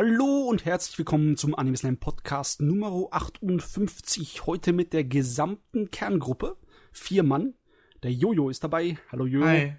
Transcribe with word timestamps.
Hallo 0.00 0.46
und 0.48 0.64
herzlich 0.64 0.96
willkommen 0.96 1.36
zum 1.36 1.56
Anime 1.56 1.76
Slam 1.76 1.96
Podcast 1.96 2.62
Nummer 2.62 3.08
58. 3.10 4.46
Heute 4.46 4.72
mit 4.72 4.92
der 4.92 5.02
gesamten 5.02 5.90
Kerngruppe. 5.90 6.56
Vier 6.92 7.24
Mann. 7.24 7.54
Der 8.04 8.12
Jojo 8.12 8.48
ist 8.48 8.62
dabei. 8.62 8.96
Hallo 9.10 9.26
Jojo. 9.26 9.44
Hi. 9.44 9.74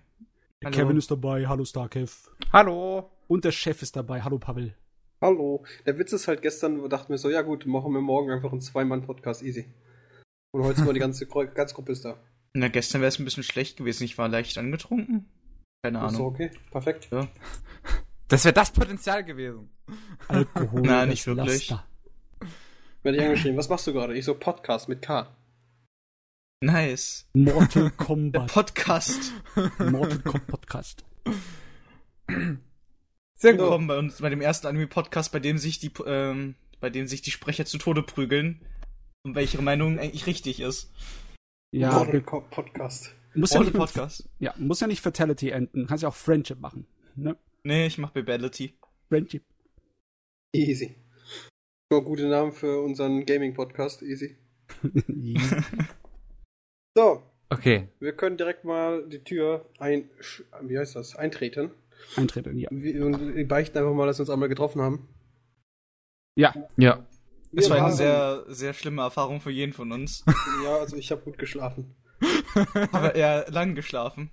Der 0.61 0.71
Hallo. 0.71 0.75
Kevin 0.75 0.97
ist 0.97 1.09
dabei. 1.09 1.47
Hallo 1.47 1.63
Starkev. 1.63 2.29
Hallo. 2.51 3.09
Und 3.29 3.45
der 3.45 3.53
Chef 3.53 3.81
ist 3.81 3.95
dabei. 3.95 4.21
Hallo 4.21 4.39
Pavel. 4.39 4.75
Hallo. 5.21 5.63
Der 5.85 5.97
Witz 5.97 6.11
ist 6.11 6.27
halt 6.27 6.41
gestern, 6.41 6.89
dachten 6.89 7.11
wir 7.13 7.17
so, 7.17 7.29
ja 7.29 7.41
gut, 7.41 7.65
machen 7.65 7.93
wir 7.93 8.01
morgen 8.01 8.29
einfach 8.29 8.51
einen 8.51 8.59
Zwei-Mann-Podcast 8.59 9.41
easy. 9.41 9.71
Und 10.51 10.63
heute 10.65 10.81
ist 10.81 10.85
mal 10.85 10.93
die 10.93 10.99
ganze, 10.99 11.27
ganze 11.27 11.75
Gruppe 11.75 11.93
ist 11.93 12.03
da. 12.03 12.19
Na, 12.53 12.67
gestern 12.67 12.99
wäre 12.99 13.07
es 13.07 13.19
ein 13.19 13.23
bisschen 13.23 13.43
schlecht 13.43 13.77
gewesen. 13.77 14.03
Ich 14.03 14.17
war 14.17 14.27
leicht 14.27 14.57
angetrunken. 14.57 15.29
Keine 15.81 16.05
Ist 16.05 16.11
so 16.11 16.17
Ahnung. 16.17 16.33
okay, 16.33 16.51
perfekt. 16.71 17.07
Ja. 17.09 17.29
Das 18.29 18.45
wäre 18.45 18.53
das 18.53 18.71
Potenzial 18.71 19.23
gewesen. 19.23 19.71
Alkohol. 20.27 20.83
Das 20.83 21.07
nicht 21.07 21.25
wirklich. 21.25 21.69
Laster. 21.69 21.85
Werde 23.01 23.17
ich 23.17 23.23
angeschrieben, 23.23 23.57
was 23.57 23.69
machst 23.69 23.87
du 23.87 23.93
gerade? 23.93 24.15
Ich 24.15 24.23
so, 24.25 24.35
Podcast 24.35 24.87
mit 24.87 25.01
K. 25.01 25.35
Nice. 26.61 27.27
Mortal 27.33 27.83
Der 27.89 27.91
Kombat. 27.91 28.51
Podcast. 28.53 29.33
Mortal 29.79 30.19
Kombat 30.19 30.47
Podcast. 30.47 31.03
Sehr 32.27 33.53
gut. 33.53 33.61
Willkommen 33.61 33.87
bei 33.87 33.97
uns, 33.97 34.21
bei 34.21 34.29
dem 34.29 34.41
ersten 34.41 34.67
Anime-Podcast, 34.67 35.31
bei 35.31 35.39
dem 35.39 35.57
sich 35.57 35.79
die, 35.79 35.91
ähm, 36.05 36.53
bei 36.79 36.91
dem 36.91 37.07
sich 37.07 37.23
die 37.23 37.31
Sprecher 37.31 37.65
zu 37.65 37.79
Tode 37.79 38.03
prügeln. 38.03 38.61
Und 39.23 39.33
welche 39.33 39.59
Meinung 39.59 39.97
eigentlich 39.97 40.27
richtig 40.27 40.59
ist. 40.59 40.93
Ja, 41.71 41.93
Mortal 41.93 42.21
Co- 42.21 42.41
Podcast. 42.41 43.15
muss 43.33 43.53
ja, 43.53 43.61
nicht 43.61 43.73
Podcast. 43.73 44.29
ja, 44.37 44.53
muss 44.57 44.81
ja 44.81 44.87
nicht 44.87 45.01
Fatality 45.01 45.49
enden. 45.49 45.87
Kannst 45.87 46.03
ja 46.03 46.09
auch 46.09 46.15
Friendship 46.15 46.59
machen. 46.59 46.85
Ne? 47.15 47.35
Nee, 47.63 47.87
ich 47.87 47.97
mach 47.97 48.11
Babality. 48.11 48.73
Friendship. 49.07 49.43
Easy. 50.53 50.95
Nur 51.91 52.03
gute 52.03 52.27
Namen 52.27 52.51
für 52.51 52.81
unseren 52.81 53.25
Gaming-Podcast, 53.25 54.01
easy. 54.01 54.37
So, 56.97 57.23
Okay. 57.51 57.87
wir 57.99 58.13
können 58.13 58.37
direkt 58.37 58.63
mal 58.65 59.07
die 59.07 59.23
Tür 59.23 59.69
ein, 59.79 60.09
wie 60.61 60.77
heißt 60.77 60.95
das, 60.95 61.15
eintreten. 61.15 61.71
Eintreten, 62.15 62.57
ja. 62.57 62.69
Wir, 62.71 63.05
und 63.05 63.35
wir 63.35 63.47
beichten 63.47 63.77
einfach 63.77 63.93
mal, 63.93 64.05
dass 64.05 64.17
wir 64.19 64.21
uns 64.23 64.29
einmal 64.29 64.49
getroffen 64.49 64.81
haben. 64.81 65.07
Ja, 66.37 66.53
Ja. 66.77 67.05
Das 67.51 67.65
Wir 67.65 67.77
war 67.77 67.85
eine 67.87 67.95
sehr, 67.95 68.43
sehr 68.47 68.73
schlimme 68.73 69.01
Erfahrung 69.01 69.41
für 69.41 69.49
jeden 69.49 69.73
von 69.73 69.91
uns. 69.91 70.23
Ja, 70.63 70.77
also 70.77 70.97
ich 70.97 71.09
habe 71.11 71.21
gut 71.21 71.37
geschlafen. 71.39 71.95
Aber 72.91 73.15
eher 73.15 73.49
lang 73.49 73.73
geschlafen. 73.73 74.29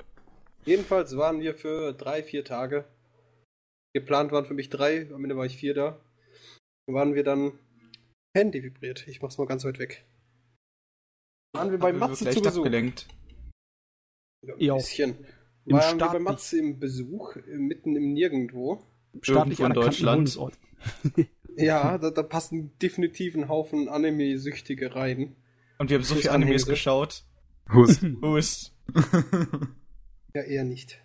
Jedenfalls 0.66 1.16
waren 1.16 1.40
wir 1.40 1.54
für 1.54 1.92
drei, 1.94 2.22
vier 2.22 2.44
Tage. 2.44 2.84
Geplant 3.96 4.30
waren 4.30 4.44
für 4.44 4.54
mich 4.54 4.68
drei, 4.68 5.10
am 5.12 5.24
Ende 5.24 5.36
war 5.36 5.46
ich 5.46 5.56
vier 5.56 5.72
da. 5.74 5.98
Waren 6.86 7.14
wir 7.14 7.24
dann 7.24 7.52
Handy 8.36 8.62
vibriert. 8.62 9.08
Ich 9.08 9.22
mach's 9.22 9.38
mal 9.38 9.46
ganz 9.46 9.64
weit 9.64 9.78
weg. 9.78 10.04
Waren 11.54 11.70
wir 11.70 11.78
bei 11.78 11.88
Aber 11.88 11.98
Matze 11.98 12.26
wir 12.26 12.32
zu 12.32 12.40
leicht 12.40 12.42
Besuch. 12.42 12.58
abgelenkt. 12.58 13.08
Ja, 14.58 14.74
ein 14.74 14.78
bisschen. 14.78 15.16
Im 15.64 15.76
Waren 15.76 15.98
wir 15.98 16.04
bei 16.04 16.10
Staat 16.10 16.20
Matze 16.20 16.58
im 16.58 16.78
Besuch, 16.78 17.36
äh, 17.36 17.56
mitten 17.56 17.96
im 17.96 18.12
Nirgendwo. 18.12 18.82
staatlich 19.22 19.60
Irgendwo 19.60 19.80
in 19.80 19.86
Deutschland. 19.86 20.38
Ja, 21.58 21.96
da, 21.96 22.10
da 22.10 22.22
passen 22.22 22.76
definitiv 22.82 23.34
ein 23.34 23.48
Haufen 23.48 23.88
Anime-Süchtige 23.88 24.94
rein. 24.94 25.36
Und 25.78 25.88
wir 25.88 25.96
haben 25.96 26.04
so 26.04 26.12
Plus 26.12 26.24
viel 26.24 26.30
Animes 26.30 26.66
geschaut. 26.66 27.24
Hust. 27.72 28.02
Hust. 28.20 28.76
Ja, 30.34 30.42
eher 30.42 30.64
nicht. 30.64 31.00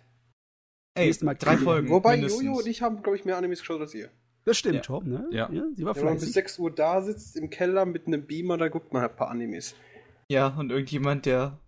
Ey, 0.94 1.14
Mal 1.22 1.34
drei 1.34 1.56
Folgen. 1.56 1.88
Wobei 1.88 2.16
mindestens. 2.16 2.42
Jojo 2.42 2.58
und 2.58 2.66
ich 2.66 2.82
haben, 2.82 3.02
glaube 3.02 3.16
ich, 3.16 3.24
mehr 3.24 3.36
Animes 3.36 3.60
geschaut 3.60 3.80
als 3.80 3.94
ihr. 3.94 4.10
Das 4.44 4.58
stimmt, 4.58 4.74
Ja. 4.76 4.80
Tom, 4.82 5.08
ne? 5.08 5.26
Ja. 5.30 5.48
Sie 5.74 5.84
war 5.84 5.94
Wenn 5.96 6.04
man 6.04 6.14
bis 6.14 6.22
fleißig. 6.24 6.32
6 6.34 6.58
Uhr 6.58 6.70
da 6.74 7.00
sitzt 7.00 7.36
im 7.36 7.48
Keller 7.48 7.86
mit 7.86 8.06
einem 8.06 8.26
Beamer, 8.26 8.58
da 8.58 8.68
guckt 8.68 8.92
man 8.92 9.02
halt 9.02 9.12
ein 9.12 9.16
paar 9.16 9.30
Animes. 9.30 9.74
Ja, 10.28 10.48
und 10.48 10.70
irgendjemand, 10.70 11.26
der 11.26 11.58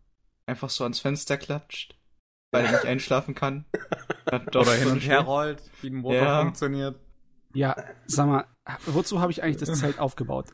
einfach 0.47 0.71
so 0.71 0.85
ans 0.85 1.01
Fenster 1.01 1.37
klatscht, 1.39 1.97
weil 2.53 2.65
er 2.67 2.73
nicht 2.73 2.85
einschlafen 2.87 3.35
kann. 3.35 3.65
Oder 4.31 4.75
hin 4.75 4.89
und 4.89 5.01
her 5.01 5.21
rollt, 5.21 5.63
wie 5.81 5.89
ein 5.91 5.95
Motor 5.97 6.17
Ja. 6.23 6.43
funktioniert. 6.43 6.99
Ja, 7.55 7.77
sag 8.07 8.27
mal, 8.27 8.45
wozu 8.87 9.21
habe 9.21 9.31
ich 9.31 9.43
eigentlich 9.43 9.59
das 9.59 9.79
Zelt 9.79 10.01
aufgebaut? 10.01 10.47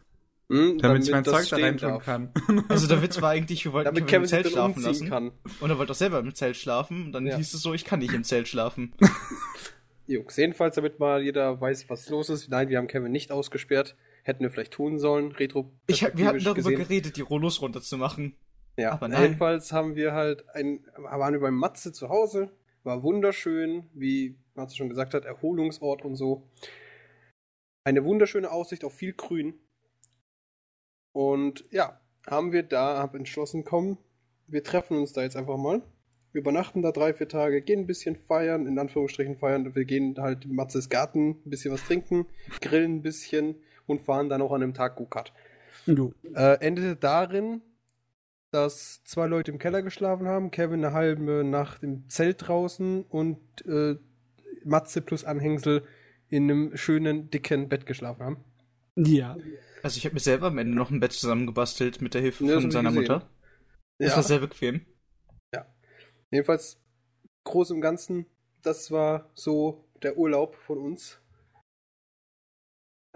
Hm, 0.51 0.79
Damit 0.79 1.05
ich 1.05 1.13
mein 1.13 1.25
Zeug 1.25 1.49
da 1.49 1.57
stehen 1.57 1.79
reintun 1.79 1.99
kann. 2.01 2.33
Also 2.69 2.89
der 2.89 3.01
Witz 3.03 3.21
war 3.23 3.31
eigentlich, 3.31 3.65
wir 3.65 3.73
wollten 3.73 3.85
Damit 3.87 4.09
Kevin 4.09 4.09
Kevin 4.09 4.23
im 4.23 4.29
Zelt 4.29 4.47
schlafen 4.53 4.83
lassen. 4.83 5.09
kann. 5.09 5.33
Und 5.61 5.71
er 5.71 5.79
wollte 5.79 5.93
auch 5.93 5.97
selber 5.97 6.19
im 6.19 6.35
Zelt 6.35 6.57
schlafen. 6.57 7.05
Und 7.07 7.13
dann 7.13 7.27
Ja. 7.27 7.37
hieß 7.37 7.55
es 7.55 7.63
so, 7.63 7.73
ich 7.73 7.85
kann 7.85 8.01
nicht 8.01 8.13
im 8.13 8.25
Zelt 8.25 8.49
schlafen. 8.49 8.93
Jungs, 10.09 10.37
jedenfalls, 10.37 10.75
damit 10.75 10.99
mal 10.99 11.23
jeder 11.23 11.61
weiß, 11.61 11.89
was 11.89 12.09
los 12.09 12.29
ist. 12.31 12.49
Nein, 12.51 12.69
wir 12.69 12.79
haben 12.79 12.89
Kevin 12.89 13.13
nicht 13.13 13.31
ausgesperrt. 13.31 13.97
Hätten 14.25 14.43
wir 14.43 14.51
vielleicht 14.51 14.73
tun 14.73 14.99
sollen. 14.99 15.31
Retro. 15.33 15.73
Ich, 15.87 16.03
hab- 16.05 16.17
wir 16.17 16.27
hatten 16.27 16.43
darüber 16.43 16.55
gesehen. 16.71 16.79
geredet, 16.79 17.17
die 17.17 17.21
Rollos 17.23 17.63
runterzumachen. 17.63 18.35
Ja, 18.77 18.93
aber 18.93 19.07
nein. 19.09 19.23
jedenfalls 19.23 19.73
haben 19.73 19.95
wir 19.95 20.13
halt 20.15 20.45
ein, 20.55 20.85
waren 20.97 21.33
wir 21.35 21.41
beim 21.41 21.55
Matze 21.55 21.93
zu 21.93 22.09
Hause. 22.09 22.51
War 22.83 23.03
wunderschön, 23.05 23.89
wie 23.95 24.37
Matze 24.55 24.77
schon 24.77 24.89
gesagt 24.89 25.15
hat, 25.15 25.25
Erholungsort 25.27 26.05
und 26.05 26.17
so. 26.17 26.49
Eine 27.85 28.05
wunderschöne 28.05 28.51
Aussicht 28.51 28.85
auf 28.85 28.95
viel 28.95 29.13
Grün. 29.13 29.55
Und 31.13 31.65
ja, 31.71 32.01
haben 32.27 32.53
wir 32.53 32.63
da, 32.63 32.99
hab 32.99 33.15
entschlossen, 33.15 33.65
komm, 33.65 33.99
wir 34.47 34.65
treffen 34.65 34.97
uns 34.97 35.13
da 35.13 35.23
jetzt 35.23 35.37
einfach 35.37 35.57
mal. 35.57 35.83
Übernachten 36.33 36.83
da 36.83 36.93
drei, 36.93 37.13
vier 37.13 37.29
Tage, 37.29 37.61
gehen 37.61 37.81
ein 37.81 37.87
bisschen 37.87 38.15
feiern, 38.15 38.67
in 38.67 38.79
Anführungsstrichen 38.79 39.37
feiern. 39.37 39.75
Wir 39.75 39.85
gehen 39.85 40.15
halt 40.19 40.45
in 40.45 40.55
Matzes 40.55 40.89
Garten, 40.89 41.31
ein 41.31 41.51
bisschen 41.51 41.73
was 41.73 41.85
trinken, 41.85 42.27
grillen 42.61 42.97
ein 42.97 43.03
bisschen 43.03 43.57
und 43.87 44.01
fahren 44.01 44.29
dann 44.29 44.41
auch 44.41 44.53
an 44.53 44.63
einem 44.63 44.75
Tag 44.75 44.97
Go-Kart. 44.97 45.33
Du. 45.87 46.15
Äh, 46.35 46.61
endete 46.61 46.95
darin, 46.95 47.63
dass 48.53 49.03
zwei 49.05 49.27
Leute 49.27 49.51
im 49.51 49.59
Keller 49.59 49.83
geschlafen 49.83 50.27
haben, 50.27 50.51
Kevin 50.51 50.85
eine 50.85 50.95
halbe 50.95 51.43
Nacht 51.45 51.83
im 51.83 52.09
Zelt 52.09 52.47
draußen 52.47 53.03
und 53.03 53.39
äh, 53.67 53.97
Matze 54.65 55.01
plus 55.01 55.25
Anhängsel 55.25 55.83
in 56.29 56.45
einem 56.45 56.77
schönen, 56.77 57.31
dicken 57.31 57.69
Bett 57.69 57.87
geschlafen 57.87 58.23
haben. 58.23 58.37
Ja. 58.95 59.37
Also 59.83 59.99
ich 59.99 60.05
habe 60.05 60.15
mir 60.15 60.21
selber 60.21 60.49
am 60.49 60.59
Ende 60.59 60.75
noch 60.77 60.91
ein 60.91 61.01
Bett 61.01 61.13
zusammengebastelt 61.13 62.01
mit 62.03 62.15
der 62.15 62.21
Hilfe 62.23 62.45
Ja, 62.45 62.61
von 62.61 62.71
seiner. 62.71 62.91
Mutter. 62.91 63.29
Das 63.99 64.17
war 64.17 64.23
sehr 64.23 64.39
bequem. 64.41 64.87
Jedenfalls, 66.33 66.81
groß 67.43 67.71
im 67.73 67.81
Ganzen, 67.81 68.25
das 68.63 68.93
war 68.93 69.31
so 69.35 69.85
der 70.01 70.17
Urlaub 70.17 70.55
von 70.55 70.79
uns. 70.79 71.21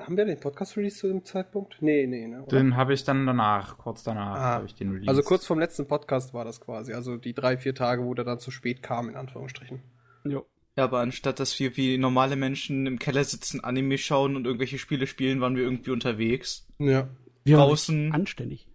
Haben 0.00 0.16
wir 0.16 0.24
den 0.24 0.40
Podcast 0.40 0.76
released 0.76 0.98
zu 0.98 1.06
dem 1.06 1.24
Zeitpunkt? 1.24 1.80
Nee, 1.80 2.08
nee, 2.08 2.26
ne? 2.26 2.42
oder? 2.42 2.56
Den 2.58 2.74
habe 2.76 2.92
ich 2.92 3.04
dann 3.04 3.24
danach, 3.24 3.78
kurz 3.78 4.02
danach, 4.02 4.34
Ah. 4.36 4.54
habe 4.54 4.66
ich 4.66 4.74
den 4.74 4.88
released. 4.90 5.08
Also 5.08 5.22
kurz 5.22 5.46
vom 5.46 5.60
letzten 5.60 5.86
Podcast 5.86 6.34
war 6.34 6.44
das 6.44 6.60
quasi. 6.60 6.92
Also 6.92 7.16
die 7.16 7.34
drei, 7.34 7.56
vier 7.56 7.76
Tage, 7.76 8.04
wo 8.04 8.14
der 8.14 8.24
dann 8.24 8.40
zu 8.40 8.50
spät 8.50 8.82
kam, 8.82 9.08
in 9.08 9.14
Anführungsstrichen. 9.14 9.80
Jo. 10.24 10.44
Ja, 10.76 10.84
aber 10.84 11.00
anstatt 11.00 11.38
dass 11.38 11.58
wir 11.60 11.76
wie 11.76 11.98
normale 11.98 12.34
Menschen 12.36 12.86
im 12.86 12.98
Keller 12.98 13.22
sitzen, 13.24 13.62
Anime 13.62 13.96
schauen 13.98 14.34
und 14.34 14.44
irgendwelche 14.44 14.78
Spiele 14.78 15.06
spielen, 15.06 15.40
waren 15.40 15.54
wir 15.56 15.62
irgendwie 15.62 15.90
unterwegs. 15.92 16.66
Ja. 16.78 17.08
Wir 17.44 17.58
waren 17.58 17.68
Draußen. 17.68 18.12
anständig. 18.12 18.68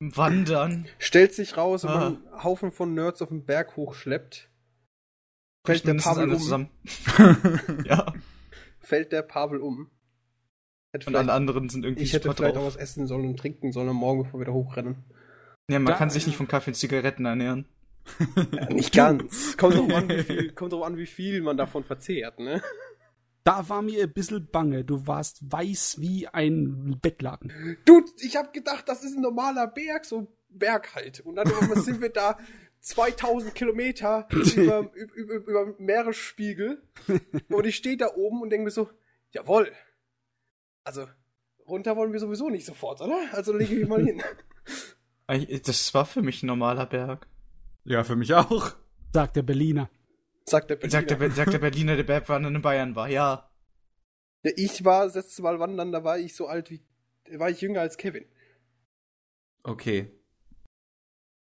Wandern. 0.00 0.86
Stellt 0.98 1.32
sich 1.34 1.56
raus, 1.56 1.84
wenn 1.84 1.90
Ah. 1.90 1.94
man 2.10 2.16
einen 2.32 2.42
Haufen 2.44 2.72
von 2.72 2.92
Nerds 2.94 3.22
auf 3.22 3.28
den 3.28 3.44
Berg 3.44 3.76
hochschleppt, 3.76 4.50
fällt 5.64 5.86
der 5.86 5.94
Pavel 5.94 6.24
alle 6.24 6.34
um. 6.34 6.38
zusammen. 6.40 6.68
ja. 7.86 8.12
Fällt 8.80 9.12
der 9.12 9.22
Pavel 9.22 9.60
um. 9.60 9.90
Hätte 10.92 11.06
Und 11.08 11.16
alle 11.16 11.32
anderen 11.32 11.68
sind 11.68 11.84
irgendwie 11.84 12.02
ich 12.02 12.12
hätte 12.12 12.24
super 12.24 12.36
vielleicht 12.36 12.56
auch 12.56 12.62
drauf. 12.62 12.74
was 12.74 12.80
essen 12.80 13.06
sollen 13.06 13.26
und 13.26 13.36
trinken 13.38 13.72
sollen 13.72 13.88
am 13.88 13.96
Morgen, 13.96 14.24
bevor 14.24 14.40
wir 14.40 14.44
da 14.46 14.52
hochrennen. 14.52 14.96
Ja, 15.70 15.78
man 15.78 15.92
Da- 15.92 15.98
kann 15.98 16.10
sich 16.10 16.26
nicht 16.26 16.36
von 16.36 16.48
Kaffee 16.48 16.70
und 16.70 16.74
Zigaretten 16.74 17.24
ernähren. 17.24 17.66
Ja, 18.52 18.70
nicht 18.70 18.94
ganz. 18.94 19.56
Kommt 19.56 19.76
drauf 19.76 19.92
an, 19.92 20.08
wie 20.08 20.22
viel, 20.22 20.52
kommt 20.52 20.72
drauf 20.72 20.82
an, 20.84 20.96
wie 20.96 21.06
viel 21.06 21.40
man 21.40 21.56
davon 21.56 21.84
verzehrt, 21.84 22.38
ne? 22.38 22.62
Da 23.44 23.68
war 23.68 23.82
mir 23.82 24.04
ein 24.04 24.12
bisschen 24.12 24.46
bange. 24.50 24.84
Du 24.84 25.06
warst 25.06 25.40
weiß 25.52 26.00
wie 26.00 26.26
ein 26.28 26.98
Bettlaken. 27.02 27.76
Dude, 27.84 28.10
ich 28.20 28.36
hab 28.36 28.52
gedacht, 28.54 28.88
das 28.88 29.04
ist 29.04 29.16
ein 29.16 29.22
normaler 29.22 29.66
Berg, 29.66 30.06
so 30.06 30.20
ein 30.20 30.28
Berg 30.48 30.94
halt. 30.94 31.20
Und 31.20 31.36
dann 31.36 31.48
sind 31.82 32.00
wir 32.00 32.08
da 32.08 32.38
2000 32.80 33.54
Kilometer 33.54 34.28
über, 34.30 34.90
über, 34.94 35.34
über, 35.34 35.74
Meeresspiegel. 35.78 36.82
Und 37.48 37.66
ich 37.66 37.76
stehe 37.76 37.96
da 37.96 38.14
oben 38.14 38.42
und 38.42 38.50
denke 38.50 38.64
mir 38.64 38.70
so, 38.70 38.88
jawohl. 39.30 39.72
Also, 40.84 41.06
runter 41.66 41.96
wollen 41.96 42.12
wir 42.12 42.20
sowieso 42.20 42.50
nicht 42.50 42.66
sofort, 42.66 43.00
oder? 43.00 43.18
Also 43.32 43.52
lege 43.56 43.74
ich 43.74 43.80
mich 43.80 43.88
mal 43.88 44.04
hin. 44.04 44.22
Das 45.64 45.94
war 45.94 46.04
für 46.04 46.22
mich 46.22 46.42
ein 46.42 46.46
normaler 46.46 46.86
Berg. 46.86 47.26
Ja, 47.84 48.04
für 48.04 48.16
mich 48.16 48.32
auch. 48.34 48.74
Sagt 49.12 49.36
der 49.36 49.42
Berliner. 49.42 49.90
Sagt 50.46 50.70
der 50.70 50.76
Berliner. 50.76 50.90
Sagt 50.90 51.10
der, 51.10 51.16
Be- 51.16 51.30
sagt 51.30 51.52
der 51.52 51.58
Berliner, 51.58 51.96
der 51.96 52.02
Bergwandern 52.04 52.54
in 52.56 52.62
Bayern 52.62 52.94
war. 52.96 53.08
Ja. 53.08 53.50
Ja, 54.42 54.52
ich 54.56 54.84
war 54.84 55.06
das 55.06 55.14
letzte 55.14 55.42
Mal 55.42 55.58
wandern, 55.58 55.92
da 55.92 56.04
war 56.04 56.18
ich 56.18 56.34
so 56.34 56.46
alt 56.46 56.70
wie, 56.70 56.82
war 57.38 57.48
ich 57.48 57.60
jünger 57.60 57.80
als 57.80 57.96
Kevin. 57.96 58.26
Okay. 59.62 60.10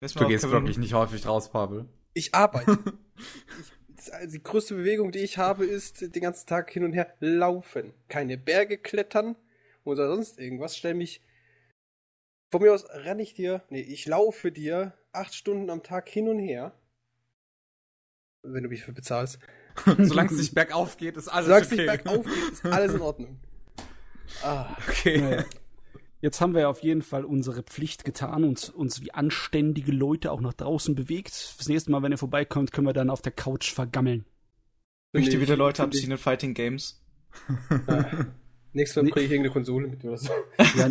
Das 0.00 0.12
Du 0.14 0.28
gehst 0.28 0.48
wirklich 0.50 0.78
nicht 0.78 0.94
häufig 0.94 1.26
raus, 1.26 1.50
Pavel. 1.50 1.88
Ich 2.12 2.34
arbeite. 2.34 2.78
ich, 3.98 4.31
die 4.31 4.42
größte 4.42 4.76
Bewegung, 4.76 5.10
die 5.10 5.20
ich 5.20 5.38
habe, 5.38 5.64
ist 5.64 6.02
den 6.02 6.22
ganzen 6.22 6.46
Tag 6.46 6.70
hin 6.70 6.84
und 6.84 6.92
her 6.92 7.16
laufen. 7.20 7.94
Keine 8.08 8.38
Berge 8.38 8.78
klettern 8.78 9.34
oder 9.82 10.08
sonst 10.08 10.38
irgendwas. 10.38 10.76
Stell 10.76 10.94
mich. 10.94 11.22
Von 12.52 12.62
mir 12.62 12.72
aus 12.72 12.88
renne 12.90 13.22
ich 13.22 13.34
dir. 13.34 13.64
Nee, 13.70 13.81
ich 13.81 14.06
laufe 14.06 14.52
dir 14.52 14.92
acht 15.14 15.34
Stunden 15.34 15.70
am 15.70 15.82
Tag 15.82 16.08
hin 16.08 16.28
und 16.28 16.38
her. 16.38 16.72
Wenn 18.43 18.62
du 18.62 18.69
mich 18.69 18.81
dafür 18.81 18.94
bezahlst. 18.94 19.38
Solange 19.99 20.31
es 20.31 20.38
nicht 20.38 20.55
bergauf 20.55 20.96
geht, 20.96 21.16
ist 21.16 21.28
alles 21.28 21.49
Sagst 21.49 21.72
okay. 21.72 21.87
nicht 21.87 22.05
bergauf 22.05 22.25
geht, 22.26 22.52
ist 22.52 22.64
alles 22.66 22.94
in 22.94 23.00
Ordnung. 23.00 23.40
Ah, 24.43 24.75
Okay. 24.88 25.19
Naja. 25.20 25.44
Jetzt 26.22 26.40
haben 26.40 26.55
wir 26.55 26.70
auf 26.70 26.82
jeden 26.82 27.02
Fall 27.02 27.25
unsere 27.26 27.62
Pflicht 27.62 28.05
getan 28.06 28.44
und 28.44 28.70
uns 28.70 29.02
wie 29.02 29.12
anständige 29.12 29.93
Leute 29.93 30.32
auch 30.32 30.40
nach 30.40 30.55
draußen 30.55 30.94
bewegt. 30.94 31.56
Das 31.58 31.69
nächste 31.69 31.90
Mal, 31.90 32.02
wenn 32.02 32.12
ihr 32.12 32.19
vorbeikommt, 32.19 32.72
können 32.72 32.87
wir 32.87 32.94
dann 32.94 33.10
auf 33.10 33.20
der 33.20 33.32
Couch 33.32 33.72
vergammeln. 33.75 34.25
Möchte 35.12 35.38
wieder 35.40 35.56
Leute 35.56 35.82
ich- 35.82 35.87
abziehen 35.87 36.10
in 36.10 36.17
Fighting 36.19 36.55
Games. 36.55 37.05
nächstes 38.72 38.96
Mal 38.96 39.02
Nee. 39.05 39.10
bringe 39.10 39.26
ich 39.26 39.32
irgendeine 39.32 39.52
Konsole 39.52 39.87
mit 39.88 40.02
oder 40.05 40.17
so. 40.17 40.32
Ja, 40.76 40.88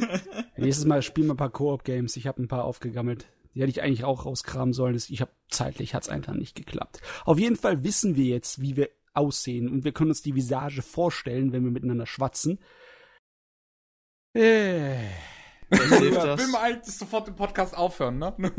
nächstes 0.57 0.85
Mal 0.85 1.01
spielen 1.01 1.27
wir 1.27 1.33
ein 1.33 1.37
paar 1.37 1.49
Koop-Games. 1.51 2.15
Ich 2.15 2.27
habe 2.27 2.41
ein 2.41 2.47
paar 2.47 2.63
aufgegammelt. 2.65 3.25
Die 3.53 3.61
hätte 3.61 3.69
ich 3.69 3.81
eigentlich 3.81 4.03
auch 4.03 4.25
rauskramen 4.25 4.73
sollen. 4.73 4.95
Ich 4.95 5.21
habe 5.21 5.31
zeitlich 5.49 5.93
hat's 5.93 6.09
einfach 6.09 6.33
nicht 6.33 6.55
geklappt. 6.55 7.01
Auf 7.25 7.39
jeden 7.39 7.55
Fall 7.55 7.83
wissen 7.83 8.15
wir 8.15 8.25
jetzt, 8.25 8.61
wie 8.61 8.75
wir 8.75 8.89
aussehen 9.13 9.69
und 9.69 9.83
wir 9.83 9.91
können 9.91 10.09
uns 10.09 10.21
die 10.21 10.35
Visage 10.35 10.81
vorstellen, 10.81 11.51
wenn 11.53 11.63
wir 11.63 11.71
miteinander 11.71 12.05
schwatzen. 12.05 12.59
Äh. 14.33 14.97
Will 15.69 16.47
man 16.47 16.61
eigentlich 16.61 16.95
sofort 16.95 17.27
den 17.27 17.35
Podcast 17.35 17.75
aufhören, 17.75 18.17
ne? 18.19 18.35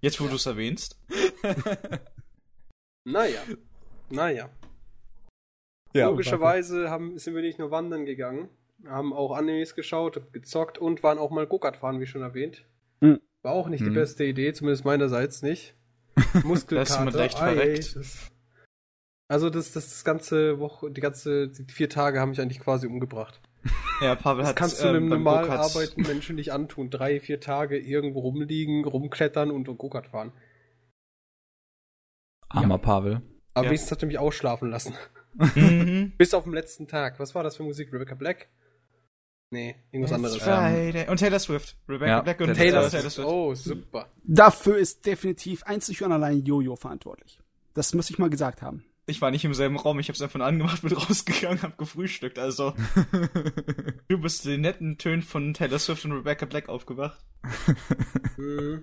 Jetzt, 0.00 0.20
wo 0.20 0.26
du 0.26 0.36
es 0.36 0.46
erwähnst. 0.46 1.00
Naja. 3.04 3.40
Naja. 4.10 4.50
ja, 5.92 6.08
Logischerweise 6.08 6.90
haben, 6.90 7.18
sind 7.18 7.34
wir 7.34 7.42
nicht 7.42 7.58
nur 7.58 7.70
wandern 7.70 8.04
gegangen, 8.04 8.48
haben 8.86 9.12
auch 9.12 9.32
Animes 9.32 9.74
geschaut, 9.74 10.32
gezockt 10.32 10.78
und 10.78 11.02
waren 11.02 11.18
auch 11.18 11.30
mal 11.30 11.46
Go-Kart 11.46 11.76
fahren, 11.76 12.00
wie 12.00 12.06
schon 12.06 12.22
erwähnt. 12.22 12.64
Mhm. 13.00 13.20
War 13.42 13.52
auch 13.52 13.68
nicht 13.68 13.84
die 13.84 13.90
Mhm. 13.90 13.94
beste 13.94 14.24
Idee, 14.24 14.52
zumindest 14.52 14.84
meinerseits 14.84 15.42
nicht. 15.42 15.74
Ist 16.34 16.44
Muskelkater. 16.44 16.98
jemand 16.98 17.16
leicht 17.16 17.40
ei, 17.40 17.46
ei, 17.50 17.54
verreckt. 17.54 17.96
das- 17.96 18.32
Also 19.28 19.50
das, 19.50 19.72
das, 19.72 19.88
das 19.90 20.04
ganze 20.04 20.58
Woche, 20.60 20.90
die 20.90 21.00
ganze, 21.00 21.48
die 21.48 21.64
vier 21.72 21.88
Tage 21.88 22.20
haben 22.20 22.30
mich 22.30 22.40
eigentlich 22.40 22.60
quasi 22.60 22.86
umgebracht. 22.86 23.40
Ja, 24.02 24.14
Pavel 24.14 24.42
Das 24.42 24.50
hat 24.50 24.56
kannst 24.56 24.82
du 24.82 24.88
ähm, 24.88 24.96
einem 24.96 25.08
beim 25.08 25.22
normal 25.22 25.44
Go-Karts- 25.46 25.74
arbeitenden 25.74 26.12
Menschen 26.12 26.36
nicht 26.36 26.52
antun. 26.52 26.90
Drei, 26.90 27.18
vier 27.18 27.40
Tage 27.40 27.78
irgendwo 27.78 28.20
rumliegen, 28.20 28.84
rumklettern 28.84 29.50
und 29.50 29.64
Go-Kart 29.78 30.08
fahren. 30.08 30.32
Armer 32.48 32.78
Pavel. 32.78 33.22
Aber 33.54 33.64
Ja. 33.64 33.70
wenigstens 33.70 33.92
hat 33.92 34.02
er 34.02 34.06
mich 34.06 34.18
ausschlafen 34.18 34.70
lassen. 34.70 34.94
Mhm. 35.54 36.12
Bis 36.16 36.32
auf 36.32 36.44
den 36.44 36.54
letzten 36.54 36.88
Tag. 36.88 37.18
Was 37.20 37.34
war 37.34 37.42
das 37.42 37.56
für 37.56 37.62
Musik? 37.62 37.92
Rebecca 37.92 38.14
Black? 38.14 38.48
Nee, 39.50 39.76
irgendwas 39.92 40.12
anderes. 40.12 40.36
Friday. 40.38 41.08
Und 41.08 41.18
Taylor 41.18 41.38
Swift. 41.38 41.76
Rebecca 41.88 42.10
Ja, 42.10 42.20
Black 42.20 42.40
und 42.40 42.54
Taylor, 42.54 42.84
äh, 42.84 42.90
Swift. 42.90 43.18
Oh, 43.20 43.54
super. 43.54 44.10
Dafür 44.24 44.76
ist 44.76 45.06
definitiv 45.06 45.62
einzig 45.62 46.02
und 46.02 46.12
allein 46.12 46.44
Jojo 46.44 46.74
verantwortlich. 46.74 47.38
Das 47.74 47.94
muss 47.94 48.10
ich 48.10 48.18
mal 48.18 48.30
gesagt 48.30 48.62
haben. 48.62 48.84
Ich 49.08 49.22
war 49.22 49.30
nicht 49.30 49.44
im 49.44 49.54
selben 49.54 49.76
Raum, 49.76 50.00
ich 50.00 50.08
hab's 50.08 50.20
einfach 50.20 50.38
nur 50.38 50.48
angemacht, 50.48 50.82
bin 50.82 50.92
rausgegangen, 50.96 51.62
hab 51.62 51.78
gefrühstückt, 51.78 52.40
also. 52.40 52.74
du 54.08 54.18
bist 54.18 54.44
den 54.46 54.62
netten 54.62 54.98
Tönen 54.98 55.22
von 55.22 55.54
Taylor 55.54 55.78
Swift 55.78 56.04
und 56.04 56.12
Rebecca 56.12 56.44
Black 56.46 56.68
aufgewacht. 56.68 57.24
Mhm. 58.36 58.82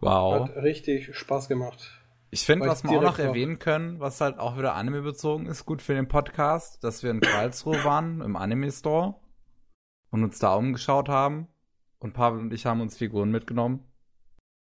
wow. 0.00 0.48
Hat 0.48 0.56
richtig 0.56 1.14
Spaß 1.16 1.48
gemacht. 1.48 1.92
Ich 2.30 2.44
finde, 2.44 2.66
was 2.66 2.84
wir 2.84 2.98
auch 2.98 3.02
noch 3.02 3.18
erwähnen 3.18 3.58
können, 3.58 4.00
was 4.00 4.20
halt 4.20 4.38
auch 4.38 4.58
wieder 4.58 4.74
Anime 4.74 5.02
bezogen 5.02 5.46
ist, 5.46 5.64
gut 5.64 5.80
für 5.80 5.94
den 5.94 6.08
Podcast, 6.08 6.82
dass 6.82 7.02
wir 7.02 7.10
in 7.10 7.20
Karlsruhe 7.20 7.84
waren, 7.84 8.20
im 8.20 8.36
Anime 8.36 8.70
Store 8.72 9.14
und 10.10 10.24
uns 10.24 10.38
da 10.38 10.54
umgeschaut 10.54 11.08
haben. 11.08 11.48
Und 11.98 12.12
Pavel 12.12 12.40
und 12.40 12.52
ich 12.52 12.66
haben 12.66 12.80
uns 12.80 12.96
Figuren 12.96 13.30
mitgenommen. 13.30 13.80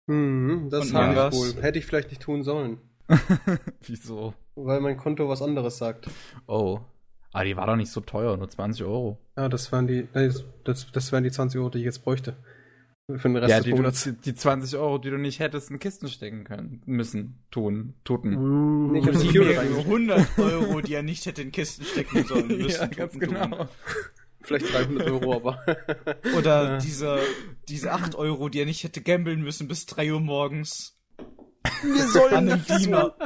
Mhm, 0.07 0.69
das 0.71 0.93
habe 0.93 1.31
ich 1.33 1.39
wohl. 1.39 1.63
Hätte 1.63 1.79
ich 1.79 1.87
vielleicht 1.87 2.11
nicht 2.11 2.23
tun 2.23 2.43
sollen. 2.43 2.79
Wieso? 3.81 4.35
Weil 4.55 4.81
mein 4.81 4.97
Konto 4.97 5.29
was 5.29 5.43
anderes 5.43 5.79
sagt. 5.79 6.09
Oh. 6.47 6.81
Aber 7.33 7.45
die 7.45 7.57
war 7.57 7.67
doch 7.67 7.77
nicht 7.77 7.91
so 7.91 8.01
teuer, 8.01 8.37
nur 8.37 8.49
20 8.49 8.85
Euro. 8.85 9.19
Ja, 9.37 9.49
das 9.49 9.73
wären 9.73 9.89
die, 9.89 10.07
das, 10.13 10.45
das, 10.63 10.93
das 10.93 11.11
wären 11.11 11.25
die 11.25 11.33
20 11.33 11.59
Euro, 11.59 11.71
die 11.71 11.79
ich 11.79 11.85
jetzt 11.85 12.05
bräuchte. 12.05 12.37
Für 13.07 13.19
den 13.29 13.37
Rest 13.37 13.51
ja, 13.51 13.57
des 13.59 13.65
die, 13.65 13.71
du, 13.73 13.77
Monats. 13.77 14.09
die 14.25 14.35
20 14.35 14.79
Euro, 14.79 14.97
die 14.97 15.11
du 15.11 15.19
nicht 15.19 15.39
hättest 15.39 15.71
in 15.71 15.79
Kisten 15.79 16.09
stecken 16.09 16.45
können, 16.45 16.81
müssen, 16.87 17.45
tun, 17.51 17.93
tuten. 18.03 18.93
Nee, 18.93 19.01
ich 19.01 19.07
hab 19.07 19.13
Die 19.21 19.39
reingeschickt. 19.39 19.85
100 19.87 20.27
Euro, 20.39 20.81
die 20.81 20.95
er 20.95 21.03
nicht 21.03 21.27
hätte 21.27 21.43
in 21.43 21.53
Kisten 21.53 21.85
stecken 21.85 22.25
sollen 22.29 22.49
müssen. 22.49 22.81
ja, 22.81 22.87
ganz 22.87 23.13
tun, 23.13 23.21
tun. 23.21 23.35
genau. 23.35 23.69
Vielleicht 24.41 24.73
300 24.73 25.11
Euro, 25.11 25.35
aber. 25.35 25.59
Oder 26.39 26.63
Ja. 26.65 26.79
diese, 26.79 27.19
diese 27.69 27.93
8 27.93 28.15
Euro, 28.15 28.49
die 28.49 28.61
er 28.61 28.67
nicht 28.67 28.83
hätte 28.85 29.03
gambeln 29.03 29.43
müssen 29.43 29.69
bis 29.69 29.85
3 29.85 30.15
Uhr 30.15 30.21
morgens. 30.21 30.99
Wir 31.83 32.07
sollen 32.09 32.47
Beamer. 32.67 33.17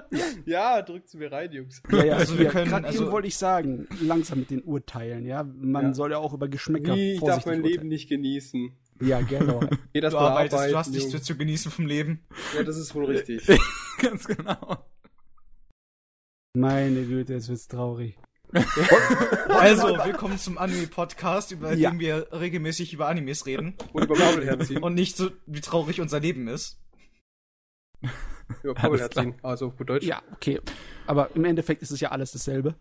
ja, 0.45 0.83
drückt's 0.83 1.15
mir 1.15 1.31
rein, 1.31 1.53
Jungs. 1.53 1.83
Ja, 1.93 2.05
ja, 2.05 2.17
Also 2.17 2.37
wir 2.37 2.47
können- 2.49 2.69
Gerade 2.71 2.87
also- 2.89 3.05
eben 3.05 3.13
wollte 3.13 3.29
ich 3.29 3.37
sagen, 3.37 3.87
langsam 4.03 4.41
mit 4.41 4.51
den 4.51 4.63
Urteilen, 4.63 5.25
ja. 5.25 5.45
Man 5.45 5.87
Ja. 5.87 5.95
soll 5.95 6.11
ja 6.11 6.19
auch 6.19 6.35
über 6.35 6.49
Geschmäcker 6.49 6.97
Wie, 6.97 7.13
ich 7.15 7.21
darf 7.21 7.47
mein 7.47 7.59
urteilen. 7.59 7.63
Leben 7.77 7.89
nicht 7.89 8.09
genießen. 8.09 8.73
Ja, 9.01 9.21
genau. 9.21 9.61
Geh 9.93 10.01
das 10.01 10.13
Du 10.13 10.19
mal 10.19 10.29
arbeitest, 10.31 10.55
arbeiten, 10.55 10.73
du 10.73 10.79
hast 10.79 10.91
nichts 10.91 11.13
mehr 11.13 11.23
zu 11.23 11.37
genießen 11.37 11.71
vom 11.71 11.87
Leben. 11.87 12.27
Ja, 12.57 12.63
das 12.65 12.77
ist 12.77 12.95
wohl 12.95 13.05
richtig. 13.15 13.47
ganz 14.01 14.27
genau. 14.27 14.85
Meine 16.57 17.05
Güte, 17.05 17.35
jetzt 17.35 17.49
wird's 17.49 17.69
traurig. 17.69 18.19
Also, 19.49 19.89
willkommen 20.05 20.39
zum 20.39 20.57
Anime-Podcast, 20.59 21.53
über 21.53 21.73
Ja. 21.75 21.91
den 21.91 22.01
wir 22.01 22.29
regelmäßig 22.33 22.93
über 22.95 23.09
Animes 23.09 23.45
reden. 23.47 23.75
Und 23.93 24.05
über 24.05 24.17
herziehen. 24.17 24.83
Und 24.83 24.95
nicht 24.95 25.17
so, 25.17 25.31
wie 25.47 25.61
traurig 25.61 26.01
unser 26.01 26.21
Leben 26.21 26.49
ist. 26.49 26.81
über 28.63 28.75
klar. 28.75 28.99
herziehen. 28.99 29.35
Also 29.43 29.67
auf 29.67 29.77
gut 29.77 29.91
Deutsch. 29.91 30.07
Ja, 30.07 30.23
okay. 30.33 30.61
Aber 31.07 31.35
im 31.37 31.45
Endeffekt 31.45 31.83
ist 31.83 31.91
es 31.91 32.01
ja 32.01 32.11
alles 32.11 32.33
dasselbe. 32.33 32.75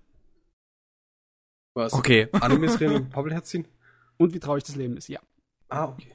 Was? 1.76 1.94
Okay. 1.94 2.28
Animes 2.32 2.80
reden 2.80 3.12
und 3.14 3.32
herziehen? 3.32 3.68
Und 4.18 4.34
wie 4.34 4.40
traurig 4.40 4.64
das 4.64 4.76
Leben 4.76 4.98
ist, 4.98 5.10
ja. 5.10 5.20
Ah, 5.70 5.86
okay. 5.86 6.14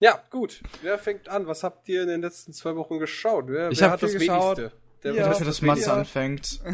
Ja, 0.00 0.22
gut. 0.30 0.62
Wer 0.82 0.98
fängt 0.98 1.28
an? 1.28 1.46
Was 1.46 1.62
habt 1.62 1.88
ihr 1.88 2.02
in 2.02 2.08
den 2.08 2.20
letzten 2.20 2.52
zwei 2.52 2.76
Wochen 2.76 2.98
geschaut? 2.98 3.46
Wer, 3.48 3.70
Ich 3.70 3.80
wer 3.80 3.86
hab 3.88 3.94
hat 3.94 4.02
das 4.02 4.12
geschaut. 4.12 4.58
wenigste? 4.58 4.76
Der 5.02 5.14
Ja, 5.14 5.28
dass 5.28 5.40
Matze 5.40 5.62
wenigste? 5.62 5.92
anfängt. 5.92 6.60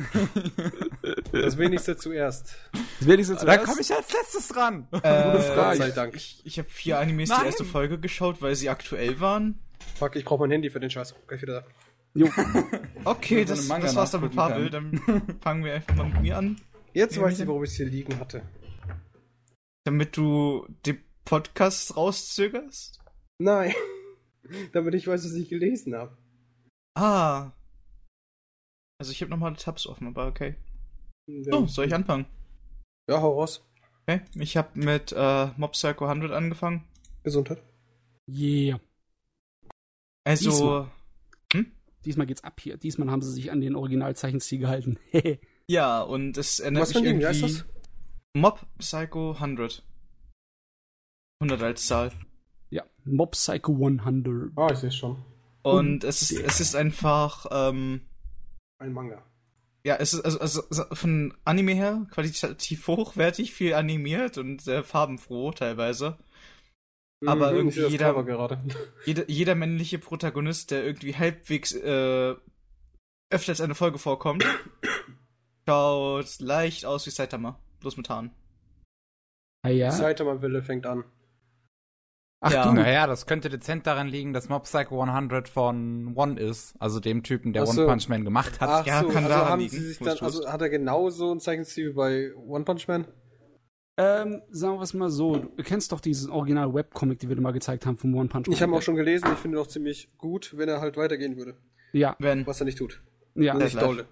Das 1.33 1.57
wenigste 1.59 1.97
zuerst. 1.97 2.57
Das 2.99 3.09
werde 3.09 3.23
ich 3.23 3.29
jetzt 3.29 3.43
Da 3.43 3.57
komme 3.59 3.81
ich 3.81 3.93
als 3.95 4.13
letztes 4.13 4.49
dran. 4.49 4.87
Äh, 4.93 5.55
Gott 5.55 5.77
sei 5.77 5.91
Dank. 5.91 6.15
Ich, 6.15 6.43
ich 6.45 6.59
habe 6.59 6.69
vier 6.69 6.99
Animes 6.99 7.29
Nein. 7.31 7.39
die 7.43 7.47
erste 7.47 7.65
Folge 7.65 7.99
geschaut, 7.99 8.43
weil 8.43 8.55
sie 8.57 8.69
aktuell 8.69 9.21
waren. 9.21 9.59
Fuck, 9.97 10.17
ich 10.17 10.25
brauche 10.25 10.41
mein 10.41 10.51
Handy 10.51 10.71
für 10.71 10.81
den 10.81 10.91
Scheiß. 10.91 11.15
Gleich 11.27 11.43
wieder 11.43 11.61
da. 11.63 11.67
Jo. 12.15 12.29
Okay, 13.05 13.45
das, 13.45 13.67
das 13.69 13.97
war's 13.97 14.11
dann 14.11 14.21
mit 14.23 14.35
Pavel. 14.37 14.69
Dann 14.71 15.01
fangen 15.43 15.65
wir 15.65 15.75
einfach 15.75 15.95
mal 15.95 16.09
mit 16.09 16.21
mir 16.21 16.37
an. 16.37 16.61
Jetzt 16.93 17.19
weiß 17.21 17.39
ich, 17.41 17.47
warum 17.47 17.65
ich 17.65 17.71
es 17.71 17.77
hier 17.77 17.87
liegen 17.87 18.19
hatte. 18.21 18.43
Damit 19.85 20.17
du 20.17 20.67
den 20.87 21.03
Podcast 21.25 21.97
rauszögerst. 21.97 23.01
Nein. 23.39 23.75
Damit 24.73 24.95
ich 24.95 25.07
weiß, 25.07 25.25
was 25.25 25.33
ich 25.33 25.49
gelesen 25.49 25.95
habe. 25.95 26.17
Ah. 26.97 27.53
Also 28.99 29.13
ich 29.13 29.23
habe 29.23 29.31
nochmal 29.31 29.55
Tabs 29.57 29.87
offen, 29.87 30.09
aber 30.09 30.27
okay. 30.27 30.57
Ja. 31.27 31.53
So, 31.53 31.67
soll 31.67 31.87
ich 31.87 31.95
anfangen? 31.95 32.27
Ja, 33.09 33.21
hau 33.23 33.39
raus. 33.39 33.65
Okay. 34.07 34.23
Ich 34.35 34.57
habe 34.57 34.79
mit 34.79 35.13
äh, 35.17 35.47
Mob 35.57 35.73
Psycho 35.73 36.07
100 36.07 36.33
angefangen. 36.33 36.85
Gesundheit. 37.23 37.63
Yeah. 38.29 38.81
Also, 40.25 40.51
Diesmal. 40.51 40.91
Diesmal 42.05 42.27
geht's 42.27 42.45
ab 42.45 42.61
hier. 42.61 42.77
Diesmal 42.79 43.11
haben 43.11 43.23
sie 43.23 43.33
sich 43.33 43.51
an 43.51 43.61
den 43.61 43.77
Originalzeichenstil 43.77 44.59
gehalten. 44.59 44.99
Hehe. 45.11 45.39
ja, 45.69 46.01
und 46.01 46.37
es 46.39 46.61
erinnert 46.61 46.83
Was 46.83 46.93
für 46.93 47.01
mich 47.01 47.09
ein 47.09 47.19
Ding? 47.19 47.21
Wie 47.21 47.27
heißt 47.27 47.43
irgendwie... 47.43 47.59
das? 47.59 47.80
Mob 48.37 48.61
Psycho 48.79 49.33
100. 49.33 49.83
100 51.43 51.63
als 51.63 51.87
Zahl. 51.87 52.13
ja. 52.71 52.85
Mob 53.05 53.33
Psycho 53.33 53.73
100. 53.73 54.53
Ah, 54.57 54.69
ich 54.73 54.79
sehe 54.79 54.93
schon. 54.93 55.23
Und 55.63 56.05
es 56.05 56.23
ist, 56.23 56.33
es 56.33 56.61
ist 56.61 56.77
einfach, 56.77 57.47
ähm, 57.51 58.03
Ein 58.79 58.93
Manga. 58.93 59.23
ja, 59.85 59.97
es 59.97 60.15
ist 60.15 60.21
also, 60.25 60.39
also 60.41 60.63
also 60.69 60.85
von 60.95 61.35
Anime 61.45 61.75
her 61.75 62.07
qualitativ 62.11 62.87
hochwertig, 62.87 63.53
viel 63.53 63.75
animiert 63.75 64.39
und 64.39 64.63
sehr 64.63 64.85
farbenfroh 64.85 65.51
teilweise. 65.53 66.19
Aber 67.27 67.51
Mhm, 67.51 67.57
irgendwie 67.59 67.87
jeder-. 67.87 68.59
Jeder, 69.05 69.29
jeder 69.29 69.55
männliche 69.55 69.99
Protagonist, 69.99 70.71
der 70.71 70.85
irgendwie 70.87 71.15
halbwegs 71.15 71.73
äh, 71.73 72.35
öfter 73.31 73.51
als 73.51 73.61
eine 73.61 73.75
Folge 73.75 73.99
vorkommt, 73.99 74.43
schaut 75.69 76.39
leicht 76.41 76.87
aus 76.87 77.05
wie 77.07 77.11
Saitama. 77.11 77.59
Bloß 77.81 77.97
mit 77.97 78.09
Haaren. 78.09 78.31
Ah 79.63 79.69
ja. 79.71 79.91
Saitama-Welle 79.91 80.63
fängt 80.63 80.87
an. 80.87 81.05
Ach 82.43 82.53
Ja. 82.53 82.65
du, 82.65 82.73
Naja, 82.73 83.07
das 83.07 83.27
könnte 83.27 83.51
dezent 83.51 83.87
daran 83.87 84.09
liegen, 84.09 84.33
dass 84.33 84.49
Mob 84.49 84.63
Psycho 84.65 85.03
100 85.03 85.49
von 85.49 86.15
One 86.17 86.41
ist, 86.41 86.75
also 86.79 86.99
dem 87.01 87.23
Typen, 87.23 87.53
der 87.53 87.67
so. 87.67 87.83
One 87.83 87.91
Punch 87.91 88.09
Man 88.09 88.25
gemacht 88.25 88.61
hat. 88.61 88.69
Ach 88.71 88.87
Ja, 88.87 89.01
so, 89.01 89.09
kann 89.09 89.25
also 89.25 89.29
daran 89.29 89.49
haben 89.51 89.61
liegen, 89.61 89.71
sie 89.77 89.81
sich 89.89 89.99
dann, 89.99 90.17
also 90.21 90.49
hat 90.51 90.63
er 90.63 90.71
genauso 90.71 91.33
ein 91.33 91.41
Zeichenstil 91.41 91.91
wie 91.91 91.95
bei 91.95 92.35
One 92.35 92.65
Punch 92.65 92.89
Man? 92.89 93.07
ähm, 93.99 94.41
sagen 94.51 94.77
wir 94.79 94.83
es 94.83 94.95
mal 94.95 95.11
so, 95.11 95.37
du 95.37 95.63
kennst 95.63 95.93
doch 95.93 96.01
diesen 96.01 96.31
Original-Webcomic, 96.31 97.19
den 97.19 97.29
wir 97.29 97.37
dir 97.37 97.43
mal 97.43 97.53
gezeigt 97.53 97.85
haben 97.85 97.99
vom 97.99 98.15
One 98.15 98.31
Punch 98.31 98.47
Man. 98.47 98.55
Ich 98.55 98.63
habe 98.63 98.73
ihn 98.73 98.79
auch 98.79 98.83
schon 98.83 98.97
gelesen, 98.97 99.29
ich 99.31 99.39
finde 99.39 99.59
ihn 99.59 99.61
auch 99.63 99.67
ziemlich 99.67 100.09
gut, 100.17 100.57
wenn 100.57 100.71
er 100.71 100.81
halt 100.81 100.97
weitergehen 100.97 101.37
würde. 101.37 101.59
Ja, 101.93 102.17
Wenn. 102.19 102.47
Was 102.47 102.61
er 102.63 102.65
nicht 102.65 102.79
tut. 102.79 103.03
ja. 103.35 103.53
Nicht 103.53 103.81
dolle. 103.81 104.07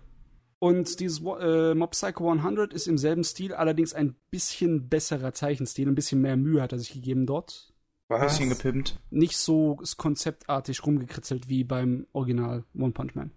Und 0.60 0.98
dieses 0.98 1.20
äh, 1.20 1.74
Mob 1.74 1.92
Psycho 1.92 2.30
100 2.32 2.72
ist 2.72 2.88
im 2.88 2.98
selben 2.98 3.22
Stil, 3.22 3.54
allerdings 3.54 3.94
ein 3.94 4.14
bisschen 4.30 4.88
besserer 4.88 5.32
Zeichenstil, 5.32 5.86
ein 5.88 5.94
bisschen 5.94 6.20
mehr 6.20 6.36
Mühe 6.36 6.60
hat 6.60 6.72
er 6.72 6.78
sich 6.80 6.92
gegeben 6.92 7.26
dort. 7.26 7.72
Was? 8.10 8.22
Bisschen 8.38 8.48
gepimpt. 8.48 8.98
Nicht 9.10 9.36
so 9.36 9.78
konzeptartig 9.98 10.84
rumgekritzelt 10.84 11.48
wie 11.48 11.62
beim 11.62 12.06
Original 12.12 12.64
One 12.76 12.92
Punch 12.92 13.14
Man. 13.14 13.30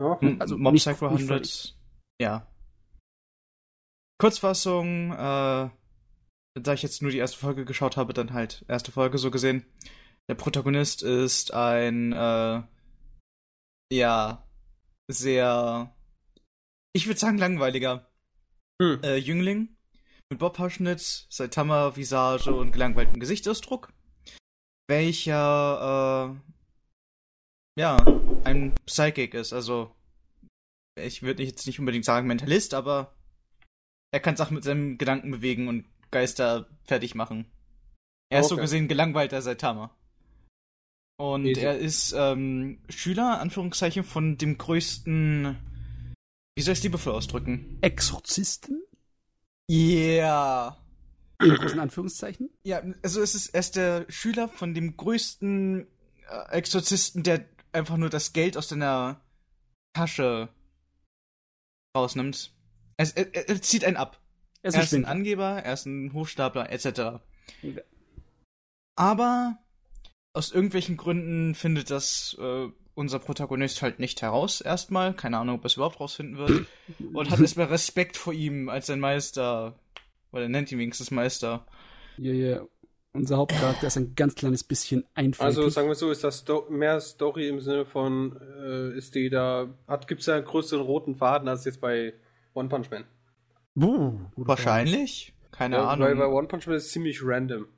Ja. 0.00 0.18
Also 0.38 0.56
Mob 0.58 0.72
nicht- 0.72 0.86
Psycho 0.86 1.10
nicht 1.10 1.20
100. 1.28 1.76
Ja. 2.20 2.46
Kurzfassung, 4.18 5.12
äh, 5.12 5.70
da 6.54 6.72
ich 6.74 6.82
jetzt 6.82 7.00
nur 7.02 7.10
die 7.10 7.18
erste 7.18 7.38
Folge 7.38 7.64
geschaut 7.64 7.96
habe, 7.96 8.12
dann 8.12 8.32
halt 8.32 8.64
erste 8.68 8.92
Folge 8.92 9.18
so 9.18 9.30
gesehen. 9.30 9.64
Der 10.28 10.34
Protagonist 10.34 11.02
ist 11.02 11.52
ein, 11.54 12.12
äh, 12.12 12.62
ja, 13.92 14.44
sehr, 15.08 15.94
ich 16.92 17.06
würde 17.06 17.18
sagen 17.20 17.38
langweiliger 17.38 18.10
Hm. 18.80 19.00
äh, 19.02 19.16
Jüngling 19.16 19.76
mit 20.30 20.38
Bobhaarschnitt, 20.38 21.26
Saitama, 21.28 21.96
Visage 21.96 22.54
und 22.54 22.72
gelangweiltem 22.72 23.20
Gesichtsausdruck, 23.20 23.92
welcher, 24.88 26.36
äh, 27.76 27.80
ja, 27.80 27.96
ein 28.44 28.74
Psychic 28.86 29.34
ist, 29.34 29.52
also 29.52 29.94
ich 30.98 31.22
würde 31.22 31.42
jetzt 31.42 31.66
nicht 31.66 31.78
unbedingt 31.78 32.04
sagen 32.04 32.26
Mentalist, 32.26 32.74
aber 32.74 33.14
er 34.12 34.20
kann 34.20 34.36
Sachen 34.36 34.54
mit 34.54 34.64
seinem 34.64 34.98
Gedanken 34.98 35.30
bewegen 35.30 35.68
und 35.68 35.86
Geister 36.10 36.68
fertig 36.84 37.14
machen. 37.14 37.46
Er 38.32 38.40
ist 38.40 38.48
so 38.48 38.54
Okay. 38.56 38.62
gesehen 38.62 38.88
gelangweilter 38.88 39.42
Saitama. 39.42 39.96
Und 41.20 41.46
Easy. 41.46 41.60
er 41.60 41.78
ist 41.78 42.12
ähm, 42.16 42.82
Schüler, 42.88 43.40
Anführungszeichen, 43.40 44.04
von 44.04 44.38
dem 44.38 44.58
größten. 44.58 45.56
Wie 46.56 46.62
soll 46.62 46.72
ich 46.72 46.78
es 46.80 46.82
liebevoll 46.84 47.14
ausdrücken? 47.14 47.78
Exorzisten? 47.80 48.82
Yeah. 49.70 50.76
In 51.40 51.54
großen 51.54 51.80
Anführungszeichen? 51.80 52.50
Ja, 52.64 52.82
also 53.02 53.22
es 53.22 53.34
ist 53.34 53.48
er 53.48 53.60
ist 53.60 53.76
der 53.76 54.04
Schüler 54.08 54.48
von 54.48 54.74
dem 54.74 54.96
größten 54.96 55.86
äh, 56.28 56.52
Exorzisten, 56.52 57.22
der 57.22 57.46
einfach 57.72 57.96
nur 57.96 58.10
das 58.10 58.32
Geld 58.32 58.56
aus 58.56 58.68
seiner 58.68 59.20
Tasche 59.94 60.48
rausnimmt. 61.96 62.52
Es, 62.96 63.12
er, 63.12 63.34
er, 63.34 63.48
er 63.48 63.62
zieht 63.62 63.84
einen 63.84 63.96
ab. 63.96 64.20
Er 64.62 64.68
ist 64.68 64.74
Er 64.74 64.80
ein 64.80 64.84
ist 64.84 64.94
ein. 64.94 65.04
Angeber, 65.06 65.62
er 65.62 65.72
ist 65.72 65.86
ein 65.86 66.12
Hochstapler, 66.12 66.70
etc. 66.70 67.22
Aber 68.96 69.58
aus 70.32 70.52
irgendwelchen 70.52 70.96
Gründen 70.96 71.54
findet 71.54 71.90
das 71.90 72.36
äh, 72.38 72.68
unser 72.94 73.18
Protagonist 73.18 73.82
halt 73.82 73.98
nicht 73.98 74.22
heraus, 74.22 74.60
erstmal. 74.60 75.14
Keine 75.14 75.38
Ahnung, 75.38 75.56
ob 75.56 75.64
er 75.64 75.66
es 75.66 75.76
überhaupt 75.76 76.00
rausfinden 76.00 76.38
wird. 76.38 76.66
Und 77.12 77.30
hat 77.30 77.40
erstmal 77.40 77.66
Respekt 77.66 78.16
vor 78.16 78.32
ihm 78.32 78.68
als 78.68 78.86
sein 78.86 79.00
Meister. 79.00 79.78
Oder 80.32 80.42
er 80.42 80.48
nennt 80.48 80.70
ihn 80.70 80.78
wenigstens 80.78 81.10
Meister. 81.10 81.66
Ja, 82.18 82.32
ja. 82.32 82.60
Unser 83.12 83.38
Hauptcharakter 83.38 83.88
ist 83.88 83.96
ein 83.96 84.14
ganz 84.14 84.36
kleines 84.36 84.62
bisschen 84.62 85.04
einfältig. 85.14 85.40
Also 85.56 85.68
sagen 85.68 85.88
wir 85.88 85.96
so, 85.96 86.12
ist 86.12 86.22
das 86.22 86.40
Sto 86.40 86.66
mehr 86.70 87.00
Story 87.00 87.48
im 87.48 87.60
Sinne 87.60 87.84
von, 87.84 88.40
äh, 88.62 88.96
ist 88.96 89.16
die 89.16 89.30
da, 89.30 89.68
hat, 89.88 90.06
gibt's 90.06 90.26
da 90.26 90.36
einen 90.36 90.44
größeren 90.44 90.80
roten 90.80 91.16
Faden 91.16 91.48
als 91.48 91.64
jetzt 91.64 91.80
bei 91.80 92.12
One 92.54 92.68
Punch 92.68 92.88
Man? 92.90 93.04
Buh, 93.74 94.20
Wahrscheinlich? 94.36 95.34
Keine 95.50 95.76
Ja, 95.76 95.88
Ahnung. 95.88 96.06
Weil 96.06 96.16
bei 96.16 96.26
One 96.26 96.46
Punch 96.46 96.68
Man 96.68 96.76
ist 96.76 96.86
es 96.86 96.92
ziemlich 96.92 97.20
random. 97.24 97.64
Frage. 97.64 97.74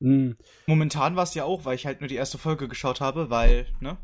Hm. 0.00 0.36
Momentan 0.66 1.16
war 1.16 1.24
es 1.24 1.34
ja 1.34 1.44
auch, 1.44 1.64
weil 1.64 1.74
ich 1.74 1.86
halt 1.86 2.00
nur 2.00 2.08
die 2.08 2.16
erste 2.16 2.38
Folge 2.38 2.68
geschaut 2.68 3.00
habe, 3.00 3.30
weil, 3.30 3.66
ne? 3.80 3.96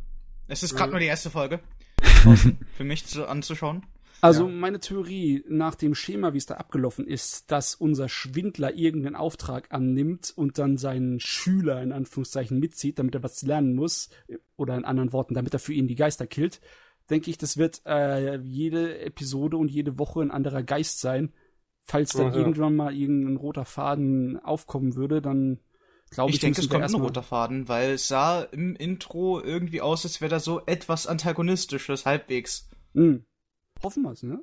Es 0.52 0.62
ist 0.62 0.74
gerade 0.74 0.88
Mhm. 0.88 0.92
nur 0.92 1.00
die 1.00 1.06
erste 1.06 1.30
Folge. 1.30 1.60
für 2.76 2.84
mich 2.84 3.06
zu, 3.06 3.26
anzuschauen. 3.26 3.86
Also 4.20 4.46
Ja. 4.46 4.52
meine 4.54 4.78
Theorie 4.80 5.42
nach 5.48 5.74
dem 5.74 5.94
Schema, 5.94 6.32
wie 6.32 6.38
es 6.38 6.46
da 6.46 6.54
abgelaufen 6.54 7.06
ist, 7.06 7.50
dass 7.50 7.74
unser 7.74 8.08
Schwindler 8.08 8.74
irgendeinen 8.74 9.16
Auftrag 9.16 9.72
annimmt 9.72 10.32
und 10.36 10.58
dann 10.58 10.76
seinen 10.76 11.18
Schüler 11.20 11.82
in 11.82 11.90
Anführungszeichen 11.90 12.58
mitzieht, 12.60 12.98
damit 12.98 13.14
er 13.14 13.22
was 13.22 13.42
lernen 13.42 13.74
muss, 13.74 14.10
oder 14.56 14.76
in 14.76 14.84
anderen 14.84 15.12
Worten, 15.12 15.34
damit 15.34 15.54
er 15.54 15.58
für 15.58 15.72
ihn 15.72 15.88
die 15.88 15.96
Geister 15.96 16.26
killt, 16.26 16.60
denke 17.10 17.30
ich, 17.30 17.38
das 17.38 17.56
wird 17.56 17.82
äh, 17.86 18.36
jede 18.42 18.98
Episode 19.00 19.56
und 19.56 19.70
jede 19.70 19.98
Woche 19.98 20.20
ein 20.20 20.30
anderer 20.30 20.62
Geist 20.62 21.00
sein. 21.00 21.32
Falls 21.84 22.12
dann 22.12 22.28
Ach 22.28 22.32
ja. 22.34 22.38
irgendwann 22.38 22.76
mal 22.76 22.94
irgendein 22.94 23.36
roter 23.36 23.64
Faden 23.64 24.38
aufkommen 24.38 24.94
würde, 24.94 25.20
dann 25.20 25.58
glaube 26.12 26.30
ich, 26.30 26.36
Ich 26.36 26.40
denke, 26.40 26.60
es 26.60 26.68
kommt 26.68 26.84
ein 26.84 26.94
roter 26.94 27.22
Faden, 27.22 27.68
weil 27.68 27.92
es 27.92 28.08
sah 28.08 28.42
im 28.42 28.76
Intro 28.76 29.40
irgendwie 29.40 29.80
aus, 29.80 30.04
als 30.04 30.20
wäre 30.20 30.30
da 30.30 30.40
so 30.40 30.62
etwas 30.66 31.06
antagonistisches, 31.06 32.06
halbwegs. 32.06 32.68
Hm. 32.94 33.24
Hoffen 33.82 34.02
wir 34.02 34.12
es, 34.12 34.22
ne? 34.22 34.42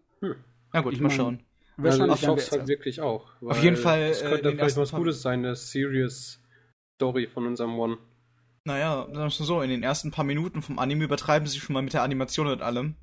Na 0.73 0.81
gut, 0.81 0.93
Ich 0.93 0.99
mal 0.99 1.07
mein, 1.07 1.17
schauen. 1.17 1.43
Wahrscheinlich 1.77 2.11
also 2.11 2.33
ich 2.35 2.39
jetzt 2.41 2.51
halt 2.51 2.67
wirklich 2.67 3.01
auch. 3.01 3.29
Auf 3.41 3.63
jeden 3.63 3.77
Fall, 3.77 4.01
Es 4.01 4.21
äh, 4.21 4.29
könnte 4.29 4.49
den 4.49 4.57
vielleicht 4.57 4.77
was 4.77 4.91
Gutes 4.91 5.21
sein, 5.21 5.39
eine 5.45 5.55
Serious 5.55 6.41
Story 6.95 7.27
von 7.27 7.47
unserem 7.47 7.79
One. 7.79 7.97
Naja, 8.65 9.03
sagen 9.05 9.17
wir 9.17 9.25
es 9.27 9.37
so, 9.37 9.61
in 9.61 9.69
den 9.69 9.83
ersten 9.83 10.11
paar 10.11 10.25
Minuten 10.25 10.61
vom 10.61 10.77
Anime 10.77 11.05
übertreiben 11.05 11.47
sie 11.47 11.59
schon 11.59 11.73
mal 11.73 11.81
mit 11.81 11.93
der 11.93 12.03
Animation 12.03 12.47
und 12.47 12.61
allem. 12.61 12.95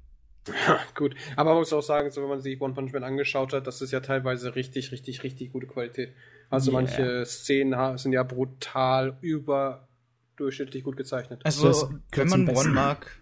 Ja, 0.49 0.79
gut. 0.95 1.17
Aber 1.35 1.51
man 1.51 1.61
muss 1.61 1.73
auch 1.73 1.83
sagen, 1.83 2.11
so 2.11 2.23
wenn 2.23 2.29
man 2.29 2.41
sich 2.41 2.61
One 2.61 2.75
Punch 2.75 2.93
Man 2.93 3.03
angeschaut 3.03 3.53
hat, 3.53 3.67
das 3.67 3.81
ist 3.83 3.93
ja 3.93 4.01
teilweise 4.01 4.55
richtig, 4.55 4.93
richtig, 4.93 5.23
richtig 5.23 5.53
gute 5.53 5.67
Qualität. 5.67 6.15
Also 6.51 6.71
Yeah. 6.71 6.81
manche 6.81 7.27
Szenen 7.27 7.99
sind 7.99 8.13
ja 8.13 8.23
brutal 8.23 9.19
überdurchschnittlich 9.21 10.85
gut 10.85 10.97
gezeichnet. 10.97 11.41
Also, 11.45 11.89
gehört 12.11 12.31
wenn 12.33 12.45
man. 12.45 12.57
One 12.57 12.69
mag, 12.71 13.21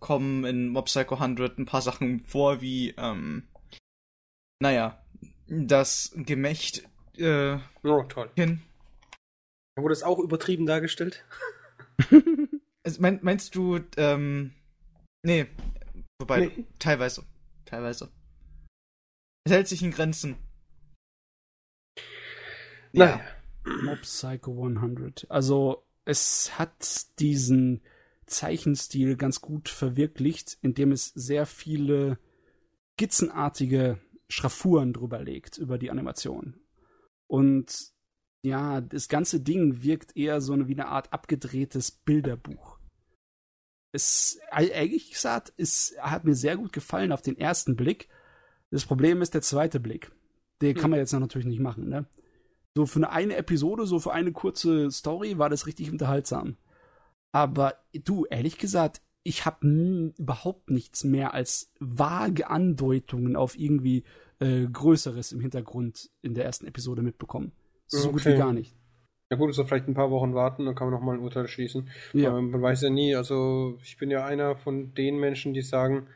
kommen 0.00 0.44
in 0.44 0.68
Mob 0.68 0.86
Psycho 0.86 1.14
100 1.16 1.58
ein 1.58 1.66
paar 1.66 1.82
Sachen 1.82 2.20
vor, 2.24 2.60
wie, 2.60 2.90
ähm, 2.98 3.44
naja, 4.60 5.02
das 5.46 6.12
Gemächt, 6.16 6.88
äh, 7.16 7.58
Oh, 7.82 8.02
toll. 8.04 8.30
hin. 8.34 8.62
Wurde 9.76 9.92
es 9.92 10.02
auch 10.02 10.18
übertrieben 10.18 10.66
dargestellt? 10.66 11.24
Also, 12.86 13.00
mein, 13.00 13.18
meinst 13.22 13.54
du, 13.54 13.80
ähm, 13.96 14.52
nee, 15.24 15.46
wobei, 16.20 16.40
Nee. 16.54 16.66
teilweise, 16.78 17.24
teilweise. 17.64 18.10
Es 19.46 19.52
hält 19.52 19.68
sich 19.68 19.80
in 19.82 19.90
Grenzen. 19.90 20.36
Naja. 22.98 23.20
Mob 23.82 24.02
Psycho 24.02 24.66
100. 24.66 25.26
Also 25.30 25.84
es 26.04 26.58
hat 26.58 27.06
diesen 27.18 27.82
Zeichenstil 28.26 29.16
ganz 29.16 29.40
gut 29.40 29.68
verwirklicht, 29.68 30.58
indem 30.60 30.92
es 30.92 31.06
sehr 31.08 31.46
viele 31.46 32.18
skizzenartige 32.94 33.98
Schraffuren 34.28 34.92
drüber 34.92 35.22
legt 35.22 35.58
über 35.58 35.78
die 35.78 35.90
Animation. 35.90 36.60
Und 37.26 37.92
ja, 38.42 38.80
das 38.80 39.08
ganze 39.08 39.40
Ding 39.40 39.82
wirkt 39.82 40.16
eher 40.16 40.40
so 40.40 40.52
eine, 40.52 40.68
wie 40.68 40.74
eine 40.74 40.88
Art 40.88 41.12
abgedrehtes 41.12 41.90
Bilderbuch. 41.90 42.78
Es, 43.92 44.38
ehrlich 44.50 45.12
gesagt, 45.12 45.52
es 45.56 45.94
hat 46.00 46.24
mir 46.24 46.34
sehr 46.34 46.56
gut 46.56 46.72
gefallen 46.72 47.12
auf 47.12 47.22
den 47.22 47.38
ersten 47.38 47.76
Blick. 47.76 48.08
Das 48.70 48.84
Problem 48.84 49.22
ist 49.22 49.34
der 49.34 49.42
zweite 49.42 49.80
Blick. 49.80 50.10
Den 50.60 50.74
kann 50.74 50.84
Hm. 50.84 50.90
man 50.90 50.98
jetzt 51.00 51.12
noch 51.12 51.20
natürlich 51.20 51.46
nicht 51.46 51.60
machen, 51.60 51.88
ne? 51.88 52.06
So 52.76 52.86
für 52.86 53.08
eine, 53.08 53.36
Episode, 53.36 53.86
so 53.86 54.00
für 54.00 54.12
eine 54.12 54.32
kurze 54.32 54.90
Story 54.90 55.38
war 55.38 55.48
das 55.48 55.66
richtig 55.66 55.92
unterhaltsam. 55.92 56.56
Aber 57.32 57.74
du, 57.92 58.24
ehrlich 58.26 58.58
gesagt, 58.58 59.00
ich 59.22 59.46
habe 59.46 60.12
überhaupt 60.18 60.70
nichts 60.70 61.04
mehr 61.04 61.34
als 61.34 61.72
vage 61.80 62.48
Andeutungen 62.48 63.36
auf 63.36 63.58
irgendwie 63.58 64.04
äh, 64.38 64.66
Größeres 64.66 65.32
im 65.32 65.40
Hintergrund 65.40 66.10
in 66.22 66.34
der 66.34 66.44
ersten 66.44 66.66
Episode 66.66 67.02
mitbekommen. 67.02 67.52
So 67.86 68.12
gut 68.12 68.24
wie 68.24 68.30
Okay. 68.30 68.38
gar 68.38 68.52
nicht. 68.52 68.76
Ja 69.30 69.38
gut, 69.38 69.54
so 69.54 69.64
vielleicht 69.64 69.88
ein 69.88 69.94
paar 69.94 70.10
Wochen 70.10 70.34
warten, 70.34 70.66
dann 70.66 70.74
kann 70.74 70.90
man 70.90 71.00
nochmal 71.00 71.16
ein 71.16 71.22
Urteil 71.22 71.48
schließen. 71.48 71.88
Ja. 72.12 72.36
Ähm, 72.36 72.50
man 72.50 72.60
weiß 72.60 72.82
ja 72.82 72.90
nie, 72.90 73.16
also 73.16 73.78
ich 73.82 73.96
bin 73.96 74.10
ja 74.10 74.24
einer 74.24 74.56
von 74.56 74.94
den 74.94 75.18
Menschen, 75.18 75.54
die 75.54 75.62
sagen, 75.62 76.06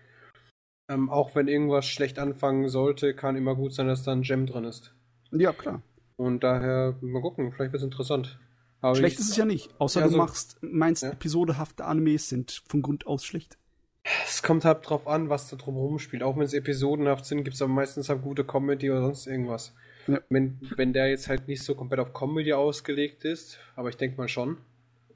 ähm, 0.91 1.09
auch 1.09 1.35
wenn 1.35 1.49
irgendwas 1.49 1.87
schlecht 1.87 2.19
anfangen 2.19 2.69
sollte, 2.69 3.15
kann 3.15 3.37
immer 3.37 3.55
gut 3.55 3.73
sein, 3.73 3.89
dass 3.89 4.03
da 4.03 4.13
ein 4.13 4.23
Gem 4.23 4.47
drin 4.47 4.65
ist. 4.65 4.95
ja, 5.33 5.53
klar. 5.53 5.83
Und 6.19 6.43
daher, 6.45 6.97
mal 7.01 7.23
gucken, 7.23 7.53
vielleicht 7.53 7.73
wird 7.73 7.81
es 7.81 7.85
interessant. 7.85 8.39
Aber 8.81 8.95
Schlecht 8.95 9.19
ist 9.19 9.31
es 9.31 9.37
ja 9.37 9.45
nicht. 9.45 9.71
Außer 9.81 10.01
Ja, 10.01 10.07
du 10.07 10.13
so- 10.13 10.19
machst, 10.19 10.59
meinst, 10.61 11.03
Ja. 11.05 11.11
episodehafte 11.11 11.85
Animes 11.85 12.29
sind 12.29 12.63
von 12.69 12.83
Grund 12.83 13.07
aus 13.07 13.25
schlecht. 13.25 13.57
Es 14.27 14.43
kommt 14.43 14.65
halt 14.65 14.89
drauf 14.89 15.07
an, 15.07 15.29
was 15.31 15.49
da 15.49 15.57
drumherum 15.57 15.99
spielt. 15.99 16.23
Auch 16.23 16.37
wenn 16.37 16.45
es 16.45 16.55
episodenhaft 16.55 17.25
sind, 17.25 17.45
gibt 17.45 17.55
es 17.55 17.63
aber 17.63 17.73
meistens 17.73 18.09
halt 18.09 18.23
gute 18.23 18.45
Comedy 18.45 18.91
oder 18.91 19.03
sonst 19.03 19.27
irgendwas. 19.27 19.75
Ja. 20.07 20.21
Wenn, 20.29 20.59
wenn 20.77 20.93
der 20.93 21.09
jetzt 21.09 21.29
halt 21.29 21.47
nicht 21.49 21.63
so 21.63 21.75
komplett 21.75 22.01
auf 22.01 22.13
Comedy 22.15 22.53
ausgelegt 22.53 23.25
ist, 23.25 23.59
aber 23.77 23.89
ich 23.91 23.97
denke 23.97 24.17
mal 24.17 24.29
schon, 24.29 24.59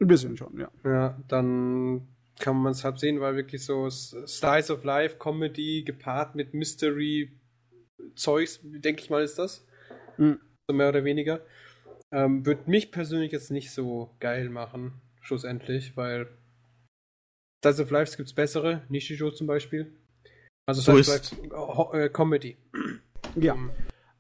Ein 0.00 0.06
bisschen 0.08 0.36
schon, 0.36 0.58
ja. 0.58 0.68
ja, 0.84 1.18
dann 1.28 2.06
kann 2.38 2.56
man 2.56 2.72
es 2.72 2.84
halt 2.84 2.98
sehen, 2.98 3.20
weil 3.20 3.36
wirklich 3.36 3.64
so 3.64 3.88
Slice 3.88 4.72
of 4.72 4.84
Life, 4.84 5.16
Comedy 5.18 5.82
gepaart 5.84 6.34
mit 6.34 6.52
Mystery 6.54 7.32
Zeugs, 8.16 8.60
denke 8.62 9.00
ich 9.02 9.10
mal, 9.10 9.22
ist 9.22 9.38
das. 9.38 9.64
Mhm. 10.18 10.38
So 10.68 10.76
mehr 10.76 10.88
oder 10.88 11.04
weniger. 11.04 11.40
Ähm, 12.12 12.44
wird 12.44 12.68
mich 12.68 12.92
persönlich 12.92 13.32
jetzt 13.32 13.50
nicht 13.50 13.70
so 13.70 14.10
geil 14.20 14.48
machen, 14.48 15.00
schlussendlich, 15.20 15.96
weil 15.96 16.28
Slice 17.64 17.82
of 17.82 17.90
Life 17.90 18.16
gibt 18.16 18.28
es 18.28 18.34
bessere, 18.34 18.82
Nishijou 18.88 19.30
zum 19.30 19.46
Beispiel. 19.46 19.92
Also 20.66 20.80
So 20.80 21.02
Slice 21.02 21.34
of 21.34 21.42
Life 21.42 21.56
Ho- 21.56 21.92
äh, 21.94 22.08
Comedy. 22.08 22.56
Ja. 23.34 23.54
Ähm, 23.54 23.70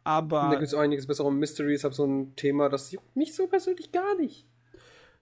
Aber 0.04 0.42
da 0.42 0.50
gibt 0.52 0.62
es 0.62 0.74
auch 0.74 0.80
einiges 0.80 1.06
bessere 1.06 1.32
Mysteries, 1.32 1.84
habe 1.84 1.94
so 1.94 2.06
ein 2.06 2.34
Thema, 2.34 2.68
das 2.68 2.90
juckt 2.92 3.14
mich 3.14 3.34
so 3.34 3.46
persönlich 3.46 3.92
gar 3.92 4.16
nicht. 4.16 4.46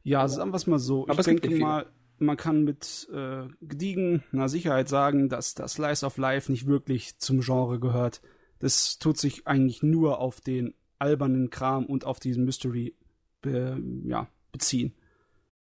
Ja, 0.02 0.26
sagen 0.28 0.50
wir 0.52 0.56
es 0.56 0.66
mal 0.66 0.78
so. 0.78 1.06
Aber 1.08 1.18
ich 1.20 1.26
denke 1.26 1.50
mal, 1.56 1.86
man 2.18 2.36
kann 2.36 2.64
mit 2.64 3.08
äh, 3.12 3.48
gediegener 3.60 4.48
Sicherheit 4.48 4.88
sagen, 4.88 5.28
dass 5.28 5.54
das 5.54 5.74
Slice 5.74 6.06
of 6.06 6.16
Life 6.18 6.50
nicht 6.50 6.66
wirklich 6.66 7.18
zum 7.18 7.40
Genre 7.40 7.80
gehört. 7.80 8.22
Das 8.60 8.98
tut 8.98 9.18
sich 9.18 9.46
eigentlich 9.46 9.82
nur 9.82 10.18
auf 10.18 10.40
den 10.40 10.74
albernen 11.00 11.50
Kram 11.50 11.86
und 11.86 12.04
auf 12.04 12.20
diesen 12.20 12.44
Mystery 12.44 12.94
be, 13.42 13.80
ja, 14.04 14.28
beziehen. 14.52 14.94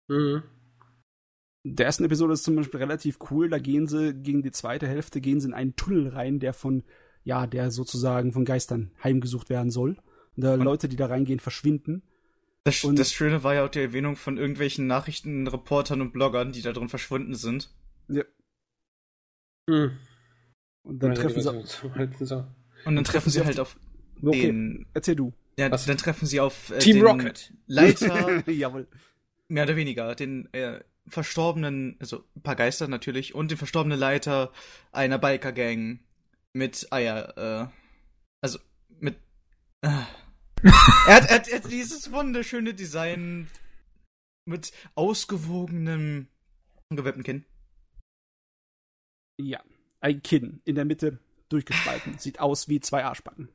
Mhm. 0.08 0.42
Der 1.66 1.86
ersten 1.86 2.04
Episode 2.04 2.34
ist 2.34 2.44
zum 2.44 2.56
Beispiel 2.56 2.80
relativ 2.80 3.18
cool. 3.30 3.48
Da 3.48 3.58
gehen 3.58 3.86
sie 3.86 4.12
gegen 4.14 4.42
die 4.42 4.50
zweite 4.50 4.86
Hälfte 4.86 5.20
gehen 5.20 5.40
sie 5.40 5.48
in 5.48 5.54
einen 5.54 5.76
Tunnel 5.76 6.08
rein, 6.08 6.38
der 6.38 6.52
von 6.52 6.84
ja, 7.26 7.46
der 7.46 7.70
sozusagen 7.70 8.32
von 8.32 8.44
Geistern 8.44 8.90
heimgesucht 9.02 9.48
werden 9.48 9.70
soll. 9.70 9.96
Und 10.36 10.44
da 10.44 10.56
Leute, 10.56 10.90
die 10.90 10.96
da 10.96 11.06
reingehen, 11.06 11.40
verschwinden. 11.40 12.02
Das, 12.64 12.84
Und- 12.84 12.98
das 12.98 13.12
Schöne 13.12 13.42
war 13.44 13.54
ja 13.54 13.64
auch 13.64 13.70
die 13.70 13.78
Erwähnung 13.80 14.16
von 14.16 14.36
irgendwelchen 14.36 14.86
Nachrichtenreportern 14.86 16.02
und 16.02 16.12
Bloggern, 16.12 16.52
die 16.52 16.60
da 16.60 16.72
drin 16.72 16.90
verschwunden 16.90 17.34
sind. 17.34 17.74
Mhm. 19.68 19.96
Und 20.82 21.02
dann 21.02 21.14
treffen 21.14 21.40
sie. 21.40 21.62
so. 21.64 21.94
Halten 21.94 22.26
so. 22.26 22.44
Und 22.84 22.96
dann 22.96 23.04
treffen 23.04 23.30
sie 23.30 23.42
halt 23.42 23.58
auf 23.58 23.76
Okay, 24.28 24.46
den. 24.46 24.86
erzähl 24.94 25.16
du. 25.16 25.32
Ja, 25.58 25.70
Was? 25.70 25.86
dann 25.86 25.96
treffen 25.96 26.26
sie 26.26 26.40
auf 26.40 26.70
äh, 26.70 26.78
Team 26.78 26.96
den 26.96 27.06
Rocket. 27.06 27.52
Leiter, 27.66 28.48
Jawohl. 28.50 28.88
mehr 29.48 29.64
oder 29.64 29.76
weniger, 29.76 30.14
den 30.14 30.52
äh, 30.52 30.80
verstorbenen, 31.06 31.96
also 32.00 32.24
ein 32.36 32.42
paar 32.42 32.56
Geister 32.56 32.88
natürlich, 32.88 33.34
und 33.34 33.50
den 33.50 33.58
verstorbenen 33.58 33.98
Leiter 33.98 34.52
einer 34.92 35.18
Biker-Gang 35.18 36.00
mit 36.52 36.92
Eier, 36.92 37.36
äh, 37.36 37.66
also 38.40 38.58
mit. 38.98 39.16
Äh. 39.82 39.88
er, 40.62 41.14
hat, 41.14 41.28
er, 41.28 41.34
hat, 41.34 41.48
er 41.48 41.58
hat 41.62 41.70
dieses 41.70 42.10
wunderschöne 42.10 42.74
Design 42.74 43.48
mit 44.46 44.72
ausgewogenem 44.94 46.28
gewölbten 46.90 47.22
Kinn. 47.22 47.44
Ja. 49.40 49.62
Ein 50.00 50.22
Kinn 50.22 50.60
in 50.64 50.74
der 50.74 50.84
Mitte 50.84 51.18
durchgespalten. 51.48 52.18
Sieht 52.18 52.40
aus 52.40 52.68
wie 52.68 52.80
zwei 52.80 53.04
Arschbacken. 53.04 53.48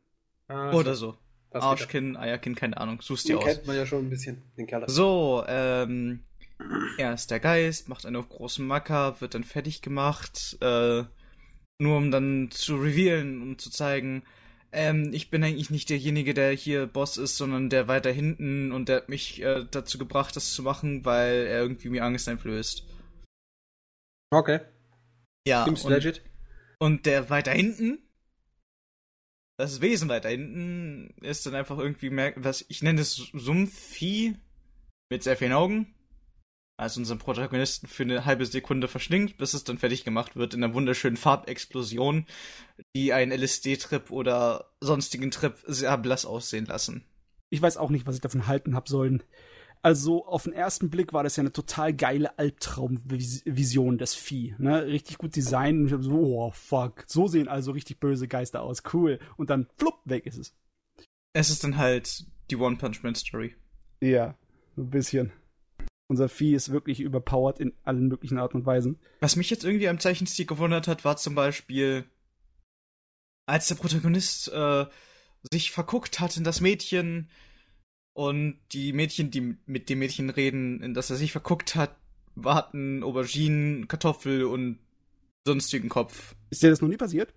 Ah, 0.50 0.74
Oder 0.74 0.96
so. 0.96 1.18
Arschkinn, 1.52 2.18
Eierkinn, 2.18 2.56
keine 2.56 2.78
Ahnung. 2.78 3.02
Suchst 3.02 3.28
Den 3.28 3.38
dir 3.38 3.40
aus. 3.40 3.46
kennt 3.46 3.68
man 3.68 3.76
ja 3.76 3.86
schon 3.86 4.06
ein 4.06 4.10
bisschen, 4.10 4.44
den 4.58 4.68
Kerl. 4.68 4.84
So, 4.88 5.44
ähm, 5.48 6.24
er 6.98 7.14
ist 7.14 7.32
der 7.32 7.40
Geist, 7.40 7.88
macht 7.88 8.06
einen 8.06 8.18
auf 8.18 8.30
großen 8.30 8.66
Macker, 8.66 9.20
wird 9.22 9.34
dann 9.34 9.44
fertig 9.44 9.82
gemacht, 9.82 10.58
äh, 10.62 11.04
nur 11.80 11.98
um 11.98 12.12
dann 12.12 12.50
zu 12.52 12.76
revealen, 12.76 13.42
um 13.42 13.58
zu 13.58 13.72
zeigen, 13.72 14.24
ähm, 14.72 15.12
ich 15.14 15.32
bin 15.32 15.44
eigentlich 15.44 15.72
nicht 15.72 15.90
derjenige, 15.90 16.34
der 16.34 16.52
hier 16.52 16.86
Boss 16.86 17.18
ist, 17.18 17.38
sondern 17.38 17.70
der 17.70 17.88
weiter 17.88 18.12
hinten 18.12 18.72
und 18.72 18.88
der 18.88 18.98
hat 18.98 19.10
mich 19.10 19.42
äh, 19.42 19.66
dazu 19.70 19.98
gebracht, 19.98 20.36
das 20.36 20.54
zu 20.54 20.62
machen, 20.62 21.06
weil 21.06 21.48
er 21.48 21.62
irgendwie 21.62 21.90
mir 21.90 22.04
Angst 22.04 22.28
einflößt. 22.30 22.86
Okay. 24.32 24.60
Ja, 25.48 25.64
und, 25.66 25.84
legit. 25.86 26.22
und 26.78 27.08
der 27.08 27.32
weiter 27.32 27.52
hinten, 27.52 27.98
das 29.60 29.82
Wesen 29.82 30.08
weiter 30.08 30.30
hinten, 30.30 31.14
ist 31.22 31.46
dann 31.46 31.54
einfach 31.54 31.78
irgendwie, 31.78 32.10
mer- 32.10 32.34
was 32.38 32.66
ich 32.70 32.82
nenne 32.82 33.02
es 33.02 33.16
Sumpfvieh 33.16 34.36
mit 35.12 35.24
sehr 35.24 35.36
vielen 35.36 35.52
Augen. 35.52 35.94
Also 36.78 37.02
unseren 37.02 37.18
Protagonisten 37.20 37.88
für 37.88 38.04
eine 38.04 38.24
halbe 38.24 38.46
Sekunde 38.46 38.88
verschlingt, 38.88 39.38
bis 39.38 39.54
es 39.54 39.66
dann 39.66 39.78
fertig 39.78 40.06
gemacht 40.06 40.38
wird 40.38 40.54
in 40.54 40.64
einer 40.64 40.74
wunderschönen 40.74 41.18
Farbexplosion, 41.18 42.26
die 42.96 43.12
einen 43.12 43.34
LSD-Trip 43.34 44.10
oder 44.12 44.72
sonstigen 44.80 45.30
Trip 45.30 45.56
sehr 45.68 45.98
blass 45.98 46.26
aussehen 46.26 46.66
lassen. 46.66 47.04
Ich 47.50 47.62
weiß 47.62 47.76
auch 47.76 47.90
nicht, 47.90 48.08
was 48.08 48.16
ich 48.16 48.22
davon 48.22 48.48
halten 48.48 48.76
hab 48.76 48.88
sollen. 48.88 49.24
Also 49.82 50.26
auf 50.26 50.44
den 50.44 50.54
ersten 50.54 50.90
Blick 50.90 51.14
war 51.14 51.24
das 51.24 51.38
ja 51.38 51.42
eine 51.42 51.54
total 51.54 51.94
geile 51.94 52.38
Albtraumvision 52.38 53.98
des 53.98 54.14
Vieh. 54.14 54.56
Ne? 54.58 54.86
Richtig 54.86 55.18
gut 55.18 55.36
designt. 55.36 55.80
Und 55.80 55.88
ich 55.88 55.94
hab 55.94 56.04
so, 56.04 56.12
oh 56.12 56.52
fuck. 56.52 57.06
So 57.08 57.28
sehen 57.28 57.48
also 57.48 57.72
richtig 57.72 58.00
böse 58.00 58.28
Geister 58.28 58.62
aus. 58.62 58.84
Cool. 58.94 59.20
Und 59.38 59.50
dann 59.50 59.68
flupp, 59.78 60.02
weg 60.04 60.26
ist 60.26 60.38
es. 60.38 60.54
Es 61.34 61.50
ist 61.50 61.64
dann 61.64 61.78
halt 61.78 62.26
die 62.52 62.58
One-Punch-Man-Story. 62.58 63.56
Ja, 64.02 64.36
so 64.76 64.82
ein 64.82 64.90
bisschen. 64.90 65.32
Unser 66.10 66.28
Vieh 66.28 66.56
ist 66.56 66.72
wirklich 66.72 67.00
überpowered 67.00 67.60
in 67.60 67.74
allen 67.84 68.08
möglichen 68.08 68.40
Arten 68.40 68.58
und 68.58 68.66
Weisen. 68.66 69.00
Was 69.22 69.36
mich 69.36 69.50
jetzt 69.50 69.64
irgendwie 69.64 69.88
am 69.88 70.00
Zeichenstil 70.00 70.46
gewundert 70.46 70.88
hat, 70.88 71.06
war 71.06 71.18
zum 71.18 71.36
Beispiel, 71.36 72.04
als 73.46 73.68
der 73.68 73.76
Protagonist 73.76 74.52
äh, 74.52 74.88
sich 75.52 75.72
verguckt 75.72 76.20
hat 76.20 76.36
in 76.36 76.44
das 76.44 76.62
Mädchen 76.62 77.30
und 78.14 78.60
die 78.72 78.94
Mädchen, 78.94 79.32
die 79.32 79.56
mit 79.66 79.90
dem 79.90 80.00
Mädchen 80.00 80.30
reden, 80.30 80.82
in 80.82 80.94
das 80.94 81.10
er 81.10 81.16
sich 81.16 81.32
verguckt 81.32 81.76
hat, 81.76 81.96
warten 82.36 83.04
Auberginen, 83.04 83.88
Kartoffel 83.88 84.46
und 84.46 84.80
sonstigen 85.46 85.90
Kopf. 85.90 86.36
Ist 86.50 86.64
dir 86.64 86.70
das 86.70 86.82
noch 86.82 86.90
nie 86.90 86.98
passiert? 86.98 87.34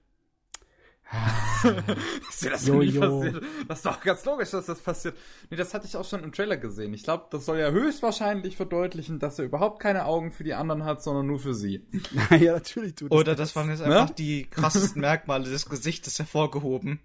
Ist 2.30 2.42
dir 2.42 2.50
das 2.50 2.66
Jo, 2.66 2.74
noch 2.74 2.80
nie 2.80 2.86
jo. 2.88 3.00
passiert? 3.00 3.44
Das 3.68 3.78
ist 3.78 3.86
doch 3.86 4.00
ganz 4.00 4.24
logisch, 4.24 4.50
dass 4.50 4.66
das 4.66 4.80
passiert. 4.80 5.16
Nee, 5.50 5.56
das 5.58 5.74
hatte 5.74 5.86
ich 5.86 5.96
auch 5.96 6.06
schon 6.08 6.24
im 6.24 6.32
Trailer 6.32 6.56
gesehen. 6.56 6.94
Ich 6.94 7.02
glaube, 7.04 7.26
das 7.30 7.44
soll 7.44 7.58
ja 7.58 7.70
höchstwahrscheinlich 7.70 8.56
verdeutlichen, 8.56 9.18
dass 9.18 9.38
er 9.38 9.44
überhaupt 9.44 9.80
keine 9.80 10.06
Augen 10.06 10.32
für 10.32 10.42
die 10.42 10.54
anderen 10.54 10.84
hat, 10.84 11.02
sondern 11.02 11.26
nur 11.26 11.38
für 11.38 11.54
sie. 11.54 11.86
ja, 12.30 12.54
natürlich 12.54 12.94
tut 12.94 13.12
es 13.12 13.18
Oder 13.18 13.34
das 13.34 13.54
waren 13.56 13.68
jetzt 13.68 13.80
Ne? 13.80 14.00
einfach 14.00 14.14
die 14.14 14.46
krassesten 14.48 15.00
Merkmale 15.02 15.50
des 15.50 15.68
Gesichtes 15.68 16.18
hervorgehoben. 16.18 17.00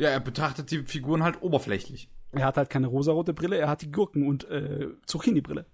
Ja, 0.00 0.08
er 0.08 0.20
betrachtet 0.20 0.70
die 0.70 0.82
Figuren 0.84 1.22
halt 1.22 1.42
oberflächlich. 1.42 2.08
Er 2.32 2.46
hat 2.46 2.56
halt 2.56 2.70
keine 2.70 2.86
rosarote 2.86 3.34
Brille, 3.34 3.58
er 3.58 3.68
hat 3.68 3.82
die 3.82 3.92
Gurken- 3.92 4.26
und 4.26 4.48
äh, 4.50 4.88
Zucchini-Brille. 5.06 5.66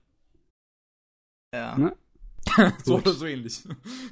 Ja. 1.54 1.78
Ne? 1.78 1.96
so 2.84 2.96
oder 2.96 3.12
so 3.12 3.26
ähnlich. 3.26 3.62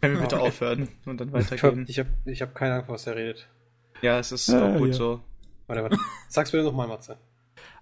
Können 0.00 0.14
wir 0.14 0.22
bitte 0.22 0.40
aufhören 0.40 0.88
und 1.06 1.18
dann 1.20 1.28
Ich 1.28 1.34
habe 1.34 1.44
weitergehen? 1.50 1.86
ich 1.88 1.98
hab, 1.98 2.06
ich 2.24 2.42
hab 2.42 2.54
keine 2.54 2.74
Ahnung, 2.74 2.88
was 2.88 3.06
er 3.06 3.16
redet. 3.16 3.48
Ja, 4.02 4.18
es 4.18 4.32
ist 4.32 4.48
Ja, 4.48 4.68
auch 4.74 4.78
gut 4.78 4.88
ja. 4.88 4.94
so. 4.94 5.20
Warte, 5.66 5.82
warte. 5.82 5.98
Sag's 6.28 6.50
bitte 6.50 6.64
nochmal, 6.64 6.88
Matze. 6.88 7.16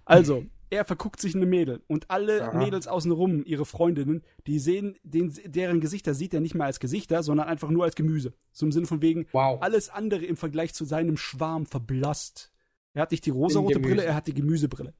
Also, 0.05 0.45
er 0.73 0.83
verguckt 0.85 1.21
sich 1.21 1.33
in 1.35 1.41
eine 1.41 1.49
Mädel 1.49 1.81
und 1.87 2.09
alle 2.11 2.43
Aha. 2.49 2.57
Mädels 2.57 2.87
außenrum, 2.87 3.43
ihre 3.45 3.65
Freundinnen, 3.65 4.23
die 4.47 4.59
sehen, 4.59 4.97
den, 5.03 5.33
deren 5.45 5.79
Gesichter 5.79 6.13
sieht 6.13 6.33
er 6.33 6.41
nicht 6.41 6.55
mehr 6.55 6.65
als 6.65 6.79
Gesichter, 6.79 7.23
sondern 7.23 7.47
einfach 7.47 7.69
nur 7.69 7.83
als 7.85 7.95
Gemüse. 7.95 8.33
So 8.51 8.65
im 8.65 8.71
Sinne 8.71 8.85
von 8.87 9.01
wegen, 9.01 9.27
Wow. 9.31 9.61
alles 9.61 9.89
andere 9.89 10.25
im 10.25 10.35
Vergleich 10.35 10.73
zu 10.73 10.83
seinem 10.85 11.15
Schwarm 11.17 11.65
verblasst. 11.65 12.51
Er 12.93 13.03
hat 13.03 13.11
nicht 13.11 13.25
die 13.25 13.29
rosarote. 13.31 13.79
Brille, 13.79 14.03
er 14.03 14.15
hat 14.15 14.27
die 14.27 14.33
Gemüsebrille. 14.33 14.93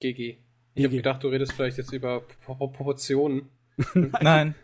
GG. 0.00 0.38
Ich 0.74 0.84
hab 0.84 0.90
gedacht, 0.92 1.22
du 1.22 1.28
redest 1.28 1.52
vielleicht 1.52 1.78
jetzt 1.78 1.92
über 1.92 2.20
Pro 2.44 2.54
Pro- 2.54 2.68
Proportionen. 2.68 3.48
Nein. 3.94 4.54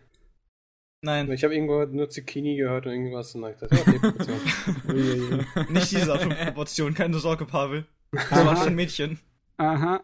Nein, 1.02 1.30
Ich 1.32 1.44
habe 1.44 1.54
irgendwo 1.54 1.84
nur 1.86 2.10
Zucchini 2.10 2.56
gehört 2.56 2.84
und 2.86 2.92
irgendwas 2.92 3.34
und 3.34 3.44
ich 3.48 3.58
gedacht, 3.58 3.72
ja, 3.72 3.80
okay, 3.80 3.98
Proportionen. 4.00 4.40
Uiuiui. 4.88 5.44
nicht 5.72 5.90
diese 5.92 6.12
Art 6.12 6.22
von 6.22 6.32
Proportion, 6.32 6.94
keine 6.94 7.18
Sorge, 7.18 7.46
Pavel. 7.46 7.86
Das 8.12 8.30
war 8.44 8.56
schon 8.56 8.68
ein 8.68 8.74
Mädchen. 8.74 9.18
Aha. 9.56 10.02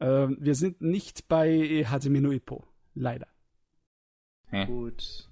Ähm, 0.00 0.36
wir 0.40 0.54
sind 0.54 0.80
nicht 0.80 1.28
bei 1.28 1.84
Hajime 1.88 2.20
no 2.20 2.32
Ippo. 2.32 2.64
Leider. 2.94 3.28
Gut. 4.66 5.28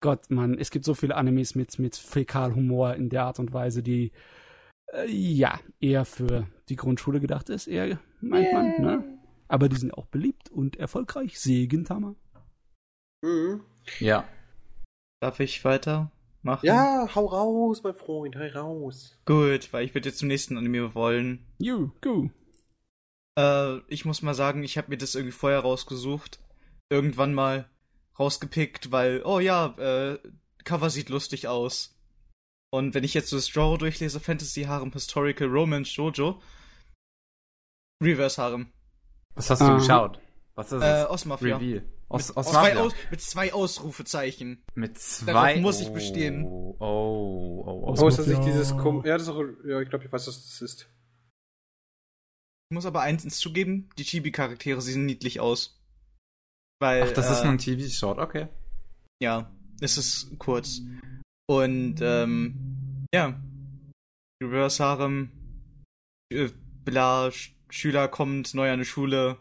Gott, 0.00 0.30
Mann, 0.30 0.58
es 0.58 0.70
gibt 0.70 0.84
so 0.84 0.94
viele 0.94 1.16
Animes 1.16 1.54
mit, 1.54 1.78
mit 1.78 1.96
Fäkalhumor 1.96 2.94
in 2.94 3.08
der 3.08 3.24
Art 3.24 3.38
und 3.38 3.52
Weise, 3.52 3.82
die 3.82 4.12
äh, 4.92 5.10
ja 5.10 5.58
eher 5.80 6.04
für 6.04 6.46
die 6.68 6.76
Grundschule 6.76 7.20
gedacht 7.20 7.48
ist, 7.48 7.66
eher 7.66 7.98
meint 8.20 8.52
man, 8.52 8.80
ne? 8.80 9.18
Aber 9.48 9.68
die 9.68 9.76
sind 9.76 9.94
auch 9.94 10.06
beliebt 10.06 10.50
und 10.50 10.76
erfolgreich. 10.76 11.40
Segen 11.40 11.84
Tama. 11.84 12.14
Mhm. 13.22 13.62
Ja. 13.98 14.28
Darf 15.20 15.40
ich 15.40 15.64
weitermachen? 15.64 16.10
Ja, 16.62 17.08
hau 17.14 17.26
raus, 17.26 17.82
mein 17.82 17.94
Freund, 17.94 18.36
hau 18.36 18.60
raus. 18.60 19.18
Gut, 19.24 19.72
weil 19.72 19.84
ich 19.84 19.94
würde 19.94 20.10
jetzt 20.10 20.18
zum 20.18 20.28
nächsten 20.28 20.58
Anime 20.58 20.94
wollen. 20.94 21.44
You, 21.58 21.90
go. 22.02 22.30
Äh, 23.38 23.78
ich 23.86 24.04
muss 24.04 24.22
mal 24.22 24.34
sagen, 24.34 24.64
ich 24.64 24.76
habe 24.76 24.90
mir 24.90 24.98
das 24.98 25.14
irgendwie 25.14 25.32
vorher 25.32 25.60
rausgesucht. 25.60 26.40
Irgendwann 26.90 27.34
mal 27.34 27.70
rausgepickt, 28.18 28.90
weil, 28.90 29.22
oh 29.24 29.38
ja, 29.38 29.76
äh, 29.78 30.18
Cover 30.64 30.90
sieht 30.90 31.08
lustig 31.08 31.46
aus. 31.46 31.94
Und 32.70 32.94
wenn 32.94 33.04
ich 33.04 33.14
jetzt 33.14 33.30
so 33.30 33.36
das 33.36 33.50
Genre 33.50 33.78
durchlese, 33.78 34.20
Fantasy 34.20 34.64
Harem, 34.64 34.92
Historical, 34.92 35.48
Romance, 35.48 35.94
Jojo, 35.94 36.42
Reverse 38.02 38.42
Harem. 38.42 38.72
Was 39.34 39.50
hast 39.50 39.60
du 39.60 39.66
Aha. 39.66 39.76
geschaut? 39.78 40.20
Was 40.54 40.72
ist 40.72 40.82
Äh, 40.82 41.02
es? 41.02 41.10
Osmafia. 41.10 41.56
Reveal. 41.56 41.84
Os, 42.08 42.28
mit, 42.28 42.36
Os 42.36 42.46
zwei 42.50 42.74
Mafia. 42.74 42.80
Aus, 42.80 42.92
mit 43.10 43.20
zwei 43.20 43.52
Ausrufezeichen. 43.52 44.64
Mit 44.74 44.98
zwei. 44.98 45.32
Darauf 45.32 45.56
muss 45.60 45.80
ich 45.80 45.92
bestehen. 45.92 46.44
Oh, 46.44 46.76
oh, 46.80 47.64
oh. 47.66 47.84
oh. 47.86 47.94
Oh, 47.98 48.08
ist 48.08 48.18
das 48.18 48.26
nicht 48.26 48.44
dieses 48.44 48.76
Kom 48.76 49.04
Ja, 49.04 49.14
das 49.14 49.22
ist 49.22 49.28
auch. 49.28 49.44
Ja, 49.64 49.80
ich 49.80 49.88
glaube, 49.88 50.04
ich 50.04 50.12
weiß, 50.12 50.26
was 50.26 50.42
das 50.44 50.62
ist. 50.62 50.88
Ich 52.70 52.74
muss 52.74 52.86
aber 52.86 53.00
eins 53.00 53.38
zugeben, 53.38 53.88
die 53.96 54.04
Chibi-Charaktere 54.04 54.80
sehen 54.82 55.06
niedlich 55.06 55.40
aus. 55.40 55.80
Weil, 56.80 57.04
Ach, 57.04 57.12
das 57.12 57.28
äh, 57.28 57.32
ist 57.32 57.42
nur 57.42 57.52
ein 57.52 57.58
TV-Short, 57.58 58.18
okay. 58.18 58.48
Ja, 59.22 59.50
es 59.80 59.96
ist 59.96 60.38
kurz. 60.38 60.82
Und, 61.48 61.96
ähm, 62.02 63.06
ja. 63.14 63.40
Reverse 64.42 64.84
Harem, 64.84 65.30
äh, 66.32 66.50
bla, 66.84 67.30
Sch 67.32 67.54
Schüler 67.70 68.08
kommt 68.08 68.54
neu 68.54 68.68
an 68.68 68.74
eine 68.74 68.84
Schule, 68.86 69.36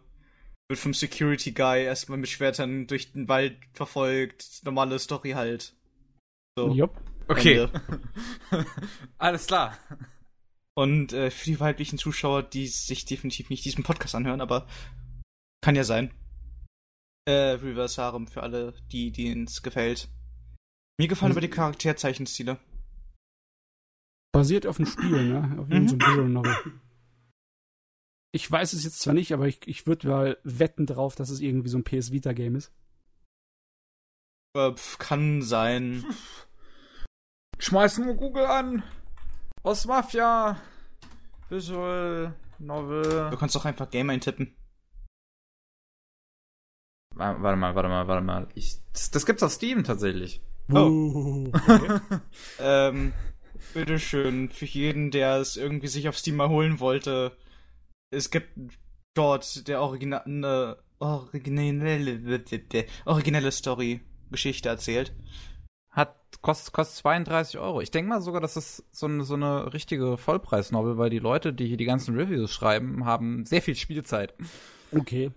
wird 0.70 0.80
vom 0.80 0.94
Security 0.94 1.54
Guy 1.54 1.84
erstmal 1.84 2.18
mit 2.18 2.30
Schwertern 2.30 2.88
durch 2.88 3.14
den 3.14 3.30
Wald 3.30 3.58
verfolgt. 3.74 4.62
Normale 4.66 5.00
Story 5.00 5.32
halt. 5.32 5.74
So. 6.58 6.72
Jupp. 6.72 7.00
Okay. 7.30 7.68
Alles 9.18 9.48
klar. 9.48 9.78
Und 10.78 11.12
äh, 11.12 11.32
für 11.32 11.46
die 11.46 11.60
weiblichen 11.60 11.98
Zuschauer, 11.98 12.44
die 12.44 12.68
sich 12.68 13.06
definitiv 13.06 13.50
nicht 13.50 13.66
diesen 13.66 13.84
Podcast 13.84 14.14
anhören, 14.14 14.42
aber 14.42 14.68
kann 15.64 15.76
ja 15.76 15.84
sein. 15.84 16.14
Äh, 17.26 17.32
Reverse 17.58 18.00
Harem 18.00 18.28
für 18.28 18.44
alle, 18.44 18.74
die, 18.92 19.12
denen 19.12 19.46
es 19.46 19.64
gefällt. 19.64 20.08
Mir 21.00 21.08
gefallen 21.08 21.32
aber 21.32 21.42
die 21.42 21.50
Charakterzeichenstile. 21.50 22.60
Basiert 24.32 24.68
auf 24.68 24.78
dem 24.78 24.86
Spiel, 24.86 25.26
ne? 25.26 25.58
Auf 25.60 25.68
Mhm. 25.68 25.88
so 25.88 25.96
einem 25.96 26.02
Visual 26.02 26.30
Novel. 26.30 26.56
Ich 28.32 28.50
weiß 28.50 28.74
es 28.74 28.84
jetzt 28.84 29.00
zwar 29.00 29.16
nicht, 29.16 29.34
aber 29.34 29.48
ich, 29.48 29.68
ich 29.68 29.88
würde 29.88 30.08
mal 30.08 30.38
wetten 30.44 30.86
drauf, 30.86 31.16
dass 31.16 31.32
es 31.32 31.40
irgendwie 31.40 31.70
so 31.70 31.80
ein 31.80 31.84
PS 31.84 32.12
Vita 32.12 32.34
Game 32.34 32.56
ist. 32.56 32.72
Äh, 34.56 34.74
pf, 34.74 35.00
kann 35.00 35.42
sein. 35.42 36.06
Schmeiß 37.58 37.98
nur 37.98 38.14
Google 38.14 38.46
an. 38.46 38.84
Aus 39.64 39.86
Mafia. 39.86 40.58
Visual 41.50 42.34
Novel. 42.60 43.30
Du 43.32 43.38
kannst 43.38 43.56
doch 43.56 43.66
einfach 43.66 43.90
Game 43.90 44.10
eintippen. 44.10 44.56
Wa- 47.16 47.42
Warte 47.42 47.58
mal, 47.58 47.76
warte 47.76 47.90
mal, 47.90 48.08
warte 48.08 48.24
mal. 48.24 48.48
Ich, 48.56 48.80
das, 48.94 49.12
das 49.12 49.26
gibt's 49.26 49.44
auf 49.44 49.52
Steam 49.52 49.84
tatsächlich. 49.84 50.42
Oh. 50.72 51.48
Ähm, 52.60 53.14
bitteschön, 53.74 54.50
für 54.50 54.66
jeden, 54.66 55.12
der 55.12 55.38
es 55.38 55.56
irgendwie 55.58 55.88
sich 55.88 56.10
auf 56.10 56.18
Steam 56.18 56.36
mal 56.36 56.50
holen 56.50 56.80
wollte. 56.80 57.36
Es 58.12 58.30
gibt 58.30 58.50
dort 59.14 59.68
der 59.68 59.82
originale, 59.82 60.84
originelle, 61.00 62.44
originelle 63.06 63.52
Story, 63.52 64.02
Geschichte 64.32 64.70
erzählt. 64.70 65.14
Hat, 65.98 66.16
kostet, 66.42 66.74
kostet 66.74 66.98
32 66.98 67.58
Euro. 67.58 67.82
Ich 67.82 67.90
denke 67.90 68.10
mal 68.10 68.22
sogar, 68.22 68.40
das 68.40 68.56
ist 68.56 68.86
so 68.92 69.08
eine, 69.08 69.24
so 69.24 69.34
eine 69.34 69.74
richtige 69.74 70.16
Vollpreisnovel, 70.16 71.00
weil 71.00 71.10
die 71.10 71.18
Leute, 71.18 71.54
die 71.54 71.66
hier 71.66 71.78
die 71.78 71.86
ganzen 71.86 72.16
Reviews 72.16 72.54
schreiben, 72.54 73.06
haben 73.06 73.46
sehr 73.46 73.64
viel 73.64 73.76
Spielzeit. 73.76 74.36
okay. 74.92 75.32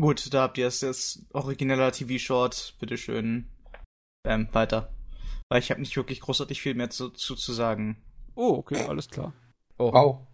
Gut, 0.00 0.32
da 0.32 0.42
habt 0.42 0.58
ihr 0.58 0.68
es, 0.68 0.80
das 0.80 1.26
origineller 1.32 1.90
TV-Short, 1.90 2.76
bitteschön. 2.78 3.48
Ähm, 4.24 4.48
weiter. 4.52 4.92
Weil 5.48 5.60
ich 5.60 5.70
habe 5.70 5.80
nicht 5.80 5.96
wirklich 5.96 6.20
großartig 6.20 6.62
viel 6.62 6.74
mehr 6.74 6.90
zu, 6.90 7.10
zu, 7.10 7.34
zu 7.34 7.52
sagen. 7.52 8.02
Oh, 8.36 8.54
okay, 8.58 8.86
alles 8.86 9.08
klar. 9.08 9.32
Oh. 9.78 9.92
Wow. 9.92 10.26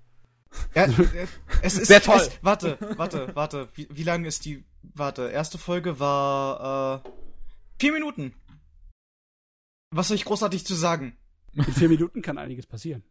Ja, 0.74 0.84
äh, 1.14 1.26
es 1.62 1.78
ist 1.78 1.88
Sehr 1.88 2.02
toll. 2.02 2.16
Es, 2.16 2.38
warte, 2.42 2.78
warte, 2.96 3.34
warte. 3.34 3.68
Wie, 3.74 3.88
wie 3.90 4.02
lang 4.02 4.24
ist 4.24 4.44
die? 4.44 4.64
Warte, 4.82 5.28
erste 5.28 5.58
Folge 5.58 5.98
war 6.00 7.02
äh, 7.04 7.10
vier 7.78 7.92
Minuten. 7.92 8.34
Was 9.90 10.08
soll 10.08 10.14
ich 10.16 10.24
großartig 10.24 10.64
zu 10.64 10.74
sagen? 10.74 11.16
In 11.52 11.64
vier 11.64 11.88
Minuten 11.88 12.22
kann 12.22 12.38
einiges 12.38 12.66
passieren. 12.66 13.02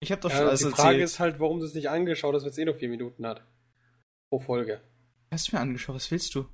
Ich 0.00 0.10
habe 0.10 0.20
doch 0.22 0.30
schon 0.30 0.40
Ja, 0.40 0.48
alles 0.48 0.60
die 0.60 0.70
Frage 0.70 0.88
erzählt. 1.00 1.02
ist 1.04 1.20
halt, 1.20 1.40
warum 1.40 1.60
du 1.60 1.66
es 1.66 1.74
nicht 1.74 1.90
angeschaut 1.90 2.34
hast, 2.34 2.42
wenn 2.42 2.50
es 2.50 2.58
eh 2.58 2.64
nur 2.64 2.74
vier 2.74 2.88
Minuten 2.88 3.26
hat. 3.26 3.46
Pro 4.30 4.38
Folge. 4.38 4.80
Hast 5.30 5.50
du 5.52 5.56
mir 5.56 5.62
angeschaut? 5.62 5.94
Was 5.94 6.10
willst 6.10 6.34
du? 6.34 6.46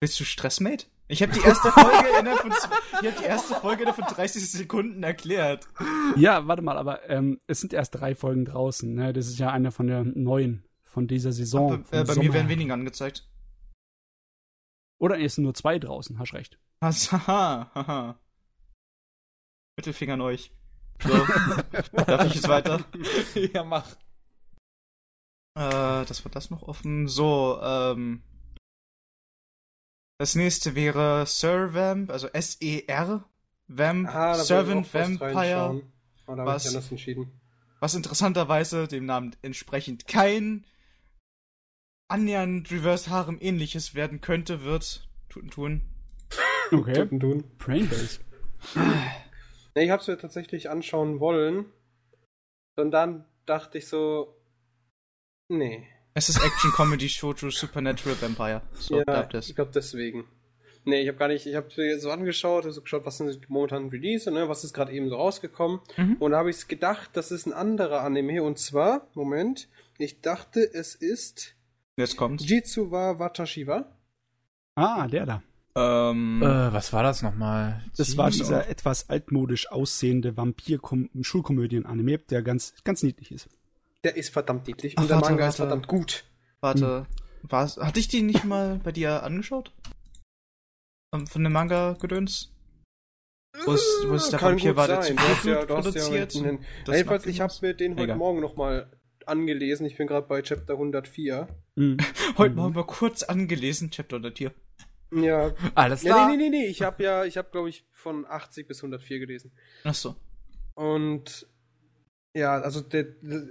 Willst 0.00 0.18
du 0.18 0.24
Stress, 0.24 0.60
Mate? 0.60 0.86
Ich 1.06 1.22
habe 1.22 1.32
die 1.34 1.40
erste 1.40 1.70
Folge 1.70 2.08
innerhalb 2.18 2.40
von 2.40 2.50
ich 2.50 3.10
habe 3.10 3.20
die 3.20 3.24
erste 3.24 3.54
Folge 3.54 3.82
innerhalb 3.82 4.04
von 4.06 4.14
30 4.16 4.50
Sekunden 4.50 5.02
erklärt. 5.02 5.68
Ja, 6.16 6.46
warte 6.48 6.62
mal, 6.62 6.76
aber 6.76 7.08
ähm, 7.08 7.40
es 7.46 7.60
sind 7.60 7.72
erst 7.72 7.94
drei 7.94 8.14
Folgen 8.14 8.44
draußen. 8.44 8.92
Ne? 8.92 9.12
Das 9.12 9.26
ist 9.28 9.38
ja 9.38 9.50
eine 9.50 9.70
von 9.70 9.86
der 9.86 10.02
neuen, 10.04 10.64
von 10.82 11.06
dieser 11.06 11.32
Saison. 11.32 11.72
Aber, 11.74 11.82
äh, 11.92 12.04
bei 12.04 12.14
mir 12.14 12.14
Sommer. 12.14 12.34
werden 12.34 12.48
weniger 12.48 12.74
angezeigt. 12.74 13.28
Oder 15.00 15.18
es 15.20 15.34
sind 15.36 15.44
nur 15.44 15.54
zwei 15.54 15.78
draußen, 15.78 16.18
hast 16.18 16.34
recht. 16.34 16.58
Haha, 16.82 17.70
haha. 17.74 18.18
Mittelfinger 19.76 20.14
an 20.14 20.20
euch. 20.20 20.52
So. 21.02 21.10
Darf 22.04 22.24
ich 22.26 22.34
jetzt 22.36 22.48
weiter? 22.48 22.84
ja, 23.52 23.64
mach. 23.64 23.90
Äh, 25.56 26.04
das 26.06 26.24
war 26.24 26.30
das 26.30 26.50
noch 26.50 26.62
offen. 26.62 27.08
So, 27.08 27.60
ähm. 27.60 28.22
Das 30.18 30.36
nächste 30.36 30.76
wäre 30.76 31.26
Sir 31.26 31.74
Vamp, 31.74 32.10
also 32.10 32.28
S-E-R. 32.28 33.28
Vamp, 33.66 34.08
Ah, 34.08 34.34
Servant 34.34 34.94
Vampire. 34.94 35.82
Aber 36.26 36.36
da 36.36 36.46
Was? 36.46 36.64
ich 36.64 36.68
anders 36.70 36.90
entschieden. 36.92 37.40
Was 37.80 37.94
interessanterweise 37.94 38.86
dem 38.86 39.04
Namen 39.04 39.34
entsprechend 39.42 40.06
kein 40.06 40.64
annähernd 42.08 42.70
Reverse 42.70 43.10
Harem 43.10 43.38
ähnliches 43.40 43.94
werden 43.96 44.20
könnte, 44.20 44.62
wird. 44.62 45.08
Tun, 45.28 45.50
tun. 45.50 45.82
Okay. 46.70 47.06
Tun, 47.08 47.20
tun. 47.20 47.44
Brainbase. 47.58 48.20
Nee, 49.74 49.84
ich 49.84 49.90
habe 49.90 50.00
es 50.00 50.08
mir 50.08 50.18
tatsächlich 50.18 50.70
anschauen 50.70 51.20
wollen. 51.20 51.66
Und 52.76 52.90
dann 52.90 53.24
dachte 53.46 53.78
ich 53.78 53.88
so, 53.88 54.36
nee. 55.48 55.86
Es 56.14 56.28
ist 56.28 56.44
Action 56.44 56.70
Comedy 56.72 57.08
Shoujo 57.08 57.50
Supernatural 57.50 58.20
Vampire. 58.20 58.62
So 58.74 58.98
ja, 58.98 59.04
bleibt 59.04 59.34
es. 59.34 59.48
ich 59.48 59.54
glaube 59.54 59.72
deswegen. 59.74 60.28
Nee, 60.84 61.00
ich 61.00 61.08
habe 61.08 61.18
gar 61.18 61.28
nicht, 61.28 61.46
ich 61.46 61.54
habe 61.54 61.68
mir 61.76 61.98
so 61.98 62.10
angeschaut, 62.10 62.66
also 62.66 62.82
geschaut, 62.82 63.06
was 63.06 63.16
sind 63.16 63.48
momentan 63.48 63.88
Release, 63.88 64.30
ne, 64.30 64.48
was 64.48 64.64
ist 64.64 64.74
gerade 64.74 64.92
eben 64.92 65.08
so 65.08 65.16
rausgekommen. 65.16 65.80
Mhm. 65.96 66.16
Und 66.20 66.32
da 66.32 66.38
habe 66.38 66.50
ich 66.50 66.68
gedacht, 66.68 67.10
das 67.14 67.30
ist 67.30 67.46
ein 67.46 67.54
anderer 67.54 68.02
Anime. 68.02 68.42
Und 68.42 68.58
zwar, 68.58 69.08
Moment, 69.14 69.68
ich 69.98 70.20
dachte, 70.20 70.60
es 70.60 70.94
ist 70.94 71.56
Jetzt 71.96 72.16
kommt's. 72.16 72.48
Jitsuwa 72.48 73.18
Watashiwa. 73.18 73.86
Ah, 74.74 75.06
der 75.06 75.26
da. 75.26 75.42
Ähm, 75.76 76.40
Äh, 76.42 76.72
was 76.72 76.92
war 76.92 77.02
das 77.02 77.22
nochmal? 77.22 77.82
Das 77.96 78.16
war 78.16 78.28
Jeez. 78.28 78.38
dieser 78.38 78.68
etwas 78.68 79.08
altmodisch 79.10 79.70
aussehende 79.70 80.36
Vampir-Schulkomödien-Anime, 80.36 82.18
der 82.18 82.42
ganz, 82.42 82.74
ganz 82.84 83.02
niedlich 83.02 83.32
ist. 83.32 83.48
Der 84.04 84.16
ist 84.16 84.30
verdammt 84.30 84.66
niedlich. 84.68 84.94
Ach, 84.96 85.02
Und 85.02 85.08
der 85.10 85.16
warte, 85.16 85.30
Manga 85.30 85.48
ist 85.48 85.58
warte. 85.58 85.68
verdammt 85.70 85.88
gut. 85.88 86.24
Warte, 86.60 87.06
war's, 87.42 87.76
hatte 87.78 87.98
ich 88.00 88.08
die 88.08 88.22
nicht 88.22 88.44
mal 88.44 88.80
bei 88.84 88.92
dir 88.92 89.22
angeschaut? 89.22 89.72
Ähm, 91.14 91.26
Von 91.26 91.42
dem 91.44 91.52
Manga-Gedöns? 91.52 92.50
Wo 93.66 93.72
es, 93.72 93.84
wo 94.06 94.14
es 94.14 94.30
der 94.30 94.38
Kann 94.40 94.52
Vampir 94.52 94.76
war, 94.76 94.86
der 94.88 95.02
sein. 95.02 95.16
zu 95.16 95.22
Du 95.22 95.28
hast 95.28 95.42
Blut 95.42 95.54
ja- 95.54 95.66
du 95.66 95.76
hast 95.76 95.84
ja 95.86 95.90
produziert? 96.02 96.34
Ja, 96.34 96.58
das 96.86 96.96
jedenfalls, 96.96 97.26
ich 97.26 97.40
habe 97.40 97.52
mir 97.62 97.74
den 97.74 97.92
heute 97.94 98.02
Egal. 98.04 98.16
Morgen 98.16 98.40
nochmal 98.40 98.90
angelesen. 99.26 99.86
Ich 99.86 99.96
bin 99.96 100.06
gerade 100.06 100.26
bei 100.26 100.42
Chapter 100.42 100.74
104. 100.74 101.48
Mhm. 101.76 101.96
Heute 102.36 102.50
Mhm. 102.50 102.56
Morgen 102.56 102.74
mal 102.74 102.84
kurz 102.84 103.22
angelesen, 103.22 103.90
Chapter 103.90 104.16
oder 104.16 104.34
Tier. 104.34 104.52
Ja. 105.12 105.52
Alles 105.74 106.02
Ja, 106.02 106.14
klar. 106.14 106.28
nee, 106.30 106.36
nee, 106.36 106.48
nee, 106.50 106.58
nee. 106.58 106.66
Ich 106.66 106.82
habe 106.82 107.02
ja, 107.02 107.24
ich 107.24 107.36
habe, 107.36 107.48
glaube 107.50 107.68
ich, 107.68 107.86
von 107.92 108.26
80 108.26 108.66
bis 108.66 108.78
104 108.78 109.18
gelesen. 109.20 109.52
Achso. 109.84 110.16
Und 110.74 111.46
ja, 112.36 112.54
also 112.60 112.80
der, 112.80 113.06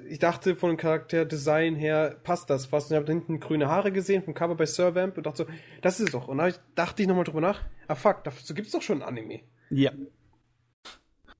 ich 0.10 0.20
dachte 0.20 0.58
von 0.58 0.72
dem 0.72 0.78
Charakterdesign 0.78 1.76
her 1.76 2.20
passt 2.24 2.50
das 2.50 2.66
fast. 2.66 2.89
Und 2.92 2.98
ich 2.98 3.02
habe 3.02 3.12
hinten 3.12 3.39
grüne 3.39 3.70
Haare 3.70 3.94
gesehen 3.94 4.24
vom 4.24 4.34
Cover 4.34 4.56
bei 4.56 4.66
Sir 4.66 4.94
Vamp 4.94 5.16
und 5.16 5.26
dachte 5.26 5.46
so, 5.46 5.52
das 5.82 6.00
ist 6.02 6.08
es 6.08 6.12
doch. 6.12 6.28
Und 6.28 6.39
dann 6.39 6.50
ich, 6.50 6.60
dachte 6.76 7.02
ich 7.02 7.08
nochmal 7.08 7.24
drüber 7.24 7.39
nach. 7.42 7.62
Ah 7.88 7.96
fuck, 7.96 8.24
dazu 8.26 8.54
gibt's 8.54 8.72
doch 8.72 8.82
schon 8.82 9.02
ein 9.02 9.08
Anime. 9.08 9.42
Ja. 9.70 9.92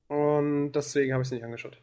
Und 0.08 0.72
deswegen 0.72 1.12
habe 1.12 1.22
ich 1.22 1.28
es 1.28 1.32
nicht 1.32 1.44
angeschaut. 1.44 1.82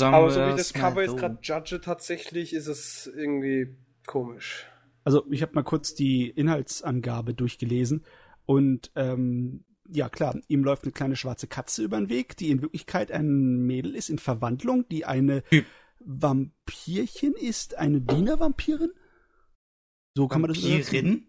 Sagen 0.00 0.14
Aber 0.14 0.30
so 0.30 0.40
wie 0.40 0.46
wir's 0.46 0.56
das 0.56 0.72
Cover 0.74 1.00
jetzt 1.02 1.10
so. 1.12 1.16
gerade 1.16 1.38
judge, 1.42 1.80
tatsächlich 1.80 2.52
ist 2.52 2.66
es 2.66 3.06
irgendwie 3.06 3.76
komisch. 4.06 4.66
Also 5.04 5.26
ich 5.30 5.42
habe 5.42 5.54
mal 5.54 5.62
kurz 5.62 5.94
die 5.94 6.28
Inhaltsangabe 6.28 7.34
durchgelesen 7.34 8.04
und 8.46 8.90
ähm, 8.94 9.64
ja 9.88 10.08
klar, 10.08 10.38
ihm 10.48 10.64
läuft 10.64 10.84
eine 10.84 10.92
kleine 10.92 11.16
schwarze 11.16 11.46
Katze 11.46 11.82
über 11.82 11.98
den 11.98 12.08
Weg, 12.08 12.36
die 12.36 12.50
in 12.50 12.62
Wirklichkeit 12.62 13.12
ein 13.12 13.66
Mädel 13.66 13.94
ist 13.94 14.10
in 14.10 14.18
Verwandlung, 14.18 14.88
die 14.88 15.04
eine 15.04 15.42
Typ. 15.44 15.66
Vampirchen 16.00 17.34
ist, 17.34 17.76
eine 17.76 18.00
Dienervampirin. 18.00 18.92
So 20.14 20.28
kann 20.28 20.40
man 20.40 20.52
das 20.52 20.58
übersetzen. 20.58 20.94
Vampirin? 20.94 21.26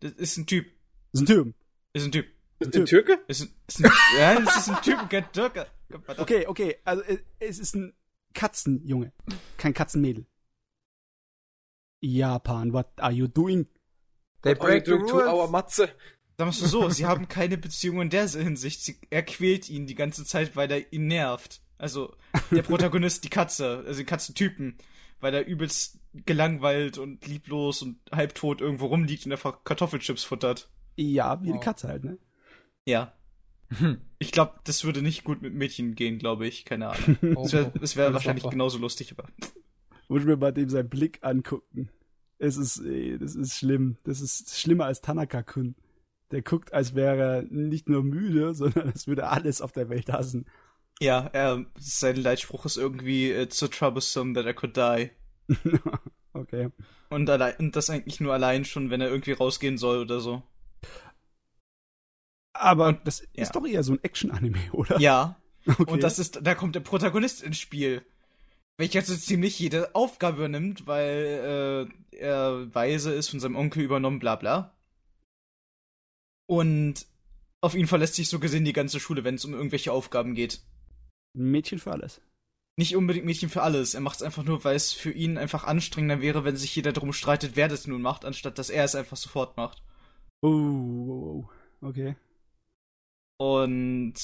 Das 0.00 0.12
ist 0.12 0.36
ein 0.36 0.46
Typ. 0.46 0.66
Das 1.12 1.22
ist 1.22 1.28
ein 1.28 1.42
Typ. 1.42 1.54
Ist 1.92 2.04
ein 2.04 2.12
Typ. 2.12 2.26
Ist 2.58 2.74
ein 2.74 2.86
Türke? 2.86 3.18
Ist 3.28 3.42
ein, 3.42 3.50
ist 3.66 3.84
ein, 3.84 3.92
ja, 4.18 4.40
es 4.40 4.56
ist 4.56 4.68
ein 4.70 4.82
Typ, 4.82 5.10
kein 5.10 5.30
Türke. 5.32 5.66
Okay, 6.18 6.46
okay, 6.46 6.76
also 6.84 7.02
äh, 7.02 7.18
es 7.38 7.58
ist 7.58 7.74
ein 7.74 7.94
Katzenjunge, 8.34 9.12
kein 9.56 9.74
Katzenmädel. 9.74 10.26
Japan, 12.00 12.72
what 12.72 12.88
are 12.98 13.12
you 13.12 13.26
doing? 13.28 13.66
They 14.42 14.52
What 14.52 14.60
break 14.60 14.84
the 14.84 14.92
doing 14.92 15.06
to 15.08 15.16
our 15.16 15.32
rules. 15.40 15.50
Matze? 15.50 15.88
Sagen 16.38 16.38
wir 16.38 16.48
es 16.48 16.58
so, 16.58 16.88
sie 16.90 17.06
haben 17.06 17.28
keine 17.28 17.56
Beziehung 17.58 18.00
in 18.02 18.10
der 18.10 18.28
Hinsicht. 18.28 18.82
Sie, 18.82 18.98
er 19.10 19.22
quält 19.22 19.68
ihn 19.70 19.86
die 19.86 19.94
ganze 19.94 20.24
Zeit, 20.24 20.54
weil 20.56 20.70
er 20.70 20.92
ihn 20.92 21.06
nervt. 21.06 21.62
Also, 21.78 22.14
der 22.50 22.62
Protagonist, 22.62 23.24
die 23.24 23.30
Katze, 23.30 23.82
also 23.86 23.98
die 23.98 24.04
Katzentypen, 24.06 24.76
weil 25.20 25.34
er 25.34 25.46
übelst 25.46 25.98
gelangweilt 26.26 26.98
und 26.98 27.26
lieblos 27.26 27.82
und 27.82 27.98
halbtot 28.12 28.60
irgendwo 28.60 28.86
rumliegt 28.86 29.26
und 29.26 29.32
einfach 29.32 29.64
Kartoffelchips 29.64 30.24
futtert. 30.24 30.70
Ja, 30.96 31.42
wie 31.42 31.48
die 31.48 31.52
Wow. 31.54 31.60
Katze 31.64 31.88
halt, 31.88 32.04
ne? 32.04 32.18
Ja. 32.86 33.12
Hm. 33.78 34.00
Ich 34.18 34.30
glaube, 34.32 34.60
das 34.64 34.84
würde 34.84 35.02
nicht 35.02 35.24
gut 35.24 35.42
mit 35.42 35.52
Mädchen 35.52 35.94
gehen, 35.94 36.18
glaube 36.18 36.46
ich. 36.46 36.64
Keine 36.64 36.88
Ahnung. 36.90 37.16
Es 37.44 37.52
wäre 37.52 37.72
wär 37.96 38.14
wahrscheinlich 38.14 38.48
genauso 38.48 38.78
lustig, 38.78 39.12
aber. 39.12 39.28
Muss 40.08 40.20
ich 40.20 40.26
mir 40.26 40.36
mal 40.36 40.52
dem 40.52 40.68
seinen 40.68 40.88
Blick 40.88 41.18
angucken. 41.22 41.90
Es 42.38 42.56
ist, 42.56 42.78
ey, 42.78 43.18
das 43.18 43.34
ist 43.34 43.56
schlimm. 43.56 43.96
Das 44.04 44.20
ist 44.20 44.58
schlimmer 44.58 44.84
als 44.86 45.00
Tanaka-kun. 45.00 45.74
Der 46.30 46.42
guckt, 46.42 46.72
als 46.72 46.94
wäre 46.94 47.22
er 47.22 47.42
nicht 47.42 47.88
nur 47.88 48.02
müde, 48.02 48.54
sondern 48.54 48.88
als 48.88 49.06
würde 49.06 49.22
er 49.22 49.32
alles 49.32 49.60
auf 49.60 49.72
der 49.72 49.88
Welt 49.88 50.12
hassen. 50.12 50.46
Ja, 51.00 51.28
er, 51.32 51.64
sein 51.78 52.16
Leitspruch 52.16 52.64
ist 52.64 52.76
irgendwie, 52.76 53.30
it's 53.30 53.58
so 53.58 53.68
troublesome 53.68 54.34
that 54.34 54.46
I 54.46 54.54
could 54.54 54.76
die. 54.76 55.10
okay. 56.32 56.70
Und, 57.10 57.28
allein, 57.30 57.54
und 57.58 57.76
das 57.76 57.90
eigentlich 57.90 58.20
nur 58.20 58.32
allein 58.32 58.64
schon, 58.64 58.90
wenn 58.90 59.00
er 59.00 59.10
irgendwie 59.10 59.32
rausgehen 59.32 59.78
soll 59.78 59.98
oder 59.98 60.20
so. 60.20 60.42
Aber 62.54 62.94
das 62.94 63.20
ja. 63.34 63.42
ist 63.42 63.54
doch 63.54 63.66
eher 63.66 63.82
so 63.82 63.92
ein 63.92 64.02
Action-Anime, 64.02 64.72
oder? 64.72 64.98
Ja. 65.00 65.40
Okay. 65.68 65.90
Und 65.90 66.04
das 66.04 66.20
ist, 66.20 66.46
da 66.46 66.54
kommt 66.54 66.76
der 66.76 66.80
Protagonist 66.80 67.42
ins 67.42 67.58
Spiel. 67.58 68.06
Welcher 68.78 69.02
so 69.02 69.16
ziemlich 69.16 69.58
jede 69.58 69.94
Aufgabe 69.94 70.38
übernimmt, 70.38 70.86
weil 70.86 71.88
äh, 72.12 72.16
er 72.16 72.74
weise 72.74 73.12
ist, 73.12 73.28
von 73.28 73.40
seinem 73.40 73.56
Onkel 73.56 73.82
übernommen, 73.82 74.18
bla 74.18 74.36
bla. 74.36 74.76
Und 76.46 77.06
auf 77.60 77.74
ihn 77.74 77.86
verlässt 77.86 78.14
sich 78.14 78.28
so 78.28 78.38
gesehen 78.38 78.64
die 78.64 78.74
ganze 78.74 79.00
Schule, 79.00 79.24
wenn 79.24 79.36
es 79.36 79.44
um 79.44 79.54
irgendwelche 79.54 79.92
Aufgaben 79.92 80.34
geht. 80.34 80.60
Mädchen 81.34 81.78
für 81.78 81.92
alles. 81.92 82.20
Nicht 82.78 82.94
unbedingt 82.94 83.24
Mädchen 83.24 83.48
für 83.48 83.62
alles. 83.62 83.94
Er 83.94 84.02
macht 84.02 84.16
es 84.16 84.22
einfach 84.22 84.44
nur, 84.44 84.62
weil 84.62 84.76
es 84.76 84.92
für 84.92 85.10
ihn 85.10 85.38
einfach 85.38 85.64
anstrengender 85.64 86.20
wäre, 86.20 86.44
wenn 86.44 86.56
sich 86.56 86.76
jeder 86.76 86.92
darum 86.92 87.14
streitet, 87.14 87.56
wer 87.56 87.68
das 87.68 87.86
nun 87.86 88.02
macht, 88.02 88.26
anstatt 88.26 88.58
dass 88.58 88.68
er 88.68 88.84
es 88.84 88.94
einfach 88.94 89.16
sofort 89.16 89.56
macht. 89.56 89.82
Oh, 90.42 90.48
oh, 90.48 91.48
oh. 91.80 91.86
okay. 91.86 92.16
Und 93.38 94.14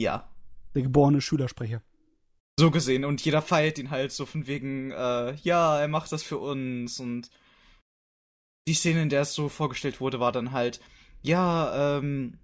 ja, 0.00 0.28
Der 0.74 0.82
geborene 0.82 1.20
Schülersprecher. 1.20 1.82
So 2.58 2.70
gesehen. 2.70 3.04
Und 3.04 3.24
jeder 3.24 3.42
feiert 3.42 3.78
ihn 3.78 3.90
halt 3.90 4.12
so 4.12 4.26
von 4.26 4.46
wegen, 4.46 4.90
äh, 4.90 5.34
ja, 5.42 5.78
er 5.80 5.88
macht 5.88 6.12
das 6.12 6.22
für 6.22 6.38
uns. 6.38 7.00
Und 7.00 7.30
die 8.66 8.74
Szene, 8.74 9.02
in 9.02 9.08
der 9.10 9.22
es 9.22 9.34
so 9.34 9.48
vorgestellt 9.48 10.00
wurde, 10.00 10.20
war 10.20 10.32
dann 10.32 10.52
halt, 10.52 10.80
ja, 11.22 11.98
ähm, 11.98 12.38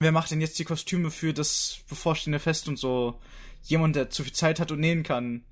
wer 0.00 0.12
macht 0.12 0.30
denn 0.30 0.40
jetzt 0.40 0.58
die 0.58 0.64
Kostüme 0.64 1.10
für 1.10 1.32
das 1.32 1.80
bevorstehende 1.88 2.38
Fest 2.38 2.68
und 2.68 2.78
so? 2.78 3.20
Jemand, 3.62 3.96
der 3.96 4.10
zu 4.10 4.22
viel 4.22 4.32
Zeit 4.32 4.60
hat 4.60 4.70
und 4.70 4.80
nähen 4.80 5.02
kann. 5.02 5.44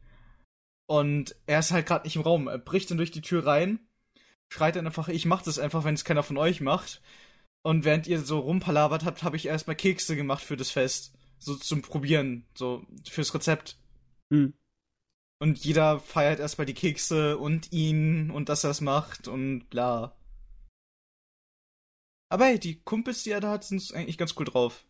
Und 0.87 1.35
er 1.47 1.61
ist 1.61 1.71
halt 1.73 1.87
gerade 1.87 2.05
nicht 2.05 2.17
im 2.17 2.23
Raum. 2.23 2.47
Er 2.47 2.59
bricht 2.59 2.91
dann 2.91 2.99
durch 2.99 3.11
die 3.11 3.23
Tür 3.23 3.47
rein, 3.47 3.81
schreit 4.53 4.77
dann 4.77 4.87
einfach, 4.87 5.09
ich 5.09 5.25
mach 5.25 5.43
das 5.43 5.59
einfach, 5.59 5.85
wenn 5.85 5.95
es 5.95 6.05
keiner 6.05 6.23
von 6.23 6.37
euch 6.37 6.61
macht. 6.61 7.03
Und 7.63 7.85
während 7.85 8.07
ihr 8.07 8.21
so 8.21 8.41
rumpalabert 8.41 9.05
habt, 9.05 9.23
habe 9.23 9.37
ich 9.37 9.47
erstmal 9.47 9.77
Kekse 9.77 10.17
gemacht 10.17 10.45
für 10.45 10.57
das 10.57 10.71
Fest. 10.71 11.15
So 11.39 11.57
zum 11.57 11.83
Probieren, 11.83 12.47
so 12.55 12.87
fürs 13.09 13.35
Rezept. 13.35 13.79
Hm. 14.35 14.55
Und 15.41 15.65
jeder 15.65 16.01
feiert 16.01 16.41
erstmal 16.41 16.67
die 16.67 16.75
Kekse 16.75 17.39
und 17.39 17.73
ihn 17.73 18.31
und 18.31 18.49
dass 18.49 18.65
er 18.65 18.71
es 18.71 18.81
macht 18.81 19.29
und 19.29 19.69
bla. 19.71 20.17
Aber 22.31 22.47
hey, 22.47 22.59
die 22.59 22.81
Kumpels, 22.83 23.23
die 23.23 23.31
er 23.31 23.41
da 23.41 23.51
hat, 23.51 23.65
sind 23.65 23.95
eigentlich 23.95 24.19
ganz 24.19 24.35
cool 24.39 24.45
drauf. 24.45 24.85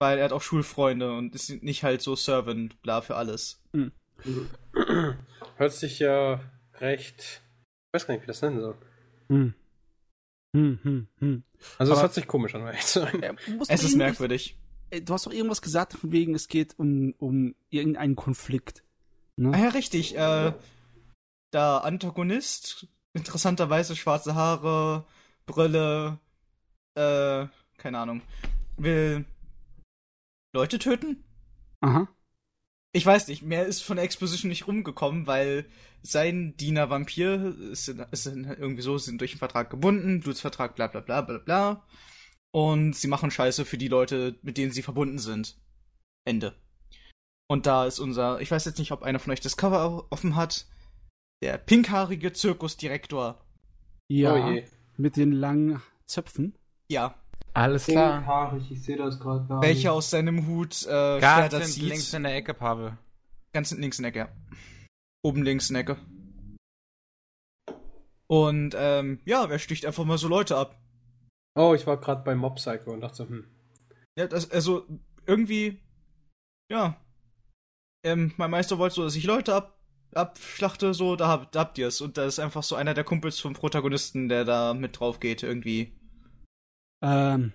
Weil 0.00 0.18
er 0.18 0.24
hat 0.24 0.32
auch 0.32 0.42
Schulfreunde 0.42 1.16
und 1.16 1.34
ist 1.34 1.62
nicht 1.62 1.82
halt 1.82 2.02
so 2.02 2.14
Servant, 2.14 2.80
bla 2.82 3.00
für 3.00 3.16
alles. 3.16 3.62
Hört 5.56 5.72
sich 5.72 5.98
ja 5.98 6.40
recht. 6.74 7.42
Ich 7.86 7.94
weiß 7.94 8.06
gar 8.06 8.14
nicht, 8.14 8.22
wie 8.22 8.24
ich 8.24 8.26
das 8.28 8.42
nennen 8.42 8.60
soll. 8.60 8.76
Hm. 9.28 9.54
Hm, 10.54 10.78
hm, 10.82 11.08
hm. 11.18 11.42
Also, 11.78 11.94
es 11.94 12.02
hört 12.02 12.14
sich 12.14 12.26
komisch 12.26 12.54
an, 12.54 12.60
um 12.60 12.66
ehrlich 12.66 12.84
zu 12.84 13.00
sein. 13.00 13.22
Er 13.22 13.34
muss 13.56 13.70
Es 13.70 13.82
ist 13.82 13.96
merkwürdig. 13.96 14.58
Äh, 14.92 15.00
Du 15.00 15.14
hast 15.14 15.26
doch 15.26 15.32
irgendwas 15.32 15.62
gesagt, 15.62 15.94
von 15.94 16.12
wegen, 16.12 16.34
es 16.34 16.48
geht 16.48 16.78
um, 16.78 17.14
um 17.18 17.54
irgendeinen 17.70 18.14
Konflikt. 18.16 18.84
Ah 19.38 19.40
Ne? 19.40 19.62
ja, 19.62 19.68
richtig. 19.70 20.14
Äh, 20.16 20.52
der 21.52 21.84
Antagonist, 21.84 22.86
interessanterweise 23.14 23.96
schwarze 23.96 24.34
Haare, 24.34 25.04
Brille, 25.46 26.18
äh, 26.94 27.46
keine 27.78 27.98
Ahnung, 27.98 28.22
will 28.76 29.24
Leute 30.54 30.78
töten? 30.78 31.24
Aha. 31.80 32.08
Ich 32.94 33.06
weiß 33.06 33.28
nicht, 33.28 33.42
mehr 33.42 33.64
ist 33.64 33.82
von 33.82 33.96
der 33.96 34.04
Exposition 34.04 34.50
nicht 34.50 34.66
rumgekommen, 34.66 35.26
weil 35.26 35.64
sein 36.02 36.54
Diener 36.58 36.90
Vampir 36.90 37.56
ist, 37.70 37.88
ist 37.88 38.26
irgendwie 38.26 38.82
so, 38.82 38.98
sind 38.98 39.20
durch 39.20 39.32
den 39.32 39.38
Vertrag 39.38 39.70
gebunden, 39.70 40.20
Blutsvertrag, 40.20 40.74
bla 40.74 40.88
bla 40.88 41.00
bla 41.00 41.22
bla 41.22 41.38
bla. 41.38 41.86
Und 42.54 42.94
sie 42.94 43.08
machen 43.08 43.30
Scheiße 43.30 43.64
für 43.64 43.78
die 43.78 43.88
Leute, 43.88 44.38
mit 44.42 44.58
denen 44.58 44.72
sie 44.72 44.82
verbunden 44.82 45.18
sind. 45.18 45.56
Ende. 46.26 46.54
Und 47.48 47.66
da 47.66 47.86
ist 47.86 47.98
unser, 47.98 48.40
ich 48.40 48.50
weiß 48.50 48.64
jetzt 48.66 48.78
nicht, 48.78 48.92
ob 48.92 49.02
einer 49.02 49.18
von 49.18 49.32
euch 49.32 49.40
das 49.40 49.56
Cover 49.56 50.06
offen 50.10 50.36
hat, 50.36 50.66
der 51.42 51.58
pinkhaarige 51.58 52.32
Zirkusdirektor. 52.32 53.44
Ja, 54.08 54.34
Oh 54.34 54.50
je. 54.50 54.64
mit 54.96 55.16
den 55.16 55.32
langen 55.32 55.82
Zöpfen. 56.06 56.56
Ja, 56.88 57.14
Alles 57.54 57.86
klar. 57.86 58.18
Pinkhaarig, 58.18 58.70
ich 58.70 58.82
sehe 58.82 58.96
das 58.96 59.18
gerade 59.18 59.46
gar 59.46 59.62
welcher 59.62 59.74
nicht. 59.78 59.88
aus 59.88 60.10
seinem 60.10 60.46
Hut 60.46 60.86
äh, 60.86 61.20
Ganz 61.20 61.52
hinten 61.52 61.66
zieht. 61.68 61.82
links 61.84 62.12
in 62.14 62.22
der 62.22 62.36
Ecke, 62.36 62.54
Pavel. 62.54 62.96
Ganz 63.52 63.70
links 63.72 63.98
in 63.98 64.02
der 64.04 64.10
Ecke, 64.10 64.18
ja. 64.20 64.28
Oben 65.22 65.42
links 65.42 65.68
in 65.70 65.74
der 65.74 65.82
Ecke. 65.82 65.96
Und, 68.26 68.74
ähm, 68.76 69.20
ja, 69.24 69.44
er 69.44 69.58
sticht 69.58 69.84
einfach 69.84 70.04
mal 70.04 70.18
so 70.18 70.28
Leute 70.28 70.56
ab. 70.56 70.78
Oh, 71.54 71.74
ich 71.74 71.86
war 71.86 71.98
gerade 71.98 72.24
bei 72.24 72.34
Mob 72.34 72.56
Psycho 72.56 72.92
und 72.92 73.00
dachte 73.00 73.16
so, 73.16 73.28
hm. 73.28 73.46
Ja, 74.16 74.26
das, 74.26 74.50
also, 74.50 74.86
irgendwie, 75.26 75.82
ja. 76.70 76.96
Ähm, 78.04 78.32
mein 78.36 78.50
Meister 78.50 78.78
wollte 78.78 78.96
so, 78.96 79.04
dass 79.04 79.16
ich 79.16 79.24
Leute 79.24 79.54
ab, 79.54 79.78
abschlachte, 80.14 80.94
so, 80.94 81.16
da, 81.16 81.28
hab, 81.28 81.52
da 81.52 81.60
habt 81.60 81.78
ihr's. 81.78 82.00
Und 82.00 82.16
da 82.16 82.24
ist 82.24 82.38
einfach 82.38 82.62
so 82.62 82.74
einer 82.74 82.94
der 82.94 83.04
Kumpels 83.04 83.38
vom 83.38 83.54
Protagonisten, 83.54 84.28
der 84.28 84.44
da 84.44 84.74
mit 84.74 84.98
drauf 84.98 85.20
geht, 85.20 85.42
irgendwie. 85.42 85.92
Ähm, 87.02 87.52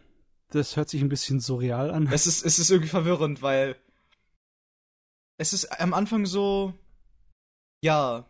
das 0.49 0.77
hört 0.77 0.89
sich 0.89 1.01
ein 1.01 1.10
bisschen 1.10 1.39
surreal 1.39 1.91
an. 1.91 2.07
Es 2.12 2.27
ist, 2.27 2.45
es 2.45 2.60
ist 2.60 2.69
irgendwie 2.69 2.89
verwirrend, 2.89 3.41
weil 3.41 3.75
es 5.38 5.53
ist 5.53 5.65
am 5.79 5.93
Anfang 5.93 6.25
so, 6.25 6.73
ja, 7.83 8.27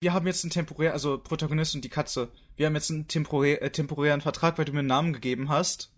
wir 0.00 0.12
haben 0.12 0.26
jetzt 0.26 0.44
einen 0.44 0.50
temporär, 0.50 0.92
also 0.92 1.18
Protagonist 1.18 1.74
und 1.74 1.84
die 1.84 1.88
Katze, 1.88 2.30
wir 2.56 2.66
haben 2.66 2.74
jetzt 2.74 2.90
einen 2.90 3.08
temporä 3.08 3.54
äh, 3.56 3.70
temporären 3.70 4.20
Vertrag, 4.20 4.58
weil 4.58 4.64
du 4.64 4.72
mir 4.72 4.80
einen 4.80 4.88
Namen 4.88 5.12
gegeben 5.12 5.48
hast. 5.48 5.92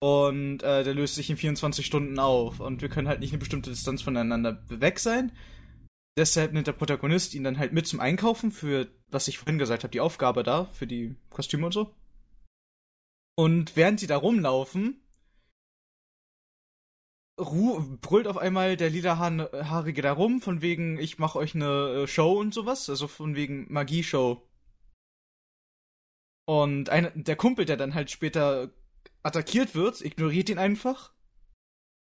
Und 0.00 0.62
äh, 0.62 0.84
der 0.84 0.94
löst 0.94 1.16
sich 1.16 1.28
in 1.28 1.36
24 1.36 1.84
Stunden 1.84 2.18
auf 2.20 2.60
und 2.60 2.82
wir 2.82 2.88
können 2.88 3.08
halt 3.08 3.18
nicht 3.18 3.32
eine 3.32 3.40
bestimmte 3.40 3.70
Distanz 3.70 4.02
voneinander 4.02 4.62
weg 4.68 5.00
sein. 5.00 5.32
Deshalb 6.16 6.52
nimmt 6.52 6.68
der 6.68 6.72
Protagonist 6.72 7.34
ihn 7.34 7.44
dann 7.44 7.58
halt 7.58 7.72
mit 7.72 7.86
zum 7.86 8.00
Einkaufen 8.00 8.52
für, 8.52 8.88
was 9.08 9.28
ich 9.28 9.38
vorhin 9.38 9.58
gesagt 9.58 9.82
habe, 9.82 9.90
die 9.90 10.00
Aufgabe 10.00 10.44
da, 10.44 10.66
für 10.66 10.86
die 10.86 11.16
Kostüme 11.30 11.66
und 11.66 11.72
so. 11.72 11.94
Und 13.36 13.76
während 13.76 14.00
sie 14.00 14.06
da 14.06 14.16
rumlaufen, 14.16 15.00
ru 17.38 17.96
brüllt 18.00 18.26
auf 18.26 18.36
einmal 18.36 18.76
der 18.76 18.90
Liederhaarige 18.90 20.02
da 20.02 20.12
rum, 20.12 20.40
von 20.40 20.60
wegen, 20.60 20.98
ich 20.98 21.18
mache 21.18 21.38
euch 21.38 21.54
eine 21.54 22.02
äh, 22.02 22.06
Show 22.06 22.38
und 22.38 22.52
sowas, 22.52 22.88
also 22.90 23.08
von 23.08 23.34
wegen 23.34 23.72
Magie-Show. 23.72 24.42
Und 26.46 26.88
einer, 26.88 27.10
der 27.10 27.36
Kumpel, 27.36 27.66
der 27.66 27.76
dann 27.76 27.94
halt 27.94 28.10
später 28.10 28.72
attackiert 29.22 29.74
wird, 29.74 30.00
ignoriert 30.00 30.48
ihn 30.48 30.58
einfach. 30.58 31.12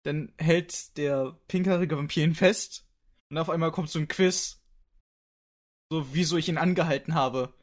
Dann 0.03 0.33
hält 0.37 0.97
der 0.97 1.39
pinkhaarige 1.47 1.97
Vampir 1.97 2.23
ihn 2.23 2.35
fest. 2.35 2.85
Und 3.29 3.37
auf 3.37 3.49
einmal 3.49 3.71
kommt 3.71 3.89
so 3.89 3.97
ein 3.97 4.07
Quiz. 4.07 4.61
So, 5.89 6.13
wieso 6.13 6.37
ich 6.37 6.49
ihn 6.49 6.57
angehalten 6.57 7.15
habe. 7.15 7.53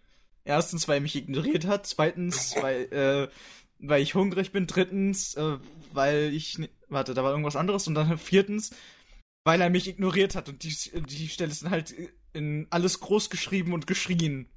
Erstens, 0.45 0.89
weil 0.89 0.97
er 0.97 1.03
mich 1.03 1.15
ignoriert 1.15 1.67
hat. 1.67 1.87
Zweitens, 1.87 2.57
weil, 2.61 2.93
äh, 2.93 3.29
weil 3.79 4.03
ich 4.03 4.15
hungrig 4.15 4.51
bin. 4.53 4.67
Drittens, 4.67 5.35
äh, 5.35 5.59
weil 5.93 6.33
ich. 6.35 6.59
Warte, 6.93 7.15
da 7.15 7.25
war 7.25 7.31
irgendwas 7.31 7.57
anderes. 7.57 7.89
Und 7.89 7.95
dann 7.95 8.19
viertens, 8.19 8.71
weil 9.45 9.61
er 9.61 9.71
mich 9.71 9.89
ignoriert 9.89 10.37
hat. 10.37 10.49
Und 10.49 10.63
die, 10.63 11.03
die 11.03 11.29
Stelle 11.29 11.51
ist 11.51 11.65
dann 11.65 11.71
halt 11.71 11.95
in 12.33 12.67
alles 12.71 13.01
groß 13.01 13.31
geschrieben 13.31 13.73
und 13.73 13.87
geschrien. 13.87 14.49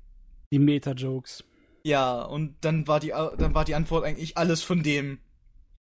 Die 0.51 0.59
Meta-Jokes. 0.59 1.43
Ja, 1.83 2.21
und 2.23 2.55
dann 2.61 2.87
war 2.87 2.99
die, 2.99 3.09
dann 3.09 3.53
war 3.53 3.65
die 3.65 3.75
Antwort 3.75 4.05
eigentlich 4.05 4.37
alles 4.37 4.63
von 4.63 4.83
dem. 4.83 5.19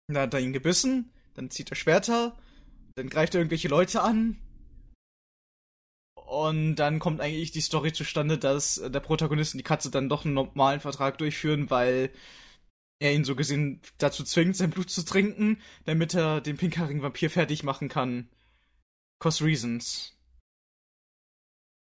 Dann 0.07 0.23
hat 0.23 0.33
er 0.33 0.39
ihn 0.39 0.53
gebissen, 0.53 1.11
dann 1.35 1.49
zieht 1.51 1.69
er 1.69 1.75
Schwerter, 1.75 2.37
dann 2.95 3.09
greift 3.09 3.35
er 3.35 3.39
irgendwelche 3.39 3.67
Leute 3.67 4.01
an. 4.01 4.37
Und 6.15 6.77
dann 6.77 6.99
kommt 6.99 7.21
eigentlich 7.21 7.51
die 7.51 7.61
Story 7.61 7.93
zustande, 7.93 8.37
dass 8.37 8.81
der 8.83 8.99
Protagonist 8.99 9.53
und 9.53 9.59
die 9.59 9.63
Katze 9.63 9.91
dann 9.91 10.09
doch 10.09 10.25
einen 10.25 10.33
normalen 10.33 10.79
Vertrag 10.79 11.17
durchführen, 11.17 11.69
weil 11.69 12.09
er 13.01 13.13
ihn 13.13 13.25
so 13.25 13.35
gesehen 13.35 13.81
dazu 13.97 14.23
zwingt, 14.23 14.55
sein 14.55 14.69
Blut 14.69 14.89
zu 14.91 15.03
trinken, 15.03 15.59
damit 15.85 16.13
er 16.13 16.39
den 16.39 16.55
pinkhaarigen 16.57 17.01
Vampir 17.01 17.29
fertig 17.31 17.63
machen 17.63 17.89
kann. 17.89 18.29
Cause 19.19 19.43
reasons. 19.43 20.17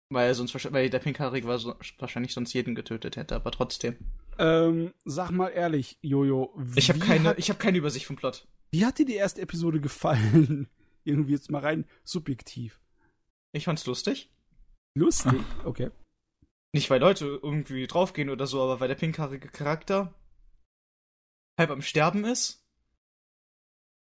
Weil 0.10 0.28
er 0.28 0.36
sonst 0.36 0.72
weil 0.74 0.90
der 0.90 1.00
pinkhaarige 1.00 1.48
wahrscheinlich 1.48 2.34
sonst 2.34 2.54
jeden 2.54 2.76
getötet 2.76 3.16
hätte, 3.18 3.36
aber 3.36 3.52
trotzdem. 3.52 3.98
Ähm, 4.40 4.94
sag 5.06 5.32
mal 5.32 5.50
ehrlich, 5.50 5.98
Jojo. 6.02 6.54
Ich 6.76 6.90
habe 6.90 7.00
keine, 7.00 7.30
hat- 7.30 7.40
ich 7.40 7.50
habe 7.50 7.60
keine 7.60 7.78
Übersicht 7.78 8.06
vom 8.06 8.16
Plot. 8.16 8.48
Wie 8.72 8.86
hat 8.86 8.98
dir 8.98 9.06
die 9.06 9.16
erste 9.16 9.42
Episode 9.42 9.80
gefallen? 9.82 10.70
Irgendwie 11.04 11.34
jetzt 11.34 11.52
mal 11.52 11.60
rein 11.62 11.86
subjektiv. 12.04 12.80
Ich 13.54 13.66
fand's 13.66 13.86
lustig. 13.86 14.30
Lustig, 14.98 15.40
okay. 15.66 15.92
Nicht, 16.74 16.90
weil 16.90 17.00
Leute 17.02 17.40
irgendwie 17.42 17.88
draufgehen 17.88 18.30
oder 18.30 18.46
so, 18.48 18.62
aber 18.62 18.80
weil 18.80 18.88
der 18.88 18.96
pinkhaarige 18.96 19.48
Charakter 19.50 20.14
halb 21.62 21.72
am 21.72 21.82
Sterben 21.82 22.26
ist. 22.26 22.66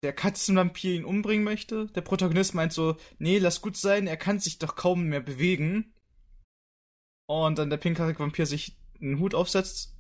Der 0.03 0.13
Katzenvampir 0.13 0.95
ihn 0.95 1.05
umbringen 1.05 1.45
möchte. 1.45 1.87
Der 1.89 2.03
Protagonist 2.03 2.55
meint 2.55 2.73
so, 2.73 2.97
nee, 3.19 3.39
lass 3.39 3.63
gut 3.63 3.77
sein, 3.77 4.07
er 4.07 4.17
kann 4.17 4.39
sich 4.39 4.59
doch 4.59 4.77
kaum 4.77 5.05
mehr 5.05 5.21
bewegen. 5.21 5.95
Und 7.27 7.59
dann 7.59 7.71
der 7.71 7.79
pinkhaarige 7.79 8.21
Vampir 8.21 8.47
sich 8.47 8.79
einen 9.01 9.19
Hut 9.19 9.35
aufsetzt, 9.35 9.97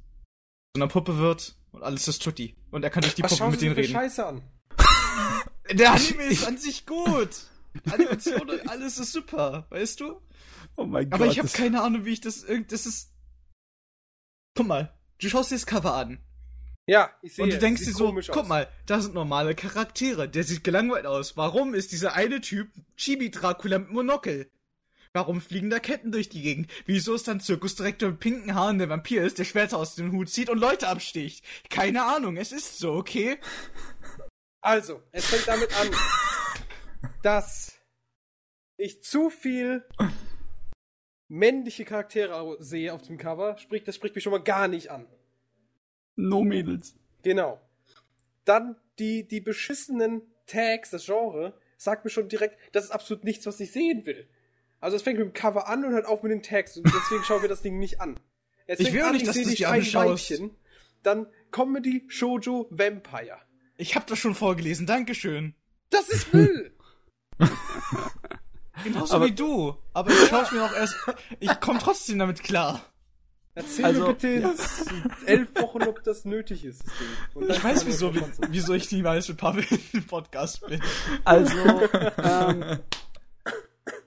zu 0.74 0.82
einer 0.82 0.88
Puppe 0.88 1.18
wird 1.18 1.56
und 1.72 1.82
alles 1.82 2.06
ist 2.06 2.22
tutti. 2.22 2.56
Und 2.70 2.84
er 2.84 2.90
kann 2.90 3.02
durch 3.02 3.14
die 3.14 3.22
Was 3.22 3.36
Puppe 3.36 3.50
mit 3.50 3.60
denen 3.60 3.74
reden. 3.74 3.92
Scheiße 3.92 4.24
an? 4.24 4.42
Der 5.72 5.92
Anime 5.92 6.22
ist 6.24 6.46
an 6.46 6.56
sich 6.56 6.86
gut. 6.86 7.30
Animation 7.90 8.48
und 8.48 8.68
alles 8.68 8.98
ist 8.98 9.12
super, 9.12 9.66
weißt 9.70 10.00
du? 10.00 10.20
Oh 10.76 10.86
mein 10.86 11.12
Aber 11.12 11.24
Gott. 11.24 11.32
ich 11.32 11.38
habe 11.38 11.48
keine 11.48 11.82
Ahnung, 11.82 12.04
wie 12.04 12.12
ich 12.12 12.20
das 12.20 12.46
das 12.68 12.86
ist 12.86 13.12
Guck 14.56 14.66
mal, 14.66 14.92
du 15.18 15.28
schaust 15.28 15.50
dir 15.50 15.56
das 15.56 15.66
Cover 15.66 15.94
an 15.94 16.18
Ja, 16.88 17.10
ich 17.20 17.34
sehe. 17.34 17.44
und 17.44 17.52
du 17.52 17.58
denkst 17.58 17.84
dir 17.84 17.92
so, 17.92 18.14
guck 18.14 18.36
aus. 18.36 18.48
mal, 18.48 18.66
da 18.86 18.98
sind 18.98 19.12
normale 19.12 19.54
Charaktere, 19.54 20.26
der 20.26 20.42
sieht 20.42 20.64
gelangweilt 20.64 21.04
aus. 21.04 21.36
Warum 21.36 21.74
ist 21.74 21.92
dieser 21.92 22.14
eine 22.14 22.40
Typ 22.40 22.70
Chibi 22.96 23.30
Dracula 23.30 23.78
mit 23.78 23.90
Monokel? 23.90 24.50
Warum 25.12 25.42
fliegen 25.42 25.68
da 25.68 25.80
Ketten 25.80 26.12
durch 26.12 26.30
die 26.30 26.40
Gegend? 26.40 26.70
Wieso 26.86 27.14
ist 27.14 27.28
dann 27.28 27.40
Zirkusdirektor 27.40 28.08
mit 28.10 28.20
pinken 28.20 28.54
Haaren 28.54 28.78
der 28.78 28.88
Vampir 28.88 29.22
ist, 29.22 29.38
der 29.38 29.44
Schwerter 29.44 29.76
aus 29.76 29.96
dem 29.96 30.12
Hut 30.12 30.30
zieht 30.30 30.48
und 30.48 30.56
Leute 30.56 30.88
absticht? 30.88 31.44
Keine 31.68 32.04
Ahnung, 32.04 32.38
es 32.38 32.52
ist 32.52 32.78
so, 32.78 32.94
okay? 32.94 33.38
Also, 34.62 35.02
es 35.12 35.26
fängt 35.26 35.46
damit 35.46 35.70
an, 35.78 35.90
dass 37.22 37.78
ich 38.78 39.02
zu 39.02 39.28
viel 39.28 39.86
männliche 41.28 41.84
Charaktere 41.84 42.56
sehe 42.60 42.94
auf 42.94 43.02
dem 43.02 43.18
Cover. 43.18 43.58
Sprich, 43.58 43.84
das 43.84 43.94
spricht 43.94 44.14
mich 44.14 44.24
schon 44.24 44.32
mal 44.32 44.42
gar 44.42 44.68
nicht 44.68 44.90
an. 44.90 45.06
No 46.18 46.42
Mädels. 46.44 46.94
Genau. 47.22 47.60
Dann 48.44 48.76
die, 48.98 49.26
die 49.26 49.40
beschissenen 49.40 50.22
Tags, 50.46 50.90
das 50.90 51.04
Genre, 51.06 51.54
sagt 51.76 52.04
mir 52.04 52.10
schon 52.10 52.28
direkt, 52.28 52.58
das 52.72 52.84
ist 52.84 52.90
absolut 52.90 53.24
nichts, 53.24 53.46
was 53.46 53.60
ich 53.60 53.70
sehen 53.72 54.04
will. 54.04 54.28
Also 54.80 54.96
es 54.96 55.02
fängt 55.02 55.18
mit 55.18 55.26
dem 55.28 55.32
Cover 55.32 55.68
an 55.68 55.84
und 55.84 55.92
hört 55.92 56.06
auf 56.06 56.22
mit 56.22 56.32
den 56.32 56.42
Tags 56.42 56.76
und 56.76 56.86
deswegen 56.86 57.22
schauen 57.24 57.42
wir 57.42 57.48
das 57.48 57.62
Ding 57.62 57.78
nicht 57.78 58.00
an. 58.00 58.18
Es 58.66 58.80
Ich 58.80 58.92
will 58.92 59.02
auch 59.02 59.06
an, 59.06 59.12
nicht, 59.14 59.26
dass 59.26 59.34
sehe 59.34 59.44
du's 59.44 59.52
dich 59.54 59.66
anschaust. 59.66 60.30
Weibchen, 60.30 60.50
Dann 61.02 61.26
Comedy, 61.50 62.04
Shoujo, 62.08 62.66
Vampire. 62.70 63.38
Ich 63.76 63.94
hab 63.96 64.06
das 64.06 64.18
schon 64.18 64.34
vorgelesen, 64.34 64.86
Dankeschön. 64.86 65.54
Das 65.90 66.08
ist 66.08 66.32
Müll! 66.34 66.72
Genauso 68.84 69.14
Aber- 69.16 69.26
wie 69.26 69.32
du. 69.32 69.76
Aber 69.92 70.10
ich 70.10 70.28
schaue 70.28 70.46
mir 70.52 70.64
auch 70.64 70.72
erst. 70.74 70.96
Ich 71.40 71.60
komme 71.60 71.78
trotzdem 71.80 72.18
damit 72.18 72.42
klar. 72.42 72.84
Erzähl 73.58 73.84
Also, 73.84 74.00
mir 74.06 74.12
bitte 74.14 74.28
in 74.28 75.26
elf 75.26 75.48
Wochen, 75.56 75.82
ob 75.82 76.04
das 76.04 76.24
nötig 76.24 76.64
ist. 76.64 76.84
Das 77.34 77.56
Ich 77.56 77.64
weiß, 77.64 77.86
wieso, 77.86 78.12
verpassen. 78.12 78.46
wieso 78.50 78.72
ich 78.72 78.92
niemals 78.92 79.26
mit 79.28 79.36
Pavel 79.36 79.64
im 79.92 80.06
Podcast 80.06 80.64
bin. 80.64 80.80
Also, 81.24 81.56
ähm, 82.22 82.78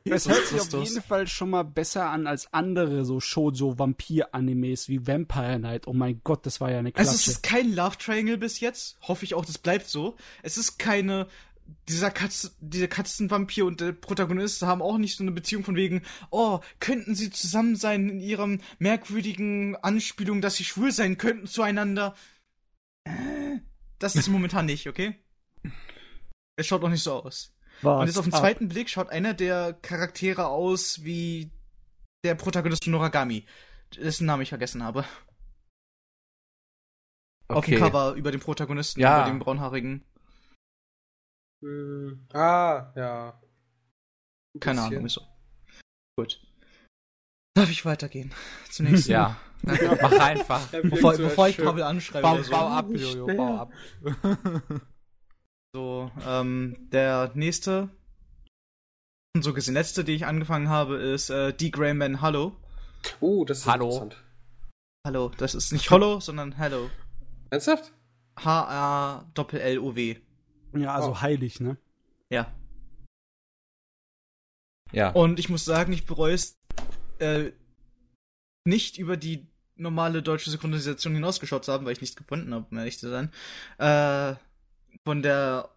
es 0.05 0.29
hört 0.29 0.45
sich 0.47 0.61
auf 0.61 0.71
jeden 0.71 1.01
Fall 1.01 1.27
schon 1.27 1.49
mal 1.49 1.63
besser 1.63 2.09
an 2.09 2.27
als 2.27 2.53
andere 2.53 3.03
so 3.03 3.19
Shoujo-Vampir-Animes 3.19 4.87
wie 4.87 5.05
Vampire 5.05 5.59
Night. 5.59 5.85
Oh 5.85 5.93
mein 5.93 6.21
Gott, 6.23 6.45
das 6.45 6.61
war 6.61 6.71
ja 6.71 6.79
eine 6.79 6.93
Klatsche. 6.93 7.09
Also 7.09 7.19
es 7.19 7.27
ist 7.27 7.43
kein 7.43 7.73
Love 7.75 7.97
Triangle 7.97 8.37
bis 8.37 8.61
jetzt. 8.61 8.97
Hoffe 9.01 9.25
ich 9.25 9.33
auch, 9.33 9.43
das 9.43 9.57
bleibt 9.57 9.87
so. 9.87 10.15
Es 10.43 10.57
ist 10.57 10.79
keine. 10.79 11.27
Dieser 11.87 12.11
Katze, 12.11 12.51
dieser 12.59 12.87
Katzenvampir 12.87 13.65
und 13.65 13.81
der 13.81 13.91
Protagonist 13.93 14.61
haben 14.63 14.81
auch 14.81 14.97
nicht 14.97 15.17
so 15.17 15.23
eine 15.23 15.31
Beziehung 15.31 15.63
von 15.63 15.75
wegen, 15.75 16.01
oh, 16.29 16.59
könnten 16.79 17.15
sie 17.15 17.29
zusammen 17.29 17.75
sein 17.75 18.09
in 18.09 18.19
ihrem 18.19 18.61
merkwürdigen 18.79 19.75
Anspielung, 19.77 20.41
dass 20.41 20.55
sie 20.55 20.63
schwul 20.63 20.91
sein 20.91 21.17
könnten 21.17 21.47
zueinander. 21.47 22.15
Äh, 23.05 23.59
Das 23.99 24.15
ist 24.15 24.27
momentan 24.29 24.65
nicht, 24.65 24.87
okay? 24.87 25.15
Es 26.57 26.67
schaut 26.67 26.83
auch 26.83 26.89
nicht 26.89 27.03
so 27.03 27.13
aus. 27.23 27.53
Was? 27.81 28.01
Und 28.01 28.07
jetzt 28.07 28.17
auf 28.17 28.25
den 28.25 28.33
Ah, 28.33 28.39
zweiten 28.39 28.67
Blick 28.69 28.89
schaut 28.89 29.09
einer 29.09 29.33
der 29.33 29.73
Charaktere 29.73 30.47
aus 30.47 31.03
wie 31.03 31.51
der 32.23 32.35
Protagonist 32.35 32.83
von 32.83 32.91
Noragami, 32.91 33.45
dessen 33.95 34.25
Namen 34.27 34.43
ich 34.43 34.49
vergessen 34.49 34.83
habe. 34.83 35.05
Auf 37.47 37.65
dem 37.65 37.79
Cover 37.79 38.13
über 38.13 38.31
den 38.31 38.39
Protagonisten, 38.39 38.99
Ja. 39.01 39.21
über 39.21 39.29
den 39.31 39.39
braunhaarigen. 39.39 40.03
Hm. 41.61 42.27
Ah, 42.33 42.91
ja. 42.95 43.41
Ein 44.55 44.59
Keine 44.59 44.81
bisschen. 44.81 44.93
Ahnung, 44.93 45.03
wieso. 45.05 45.21
Gut. 46.17 46.41
Darf 47.55 47.69
ich 47.69 47.85
weitergehen? 47.85 48.33
Zunächst. 48.69 49.07
Ja. 49.07 49.37
Mach 49.63 50.11
einfach. 50.19 50.73
Er 50.73 50.81
Bevor, 50.81 51.15
so 51.15 51.23
bevor 51.23 51.47
ich. 51.47 51.57
Pavel 51.57 51.83
anschreibe 51.83 52.23
Bau, 52.23 52.33
oder 52.35 52.43
so. 52.43 52.51
bau 52.51 52.67
ab, 52.69 52.87
Jojo, 52.89 53.27
bau 53.27 53.57
ab. 53.57 53.71
So, 55.73 56.11
ähm, 56.27 56.75
der 56.91 57.31
nächste, 57.33 57.87
und 59.33 59.41
so 59.43 59.53
gesehen 59.53 59.73
letzte, 59.73 60.03
die 60.03 60.11
ich 60.13 60.25
angefangen 60.25 60.67
habe, 60.67 60.97
ist 60.97 61.29
äh, 61.29 61.53
D. 61.53 61.69
Grayman 61.69 62.19
Hallo. 62.19 62.57
Oh, 63.21 63.45
das 63.45 63.59
ist 63.59 63.67
Hallo. 63.67 63.85
interessant. 63.85 64.21
Hallo, 65.07 65.31
das 65.37 65.55
ist 65.55 65.71
nicht 65.71 65.89
Hollow, 65.89 66.19
sondern 66.19 66.57
Hello. 66.57 66.89
Ernsthaft? 67.51 67.93
H-A-L-L-O-W. 68.37 70.17
Ja, 70.73 70.93
also 70.95 71.11
Oh. 71.11 71.21
heilig, 71.21 71.59
ne? 71.59 71.77
Ja. 72.31 72.53
Ja. 74.91 75.09
Und 75.11 75.39
ich 75.39 75.49
muss 75.49 75.65
sagen, 75.65 75.93
ich 75.93 76.05
bereue 76.05 76.33
es 76.33 76.57
äh, 77.19 77.51
nicht 78.65 78.97
über 78.97 79.17
die 79.17 79.47
normale 79.75 80.21
deutsche 80.21 80.49
Synchronisation 80.51 81.13
hinausgeschaut 81.13 81.65
zu 81.65 81.71
haben, 81.71 81.85
weil 81.85 81.93
ich 81.93 82.01
nichts 82.01 82.15
gefunden 82.15 82.53
habe, 82.53 82.65
um 82.69 82.77
ehrlich 82.77 82.99
zu 82.99 83.09
sein. 83.09 83.31
Äh, 83.77 84.35
von 85.05 85.21
der 85.21 85.69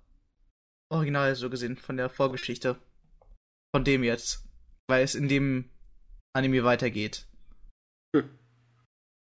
Original 0.92 1.34
so 1.34 1.48
gesehen, 1.48 1.76
von 1.76 1.96
der 1.96 2.10
Vorgeschichte. 2.10 2.76
Von 3.74 3.84
dem 3.84 4.04
jetzt. 4.04 4.46
Weil 4.88 5.02
es 5.04 5.14
in 5.14 5.28
dem 5.28 5.70
Anime 6.36 6.64
weitergeht. 6.64 7.26
Hm. 8.14 8.28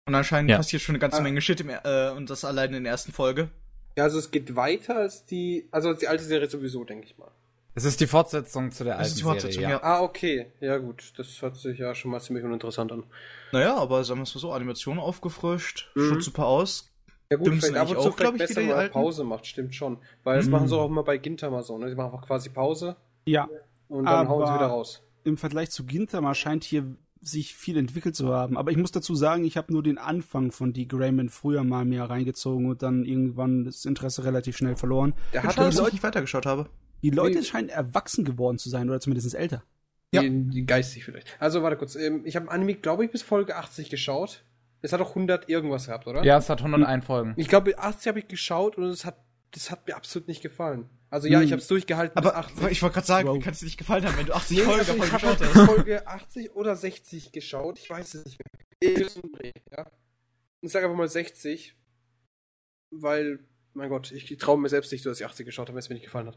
Und 0.07 0.15
anscheinend 0.15 0.51
Ja. 0.51 0.57
passiert 0.59 0.83
schon 0.83 0.95
eine 0.95 1.01
ganze 1.01 1.19
Ah. 1.19 1.23
Menge 1.23 1.41
Shit 1.41 1.61
im, 1.61 1.71
äh, 1.71 2.11
und 2.11 2.31
das 2.31 2.45
allein 2.45 2.73
in 2.75 2.85
der 2.85 2.93
ersten 2.93 3.13
Folge. 3.13 3.51
Ja, 3.97 4.05
also 4.05 4.19
es 4.19 4.31
geht 4.31 4.55
weiter 4.57 4.97
als 4.97 5.25
die, 5.27 5.69
also 5.71 5.89
als 5.89 6.01
die 6.01 6.09
alte 6.09 6.25
Serie 6.25 6.49
sowieso, 6.49 6.85
denke 6.85 7.07
ich 7.07 7.19
mal. 7.19 7.31
Es 7.75 7.85
ist 7.85 8.01
die 8.01 8.07
Fortsetzung 8.07 8.73
zu 8.73 8.85
der 8.85 8.95
Das 8.95 8.99
alten 9.01 9.09
ist 9.09 9.19
die 9.19 9.23
Fortsetzung, 9.23 9.63
Serie, 9.63 9.77
ja. 9.77 9.83
Ah, 9.83 10.01
okay. 10.03 10.47
Ja, 10.61 10.77
gut. 10.79 11.13
Das 11.17 11.41
hört 11.41 11.57
sich 11.57 11.79
ja 11.79 11.95
schon 11.95 12.11
mal 12.11 12.21
ziemlich 12.21 12.45
uninteressant 12.45 12.91
an. 12.93 13.05
Naja, 13.53 13.77
aber 13.77 14.03
sagen 14.05 14.21
wir 14.21 14.25
es 14.25 14.35
mal 14.35 14.41
so, 14.41 14.53
Animation 14.53 14.99
aufgefrischt, 14.99 15.91
Mhm. 15.95 16.09
schaut 16.09 16.23
super 16.23 16.47
aus. 16.47 16.89
Ja, 17.31 17.37
gut, 17.37 17.47
Stimmt, 17.47 17.63
vielleicht 17.65 17.77
ab 17.81 17.89
und 17.97 18.03
zu 18.03 18.09
auch, 18.09 18.17
vielleicht 18.17 18.33
ich, 18.35 18.39
besser, 18.41 18.61
man 18.63 18.73
alten? 18.73 18.93
Pause 18.93 19.23
macht, 19.25 19.47
stimmt 19.47 19.75
schon. 19.75 19.99
Weil 20.25 20.37
das 20.39 20.47
Mhm. 20.47 20.53
machen 20.53 20.69
sie 20.69 20.77
auch 20.77 20.87
immer 20.87 21.05
bei 21.05 21.17
Gintama 21.19 21.63
so, 21.63 21.79
ne? 21.79 21.89
Sie 21.89 21.95
machen 21.95 22.13
einfach 22.13 22.27
quasi 22.27 22.49
Pause 22.49 22.97
Ja, 23.27 23.49
und 23.89 24.05
dann 24.05 24.29
hauen 24.29 24.45
sie 24.45 24.51
Aber- 24.51 24.59
wieder 24.59 24.67
raus. 24.67 25.03
im 25.23 25.37
Vergleich 25.37 25.71
zu 25.71 25.85
Gintama 25.87 26.35
scheint 26.35 26.65
hier 26.65 26.85
sich 27.23 27.55
viel 27.55 27.77
entwickelt 27.77 28.17
zu 28.17 28.33
haben. 28.33 28.57
Aber 28.57 28.71
ich 28.71 28.77
muss 28.77 28.93
dazu 28.93 29.15
sagen, 29.15 29.45
ich 29.45 29.57
habe 29.57 29.73
nur 29.73 29.83
den 29.83 29.99
Anfang 29.99 30.53
von 30.53 30.73
D. 30.73 30.87
Grayman 30.87 31.29
früher 31.29 31.65
mal 31.65 31.85
mir 31.85 32.05
reingezogen 32.05 32.69
und 32.69 32.83
dann 32.83 33.05
irgendwann 33.05 33.65
das 33.65 33.85
Interesse 33.85 34.25
relativ 34.25 34.57
schnell 34.57 34.77
verloren. 34.77 35.13
Der 35.33 35.43
Hat 35.43 35.59
dass 35.59 35.79
ich 35.79 35.93
nicht 35.93 36.03
weitergeschaut 36.03 36.47
habe. 36.47 36.69
Die 37.03 37.11
Leute 37.11 37.39
Nee. 37.39 37.45
scheinen 37.45 37.69
erwachsen 37.69 38.25
geworden 38.25 38.59
zu 38.59 38.69
sein 38.71 38.89
oder 38.89 39.01
zumindest 39.01 39.35
älter. 39.35 39.63
Ja. 40.13 40.23
die, 40.23 40.31
die 40.49 40.67
geistig 40.67 41.05
vielleicht. 41.05 41.37
Also, 41.39 41.63
warte 41.63 41.77
kurz. 41.77 41.95
Ähm, 41.95 42.23
ich 42.25 42.37
habe 42.37 42.51
Anime, 42.51 42.75
glaube 42.75 43.05
ich, 43.05 43.11
bis 43.11 43.23
Folge 43.23 43.57
80 43.57 43.91
geschaut. 43.91 44.45
Es 44.83 44.93
hat 44.93 45.01
auch 45.01 45.11
100 45.11 45.49
irgendwas 45.49 45.87
gehabt, 45.87 46.07
oder? 46.07 46.25
Ja, 46.25 46.39
es 46.39 46.49
hat 46.51 46.61
101 46.61 47.05
Folgen. 47.05 47.35
Ich 47.37 47.49
glaube, 47.49 47.79
80 47.79 48.09
habe 48.09 48.19
ich 48.19 48.29
geschaut 48.29 48.77
und 48.77 48.85
es 48.85 49.05
hat, 49.05 49.19
das 49.53 49.71
hat 49.71 49.87
mir 49.87 49.95
absolut 49.95 50.27
nicht 50.27 50.43
gefallen. 50.43 50.89
Also 51.11 51.27
ja, 51.29 51.39
Hm. 51.41 51.45
ich 51.47 51.53
habe 51.53 51.61
es 51.61 51.67
durchgehalten 51.69 52.17
Aber 52.17 52.31
bis 52.31 52.39
80. 52.39 52.71
ich 52.71 52.83
wollte 52.83 52.95
gerade 52.95 53.07
sagen, 53.07 53.29
Wow. 53.29 53.37
wie 53.37 53.41
kann 53.41 53.53
es 53.53 53.59
dir 53.59 53.65
nicht 53.67 53.79
gefallen 53.79 54.05
haben, 54.07 54.17
wenn 54.17 54.27
du 54.27 54.33
80 54.35 54.59
Nee, 54.59 54.63
Folgen 54.65 54.79
also 54.81 54.93
davon 54.93 55.07
ich 55.07 55.13
geschaut 55.13 55.41
halt 55.41 55.55
hast? 55.55 55.67
Folge 55.67 56.07
80 56.07 56.51
oder 56.55 56.77
60 56.77 57.33
geschaut. 57.33 57.79
Ich 57.81 57.91
weiß 57.91 58.15
es 58.15 58.25
nicht 58.25 58.39
mehr. 59.43 59.53
Ja. 59.77 59.91
ich 60.63 60.71
sage 60.73 60.87
einfach 60.87 60.97
mal 60.97 61.09
60, 61.09 61.75
weil, 62.91 63.41
mein 63.75 63.89
Gott, 63.89 64.13
ich 64.13 64.37
traue 64.39 64.59
mir 64.59 64.69
selbst 64.69 64.93
nicht, 64.93 65.05
dass 65.07 65.21
ich 65.21 65.27
80 65.27 65.47
geschaut 65.47 65.69
habe, 65.69 65.75
wenn 65.77 65.81
es 65.81 65.89
mir 65.89 65.95
nicht 65.97 66.05
gefallen 66.05 66.29
hat. 66.29 66.37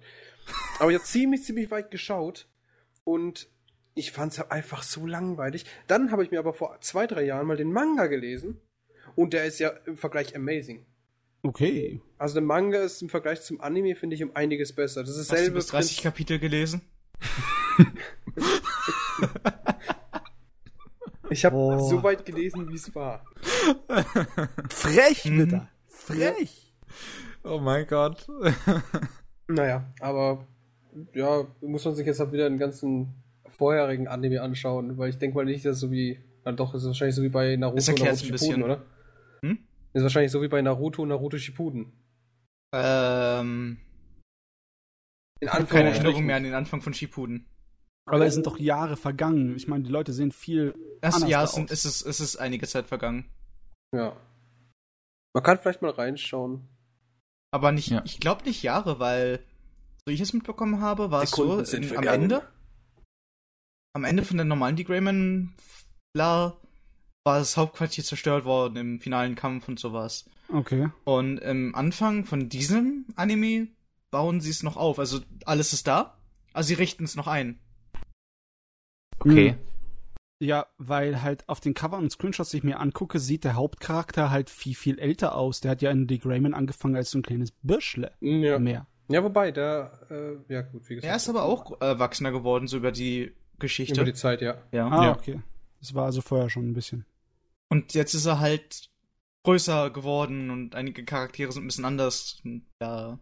Aber 0.80 0.92
ich 0.92 0.98
habe 0.98 1.06
ziemlich, 1.06 1.44
ziemlich 1.44 1.72
weit 1.72 1.92
geschaut 1.92 2.48
und 3.04 3.48
ich 3.96 4.12
fand 4.12 4.34
es 4.34 4.40
einfach 4.52 4.82
so 4.84 5.06
langweilig. 5.06 5.66
Dann 5.88 6.12
habe 6.12 6.24
ich 6.24 6.32
mir 6.32 6.40
aber 6.40 6.54
vor 6.54 6.80
zwei, 6.82 7.06
drei 7.08 7.24
Jahren 7.24 7.46
mal 7.48 7.58
den 7.58 7.72
Manga 7.72 8.08
gelesen 8.08 8.60
und 9.16 9.34
der 9.34 9.46
ist 9.46 9.60
ja 9.60 9.70
im 9.86 9.98
Vergleich 9.98 10.36
amazing. 10.36 10.86
Okay. 11.44 12.00
Also 12.18 12.36
der 12.36 12.44
Manga 12.44 12.80
ist 12.80 13.02
im 13.02 13.10
Vergleich 13.10 13.42
zum 13.42 13.60
Anime, 13.62 13.96
finde 13.96 14.16
ich, 14.16 14.24
um 14.24 14.32
einiges 14.36 14.72
besser. 14.74 15.02
Das 15.02 15.12
ist 15.12 15.20
Hast 15.20 15.32
du 15.32 15.36
dasselbe 15.36 15.56
bis 15.58 15.68
30 15.68 16.02
Kapitel 16.02 16.40
gelesen? 16.40 16.82
Ich 21.30 21.46
habe 21.46 21.80
so 21.80 22.04
weit 22.04 22.26
gelesen, 22.26 22.70
wie 22.70 22.76
es 22.76 22.94
war. 22.94 23.24
Frech, 24.70 25.26
Mhm. 25.26 25.40
Witter. 25.40 25.70
Frech. 25.88 26.74
Oh 27.44 27.60
mein 27.60 27.88
Gott. 27.88 28.28
Naja, 29.48 29.84
aber 30.00 30.48
ja, 31.14 31.46
muss 31.60 31.84
man 31.84 31.96
sich 31.96 32.08
jetzt 32.08 32.20
halt 32.22 32.32
wieder 32.32 32.50
den 32.50 32.58
ganzen 32.58 33.14
vorherigen 33.50 34.08
Anime 34.08 34.42
anschauen, 34.42 34.98
weil 34.98 35.10
ich 35.10 35.18
denke 35.18 35.36
mal 35.36 35.44
nicht, 35.46 35.66
dass 35.66 35.80
so 35.82 35.92
wie, 35.92 36.18
na 36.46 36.54
doch, 36.54 36.74
ist 36.74 36.86
wahrscheinlich 36.86 37.16
so 37.16 37.22
wie 37.24 37.30
bei 37.30 37.56
Naruto 37.58 37.76
Das 37.76 37.90
und 37.90 37.98
Shippuden, 38.00 38.32
bisschen. 38.32 38.64
oder? 38.64 38.82
Hm? 39.42 39.58
Ist 39.94 40.04
wahrscheinlich 40.04 40.32
so 40.32 40.42
wie 40.42 40.48
bei 40.48 40.62
Naruto 40.62 41.04
und 41.04 41.10
Naruto 41.10 41.38
Shippuden. 41.38 41.94
Ähm. 42.74 43.78
In 45.40 45.48
Ich 45.48 45.54
habe 45.54 45.66
keine. 45.66 45.92
Erinnerung 45.92 46.26
mehr 46.26 46.38
an 46.38 46.44
den 46.44 46.54
Anfang 46.56 46.82
von 46.82 46.94
Shippuden. 46.94 47.48
Aber 48.06 48.26
es 48.26 48.34
sind 48.34 48.46
doch 48.46 48.60
Jahre 48.60 48.98
vergangen. 48.98 49.56
Ich 49.56 49.68
meine, 49.68 49.84
die 49.84 49.92
Leute 49.92 50.12
sehen 50.12 50.32
viel. 50.32 50.76
Das, 51.00 51.16
Anders 51.16 51.30
ja, 51.30 51.38
da 51.40 51.44
es, 51.46 51.52
sind, 51.54 51.72
es, 51.72 51.86
ist, 51.86 52.02
es 52.02 52.20
ist 52.20 52.36
einige 52.38 52.68
Zeit 52.68 52.88
vergangen. 52.88 53.30
Ja. 53.96 54.18
Man 55.34 55.44
kann 55.44 55.60
vielleicht 55.60 55.82
mal 55.82 55.92
reinschauen. 55.92 56.68
Aber 57.52 57.72
nicht, 57.72 57.90
Ja. 57.90 58.02
ich 58.04 58.20
glaube 58.20 58.44
nicht 58.44 58.64
Jahre, 58.64 59.00
weil, 59.00 59.46
so 60.06 60.12
ich 60.12 60.20
es 60.20 60.34
mitbekommen 60.34 60.82
habe, 60.82 61.12
war 61.12 61.24
es 61.24 61.32
so, 61.32 61.60
in, 61.60 61.96
am. 61.96 62.04
Ende, 62.08 62.48
am 63.96 64.04
Ende 64.04 64.24
von 64.24 64.38
der 64.38 64.46
normalen 64.46 64.76
D-Grayman, 64.76 65.56
bla, 66.14 66.58
war 67.24 67.40
das 67.40 67.56
Hauptquartier 67.58 68.04
zerstört 68.04 68.46
worden 68.46 68.76
im 68.78 69.00
finalen 69.00 69.36
Kampf 69.36 69.68
und 69.68 69.80
sowas. 69.80 70.26
Okay. 70.52 70.90
Und 71.06 71.38
im 71.40 71.74
Anfang 71.74 72.26
von 72.26 72.50
diesem 72.50 73.06
Anime 73.16 73.68
bauen 74.12 74.42
sie 74.42 74.52
es 74.52 74.62
noch 74.64 74.78
auf. 74.78 75.00
Also 75.00 75.22
alles 75.46 75.74
ist 75.74 75.88
da, 75.88 76.18
also 76.54 76.68
sie 76.68 76.74
richten 76.76 77.06
es 77.06 77.16
noch 77.16 77.28
ein. 77.28 77.60
Okay. 79.20 79.52
Hm. 79.52 79.58
Ja, 80.40 80.66
weil 80.78 81.22
halt 81.22 81.48
auf 81.48 81.62
den 81.62 81.74
Cover 81.74 81.98
und 81.98 82.12
Screenshots, 82.12 82.50
die 82.50 82.58
ich 82.58 82.64
mir 82.64 82.80
angucke, 82.82 83.20
sieht 83.20 83.46
der 83.46 83.56
Hauptcharakter 83.56 84.30
halt 84.30 84.50
viel, 84.50 84.76
viel 84.76 85.00
älter 85.00 85.36
aus. 85.36 85.62
Der 85.62 85.72
hat 85.72 85.82
ja 85.82 85.90
in 85.90 86.10
The 86.10 86.20
Grayman 86.20 86.54
angefangen 86.54 86.98
als 86.98 87.12
so 87.12 87.20
ein 87.20 87.24
kleines 87.24 87.52
Bürschle. 87.62 88.12
Ja. 88.20 88.60
Mehr. 88.60 88.86
Ja, 89.08 89.24
wobei, 89.24 89.52
der, 89.52 90.00
äh, 90.10 90.54
ja 90.54 90.62
gut, 90.62 90.90
wie 90.90 90.96
gesagt. 90.96 91.10
Er 91.10 91.16
ist 91.16 91.30
aber 91.30 91.44
auch 91.44 91.80
äh, 91.80 91.86
erwachsener 91.86 92.32
geworden, 92.32 92.68
so 92.68 92.78
über 92.78 92.92
die 92.92 93.32
Geschichte. 93.60 94.02
Über 94.02 94.06
die 94.06 94.14
Zeit, 94.18 94.42
ja. 94.42 94.58
ja. 94.74 94.88
Ah, 94.90 95.06
Ja. 95.06 95.12
okay. 95.16 95.42
Das 95.80 95.94
war 95.94 96.06
also 96.06 96.22
vorher 96.22 96.50
schon 96.50 96.70
ein 96.70 96.74
bisschen. 96.74 97.06
Und 97.74 97.96
jetzt 97.96 98.14
ist 98.14 98.28
er 98.28 98.40
halt 98.40 98.92
größer 99.44 99.90
geworden 99.90 100.52
und 100.52 100.76
einige 100.76 101.04
Charaktere 101.04 101.52
sind 101.52 101.64
ein 101.64 101.68
bisschen 101.68 101.86
anders. 101.86 102.40
Ja, 102.80 103.18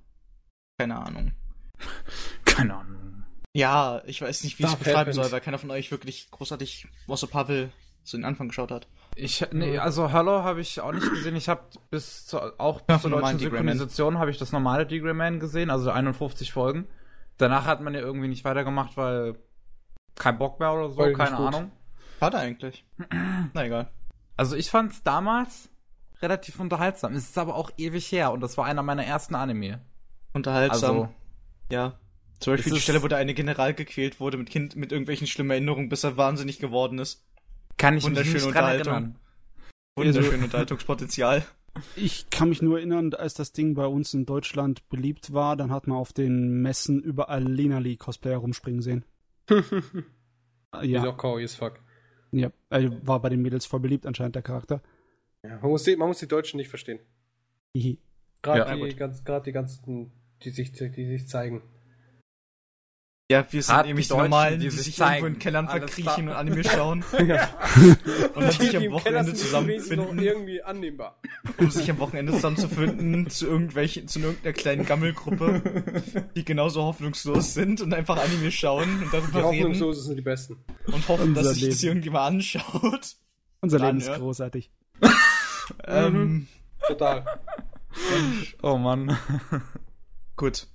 keine 0.78 0.98
Ahnung. 0.98 1.32
Keine 2.46 2.76
Ahnung. 2.76 3.24
Ja, 3.54 4.02
ich 4.06 4.22
weiß 4.22 4.44
nicht, 4.44 4.60
wie 4.60 4.64
ich 4.64 4.70
es 4.70 4.76
beschreiben 4.76 5.14
soll, 5.14 5.32
weil 5.32 5.40
keiner 5.40 5.58
von 5.58 5.72
euch 5.72 5.90
wirklich 5.90 6.30
großartig 6.32 6.90
außer 7.08 7.28
Pavel 7.28 7.72
so 8.04 8.18
den 8.18 8.26
Anfang 8.26 8.50
geschaut 8.50 8.72
hat. 8.72 8.90
Ich, 9.16 9.46
nee, 9.54 9.78
also 9.78 10.12
Hello 10.12 10.44
habe 10.44 10.60
ich 10.60 10.82
auch 10.82 10.92
nicht 10.92 11.10
gesehen. 11.10 11.38
Ich 11.38 11.48
habe 11.48 11.62
bis 11.90 12.26
zur, 12.26 12.60
auch 12.60 12.82
bis 12.82 12.96
Ja, 12.98 13.02
zur 13.02 13.12
deutschen. 13.12 13.40
Synchronisation 13.40 14.18
habe 14.20 14.32
ich 14.32 14.38
das 14.38 14.52
normale 14.52 14.86
Degrayman 14.86 15.40
gesehen, 15.40 15.70
also 15.70 15.92
51 15.92 16.52
Folgen. 16.52 16.90
Danach 17.38 17.66
hat 17.66 17.80
man 17.80 17.94
ja 17.94 18.02
irgendwie 18.02 18.28
nicht 18.28 18.44
weitergemacht, 18.44 18.98
weil 18.98 19.40
kein 20.16 20.38
Bock 20.38 20.60
mehr 20.60 20.74
oder 20.74 20.90
so, 20.90 21.06
nicht 21.06 21.18
keine 21.18 21.38
gut. 21.38 21.48
Ahnung. 21.48 21.72
Schade 22.20 22.38
eigentlich. 22.38 22.86
Na 23.54 23.66
egal. 23.66 23.90
Also 24.42 24.56
ich 24.56 24.70
fand's 24.72 25.04
damals 25.04 25.70
relativ 26.22 26.60
unterhaltsam. 26.60 27.14
Es 27.14 27.30
ist 27.30 27.38
aber 27.38 27.56
auch 27.56 27.70
ewig 27.78 28.12
her 28.12 28.32
und 28.32 28.42
das 28.42 28.58
war 28.58 28.66
einer 28.66 28.82
meiner 28.84 29.06
ersten 29.06 29.36
Anime. 29.36 29.82
Unterhaltsam. 30.34 30.90
Also 31.02 31.10
ja. 31.72 32.00
Zum 32.40 32.54
Beispiel 32.54 32.72
Es 32.72 32.74
die 32.74 32.78
ist- 32.78 32.84
Stelle, 32.84 33.04
wo 33.04 33.08
der 33.08 33.20
eine 33.20 33.34
General 33.36 33.74
gequält 33.76 34.20
wurde 34.20 34.38
mit 34.38 34.50
Kind 34.50 34.76
mit 34.76 34.92
irgendwelchen 34.92 35.28
schlimmen 35.28 35.52
Erinnerungen, 35.52 35.90
bis 35.90 36.04
er 36.04 36.18
wahnsinnig 36.18 36.58
geworden 36.60 36.98
ist. 37.00 37.24
kann 37.78 37.96
ich 37.96 38.04
mich 38.04 38.10
Wunderschöne 38.10 38.34
nicht 38.34 38.44
dran 38.46 38.50
Unterhaltung. 38.50 38.94
erinnern. 38.94 39.16
Wunderschön 39.96 40.44
Unterhaltungspotenzial. 40.44 41.46
Ich 41.96 42.30
kann 42.32 42.50
mich 42.50 42.62
nur 42.62 42.78
erinnern, 42.80 43.14
als 43.14 43.34
das 43.36 43.52
Ding 43.54 43.76
bei 43.76 43.86
uns 43.86 44.14
in 44.14 44.26
Deutschland 44.26 44.88
beliebt 44.90 45.34
war, 45.34 45.56
dann 45.56 45.72
hat 45.72 45.86
man 45.88 45.98
auf 45.98 46.14
den 46.14 46.62
Messen 46.62 47.00
überall 47.02 47.44
Lenali 47.44 47.96
Cosplayer 47.98 48.38
rumspringen 48.38 48.82
sehen. 48.82 49.06
Ist 49.50 50.84
Ja, 50.84 51.04
auch 51.08 51.18
kawaii 51.18 51.44
as 51.46 51.56
fuck. 51.56 51.80
Ja. 52.32 52.52
Also 52.70 52.90
war 53.06 53.22
bei 53.22 53.30
den 53.30 53.42
Mädels 53.42 53.66
voll 53.66 53.80
beliebt 53.80 54.06
anscheinend 54.06 54.36
der 54.36 54.42
Charakter. 54.42 54.82
Ja, 55.44 55.60
man, 55.60 55.72
muss 55.72 55.84
die, 55.84 55.96
man 55.96 56.08
muss 56.08 56.20
die 56.20 56.28
Deutschen 56.28 56.58
nicht 56.58 56.70
verstehen. 56.70 57.00
Hihi. 57.74 58.00
Gerade 58.42 58.60
Ja, 58.60 58.76
die, 58.76 58.96
ganz, 58.96 59.24
die 59.24 59.52
ganzen, 59.52 60.12
die 60.42 60.50
sich, 60.50 60.72
die 60.72 61.06
sich 61.06 61.28
zeigen. 61.28 61.62
Ja, 63.32 63.46
wir 63.50 63.64
sind 63.64 63.86
nämlich 63.86 64.10
die 64.10 64.14
die 64.14 64.20
Normalen, 64.20 64.60
die, 64.60 64.66
die 64.66 64.72
sich 64.72 64.86
sich 64.88 65.00
irgendwo 65.00 65.22
zeigen. 65.22 65.34
in 65.36 65.40
Kellern 65.40 65.70
verkriechen 65.70 66.28
und 66.28 66.36
Anime 66.36 66.64
schauen 66.66 67.06
ja. 67.26 67.50
und 68.36 68.42
dann 68.44 68.52
sich 68.52 68.76
am 68.76 68.92
Wochenende 68.92 69.34
zusammenfinden, 69.34 70.20
irgendwie 70.20 70.62
annehmbar. 70.62 71.18
um 71.58 71.72
sich 71.72 71.90
am 71.90 72.00
Wochenende 72.00 72.34
zusammenzufinden 72.34 73.30
zu 73.30 73.48
irgendwelchen, 73.48 74.10
zu 74.10 74.20
irgendeiner 74.20 74.52
kleinen 74.52 74.86
Gammelgruppe, 74.86 75.62
die 76.36 76.44
genauso 76.44 76.84
hoffnungslos 76.84 77.54
sind 77.54 77.80
und 77.80 77.94
einfach 77.94 78.22
Anime 78.22 78.52
schauen 78.52 79.02
und 79.02 79.14
Die 79.14 79.18
darüber 79.18 79.50
reden 79.50 79.60
Hoffnungslosen 79.62 80.04
sind 80.04 80.16
die 80.18 80.22
Besten. 80.24 80.58
und 80.88 81.08
hoffen, 81.08 81.30
Unser 81.30 81.44
dass 81.44 81.54
sich 81.54 81.70
das 81.70 81.84
irgendjemand 81.84 82.26
anschaut. 82.26 83.16
Unser 83.62 83.78
Dann, 83.78 83.88
Leben 83.88 83.98
ist 84.00 84.08
ja. 84.08 84.18
großartig. 84.18 84.72
Ähm, 85.86 86.48
Total. 86.86 87.24
Oh 88.62 88.78
Mann. 88.78 89.18
gut. 90.36 90.68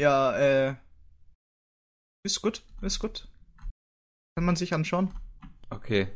Ja, 0.00 0.36
äh. 0.36 0.74
Ist 2.22 2.42
gut, 2.42 2.62
ist 2.82 2.98
gut. 2.98 3.28
Kann 4.34 4.44
man 4.44 4.56
sich 4.56 4.74
anschauen. 4.74 5.14
Okay. 5.70 6.08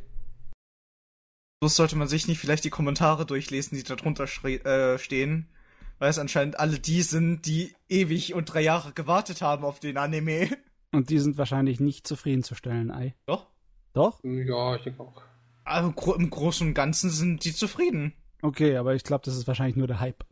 Bloß 1.59 1.75
sollte 1.75 1.95
man 1.95 2.07
sich 2.07 2.27
nicht 2.27 2.39
vielleicht 2.39 2.63
die 2.63 2.69
Kommentare 2.69 3.25
durchlesen, 3.25 3.77
die 3.77 3.83
da 3.83 3.95
drunter 3.95 4.25
äh, 4.25 4.99
stehen. 4.99 5.49
Weil 5.97 6.09
es 6.09 6.19
anscheinend 6.19 6.59
alle 6.59 6.77
die 6.77 7.01
sind, 7.01 7.45
die 7.45 7.73
ewig 7.87 8.33
und 8.33 8.53
drei 8.53 8.61
Jahre 8.61 8.91
gewartet 8.91 9.41
haben 9.41 9.63
auf 9.63 9.79
den 9.79 9.97
Anime. 9.97 10.49
Und 10.91 11.09
die 11.09 11.19
sind 11.19 11.37
wahrscheinlich 11.37 11.79
nicht 11.79 12.05
zufriedenzustellen, 12.05 12.91
Ei. 12.91 13.15
Doch. 13.25 13.47
Doch? 13.93 14.19
Ja, 14.23 14.75
ich 14.75 14.83
denke 14.83 15.01
auch. 15.01 15.21
Aber 15.63 15.91
gro 15.93 16.13
im 16.13 16.29
Großen 16.29 16.67
und 16.67 16.73
Ganzen 16.73 17.09
sind 17.09 17.43
die 17.43 17.53
zufrieden. 17.53 18.13
Okay, 18.41 18.77
aber 18.77 18.93
ich 18.93 19.03
glaube, 19.03 19.25
das 19.25 19.35
ist 19.35 19.47
wahrscheinlich 19.47 19.77
nur 19.77 19.87
der 19.87 19.99
Hype. 19.99 20.23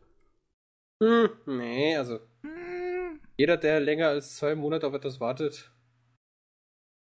Hm, 1.02 1.30
nee, 1.46 1.96
also. 1.96 2.20
Jeder, 3.36 3.56
der 3.56 3.80
länger 3.80 4.08
als 4.08 4.36
zwei 4.36 4.54
Monate 4.54 4.86
auf 4.86 4.94
etwas 4.94 5.20
wartet, 5.20 5.70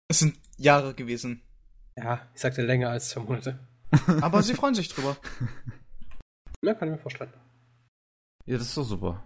Es 0.09 0.19
sind 0.21 0.39
Jahre 0.57 0.95
gewesen. 0.95 1.43
ja, 1.97 2.29
ich 2.35 2.41
sagte 2.41 2.63
länger 2.63 2.91
als 2.91 3.11
zwei 3.11 3.23
Monate. 3.23 3.59
Aber 4.23 4.43
sie 4.43 4.55
freuen 4.55 4.75
sich 4.75 4.89
drüber. 4.89 5.17
Ja, 6.65 6.75
kann 6.75 6.89
ich 6.89 6.93
mir 6.93 7.01
vorstellen. 7.01 7.33
Ja, 8.47 8.59
das 8.59 8.69
ist 8.69 8.77
doch 8.77 8.85
super. 8.85 9.25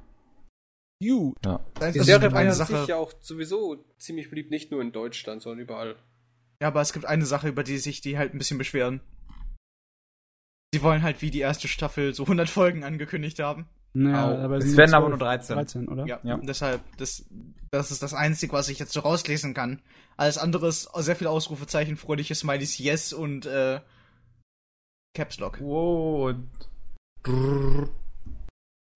You. 1.01 1.35
Ja. 1.45 1.65
Das 1.75 1.93
Die 1.93 2.01
ist 2.01 2.07
Serie 2.07 2.33
war 2.33 2.41
eine 2.41 2.49
ja 2.51 2.55
Sache. 2.55 2.79
sich 2.81 2.89
ja 2.89 2.97
auch 2.97 3.13
sowieso 3.21 3.85
ziemlich 3.99 4.31
beliebt, 4.31 4.51
nicht 4.51 4.71
nur 4.71 4.81
in 4.83 4.93
Deutschland, 4.93 5.43
sondern 5.43 5.61
überall. 5.61 5.97
Ja, 6.61 6.69
aber 6.69 6.81
es 6.81 6.93
gibt 6.93 7.05
eine 7.07 7.25
Sache, 7.27 7.49
über 7.49 7.63
die 7.63 7.79
sich 7.79 8.01
die 8.01 8.19
halt 8.19 8.35
ein 8.35 8.39
bisschen 8.39 8.59
beschweren. 8.59 9.01
Sie 10.75 10.83
wollen 10.83 11.03
halt 11.03 11.23
wie 11.23 11.31
die 11.31 11.39
erste 11.41 11.69
Staffel 11.69 12.15
so 12.15 12.25
100 12.25 12.49
Folgen 12.51 12.83
angekündigt 12.85 13.39
haben. 13.39 13.69
Naja, 13.95 14.45
aber 14.45 14.59
Es 14.59 14.65
sind 14.65 14.77
werden 14.77 14.91
nur 14.91 14.99
aber 14.99 15.07
12, 15.09 15.19
nur 15.19 15.19
13. 15.19 15.57
13, 15.57 15.89
oder? 15.89 16.07
Ja, 16.07 16.21
Ja. 16.23 16.37
deshalb, 16.39 16.81
das, 16.99 17.25
das 17.71 17.91
ist 17.91 18.03
das 18.03 18.15
Einzige, 18.15 18.53
was 18.53 18.69
ich 18.69 18.79
jetzt 18.79 18.93
so 18.93 19.01
rauslesen 19.01 19.55
kann. 19.55 19.81
Alles 20.17 20.39
andere 20.39 20.69
ist 20.69 20.89
sehr 20.97 21.17
viele 21.17 21.31
Ausrufezeichen, 21.31 21.97
fröhliche 21.97 22.35
Smileys, 22.35 22.79
Yes 22.79 23.13
und 23.13 23.47
äh, 23.47 23.81
Caps 25.15 25.39
Lock. 25.39 25.61
Wow. 25.61 26.29
und 26.31 26.49
brrr. 27.23 27.89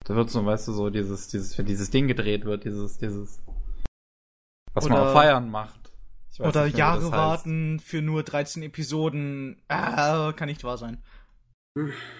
Da 0.05 0.15
wird 0.15 0.29
so, 0.29 0.45
weißt 0.45 0.67
du, 0.67 0.73
so 0.73 0.89
dieses, 0.89 1.27
dieses, 1.29 1.57
wenn 1.57 1.65
dieses 1.65 1.89
Ding 1.89 2.07
gedreht 2.07 2.45
wird, 2.45 2.65
dieses, 2.65 2.97
dieses. 2.97 3.41
Was 4.73 4.87
man 4.89 4.97
Oder- 4.99 5.07
auf 5.07 5.13
Feiern 5.13 5.49
macht. 5.49 5.79
Ich 6.31 6.39
weiß 6.39 6.47
Oder 6.47 6.65
nicht 6.65 6.77
Jahre 6.77 6.95
das 7.01 7.05
heißt. 7.05 7.13
warten 7.13 7.79
für 7.79 8.01
nur 8.01 8.23
13 8.23 8.63
Episoden. 8.63 9.61
Ah, 9.67 10.33
kann 10.33 10.47
nicht 10.49 10.63
wahr 10.63 10.77
sein. 10.77 11.01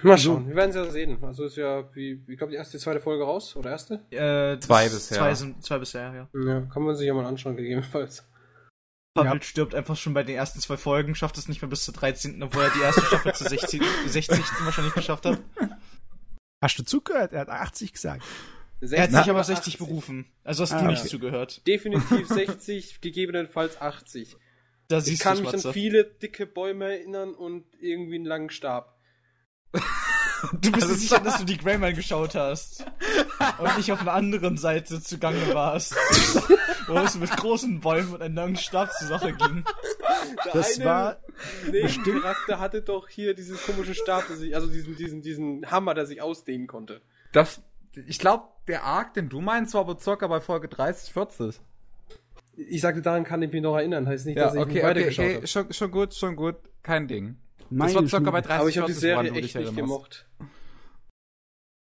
Mal 0.01 0.17
schauen, 0.17 0.47
wir 0.47 0.55
werden 0.55 0.71
es 0.71 0.75
ja 0.75 0.89
sehen. 0.89 1.23
Also 1.23 1.45
ist 1.45 1.57
ja, 1.57 1.87
wie, 1.95 2.27
wie 2.27 2.35
kommt 2.35 2.51
die 2.51 2.55
erste, 2.55 2.77
die 2.77 2.83
zweite 2.83 2.99
Folge 2.99 3.23
raus? 3.23 3.55
Oder 3.55 3.69
erste? 3.71 3.95
Äh, 4.09 4.59
Zwei 4.59 4.85
bisher. 4.89 5.17
Zwei, 5.17 5.33
sind, 5.35 5.63
zwei 5.63 5.77
bisher, 5.77 6.11
ja. 6.33 6.39
Ja, 6.41 6.61
kann 6.61 6.81
man 6.83 6.95
sich 6.95 7.05
ja 7.05 7.13
mal 7.13 7.25
anschauen, 7.25 7.55
gegebenenfalls. 7.55 8.27
Pavel 9.15 9.33
Ja. 9.35 9.41
stirbt 9.43 9.75
einfach 9.75 9.95
schon 9.95 10.15
bei 10.15 10.23
den 10.23 10.35
ersten 10.35 10.59
zwei 10.59 10.75
Folgen, 10.75 11.13
schafft 11.13 11.37
es 11.37 11.47
nicht 11.47 11.61
mehr 11.61 11.69
bis 11.69 11.83
zur 11.85 11.93
13., 11.93 12.41
obwohl 12.41 12.63
er 12.63 12.71
die 12.71 12.81
erste 12.81 13.01
Staffel 13.01 13.33
zu 13.35 13.43
60, 13.47 13.79
60 14.07 14.39
wahrscheinlich 14.65 14.95
geschafft 14.95 15.27
hat. 15.27 15.39
Hast 16.63 16.79
du 16.79 16.83
zugehört? 16.83 17.31
Er 17.33 17.41
hat 17.41 17.49
80 17.49 17.93
gesagt. 17.93 18.23
Er 18.81 19.03
hat 19.03 19.11
sich 19.11 19.29
aber 19.29 19.41
auf 19.41 19.45
60 19.45 19.77
berufen. 19.77 20.25
Also 20.43 20.63
hast 20.63 20.73
Ah, 20.73 20.79
du 20.81 20.87
nicht 20.87 21.01
okay. 21.01 21.09
zugehört. 21.09 21.65
Definitiv 21.67 22.27
60, 22.27 23.01
gegebenenfalls 23.01 23.79
80. 23.79 24.35
Da 24.87 24.97
Ich 24.97 25.19
kann 25.19 25.37
mich 25.37 25.45
an 25.45 25.51
Schmatzer. 25.53 25.73
viele 25.73 26.05
dicke 26.05 26.47
Bäume 26.47 26.85
erinnern 26.85 27.35
und 27.35 27.65
irgendwie 27.79 28.15
einen 28.15 28.25
langen 28.25 28.49
Stab. 28.49 28.92
Du 30.59 30.71
bist 30.73 30.89
dir 30.89 30.95
sicher, 30.95 31.19
dass 31.19 31.37
du 31.37 31.45
die 31.45 31.57
Greyman 31.57 31.95
geschaut 31.95 32.35
hast. 32.35 32.85
Und 33.59 33.77
nicht 33.77 33.91
auf 33.93 34.01
einer 34.01 34.11
anderen 34.13 34.57
Seite 34.57 35.01
zugange 35.01 35.53
warst. 35.53 35.95
wo 36.87 36.97
es 36.97 37.15
mit 37.17 37.31
großen 37.31 37.79
Bäumen 37.79 38.13
und 38.13 38.21
einem 38.21 38.35
langen 38.35 38.55
Stab 38.57 38.91
zur 38.91 39.07
Sache 39.07 39.31
ging. 39.33 39.63
Der 40.45 40.51
Das 40.53 40.75
eine 40.75 40.85
war 40.85 41.17
Nebencharakter 41.71 42.59
hatte 42.59 42.81
doch 42.81 43.07
hier 43.07 43.33
diesen 43.33 43.57
komischen 43.57 43.95
Stab, 43.95 44.25
sich, 44.27 44.53
also 44.53 44.67
diesen, 44.67 44.95
diesen, 44.97 45.21
diesen 45.21 45.71
Hammer, 45.71 45.93
der 45.93 46.05
sich 46.05 46.21
ausdehnen 46.21 46.67
konnte. 46.67 47.01
Das, 47.31 47.61
ich 48.05 48.19
glaube, 48.19 48.43
der 48.67 48.83
Arc, 48.83 49.13
den 49.13 49.29
du 49.29 49.39
meinst, 49.41 49.73
war 49.73 49.81
aber 49.81 49.97
circa 49.97 50.27
bei 50.27 50.41
Folge 50.41 50.67
30, 50.67 51.13
40. 51.13 51.59
Ich 52.55 52.81
sagte, 52.81 53.01
daran 53.01 53.23
kann 53.23 53.41
ich 53.41 53.51
mich 53.51 53.61
noch 53.61 53.77
erinnern. 53.77 54.07
Heißt 54.07 54.25
nicht, 54.25 54.37
Ja, 54.37 54.45
dass 54.45 54.55
ich 54.55 54.59
okay, 54.61 54.73
nicht 54.73 54.83
okay, 54.83 54.87
weitergeschaut 54.89 55.25
okay, 55.25 55.35
habe. 55.37 55.47
schon, 55.47 55.73
schon 55.73 55.91
gut, 55.91 56.13
schon 56.13 56.35
gut, 56.35 56.55
kein 56.83 57.07
Ding. 57.07 57.37
Meine 57.73 57.93
das 57.93 58.01
war 58.03 58.07
circa 58.09 58.31
bei 58.31 58.39
Schule. 58.41 58.47
30, 58.47 58.59
Aber 58.59 58.69
ich 58.69 58.77
habe 58.77 58.87
die 58.87 58.93
40, 58.93 59.11
woran 59.11 59.25
Serie 59.25 59.41
echt 59.43 59.55
nicht 59.55 59.75
gemocht. 59.75 60.27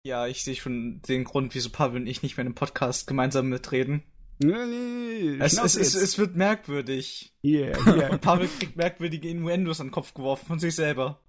Ja, 0.04 0.26
ich 0.26 0.44
sehe 0.44 0.54
schon 0.54 1.02
den 1.02 1.24
Grund, 1.24 1.54
wieso 1.54 1.70
Pavel 1.70 2.00
und 2.00 2.06
ich 2.06 2.22
nicht 2.22 2.36
mehr 2.36 2.42
in 2.42 2.48
einem 2.48 2.54
Podcast 2.54 3.06
gemeinsam 3.06 3.48
mitreden. 3.48 4.02
Nee, 4.40 4.52
nee, 4.54 5.36
Es, 5.40 5.54
es, 5.54 5.74
es, 5.74 5.92
jetzt. 5.94 5.94
es 6.02 6.18
wird 6.18 6.36
merkwürdig. 6.36 7.34
Hier, 7.42 7.76
Und 7.86 7.94
hier. 7.94 8.08
Pavel 8.18 8.48
kriegt 8.58 8.76
merkwürdige 8.76 9.28
Innuendos 9.28 9.80
an 9.80 9.88
den 9.88 9.92
Kopf 9.92 10.14
geworfen 10.14 10.46
von 10.46 10.58
sich 10.60 10.74
selber. 10.76 11.20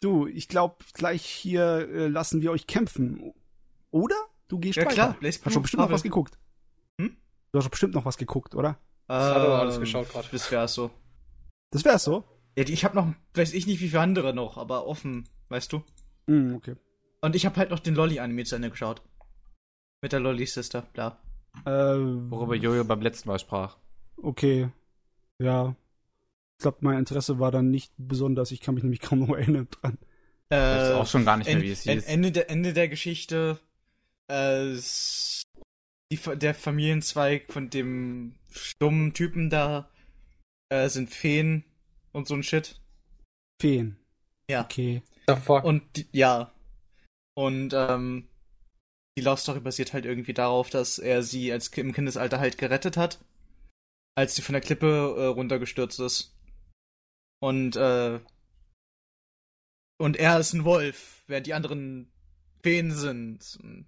Du, 0.00 0.26
ich 0.28 0.48
glaube, 0.48 0.76
gleich 0.94 1.24
hier 1.24 1.88
äh, 1.92 2.06
lassen 2.06 2.40
wir 2.40 2.52
euch 2.52 2.66
kämpfen. 2.68 3.32
Oder? 3.90 4.14
Du 4.48 4.58
gehst 4.58 4.76
Ja, 4.76 4.84
weiter. 4.84 4.94
klar, 4.94 5.16
Hast 5.20 5.44
du 5.56 5.60
bestimmt 5.60 5.78
noch 5.80 5.86
Pavel. 5.86 5.94
was 5.94 6.02
geguckt? 6.04 6.38
Hm? 7.00 7.16
Du 7.50 7.58
hast 7.58 7.64
doch 7.66 7.70
bestimmt 7.70 7.94
noch 7.94 8.04
was 8.04 8.16
geguckt, 8.16 8.54
oder? 8.54 8.78
Das 9.08 9.34
hat 9.34 9.42
er 9.42 9.58
alles 9.58 9.80
geschaut 9.80 10.08
gerade. 10.08 10.28
Das 10.30 10.50
wäre 10.50 10.68
so. 10.68 10.90
Das 11.72 11.84
wär's 11.84 12.04
so. 12.04 12.24
Ja, 12.56 12.64
die- 12.64 12.72
ich 12.72 12.84
habe 12.84 12.94
noch, 12.96 13.12
weiß 13.34 13.54
ich 13.54 13.66
nicht, 13.66 13.80
wie 13.80 13.88
viele 13.88 14.00
andere 14.02 14.34
noch, 14.34 14.56
aber 14.58 14.86
offen, 14.86 15.28
weißt 15.48 15.72
du. 15.72 15.82
Hm, 16.28 16.54
okay. 16.54 16.76
Und 17.20 17.34
ich 17.36 17.46
habe 17.46 17.56
halt 17.56 17.70
noch 17.70 17.78
den 17.78 17.94
Lolly-Anime 17.94 18.44
zu 18.44 18.56
Ende 18.56 18.70
geschaut. 18.70 19.02
Mit 20.02 20.12
der 20.12 20.20
Lolly-Sister, 20.20 20.82
bla. 20.92 21.18
Äh, 21.64 21.70
Worüber 21.70 22.54
Jojo 22.56 22.84
beim 22.84 23.00
letzten 23.02 23.28
Mal 23.28 23.38
sprach. 23.38 23.76
okay. 24.22 24.68
Ja. 25.38 25.74
Ich 26.58 26.62
glaube, 26.62 26.78
mein 26.82 26.98
Interesse 26.98 27.40
war 27.40 27.50
dann 27.50 27.70
nicht 27.70 27.92
besonders. 27.96 28.52
Ich 28.52 28.60
kann 28.60 28.74
mich 28.74 28.84
nämlich 28.84 29.00
kaum 29.00 29.20
noch 29.20 29.30
erinnern 29.36 29.66
dran. 29.70 29.98
Äh, 30.50 30.56
weiß 30.56 30.90
auch 30.92 31.06
schon 31.06 31.24
gar 31.24 31.36
nicht 31.36 31.46
mehr, 31.48 31.60
wie 31.62 31.70
es 31.72 31.82
hieß. 31.82 32.04
Ende 32.04 32.30
der, 32.30 32.48
Ende 32.50 32.72
der 32.72 32.88
Geschichte, 32.88 33.58
äh, 34.28 34.76
die, 36.12 36.18
der 36.36 36.54
Familienzweig 36.54 37.52
von 37.52 37.70
dem 37.70 38.36
stummen 38.50 39.12
Typen 39.14 39.50
da, 39.50 39.90
äh, 40.68 40.88
sind 40.88 41.10
Feen 41.10 41.64
und 42.12 42.28
so 42.28 42.34
ein 42.34 42.42
Shit. 42.42 42.80
Feen. 43.60 43.96
Ja. 44.50 44.64
Okay. 44.64 45.02
The 45.26 45.36
fuck? 45.36 45.64
Und 45.64 45.96
die, 45.96 46.06
ja. 46.12 46.52
Und 47.34 47.72
ähm, 47.74 48.28
die 49.16 49.22
Love 49.22 49.40
Story 49.40 49.60
basiert 49.60 49.92
halt 49.92 50.04
irgendwie 50.04 50.34
darauf, 50.34 50.70
dass 50.70 50.98
er 50.98 51.22
sie 51.22 51.52
als 51.52 51.68
im 51.68 51.92
Kindesalter 51.92 52.38
halt 52.38 52.58
gerettet 52.58 52.96
hat, 52.96 53.24
als 54.14 54.34
sie 54.34 54.42
von 54.42 54.52
der 54.54 54.62
Klippe 54.62 55.14
äh, 55.16 55.26
runtergestürzt 55.26 56.00
ist. 56.00 56.34
Und 57.40 57.76
äh, 57.76 58.20
und 60.02 60.16
er 60.16 60.40
ist 60.40 60.52
ein 60.52 60.64
Wolf, 60.64 61.22
während 61.28 61.46
die 61.46 61.54
anderen 61.54 62.10
Feen 62.64 62.90
sind. 62.90 63.58
Und 63.62 63.86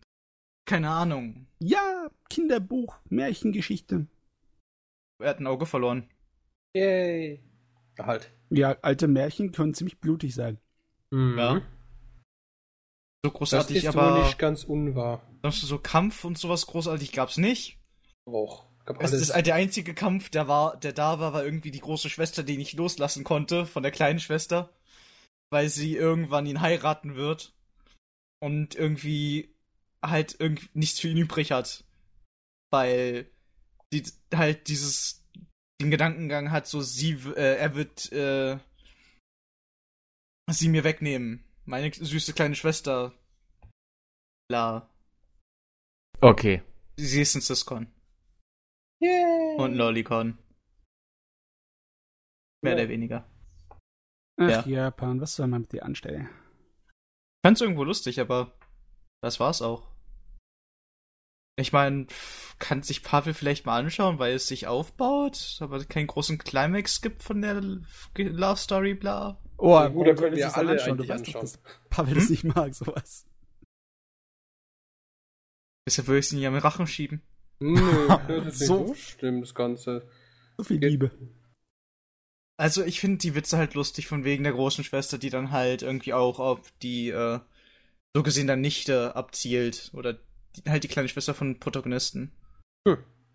keine 0.64 0.90
Ahnung. 0.90 1.48
Ja, 1.58 2.08
Kinderbuch, 2.30 3.00
Märchengeschichte. 3.08 4.06
Er 5.20 5.30
hat 5.30 5.40
ein 5.40 5.46
Auge 5.46 5.66
verloren. 5.66 6.08
Yay. 6.76 7.42
Halt. 7.98 8.30
Ja, 8.50 8.76
alte 8.82 9.08
Märchen 9.08 9.52
können 9.52 9.74
ziemlich 9.74 9.98
blutig 10.00 10.34
sein. 10.34 10.58
Ja. 11.12 11.62
So 13.24 13.30
Das 13.30 13.32
großartig, 13.32 13.76
ist 13.78 13.86
aber 13.86 14.16
wohl 14.16 14.24
nicht 14.24 14.38
ganz 14.38 14.64
unwahr. 14.64 15.22
sonst 15.42 15.60
so 15.62 15.78
Kampf 15.78 16.24
und 16.24 16.36
sowas 16.38 16.66
großartig 16.66 17.12
gab's 17.12 17.36
nicht. 17.36 17.78
Auch. 18.26 18.66
Gab 18.84 19.00
Es 19.02 19.12
alles. 19.12 19.30
ist 19.30 19.46
der 19.46 19.54
einzige 19.54 19.94
Kampf, 19.94 20.28
der 20.28 20.46
war, 20.46 20.76
der 20.76 20.92
da 20.92 21.18
war, 21.18 21.32
war 21.32 21.44
irgendwie 21.44 21.70
die 21.70 21.80
große 21.80 22.10
Schwester, 22.10 22.42
die 22.42 22.58
nicht 22.58 22.74
loslassen 22.74 23.24
konnte 23.24 23.64
von 23.64 23.82
der 23.82 23.92
kleinen 23.92 24.20
Schwester, 24.20 24.70
weil 25.50 25.68
sie 25.70 25.96
irgendwann 25.96 26.44
ihn 26.46 26.60
heiraten 26.60 27.14
wird 27.14 27.54
und 28.40 28.74
irgendwie 28.74 29.54
halt 30.04 30.36
irgendwie 30.38 30.68
nichts 30.74 31.00
für 31.00 31.08
ihn 31.08 31.16
übrig 31.16 31.50
hat, 31.50 31.84
weil 32.70 33.30
die 33.92 34.02
halt 34.34 34.68
dieses 34.68 35.23
den 35.84 35.90
Gedankengang 35.90 36.50
hat, 36.50 36.66
so 36.66 36.80
sie, 36.80 37.12
äh, 37.36 37.56
er 37.58 37.74
wird 37.74 38.10
äh, 38.12 38.58
sie 40.50 40.68
mir 40.68 40.84
wegnehmen, 40.84 41.44
meine 41.64 41.92
süße 41.92 42.32
kleine 42.32 42.54
Schwester, 42.54 43.12
bla, 44.48 44.90
Okay. 46.20 46.62
sie 46.96 47.22
ist 47.22 47.34
ein 47.34 47.40
Siscon. 47.40 47.86
Yay. 49.00 49.56
Und 49.58 49.72
ein 49.72 49.74
Lollicon. 49.76 50.38
Mehr 52.62 52.72
Ja. 52.72 52.78
oder 52.78 52.88
weniger. 52.88 53.28
Ach, 54.38 54.48
Ja. 54.48 54.66
Japan, 54.66 55.20
was 55.20 55.36
soll 55.36 55.46
man 55.48 55.62
mit 55.62 55.72
dir 55.72 55.84
anstellen? 55.84 56.28
Fand's 57.44 57.60
irgendwo 57.60 57.84
lustig, 57.84 58.20
aber 58.20 58.56
das 59.22 59.38
war's 59.40 59.60
auch. 59.60 59.93
Ich 61.56 61.72
meine, 61.72 62.06
kann 62.58 62.82
sich 62.82 63.02
Pavel 63.04 63.32
vielleicht 63.32 63.64
mal 63.64 63.78
anschauen, 63.78 64.18
weil 64.18 64.34
es 64.34 64.48
sich 64.48 64.66
aufbaut, 64.66 65.58
aber 65.60 65.84
keinen 65.84 66.08
großen 66.08 66.38
Climax 66.38 67.00
gibt 67.00 67.22
von 67.22 67.40
der 67.42 67.60
Love 68.16 68.56
Story, 68.56 68.94
bla. 68.94 69.40
Oh, 69.56 69.74
Ja, 69.78 69.86
gut, 69.88 70.08
da 70.08 70.14
können 70.14 70.32
das 70.36 70.38
wir 70.38 70.56
alle 70.56 70.72
anschauen. 70.72 70.96
Du 70.98 71.06
weißt 71.08 71.28
doch, 71.28 71.40
dass 71.40 71.58
Pavel 71.90 72.14
das 72.14 72.24
Hm? 72.24 72.30
nicht 72.32 72.44
mag, 72.44 72.74
sowas. 72.74 73.24
Deshalb 75.86 76.08
würde 76.08 76.18
ich 76.20 76.28
sie 76.28 76.36
nicht 76.36 76.46
am 76.46 76.56
Rachen 76.56 76.86
schieben. 76.86 77.22
Nö, 77.60 78.08
das 78.26 78.46
ist 78.54 78.60
nicht 78.60 78.66
So- 78.68 78.86
so 78.88 78.94
schlimm, 78.94 79.40
das 79.40 79.54
Ganze. 79.54 80.08
So 80.56 80.64
viel 80.64 80.82
Ja. 80.82 80.88
Liebe. 80.88 81.10
Also 82.56 82.84
ich 82.84 83.00
finde 83.00 83.18
die 83.18 83.34
Witze 83.34 83.58
halt 83.58 83.74
lustig 83.74 84.06
von 84.06 84.24
wegen 84.24 84.44
der 84.44 84.52
großen 84.52 84.84
Schwester, 84.84 85.18
die 85.18 85.30
dann 85.30 85.50
halt 85.50 85.82
irgendwie 85.82 86.14
auch 86.14 86.38
auf 86.38 86.72
die, 86.82 87.10
äh, 87.10 87.40
so 88.16 88.22
gesehen 88.22 88.46
dann 88.46 88.60
Nichte 88.60 89.14
abzielt. 89.16 89.90
Oder 89.92 90.18
die, 90.56 90.70
halt 90.70 90.84
die 90.84 90.88
kleine 90.88 91.08
Schwester 91.08 91.34
von 91.34 91.58
Protagonisten. 91.58 92.32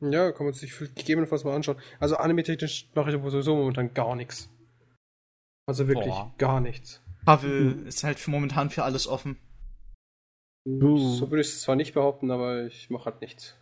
Ja, 0.02 0.32
kann 0.32 0.46
man 0.46 0.54
sich 0.54 0.78
gegebenenfalls 0.96 1.44
mal 1.44 1.56
anschauen. 1.56 1.78
Also 2.00 2.16
anime-technisch 2.16 2.90
mache 2.96 3.10
ich 3.12 3.22
sowieso 3.32 3.56
momentan 3.56 3.94
gar 3.94 4.16
nichts. 4.16 4.50
Also 5.68 5.88
wirklich 5.88 6.08
Boah. 6.08 6.34
gar 6.38 6.62
nichts. 6.62 7.02
Pavel 7.26 7.76
Mhm. 7.76 7.88
ist 7.88 8.04
halt 8.04 8.18
für 8.18 8.32
momentan 8.32 8.70
für 8.70 8.84
alles 8.84 9.08
offen. 9.08 9.38
So 10.66 11.30
würde 11.30 11.42
ich 11.42 11.48
es 11.48 11.62
zwar 11.62 11.76
nicht 11.76 11.94
behaupten, 11.94 12.32
aber 12.32 12.66
ich 12.66 12.90
mache 12.90 13.06
halt 13.06 13.22
nichts. 13.22 13.56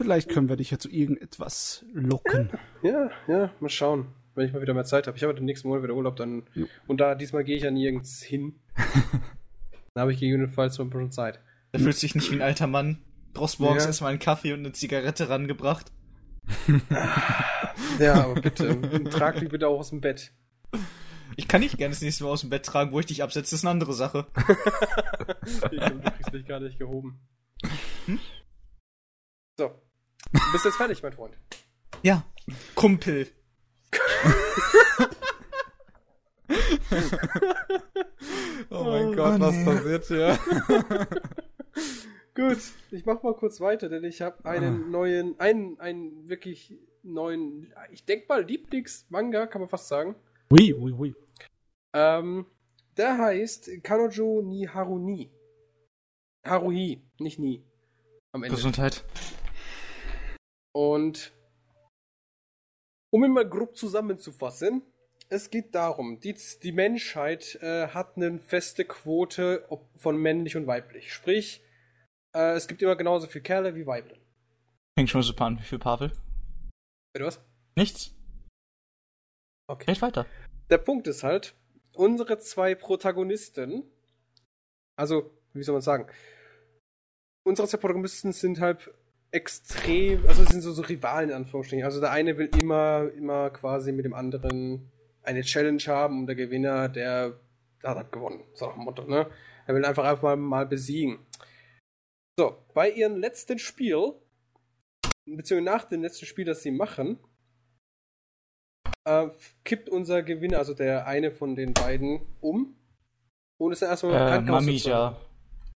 Vielleicht 0.00 0.28
können 0.28 0.48
wir 0.48 0.56
dich 0.56 0.70
ja 0.70 0.78
zu 0.78 0.90
irgendetwas 0.90 1.84
locken. 1.92 2.50
Ja, 2.82 3.10
ja, 3.28 3.50
mal 3.60 3.68
schauen. 3.68 4.06
Wenn 4.34 4.46
ich 4.46 4.52
mal 4.52 4.60
wieder 4.60 4.74
mehr 4.74 4.84
Zeit 4.84 5.06
habe. 5.06 5.16
Ich 5.16 5.22
habe 5.22 5.34
den 5.34 5.44
nächsten 5.44 5.68
Monat 5.68 5.84
wieder 5.84 5.94
Urlaub, 5.94 6.16
dann. 6.16 6.42
Jo. 6.54 6.66
Und 6.88 7.00
da 7.00 7.14
diesmal 7.14 7.44
gehe 7.44 7.56
ich 7.56 7.62
ja 7.62 7.70
nirgends 7.70 8.20
hin. 8.22 8.58
dann 9.94 10.00
habe 10.02 10.12
ich 10.12 10.18
gegebenenfalls 10.18 10.76
mal 10.78 10.84
ein 10.86 10.90
bisschen 10.90 11.12
Zeit. 11.12 11.38
Er 11.74 11.80
fühlt 11.80 11.96
sich 11.96 12.14
nicht 12.14 12.30
wie 12.30 12.36
ein 12.36 12.42
alter 12.42 12.66
Mann. 12.68 13.02
Brauchst 13.32 13.58
morgens 13.58 13.82
Ja. 13.82 13.88
erstmal 13.88 14.10
einen 14.10 14.20
Kaffee 14.20 14.52
und 14.52 14.60
eine 14.60 14.72
Zigarette 14.72 15.28
rangebracht. 15.28 15.90
Ja, 17.98 18.24
aber 18.24 18.40
bitte. 18.40 18.80
trag 19.10 19.40
mich 19.40 19.50
bitte 19.50 19.66
auch 19.68 19.80
aus 19.80 19.90
dem 19.90 20.00
Bett. 20.00 20.32
Ich 21.36 21.48
kann 21.48 21.62
dich 21.62 21.76
gerne 21.76 21.92
das 21.92 22.02
nächste 22.02 22.22
Mal 22.24 22.30
aus 22.30 22.42
dem 22.42 22.50
Bett 22.50 22.64
tragen, 22.64 22.92
wo 22.92 23.00
ich 23.00 23.06
dich 23.06 23.22
absetze, 23.22 23.54
ist 23.56 23.64
eine 23.64 23.70
andere 23.72 23.92
Sache. 23.94 24.26
Ich 25.72 25.80
du 25.80 26.00
kriegst 26.00 26.32
mich 26.32 26.46
gar 26.46 26.60
nicht 26.60 26.78
gehoben. 26.78 27.20
So. 29.58 29.70
Du 30.32 30.52
bist 30.52 30.64
jetzt 30.64 30.76
fertig, 30.76 31.02
mein 31.02 31.12
Freund. 31.12 31.36
Ja. 32.02 32.24
Kumpel. 32.74 33.28
Oh 38.70 38.84
mein 38.84 39.06
Oh, 39.08 39.12
Gott, 39.14 39.40
was 39.40 39.54
nee. 39.54 39.64
passiert 39.64 40.06
hier? 40.06 40.38
Gut, 42.34 42.58
ich 42.90 43.04
mach 43.06 43.22
mal 43.22 43.34
kurz 43.34 43.60
weiter, 43.60 43.88
denn 43.88 44.02
ich 44.04 44.20
habe 44.20 44.44
einen 44.44 44.84
Ah. 44.84 44.88
neuen, 44.88 45.38
einen, 45.38 45.78
einen 45.78 46.28
wirklich 46.28 46.76
neuen, 47.02 47.72
ich 47.92 48.04
denk 48.04 48.28
mal 48.28 48.44
Lieblings-Manga, 48.44 49.46
kann 49.46 49.60
man 49.60 49.68
fast 49.70 49.86
sagen. 49.88 50.16
Ui, 50.50 50.74
ui, 50.74 50.92
ui. 50.92 51.14
Ähm, 51.94 52.46
der 52.96 53.18
heißt 53.18 53.70
Kanojo 53.84 54.42
ni 54.42 54.66
Haruni. 54.66 55.30
Haruhi, 56.44 57.02
nicht 57.20 57.38
nie. 57.38 57.62
Am 58.32 58.42
Ende. 58.42 58.56
Gesundheit. 58.56 59.04
Und 60.72 61.32
Um 63.12 63.22
ihn 63.24 63.30
mal 63.30 63.48
grob 63.48 63.76
zusammenzufassen, 63.76 64.82
es 65.28 65.48
geht 65.50 65.72
darum, 65.76 66.18
die, 66.18 66.34
die 66.64 66.72
Menschheit 66.72 67.56
äh, 67.62 67.86
hat 67.88 68.16
eine 68.16 68.40
feste 68.40 68.84
Quote 68.84 69.68
von 69.94 70.16
männlich 70.16 70.56
und 70.56 70.66
weiblich. 70.66 71.12
Sprich, 71.12 71.62
äh, 72.34 72.54
es 72.54 72.66
gibt 72.66 72.82
immer 72.82 72.96
genauso 72.96 73.26
viel 73.26 73.40
Kerle 73.40 73.74
wie 73.74 73.86
Weiblen. 73.86 74.20
Fängt 74.98 75.10
schon 75.10 75.22
super 75.22 75.46
an. 75.46 75.58
Wie 75.58 75.64
viel 75.64 75.78
Pavel? 75.78 76.12
Bitte 77.12 77.26
was? 77.26 77.40
Nichts. 77.76 78.14
Okay. 79.68 79.90
Red 79.90 80.02
weiter. 80.02 80.26
Der 80.70 80.78
Punkt 80.78 81.06
ist 81.06 81.22
halt, 81.22 81.54
unsere 81.94 82.38
zwei 82.38 82.74
Protagonisten, 82.74 83.84
also, 84.96 85.30
wie 85.52 85.62
soll 85.62 85.74
man 85.74 85.82
sagen, 85.82 86.06
unsere 87.46 87.68
zwei 87.68 87.78
Protagonisten 87.78 88.32
sind 88.32 88.60
halt 88.60 88.92
extrem, 89.30 90.24
also 90.26 90.44
sind 90.44 90.60
so, 90.60 90.72
so 90.72 90.82
Rivalen 90.82 91.30
in 91.30 91.36
Anführungsstrichen. 91.36 91.84
Also 91.84 92.00
der 92.00 92.12
eine 92.12 92.38
will 92.38 92.50
immer, 92.56 93.10
immer 93.16 93.50
quasi 93.50 93.90
mit 93.90 94.04
dem 94.04 94.14
anderen 94.14 94.90
eine 95.22 95.42
Challenge 95.42 95.82
haben 95.86 96.20
und 96.20 96.26
der 96.26 96.36
Gewinner, 96.36 96.88
der, 96.88 97.38
der 97.82 97.90
hat 97.90 97.96
halt 97.96 98.12
gewonnen. 98.12 98.44
So 98.54 98.66
nach 98.66 98.74
dem 98.74 98.84
Motto, 98.84 99.04
ne? 99.04 99.26
Er 99.66 99.74
will 99.74 99.84
einfach 99.84 100.04
einfach 100.04 100.22
mal, 100.22 100.36
mal 100.36 100.66
besiegen. 100.66 101.18
So, 102.38 102.56
bei 102.74 102.90
ihrem 102.90 103.16
letzten 103.16 103.58
Spiel, 103.58 104.12
beziehungsweise 105.24 105.62
nach 105.62 105.84
dem 105.84 106.02
letzten 106.02 106.26
Spiel, 106.26 106.44
das 106.44 106.62
sie 106.62 106.72
machen, 106.72 107.18
äh, 109.04 109.28
kippt 109.62 109.88
unser 109.88 110.22
Gewinner, 110.22 110.58
also 110.58 110.74
der 110.74 111.06
eine 111.06 111.30
von 111.30 111.54
den 111.54 111.74
beiden, 111.74 112.26
um. 112.40 112.76
Und 113.60 113.72
ist 113.72 113.82
dann 113.82 113.90
erstmal 113.90 114.38
Äh, 114.38 114.40
Mamija. 114.40 115.16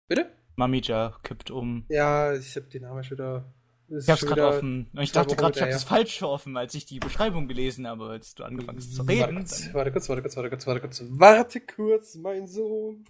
Bitte? 0.07 0.31
Mamija 0.55 1.19
kippt 1.21 1.51
um. 1.51 1.85
Ja, 1.89 2.33
ich 2.33 2.55
hab 2.55 2.69
den 2.71 2.81
Namen 2.81 3.03
schon 3.03 3.17
wieder. 3.17 3.53
Ich 3.89 4.09
hab's 4.09 4.25
gerade 4.25 4.47
offen. 4.47 4.89
Ich 4.99 5.13
zwei 5.13 5.21
dachte 5.21 5.35
gerade, 5.35 5.55
ich 5.57 5.61
hab 5.61 5.69
das 5.69 5.83
Falsche 5.83 6.27
offen, 6.27 6.57
als 6.57 6.73
ich 6.73 6.85
die 6.85 6.99
Beschreibung 6.99 7.47
gelesen 7.47 7.87
habe, 7.87 8.07
als 8.09 8.33
du 8.33 8.43
angefangen 8.43 8.79
hast 8.79 8.95
zu 8.95 9.07
Warte 9.07 9.27
reden. 9.27 9.37
kurz, 9.37 9.73
warte 9.73 9.91
kurz, 9.91 10.09
warte 10.09 10.21
kurz, 10.23 10.35
warte 10.35 10.49
kurz, 10.49 10.67
warte 10.67 10.81
kurz. 10.81 11.03
Warte 11.07 11.61
kurz, 11.61 12.15
mein 12.15 12.47
Sohn. 12.47 13.05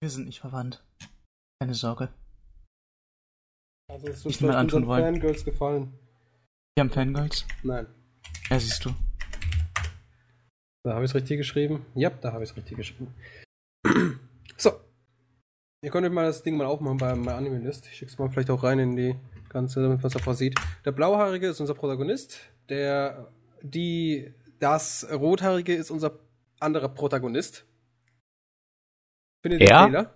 Wir 0.00 0.10
sind 0.10 0.24
nicht 0.26 0.40
verwandt. 0.40 0.82
Keine 1.62 1.74
Sorge. 1.74 2.08
Also 3.88 4.08
es 4.08 4.24
Nicht 4.24 4.42
wird 4.42 4.52
antun 4.52 4.82
unseren 4.82 4.86
wollen. 4.88 5.14
Fangirls 5.14 5.44
gefallen. 5.44 5.92
Wir 6.74 6.80
haben 6.80 6.90
Fangirls. 6.90 7.46
Nein. 7.62 7.86
Ja, 8.50 8.58
siehst 8.58 8.84
du. 8.84 8.90
Da 10.84 10.94
habe 10.94 11.04
ich 11.04 11.12
es 11.12 11.14
richtig 11.14 11.38
geschrieben. 11.38 11.86
Ja, 11.94 12.10
da 12.10 12.32
habe 12.32 12.42
ich 12.42 12.50
es 12.50 12.56
richtig 12.56 12.78
geschrieben. 12.78 13.14
so. 14.56 14.72
Ihr 15.84 15.92
könnt 15.92 16.04
euch 16.04 16.12
mal 16.12 16.24
das 16.24 16.42
Ding 16.42 16.56
mal 16.56 16.66
aufmachen 16.66 16.96
bei 16.96 17.14
meiner 17.14 17.36
Anime-List. 17.38 17.86
Ich 17.86 17.96
schick's 17.96 18.18
mal 18.18 18.28
vielleicht 18.28 18.50
auch 18.50 18.64
rein 18.64 18.80
in 18.80 18.96
die 18.96 19.14
ganze, 19.48 19.80
damit 19.82 19.98
man 19.98 20.06
es 20.08 20.14
davor 20.14 20.34
sieht. 20.34 20.58
Der 20.84 20.90
Blauhaarige 20.90 21.46
ist 21.46 21.60
unser 21.60 21.74
Protagonist. 21.74 22.40
Der, 22.70 23.30
die, 23.62 24.34
das 24.58 25.06
Rothaarige 25.12 25.76
ist 25.76 25.92
unser 25.92 26.18
anderer 26.58 26.88
Protagonist. 26.88 27.64
Findet 29.44 29.60
ihr 29.60 29.68
Ja? 29.68 29.86
den 29.86 29.92
Fehler? 29.92 30.14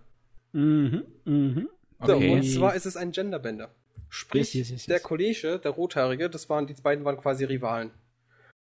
Mhm, 0.57 1.05
mhm. 1.25 1.69
So, 2.05 2.15
Okay. 2.15 2.33
und 2.33 2.43
zwar 2.45 2.75
ist 2.75 2.87
es 2.87 2.97
ein 2.97 3.13
Genderbender. 3.13 3.75
Sprich, 4.09 4.55
Yes, 4.55 4.55
yes, 4.55 4.71
yes, 4.71 4.81
yes. 4.81 4.87
der 4.87 5.01
Kollege, 5.01 5.59
der 5.59 5.73
Rothaarige, 5.73 6.31
das 6.31 6.49
waren, 6.49 6.67
die 6.67 6.75
beiden 6.75 7.05
waren 7.05 7.19
quasi 7.19 7.45
Rivalen. 7.45 7.91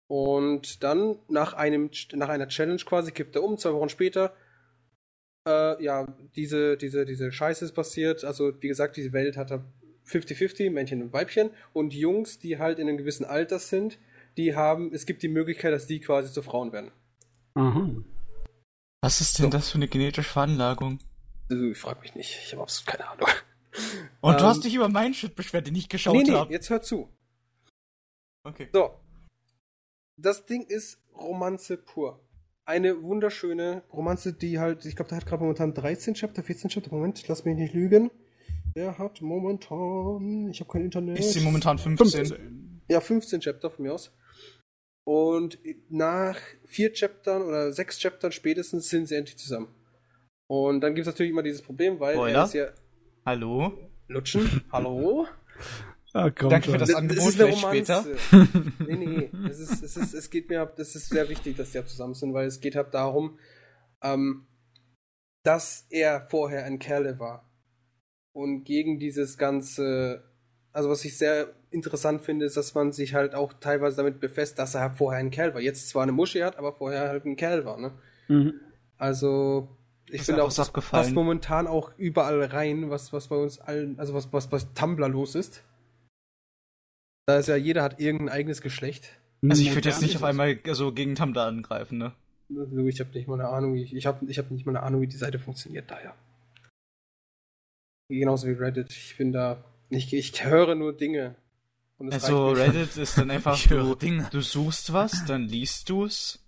Und 0.09 0.83
dann, 0.83 1.19
nach 1.29 1.53
einem, 1.55 1.91
nach 2.13 2.29
einer 2.29 2.49
Challenge 2.49 2.83
quasi, 2.85 3.13
kippt 3.13 3.37
er 3.37 3.43
um, 3.43 3.59
zwei 3.59 3.73
Wochen 3.73 3.89
später, 3.89 4.35
äh, 5.49 5.83
ja, 5.83 6.07
diese, 6.37 6.77
diese, 6.77 7.05
diese 7.05 7.33
Scheiße 7.33 7.65
ist 7.65 7.73
passiert. 7.73 8.25
Also, 8.25 8.53
wie 8.61 8.69
gesagt, 8.69 8.97
diese 8.97 9.13
Welt 9.13 9.37
hat 9.37 9.51
da 9.51 9.65
50-50, 10.07 10.71
Männchen 10.71 11.03
und 11.03 11.13
Weibchen. 11.13 11.51
Und 11.73 11.93
Jungs, 11.95 12.39
die 12.39 12.59
halt 12.59 12.79
in 12.79 12.89
einem 12.89 12.99
gewissen 12.99 13.25
Alter 13.25 13.59
sind, 13.59 13.99
die 14.37 14.55
haben, 14.55 14.93
es 14.95 15.05
gibt 15.07 15.23
die 15.23 15.29
Möglichkeit, 15.29 15.73
dass 15.73 15.87
die 15.87 16.01
quasi 16.01 16.33
zu 16.33 16.43
Frauen 16.43 16.73
werden. 16.73 16.91
Aha. 17.55 17.91
Was 19.03 19.21
ist 19.21 19.39
denn 19.39 19.51
das 19.51 19.71
für 19.71 19.77
eine 19.77 19.89
genetische 19.89 20.29
Veranlagung? 20.29 21.01
Ich 21.73 21.79
frag 21.79 22.01
mich 22.03 22.15
nicht, 22.15 22.39
ich 22.45 22.53
habe 22.53 22.63
absolut 22.63 22.87
keine 22.87 23.09
Ahnung. 23.09 23.29
Und 24.21 24.35
du 24.35 24.45
Ähm, 24.45 24.47
hast 24.51 24.65
dich 24.65 24.75
über 24.75 24.89
meinen 24.89 25.15
Shit 25.15 25.35
beschwert, 25.35 25.67
den 25.67 25.75
ich 25.75 25.89
geschaut 25.89 26.15
Nee, 26.17 26.25
nee, 26.25 26.33
habe. 26.33 26.53
jetzt 26.53 26.69
hör 26.71 26.83
zu. 26.83 27.09
Okay. 28.45 28.69
So. 28.73 28.91
Das 30.17 30.45
Ding 30.47 30.63
ist 30.67 30.99
Romanze 31.15 31.77
pur. 31.77 32.21
Eine 32.65 33.03
wunderschöne 33.03 33.83
Romanze, 33.93 34.33
die 34.33 34.59
halt, 34.59 34.85
ich 34.85 34.95
glaube, 34.95 35.09
der 35.09 35.17
hat 35.19 35.27
gerade 35.27 35.43
momentan 35.43 35.75
13 35.75 36.15
Chapter, 36.15 36.43
14 36.43 36.71
Chapter. 36.71 36.91
Moment, 36.91 37.27
lass 37.29 37.45
mich 37.45 37.57
nicht 37.57 37.75
lügen. 37.75 38.11
Der 38.77 38.99
hat 38.99 39.21
momentan, 39.21 40.49
ich 40.51 40.61
habe 40.61 40.71
kein 40.71 40.83
Internet. 40.85 41.19
Ich 41.19 41.27
sehe 41.33 41.43
momentan 41.43 41.79
15. 41.79 42.27
15. 42.27 42.83
Ja, 42.89 43.01
15 43.01 43.41
Chapter 43.41 43.71
von 43.71 43.85
mir 43.85 43.95
aus. 43.95 44.13
Und 45.05 45.59
nach 45.91 46.39
vier 46.67 46.93
Chaptern 46.93 47.43
oder 47.43 47.73
sechs 47.73 47.99
Chaptern 47.99 48.31
spätestens 48.33 48.89
sind 48.89 49.07
sie 49.09 49.17
endlich 49.17 49.37
zusammen. 49.37 49.69
Und 50.53 50.83
dann 50.83 50.95
gibt 50.95 51.07
es 51.07 51.11
natürlich 51.15 51.33
immer 51.33 51.43
dieses 51.43 51.63
Problem, 51.63 51.99
weil 51.99 52.13
Spoiler? 52.15 52.39
er 52.41 52.45
ist 52.45 52.53
ja. 52.53 52.67
Hallo? 53.25 53.73
Lutschen? 54.09 54.61
Hallo? 54.73 55.27
Ah, 56.13 56.29
komm 56.29 56.51
Danke 56.51 56.71
für 56.73 56.77
das 56.77 56.91
Das- 56.91 56.99
Angebot, 56.99 57.27
ist 57.27 57.41
eine 57.41 57.53
vielleicht 57.55 57.65
Romanze. 57.65 58.17
nee, 58.87 58.97
nee, 58.97 59.31
es, 59.49 59.61
ist, 59.61 59.83
es, 59.83 59.97
ist, 59.97 60.13
es 60.13 60.29
geht 60.29 60.51
mir, 60.51 60.67
das 60.77 60.95
ist 60.95 61.09
sehr 61.09 61.31
wichtig, 61.31 61.57
dass 61.57 61.71
die 61.73 61.79
halt 61.79 61.89
zusammen 61.89 62.13
sind, 62.13 62.35
weil 62.35 62.47
es 62.47 62.61
geht 62.61 62.77
halt 62.77 62.93
darum, 62.93 63.39
ähm, 64.03 64.47
dass 65.43 65.87
er 65.89 66.27
vorher 66.29 66.67
ein 66.67 66.79
Kerle 66.79 67.19
war. 67.19 67.51
Und 68.35 68.65
gegen 68.65 68.99
dieses 68.99 69.39
ganze, 69.39 70.23
also 70.75 70.91
was 70.91 71.03
ich 71.07 71.17
sehr 71.17 71.55
interessant 71.71 72.21
finde, 72.21 72.45
ist, 72.45 72.59
dass 72.59 72.75
man 72.75 72.93
sich 72.93 73.15
halt 73.15 73.35
auch 73.35 73.55
teilweise 73.55 73.97
damit 73.97 74.21
befasst, 74.21 74.59
dass 74.59 74.75
er 74.75 74.91
vorher 74.91 75.21
ein 75.21 75.31
Kerl 75.31 75.55
war. 75.55 75.63
Jetzt 75.63 75.89
zwar 75.89 76.03
eine 76.03 76.13
Muschi 76.13 76.41
hat, 76.41 76.59
aber 76.59 76.75
vorher 76.75 77.09
halt 77.09 77.25
ein 77.25 77.37
Kerl 77.37 77.65
war, 77.65 77.79
ne? 77.81 77.93
Mhm. 78.29 78.53
Also, 78.99 79.79
ich 80.13 80.23
finde 80.23 80.45
auch, 80.45 80.49
das 80.53 80.69
abgefallen. 80.69 81.05
passt 81.05 81.15
momentan 81.15 81.67
auch 81.67 81.91
überall 81.97 82.43
rein, 82.45 82.91
was, 82.91 83.13
was 83.13 83.29
bei 83.29 83.37
uns 83.37 83.59
allen, 83.61 83.99
also 83.99 84.15
was, 84.15 84.33
was 84.33 84.49
bei 84.49 84.59
Tumblr 84.75 85.09
los 85.09 85.35
ist. 85.35 85.63
Da 87.27 87.39
ist 87.39 87.49
ja, 87.49 87.57
jeder 87.57 87.83
hat 87.83 88.01
irgendein 88.01 88.29
eigenes 88.29 88.61
Geschlecht. 88.63 89.11
Also 89.49 89.63
ich 89.63 89.75
würde 89.75 89.89
jetzt 89.89 90.03
nicht 90.03 90.17
auf 90.17 90.23
es. 90.23 90.29
einmal 90.29 90.59
so 90.73 90.93
gegen 90.93 91.15
Tumblr 91.15 91.43
angreifen, 91.43 91.99
ne? 91.99 92.13
Also 92.57 92.79
Ich 92.87 93.01
habe 93.01 93.11
nicht 93.15 93.27
mal 93.29 93.41
eine 93.41 93.49
Ahnung, 93.49 93.75
wie, 93.75 93.83
ich 93.85 94.07
habe 94.07 94.25
ich 94.27 94.39
hab 94.39 94.51
nicht 94.51 94.67
mal 94.67 94.77
eine 94.77 94.85
Ahnung, 94.85 95.01
wie 95.01 95.07
die 95.07 95.17
Seite 95.17 95.39
funktioniert, 95.39 95.91
daher. 95.91 96.15
Genauso 98.09 98.47
wie 98.49 98.53
Reddit. 98.53 98.91
Ich 98.91 99.17
bin 99.17 99.33
da, 99.33 99.65
ich, 99.89 100.13
ich 100.13 100.45
höre 100.45 100.75
nur 100.75 100.93
Dinge. 100.93 101.37
Und 101.99 102.09
es 102.13 102.25
Also. 102.25 102.51
Reddit 102.51 102.97
ist 102.97 103.17
dann 103.17 103.31
einfach, 103.31 103.57
Ich 103.57 103.69
du, 103.69 103.95
Dinge. 103.95 104.29
du 104.31 104.41
suchst 104.43 104.93
was, 104.93 105.25
dann 105.25 105.43
liest 105.49 105.89
du's 105.89 106.39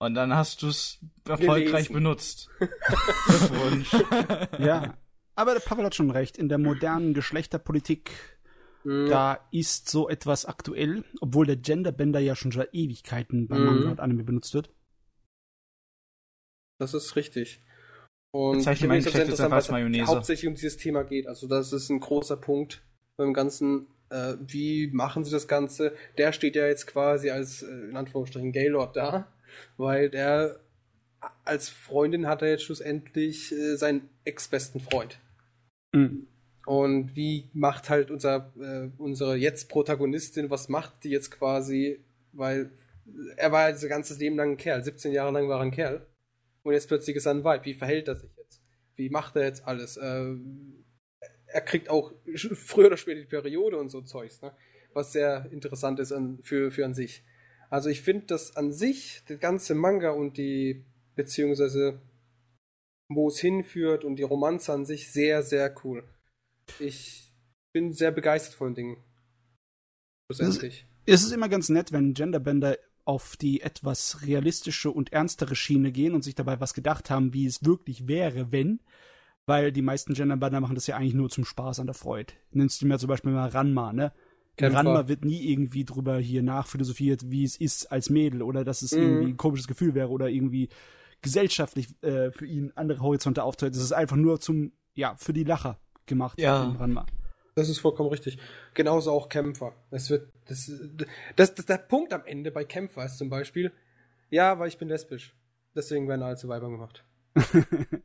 und 0.00 0.14
dann 0.14 0.34
hast 0.34 0.62
du's 0.62 0.98
erfolgreich 1.28 1.88
Gelesen. 1.88 1.92
benutzt. 1.94 2.50
Glückwunsch. 2.58 3.92
Ja. 4.58 4.96
Aber 5.34 5.52
der 5.54 5.60
Pavel 5.60 5.84
hat 5.84 5.94
schon 5.94 6.10
recht. 6.10 6.36
In 6.36 6.48
der 6.48 6.58
modernen 6.58 7.14
Geschlechterpolitik, 7.14 8.10
Mhm. 8.84 9.08
da 9.08 9.46
ist 9.50 9.88
so 9.88 10.08
etwas 10.08 10.46
aktuell, 10.46 11.04
obwohl 11.20 11.46
der 11.46 11.56
Genderbender 11.56 12.20
ja 12.20 12.34
schon 12.36 12.52
seit 12.52 12.72
Ewigkeiten 12.74 13.46
bei 13.48 13.58
Mhm. 13.58 13.64
Manga 13.66 13.90
und 13.90 14.00
Anime 14.00 14.24
benutzt 14.24 14.54
wird. 14.54 14.70
Das 16.80 16.94
ist 16.94 17.16
richtig. 17.16 17.60
Und 18.32 18.58
ich 18.60 18.78
finde 18.78 18.96
es 18.98 19.06
interessant, 19.06 19.52
es 19.54 19.70
Mayonnaise. 19.70 20.06
hauptsächlich 20.06 20.48
um 20.48 20.54
dieses 20.54 20.76
Thema 20.76 21.02
geht. 21.02 21.26
Also 21.26 21.48
das 21.48 21.72
ist 21.72 21.88
ein 21.88 21.98
großer 22.00 22.36
Punkt 22.36 22.82
beim 23.16 23.32
Ganzen. 23.32 23.86
Äh, 24.10 24.34
wie 24.40 24.88
machen 24.92 25.24
sie 25.24 25.30
das 25.30 25.48
Ganze? 25.48 25.94
Der 26.16 26.32
steht 26.32 26.54
ja 26.56 26.66
jetzt 26.66 26.86
quasi 26.86 27.30
als, 27.30 27.62
äh, 27.62 27.66
in 27.90 27.96
Anführungsstrichen, 27.96 28.52
Gaylord 28.52 28.96
da, 28.96 29.32
weil 29.76 30.10
der 30.10 30.60
als 31.44 31.68
Freundin 31.68 32.26
hat 32.26 32.42
er 32.42 32.50
jetzt 32.50 32.64
schlussendlich 32.64 33.52
äh, 33.52 33.76
seinen 33.76 34.08
ex-besten 34.24 34.80
Freund. 34.80 35.18
Mhm. 35.92 36.28
Und 36.66 37.16
wie 37.16 37.50
macht 37.54 37.88
halt 37.88 38.10
unser, 38.10 38.52
äh, 38.60 38.90
unsere 38.98 39.36
jetzt 39.36 39.68
Protagonistin, 39.68 40.50
was 40.50 40.68
macht 40.68 41.04
die 41.04 41.10
jetzt 41.10 41.30
quasi? 41.30 42.04
Weil 42.32 42.70
er 43.36 43.52
war 43.52 43.68
ja 43.68 43.72
das 43.72 43.88
ganze 43.88 44.18
Leben 44.18 44.36
lang 44.36 44.52
ein 44.52 44.56
Kerl, 44.58 44.84
17 44.84 45.12
Jahre 45.12 45.32
lang 45.32 45.48
war 45.48 45.60
er 45.60 45.62
ein 45.62 45.70
Kerl. 45.70 46.06
Und 46.62 46.74
jetzt 46.74 46.88
plötzlich 46.88 47.16
ist 47.16 47.26
er 47.26 47.32
ein 47.32 47.44
Weib. 47.44 47.64
Wie 47.64 47.74
verhält 47.74 48.08
er 48.08 48.16
sich 48.16 48.30
jetzt? 48.36 48.62
Wie 48.96 49.08
macht 49.08 49.34
er 49.36 49.44
jetzt 49.44 49.66
alles? 49.66 49.96
Äh, 49.96 50.34
er 51.46 51.60
kriegt 51.62 51.88
auch 51.88 52.12
früher 52.34 52.88
oder 52.88 52.96
später 52.96 53.20
die 53.20 53.26
Periode 53.26 53.78
und 53.78 53.88
so 53.88 54.02
Zeugs, 54.02 54.42
ne? 54.42 54.52
was 54.92 55.12
sehr 55.12 55.48
interessant 55.50 56.00
ist 56.00 56.12
an, 56.12 56.38
für, 56.42 56.70
für 56.70 56.84
an 56.84 56.94
sich. 56.94 57.24
Also 57.70 57.90
ich 57.90 58.00
finde 58.00 58.26
das 58.26 58.56
an 58.56 58.72
sich, 58.72 59.22
der 59.28 59.36
ganze 59.36 59.74
Manga 59.74 60.10
und 60.10 60.38
die, 60.38 60.84
beziehungsweise 61.14 62.00
wo 63.08 63.28
es 63.28 63.38
hinführt 63.38 64.04
und 64.04 64.16
die 64.16 64.22
Romanze 64.22 64.72
an 64.72 64.84
sich 64.84 65.10
sehr, 65.10 65.42
sehr 65.42 65.74
cool. 65.84 66.04
Ich 66.78 67.32
bin 67.72 67.92
sehr 67.92 68.10
begeistert 68.10 68.54
von 68.54 68.68
den 68.68 68.74
Dingen. 68.74 69.04
Schlussendlich. 70.26 70.86
Es 71.06 71.22
ist 71.22 71.32
immer 71.32 71.48
ganz 71.48 71.70
nett, 71.70 71.90
wenn 71.92 72.12
Genderbender 72.12 72.76
auf 73.04 73.38
die 73.38 73.62
etwas 73.62 74.26
realistische 74.26 74.90
und 74.90 75.12
ernstere 75.12 75.56
Schiene 75.56 75.92
gehen 75.92 76.14
und 76.14 76.22
sich 76.22 76.34
dabei 76.34 76.60
was 76.60 76.74
gedacht 76.74 77.08
haben, 77.08 77.32
wie 77.32 77.46
es 77.46 77.64
wirklich 77.64 78.06
wäre, 78.06 78.52
wenn. 78.52 78.80
Weil 79.46 79.72
die 79.72 79.80
meisten 79.80 80.12
Genderbender 80.12 80.60
machen 80.60 80.74
das 80.74 80.86
ja 80.86 80.96
eigentlich 80.96 81.14
nur 81.14 81.30
zum 81.30 81.46
Spaß 81.46 81.80
an 81.80 81.86
der 81.86 81.94
Freude. 81.94 82.34
Nimmst 82.50 82.82
du 82.82 82.86
mir 82.86 82.98
zum 82.98 83.08
Beispiel 83.08 83.32
mal 83.32 83.48
Ranma, 83.48 83.94
ne? 83.94 84.12
Kämpfer. 84.58 84.78
Ranma 84.78 85.08
wird 85.08 85.24
nie 85.24 85.50
irgendwie 85.50 85.84
drüber 85.84 86.18
hier 86.18 86.42
nachphilosophiert, 86.42 87.30
wie 87.30 87.44
es 87.44 87.56
ist 87.56 87.90
als 87.90 88.10
Mädel 88.10 88.42
oder 88.42 88.64
dass 88.64 88.82
es 88.82 88.92
Mhm. 88.92 89.02
irgendwie 89.02 89.32
ein 89.32 89.36
komisches 89.36 89.66
Gefühl 89.68 89.94
wäre 89.94 90.08
oder 90.10 90.28
irgendwie 90.28 90.68
gesellschaftlich 91.22 91.88
äh, 92.02 92.30
für 92.30 92.46
ihn 92.46 92.72
andere 92.76 93.00
Horizonte 93.00 93.42
auftritt. 93.42 93.74
Es 93.74 93.82
ist 93.82 93.92
einfach 93.92 94.16
nur 94.16 94.40
zum, 94.40 94.72
ja, 94.94 95.14
für 95.16 95.32
die 95.32 95.44
Lacher 95.44 95.78
gemacht 96.06 96.40
Ja. 96.40 96.64
in 96.64 96.76
Ranma. 96.76 97.06
Das 97.54 97.68
ist 97.68 97.80
vollkommen 97.80 98.08
richtig. 98.10 98.38
Genauso 98.74 99.10
auch 99.10 99.28
Kämpfer. 99.28 99.72
Es 99.90 100.10
wird, 100.10 100.30
das, 100.46 100.70
das, 101.34 101.54
das, 101.56 101.66
der 101.66 101.78
Punkt 101.78 102.12
am 102.12 102.24
Ende 102.24 102.52
bei 102.52 102.64
Kämpfer 102.64 103.04
ist 103.04 103.18
zum 103.18 103.30
Beispiel, 103.30 103.72
ja, 104.30 104.58
weil 104.60 104.68
ich 104.68 104.78
bin 104.78 104.88
lesbisch. 104.88 105.34
Deswegen 105.74 106.06
werden 106.08 106.22
alle 106.22 106.36
zu 106.36 106.48
Weibern 106.48 106.70
gemacht. 106.72 107.04
Sagen 107.36 108.02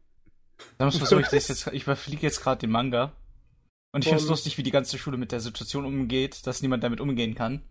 wir 0.78 0.86
mal 0.86 0.92
so, 0.92 1.20
ich, 1.20 1.32
lese 1.32 1.54
jetzt, 1.54 1.68
ich 1.68 1.84
überfliege 1.84 2.22
jetzt 2.24 2.42
gerade 2.42 2.60
den 2.62 2.72
Manga. 2.72 3.14
Und 3.94 4.04
ich 4.04 4.10
finde 4.10 4.24
es 4.24 4.30
lustig, 4.30 4.58
wie 4.58 4.64
die 4.64 4.72
ganze 4.72 4.98
Schule 4.98 5.18
mit 5.18 5.32
der 5.32 5.40
Situation 5.40 5.86
umgeht, 5.86 6.48
dass 6.48 6.64
niemand 6.64 6.84
damit 6.84 7.00
umgehen 7.00 7.36
kann. 7.36 7.62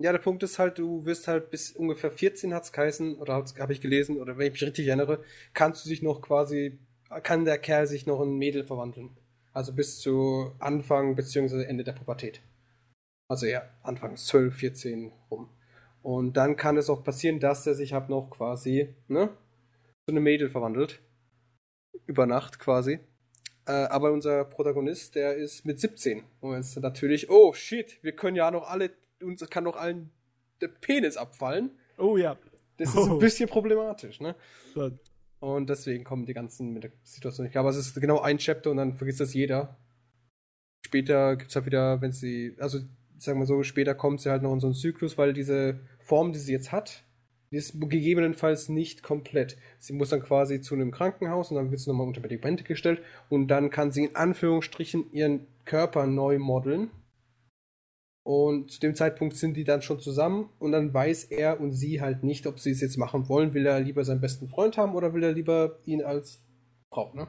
Ja, 0.00 0.12
der 0.12 0.18
Punkt 0.18 0.42
ist 0.42 0.58
halt, 0.58 0.78
du 0.78 1.04
wirst 1.04 1.28
halt 1.28 1.50
bis 1.50 1.72
ungefähr 1.72 2.10
14 2.10 2.54
hat's 2.54 2.72
geheißen, 2.72 3.16
oder 3.16 3.34
habe 3.34 3.72
ich 3.72 3.80
gelesen, 3.80 4.16
oder 4.18 4.38
wenn 4.38 4.46
ich 4.46 4.52
mich 4.52 4.62
richtig 4.62 4.86
erinnere, 4.86 5.22
kannst 5.52 5.84
du 5.84 5.90
dich 5.90 6.02
noch 6.02 6.22
quasi, 6.22 6.78
kann 7.22 7.44
der 7.44 7.58
Kerl 7.58 7.86
sich 7.86 8.06
noch 8.06 8.22
in 8.22 8.38
Mädel 8.38 8.64
verwandeln. 8.64 9.16
Also 9.52 9.74
bis 9.74 9.98
zu 10.00 10.52
Anfang 10.58 11.16
bzw. 11.16 11.64
Ende 11.64 11.84
der 11.84 11.92
Pubertät. 11.92 12.40
Also 13.28 13.44
ja, 13.44 13.68
anfangs 13.82 14.26
12, 14.26 14.54
14 14.56 15.12
rum. 15.30 15.50
Und 16.00 16.36
dann 16.38 16.56
kann 16.56 16.78
es 16.78 16.88
auch 16.88 17.04
passieren, 17.04 17.40
dass 17.40 17.66
er 17.66 17.74
sich 17.74 17.92
halt 17.92 18.08
noch 18.08 18.30
quasi, 18.30 18.94
ne, 19.08 19.36
zu 20.06 20.14
einem 20.14 20.22
Mädel 20.22 20.48
verwandelt. 20.48 21.02
Über 22.06 22.24
Nacht 22.24 22.58
quasi. 22.58 23.00
Äh, 23.68 23.72
aber 23.72 24.12
unser 24.12 24.44
Protagonist, 24.46 25.14
der 25.14 25.34
ist 25.36 25.64
mit 25.66 25.78
17. 25.78 26.24
Und 26.40 26.56
jetzt 26.56 26.76
natürlich, 26.80 27.28
oh 27.30 27.52
shit, 27.52 28.02
wir 28.02 28.12
können 28.12 28.34
ja 28.36 28.50
noch 28.50 28.66
alle, 28.68 28.90
uns 29.22 29.48
kann 29.50 29.64
doch 29.64 29.76
allen 29.76 30.10
der 30.62 30.68
Penis 30.68 31.16
abfallen. 31.16 31.70
Oh 31.98 32.16
ja. 32.16 32.36
Das 32.78 32.88
ist 32.90 32.96
Oh. 32.96 33.12
ein 33.14 33.18
bisschen 33.18 33.48
problematisch, 33.48 34.20
ne? 34.20 34.34
So. 34.74 34.90
Und 35.40 35.68
deswegen 35.68 36.02
kommen 36.02 36.24
die 36.26 36.32
ganzen 36.34 36.72
mit 36.72 36.84
der 36.84 36.92
Situation. 37.04 37.46
Ich 37.46 37.52
glaube, 37.52 37.68
es 37.68 37.76
ist 37.76 38.00
genau 38.00 38.20
ein 38.20 38.38
Chapter 38.38 38.70
und 38.70 38.78
dann 38.78 38.94
vergisst 38.94 39.20
das 39.20 39.34
jeder. 39.34 39.76
Später 40.84 41.36
gibt's 41.36 41.54
halt 41.54 41.66
wieder, 41.66 42.00
wenn 42.00 42.12
sie, 42.12 42.56
also 42.58 42.78
sagen 43.18 43.38
wir 43.38 43.46
so, 43.46 43.62
später 43.62 43.94
kommt 43.94 44.20
sie 44.20 44.30
halt 44.30 44.42
noch 44.42 44.52
in 44.52 44.60
so 44.60 44.68
einen 44.68 44.74
Zyklus, 44.74 45.18
weil 45.18 45.32
diese 45.32 45.80
Form, 46.00 46.32
die 46.32 46.38
sie 46.38 46.52
jetzt 46.52 46.72
hat, 46.72 47.04
ist 47.50 47.80
gegebenenfalls 47.80 48.68
nicht 48.68 49.02
komplett. 49.02 49.56
Sie 49.78 49.92
muss 49.92 50.10
dann 50.10 50.22
quasi 50.22 50.60
zu 50.60 50.74
einem 50.74 50.90
Krankenhaus 50.90 51.50
und 51.50 51.56
dann 51.56 51.70
wird 51.70 51.80
sie 51.80 51.90
nochmal 51.90 52.06
unter 52.06 52.20
Medikamente 52.20 52.64
gestellt 52.64 53.00
und 53.28 53.48
dann 53.48 53.70
kann 53.70 53.90
sie 53.90 54.04
in 54.04 54.16
Anführungsstrichen 54.16 55.12
ihren 55.12 55.46
Körper 55.64 56.06
neu 56.06 56.38
modeln. 56.38 56.90
Und 58.22 58.70
zu 58.70 58.80
dem 58.80 58.94
Zeitpunkt 58.94 59.36
sind 59.36 59.56
die 59.56 59.64
dann 59.64 59.80
schon 59.80 60.00
zusammen 60.00 60.50
und 60.58 60.72
dann 60.72 60.92
weiß 60.92 61.24
er 61.24 61.60
und 61.60 61.72
sie 61.72 62.02
halt 62.02 62.24
nicht, 62.24 62.46
ob 62.46 62.58
sie 62.60 62.72
es 62.72 62.82
jetzt 62.82 62.98
machen 62.98 63.26
wollen. 63.30 63.54
Will 63.54 63.64
er 63.64 63.80
lieber 63.80 64.04
seinen 64.04 64.20
besten 64.20 64.48
Freund 64.48 64.76
haben 64.76 64.94
oder 64.94 65.14
will 65.14 65.22
er 65.22 65.32
lieber 65.32 65.78
ihn 65.86 66.02
als 66.02 66.44
Frau, 66.90 67.14
ne? 67.14 67.28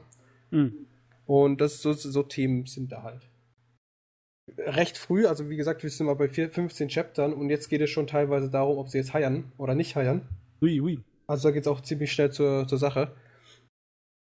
Hm. 0.50 0.86
Und 1.24 1.62
das 1.62 1.80
so, 1.80 1.94
so 1.94 2.22
Themen 2.22 2.66
sind 2.66 2.92
da 2.92 3.02
halt. 3.02 3.29
Recht 4.58 4.98
früh, 4.98 5.26
also 5.26 5.48
wie 5.48 5.56
gesagt, 5.56 5.82
wir 5.82 5.90
sind 5.90 6.06
mal 6.06 6.14
bei 6.14 6.28
vier, 6.28 6.50
15 6.50 6.88
Chaptern 6.88 7.32
und 7.32 7.50
jetzt 7.50 7.68
geht 7.68 7.80
es 7.80 7.90
schon 7.90 8.06
teilweise 8.06 8.50
darum, 8.50 8.78
ob 8.78 8.88
sie 8.88 8.98
jetzt 8.98 9.12
heiern 9.12 9.52
oder 9.58 9.74
nicht 9.74 9.96
heiern. 9.96 10.28
Ui, 10.62 10.80
ui. 10.80 11.00
Also 11.26 11.48
da 11.48 11.52
geht 11.52 11.62
es 11.62 11.68
auch 11.68 11.80
ziemlich 11.80 12.12
schnell 12.12 12.32
zur, 12.32 12.66
zur 12.66 12.78
Sache. 12.78 13.14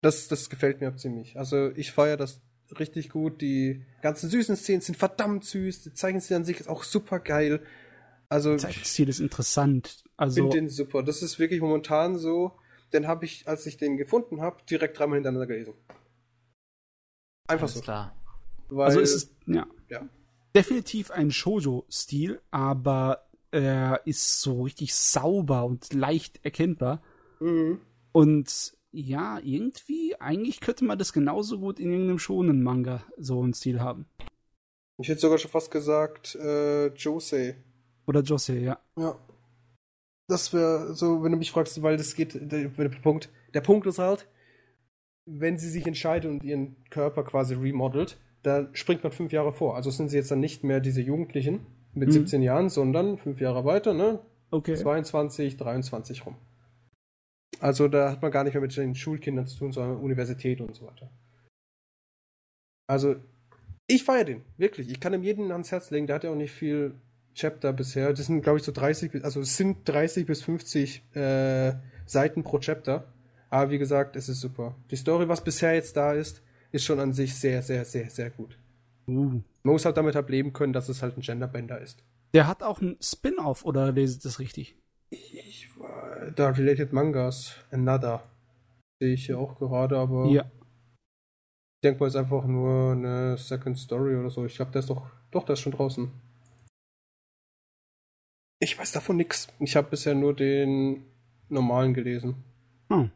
Das, 0.02 0.28
das 0.28 0.50
gefällt 0.50 0.82
mir 0.82 0.96
ziemlich. 0.96 1.38
Also 1.38 1.72
ich 1.76 1.92
feiere 1.92 2.18
das 2.18 2.42
richtig 2.80 3.10
gut. 3.10 3.42
Die 3.42 3.86
ganzen 4.02 4.30
süßen 4.30 4.56
Szenen 4.56 4.82
sind 4.82 4.96
verdammt 4.96 5.46
süß. 5.46 5.84
Die 5.84 5.94
Zeichenstil 5.94 6.38
an 6.38 6.46
sich 6.46 6.60
ist 6.60 6.70
auch 6.70 6.84
super 6.84 7.20
geil. 7.20 7.62
Also 8.30 8.56
ich 8.56 8.62
Zeichenstil 8.62 9.10
ist 9.10 9.20
interessant. 9.20 10.04
Also, 10.18 10.36
finde 10.36 10.58
den 10.58 10.70
super. 10.70 11.04
Das 11.04 11.22
ist 11.22 11.40
wirklich 11.40 11.62
momentan 11.62 12.18
so. 12.18 12.54
Den 12.94 13.08
habe 13.08 13.26
ich, 13.26 13.48
als 13.48 13.66
ich 13.66 13.78
den 13.78 13.98
gefunden 13.98 14.42
habe, 14.42 14.64
direkt 14.70 14.98
dreimal 14.98 15.18
hintereinander 15.18 15.48
gelesen. 15.48 15.74
Einfach 17.48 17.68
so. 17.68 17.82
klar. 17.82 18.16
Weil, 18.70 18.86
also 18.86 19.02
es 19.02 19.14
ist, 19.14 19.36
ja. 19.46 19.68
Ja. 19.94 20.10
Definitiv 20.56 21.12
ein 21.12 21.32
Shoujo-Stil, 21.32 22.42
aber 22.52 23.26
er 23.52 24.02
ist 24.06 24.42
so 24.42 24.64
richtig 24.64 24.94
sauber 24.94 25.66
und 25.66 25.94
leicht 25.94 26.44
erkennbar. 26.44 27.02
Mhm. 27.40 27.80
Und 28.12 28.74
ja, 28.92 29.40
irgendwie, 29.40 30.16
eigentlich 30.20 30.60
könnte 30.60 30.86
man 30.86 31.00
das 31.00 31.14
genauso 31.14 31.60
gut 31.60 31.80
in 31.80 31.92
irgendeinem 31.92 32.20
schonen 32.20 32.62
Manga 32.62 33.04
so 33.18 33.42
einen 33.42 33.54
Stil 33.54 33.80
haben. 33.80 34.06
Ich 35.00 35.08
hätte 35.10 35.22
sogar 35.22 35.40
schon 35.40 35.50
fast 35.50 35.72
gesagt, 35.72 36.36
äh, 36.36 36.88
Jose. 36.94 37.56
Oder 38.06 38.22
Jose, 38.22 38.58
ja. 38.58 38.80
Ja. 38.98 39.18
Das 40.28 40.54
wäre 40.54 40.94
so, 40.94 41.24
wenn 41.24 41.32
du 41.32 41.38
mich 41.38 41.52
fragst, 41.52 41.82
weil 41.82 41.98
das 41.98 42.16
geht, 42.16 42.36
der, 42.36 42.70
der 42.70 42.90
Punkt. 42.90 43.30
Der 43.54 43.62
Punkt 43.62 43.88
ist 43.88 44.00
halt, 44.00 44.28
wenn 45.26 45.58
sie 45.58 45.70
sich 45.70 45.86
entscheidet 45.86 46.30
und 46.30 46.44
ihren 46.44 46.76
Körper 46.90 47.24
quasi 47.24 47.56
remodelt, 47.56 48.18
da 48.44 48.68
springt 48.74 49.04
man 49.04 49.12
fünf 49.12 49.32
Jahre 49.32 49.52
vor. 49.54 49.76
Also 49.76 49.90
sind 49.90 50.10
sie 50.10 50.18
jetzt 50.18 50.30
dann 50.32 50.40
nicht 50.40 50.64
mehr 50.64 50.80
diese 50.80 51.02
Jugendlichen 51.02 51.66
mit 51.94 52.10
Mhm. 52.10 52.14
17 52.14 52.42
Jahren, 52.42 52.70
sondern 52.70 53.18
fünf 53.18 53.40
Jahre 53.42 53.66
weiter, 53.66 53.94
ne? 53.94 54.20
Okay. 54.52 54.76
22, 54.76 55.58
23 55.58 56.26
rum. 56.26 56.36
Also 57.60 57.88
da 57.88 58.12
hat 58.12 58.22
man 58.22 58.32
gar 58.32 58.44
nicht 58.44 58.54
mehr 58.54 58.62
mit 58.62 58.76
den 58.76 58.94
Schulkindern 58.96 59.48
zu 59.48 59.58
tun, 59.58 59.72
sondern 59.72 59.98
Universität 59.98 60.60
und 60.62 60.76
so 60.76 60.86
weiter. 60.86 61.10
Also, 62.88 63.16
ich 63.88 64.04
feiere 64.04 64.26
den, 64.26 64.42
wirklich. 64.58 64.90
Ich 64.90 65.00
kann 65.00 65.14
ihm 65.14 65.24
jeden 65.24 65.52
ans 65.52 65.72
Herz 65.72 65.90
legen, 65.92 66.08
der 66.08 66.16
hat 66.18 66.24
ja 66.24 66.32
auch 66.32 66.36
nicht 66.36 66.52
viel 66.52 66.96
Chapter 67.36 67.74
bisher. 67.74 68.10
Das 68.14 68.26
sind, 68.28 68.42
glaube 68.42 68.60
ich, 68.60 68.64
so 68.64 68.72
30, 68.72 69.12
bis- 69.12 69.24
also 69.24 69.40
es 69.42 69.58
sind 69.58 69.88
30 69.88 70.26
bis 70.26 70.44
50 70.44 71.04
äh, 71.16 71.74
Seiten 72.06 72.44
pro 72.44 72.60
Chapter. 72.60 73.06
Aber 73.50 73.72
wie 73.72 73.78
gesagt, 73.78 74.16
es 74.16 74.30
ist 74.30 74.42
super. 74.42 74.76
Die 74.92 74.96
Story, 74.96 75.28
was 75.30 75.44
bisher 75.44 75.74
jetzt 75.74 75.96
da 75.96 76.14
ist, 76.14 76.42
ist 76.74 76.84
schon 76.84 77.00
an 77.00 77.14
sich 77.14 77.36
sehr, 77.36 77.62
sehr, 77.62 77.86
sehr, 77.86 78.10
sehr 78.10 78.30
gut. 78.32 78.58
Uh. 79.08 79.42
Man 79.64 79.74
muss 79.74 79.86
halt 79.86 79.96
damit 79.96 80.16
halt 80.16 80.30
leben 80.30 80.52
können, 80.52 80.74
dass 80.74 80.90
es 80.90 81.02
halt 81.02 81.18
ein 81.18 81.22
Genderbender 81.22 81.80
ist. 81.80 82.04
Der 82.34 82.48
hat 82.48 82.64
auch 82.64 82.82
einen 82.82 82.98
Spin-off, 83.02 83.64
oder 83.64 83.92
lese 83.92 84.18
ich 84.18 84.24
das 84.24 84.40
richtig? 84.40 84.76
Ich 85.12 85.70
war 85.80 86.32
da 86.32 86.50
Related 86.50 86.92
Mangas, 86.92 87.56
Another. 87.72 88.24
Sehe 89.00 89.14
ich 89.14 89.26
hier 89.28 89.38
auch 89.38 89.58
gerade, 89.60 89.98
aber 89.98 90.26
Ja. 90.28 90.44
ich 90.46 91.82
denke 91.84 92.00
mal, 92.00 92.08
ist 92.08 92.16
einfach 92.16 92.46
nur 92.46 92.94
eine 92.94 93.38
Second 93.38 93.78
Story 93.78 94.16
oder 94.16 94.32
so. 94.32 94.46
Ich 94.46 94.56
glaube, 94.56 94.72
der 94.72 94.80
ist 94.80 94.90
doch, 94.90 95.12
doch, 95.32 95.44
der 95.46 95.54
ist 95.54 95.60
schon 95.60 95.74
draußen. 95.74 96.12
Ich 98.60 98.78
weiß 98.80 98.94
davon 98.94 99.18
nix. 99.18 99.48
Ich 99.60 99.76
habe 99.76 99.90
bisher 99.90 100.16
nur 100.16 100.34
den 100.36 101.06
normalen 101.50 101.94
gelesen. 101.94 102.44
Hm. 102.90 103.12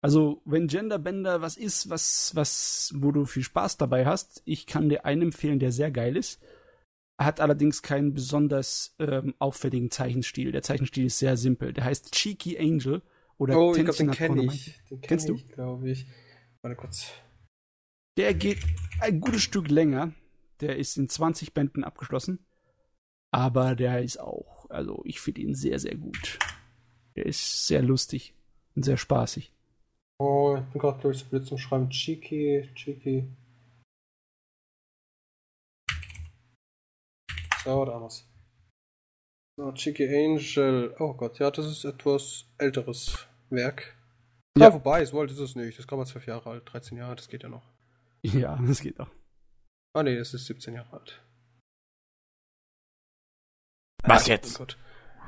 Also, 0.00 0.42
wenn 0.44 0.68
Genderbender 0.68 1.42
was 1.42 1.56
ist, 1.56 1.90
was, 1.90 2.34
was, 2.34 2.92
wo 2.96 3.10
du 3.10 3.24
viel 3.24 3.42
Spaß 3.42 3.78
dabei 3.78 4.06
hast, 4.06 4.42
ich 4.44 4.66
kann 4.66 4.88
dir 4.88 5.04
einen 5.04 5.22
empfehlen, 5.22 5.58
der 5.58 5.72
sehr 5.72 5.90
geil 5.90 6.16
ist. 6.16 6.40
Hat 7.20 7.40
allerdings 7.40 7.82
keinen 7.82 8.14
besonders 8.14 8.94
ähm, 9.00 9.34
auffälligen 9.40 9.90
Zeichenstil. 9.90 10.52
Der 10.52 10.62
Zeichenstil 10.62 11.06
ist 11.06 11.18
sehr 11.18 11.36
simpel. 11.36 11.72
Der 11.72 11.84
heißt 11.84 12.12
Cheeky 12.12 12.58
Angel 12.58 13.02
oder 13.38 13.58
oh, 13.58 13.74
ich 13.74 13.82
glaube, 13.82 13.98
den 13.98 14.10
kenne 14.12 14.44
ich. 14.44 14.80
Den 14.88 15.00
Kennst 15.00 15.26
kenn 15.26 15.36
du? 15.36 15.42
ich, 15.42 15.48
glaube 15.48 15.90
ich. 15.90 16.06
Warte 16.62 16.76
kurz. 16.76 17.10
Der 18.16 18.34
geht 18.34 18.58
ein 19.00 19.20
gutes 19.20 19.42
Stück 19.42 19.68
länger. 19.68 20.12
Der 20.60 20.76
ist 20.76 20.96
in 20.96 21.08
20 21.08 21.54
Bänden 21.54 21.82
abgeschlossen. 21.82 22.46
Aber 23.32 23.74
der 23.74 24.02
ist 24.02 24.20
auch, 24.20 24.70
also 24.70 25.02
ich 25.04 25.20
finde 25.20 25.40
ihn 25.40 25.54
sehr, 25.54 25.78
sehr 25.78 25.96
gut. 25.96 26.38
Der 27.16 27.26
ist 27.26 27.66
sehr 27.66 27.82
lustig 27.82 28.34
und 28.74 28.84
sehr 28.84 28.96
spaßig. 28.96 29.52
Oh, 30.20 30.56
ich 30.58 30.64
bin 30.72 30.80
gerade 30.80 31.00
durch 31.00 31.24
Blitz 31.28 31.52
und 31.52 31.58
schreiben 31.58 31.90
Cheeky, 31.90 32.68
Cheeky. 32.74 33.28
So, 37.64 37.84
haben 37.94 38.02
wir's. 38.02 38.28
So, 39.56 39.72
Cheeky 39.72 40.08
Angel. 40.08 40.96
Oh 40.98 41.14
Gott, 41.14 41.38
ja, 41.38 41.50
das 41.52 41.66
ist 41.66 41.84
etwas 41.84 42.46
älteres 42.58 43.28
Werk. 43.50 43.96
Ja. 44.56 44.66
Ja, 44.66 44.74
wobei, 44.74 45.04
alt 45.04 45.30
ist 45.30 45.38
es 45.38 45.54
nicht. 45.54 45.78
Das 45.78 45.86
kann 45.86 45.98
man 45.98 46.06
zwölf 46.06 46.26
Jahre 46.26 46.50
alt, 46.50 46.72
13 46.72 46.98
Jahre, 46.98 47.14
das 47.14 47.28
geht 47.28 47.44
ja 47.44 47.48
noch. 47.48 47.70
Ja, 48.22 48.58
das 48.66 48.80
geht 48.80 48.98
auch. 48.98 49.10
Ah, 49.94 50.02
nee, 50.02 50.16
das 50.16 50.34
ist 50.34 50.46
17 50.46 50.74
Jahre 50.74 50.92
alt. 50.98 51.22
Was 54.02 54.22
Oh 54.22 54.26
jetzt? 54.26 54.58
Anime 54.58 54.76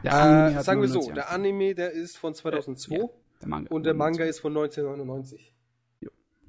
Äh, 0.03 0.63
sagen 0.63 0.81
wir 0.81 0.89
so, 0.89 1.01
99 1.01 1.15
der 1.15 1.31
Anime, 1.31 1.75
der 1.75 1.93
ist 1.93 2.17
von 2.17 2.35
2002 2.35 2.97
ja, 2.97 3.05
der 3.41 3.49
Manga. 3.49 3.71
und 3.71 3.85
der 3.85 3.95
Manga 3.95 4.25
ist 4.25 4.41
von 4.41 4.53
1999. 4.53 5.55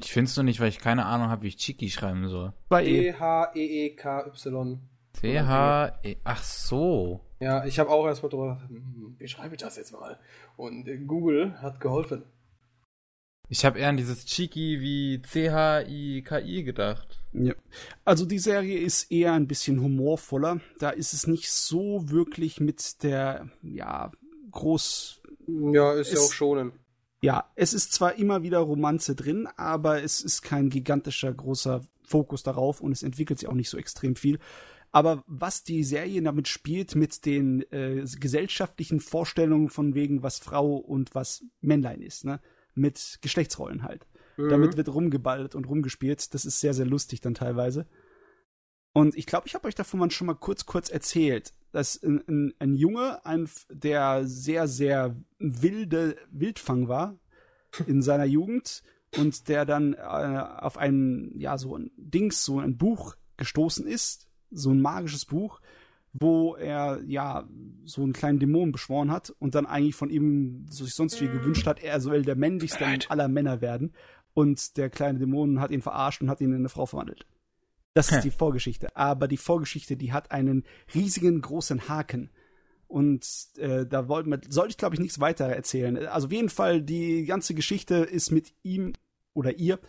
Ich 0.04 0.14
finde 0.14 0.30
es 0.30 0.36
nur 0.36 0.44
nicht, 0.44 0.60
weil 0.60 0.70
ich 0.70 0.80
keine 0.80 1.06
Ahnung 1.06 1.30
habe, 1.30 1.44
wie 1.44 1.50
ich 1.50 1.58
Chiki 1.58 1.90
schreiben 1.90 2.28
soll. 2.28 2.54
E. 2.72 3.10
E-H-E-E-K-Y. 3.10 4.80
C-H... 5.14 6.00
E 6.04 6.16
Ach 6.24 6.44
so. 6.44 7.22
Ja, 7.40 7.66
ich 7.66 7.78
habe 7.80 7.90
auch 7.90 8.06
erstmal 8.08 8.30
drüber 8.30 8.56
gedacht, 8.56 8.70
hm, 8.70 9.16
wie 9.18 9.28
schreibe 9.28 9.56
ich 9.56 9.62
das 9.62 9.78
jetzt 9.78 9.92
mal? 9.92 10.18
Und 10.58 10.88
äh, 10.88 10.98
Google 10.98 11.62
hat 11.62 11.80
geholfen. 11.80 12.24
Ich 13.50 13.66
habe 13.66 13.80
eher 13.80 13.90
an 13.90 13.98
dieses 13.98 14.26
Chiki 14.26 14.80
wie 14.80 15.22
C-H-I-K-I 15.22 16.64
gedacht. 16.64 17.20
Ja. 17.34 17.54
Also 18.06 18.26
die 18.26 18.40
Serie 18.40 18.80
ist 18.80 19.12
eher 19.12 19.34
ein 19.34 19.48
bisschen 19.48 19.82
humorvoller. 19.82 20.62
Da 20.80 20.92
ist 20.92 21.14
es 21.14 21.28
nicht 21.28 21.52
so 21.52 22.10
wirklich 22.10 22.60
mit 22.62 23.04
der, 23.04 23.50
ja, 23.62 24.12
groß. 24.52 25.21
Ja, 25.48 25.94
ist 25.94 26.12
ja 26.12 26.20
Es- 26.20 26.28
auch 26.28 26.34
schonen. 26.34 26.72
Ja, 27.24 27.52
es 27.56 27.74
ist 27.76 27.94
zwar 27.94 28.16
immer 28.16 28.42
wieder 28.42 28.58
Romanze 28.60 29.16
drin, 29.16 29.48
aber 29.56 30.02
es 30.02 30.22
ist 30.22 30.42
kein 30.42 30.72
gigantischer, 30.72 31.32
großer 31.32 31.82
Fokus 32.04 32.42
darauf 32.42 32.82
und 32.82 32.92
es 32.92 33.04
entwickelt 33.04 33.38
sich 33.40 33.48
auch 33.48 33.54
nicht 33.54 33.70
so 33.70 33.78
extrem 33.78 34.16
viel. 34.16 34.40
Aber 34.92 35.24
was 35.28 35.64
die 35.64 35.84
Serie 35.84 36.22
damit 36.24 36.48
spielt, 36.48 36.96
mit 36.96 37.26
den 37.28 37.62
äh, 37.72 38.04
gesellschaftlichen 38.20 39.00
Vorstellungen 39.00 39.70
von 39.70 39.94
wegen, 39.94 40.24
was 40.24 40.40
Frau 40.40 40.76
und 40.78 41.14
was 41.14 41.44
Männlein 41.62 42.02
ist, 42.02 42.26
ne? 42.26 42.40
Mit 42.74 43.20
Geschlechtsrollen 43.22 43.84
halt. 43.84 44.08
Damit 44.38 44.76
wird 44.76 44.90
rumgeballt 44.92 45.54
und 45.54 45.66
rumgespielt. 45.68 46.34
Das 46.34 46.46
ist 46.46 46.60
sehr, 46.60 46.74
sehr 46.74 46.86
lustig 46.88 47.22
dann 47.22 47.36
teilweise. 47.36 47.86
Und 48.94 49.16
ich 49.16 49.26
glaube, 49.26 49.48
ich 49.48 49.56
habe 49.56 49.68
euch 49.68 49.76
davon 49.76 50.00
mal 50.00 50.12
schon 50.12 50.28
mal 50.28 50.36
kurz, 50.36 50.66
kurz 50.66 50.90
erzählt, 50.90 51.54
dass 51.72 52.02
ein, 52.04 52.22
ein, 52.28 52.54
ein 52.60 52.76
Junge, 52.76 53.26
ein, 53.26 53.50
der 53.70 54.28
sehr, 54.28 54.68
sehr 54.68 55.16
wilde 55.40 56.18
Wildfang 56.30 56.88
war 56.88 57.18
in 57.88 58.02
seiner 58.02 58.26
Jugend 58.26 58.84
und 59.18 59.48
der 59.48 59.66
dann 59.66 59.94
äh, 59.94 59.98
auf 59.98 60.78
ein, 60.78 61.32
ja, 61.36 61.58
so 61.58 61.78
ein 61.78 61.92
Dings, 61.96 62.44
so 62.44 62.60
ein 62.60 62.78
Buch 62.78 63.16
gestoßen 63.38 63.88
ist, 63.88 64.28
so 64.52 64.72
ein 64.72 64.82
magisches 64.82 65.26
Buch, 65.26 65.62
wo 66.14 66.56
er 66.56 67.02
ja 67.06 67.48
so 67.86 68.04
einen 68.04 68.12
kleinen 68.12 68.40
Dämon 68.40 68.74
beschworen 68.74 69.12
hat 69.12 69.34
und 69.40 69.56
dann 69.56 69.66
eigentlich 69.66 69.96
von 69.96 70.10
ihm 70.10 70.66
so 70.70 70.84
sich 70.84 70.94
sonst 70.94 71.16
viel 71.16 71.32
gewünscht 71.32 71.66
hat, 71.66 71.82
er 71.82 72.02
soll 72.02 72.24
der 72.24 72.36
männlichste 72.36 72.86
aller 73.08 73.30
Männer 73.30 73.62
werden. 73.62 73.94
Und 74.34 74.78
der 74.78 74.90
kleine 74.90 75.20
Dämon 75.20 75.60
hat 75.60 75.72
ihn 75.72 75.82
verarscht 75.82 76.22
und 76.22 76.30
hat 76.30 76.42
ihn 76.42 76.50
in 76.50 76.56
eine 76.56 76.70
Frau 76.70 76.86
verwandelt. 76.86 77.26
Das 77.94 78.12
ist 78.12 78.24
die 78.24 78.32
Vorgeschichte. 78.32 78.96
Aber 78.96 79.28
die 79.28 79.38
Vorgeschichte, 79.38 79.98
die 79.98 80.14
hat 80.14 80.32
einen 80.32 80.64
riesigen 80.94 81.42
großen 81.42 81.90
Haken. 81.90 82.30
Und 82.88 83.26
äh, 83.58 83.86
da 83.86 84.08
wollte 84.08 84.30
man, 84.30 84.42
sollte 84.50 84.72
ich 84.72 84.78
glaube 84.78 84.96
ich 84.96 85.02
nichts 85.02 85.20
weiter 85.20 85.46
erzählen. 85.46 85.98
Also 86.08 86.28
auf 86.28 86.34
jeden 86.34 86.50
Fall, 86.50 86.82
die 86.82 87.26
ganze 87.26 87.54
Geschichte 87.54 87.96
ist 87.96 88.32
mit 88.32 88.54
ihm 88.64 88.94
oder 89.34 89.58
ihr 89.58 89.80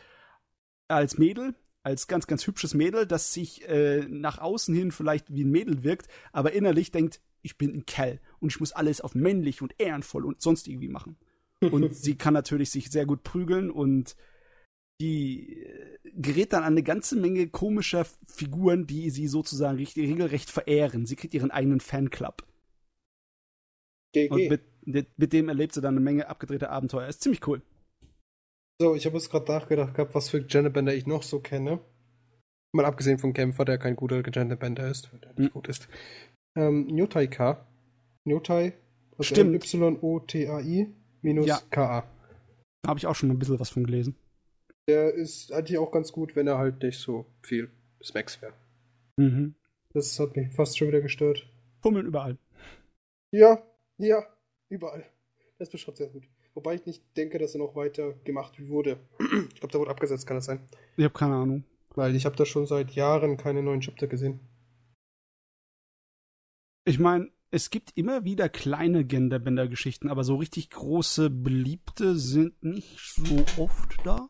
als 0.89 1.19
Mädel, 1.19 1.55
als 1.83 2.07
ganz, 2.07 2.27
ganz 2.27 2.47
hübsches 2.47 2.75
Mädel, 2.75 3.07
das 3.07 3.33
sich 3.33 3.69
äh, 3.69 4.07
nach 4.09 4.39
außen 4.39 4.75
hin 4.75 4.93
vielleicht 4.93 5.35
wie 5.35 5.45
ein 5.45 5.51
Mädel 5.51 5.83
wirkt, 5.83 6.07
aber 6.33 6.53
innerlich 6.53 6.93
denkt, 6.93 7.21
ich 7.43 7.59
bin 7.59 7.75
ein 7.75 7.87
Kerl 7.87 8.21
und 8.39 8.53
ich 8.53 8.61
muss 8.61 8.73
alles 8.73 9.01
auf 9.01 9.15
männlich 9.17 9.63
und 9.63 9.75
ehrenvoll 9.79 10.25
und 10.25 10.41
sonst 10.41 10.69
irgendwie 10.69 10.89
machen. 10.89 11.17
Und 11.61 11.95
sie 11.97 12.15
kann 12.15 12.35
natürlich 12.35 12.71
sich 12.71 12.91
sehr 12.91 13.07
gut 13.07 13.25
prügeln 13.25 13.71
und 13.71 14.17
die 15.03 15.63
äh, 15.65 15.99
gerät 16.15 16.53
dann 16.53 16.63
an 16.63 16.73
eine 16.73 16.83
ganze 16.83 17.17
Menge 17.17 17.49
komischer 17.49 18.07
Figuren, 18.29 18.87
die 18.87 19.11
sie 19.11 19.27
sozusagen 19.29 19.77
regelrecht 19.77 20.51
verehren. 20.51 21.07
Sie 21.07 21.17
kriegt 21.17 21.35
ihren 21.35 21.51
eigenen 21.51 21.81
Fanclub. 21.81 22.43
Und 24.15 24.37
GG. 24.37 24.49
mit, 24.51 24.63
mit, 24.85 25.19
mit 25.19 25.33
dem 25.33 25.49
erlebt 25.49 25.73
sie 25.75 25.81
dann 25.81 25.95
eine 25.95 26.05
Menge 26.05 26.29
abgedrehte 26.29 26.71
Abenteuer. 26.71 27.09
Ist 27.09 27.23
ziemlich 27.23 27.47
cool. 27.47 27.63
So, 28.81 28.95
ich 28.95 29.07
habe 29.07 29.17
jetzt 29.17 29.31
gerade 29.31 29.51
nachgedacht 29.51 29.95
gehabt, 29.95 30.15
was 30.15 30.29
für 30.29 30.43
Genderbender 30.43 30.95
ich 30.95 31.07
noch 31.07 31.23
so 31.23 31.41
kenne. 31.41 31.81
Mal 32.75 32.85
abgesehen 32.87 33.19
von 33.19 33.33
Kämpfer, 33.33 33.65
der 33.65 33.79
kein 33.79 33.97
guter 33.97 34.23
Genderbender 34.23 34.91
ist, 34.91 35.11
der 35.23 35.31
nicht 35.31 35.39
Hm. 35.39 35.51
gut 35.51 35.69
ist. 35.69 35.89
Ähm, 36.57 36.87
Nyotai 36.87 37.27
K. 37.27 37.67
Nyotai. 38.25 38.75
Also 39.13 39.23
Stimmt. 39.35 39.55
Y-O-T-A-I 39.75 40.89
minus 41.23 41.47
Ja. 41.47 41.61
K-A. 41.71 42.03
Da 42.83 42.89
habe 42.89 42.99
ich 42.99 43.07
auch 43.07 43.15
schon 43.15 43.29
mal 43.29 43.35
ein 43.35 43.39
bisschen 43.39 43.61
was 43.61 43.71
von 43.71 43.85
gelesen. 43.85 44.17
Der 44.89 45.15
ist 45.15 45.53
eigentlich 45.53 45.79
auch 45.79 45.93
ganz 45.93 46.13
gut, 46.13 46.35
wenn 46.35 46.47
er 46.47 46.59
halt 46.59 46.83
nicht 46.83 46.99
so 46.99 47.27
viel 47.43 47.71
Smacks 48.03 48.43
wäre. 48.43 48.55
Mhm. 49.17 49.55
Das 49.93 50.19
hat 50.19 50.37
mich 50.37 50.53
fast 50.53 50.77
schon 50.77 50.89
wieder 50.89 51.01
gestört. 51.01 51.49
Fummeln 51.83 52.07
überall. 52.07 52.39
Ja, 53.31 53.63
ja, 53.99 54.27
überall. 54.69 55.05
Das 55.59 55.71
beschreibt 55.71 55.99
sehr 55.99 56.09
gut. 56.09 56.25
Wobei 56.55 56.75
ich 56.75 56.87
nicht 56.87 57.03
denke, 57.17 57.39
dass 57.39 57.55
er 57.55 57.59
noch 57.59 57.77
weiter 57.77 58.13
gemacht 58.25 58.69
wurde. 58.69 58.99
Ich 59.55 59.61
glaube, 59.61 59.73
der 59.73 59.81
wurde 59.81 59.91
abgesetzt, 59.93 60.27
kann 60.27 60.37
das 60.37 60.47
sein? 60.47 60.69
Ich 60.97 61.05
habe 61.05 61.15
keine 61.15 61.35
Ahnung. 61.35 61.65
Weil 61.95 62.17
ich 62.17 62.27
habe 62.27 62.37
da 62.37 62.45
schon 62.45 62.67
seit 62.67 62.93
Jahren 62.93 63.37
keine 63.37 63.63
neuen 63.63 63.81
Chapter 63.81 64.09
gesehen. 64.09 64.41
Ich 66.85 66.99
meine, 66.99 67.31
es 67.51 67.71
gibt 67.71 67.93
immer 67.97 68.25
wieder 68.25 68.49
kleine 68.49 69.05
Genderbender-Geschichten, 69.05 70.09
aber 70.09 70.25
so 70.25 70.37
richtig 70.37 70.71
große, 70.71 71.31
beliebte 71.31 72.17
sind 72.17 72.63
nicht 72.63 72.99
so 72.99 73.45
oft 73.63 73.95
da. 74.05 74.29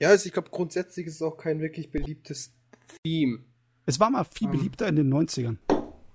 Ja, 0.00 0.08
also 0.08 0.26
ich 0.26 0.32
glaube, 0.32 0.50
grundsätzlich 0.50 1.06
ist 1.06 1.16
es 1.16 1.22
auch 1.22 1.36
kein 1.36 1.60
wirklich 1.60 1.90
beliebtes 1.90 2.52
Theme. 3.04 3.40
Es 3.86 4.00
war 4.00 4.10
mal 4.10 4.24
viel 4.24 4.46
Ähm. 4.48 4.52
beliebter 4.52 4.88
in 4.88 4.96
den 4.96 5.12
90ern. 5.12 5.58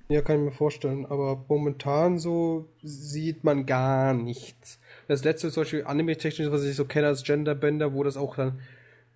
Ja, 0.09 0.21
kann 0.21 0.38
ich 0.38 0.43
mir 0.43 0.51
vorstellen. 0.51 1.05
Aber 1.05 1.45
momentan 1.47 2.19
so 2.19 2.69
sieht 2.83 3.43
man 3.43 3.65
gar 3.65 4.13
nichts. 4.13 4.79
Das 5.07 5.23
letzte 5.23 5.51
zum 5.51 5.61
Beispiel 5.63 5.83
anime-technisch, 5.83 6.51
was 6.51 6.63
ich 6.63 6.75
so 6.75 6.86
kenne 6.86 7.07
als 7.07 7.23
Genderbender, 7.23 7.93
wo 7.93 8.03
das 8.03 8.17
auch 8.17 8.36
dann 8.36 8.59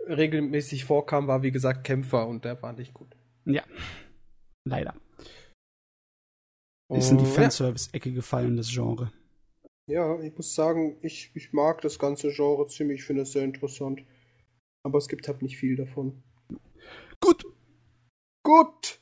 regelmäßig 0.08 0.86
vorkam, 0.86 1.28
war 1.28 1.44
wie 1.44 1.52
gesagt 1.52 1.84
Kämpfer 1.84 2.28
und 2.28 2.46
der 2.46 2.62
war 2.64 2.74
nicht 2.74 2.94
gut. 2.94 3.16
Ja. 3.46 3.64
Leider. 4.66 4.96
Ist 6.92 7.12
in 7.12 7.20
die 7.20 7.24
Oh. 7.24 7.28
Fanservice-Ecke 7.28 8.12
gefallen, 8.12 8.58
das 8.58 8.70
Genre. 8.72 9.12
Ja, 9.88 10.20
ich 10.22 10.36
muss 10.36 10.56
sagen, 10.56 10.98
ich, 11.02 11.32
ich 11.36 11.54
mag 11.54 11.82
das 11.82 12.00
ganze 12.00 12.32
Genre 12.32 12.68
ziemlich, 12.68 13.02
ich 13.02 13.06
finde 13.06 13.24
es 13.24 13.32
sehr 13.32 13.44
interessant. 13.44 14.02
Aber 14.84 14.98
es 14.98 15.08
gibt 15.08 15.28
halt 15.28 15.42
nicht 15.42 15.58
viel 15.58 15.76
davon. 15.76 16.24
Gut. 17.20 17.46
Gut! 18.44 19.00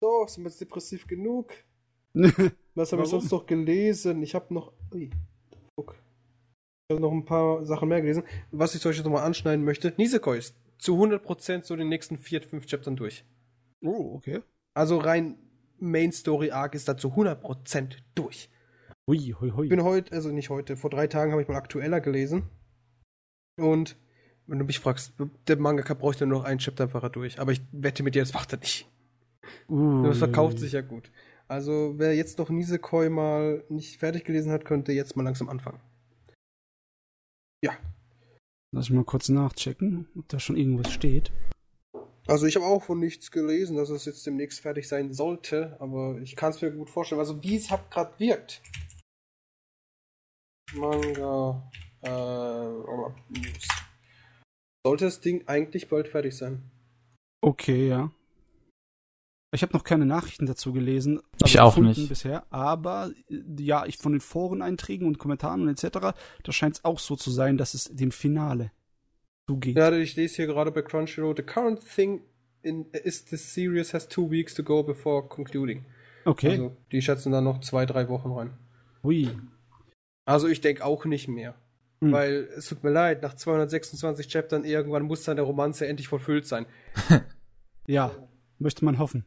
So, 0.00 0.26
sind 0.26 0.44
wir 0.44 0.50
jetzt 0.50 0.60
depressiv 0.60 1.06
genug? 1.06 1.52
Was 2.74 2.92
habe 2.92 3.02
ich 3.02 3.08
sonst 3.08 3.30
noch 3.30 3.46
gelesen? 3.46 4.22
Ich 4.22 4.34
habe 4.34 4.54
noch. 4.54 4.72
Ui, 4.94 5.10
fuck. 5.74 5.96
Ich 6.88 6.94
habe 6.94 7.02
noch 7.02 7.12
ein 7.12 7.24
paar 7.24 7.64
Sachen 7.64 7.88
mehr 7.88 8.00
gelesen. 8.00 8.22
Was 8.50 8.74
ich 8.74 8.86
euch 8.86 8.96
jetzt 8.96 9.04
nochmal 9.04 9.24
anschneiden 9.24 9.64
möchte: 9.64 9.92
Nisekoi 9.96 10.38
ist 10.38 10.56
zu 10.78 10.94
100% 10.94 11.64
so 11.64 11.74
den 11.76 11.88
nächsten 11.88 12.16
4, 12.16 12.42
5 12.42 12.66
Chaptern 12.66 12.96
durch. 12.96 13.24
oh, 13.82 14.14
okay. 14.14 14.42
Also 14.74 14.98
rein 14.98 15.36
Main 15.80 16.12
Story 16.12 16.50
Arc 16.50 16.74
ist 16.74 16.88
da 16.88 16.96
zu 16.96 17.08
100% 17.08 17.96
durch. 18.14 18.48
Hui, 19.08 19.34
hui, 19.40 19.50
hui. 19.50 19.64
Ich 19.66 19.70
bin 19.70 19.82
heute, 19.82 20.12
also 20.12 20.30
nicht 20.30 20.50
heute, 20.50 20.76
vor 20.76 20.90
drei 20.90 21.06
Tagen 21.06 21.32
habe 21.32 21.42
ich 21.42 21.48
mal 21.48 21.56
aktueller 21.56 22.00
gelesen. 22.00 22.48
Und 23.58 23.96
wenn 24.48 24.58
du 24.58 24.64
mich 24.64 24.80
fragst, 24.80 25.12
der 25.46 25.58
Mangaka 25.58 25.94
bräuchte 25.94 26.26
nur 26.26 26.38
noch 26.38 26.44
ein 26.44 26.58
Chapter 26.58 26.92
war 26.92 27.02
er 27.02 27.10
durch. 27.10 27.38
Aber 27.38 27.52
ich 27.52 27.62
wette 27.70 28.02
mit 28.02 28.14
dir, 28.14 28.22
das 28.22 28.34
macht 28.34 28.52
er 28.52 28.58
nicht. 28.58 28.88
Uh, 29.68 30.02
Das 30.02 30.18
verkauft 30.18 30.58
sich 30.58 30.72
ja 30.72 30.80
gut. 30.80 31.10
Also 31.46 31.94
wer 31.96 32.14
jetzt 32.14 32.38
noch 32.38 32.50
Nisekoi 32.50 33.08
mal 33.08 33.64
nicht 33.68 33.98
fertig 33.98 34.24
gelesen 34.24 34.50
hat, 34.50 34.64
könnte 34.64 34.92
jetzt 34.92 35.16
mal 35.16 35.22
langsam 35.22 35.48
anfangen. 35.48 35.80
Lass 38.70 38.86
ich 38.86 38.92
mal 38.92 39.04
kurz 39.04 39.30
nachchecken, 39.30 40.08
ob 40.16 40.28
da 40.28 40.38
schon 40.38 40.56
irgendwas 40.56 40.92
steht. 40.92 41.32
Also 42.26 42.44
ich 42.44 42.56
habe 42.56 42.66
auch 42.66 42.82
von 42.82 43.00
nichts 43.00 43.30
gelesen, 43.30 43.76
dass 43.76 43.88
es 43.88 44.04
jetzt 44.04 44.26
demnächst 44.26 44.60
fertig 44.60 44.86
sein 44.86 45.14
sollte, 45.14 45.76
aber 45.80 46.18
ich 46.20 46.36
kann 46.36 46.50
es 46.50 46.60
mir 46.60 46.70
gut 46.70 46.90
vorstellen. 46.90 47.20
Also 47.20 47.42
wie 47.42 47.56
es 47.56 47.70
halt 47.70 47.90
gerade 47.90 48.12
wirkt. 48.18 48.62
Manga 50.74 51.70
äh, 52.02 52.10
News. 53.30 53.68
Sollte 54.86 55.04
das 55.04 55.20
Ding 55.20 55.46
eigentlich 55.46 55.88
bald 55.88 56.08
fertig 56.08 56.36
sein. 56.36 56.62
Okay, 57.40 57.88
ja. 57.88 58.10
Ich 59.52 59.62
habe 59.62 59.72
noch 59.72 59.84
keine 59.84 60.04
Nachrichten 60.04 60.46
dazu 60.46 60.72
gelesen. 60.72 61.20
Ich 61.44 61.58
auch 61.58 61.78
nicht. 61.78 62.08
Bisher, 62.08 62.44
aber 62.52 63.10
äh, 63.30 63.42
ja, 63.58 63.86
ich 63.86 63.96
von 63.96 64.12
den 64.12 64.20
Foreneinträgen 64.20 65.06
und 65.06 65.18
Kommentaren 65.18 65.62
und 65.62 65.68
etc., 65.68 66.14
da 66.42 66.52
scheint 66.52 66.76
es 66.76 66.84
auch 66.84 66.98
so 66.98 67.16
zu 67.16 67.30
sein, 67.30 67.56
dass 67.56 67.74
es 67.74 67.84
dem 67.84 68.12
Finale 68.12 68.72
zugeht. 69.48 69.76
Ja, 69.76 69.90
ich 69.92 70.16
lese 70.16 70.36
hier 70.36 70.46
gerade 70.46 70.70
bei 70.70 70.82
Crunchyroll, 70.82 71.34
the 71.36 71.42
current 71.42 71.80
thing 71.80 72.20
in, 72.62 72.86
is 72.92 73.24
this 73.24 73.54
series 73.54 73.94
has 73.94 74.06
two 74.06 74.30
weeks 74.30 74.54
to 74.54 74.62
go 74.62 74.82
before 74.82 75.26
concluding. 75.26 75.86
Okay. 76.24 76.50
Also 76.50 76.76
die 76.92 77.00
schätzen 77.00 77.32
da 77.32 77.40
noch 77.40 77.60
zwei, 77.60 77.86
drei 77.86 78.08
Wochen 78.08 78.30
rein. 78.30 78.58
Hui. 79.02 79.30
Also 80.26 80.46
ich 80.48 80.60
denke 80.60 80.84
auch 80.84 81.06
nicht 81.06 81.28
mehr. 81.28 81.54
Hm. 82.00 82.12
Weil 82.12 82.34
es 82.56 82.66
tut 82.68 82.84
mir 82.84 82.90
leid, 82.90 83.22
nach 83.22 83.34
226 83.34 84.28
Chaptern 84.28 84.64
irgendwann 84.64 85.02
muss 85.02 85.24
dann 85.24 85.36
der 85.36 85.44
Romanze 85.44 85.86
endlich 85.86 86.08
vollfüllt 86.08 86.46
sein. 86.46 86.66
Ja, 87.90 88.14
möchte 88.58 88.84
man 88.84 88.98
hoffen. 88.98 89.24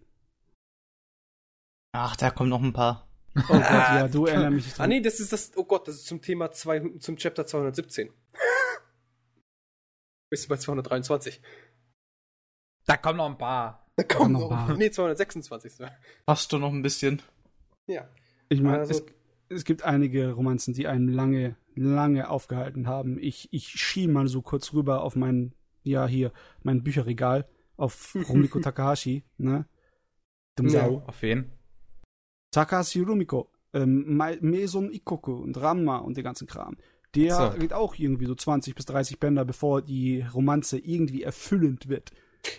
Ach, 1.93 2.15
da 2.15 2.29
kommen 2.29 2.49
noch 2.51 2.61
ein 2.61 2.73
paar. 2.73 3.09
Oh 3.35 3.41
Gott, 3.47 3.59
ja, 3.59 4.07
du 4.07 4.27
erinnerst 4.27 4.53
mich 4.53 4.73
Ah 4.73 4.77
dran. 4.77 4.89
nee, 4.89 5.01
das 5.01 5.19
ist 5.19 5.33
das, 5.33 5.51
oh 5.57 5.63
Gott, 5.65 5.87
das 5.87 5.95
ist 5.95 6.05
zum 6.05 6.21
Thema 6.21 6.51
zwei, 6.51 6.79
zum 6.99 7.15
Chapter 7.17 7.47
217. 7.47 8.11
Bist 10.29 10.45
du 10.45 10.49
bei 10.49 10.57
223. 10.57 11.41
Da 12.85 12.97
kommen 12.97 13.17
noch 13.17 13.25
ein 13.25 13.37
paar. 13.37 13.87
Da 13.95 14.03
kommt 14.03 14.31
noch 14.33 14.41
noch, 14.41 14.49
mal. 14.51 14.77
nee, 14.77 14.91
226. 14.91 15.79
Hast 16.27 16.51
du 16.53 16.57
noch 16.59 16.71
ein 16.71 16.81
bisschen? 16.83 17.21
Ja. 17.87 18.07
Ich 18.49 18.61
meine, 18.61 18.79
Also- 18.79 18.93
es, 18.93 19.03
es 19.49 19.65
gibt 19.65 19.83
einige 19.83 20.31
Romanzen, 20.33 20.73
die 20.73 20.87
einen 20.87 21.07
lange, 21.09 21.55
lange 21.75 22.29
aufgehalten 22.29 22.87
haben. 22.87 23.17
Ich, 23.19 23.49
ich 23.51 23.67
schiebe 23.67 24.11
mal 24.13 24.27
so 24.27 24.41
kurz 24.41 24.73
rüber 24.73 25.01
auf 25.03 25.15
mein, 25.15 25.53
ja, 25.83 26.07
hier, 26.07 26.31
mein 26.63 26.83
Bücherregal 26.83 27.47
auf 27.77 28.15
Rumiko 28.29 28.59
Takahashi, 28.59 29.23
ne? 29.37 29.65
Dem 30.59 30.67
Ja. 30.67 30.81
Sau. 30.85 31.03
Auf 31.07 31.21
wen? 31.21 31.51
Takahashi 32.51 33.01
Rumiko, 33.01 33.49
ähm, 33.73 34.17
Meson 34.41 34.91
Ikoku 34.91 35.33
und 35.33 35.59
Ranma 35.59 35.97
und 35.97 36.17
den 36.17 36.23
ganzen 36.23 36.47
Kram. 36.47 36.77
Der 37.15 37.35
So. 37.53 37.59
geht 37.59 37.73
auch 37.73 37.95
irgendwie 37.95 38.25
so 38.25 38.35
20 38.35 38.75
bis 38.75 38.85
30 38.85 39.19
Bänder, 39.19 39.45
bevor 39.45 39.81
die 39.81 40.25
Romanze 40.33 40.77
irgendwie 40.79 41.23
erfüllend 41.23 41.89
wird. 41.89 42.11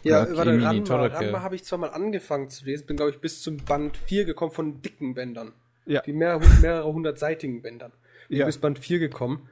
Ja, 0.03 0.27
Ja, 0.27 0.37
warte, 0.37 0.63
Ranma. 0.63 1.07
Ranma 1.07 1.43
habe 1.43 1.55
ich 1.57 1.65
zwar 1.65 1.79
mal 1.79 1.89
angefangen 1.91 2.49
zu 2.49 2.65
lesen, 2.65 2.87
bin, 2.87 2.97
glaube 2.97 3.11
ich, 3.11 3.21
bis 3.21 3.43
zum 3.43 3.57
Band 3.59 3.97
4 3.97 4.25
gekommen 4.25 4.53
von 4.53 4.81
dicken 4.81 5.15
Bändern. 5.15 5.53
Ja. 5.87 6.01
Die 6.03 6.13
mehrere, 6.13 6.47
mehrere 6.61 6.93
hundertseitigen 6.93 7.63
Bändern. 7.63 7.93
Bin 8.33 8.41
Ja. 8.41 8.47
bis 8.47 8.59
Band 8.59 8.79
4 8.79 8.99
gekommen. 8.99 9.49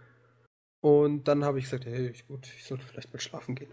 Und 0.80 1.28
dann 1.28 1.44
habe 1.44 1.58
ich 1.58 1.64
gesagt, 1.64 1.84
hey, 1.84 2.08
ich- 2.08 2.26
gut, 2.26 2.46
ich 2.56 2.64
sollte 2.64 2.84
vielleicht 2.86 3.12
mal 3.12 3.20
schlafen 3.20 3.54
gehen. 3.54 3.70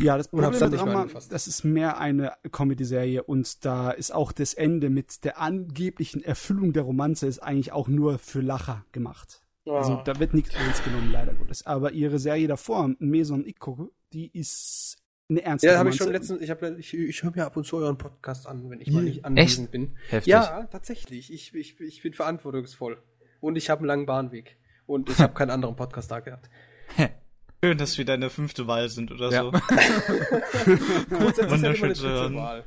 Ja, 0.00 0.16
das 0.18 0.28
Problem 0.28 0.52
Ranma, 0.52 1.02
angefasst. 1.02 1.32
das 1.32 1.46
ist 1.46 1.62
mehr 1.64 1.98
eine 1.98 2.32
Comedy-Serie 2.50 3.22
und 3.22 3.64
da 3.64 3.90
ist 3.92 4.12
auch 4.12 4.32
das 4.32 4.52
Ende 4.54 4.90
mit 4.90 5.24
der 5.24 5.40
angeblichen 5.40 6.22
Erfüllung 6.22 6.72
der 6.72 6.82
Romanze 6.82 7.26
ist 7.28 7.38
eigentlich 7.38 7.70
auch 7.72 7.86
nur 7.88 8.18
für 8.18 8.40
Lacher 8.40 8.84
gemacht. 8.92 9.40
Also 9.66 9.98
Ah. 9.98 10.02
da 10.04 10.18
wird 10.18 10.34
nichts 10.34 10.54
ernst 10.54 10.84
genommen, 10.84 11.10
leider 11.12 11.32
Gottes. 11.34 11.64
Aber 11.66 11.92
ihre 11.92 12.18
Serie 12.18 12.48
davor, 12.48 12.90
Meson 12.98 13.46
Ikoku, 13.46 13.88
die 14.12 14.26
ist 14.36 14.96
eine 15.30 15.42
ernste 15.42 15.68
Ja, 15.68 15.78
habe 15.78 15.90
ich 15.90 15.96
schon 15.96 16.10
letztens, 16.10 16.42
ich, 16.42 16.50
hab, 16.50 16.60
ich, 16.62 16.92
ich 16.92 17.22
höre 17.22 17.30
mir 17.30 17.46
ab 17.46 17.56
und 17.56 17.64
zu 17.64 17.76
euren 17.76 17.96
Podcast 17.96 18.48
an, 18.48 18.68
wenn 18.68 18.80
ich 18.80 18.90
mal 18.90 19.04
nicht 19.04 19.24
anwesend 19.24 19.70
bin. 19.70 19.96
Heftig. 20.08 20.32
Ja, 20.32 20.64
tatsächlich. 20.64 21.32
Ich, 21.32 21.54
ich, 21.54 21.78
ich 21.80 22.02
bin 22.02 22.12
verantwortungsvoll. 22.12 23.00
Und 23.40 23.56
ich 23.56 23.70
habe 23.70 23.80
einen 23.80 23.88
langen 23.88 24.06
Bahnweg. 24.06 24.56
Und 24.86 25.08
ich 25.08 25.18
habe 25.18 25.34
keinen 25.34 25.50
anderen 25.50 25.76
Podcast 25.76 26.10
da 26.10 26.20
gehabt. 26.20 26.48
Schön, 27.64 27.78
dass 27.78 27.98
wir 27.98 28.04
deine 28.04 28.30
fünfte 28.30 28.66
Wahl 28.66 28.88
sind 28.88 29.12
oder 29.12 29.30
Ja. 29.30 29.42
so. 29.42 29.52
Wunderschön 31.50 31.94
zu 31.94 32.08
hören. 32.08 32.36
Wahl. 32.36 32.64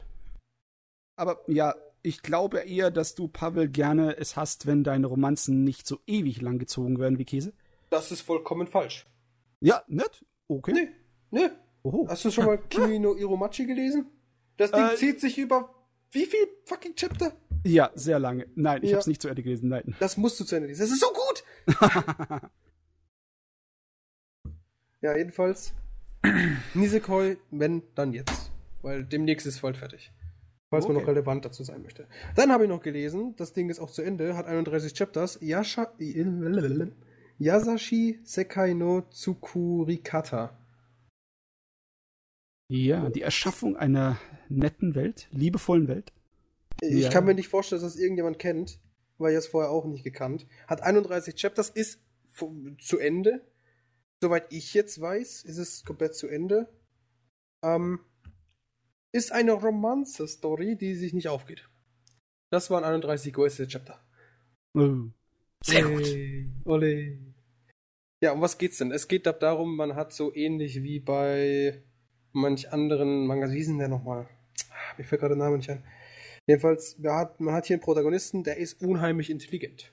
Aber 1.15 1.39
ja, 1.47 1.76
ich 2.01 2.21
glaube 2.21 2.59
eher, 2.59 2.91
dass 2.91 3.15
du, 3.15 3.28
Pavel, 3.28 3.69
gerne 3.69 4.17
es 4.17 4.36
hast, 4.36 4.65
wenn 4.67 4.84
deine 4.84 5.07
Romanzen 5.07 5.63
nicht 5.63 5.88
so 5.88 5.99
ewig 6.05 6.41
lang 6.41 6.59
gezogen 6.59 6.99
werden 6.99 7.17
wie 7.17 7.26
Käse. 7.26 7.53
Das 7.89 8.11
ist 8.11 8.21
vollkommen 8.21 8.67
falsch. 8.67 9.05
Ja, 9.61 9.84
nett? 9.88 10.26
Okay. 10.47 10.74
Nee, 10.74 10.89
nee. 11.32 11.49
Oho. 11.84 12.07
Hast 12.09 12.26
du 12.26 12.32
schon 12.32 12.45
mal 12.45 12.57
Kimi 12.69 12.99
no 12.99 13.15
Iromachi 13.15 13.65
gelesen? 13.65 14.05
Das 14.57 14.71
Ding 14.71 14.86
Äh, 14.86 14.95
zieht 14.95 15.21
sich 15.21 15.38
über 15.38 15.74
wie 16.11 16.26
viel 16.26 16.47
fucking 16.65 16.95
Chapter? 16.95 17.34
Ja, 17.64 17.91
sehr 17.95 18.20
lange. 18.20 18.47
Nein, 18.55 18.84
ich 18.84 18.89
Ja. 18.89 18.95
habe 18.95 19.01
es 19.01 19.07
nicht 19.07 19.22
zu 19.22 19.30
Ende 19.30 19.41
gelesen. 19.43 19.70
Nein. 19.70 19.95
Das 19.99 20.18
musst 20.18 20.39
du 20.39 20.43
zu 20.43 20.55
Ende 20.55 20.68
lesen. 20.68 20.82
Das 20.82 20.91
ist 20.91 20.99
so 20.99 21.07
gut! 21.14 21.43
Ja, 25.01 25.18
jedenfalls. 25.18 25.74
Nisekoi, 26.74 27.36
wenn, 27.51 27.84
dann 27.93 28.14
jetzt. 28.14 28.51
Weil 28.82 29.03
demnächst 29.03 29.45
ist 29.45 29.61
bald 29.61 29.76
fertig. 29.76 30.14
Falls 30.70 30.88
man 30.88 30.95
Okay. 30.95 31.03
noch 31.05 31.11
relevant 31.11 31.43
dazu 31.43 31.64
sein 31.66 31.82
möchte. 31.84 32.07
Dann 32.36 32.53
habe 32.53 32.64
ich 32.64 32.70
noch 32.70 32.82
gelesen, 32.82 33.36
das 33.36 33.51
Ding 33.51 33.70
ist 33.70 33.80
auch 33.80 33.91
zu 33.91 34.01
Ende, 34.01 34.38
hat 34.38 34.45
31 34.45 34.93
Chapters. 34.93 35.38
Yasha, 35.41 35.93
Yasashi 37.38 38.20
Sekai 38.24 38.74
no 38.74 39.01
Tsukurikata. 39.01 40.57
Ja, 42.70 43.09
die 43.09 43.22
Erschaffung 43.24 43.76
einer 43.76 44.18
netten 44.47 44.95
Welt, 44.95 45.28
liebevollen 45.32 45.89
Welt. 45.89 46.14
Ich 46.82 47.03
Ja. 47.03 47.09
kann 47.09 47.26
mir 47.26 47.34
nicht 47.34 47.47
vorstellen, 47.47 47.82
dass 47.82 47.93
das 47.93 48.01
irgendjemand 48.01 48.39
kennt, 48.39 48.80
weil 49.17 49.32
ich 49.34 49.38
es 49.38 49.47
vorher 49.47 49.71
auch 49.71 49.86
nicht 49.86 50.03
gekannt. 50.03 50.47
Hat 50.67 50.82
31 50.82 51.36
Chapters, 51.36 51.69
ist 51.69 51.99
zu 52.80 52.97
Ende. 52.99 53.41
Soweit 54.21 54.51
ich 54.51 54.74
jetzt 54.74 54.99
weiß, 54.99 55.43
ist 55.43 55.57
es 55.57 55.84
komplett 55.86 56.15
zu 56.15 56.28
Ende. 56.28 56.67
Ähm, 57.63 57.99
ist 59.11 59.32
eine 59.32 59.51
Romanze-Story, 59.53 60.76
die 60.76 60.95
sich 60.95 61.13
nicht 61.13 61.30
aufgeht. 61.30 61.69
Das 62.49 62.69
waren 62.71 62.84
31 62.84 63.34
größte 63.34 63.67
Chapter. 63.67 63.99
Oh. 64.74 65.09
Sehr 65.63 65.84
gut. 65.84 66.07
Ole. 66.65 67.17
Ja, 68.21 68.32
um 68.32 68.41
was 68.41 68.57
geht's 68.57 68.78
denn? 68.78 68.91
Es 68.91 69.07
geht 69.07 69.26
da 69.26 69.34
darum, 69.34 69.76
man 69.76 69.95
hat 69.95 70.13
so 70.13 70.34
ähnlich 70.34 70.82
wie 70.82 70.99
bei 70.99 71.84
manch 72.32 72.71
anderen 72.71 73.28
Mangas, 73.28 73.51
wie 73.51 73.57
hieß 73.57 73.67
denn 73.67 73.78
der 73.80 73.89
nochmal? 73.89 74.28
Ah, 74.71 74.95
Mir 74.97 75.03
fällt 75.03 75.21
gerade 75.21 75.36
der 75.36 75.43
Name 75.43 75.57
nicht 75.57 75.69
ein. 75.69 75.84
Jedenfalls, 76.47 76.97
man 76.99 77.13
hat, 77.13 77.39
man 77.39 77.53
hat 77.53 77.65
hier 77.67 77.75
einen 77.75 77.83
Protagonisten, 77.83 78.43
der 78.43 78.57
ist 78.57 78.81
unheimlich 78.81 79.29
intelligent. 79.29 79.91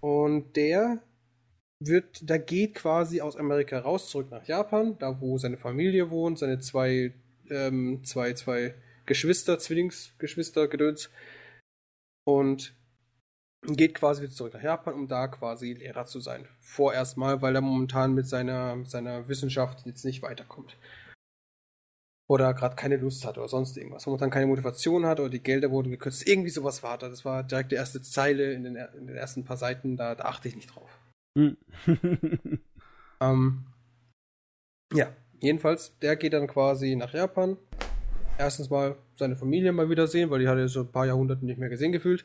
Und 0.00 0.56
der 0.56 1.02
wird, 1.80 2.28
der 2.28 2.38
geht 2.38 2.74
quasi 2.74 3.20
aus 3.20 3.36
Amerika 3.36 3.78
raus, 3.78 4.08
zurück 4.08 4.30
nach 4.30 4.46
Japan, 4.46 4.98
da 4.98 5.20
wo 5.20 5.38
seine 5.38 5.56
Familie 5.56 6.10
wohnt, 6.10 6.38
seine 6.38 6.58
zwei, 6.58 7.12
ähm, 7.50 8.02
zwei, 8.04 8.32
zwei 8.34 8.74
Geschwister, 9.06 9.58
Zwillingsgeschwister, 9.58 10.68
Gedöns. 10.68 11.10
Und 12.24 12.74
geht 13.64 13.94
quasi 13.94 14.22
wieder 14.22 14.32
zurück 14.32 14.54
nach 14.54 14.62
Japan, 14.62 14.94
um 14.94 15.08
da 15.08 15.28
quasi 15.28 15.72
Lehrer 15.72 16.04
zu 16.04 16.20
sein. 16.20 16.48
Vorerst 16.60 17.16
mal, 17.16 17.42
weil 17.42 17.54
er 17.54 17.60
momentan 17.60 18.12
mit 18.14 18.26
seiner, 18.26 18.74
mit 18.74 18.90
seiner 18.90 19.28
Wissenschaft 19.28 19.86
jetzt 19.86 20.04
nicht 20.04 20.22
weiterkommt. 20.22 20.76
Oder 22.32 22.54
gerade 22.54 22.76
keine 22.76 22.96
Lust 22.96 23.26
hat 23.26 23.36
oder 23.36 23.46
sonst 23.46 23.76
irgendwas. 23.76 24.06
Momentan 24.06 24.30
keine 24.30 24.46
Motivation 24.46 25.04
hat 25.04 25.20
oder 25.20 25.28
die 25.28 25.42
Gelder 25.42 25.70
wurden 25.70 25.90
gekürzt. 25.90 26.26
Irgendwie 26.26 26.48
sowas 26.48 26.82
war 26.82 26.96
da. 26.96 27.10
Das 27.10 27.26
war 27.26 27.42
direkt 27.42 27.72
die 27.72 27.76
erste 27.76 28.00
Zeile 28.00 28.54
in 28.54 28.64
den, 28.64 28.76
in 28.76 29.06
den 29.06 29.16
ersten 29.16 29.44
paar 29.44 29.58
Seiten. 29.58 29.98
Da, 29.98 30.14
da 30.14 30.24
achte 30.24 30.48
ich 30.48 30.56
nicht 30.56 30.74
drauf. 30.74 30.98
Hm. 31.38 31.58
Ähm, 33.22 33.66
ja, 34.92 35.14
jedenfalls, 35.40 35.96
der 36.00 36.16
geht 36.16 36.32
dann 36.32 36.48
quasi 36.48 36.96
nach 36.96 37.14
Japan. 37.14 37.56
Erstens 38.36 38.68
mal 38.68 38.96
seine 39.14 39.36
Familie 39.36 39.70
mal 39.70 39.88
wieder 39.88 40.08
sehen, 40.08 40.30
weil 40.30 40.40
die 40.40 40.48
hat 40.48 40.58
er 40.58 40.66
so 40.66 40.80
ein 40.80 40.90
paar 40.90 41.06
Jahrhunderte 41.06 41.44
nicht 41.44 41.58
mehr 41.58 41.68
gesehen 41.68 41.92
gefühlt. 41.92 42.24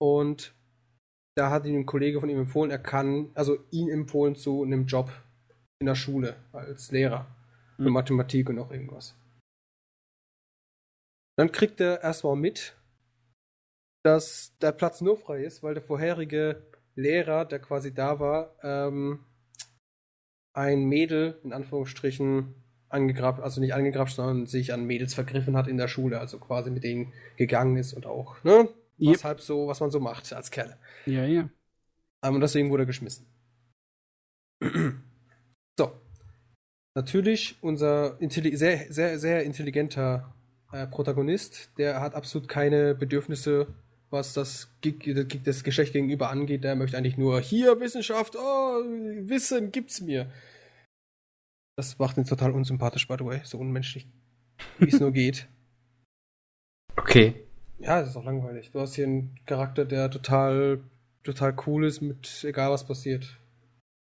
Und 0.00 0.52
da 1.36 1.50
hat 1.50 1.64
ihm 1.66 1.76
ein 1.76 1.86
Kollege 1.86 2.18
von 2.18 2.28
ihm 2.28 2.38
empfohlen, 2.38 2.72
er 2.72 2.80
kann, 2.80 3.30
also 3.34 3.58
ihn 3.70 3.88
empfohlen 3.88 4.34
zu 4.34 4.64
einem 4.64 4.86
Job 4.86 5.12
in 5.78 5.86
der 5.86 5.94
Schule 5.94 6.34
als 6.52 6.90
Lehrer 6.90 7.28
für 7.76 7.90
Mhm. 7.90 7.92
Mathematik 7.92 8.48
und 8.48 8.56
noch 8.56 8.70
irgendwas. 8.70 9.16
Dann 11.36 11.50
kriegt 11.52 11.80
er 11.80 12.02
erstmal 12.02 12.36
mit, 12.36 12.76
dass 14.04 14.56
der 14.58 14.72
Platz 14.72 15.00
nur 15.00 15.16
frei 15.16 15.42
ist, 15.44 15.62
weil 15.62 15.74
der 15.74 15.82
vorherige 15.82 16.66
Lehrer, 16.94 17.44
der 17.44 17.58
quasi 17.58 17.92
da 17.92 18.20
war, 18.20 18.54
ähm, 18.62 19.24
ein 20.52 20.84
Mädel 20.84 21.40
in 21.42 21.52
Anführungsstrichen 21.52 22.54
angegrabt, 22.88 23.40
also 23.40 23.60
nicht 23.60 23.74
angegrapscht, 23.74 24.14
sondern 24.16 24.46
sich 24.46 24.72
an 24.72 24.84
Mädels 24.84 25.14
vergriffen 25.14 25.56
hat 25.56 25.66
in 25.66 25.78
der 25.78 25.88
Schule, 25.88 26.20
also 26.20 26.38
quasi 26.38 26.70
mit 26.70 26.84
denen 26.84 27.12
gegangen 27.36 27.76
ist 27.76 27.92
und 27.92 28.06
auch, 28.06 28.42
ne? 28.44 28.68
Yep. 29.00 29.14
Was 29.14 29.24
halt 29.24 29.40
so, 29.40 29.66
was 29.66 29.80
man 29.80 29.90
so 29.90 29.98
macht 29.98 30.32
als 30.32 30.52
Kerl. 30.52 30.78
ja, 31.06 31.24
ja. 31.24 31.48
Ähm, 32.22 32.34
Und 32.36 32.40
deswegen 32.40 32.70
wurde 32.70 32.84
er 32.84 32.86
geschmissen. 32.86 33.26
so. 35.78 35.92
Natürlich 36.96 37.56
unser 37.60 38.16
sehr, 38.20 38.92
sehr, 38.92 39.18
sehr 39.18 39.42
intelligenter 39.42 40.32
äh, 40.72 40.86
Protagonist, 40.86 41.70
der 41.76 42.00
hat 42.00 42.14
absolut 42.14 42.48
keine 42.48 42.94
Bedürfnisse, 42.94 43.66
was 44.10 44.32
das, 44.32 44.68
das 45.44 45.64
Geschlecht 45.64 45.92
gegenüber 45.92 46.30
angeht. 46.30 46.62
Der 46.62 46.76
möchte 46.76 46.96
eigentlich 46.96 47.16
nur 47.16 47.40
hier 47.40 47.80
Wissenschaft, 47.80 48.36
oh, 48.36 48.82
Wissen 49.22 49.72
gibt's 49.72 50.00
mir. 50.00 50.30
Das 51.76 51.98
macht 51.98 52.16
ihn 52.16 52.24
total 52.24 52.52
unsympathisch, 52.52 53.08
by 53.08 53.16
the 53.18 53.24
way. 53.24 53.40
So 53.42 53.58
unmenschlich, 53.58 54.06
wie 54.78 54.88
es 54.88 55.00
nur 55.00 55.12
geht. 55.12 55.48
Okay. 56.96 57.34
Ja, 57.78 58.00
das 58.00 58.10
ist 58.10 58.16
auch 58.16 58.24
langweilig. 58.24 58.70
Du 58.70 58.80
hast 58.80 58.94
hier 58.94 59.06
einen 59.06 59.34
Charakter, 59.46 59.84
der 59.84 60.10
total, 60.10 60.80
total 61.24 61.56
cool 61.66 61.84
ist, 61.84 62.00
mit 62.00 62.44
egal 62.44 62.70
was 62.70 62.86
passiert. 62.86 63.40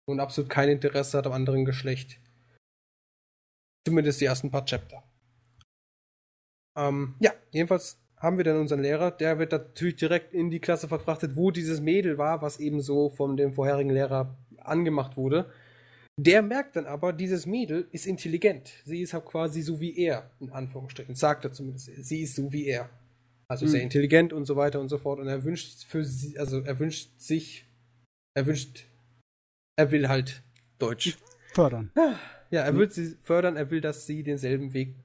Und 0.06 0.20
absolut 0.20 0.50
kein 0.50 0.70
Interesse 0.70 1.20
hat 1.20 1.28
am 1.28 1.34
anderen 1.34 1.66
Geschlecht. 1.66 2.20
Zumindest 3.88 4.22
die 4.22 4.26
ersten 4.26 4.52
paar 4.52 4.66
Chapter. 4.66 5.04
Ähm, 6.78 7.16
ja, 7.20 7.34
jedenfalls 7.52 8.00
haben 8.18 8.38
wir 8.38 8.44
dann 8.44 8.58
unseren 8.60 8.82
Lehrer, 8.82 9.12
der 9.12 9.40
wird 9.40 9.52
natürlich 9.54 9.96
direkt 9.96 10.34
in 10.34 10.50
die 10.50 10.60
Klasse 10.60 10.88
verfrachtet, 10.88 11.36
wo 11.36 11.52
dieses 11.52 11.80
Mädel 11.82 12.18
war, 12.18 12.42
was 12.42 12.60
eben 12.60 12.82
so 12.82 13.10
von 13.10 13.38
dem 13.38 13.54
vorherigen 13.54 13.90
Lehrer 13.92 14.38
angemacht 14.58 15.16
wurde. 15.18 15.52
Der 16.20 16.42
merkt 16.42 16.76
dann 16.76 16.86
aber, 16.86 17.14
dieses 17.14 17.46
Mädel 17.46 17.88
ist 17.92 18.06
intelligent. 18.06 18.74
Sie 18.84 19.02
ist 19.02 19.14
halt 19.14 19.26
quasi 19.26 19.62
so 19.62 19.80
wie 19.80 19.98
er, 19.98 20.30
in 20.42 20.52
Anführungsstrichen. 20.52 21.16
Sagt 21.16 21.46
er 21.46 21.54
zumindest. 21.54 21.86
Sie 22.04 22.22
ist 22.22 22.36
so 22.36 22.52
wie 22.52 22.66
er. 22.66 22.90
Also 23.48 23.66
Mhm. 23.66 23.70
sehr 23.70 23.82
intelligent 23.82 24.34
und 24.34 24.46
so 24.46 24.58
weiter 24.58 24.82
und 24.82 24.90
so 24.90 24.98
fort. 24.98 25.20
Und 25.20 25.28
er 25.28 25.44
wünscht 25.46 25.86
für 25.86 26.04
sie, 26.04 26.38
also 26.38 26.60
er 26.60 26.78
wünscht 26.78 27.18
sich, 27.20 27.66
er 28.36 28.46
wünscht, 28.46 28.86
er 29.78 29.92
will 29.92 30.10
halt 30.10 30.44
Deutsch. 30.78 31.18
Fördern. 31.54 31.92
Ja, 32.52 32.62
er 32.62 32.74
Mhm. 32.74 32.78
will 32.80 32.92
sie 32.92 33.16
fördern, 33.24 33.56
er 33.58 33.70
will, 33.72 33.82
dass 33.82 34.06
sie 34.06 34.24
denselben 34.24 34.74
Weg 34.74 34.96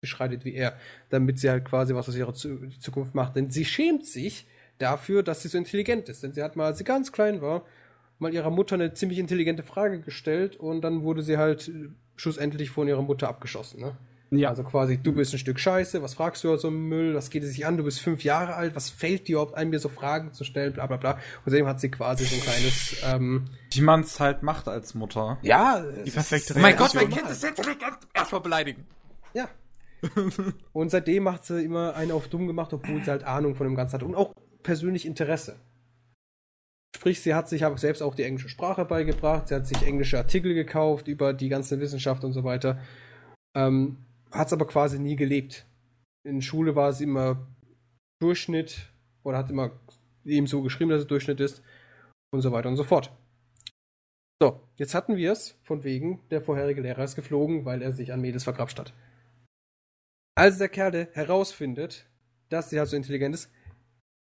beschreitet 0.00 0.44
wie 0.44 0.54
er, 0.54 0.76
damit 1.10 1.38
sie 1.38 1.50
halt 1.50 1.64
quasi 1.64 1.94
was 1.94 2.08
aus 2.08 2.16
ihrer 2.16 2.32
Zu 2.34 2.68
Zukunft 2.80 3.14
macht. 3.14 3.36
Denn 3.36 3.50
sie 3.50 3.64
schämt 3.64 4.06
sich 4.06 4.46
dafür, 4.78 5.22
dass 5.22 5.42
sie 5.42 5.48
so 5.48 5.58
intelligent 5.58 6.08
ist. 6.08 6.22
Denn 6.22 6.32
sie 6.32 6.42
hat 6.42 6.54
mal, 6.56 6.66
als 6.66 6.78
sie 6.78 6.84
ganz 6.84 7.10
klein 7.12 7.40
war, 7.42 7.64
mal 8.18 8.32
ihrer 8.32 8.50
Mutter 8.50 8.74
eine 8.74 8.94
ziemlich 8.94 9.18
intelligente 9.18 9.62
Frage 9.62 10.00
gestellt 10.00 10.56
und 10.56 10.82
dann 10.82 11.02
wurde 11.02 11.22
sie 11.22 11.36
halt 11.36 11.68
äh, 11.68 11.88
schlussendlich 12.16 12.70
von 12.70 12.88
ihrer 12.88 13.02
Mutter 13.02 13.28
abgeschossen, 13.28 13.80
ne? 13.80 13.96
Ja. 14.30 14.50
Also 14.50 14.62
quasi, 14.62 14.98
du 14.98 15.12
bist 15.12 15.32
ein 15.32 15.38
Stück 15.38 15.58
Scheiße, 15.58 16.02
was 16.02 16.14
fragst 16.14 16.44
du 16.44 16.54
so 16.56 16.68
einen 16.68 16.80
Müll, 16.88 17.14
was 17.14 17.30
geht 17.30 17.42
es 17.44 17.50
sich 17.50 17.66
an, 17.66 17.76
du 17.78 17.84
bist 17.84 18.00
fünf 18.00 18.24
Jahre 18.24 18.54
alt, 18.56 18.76
was 18.76 18.90
fällt 18.90 19.26
dir 19.26 19.32
überhaupt 19.36 19.54
ein, 19.54 19.70
mir 19.70 19.78
so 19.78 19.88
Fragen 19.88 20.32
zu 20.34 20.44
stellen, 20.44 20.74
bla 20.74 20.86
bla 20.86 20.98
bla. 20.98 21.12
Und 21.12 21.20
seitdem 21.46 21.66
hat 21.66 21.80
sie 21.80 21.90
quasi 21.90 22.24
so 22.24 22.34
ein 22.34 22.42
kleines, 22.42 22.96
ähm, 23.04 23.46
Wie 23.72 23.80
man 23.80 24.00
es 24.00 24.20
halt 24.20 24.42
macht 24.42 24.68
als 24.68 24.94
Mutter. 24.94 25.38
ja, 25.42 25.82
Die 26.04 26.10
perfekte 26.10 26.54
Oh 26.56 26.58
mein 26.58 26.76
Gott, 26.76 26.94
Reaktion. 26.94 27.10
mein 27.10 27.18
Kind 27.18 27.30
ist 27.30 27.44
intelligent. 27.44 27.98
Erstmal 28.14 28.40
beleidigen. 28.42 28.86
Ja. 29.32 29.48
und 30.72 30.90
seitdem 30.90 31.22
macht 31.24 31.44
sie 31.44 31.64
immer 31.64 31.94
einen 31.96 32.12
auf 32.12 32.28
dumm 32.28 32.46
gemacht, 32.46 32.72
obwohl 32.74 33.02
sie 33.02 33.10
halt 33.10 33.24
Ahnung 33.24 33.54
von 33.56 33.66
dem 33.66 33.76
Ganzen 33.76 33.94
hat 33.94 34.02
und 34.02 34.14
auch 34.14 34.34
persönlich 34.62 35.06
Interesse. 35.06 35.56
Sprich, 36.94 37.20
sie 37.20 37.34
hat 37.34 37.48
sich 37.48 37.64
aber 37.64 37.78
selbst 37.78 38.02
auch 38.02 38.14
die 38.14 38.22
englische 38.24 38.48
Sprache 38.48 38.84
beigebracht, 38.84 39.48
sie 39.48 39.54
hat 39.54 39.66
sich 39.66 39.82
englische 39.82 40.18
Artikel 40.18 40.54
gekauft 40.54 41.06
über 41.08 41.32
die 41.32 41.48
ganze 41.48 41.80
Wissenschaft 41.80 42.24
und 42.24 42.32
so 42.32 42.44
weiter. 42.44 42.78
Ähm, 43.54 43.98
hat 44.30 44.48
es 44.48 44.52
aber 44.52 44.66
quasi 44.66 44.98
nie 44.98 45.16
gelebt. 45.16 45.66
In 46.24 46.42
Schule 46.42 46.76
war 46.76 46.92
sie 46.92 47.04
immer 47.04 47.46
Durchschnitt 48.20 48.92
oder 49.22 49.38
hat 49.38 49.50
immer 49.50 49.72
eben 50.24 50.46
so 50.46 50.62
geschrieben, 50.62 50.90
dass 50.90 51.02
es 51.02 51.06
Durchschnitt 51.06 51.40
ist 51.40 51.62
und 52.32 52.40
so 52.40 52.52
weiter 52.52 52.68
und 52.68 52.76
so 52.76 52.84
fort. 52.84 53.12
So, 54.40 54.60
jetzt 54.76 54.94
hatten 54.94 55.16
wir 55.16 55.32
es, 55.32 55.58
von 55.64 55.82
wegen, 55.82 56.20
der 56.30 56.40
vorherige 56.40 56.80
Lehrer 56.80 57.02
ist 57.02 57.16
geflogen, 57.16 57.64
weil 57.64 57.82
er 57.82 57.92
sich 57.92 58.12
an 58.12 58.20
Mädels 58.20 58.44
vergrapscht 58.44 58.78
hat. 58.78 58.92
Als 60.36 60.58
der 60.58 60.68
Kerl 60.68 61.08
herausfindet, 61.12 62.06
dass 62.48 62.70
sie 62.70 62.78
halt 62.78 62.88
so 62.88 62.96
intelligent 62.96 63.34
ist, 63.34 63.50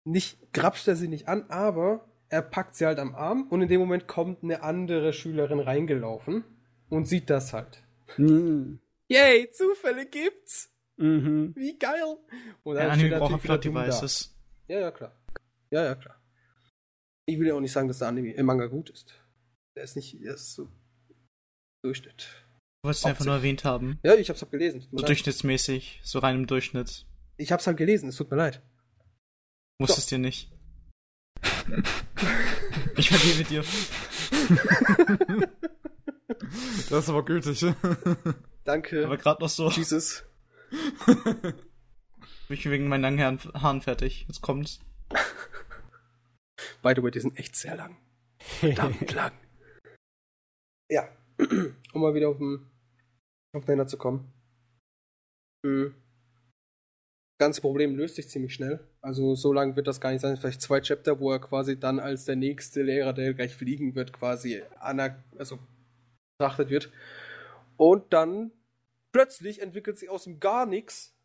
nicht 0.04 0.52
grapscht 0.52 0.88
er 0.88 0.95
sie 0.95 1.08
nicht 1.08 1.28
an, 1.30 1.45
aber 1.49 2.06
er 2.28 2.41
packt 2.41 2.76
sie 2.76 2.86
halt 2.86 2.99
am 2.99 3.16
Arm 3.16 3.47
und 3.49 3.62
in 3.62 3.70
dem 3.70 3.80
Moment 3.80 4.08
kommt 4.08 4.43
eine 4.43 4.64
andere 4.64 5.14
Schülerin 5.14 5.60
reingelaufen 5.60 6.43
und 6.89 7.08
sieht 7.08 7.30
das 7.30 7.54
halt. 7.54 7.84
Mhm. 8.18 8.80
Yay, 9.12 9.51
Zufälle 9.51 10.05
gibt's! 10.05 10.74
Mhm. 10.95 11.53
Wie 11.57 11.78
geil! 11.78 12.01
Und 12.64 12.76
Der 12.76 12.84
dann 12.84 12.93
Anime 12.93 13.07
steht 13.09 13.20
braucht 13.20 13.32
natürlich 13.32 13.43
wieder 13.43 13.57
Plot 13.57 13.66
dumm 13.66 13.74
da. 13.76 13.84
Devices. 13.84 14.38
Ja, 14.70 14.80
ja, 14.80 14.91
klar. 14.91 15.20
Ja, 15.70 15.84
ja, 15.84 15.95
klar. 15.95 16.22
Ich 17.26 17.38
will 17.38 17.47
ja 17.47 17.55
auch 17.55 17.59
nicht 17.59 17.74
sagen, 17.74 17.89
dass 17.89 17.99
der 17.99 18.07
Anime 18.07 18.32
im 18.32 18.45
Manga 18.45 18.68
gut 18.68 18.89
ist. 18.89 19.14
Der 19.76 19.84
ist 19.84 19.97
nicht, 19.97 20.24
der 20.24 20.36
ist 20.36 20.53
so 20.53 20.70
Durchschnitt. 21.84 22.45
Du 22.84 22.88
wolltest 22.88 23.03
ihn 23.05 23.09
einfach 23.09 23.26
nur 23.26 23.36
erwähnt 23.36 23.66
haben. 23.66 23.99
Ja, 24.03 24.16
ich 24.16 24.30
hab's 24.30 24.41
halt 24.41 24.51
gelesen. 24.51 24.88
So 24.91 24.97
leid. 24.97 25.09
durchschnittsmäßig, 25.09 25.99
so 26.03 26.20
rein 26.20 26.36
im 26.36 26.47
Durchschnitt. 26.47 27.05
Ich 27.36 27.51
hab's 27.51 27.68
halt 27.68 27.78
gelesen, 27.78 28.07
es 28.07 28.16
tut 28.16 28.32
mir 28.32 28.38
leid. 28.38 28.62
Musstest 29.80 30.09
dir 30.12 30.20
nicht. 30.20 30.49
ich 32.95 33.09
vergebe 33.09 33.43
dir. 33.43 33.64
Das 36.89 37.04
ist 37.04 37.10
aber 37.10 37.24
gültig. 37.26 37.66
Danke. 38.64 39.06
Aber 39.06 39.18
gerade 39.18 39.42
noch 39.42 39.50
so. 39.50 39.70
Jesus. 39.70 40.24
Ich 42.50 42.64
bin 42.64 42.74
wegen 42.74 42.88
meinen 42.89 43.02
langen 43.02 43.20
Haaren, 43.20 43.39
Haaren 43.54 43.82
fertig. 43.82 44.26
Jetzt 44.28 44.42
kommt's. 44.42 44.82
By 46.82 46.94
the 46.96 47.02
way, 47.02 47.10
die 47.10 47.22
sind 47.22 47.38
echt 47.39 47.56
sehr 47.56 47.78
lang. 47.78 47.98
Verdammt 48.39 49.12
lang. 49.14 49.32
Ja. 50.89 51.08
Um 51.94 52.02
mal 52.02 52.14
wieder 52.14 52.30
auf 52.30 52.38
den, 52.38 52.72
auf 53.54 53.66
den 53.66 53.76
Nenner 53.76 53.88
zu 53.88 53.98
kommen. 53.98 54.32
Mhm. 55.66 55.94
Das 57.38 57.48
ganze 57.48 57.62
Problem 57.62 57.96
löst 57.96 58.16
sich 58.16 58.30
ziemlich 58.30 58.54
schnell. 58.54 58.88
Also 59.02 59.36
so 59.36 59.52
lang 59.52 59.76
wird 59.76 59.88
das 59.88 60.00
gar 60.00 60.12
nicht 60.12 60.22
sein. 60.22 60.38
Vielleicht 60.38 60.62
zwei 60.62 60.80
Chapter, 60.80 61.20
wo 61.20 61.32
er 61.32 61.39
quasi 61.39 61.78
dann 61.80 62.00
als 62.00 62.26
der 62.26 62.36
nächste 62.36 62.84
Lehrer, 62.84 63.14
der 63.14 63.34
gleich 63.34 63.56
fliegen 63.56 63.96
wird, 63.96 64.14
quasi 64.14 64.62
aner 64.80 65.22
also 65.38 65.60
betrachtet 66.42 66.70
wird. 66.70 66.92
Und 67.78 68.14
dann 68.14 68.52
plötzlich 69.12 69.62
entwickelt 69.62 70.00
sich 70.00 70.10
aus 70.10 70.24
dem 70.24 70.39
gar 70.39 70.66
nichts, 70.66 71.16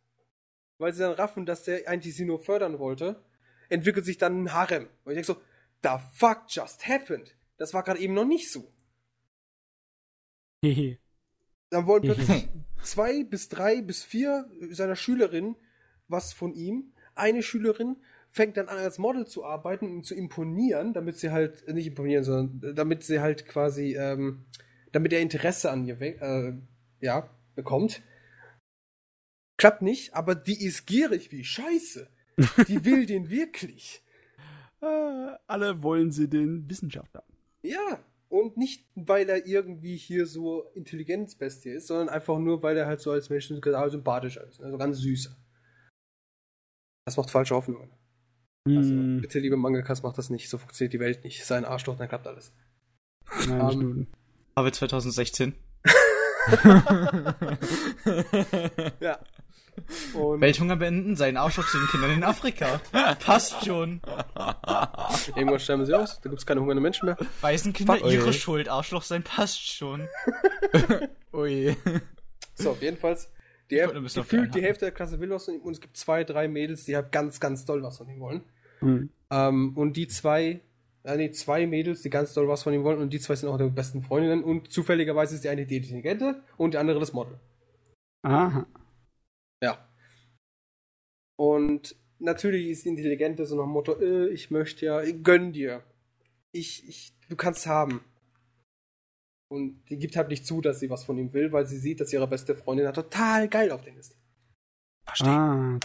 weil 0.79 0.93
sie 0.93 1.01
dann 1.01 1.13
raffen, 1.13 1.47
dass 1.47 1.65
der 1.65 1.89
eigentlich 1.89 2.15
sie 2.15 2.27
nur 2.27 2.39
fördern 2.39 2.79
wollte, 2.79 3.23
entwickelt 3.69 4.05
sich 4.05 4.19
dann 4.19 4.45
ein 4.45 4.53
Harem. 4.53 4.89
Und 5.05 5.13
ich 5.13 5.17
denke 5.17 5.27
so, 5.27 5.41
the 5.83 5.97
fuck 6.13 6.45
just 6.49 6.87
happened? 6.87 7.35
Das 7.57 7.73
war 7.73 7.83
gerade 7.83 8.01
eben 8.01 8.15
noch 8.15 8.27
nicht 8.27 8.53
so. 8.53 8.71
Dann 11.71 11.87
wollen 11.87 12.03
plötzlich 12.15 12.49
zwei 12.83 13.25
bis 13.25 13.49
drei 13.49 13.83
bis 13.83 14.05
vier 14.05 14.49
seiner 14.71 14.95
Schülerinnen 14.97 15.57
was 16.07 16.33
von 16.33 16.55
ihm. 16.55 16.93
Eine 17.17 17.43
Schülerin 17.43 17.97
fängt 18.37 18.59
dann 18.59 18.69
an, 18.69 18.77
als 18.77 18.99
Model 18.99 19.27
zu 19.27 19.45
arbeiten 19.45 19.87
und 19.91 20.05
zu 20.05 20.15
imponieren, 20.15 20.93
damit 20.93 21.17
sie 21.17 21.31
halt, 21.31 21.67
nicht 21.73 21.87
imponieren, 21.87 22.23
sondern 22.23 22.71
äh, 22.71 22.75
damit 22.75 23.03
sie 23.03 23.21
halt 23.21 23.47
quasi, 23.47 23.97
ähm, 23.97 24.45
damit 24.97 25.13
er 25.13 25.21
Interesse 25.21 25.71
an 25.71 25.85
ihr 25.85 26.01
äh, 26.01 26.55
ja, 27.01 27.29
bekommt. 27.55 28.01
Klappt 29.59 29.83
nicht, 29.83 30.15
aber 30.15 30.35
die 30.35 30.65
ist 30.65 30.87
gierig 30.87 31.31
wie 31.33 31.45
Scheiße. 31.45 32.09
Die 32.67 32.83
will 32.87 33.05
den 33.05 33.29
wirklich. 33.29 34.03
Äh, 34.81 34.87
alle 35.47 35.83
wollen 35.83 36.13
sie 36.13 36.31
den 36.31 36.71
Wissenschaftler. 36.71 37.25
Ja, 37.61 38.03
und 38.31 38.57
nicht, 38.57 38.87
weil 38.95 39.29
er 39.29 39.47
irgendwie 39.47 39.99
hier 39.99 40.25
so 40.25 40.63
Intelligenzbestie 40.75 41.73
ist, 41.73 41.89
sondern 41.89 42.09
einfach 42.09 42.39
nur, 42.39 42.63
weil 42.63 42.79
er 42.79 42.87
halt 42.87 43.01
so 43.01 43.11
als 43.11 43.29
Mensch 43.29 43.49
total 43.49 43.91
sympathisch 43.91 44.39
ist. 44.39 44.63
Also 44.63 44.79
ganz 44.79 44.97
süß. 44.97 45.37
Das 47.05 47.19
macht 47.19 47.31
falsche 47.31 47.55
Hoffnungen. 47.55 47.91
Also, 48.67 48.95
Hm, 48.95 49.21
bitte, 49.21 49.41
liebe 49.41 49.59
Mangakas, 49.59 50.03
macht 50.03 50.17
das 50.17 50.31
nicht. 50.31 50.49
So 50.49 50.57
funktioniert 50.57 50.95
die 50.95 51.01
Welt 51.01 51.23
nicht. 51.23 51.45
Sei 51.45 51.59
ein 51.59 51.67
Arschloch, 51.67 51.99
dann 51.99 52.09
klappt 52.09 52.27
alles. 52.27 52.55
nein, 53.47 53.81
ähm, 53.81 54.07
Aber 54.57 54.73
2016. 54.73 55.55
Ja. 59.01 59.19
Und 60.15 60.41
Welthunger 60.41 60.77
beenden, 60.77 61.17
seinen 61.17 61.37
Arschloch 61.37 61.69
zu 61.69 61.77
den 61.77 61.89
Kindern 61.89 62.13
in 62.13 62.25
Afrika. 62.25 62.81
Passt 63.19 63.67
schon. 63.67 64.01
irgendwann 65.35 65.59
sterben 65.59 65.85
sie 65.85 65.93
aus. 65.93 66.21
Da 66.21 66.31
gibt 66.31 66.41
es 66.41 66.47
keine 66.47 66.61
hungernden 66.61 66.83
Menschen 66.83 67.07
mehr. 67.07 67.17
Waisenkinder, 67.41 67.99
Fuck, 67.99 68.11
ihre. 68.11 68.33
Schuld. 68.33 68.69
Arschloch 68.69 69.03
sein 69.03 69.23
passt 69.25 69.61
schon. 69.61 70.09
Ui. 71.33 71.77
So, 72.55 72.79
jedenfalls. 72.81 73.31
Die, 73.71 73.85
gefühlt 74.15 74.55
die. 74.55 74.63
Hälfte 74.63 74.87
der 74.87 74.93
Klasse 74.93 75.21
will 75.21 75.31
was 75.31 75.45
von 75.47 75.55
ihm 75.55 75.61
und 75.61 75.73
es 75.73 75.81
gibt 75.81 75.97
zwei, 75.97 76.23
drei 76.25 76.47
Mädels, 76.49 76.85
die 76.85 76.95
halt 76.95 77.11
ganz, 77.11 77.41
ganz 77.41 77.65
doll 77.65 77.83
was 77.83 77.99
von 77.99 78.09
ihm 78.09 78.21
wollen. 78.21 78.43
Hm. 78.79 79.11
Ähm, 79.31 79.77
und 79.77 79.95
die 79.95 80.07
zwei, 80.07 80.61
äh, 81.07 81.17
nee, 81.17 81.31
zwei 81.31 81.67
Mädels, 81.67 82.03
die 82.03 82.11
ganz 82.11 82.35
doll 82.35 82.49
was 82.49 82.65
von 82.65 82.75
ihm 82.75 82.83
wollen 82.83 82.99
und 82.99 83.13
die 83.13 83.21
zwei 83.21 83.37
sind 83.37 83.49
auch 83.49 83.59
die 83.59 83.71
besten 83.71 84.03
Freundinnen 84.03 84.43
und 84.43 84.73
zufälligerweise 84.73 85.37
ist 85.37 85.45
die 85.45 85.49
eine 85.49 85.65
die 85.65 85.77
Intelligente 85.77 86.43
und 86.57 86.75
die 86.75 86.79
andere 86.79 86.99
das 86.99 87.13
Model. 87.13 87.39
Aha. 88.23 88.67
Ja. 89.63 89.89
Und 91.39 91.95
natürlich 92.19 92.69
ist 92.69 92.85
die 92.85 92.89
Intelligente 92.89 93.47
so 93.47 93.57
nach 93.57 93.65
dem 93.65 93.71
Motto, 93.71 94.01
äh, 94.01 94.29
ich 94.31 94.51
möchte 94.51 94.87
ja, 94.87 95.01
ich 95.01 95.23
gönn 95.23 95.53
dir. 95.53 95.85
Ich, 96.51 96.89
ich, 96.89 97.15
du 97.29 97.37
kannst 97.37 97.67
haben. 97.67 98.01
Und 99.49 99.85
die 99.89 99.99
gibt 99.99 100.17
halt 100.17 100.29
nicht 100.29 100.45
zu, 100.45 100.61
dass 100.61 100.81
sie 100.81 100.91
was 100.91 101.05
von 101.05 101.19
ihm 101.19 101.33
will, 101.33 101.53
weil 101.53 101.67
sie 101.67 101.79
sieht, 101.79 102.01
dass 102.01 102.13
ihre 102.13 102.27
beste 102.27 102.57
Freundin 102.57 102.87
halt 102.87 102.97
total 102.97 103.49
geil 103.49 103.71
auf 103.71 103.83
den 103.83 103.97
ist. 103.97 104.17
Verstehe. 105.05 105.31
Ah, 105.31 105.79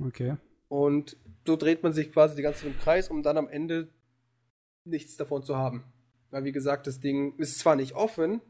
okay. 0.00 0.36
Und 0.68 1.16
so 1.44 1.56
dreht 1.56 1.82
man 1.82 1.92
sich 1.92 2.12
quasi 2.12 2.36
die 2.36 2.42
ganze 2.42 2.60
Zeit 2.60 2.70
im 2.70 2.78
Kreis, 2.78 3.08
um 3.08 3.24
dann 3.24 3.36
am 3.36 3.48
Ende 3.48 3.88
nichts 4.84 5.16
davon 5.16 5.42
zu 5.42 5.56
haben. 5.56 5.84
Weil 6.30 6.44
wie 6.44 6.52
gesagt, 6.52 6.86
das 6.86 7.00
Ding 7.00 7.36
ist 7.38 7.58
zwar 7.58 7.76
nicht 7.76 7.94
offen, 7.94 8.40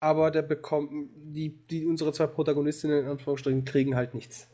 aber 0.00 0.30
der 0.30 0.42
bekommt 0.42 0.90
die, 1.14 1.50
die 1.68 1.86
unsere 1.86 2.12
zwei 2.12 2.26
Protagonistinnen 2.26 3.04
in 3.04 3.08
Anführungsstrichen 3.10 3.64
kriegen 3.64 3.94
halt 3.94 4.14
nichts. 4.14 4.48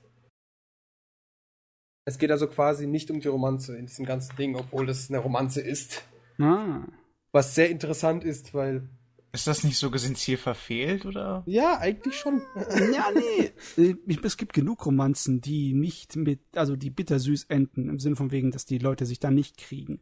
Es 2.04 2.18
geht 2.18 2.30
also 2.30 2.46
quasi 2.46 2.86
nicht 2.86 3.10
um 3.10 3.20
die 3.20 3.28
Romanze 3.28 3.76
in 3.76 3.86
diesem 3.86 4.06
ganzen 4.06 4.34
Ding, 4.36 4.56
obwohl 4.56 4.86
das 4.86 5.10
eine 5.10 5.18
Romanze 5.18 5.60
ist. 5.60 6.04
Ah. 6.38 6.86
Was 7.32 7.54
sehr 7.54 7.68
interessant 7.68 8.24
ist, 8.24 8.54
weil 8.54 8.88
Ist 9.32 9.46
das 9.46 9.62
nicht 9.62 9.76
so 9.76 9.90
gesehen 9.90 10.14
Ziel 10.16 10.38
verfehlt, 10.38 11.04
oder? 11.04 11.42
ja, 11.46 11.78
eigentlich 11.78 12.16
schon. 12.16 12.40
Ja, 12.94 13.08
nee. 13.14 13.52
Äh, 13.82 13.96
Es 14.22 14.38
gibt 14.38 14.54
genug 14.54 14.86
Romanzen, 14.86 15.42
die 15.42 15.74
nicht 15.74 16.16
mit, 16.16 16.40
also 16.54 16.76
die 16.76 16.90
bittersüß 16.90 17.44
enden, 17.44 17.90
im 17.90 17.98
Sinne 17.98 18.16
von 18.16 18.30
wegen, 18.30 18.50
dass 18.52 18.64
die 18.64 18.78
Leute 18.78 19.04
sich 19.04 19.20
da 19.20 19.30
nicht 19.30 19.58
kriegen. 19.58 20.00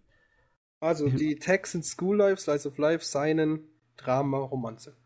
Also 0.80 1.08
die 1.08 1.36
Tags 1.36 1.72
sind 1.72 1.84
School 1.84 2.16
Life, 2.16 2.40
Slice 2.42 2.68
of 2.68 2.78
Life, 2.78 3.04
Seinen, 3.04 3.60
Drama, 3.96 4.38
Romanze. 4.38 4.96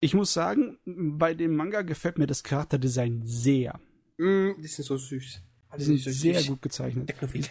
Ich 0.00 0.14
muss 0.14 0.32
sagen, 0.32 0.78
bei 0.86 1.34
dem 1.34 1.54
Manga 1.54 1.82
gefällt 1.82 2.18
mir 2.18 2.26
das 2.26 2.42
Charakterdesign 2.42 3.22
sehr. 3.24 3.78
Mm, 4.16 4.52
die 4.60 4.66
sind 4.66 4.84
so 4.86 4.96
süß. 4.96 5.42
Die 5.78 5.82
sind 5.82 5.98
sehr 5.98 6.42
gut 6.44 6.62
gezeichnet. 6.62 7.08
Technophil. 7.08 7.44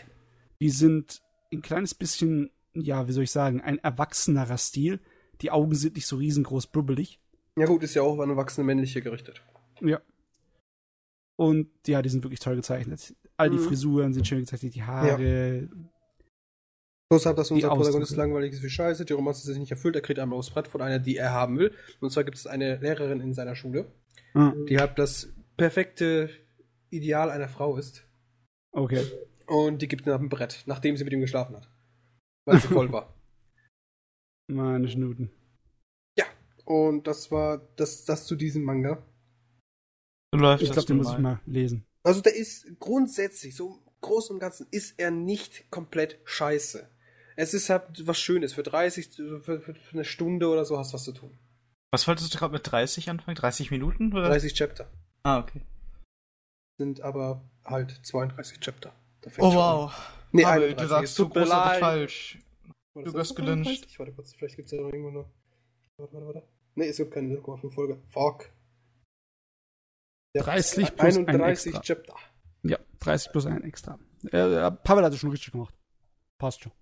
Die 0.60 0.70
sind 0.70 1.22
ein 1.54 1.62
kleines 1.62 1.94
bisschen, 1.94 2.50
ja, 2.74 3.08
wie 3.08 3.12
soll 3.12 3.24
ich 3.24 3.32
sagen, 3.32 3.62
ein 3.62 3.78
erwachsenerer 3.78 4.58
Stil. 4.58 5.00
Die 5.42 5.52
Augen 5.52 5.76
sind 5.76 5.96
nicht 5.96 6.08
so 6.08 6.18
riesengroß 6.18 6.68
brubbelig. 6.68 7.20
Ja 7.56 7.66
gut, 7.66 7.84
ist 7.84 7.94
ja 7.94 8.02
auch 8.02 8.20
an 8.20 8.30
erwachsene 8.30 8.66
männliche 8.66 9.02
gerichtet. 9.02 9.42
Ja. 9.82 10.02
Und 11.38 11.70
ja, 11.88 12.02
die 12.02 12.10
sind 12.10 12.24
wirklich 12.24 12.40
toll 12.42 12.56
gezeichnet. 12.56 13.16
All 13.38 13.50
die 13.50 13.58
Mhm. 13.58 13.64
Frisuren 13.64 14.14
sind 14.14 14.28
schön 14.28 14.40
gezeichnet, 14.40 14.76
die 14.76 14.84
Haare. 14.84 15.70
Plus 17.10 17.26
hat 17.26 17.38
das 17.40 17.48
Die 17.48 17.56
unser 17.56 17.69
Protagonist 17.69 18.15
langweilig 18.15 18.53
ist 18.53 18.61
wie 18.64 18.69
Scheiße, 18.69 19.03
die 19.03 19.14
Romanze 19.14 19.40
ist 19.40 19.45
sich 19.48 19.57
nicht 19.57 19.72
erfüllt, 19.72 19.95
er 19.95 20.02
kriegt 20.02 20.19
einmal 20.19 20.38
aufs 20.38 20.52
Brett 20.52 20.68
von 20.68 20.81
einer, 20.81 20.99
die 20.99 21.18
er 21.18 21.31
haben 21.34 21.57
will. 21.57 21.73
Und 22.02 22.11
zwar 22.11 22.23
gibt 22.23 22.38
es 22.38 22.45
eine 22.45 22.77
Lehrerin 22.77 23.19
in 23.19 23.34
seiner 23.34 23.56
Schule, 23.56 23.91
Ah, 24.36 24.53
die 24.69 24.77
halt 24.77 24.99
das 24.99 25.27
perfekte 25.57 26.30
Ideal 26.91 27.31
einer 27.31 27.49
Frau 27.49 27.77
ist. 27.77 28.03
okay. 28.72 29.03
Und 29.48 29.81
die 29.81 29.88
gibt 29.88 30.06
ihm 30.06 30.14
ein 30.14 30.30
Brett, 30.30 30.61
nachdem 30.68 30.95
sie 30.95 31.03
mit 31.03 31.11
ihm 31.14 31.22
geschlafen 31.22 31.56
hat. 31.56 31.68
Weil 32.45 32.60
sie 32.61 32.68
voll 32.68 32.91
war. 32.91 33.15
Meine 34.48 34.88
Schnuten. 34.88 35.31
Und 36.65 37.07
das 37.07 37.31
war 37.31 37.57
das, 37.77 38.06
das 38.06 38.27
zu 38.27 38.36
diesem 38.36 38.61
Manga. 38.64 39.03
So 40.31 40.40
läuft 40.40 40.61
Ich 40.61 40.72
glaube, 40.72 40.86
den 40.86 40.98
nun 40.98 41.03
muss 41.03 41.14
ich 41.15 41.19
mal. 41.19 41.34
mal 41.34 41.41
lesen. 41.48 41.84
Also 42.03 42.22
der 42.22 42.36
ist 42.36 42.68
grundsätzlich, 42.80 43.56
so 43.56 43.77
im 43.88 43.91
Großen 44.02 44.36
und 44.36 44.40
Ganzen, 44.40 44.68
ist 44.69 44.99
er 44.99 45.10
nicht 45.10 45.72
komplett 45.72 46.19
scheiße. 46.26 46.88
Es 47.40 47.53
ist 47.53 47.70
halt 47.70 48.06
was 48.06 48.20
Schönes. 48.20 48.52
Für 48.52 48.64
30, 48.64 49.16
für, 49.16 49.40
für, 49.40 49.61
für 49.61 49.94
eine 49.94 50.03
Stunde 50.03 50.49
oder 50.49 50.66
so 50.66 50.78
hast 50.78 50.91
du 50.91 50.95
was 50.95 51.06
zu 51.06 51.14
tun. 51.14 51.40
Was 51.90 52.06
wolltest 52.06 52.34
du 52.34 52.38
gerade 52.38 52.52
mit 52.52 52.70
30 52.70 53.10
anfangen? 53.10 53.36
30 53.36 53.72
Minuten? 53.72 54.11
Oder? 54.11 54.28
30 54.28 54.53
Chapter. 54.53 54.91
Ah, 55.24 55.40
okay. 55.40 55.61
Sind 56.78 56.99
aber 56.99 57.41
halt 57.64 57.98
32 58.03 58.60
Chapter. 58.60 58.94
Oh 59.38 59.53
wow. 59.53 59.94
Nee, 60.34 60.44
Aber 60.44 60.66
31. 60.66 60.78
du 60.82 60.88
sagst 60.88 61.20
mir 61.20 61.30
großartig 61.30 61.80
falsch. 61.80 62.40
Du 62.95 63.14
wirst 63.14 63.36
gelyncht. 63.38 63.70
31? 63.70 63.99
Warte 63.99 64.11
kurz, 64.11 64.34
vielleicht 64.34 64.56
gibt 64.57 64.66
es 64.66 64.72
ja 64.74 64.82
noch 64.82 64.91
irgendwo 64.91 65.11
noch. 65.11 65.30
Warte, 65.98 66.14
warte, 66.14 66.26
warte. 66.26 66.48
Nee, 66.76 66.90
es 66.90 66.98
gibt 66.98 67.14
keine 67.14 67.34
0,5 67.38 67.72
Folge. 67.72 68.02
Fuck. 68.10 68.49
Ja, 70.36 70.44
30 70.44 70.94
plus 70.94 71.18
ein 71.18 71.28
31 71.28 71.68
extra. 71.68 71.82
Chapter. 71.82 72.16
Ja, 72.64 72.80
30 72.99 73.32
plus 73.32 73.45
ein 73.45 73.64
extra. 73.64 73.98
Äh, 74.26 74.72
Pavel 74.72 75.06
hat 75.06 75.14
es 75.14 75.20
schon 75.20 75.32
richtig 75.32 75.53
gemacht. 75.53 75.74
Passt 76.38 76.64
schon. 76.64 76.74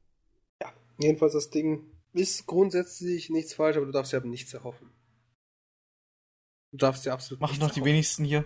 Jedenfalls 0.99 1.34
das 1.34 1.49
Ding 1.49 1.86
ist 2.14 2.45
grundsätzlich 2.48 3.30
nichts 3.30 3.53
falsch, 3.53 3.78
aber 3.78 3.86
du 3.86 3.91
darfst 3.91 4.11
ja 4.14 4.19
nichts 4.22 4.53
erhoffen. 4.53 4.90
Du 6.72 6.78
darfst 6.78 7.06
ja 7.06 7.14
absolut 7.14 7.41
Machen 7.41 7.60
doch 7.60 7.68
die 7.69 7.80
erhoffen. 7.80 7.86
wenigsten 7.86 8.24
hier. 8.26 8.45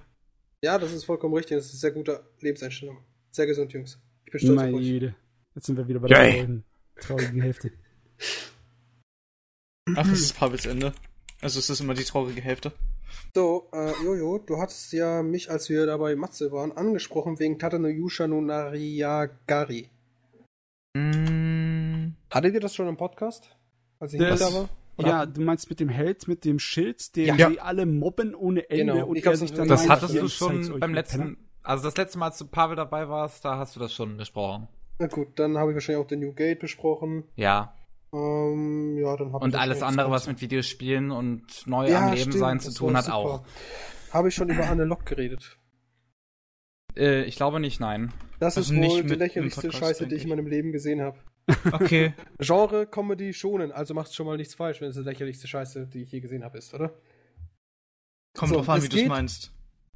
Ja, 0.64 0.78
das 0.78 0.91
ist 0.91 1.06
vollkommen 1.06 1.34
richtig. 1.34 1.57
Das 1.57 1.65
ist 1.68 1.72
eine 1.73 1.80
sehr 1.80 1.91
gute 1.91 2.23
Lebenseinstellung. 2.40 3.03
Sehr 3.32 3.48
gesund, 3.48 3.72
Jungs. 3.73 3.99
Ich 4.26 4.32
bin 4.32 4.40
stolz 4.40 4.52
auf 4.60 4.65
Meine 4.65 4.78
euch. 4.78 4.84
Güte. 4.84 5.15
Jetzt 5.56 5.65
sind 5.65 5.78
wir 5.78 5.88
wieder 5.88 5.99
bei 5.99 6.07
der 6.07 6.18
Yay. 6.18 6.32
traurigen, 6.34 6.64
traurigen 6.99 7.41
Hälfte. 7.41 7.72
Ach, 9.95 10.07
das 10.07 10.19
ist 10.19 10.38
Pavels 10.38 10.65
Ende. 10.65 10.94
Also 11.41 11.60
es 11.60 11.69
ist 11.69 11.80
immer 11.82 11.94
die 11.94 12.03
traurige 12.03 12.41
Hälfte. 12.41 12.72
So, 13.36 13.69
äh, 13.73 13.91
Jojo, 14.03 14.38
du 14.38 14.57
hattest 14.57 14.94
ja 14.94 15.23
mich, 15.23 15.49
als 15.49 15.69
wir 15.69 15.86
da 15.86 15.98
bei 15.98 16.15
Matze 16.15 16.52
waren, 16.52 16.72
angesprochen 16.72 17.40
wegen 17.40 17.57
Tatano 17.60 17.88
Yusha 17.88 18.28
no 18.28 18.40
Nariyagari. 18.41 19.90
Mm, 20.93 22.13
Hattet 22.30 22.53
ihr 22.53 22.59
das 22.59 22.76
schon 22.76 22.88
im 22.88 22.97
Podcast? 22.97 23.55
Als 23.99 24.13
ich 24.13 24.19
Das- 24.19 24.39
da 24.39 24.53
war? 24.53 24.69
Oder 24.97 25.07
Ja, 25.07 25.26
du 25.26 25.41
meinst 25.41 25.69
mit 25.69 25.80
dem 25.80 25.89
Held, 25.89 26.27
mit 26.27 26.43
dem 26.45 26.59
Schild, 26.59 27.15
den 27.15 27.35
Ja. 27.38 27.49
sie 27.49 27.59
alle 27.59 27.85
mobben 27.85 28.35
ohne 28.35 28.69
Ende 28.69 28.93
Genau. 28.93 29.07
und 29.07 29.15
Ich 29.15 29.26
er 29.26 29.35
sich 29.38 29.53
dann 29.53 29.68
Das 29.68 29.88
hattest 29.89 30.15
du 30.15 30.27
schon 30.27 30.61
beim 30.61 30.65
ihr 30.73 30.80
Penner. 30.80 30.93
letzten, 30.93 31.38
also 31.63 31.84
das 31.85 31.95
letzte 31.97 32.19
Mal, 32.19 32.27
als 32.27 32.38
du 32.38 32.45
Pavel 32.45 32.76
dabei 32.76 33.07
warst, 33.09 33.45
da 33.45 33.57
hast 33.57 33.76
du 33.76 33.80
das 33.80 33.93
schon 33.93 34.18
besprochen. 34.18 34.68
Na 34.99 35.07
gut, 35.07 35.27
dann 35.39 35.57
habe 35.57 35.72
ich 35.72 35.76
wahrscheinlich 35.76 36.03
auch 36.03 36.07
den 36.07 36.19
New 36.19 36.34
Gate 36.34 36.59
besprochen. 36.59 37.23
Ja. 37.35 37.73
Ähm, 38.13 38.97
ja, 38.97 39.15
dann 39.15 39.31
hab 39.34 39.41
Und 39.41 39.55
ich 39.55 39.59
alles 39.59 39.81
andere, 39.81 40.11
was 40.11 40.27
mit 40.27 40.41
Videospielen 40.41 41.09
und 41.11 41.65
neu 41.65 41.89
ja, 41.89 41.99
am 41.99 42.05
Leben 42.09 42.19
stimmt, 42.31 42.35
sein 42.38 42.59
zu 42.59 42.73
tun 42.73 42.95
hat, 42.97 43.05
super. 43.05 43.15
auch. 43.18 43.43
Habe 44.11 44.27
ich 44.27 44.35
schon 44.35 44.49
über 44.49 44.69
Anne 44.69 44.84
Locke 44.84 45.05
geredet. 45.15 45.57
Äh, 46.95 47.23
ich 47.23 47.35
glaube 47.35 47.59
nicht, 47.59 47.80
nein. 47.80 48.11
Das 48.39 48.57
Also 48.57 48.73
ist 48.73 48.80
nicht 48.80 48.91
wohl 48.91 49.03
die 49.03 49.15
lächerlichste 49.15 49.61
Podcast, 49.61 49.80
Scheiße, 49.80 50.07
die 50.07 50.15
ich 50.15 50.23
in 50.23 50.30
meinem 50.30 50.47
Leben 50.47 50.72
gesehen 50.72 51.01
habe. 51.01 51.18
okay. 51.72 52.13
Genre, 52.39 52.88
Comedy, 52.88 53.34
schonen. 53.34 53.72
Also 53.72 53.93
machst 53.93 54.11
du 54.13 54.15
schon 54.15 54.26
mal 54.26 54.38
nichts 54.38 54.55
falsch, 54.55 54.81
wenn 54.81 54.89
es 54.89 54.95
die 54.95 55.01
lächerlichste 55.03 55.47
Scheiße, 55.47 55.88
die 55.88 56.03
ich 56.03 56.11
je 56.11 56.19
gesehen 56.19 56.43
habe, 56.43 56.57
ist, 56.57 56.73
oder? 56.73 56.93
Kommt 58.38 58.49
So, 58.49 58.55
drauf 58.55 58.69
an, 58.69 58.84
wie 58.84 58.89
du 58.89 58.97
es 58.97 59.07
meinst. 59.07 59.51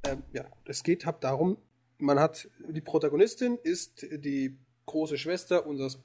Ähm, 0.06 0.24
ja, 0.34 0.46
es 0.66 0.84
geht 0.84 1.06
halt 1.06 1.24
darum, 1.24 1.58
man 1.98 2.20
hat, 2.20 2.50
die 2.70 2.82
Protagonistin 2.82 3.58
ist 3.64 4.06
die 4.12 4.58
große 4.86 5.18
Schwester 5.18 5.66
unseres, 5.66 6.04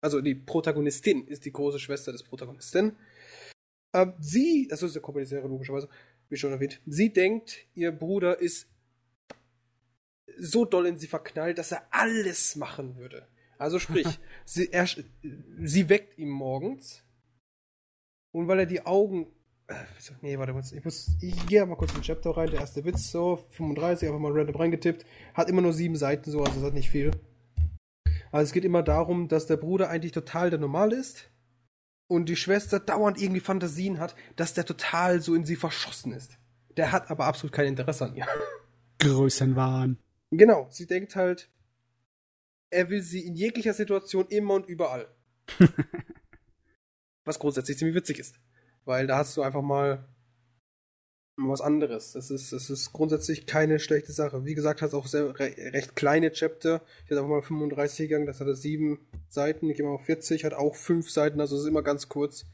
also 0.00 0.20
die 0.20 0.34
Protagonistin 0.34 1.26
ist 1.26 1.44
die 1.44 1.52
große 1.52 1.78
Schwester 1.78 2.12
des 2.12 2.22
Protagonisten. 2.22 2.96
Ähm, 3.94 4.14
sie, 4.20 4.68
das 4.70 4.82
ist 4.82 4.94
eine 4.94 5.02
Komödie-Serie 5.02 5.48
logischerweise, 5.48 5.88
wie 6.28 6.36
schon 6.36 6.52
erwähnt, 6.52 6.80
sie 6.86 7.12
denkt, 7.12 7.66
ihr 7.74 7.92
Bruder 7.92 8.38
ist 8.38 8.68
so 10.38 10.64
doll 10.64 10.86
in 10.86 10.98
sie 10.98 11.06
verknallt, 11.06 11.58
dass 11.58 11.72
er 11.72 11.82
alles 11.90 12.56
machen 12.56 12.96
würde. 12.96 13.26
Also 13.58 13.78
sprich, 13.78 14.06
sie, 14.44 14.72
er, 14.72 14.86
sie 15.62 15.88
weckt 15.88 16.18
ihn 16.18 16.28
morgens 16.28 17.02
und 18.32 18.48
weil 18.48 18.60
er 18.60 18.66
die 18.66 18.84
Augen 18.84 19.28
äh, 19.68 19.74
Nee, 20.22 20.38
warte. 20.38 20.54
Ich, 20.76 20.84
muss, 20.84 21.16
ich 21.20 21.46
gehe 21.46 21.64
mal 21.66 21.76
kurz 21.76 21.90
in 21.92 21.98
den 21.98 22.04
Chapter 22.04 22.36
rein. 22.36 22.50
Der 22.50 22.60
erste 22.60 22.84
Witz, 22.84 23.10
so 23.10 23.36
35, 23.50 24.08
einfach 24.08 24.20
mal 24.20 24.32
random 24.32 24.56
reingetippt. 24.56 25.04
Hat 25.34 25.48
immer 25.48 25.62
nur 25.62 25.72
sieben 25.72 25.96
Seiten, 25.96 26.30
so, 26.30 26.40
also 26.40 26.54
das 26.54 26.62
hat 26.62 26.74
nicht 26.74 26.90
viel. 26.90 27.10
Also 28.30 28.44
es 28.44 28.52
geht 28.52 28.64
immer 28.64 28.82
darum, 28.82 29.28
dass 29.28 29.46
der 29.46 29.56
Bruder 29.56 29.88
eigentlich 29.88 30.12
total 30.12 30.50
der 30.50 30.58
Normal 30.58 30.92
ist 30.92 31.30
und 32.08 32.28
die 32.28 32.36
Schwester 32.36 32.78
dauernd 32.78 33.20
irgendwie 33.20 33.40
Fantasien 33.40 33.98
hat, 33.98 34.14
dass 34.36 34.54
der 34.54 34.64
total 34.64 35.20
so 35.20 35.34
in 35.34 35.44
sie 35.44 35.56
verschossen 35.56 36.12
ist. 36.12 36.38
Der 36.76 36.92
hat 36.92 37.10
aber 37.10 37.24
absolut 37.24 37.52
kein 37.52 37.66
Interesse 37.66 38.04
an 38.04 38.14
ihr. 38.14 38.26
Größenwahn. 38.98 39.98
Genau, 40.30 40.68
sie 40.70 40.86
denkt 40.86 41.16
halt, 41.16 41.50
er 42.70 42.90
will 42.90 43.02
sie 43.02 43.26
in 43.26 43.34
jeglicher 43.34 43.74
Situation 43.74 44.26
immer 44.28 44.54
und 44.54 44.66
überall. 44.66 45.08
Was 47.24 47.38
grundsätzlich 47.38 47.78
ziemlich 47.78 47.96
witzig 47.96 48.18
ist. 48.18 48.40
Weil 48.84 49.06
da 49.06 49.18
hast 49.18 49.36
du 49.36 49.42
einfach 49.42 49.62
mal 49.62 50.08
was 51.38 51.60
anderes. 51.60 52.12
Das 52.12 52.30
ist, 52.30 52.52
das 52.52 52.70
ist 52.70 52.92
grundsätzlich 52.92 53.46
keine 53.46 53.78
schlechte 53.78 54.12
Sache. 54.12 54.44
Wie 54.44 54.54
gesagt, 54.54 54.80
es 54.82 54.94
auch 54.94 55.06
sehr 55.06 55.38
re 55.38 55.54
recht 55.72 55.94
kleine 55.94 56.32
Chapter. 56.32 56.82
Ich 57.04 57.10
hatte 57.10 57.20
einfach 57.20 57.28
mal 57.28 57.42
35 57.42 58.08
gegangen, 58.08 58.26
das 58.26 58.40
hatte 58.40 58.54
sieben 58.54 59.06
Seiten. 59.28 59.68
Ich 59.68 59.76
gehe 59.76 59.84
mal 59.84 59.92
auf 59.92 60.04
40, 60.04 60.44
hat 60.44 60.54
auch 60.54 60.74
fünf 60.74 61.10
Seiten, 61.10 61.40
also 61.40 61.56
es 61.56 61.62
ist 61.62 61.68
immer 61.68 61.82
ganz 61.82 62.08
kurz. 62.08 62.46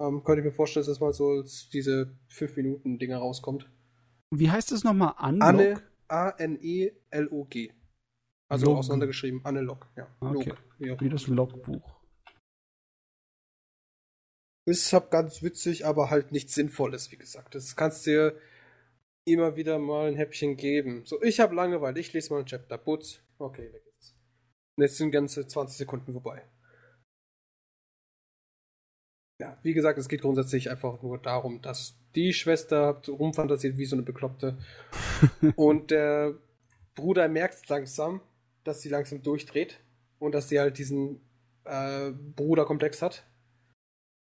Ähm, 0.00 0.22
könnte 0.24 0.40
ich 0.40 0.46
mir 0.46 0.52
vorstellen, 0.52 0.82
dass 0.82 0.94
das 0.94 1.00
mal 1.00 1.12
so 1.12 1.28
als 1.30 1.68
diese 1.70 2.16
5 2.28 2.56
Minuten 2.56 2.98
Dinger 2.98 3.18
rauskommt. 3.18 3.68
Wie 4.30 4.50
heißt 4.50 4.72
es 4.72 4.84
nochmal? 4.84 5.14
Unlock? 5.20 5.48
Anne, 5.48 5.82
A-N-E-L-O-G. 6.12 7.72
Also 8.50 8.66
Log. 8.66 8.78
auseinandergeschrieben, 8.78 9.40
Anne 9.44 9.62
Log. 9.62 9.86
Ja, 9.96 10.14
Okay. 10.20 10.52
Log. 10.78 11.00
Wie 11.00 11.08
das 11.08 11.26
Logbuch. 11.26 12.02
Ist 14.68 14.92
halt 14.92 15.10
ganz 15.10 15.42
witzig, 15.42 15.86
aber 15.86 16.10
halt 16.10 16.30
nichts 16.32 16.54
Sinnvolles, 16.54 17.10
wie 17.10 17.16
gesagt. 17.16 17.54
Das 17.54 17.74
kannst 17.74 18.06
dir 18.06 18.38
immer 19.26 19.56
wieder 19.56 19.78
mal 19.78 20.08
ein 20.08 20.16
Häppchen 20.16 20.56
geben. 20.56 21.04
So, 21.06 21.20
ich 21.22 21.40
habe 21.40 21.54
Langeweile, 21.54 21.98
ich 21.98 22.12
lese 22.12 22.32
mal 22.32 22.40
ein 22.40 22.46
Chapter. 22.46 22.78
Putz. 22.78 23.20
Okay, 23.38 23.72
weg 23.72 23.84
geht's. 23.84 24.14
Und 24.76 24.84
jetzt 24.84 24.96
sind 24.98 25.10
ganze 25.10 25.46
20 25.46 25.78
Sekunden 25.78 26.12
vorbei. 26.12 26.46
Ja, 29.42 29.58
wie 29.62 29.74
gesagt, 29.74 29.98
es 29.98 30.08
geht 30.08 30.22
grundsätzlich 30.22 30.70
einfach 30.70 31.02
nur 31.02 31.18
darum, 31.18 31.60
dass 31.62 31.96
die 32.14 32.32
Schwester 32.32 33.02
rumfantasiert 33.08 33.76
wie 33.76 33.86
so 33.86 33.96
eine 33.96 34.04
Bekloppte. 34.04 34.56
und 35.56 35.90
der 35.90 36.36
Bruder 36.94 37.26
merkt 37.26 37.68
langsam, 37.68 38.20
dass 38.62 38.82
sie 38.82 38.88
langsam 38.88 39.20
durchdreht 39.20 39.80
und 40.20 40.32
dass 40.32 40.48
sie 40.48 40.60
halt 40.60 40.78
diesen 40.78 41.22
äh, 41.64 42.12
Bruderkomplex 42.36 43.02
hat, 43.02 43.26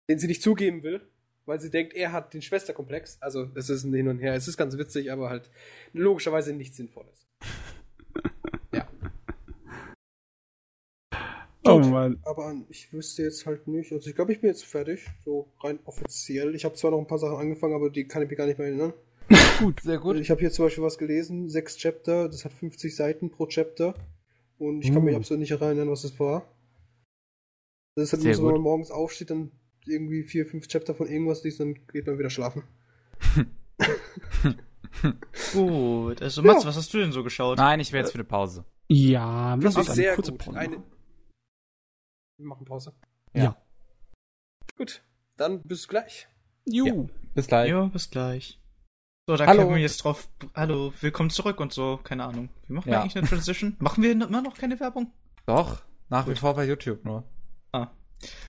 den 0.10 0.20
sie 0.20 0.28
nicht 0.28 0.42
zugeben 0.42 0.84
will, 0.84 1.00
weil 1.46 1.62
sie 1.62 1.72
denkt, 1.72 1.94
er 1.94 2.12
hat 2.12 2.34
den 2.34 2.42
Schwesterkomplex. 2.42 3.22
Also 3.22 3.50
es 3.56 3.70
ist 3.70 3.86
ein 3.86 3.94
Hin 3.94 4.10
und 4.10 4.20
Her. 4.20 4.34
Es 4.34 4.50
ist 4.50 4.58
ganz 4.58 4.78
witzig, 4.78 5.10
aber 5.10 5.30
halt 5.30 5.50
logischerweise 5.94 6.52
nichts 6.52 6.76
Sinnvolles. 6.76 7.27
Oh 11.68 11.80
Gut. 11.82 11.92
Mann. 11.92 12.20
Aber 12.24 12.54
ich 12.70 12.92
wüsste 12.94 13.24
jetzt 13.24 13.46
halt 13.46 13.68
nicht. 13.68 13.92
Also 13.92 14.10
ich 14.10 14.16
glaube, 14.16 14.32
ich 14.32 14.42
bin 14.42 14.50
jetzt 14.50 14.66
fertig, 14.66 15.06
so 15.26 15.48
rein 15.62 15.80
offiziell. 15.86 16.56
Ich 16.56 16.66
habe 16.66 16.76
zwar 16.76 16.92
noch 16.92 17.00
ein 17.00 17.08
paar 17.08 17.20
Sachen 17.20 17.38
angefangen, 17.38 17.74
aber 17.76 17.90
die 17.90 18.08
kann 18.08 18.22
ich 18.24 18.30
mir 18.30 18.36
gar 18.36 18.46
nicht 18.48 18.58
mehr 18.60 18.68
erinnern. 18.68 18.94
Gut, 19.60 19.82
sehr 19.82 19.98
gut. 19.98 20.16
Ich 20.18 20.30
habe 20.30 20.40
hier 20.40 20.52
zum 20.52 20.66
Beispiel 20.66 20.84
was 20.84 20.98
gelesen, 20.98 21.50
sechs 21.50 21.76
Chapter, 21.78 22.30
das 22.30 22.46
hat 22.46 22.54
50 22.54 22.96
Seiten 22.96 23.30
pro 23.30 23.46
Chapter. 23.48 23.94
Und 24.58 24.84
ich 24.86 24.94
kann 24.94 25.04
mich 25.04 25.14
Uh. 25.16 25.18
absolut 25.18 25.42
nicht 25.42 25.52
erinnern, 25.52 25.90
was 25.90 26.04
das 26.04 26.18
war. 26.20 26.48
Das 27.96 28.06
ist 28.06 28.14
halt 28.14 28.22
Sehr 28.22 28.32
nur 28.32 28.38
so, 28.38 28.46
wenn 28.48 28.54
man 28.54 28.62
morgens 28.62 28.90
aufsteht, 28.92 29.30
dann 29.32 29.52
irgendwie 29.86 30.24
vier, 30.24 30.46
fünf 30.46 30.68
Chapter 30.68 30.96
von 30.96 31.08
irgendwas 31.08 31.44
liest, 31.44 31.60
dann 31.60 31.76
geht 31.92 32.08
man 32.08 32.18
wieder 32.20 32.30
schlafen. 32.30 32.64
Gut, 35.54 36.22
also 36.22 36.42
Ja. 36.42 36.54
Mats, 36.54 36.66
was 36.66 36.78
hast 36.78 36.94
du 36.94 37.00
denn 37.00 37.12
so 37.12 37.24
geschaut? 37.24 37.58
Nein, 37.58 37.80
ich 37.80 37.92
wäre 37.92 38.04
jetzt 38.04 38.12
für 38.12 38.18
eine 38.18 38.24
Pause. 38.24 38.66
Ja, 38.88 39.56
lass 39.56 39.76
uns 39.76 39.88
eine 39.88 39.96
sehr 39.96 40.16
kurze 40.16 40.32
gut. 40.32 40.46
Pause 40.46 40.58
Eine... 40.58 40.84
machen. 42.38 42.44
Wir 42.44 42.48
machen 42.48 42.66
Pause. 42.66 42.94
Ja. 43.34 43.58
Gut, 44.78 45.02
dann 45.38 45.62
bis 45.64 45.88
gleich. 45.88 46.28
Ju. 46.66 47.08
Bis 47.34 47.48
gleich. 47.48 47.70
Ja, 47.70 47.86
bis 47.86 48.10
gleich. 48.10 48.60
So, 49.28 49.36
da 49.36 49.46
Hallo. 49.46 49.64
können 49.64 49.76
wir 49.76 49.82
jetzt 49.82 49.98
drauf. 50.04 50.30
Hallo, 50.56 50.94
willkommen 51.02 51.30
zurück 51.30 51.60
und 51.60 51.74
so, 51.74 51.98
keine 52.04 52.24
Ahnung. 52.26 52.50
Wie 52.68 52.74
machen 52.74 52.86
wir 52.86 52.94
Ja. 52.94 53.02
eigentlich 53.02 53.18
eine 53.18 53.28
Transition? 53.28 53.76
machen 53.80 54.04
wir 54.04 54.12
immer 54.12 54.42
noch 54.42 54.56
keine 54.58 54.80
Werbung? 54.80 55.12
Doch. 55.46 55.82
Nach 56.10 56.28
wie 56.28 56.36
vor 56.36 56.54
bei 56.56 56.66
YouTube 56.66 57.04
nur. 57.04 57.24
Ah. 57.74 57.92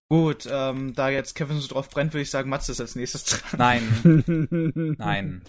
Gut, 0.08 0.46
ähm, 0.50 0.94
da 0.94 1.08
jetzt 1.08 1.34
Kevin 1.34 1.58
so 1.58 1.68
drauf 1.68 1.88
brennt, 1.90 2.12
würde 2.12 2.22
ich 2.22 2.30
sagen, 2.30 2.48
Matze 2.48 2.72
ist 2.72 2.80
als 2.80 2.94
nächstes 2.94 3.24
dran. 3.24 3.58
Nein, 3.58 4.94
nein. 4.98 5.42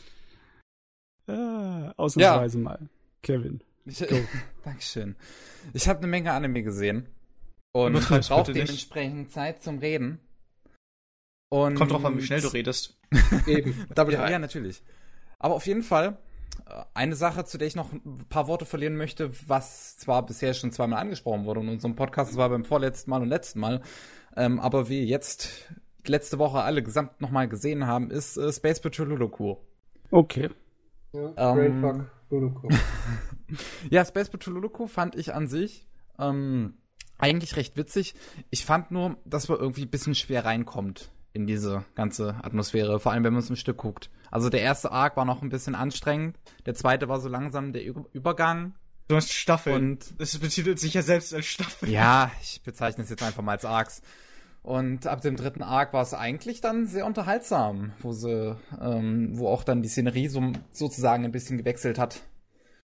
Ah, 1.28 1.94
ausnahmsweise 1.98 2.58
mal. 2.58 2.90
Kevin. 3.22 3.62
Ich, 3.86 4.04
Dankeschön. 4.64 5.16
Ich 5.74 5.88
habe 5.88 6.00
eine 6.00 6.08
Menge 6.08 6.34
Anime 6.34 6.64
gesehen. 6.64 7.08
Und 7.72 7.92
Übertreib's 7.92 8.30
brauche 8.30 8.46
bitte 8.48 8.60
nicht. 8.60 8.68
dementsprechend 8.70 9.32
Zeit 9.32 9.62
zum 9.62 9.80
Reden. 9.80 10.20
Und 11.50 11.76
Kommt 11.76 11.92
drauf 11.92 12.06
an, 12.06 12.18
wie 12.18 12.22
schnell 12.22 12.42
du 12.42 12.48
redest. 12.50 12.98
Eben. 13.48 13.88
Ja, 13.96 14.30
ja, 14.30 14.40
natürlich. 14.40 14.84
Aber 15.40 15.56
auf 15.56 15.66
jeden 15.66 15.82
Fall, 15.84 16.18
äh, 16.68 16.84
eine 16.94 17.16
Sache, 17.16 17.46
zu 17.46 17.58
der 17.58 17.68
ich 17.68 17.76
noch 17.76 17.92
ein 17.92 18.26
paar 18.30 18.48
Worte 18.48 18.66
verlieren 18.66 18.96
möchte, 18.98 19.32
was 19.48 19.98
zwar 19.98 20.26
bisher 20.26 20.54
schon 20.54 20.72
zweimal 20.72 21.00
angesprochen 21.00 21.46
wurde 21.46 21.62
in 21.62 21.70
unserem 21.70 21.96
Podcast, 21.96 22.32
das 22.32 22.38
war 22.38 22.50
beim 22.50 22.66
vorletzten 22.66 23.10
Mal 23.10 23.22
und 23.22 23.30
letzten 23.30 23.60
Mal, 23.60 23.82
ähm, 24.36 24.60
aber 24.60 24.90
wir 24.90 25.04
jetzt 25.06 25.72
letzte 26.06 26.38
Woche 26.40 26.62
alle 26.62 26.84
gesamt 26.84 27.20
nochmal 27.22 27.48
gesehen 27.48 27.88
haben, 27.88 28.12
ist 28.12 28.38
äh, 28.38 28.52
Space 28.52 28.80
Patrol 28.80 29.08
Ludoku. 29.10 29.56
Okay. 30.12 30.50
Ja, 31.14 31.34
Ähm, 31.36 31.82
Brainfuck, 31.82 32.12
Luluko. 32.30 32.70
Ja, 33.90 34.06
Space 34.06 34.30
Patrol 34.30 34.54
Ludoku 34.56 34.86
fand 34.86 35.16
ich 35.16 35.34
an 35.34 35.48
sich 35.48 35.88
ähm, 36.20 36.76
eigentlich 37.20 37.56
recht 37.56 37.78
witzig. 37.78 38.16
Ich 38.50 38.66
fand 38.66 38.92
nur, 38.92 39.18
dass 39.26 39.48
man 39.50 39.60
irgendwie 39.60 39.84
ein 39.84 39.90
bisschen 39.90 40.16
schwer 40.16 40.46
reinkommt 40.46 41.12
in 41.34 41.46
diese 41.46 41.84
ganze 41.96 42.36
Atmosphäre, 42.44 43.00
vor 43.00 43.12
allem 43.12 43.24
wenn 43.24 43.34
man 43.34 43.42
es 43.44 43.50
im 43.50 43.56
Stück 43.56 43.78
guckt. 43.78 44.10
Also 44.32 44.50
der 44.50 44.62
erste 44.62 44.92
Arc 44.92 45.16
war 45.16 45.26
noch 45.26 45.42
ein 45.44 45.50
bisschen 45.50 45.76
anstrengend, 45.76 46.38
der 46.66 46.74
zweite 46.74 47.08
war 47.08 47.20
so 47.20 47.30
langsam 47.30 47.72
der 47.74 47.84
Ü- 47.86 48.06
Übergang 48.14 48.74
Du 49.08 49.16
hast 49.16 49.32
Staffeln. 49.34 49.76
und 49.92 50.14
Es 50.20 50.38
betitelt 50.38 50.80
sich 50.80 50.94
ja 50.94 51.02
selbst 51.02 51.34
als 51.34 51.46
Staffel. 51.46 51.90
ja, 51.90 52.32
ich 52.42 52.62
bezeichne 52.64 53.04
es 53.04 53.10
jetzt 53.10 53.24
einfach 53.24 53.42
mal 53.44 53.54
als 53.54 53.66
Arcs. 53.66 54.02
Und 54.62 55.08
ab 55.08 55.22
dem 55.22 55.36
dritten 55.36 55.64
Arc 55.64 55.94
war 55.94 56.04
es 56.04 56.14
eigentlich 56.14 56.62
dann 56.62 56.86
sehr 56.86 57.06
unterhaltsam, 57.08 57.94
wo 58.02 58.12
sie, 58.12 58.56
ähm, 58.80 59.30
wo 59.38 59.48
auch 59.48 59.64
dann 59.64 59.82
die 59.82 59.88
Szenerie 59.90 60.28
so, 60.28 60.52
sozusagen 60.72 61.26
ein 61.26 61.32
bisschen 61.32 61.58
gewechselt 61.58 61.98
hat. 61.98 62.22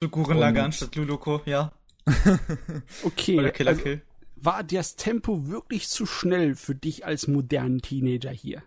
So 0.02 0.10
Gurenlager 0.10 0.64
anstatt 0.64 0.96
Luloko, 0.96 1.42
ja. 1.46 1.72
Okay. 3.04 3.40
Oder 3.40 3.52
Killer 3.52 3.72
also, 3.72 3.84
Kill. 3.84 4.02
War 4.44 4.64
das 4.64 4.96
Tempo 4.96 5.48
wirklich 5.48 5.88
zu 5.90 6.06
schnell 6.06 6.56
für 6.56 6.76
dich 6.76 7.06
als 7.06 7.28
modernen 7.28 7.82
Teenager 7.82 8.32
hier? 8.32 8.64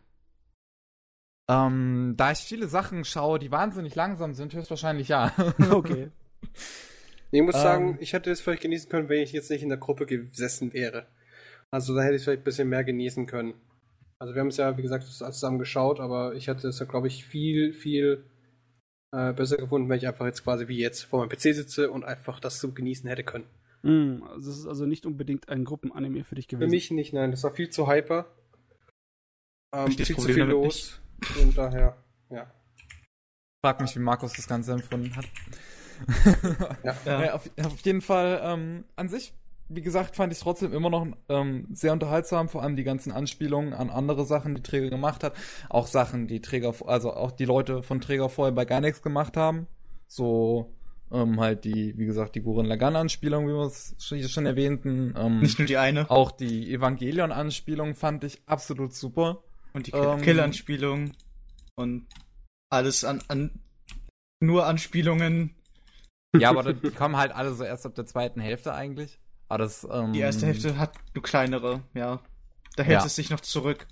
Ähm, 1.49 2.15
da 2.17 2.33
ich 2.33 2.39
viele 2.39 2.69
Sachen 2.69 3.05
schaue, 3.05 3.39
die 3.39 3.51
wahnsinnig 3.51 3.95
langsam 3.95 4.35
sind, 4.35 4.55
höchstwahrscheinlich 4.55 5.09
ja. 5.09 5.33
Okay. 5.71 6.11
Ich 7.31 7.43
muss 7.43 7.57
Ähm. 7.57 7.61
sagen, 7.61 7.99
ich 8.01 8.13
hätte 8.13 8.31
es 8.31 8.41
vielleicht 8.41 8.63
genießen 8.63 8.89
können, 8.89 9.09
wenn 9.09 9.23
ich 9.23 9.33
jetzt 9.33 9.51
nicht 9.51 9.63
in 9.63 9.69
der 9.69 9.79
Gruppe 9.79 10.07
gesessen 10.07 10.73
wäre. 10.73 11.07
Also 11.71 11.95
da 11.95 12.03
hätte 12.03 12.15
ich 12.15 12.19
es 12.21 12.25
vielleicht 12.25 12.43
ein 12.43 12.45
bisschen 12.45 12.69
mehr 12.69 12.85
genießen 12.85 13.27
können. 13.27 13.55
Also 14.19 14.35
wir 14.35 14.41
haben 14.41 14.49
es 14.49 14.57
ja, 14.57 14.77
wie 14.79 14.83
gesagt, 14.83 15.05
zusammen 15.05 15.59
geschaut, 15.59 15.99
aber 16.01 16.35
ich 16.35 16.47
hätte 16.47 16.69
es 16.69 16.79
ja, 16.79 16.87
glaube 16.87 17.09
ich, 17.09 17.25
viel, 17.25 17.73
viel 17.73 18.25
äh, 19.13 19.33
besser 19.33 19.57
gefunden, 19.57 19.89
wenn 19.89 19.99
ich 19.99 20.07
einfach 20.07 20.27
jetzt 20.27 20.45
quasi 20.45 20.69
wie 20.69 20.79
jetzt 20.79 21.03
vor 21.03 21.21
meinem 21.21 21.31
PC 21.31 21.55
sitze 21.55 21.91
und 21.91 22.05
einfach 22.05 22.39
das 22.41 22.61
so 22.61 22.71
genießen 22.73 23.09
hätte 23.09 23.25
können. 23.25 23.47
Hm, 23.85 24.25
also 24.31 24.51
das 24.51 24.59
ist 24.61 24.67
also 24.67 24.87
nicht 24.87 25.05
unbedingt 25.05 25.51
ein 25.51 25.65
Gruppenanime 25.65 26.25
für 26.25 26.35
dich 26.35 26.47
Für 26.47 26.57
gewesen. 26.57 26.71
mich 26.71 26.91
nicht, 26.91 27.13
nein. 27.13 27.31
Das 27.31 27.45
war 27.45 27.53
viel 27.53 27.69
zu 27.69 27.87
hyper. 27.87 28.27
Ähm, 29.75 29.93
viel 29.93 30.17
zu 30.17 30.23
viel 30.23 30.45
los. 30.45 31.01
Und 31.41 31.57
daher, 31.57 31.97
ja. 32.31 32.51
Frag 33.63 33.81
mich, 33.83 33.95
wie 33.95 34.01
Markus 34.01 34.33
das 34.33 34.49
Ganze 34.49 34.73
empfunden 34.73 35.15
hat. 35.15 35.27
Ja. 36.83 36.97
Ja. 37.05 37.21
Ja, 37.25 37.35
auf, 37.35 37.51
auf 37.63 37.81
jeden 37.83 38.01
Fall, 38.01 38.41
ähm, 38.43 38.85
an 38.97 39.09
sich, 39.09 39.35
wie 39.69 39.83
gesagt, 39.83 40.17
fand 40.17 40.33
ich 40.33 40.39
es 40.39 40.43
trotzdem 40.45 40.73
immer 40.73 40.89
noch 40.91 41.07
ähm, 41.29 41.69
sehr 41.73 41.93
unterhaltsam, 41.93 42.49
vor 42.49 42.63
allem 42.63 42.77
die 42.77 42.85
ganzen 42.85 43.13
Anspielungen 43.13 43.75
an 43.75 43.91
andere 43.91 44.25
Sachen, 44.25 44.55
die 44.55 44.63
Träger 44.63 44.89
gemacht 44.89 45.23
hat. 45.23 45.35
Auch 45.69 45.87
Sachen, 45.87 46.27
die 46.27 46.41
Träger, 46.41 46.75
also 46.87 47.13
auch 47.13 47.33
die 47.33 47.45
Leute 47.45 47.83
von 47.83 48.01
Träger 48.01 48.31
vorher 48.31 48.53
bei 48.53 48.65
Gainax 48.65 49.03
gemacht 49.03 49.37
haben. 49.37 49.67
So, 50.07 50.73
ähm, 51.15 51.41
halt 51.41 51.65
die, 51.65 51.97
wie 51.97 52.07
gesagt, 52.07 52.35
die 52.35 52.43
Gurren 52.43 52.67
Lagann-Anspielung, 52.67 53.47
wie 53.47 53.53
wir 53.53 53.67
es 53.67 53.95
schon, 53.99 54.23
schon 54.29 54.47
erwähnten. 54.47 55.15
Ähm, 55.17 55.41
Nicht 55.41 55.59
nur 55.59 55.67
die 55.69 55.77
eine. 55.79 56.11
auch 56.11 56.31
die 56.33 56.73
Evangelion-Anspielung 56.73 57.95
fand 57.95 58.25
ich 58.25 58.43
absolut 58.47 58.95
super. 58.95 59.43
Und 59.73 59.87
die 59.87 59.93
Ähm. 59.93 60.21
Kill-Anspielung. 60.21 61.13
Und 61.77 62.07
alles 62.71 63.05
an, 63.05 63.23
an 63.29 63.61
nur 64.41 64.67
Anspielungen. 64.67 65.55
Ja, 66.37 66.51
aber 66.51 66.73
die 66.73 66.91
kommen 66.91 67.17
halt 67.17 67.33
alle 67.33 67.55
so 67.55 67.65
erst 67.65 67.87
ab 67.87 67.95
der 67.95 68.07
zweiten 68.07 68.41
Hälfte 68.41 68.75
eigentlich. 68.75 69.19
Aber 69.49 69.59
das, 69.59 69.87
ähm, 69.91 70.13
Die 70.13 70.21
erste 70.21 70.47
Hälfte 70.47 70.79
hat 70.79 70.95
nur 71.15 71.23
kleinere, 71.23 71.83
ja. 71.95 72.21
Da 72.77 72.83
hält 72.83 73.01
Ja. 73.01 73.07
es 73.07 73.15
sich 73.17 73.31
noch 73.31 73.41
zurück. 73.41 73.87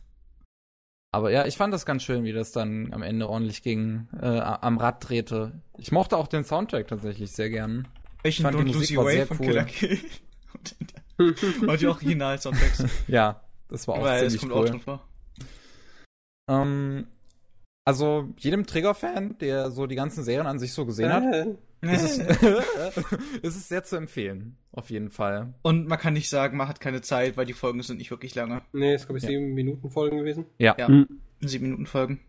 Aber 1.14 1.30
ja, 1.30 1.46
ich 1.46 1.58
fand 1.58 1.74
das 1.74 1.84
ganz 1.84 2.02
schön, 2.02 2.24
wie 2.24 2.32
das 2.32 2.52
dann 2.52 2.92
am 2.94 3.02
Ende 3.02 3.28
ordentlich 3.28 3.62
ging, 3.62 4.08
äh, 4.18 4.26
am 4.26 4.78
Rad 4.78 5.06
drehte. 5.06 5.52
Ich 5.76 5.92
mochte 5.92 6.16
auch 6.16 6.26
den 6.26 6.42
Soundtrack 6.42 6.88
tatsächlich 6.88 7.32
sehr 7.32 7.50
gern. 7.50 7.86
Welchen 8.22 8.44
fand 8.44 8.58
die 8.58 8.72
Don't 8.72 8.96
Your 8.96 9.04
Way 9.04 9.16
sehr 9.16 9.26
von 9.26 9.38
cool. 9.40 9.66
Und, 11.18 11.80
die 11.80 11.86
Original-Soundtracks. 11.86 12.84
Ja, 13.08 13.42
das 13.68 13.86
war 13.86 13.96
auch 13.96 14.02
Weil 14.02 14.24
es 14.24 14.32
ziemlich 14.32 14.40
kommt 14.40 14.52
cool. 14.52 14.64
auch 14.64 14.70
drin 14.70 14.80
vor. 14.80 15.08
Ähm, 16.48 17.06
also 17.84 18.32
jedem 18.38 18.66
Trigger-Fan, 18.66 19.38
der 19.38 19.70
so 19.70 19.86
die 19.86 19.96
ganzen 19.96 20.22
Serien 20.24 20.46
an 20.46 20.58
sich 20.58 20.72
so 20.72 20.86
gesehen 20.86 21.12
hat, 21.12 21.24
ist 21.80 22.02
es, 22.02 22.18
ist 23.42 23.56
es 23.56 23.68
sehr 23.68 23.84
zu 23.84 23.96
empfehlen. 23.96 24.56
Auf 24.72 24.90
jeden 24.90 25.10
Fall. 25.10 25.54
Und 25.62 25.88
man 25.88 25.98
kann 25.98 26.12
nicht 26.14 26.28
sagen, 26.30 26.56
man 26.56 26.68
hat 26.68 26.80
keine 26.80 27.00
Zeit, 27.02 27.36
weil 27.36 27.46
die 27.46 27.52
Folgen 27.52 27.82
sind 27.82 27.98
nicht 27.98 28.10
wirklich 28.10 28.34
lange. 28.34 28.62
nee, 28.72 28.94
ist 28.94 29.06
glaube 29.06 29.18
ich 29.18 29.24
Ja. 29.24 29.30
sieben 29.30 29.54
Minuten 29.54 29.90
Folgen 29.90 30.18
gewesen. 30.18 30.46
Ja. 30.58 30.74
Ja. 30.78 30.88
Hm, 30.88 31.08
Sieben 31.40 31.64
Minuten 31.64 31.86
Folgen. 31.86 32.20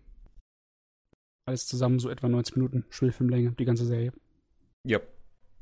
alles 1.45 1.67
zusammen 1.67 1.99
so 1.99 2.09
etwa 2.09 2.29
90 2.29 2.55
Minuten 2.55 2.85
Spielfilmlänge, 2.89 3.51
die 3.51 3.65
ganze 3.65 3.85
Serie. 3.85 4.11
Ja, 4.85 4.99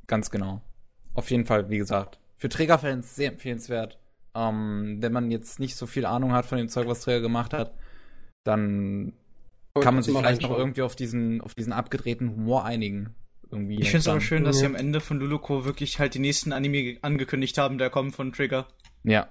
ganz 0.07 0.31
genau. 0.31 0.61
Auf 1.13 1.29
jeden 1.31 1.45
Fall, 1.45 1.69
wie 1.69 1.77
gesagt, 1.77 2.19
für 2.37 2.47
Trägerfans 2.49 3.15
sehr 3.15 3.31
empfehlenswert. 3.33 3.99
Ähm, 4.33 4.97
wenn 5.01 5.11
man 5.11 5.29
jetzt 5.31 5.59
nicht 5.59 5.75
so 5.75 5.85
viel 5.85 6.05
Ahnung 6.05 6.31
hat 6.31 6.45
von 6.45 6.57
dem 6.57 6.69
Zeug, 6.69 6.87
was 6.87 7.01
Träger 7.01 7.19
gemacht 7.21 7.53
hat, 7.53 7.73
dann 8.45 9.13
kann 9.79 9.93
man 9.95 10.03
sich 10.03 10.15
vielleicht 10.15 10.41
noch 10.41 10.57
irgendwie 10.57 10.81
auf 10.81 10.95
diesen, 10.95 11.41
auf 11.41 11.55
diesen 11.55 11.71
abgedrehten 11.73 12.29
Humor 12.31 12.65
einigen. 12.65 13.15
Irgendwie 13.49 13.79
Ich 13.79 13.85
finde 13.89 13.97
es 13.99 14.07
aber 14.07 14.15
dann. 14.19 14.21
schön, 14.21 14.43
dass 14.43 14.59
sie 14.59 14.65
am 14.65 14.75
Ende 14.75 14.99
von 15.01 15.19
Luluko 15.19 15.65
wirklich 15.65 15.99
halt 15.99 16.15
den 16.15 16.21
nächsten 16.21 16.53
Anime 16.53 16.83
ge- 16.83 16.99
angekündigt 17.01 17.57
haben, 17.57 17.77
der 17.77 17.89
kommt 17.89 18.15
von 18.15 18.31
Trigger. 18.31 18.67
Ja. 19.03 19.29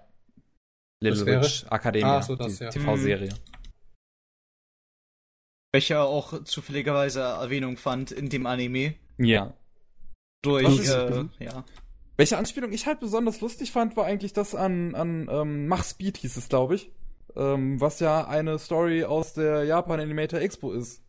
Little? 1.02 1.40
Witch 1.42 1.64
Academia, 1.70 2.18
Ah, 2.18 2.22
so, 2.22 2.36
das, 2.36 2.58
die 2.58 2.64
ja. 2.64 2.70
TV-Serie. 2.70 3.30
Welcher 5.72 6.04
auch 6.04 6.42
zufälligerweise 6.44 7.20
Erwähnung 7.20 7.76
fand 7.76 8.10
in 8.10 8.28
dem 8.28 8.46
Anime. 8.46 8.94
Ja. 9.18 9.54
Durch, 10.42 10.88
äh, 10.88 11.24
ja. 11.38 11.64
Welche 12.16 12.36
Anspielung 12.36 12.72
ich 12.72 12.86
halt 12.86 13.00
besonders 13.00 13.40
lustig 13.40 13.70
fand, 13.72 13.96
war 13.96 14.04
eigentlich 14.04 14.32
das 14.32 14.54
an, 14.54 14.94
an 14.94 15.28
ähm, 15.30 15.68
Mach 15.68 15.84
Speed 15.84 16.18
hieß 16.18 16.36
es, 16.36 16.48
glaube 16.48 16.74
ich. 16.74 16.90
Ähm, 17.36 17.80
was 17.80 18.00
ja 18.00 18.26
eine 18.26 18.58
Story 18.58 19.04
aus 19.04 19.34
der 19.34 19.64
Japan 19.64 20.00
Animator 20.00 20.40
Expo 20.40 20.72
ist. 20.72 21.02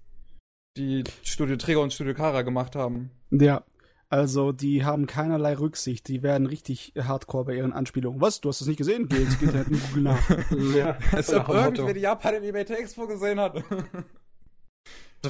Die 0.77 1.03
Studio 1.23 1.57
Träger 1.57 1.81
und 1.81 1.93
Studio 1.93 2.14
Kara 2.14 2.43
gemacht 2.43 2.76
haben. 2.76 3.11
Ja, 3.30 3.64
also 4.10 4.52
die 4.52 4.84
haben 4.84 5.07
keinerlei 5.07 5.57
Rücksicht. 5.57 6.07
Die 6.07 6.22
werden 6.23 6.45
richtig 6.48 6.93
hardcore 6.98 7.45
bei 7.45 7.56
ihren 7.56 7.73
Anspielungen. 7.73 8.22
Was? 8.22 8.41
Du 8.41 8.49
hast 8.49 8.61
das 8.61 8.68
nicht 8.68 8.77
gesehen? 8.77 9.07
Geh 9.10 9.18
ins 9.23 9.41
Internet 9.41 9.68
und 9.69 9.81
google 9.88 10.03
nach. 10.03 10.30
Ja, 10.76 10.98
Als 11.11 11.34
ob 11.34 11.49
irgendwer 11.49 11.93
die 11.93 12.02
Japan 12.02 12.35
Animator 12.35 12.77
Expo 12.77 13.07
gesehen 13.07 13.39
hat. 13.39 13.56
Auf 13.56 13.64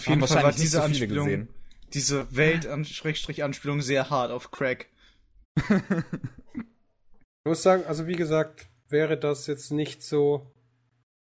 Haben 0.07 0.13
jeden 0.19 0.27
Fall 0.27 0.43
war 0.43 0.51
diese 0.51 0.77
so 0.77 0.83
Anspielung, 0.83 1.25
gesehen. 1.25 1.49
diese 1.93 2.35
Welt-Anspielung 2.35 3.81
sehr 3.81 4.09
hart 4.09 4.31
auf 4.31 4.51
Crack. 4.51 4.87
Ich 7.43 7.49
muss 7.49 7.63
sagen, 7.63 7.83
also 7.87 8.05
wie 8.05 8.13
gesagt, 8.13 8.67
wäre 8.87 9.17
das 9.17 9.47
jetzt 9.47 9.71
nicht 9.71 10.03
so 10.03 10.51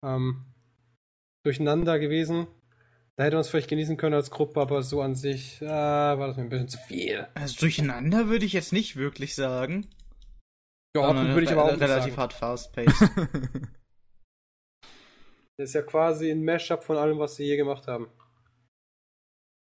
ähm, 0.03 0.45
durcheinander 1.43 1.99
gewesen. 1.99 2.47
Da 3.17 3.25
hätte 3.25 3.35
man 3.35 3.41
es 3.41 3.49
vielleicht 3.49 3.69
genießen 3.69 3.97
können 3.97 4.15
als 4.15 4.31
Gruppe, 4.31 4.61
aber 4.61 4.83
so 4.83 5.01
an 5.01 5.15
sich 5.15 5.61
äh, 5.61 5.67
war 5.67 6.27
das 6.27 6.37
mir 6.37 6.43
ein 6.43 6.49
bisschen 6.49 6.69
zu 6.69 6.77
viel. 6.79 7.27
Also 7.35 7.59
durcheinander 7.59 8.29
würde 8.29 8.45
ich 8.45 8.53
jetzt 8.53 8.73
nicht 8.73 8.95
wirklich 8.95 9.35
sagen. 9.35 9.87
Ja, 10.95 11.13
würde 11.15 11.43
ich 11.43 11.51
aber 11.51 11.65
auch 11.65 11.71
nicht 11.71 11.81
relativ 11.81 12.15
sagen. 12.15 12.17
hart 12.17 12.33
fast-paced. 12.33 13.09
Das 15.57 15.69
ist 15.69 15.75
ja 15.75 15.83
quasi 15.83 16.31
ein 16.31 16.43
Mashup 16.43 16.83
von 16.83 16.97
allem, 16.97 17.19
was 17.19 17.35
sie 17.35 17.43
je 17.43 17.55
gemacht 17.55 17.85
haben. 17.85 18.07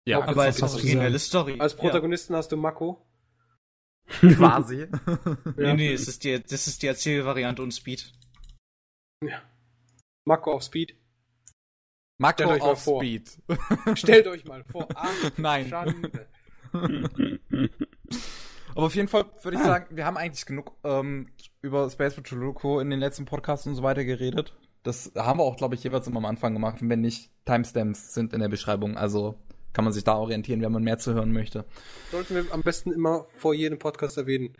ja, 0.06 0.20
Aber 0.20 0.42
als 0.42 0.58
das 0.58 0.72
ist 0.72 0.76
originelle 0.76 1.18
Story. 1.18 1.56
Als 1.58 1.74
Protagonisten 1.74 2.36
hast 2.36 2.52
du 2.52 2.58
Mako. 2.58 3.02
quasi. 4.10 4.80
Ja. 4.80 5.38
Nee, 5.56 5.74
nee, 5.74 5.92
es 5.94 6.06
ist 6.06 6.24
die, 6.24 6.42
das 6.42 6.66
ist 6.66 6.82
die 6.82 6.88
Erzählvariante 6.88 7.62
und 7.62 7.72
Speed. 7.72 8.12
Mako 10.26 10.52
auf 10.52 10.62
Speed. 10.64 10.96
Marco 12.18 12.42
Stellt 12.42 12.50
euch 12.50 12.60
mal 12.60 12.70
auf 12.70 12.82
vor. 12.82 13.00
Speed. 13.00 13.38
Stellt 13.94 14.26
euch 14.26 14.44
mal 14.44 14.64
vor. 14.64 14.88
Ach, 14.94 15.30
Nein. 15.36 15.68
Schande. 15.68 16.26
Aber 18.74 18.86
auf 18.86 18.94
jeden 18.94 19.08
Fall 19.08 19.26
würde 19.42 19.56
ich 19.56 19.62
sagen, 19.62 19.96
wir 19.96 20.04
haben 20.04 20.16
eigentlich 20.16 20.44
genug 20.44 20.72
ähm, 20.82 21.28
über 21.62 21.88
Space 21.88 22.14
Patrol 22.14 22.40
Loco 22.40 22.80
in 22.80 22.90
den 22.90 22.98
letzten 22.98 23.24
Podcasts 23.24 23.66
und 23.66 23.76
so 23.76 23.82
weiter 23.82 24.04
geredet. 24.04 24.54
Das 24.82 25.12
haben 25.16 25.38
wir 25.38 25.44
auch, 25.44 25.56
glaube 25.56 25.74
ich, 25.76 25.84
jeweils 25.84 26.06
immer 26.08 26.18
am 26.18 26.26
Anfang 26.26 26.52
gemacht. 26.52 26.82
Und 26.82 26.90
wenn 26.90 27.00
nicht, 27.00 27.30
Timestamps 27.44 28.12
sind 28.12 28.32
in 28.32 28.40
der 28.40 28.48
Beschreibung. 28.48 28.96
Also 28.96 29.38
kann 29.72 29.84
man 29.84 29.92
sich 29.92 30.04
da 30.04 30.16
orientieren, 30.16 30.60
wenn 30.62 30.72
man 30.72 30.82
mehr 30.82 30.98
zu 30.98 31.14
hören 31.14 31.32
möchte. 31.32 31.66
Sollten 32.10 32.34
wir 32.34 32.52
am 32.52 32.62
besten 32.62 32.92
immer 32.92 33.26
vor 33.36 33.54
jedem 33.54 33.78
Podcast 33.78 34.16
erwähnen. 34.18 34.56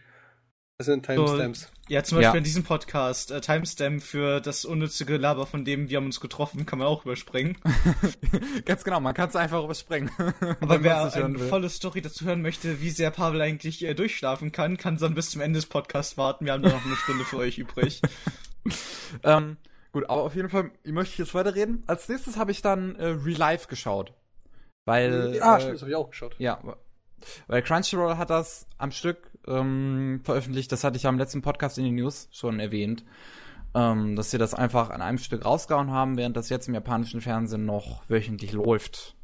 Das 0.79 0.87
sind 0.87 1.07
Timestamps. 1.07 1.73
Ja, 1.89 2.05
zum 2.05 2.17
Beispiel 2.19 2.35
Ja. 2.35 2.39
in 2.39 2.45
diesem 2.45 2.63
Podcast, 2.63 3.31
äh, 3.31 3.41
Timestamp 3.41 4.03
für 4.03 4.41
das 4.41 4.67
unnütze 4.67 5.07
Gelaber, 5.07 5.47
von 5.47 5.65
dem 5.65 5.89
wir 5.89 5.97
haben 5.97 6.05
uns 6.05 6.21
getroffen, 6.21 6.67
kann 6.67 6.79
man 6.79 6.87
auch 6.87 7.07
überspringen. 7.07 7.57
Ganz 8.67 8.85
genau, 8.85 9.01
man 9.01 9.15
kann 9.15 9.31
es 9.31 9.37
einfach 9.37 9.65
überspringen. 9.65 10.11
Aber 10.19 10.69
wenn 10.69 10.85
wer 10.85 11.15
eine 11.15 11.41
will. 11.41 11.49
volle 11.49 11.71
Story 11.71 12.03
dazu 12.03 12.27
hören 12.27 12.43
möchte, 12.43 12.83
wie 12.83 12.91
sehr 12.91 13.11
Pavel 13.11 13.41
eigentlich 13.41 13.83
äh, 13.87 13.95
durchschlafen 13.95 14.53
kann, 14.53 14.77
kann 14.77 14.99
dann 14.99 15.15
bis 15.15 15.31
zum 15.31 15.41
Ende 15.41 15.57
des 15.59 15.67
Podcasts 15.67 16.19
warten. 16.19 16.45
Wir 16.45 16.53
haben 16.53 16.63
da 16.63 16.69
noch 16.69 16.85
eine 16.85 16.97
Stunde 16.97 17.25
für 17.25 17.39
euch 17.39 17.59
übrig. 17.59 18.01
Ähm, 19.23 19.59
gut, 19.93 20.11
aber 20.11 20.23
auf 20.23 20.35
jeden 20.35 20.49
Fall, 20.51 20.73
ich 20.83 20.91
möchte 20.91 21.23
jetzt 21.23 21.33
weiterreden. 21.35 21.85
Als 21.87 22.09
nächstes 22.09 22.37
habe 22.37 22.51
ich 22.51 22.63
dann 22.63 22.97
äh, 22.97 23.07
Real 23.07 23.39
Life 23.39 23.69
geschaut. 23.69 24.13
Weil. 24.85 25.39
ah, 25.41 25.57
äh, 25.57 25.61
stimmt, 25.61 25.75
das 25.75 25.83
habe 25.83 25.91
ich 25.93 25.97
auch 25.97 26.11
geschaut. 26.11 26.35
Ja, 26.39 26.61
weil 27.47 27.63
Crunchyroll 27.63 28.17
hat 28.17 28.31
das 28.31 28.67
am 28.79 28.91
Stück 28.91 29.31
ähm, 29.49 30.21
veröffentlicht. 30.25 30.71
Das 30.73 30.85
hatte 30.85 30.97
ich 30.97 31.05
ja 31.05 31.11
im 31.11 31.19
letzten 31.19 31.43
Podcast 31.43 31.79
in 31.79 31.85
den 31.85 31.95
News 31.95 32.29
schon 32.33 32.61
erwähnt. 32.61 33.05
Ähm, 33.75 34.17
dass 34.17 34.31
sie 34.31 34.39
das 34.39 34.55
einfach 34.55 34.91
an 34.91 35.03
einem 35.03 35.19
Stück 35.19 35.45
rausgehauen 35.45 35.91
haben, 35.91 36.17
während 36.17 36.37
das 36.37 36.49
jetzt 36.49 36.67
im 36.69 36.75
japanischen 36.75 37.21
Fernsehen 37.21 37.67
noch 37.67 38.09
wöchentlich 38.09 38.53
läuft. 38.53 39.17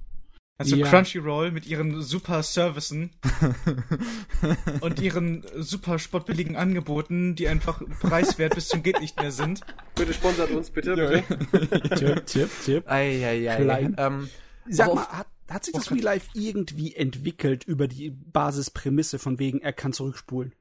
Also 0.59 0.77
Ja. 0.77 0.87
Crunchyroll 0.87 1.51
mit 1.51 1.67
ihren 1.67 2.03
super 2.03 2.43
Servicen 2.43 3.11
und 4.81 5.01
ihren 5.01 5.45
super 5.57 5.99
spottbilligen 5.99 6.57
Angeboten, 6.57 7.35
die 7.35 7.49
einfach 7.49 7.83
preiswert 8.01 8.55
bis 8.55 8.69
zum 8.69 8.83
geht 8.83 9.01
nicht 9.01 9.19
mehr 9.21 9.33
sind. 9.33 9.63
Bitte 9.95 10.13
sponsert 10.13 10.51
uns, 10.51 10.71
bitte. 10.71 10.95
bitte. 10.95 11.95
Tipp, 11.97 12.27
Tipp, 12.27 12.51
Tipp. 12.65 12.85
Eieiei. 12.91 13.57
Klein. 13.57 13.97
Ähm, 13.99 14.29
Sag 14.69 14.95
mal, 14.95 15.07
hat, 15.09 15.27
hat 15.53 15.65
sich 15.65 15.75
das 15.75 15.91
Real 15.91 16.01
Life 16.03 16.31
irgendwie 16.35 16.95
entwickelt 16.95 17.65
über 17.65 17.89
die 17.89 18.11
Basisprämisse 18.11 19.19
von 19.19 19.39
wegen, 19.39 19.61
er 19.61 19.73
kann 19.73 19.93
zurückspulen? 19.93 20.55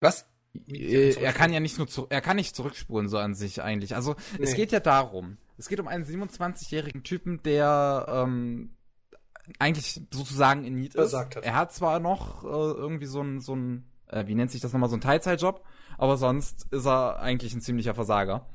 Was? 0.00 0.26
Äh, 0.68 1.14
er 1.14 1.32
kann 1.32 1.52
ja 1.52 1.60
nicht 1.60 1.78
nur 1.78 1.88
zu, 1.88 2.06
er 2.10 2.20
kann 2.20 2.36
nicht 2.36 2.54
zurückspulen 2.54 3.08
so 3.08 3.18
an 3.18 3.34
sich 3.34 3.62
eigentlich. 3.62 3.94
Also 3.96 4.14
es 4.38 4.50
Nee. 4.50 4.56
geht 4.56 4.72
ja 4.72 4.80
darum, 4.80 5.38
es 5.56 5.68
geht 5.68 5.80
um 5.80 5.88
einen 5.88 6.04
27-jährigen 6.04 7.02
Typen, 7.02 7.42
der 7.42 8.06
ähm, 8.08 8.76
eigentlich 9.58 10.00
sozusagen 10.12 10.64
in 10.64 10.74
Need 10.74 10.94
ist. 10.94 11.12
Hat. 11.12 11.36
Er 11.36 11.54
hat 11.54 11.72
zwar 11.72 12.00
noch 12.00 12.44
äh, 12.44 12.46
irgendwie 12.46 13.06
so 13.06 13.20
ein 13.20 13.40
so 13.40 13.54
ein 13.56 13.84
äh, 14.08 14.26
wie 14.26 14.34
nennt 14.34 14.50
sich 14.50 14.60
das 14.60 14.72
nochmal 14.72 14.90
so 14.90 14.96
ein 14.96 15.00
Teilzeitjob, 15.00 15.64
aber 15.98 16.16
sonst 16.16 16.66
ist 16.70 16.86
er 16.86 17.18
eigentlich 17.20 17.54
ein 17.54 17.60
ziemlicher 17.60 17.94
Versager. 17.94 18.46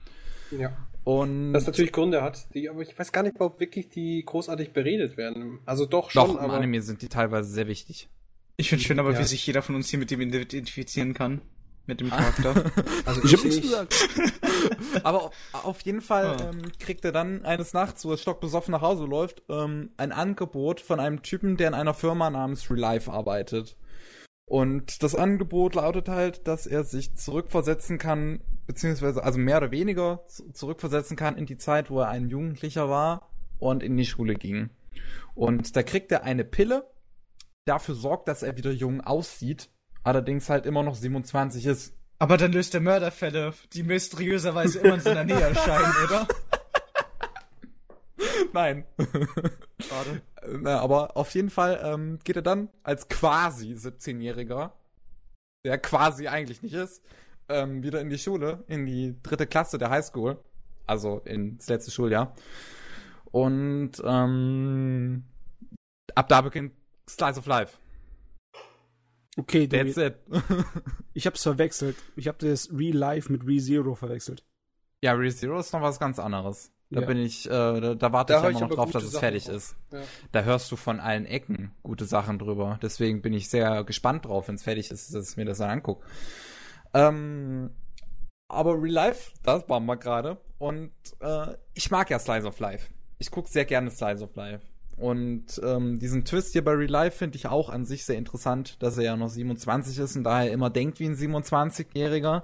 Ja. 0.52 0.76
Und 1.04 1.54
Das 1.54 1.66
natürlich 1.66 1.92
Gründe 1.92 2.22
hat, 2.22 2.54
die, 2.54 2.70
aber 2.70 2.82
ich 2.82 2.98
weiß 2.98 3.12
gar 3.12 3.24
nicht, 3.24 3.40
ob 3.40 3.60
wirklich 3.60 3.90
die 3.90 4.24
großartig 4.26 4.74
beredet 4.74 5.18
werden. 5.18 5.60
Also 5.66 5.86
doch 5.86 6.12
doch 6.12 6.28
schon, 6.28 6.38
im 6.38 6.38
aber 6.44 6.54
Anime 6.54 6.82
sind 6.82 7.02
die 7.02 7.10
teilweise 7.10 7.50
sehr 7.50 7.68
wichtig. 7.68 8.10
Ich 8.58 8.70
finde 8.70 8.84
schön 8.84 9.00
aber, 9.00 9.14
Ja. 9.14 9.20
wie 9.20 9.24
sich 9.24 9.46
jeder 9.48 9.62
von 9.62 9.76
uns 9.76 9.90
hier 9.90 10.00
mit 10.00 10.12
dem 10.12 10.22
identifizieren 10.22 11.14
kann. 11.14 11.42
Mit 11.88 12.02
dem 12.02 12.10
Charakter. 12.12 12.54
also 13.06 13.24
Ich 13.24 13.34
hab 13.34 13.44
nichts 13.44 13.62
gesagt. 13.62 13.96
Aber 15.04 15.32
auf, 15.54 15.82
jeden 15.82 16.02
Fall 16.02 16.38
Ah. 16.40 16.50
ähm, 16.52 16.62
kriegt 16.78 17.04
er 17.04 17.12
dann 17.12 17.46
eines 17.46 17.74
Nachts, 17.74 18.06
wo 18.06 18.12
er 18.12 18.18
stockbesoffen 18.18 18.72
nach 18.74 18.82
Hause 18.82 19.06
läuft, 19.06 19.42
ähm, 19.50 19.90
ein 19.98 20.12
Angebot 20.12 20.82
von 20.82 21.00
einem 21.00 21.24
Typen, 21.24 21.58
der 21.58 21.70
in 21.70 21.74
einer 21.74 21.96
Firma 21.96 22.30
namens 22.30 22.70
Relive 22.70 23.12
arbeitet. 23.12 23.76
Und 24.46 25.02
das 25.02 25.16
Angebot 25.16 25.76
lautet 25.76 26.10
halt, 26.10 26.48
dass 26.48 26.68
er 26.68 26.84
sich 26.84 27.16
zurückversetzen 27.16 27.98
kann, 27.98 28.42
beziehungsweise 28.70 29.24
also 29.24 29.40
mehr 29.40 29.58
oder 29.58 29.72
weniger 29.72 30.24
zu- 30.28 30.52
zurückversetzen 30.52 31.18
kann 31.18 31.36
in 31.40 31.48
die 31.48 31.58
Zeit, 31.58 31.90
wo 31.90 32.02
er 32.02 32.10
ein 32.10 32.30
Jugendlicher 32.30 32.88
war 32.88 33.32
und 33.58 33.82
in 33.82 33.98
die 33.98 34.06
Schule 34.06 34.36
ging. 34.36 34.70
Und 35.34 35.76
da 35.76 35.82
kriegt 35.82 36.12
er 36.12 36.24
eine 36.24 36.44
Pille, 36.44 36.88
dafür 37.66 37.96
sorgt, 37.96 38.28
dass 38.28 38.44
er 38.44 38.58
wieder 38.58 38.70
jung 38.70 39.02
aussieht, 39.02 39.72
allerdings 40.04 40.50
halt 40.52 40.68
immer 40.68 40.84
noch 40.84 40.94
27 40.94 41.66
ist. 41.66 41.96
Aber 42.20 42.38
dann 42.38 42.52
löst 42.52 42.76
er 42.76 42.82
Mörderfälle, 42.82 43.56
die 43.74 43.82
mysteriöserweise 43.82 44.78
immer 44.82 44.94
in 44.96 45.02
seiner 45.02 45.24
Nähe 45.24 45.42
erscheinen, 45.42 45.92
oder? 46.06 46.28
Nein. 48.54 48.86
Schade. 49.80 50.22
Na, 50.62 50.80
aber 50.80 51.18
auf 51.18 51.34
jeden 51.34 51.50
Fall 51.50 51.80
ähm, 51.84 52.20
geht 52.24 52.36
er 52.36 52.42
dann 52.44 52.70
als 52.84 53.08
quasi 53.10 53.74
17-Jähriger, 53.74 54.72
der 55.66 55.78
quasi 55.80 56.28
eigentlich 56.28 56.62
nicht 56.62 56.76
ist, 56.76 57.02
ähm, 57.50 57.84
wieder 57.84 58.02
in 58.02 58.10
die 58.10 58.18
Schule, 58.18 58.64
in 58.68 58.86
die 58.86 59.16
dritte 59.22 59.48
Klasse 59.48 59.78
der 59.78 59.90
Highschool, 59.90 60.38
also 60.88 61.20
ins 61.26 61.68
letzte 61.68 61.92
Schuljahr. 61.92 62.36
Und 63.32 63.92
ähm, 64.04 65.24
ab 66.16 66.28
da 66.30 66.42
beginnt 66.42 66.74
Slice 67.10 67.40
of 67.40 67.46
Life. 67.46 67.78
Okay, 69.38 69.68
That's 69.68 69.98
it. 69.98 70.16
ich 71.14 71.26
hab's 71.28 71.44
verwechselt. 71.44 71.96
Ich 72.16 72.28
hab 72.28 72.40
das 72.40 72.70
Real 72.74 72.96
Life 72.98 73.32
mit 73.32 73.46
ReZero 73.46 73.96
verwechselt. 73.96 74.44
ja, 75.02 75.14
ReZero 75.14 75.60
ist 75.60 75.72
noch 75.74 75.82
was 75.82 76.00
ganz 76.00 76.20
anderes. 76.20 76.72
Da 76.92 77.02
Ja. 77.02 77.08
bin 77.08 77.18
ich, 77.20 77.46
äh, 77.46 77.50
da, 77.50 77.94
da 77.96 78.12
warte 78.12 78.34
Da 78.34 78.40
ich 78.40 78.46
immer 78.50 78.54
ich 78.56 78.60
noch 78.62 78.70
drauf, 78.76 78.92
dass 78.92 79.04
es 79.04 79.12
Sachen 79.12 79.20
fertig 79.22 79.46
drauf. 79.46 79.56
ist. 79.56 79.76
Ja. 79.94 80.00
Da 80.32 80.42
hörst 80.44 80.72
du 80.72 80.76
von 80.76 81.00
allen 81.00 81.26
Ecken 81.28 81.72
gute 81.84 82.06
Sachen 82.06 82.40
drüber. 82.40 82.80
Deswegen 82.82 83.22
bin 83.22 83.32
ich 83.34 83.48
sehr 83.50 83.84
gespannt 83.84 84.26
drauf, 84.26 84.48
wenn 84.48 84.56
es 84.56 84.64
fertig 84.64 84.90
ist, 84.90 85.14
dass 85.14 85.30
ich 85.32 85.38
mir 85.38 85.46
das 85.46 85.60
dann 85.60 85.70
angucke. 85.70 86.04
Ähm, 86.94 87.72
aber 88.48 88.82
Real 88.82 88.94
Life, 88.94 89.32
das 89.44 89.68
waren 89.70 89.86
wir 89.86 89.98
gerade. 89.98 90.38
Und 90.58 90.92
äh, 91.20 91.56
ich 91.74 91.92
mag 91.92 92.10
ja 92.10 92.20
Slice 92.20 92.46
of 92.46 92.60
Life. 92.60 92.92
Ich 93.18 93.32
gucke 93.32 93.50
sehr 93.50 93.66
gerne 93.66 93.92
Slice 93.92 94.24
of 94.24 94.36
Life. 94.36 94.66
Und 94.98 95.62
ähm, 95.64 95.98
diesen 96.00 96.26
Twist 96.26 96.52
hier 96.52 96.64
bei 96.64 96.74
Real 96.74 96.90
Life 96.90 97.18
finde 97.18 97.38
ich 97.38 97.48
auch 97.48 97.70
an 97.70 97.86
sich 97.86 98.04
sehr 98.04 98.18
interessant, 98.18 98.82
dass 98.84 98.98
er 98.98 99.06
ja 99.06 99.16
noch 99.16 99.30
27 99.30 99.98
ist 99.98 100.18
und 100.18 100.26
daher 100.26 100.52
immer 100.52 100.70
denkt 100.70 101.00
wie 101.00 101.06
ein 101.06 101.16
27-Jähriger, 101.16 102.44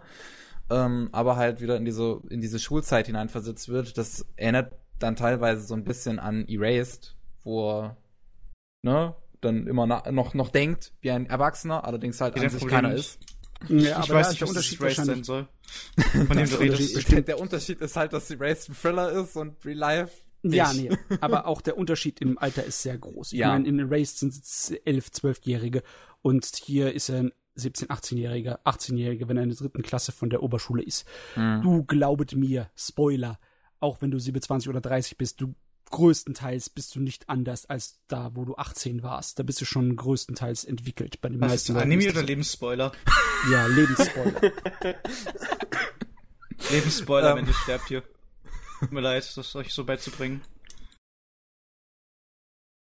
ähm, 0.69 1.09
aber 1.11 1.35
halt 1.35 1.59
wieder 1.59 1.75
in 1.75 1.83
diese, 1.83 2.21
in 2.29 2.39
diese 2.39 2.59
Schulzeit 2.59 3.07
hineinversetzt 3.07 3.67
wird. 3.67 3.97
Das 3.97 4.25
erinnert 4.37 4.71
dann 4.99 5.17
teilweise 5.17 5.63
so 5.63 5.73
ein 5.73 5.83
bisschen 5.83 6.17
an 6.17 6.47
Erased, 6.47 7.17
wo 7.43 7.71
er 7.71 7.97
ne, 8.83 9.15
dann 9.41 9.67
immer 9.67 9.85
noch, 9.85 10.33
noch 10.33 10.49
denkt 10.49 10.93
wie 11.01 11.11
ein 11.11 11.25
Erwachsener, 11.25 11.83
allerdings 11.83 12.21
halt 12.21 12.35
an 12.35 12.49
sich 12.49 12.59
Problem 12.59 12.75
keiner 12.75 12.89
nicht. 12.93 12.99
ist. 12.99 13.19
Ja, 13.69 14.01
ich 14.03 14.09
weiß 14.09 14.29
nicht, 14.29 14.41
der 14.41 14.47
das 14.47 14.49
Unterschied 14.55 14.81
Race 14.81 14.95
sein 14.97 15.23
soll. 15.23 15.47
Von 16.11 16.37
dem 16.37 16.49
du 16.49 16.57
Der 16.57 16.59
redest. 16.59 17.11
Der, 17.11 17.21
der 17.21 17.39
Unterschied 17.39 17.81
ist 17.81 17.95
halt, 17.95 18.13
dass 18.13 18.29
Erased 18.29 18.69
ein 18.69 18.75
Thriller 18.75 19.11
ist 19.11 19.35
und 19.35 19.63
Real 19.65 19.77
Life 19.77 20.11
Ja, 20.43 20.71
nicht. 20.73 20.91
nee. 20.91 21.17
Aber 21.21 21.47
auch 21.47 21.61
der 21.61 21.77
Unterschied 21.77 22.21
im 22.21 22.37
Alter 22.37 22.63
ist 22.63 22.81
sehr 22.81 22.97
groß. 22.97 23.33
Ich 23.33 23.39
Ja. 23.39 23.49
meine, 23.49 23.67
in 23.67 23.79
Erased 23.79 24.19
sind 24.19 24.33
es 24.33 24.71
11, 24.85 25.07
12-Jährige 25.09 25.81
und 26.21 26.45
hier 26.63 26.93
ist 26.93 27.09
er 27.09 27.19
ein 27.19 27.31
17, 27.55 27.87
18-Jähriger, 27.87 28.59
18-Jähriger, 28.65 29.27
wenn 29.29 29.37
er 29.37 29.43
in 29.43 29.49
der 29.49 29.57
dritten 29.57 29.81
Klasse 29.81 30.11
von 30.11 30.29
der 30.29 30.43
Oberschule 30.43 30.83
ist. 30.83 31.05
Hm. 31.35 31.61
Du 31.61 31.83
glaubet 31.85 32.35
mir, 32.35 32.69
Spoiler, 32.75 33.39
auch 33.79 34.01
wenn 34.01 34.11
du 34.11 34.19
27 34.19 34.67
oder 34.69 34.81
30 34.81 35.17
bist, 35.17 35.39
du 35.41 35.55
größtenteils 35.91 36.69
bist 36.69 36.95
du 36.95 36.99
nicht 36.99 37.29
anders 37.29 37.65
als 37.65 37.99
da, 38.07 38.31
wo 38.33 38.45
du 38.45 38.55
18 38.55 39.03
warst. 39.03 39.39
Da 39.39 39.43
bist 39.43 39.61
du 39.61 39.65
schon 39.65 39.95
größtenteils 39.95 40.63
entwickelt. 40.65 41.21
Bei 41.21 41.29
den 41.29 41.39
Was 41.41 41.47
ist 41.47 41.51
meisten 41.51 41.73
das, 41.73 41.81
Leuten 41.81 41.91
Anime 41.91 42.05
ist 42.05 42.15
oder 42.17 42.25
Lebensspoiler? 42.25 42.91
Ja, 43.51 43.67
Lebensspoiler. 43.67 44.41
Lebensspoiler, 46.71 47.31
Ähm. 47.31 47.37
wenn 47.37 47.47
ihr 47.47 47.53
sterbt 47.53 47.87
hier. 47.87 48.03
Tut 48.79 48.91
mir 48.91 49.01
leid, 49.01 49.31
das 49.37 49.55
euch 49.55 49.71
so 49.73 49.83
beizubringen. 49.85 50.41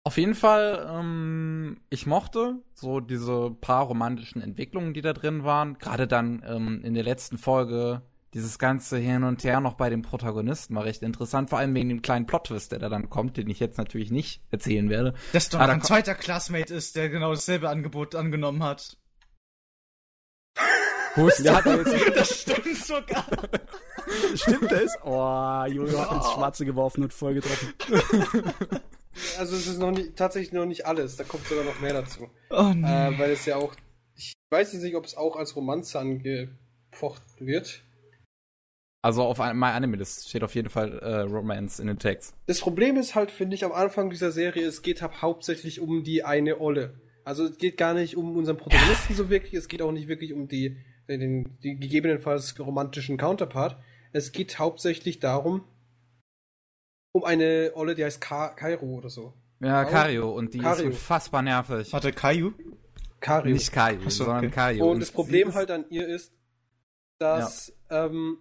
Auf 0.06 0.18
jeden 0.18 0.36
Fall, 0.36 0.86
ähm, 0.90 1.82
ich 1.90 2.06
mochte 2.06 2.56
so 2.74 3.00
diese 3.00 3.52
paar 3.62 3.86
romantischen 3.86 4.42
Entwicklungen, 4.42 4.94
die 4.94 5.02
da 5.02 5.14
drin 5.14 5.44
waren. 5.44 5.78
Gerade 5.78 6.08
dann 6.08 6.44
ähm, 6.46 6.82
in 6.84 6.94
der 6.94 7.04
letzten 7.04 7.38
Folge 7.38 8.02
dieses 8.34 8.58
ganze 8.58 8.98
Hin 8.98 9.24
und 9.24 9.44
Her 9.44 9.60
noch 9.60 9.76
bei 9.76 9.90
dem 9.90 10.02
Protagonisten 10.02 10.76
war 10.76 10.86
recht 10.86 11.04
interessant, 11.04 11.50
vor 11.50 11.60
allem 11.60 11.76
wegen 11.76 11.90
dem 11.90 12.02
kleinen 12.02 12.26
Plot-Twist, 12.26 12.72
der 12.72 12.80
da 12.80 12.90
dann 12.90 13.10
kommt, 13.10 13.38
den 13.38 13.50
ich 13.50 13.60
jetzt 13.60 13.78
natürlich 13.78 14.12
nicht 14.12 14.42
erzählen 14.52 14.90
werde. 14.90 15.14
Dass 15.34 15.50
doch 15.50 15.60
ein 15.60 15.82
zweiter 15.82 16.16
Classmate 16.16 16.74
ist, 16.74 16.96
der 16.96 17.10
genau 17.10 17.32
dasselbe 17.32 17.70
Angebot 17.70 18.16
angenommen 18.16 18.64
hat. 18.64 18.98
Der 21.16 21.56
hat 21.56 21.66
jetzt, 21.66 21.94
Das 22.16 22.42
stimmt 22.42 22.78
sogar. 22.78 23.26
stimmt 24.34 24.72
das? 24.72 24.98
Oh, 25.04 25.64
Jojo 25.68 26.00
hat 26.00 26.12
ins 26.16 26.32
Schwarze 26.32 26.66
geworfen 26.66 27.04
und 27.04 27.14
voll 27.14 27.36
getroffen. 27.36 27.74
Also 29.38 29.56
es 29.56 29.68
ist 29.68 29.78
noch 29.78 29.92
nicht, 29.92 30.16
tatsächlich 30.16 30.54
noch 30.54 30.66
nicht 30.66 30.88
alles, 30.88 31.18
da 31.18 31.24
kommt 31.24 31.46
sogar 31.46 31.64
noch 31.64 31.80
mehr 31.80 31.94
dazu. 31.94 32.32
Oh 32.50 32.72
nee. 32.74 32.88
Äh, 32.88 33.20
weil 33.20 33.30
es 33.30 33.46
ja 33.46 33.58
auch, 33.58 33.76
ich 34.16 34.34
weiß 34.50 34.74
jetzt 34.74 34.82
nicht, 34.82 34.96
ob 34.96 35.06
es 35.06 35.16
auch 35.16 35.36
als 35.36 35.56
Romanze 35.56 36.00
angefochten 36.00 37.46
wird. 37.46 37.84
Also 39.04 39.24
auf 39.24 39.38
My 39.38 39.68
Anime 39.68 39.98
List 39.98 40.30
steht 40.30 40.44
auf 40.44 40.56
jeden 40.56 40.70
Fall 40.70 40.98
äh, 41.00 41.20
Romance 41.22 41.82
in 41.82 41.88
den 41.88 42.00
Text. 42.00 42.34
Das 42.46 42.62
Problem 42.62 42.96
ist 42.96 43.16
halt, 43.16 43.32
finde 43.32 43.54
ich, 43.56 43.66
am 43.66 43.74
Anfang 43.74 44.10
dieser 44.10 44.32
Serie, 44.32 44.66
es 44.66 44.82
geht 44.82 45.02
halt 45.02 45.22
hauptsächlich 45.22 45.82
um 45.82 46.06
die 46.06 46.24
eine 46.24 46.62
Olle. 46.62 47.02
Also 47.26 47.44
es 47.44 47.58
geht 47.58 47.76
gar 47.76 47.94
nicht 47.94 48.16
um 48.16 48.38
unseren 48.38 48.56
Protagonisten 48.56 49.14
so 49.14 49.30
wirklich, 49.30 49.56
es 49.56 49.68
geht 49.68 49.82
auch 49.82 49.92
nicht 49.92 50.08
wirklich 50.08 50.32
um 50.32 50.48
die, 50.48 50.78
den, 51.10 51.58
die 51.62 51.78
gegebenenfalls 51.78 52.58
romantischen 52.58 53.18
Counterpart. 53.18 53.78
Es 54.14 54.32
geht 54.32 54.58
hauptsächlich 54.58 55.20
darum, 55.20 55.66
um 57.12 57.26
eine 57.26 57.72
Olle, 57.76 57.96
die 57.96 58.06
heißt 58.06 58.22
Ka 58.22 58.50
Kairo 58.50 58.86
oder 58.86 59.10
so. 59.10 59.34
Ja. 59.60 59.84
Kario. 59.84 60.32
Und 60.32 60.54
die 60.54 60.60
Kario. 60.60 60.90
ist 60.90 60.94
unfassbar 60.94 61.42
nervig. 61.42 61.92
Warte, 61.92 62.14
Caillou? 62.14 62.54
Kario. 63.20 63.54
Nicht 63.54 63.72
Ach 63.78 63.92
so, 64.06 64.26
sondern 64.26 64.46
okay. 64.46 64.54
Kario. 64.54 64.90
Und 64.90 65.02
das 65.02 65.12
Problem 65.12 65.54
halt 65.54 65.72
an 65.72 65.86
ihr 65.90 66.08
ist, 66.08 66.34
dass 67.20 67.74
ähm, 67.90 68.38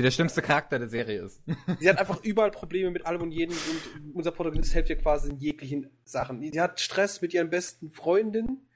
die 0.00 0.04
der 0.04 0.12
schlimmste 0.12 0.40
Charakter 0.40 0.78
der 0.78 0.88
Serie 0.88 1.20
ist. 1.20 1.42
sie 1.78 1.86
hat 1.86 1.98
einfach 1.98 2.24
überall 2.24 2.50
Probleme 2.50 2.90
mit 2.90 3.04
allem 3.04 3.20
und 3.20 3.32
jedem 3.32 3.54
und 3.54 4.14
unser 4.14 4.30
Protagonist 4.30 4.72
hilft 4.72 4.88
ihr 4.88 4.96
quasi 4.96 5.28
in 5.28 5.36
jeglichen 5.36 5.90
Sachen. 6.04 6.40
Sie 6.40 6.58
hat 6.58 6.80
Stress 6.80 7.20
mit 7.20 7.34
ihren 7.34 7.50
besten 7.50 7.90
Freundinnen 7.90 8.66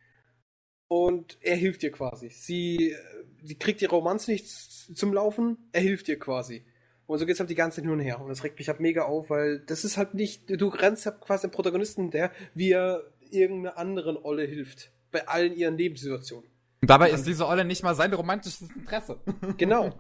und 0.87 1.39
er 1.41 1.57
hilft 1.57 1.83
ihr 1.83 1.93
quasi. 1.93 2.29
Sie, 2.29 2.91
äh, 2.91 2.97
sie 3.43 3.55
kriegt 3.55 3.81
ihre 3.81 3.95
Romanze 3.95 4.33
nicht 4.33 4.47
zum 4.47 5.15
Laufen, 5.15 5.57
er 5.73 5.81
hilft 5.81 6.09
ihr 6.09 6.19
quasi. 6.19 6.67
Und 7.07 7.19
so 7.19 7.25
geht's 7.25 7.41
halt 7.41 7.49
die 7.49 7.55
ganze 7.55 7.77
Zeit 7.77 7.85
hin 7.85 7.93
und 7.93 8.01
her. 8.01 8.21
Und 8.21 8.29
das 8.29 8.45
regt 8.45 8.59
mich 8.59 8.69
halt 8.69 8.81
mega 8.81 9.05
auf, 9.05 9.31
weil 9.31 9.61
das 9.61 9.85
ist 9.85 9.97
halt 9.97 10.13
nicht, 10.13 10.51
du 10.51 10.69
rennst 10.69 11.07
halt 11.07 11.23
quasi 11.23 11.47
dem 11.47 11.53
Protagonisten 11.53 12.11
der, 12.11 12.33
wie 12.53 12.73
er 12.73 13.03
irgendeiner 13.31 13.79
anderen 13.79 14.19
Olle 14.19 14.45
hilft. 14.45 14.91
Bei 15.11 15.27
allen 15.27 15.55
ihren 15.55 15.79
Lebenssituationen. 15.79 16.51
Und 16.83 16.91
dabei 16.91 17.11
ist 17.11 17.27
diese 17.27 17.47
Olle 17.47 17.65
nicht 17.65 17.83
mal 17.83 17.95
sein 17.95 18.13
romantisches 18.13 18.69
Interesse. 18.77 19.21
Genau. 19.57 19.99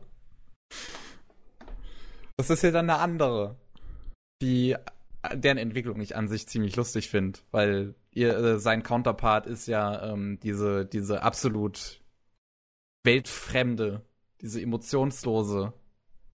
Das 2.36 2.51
ist 2.51 2.62
ja 2.62 2.70
dann 2.70 2.90
eine 2.90 2.98
andere, 2.98 3.56
die 4.43 4.77
deren 5.32 5.59
Entwicklung 5.59 6.01
ich 6.01 6.16
an 6.16 6.28
sich 6.28 6.47
ziemlich 6.48 6.77
lustig 6.77 7.09
finde, 7.09 7.39
weil 7.51 7.94
ihr 8.11 8.36
äh, 8.36 8.59
sein 8.59 8.82
Counterpart 8.82 9.47
ist 9.47 9.66
ja 9.66 10.12
ähm, 10.12 10.39
diese 10.43 10.85
diese 10.85 11.23
absolut 11.23 12.02
weltfremde, 13.05 14.05
diese 14.40 14.61
emotionslose, 14.61 15.73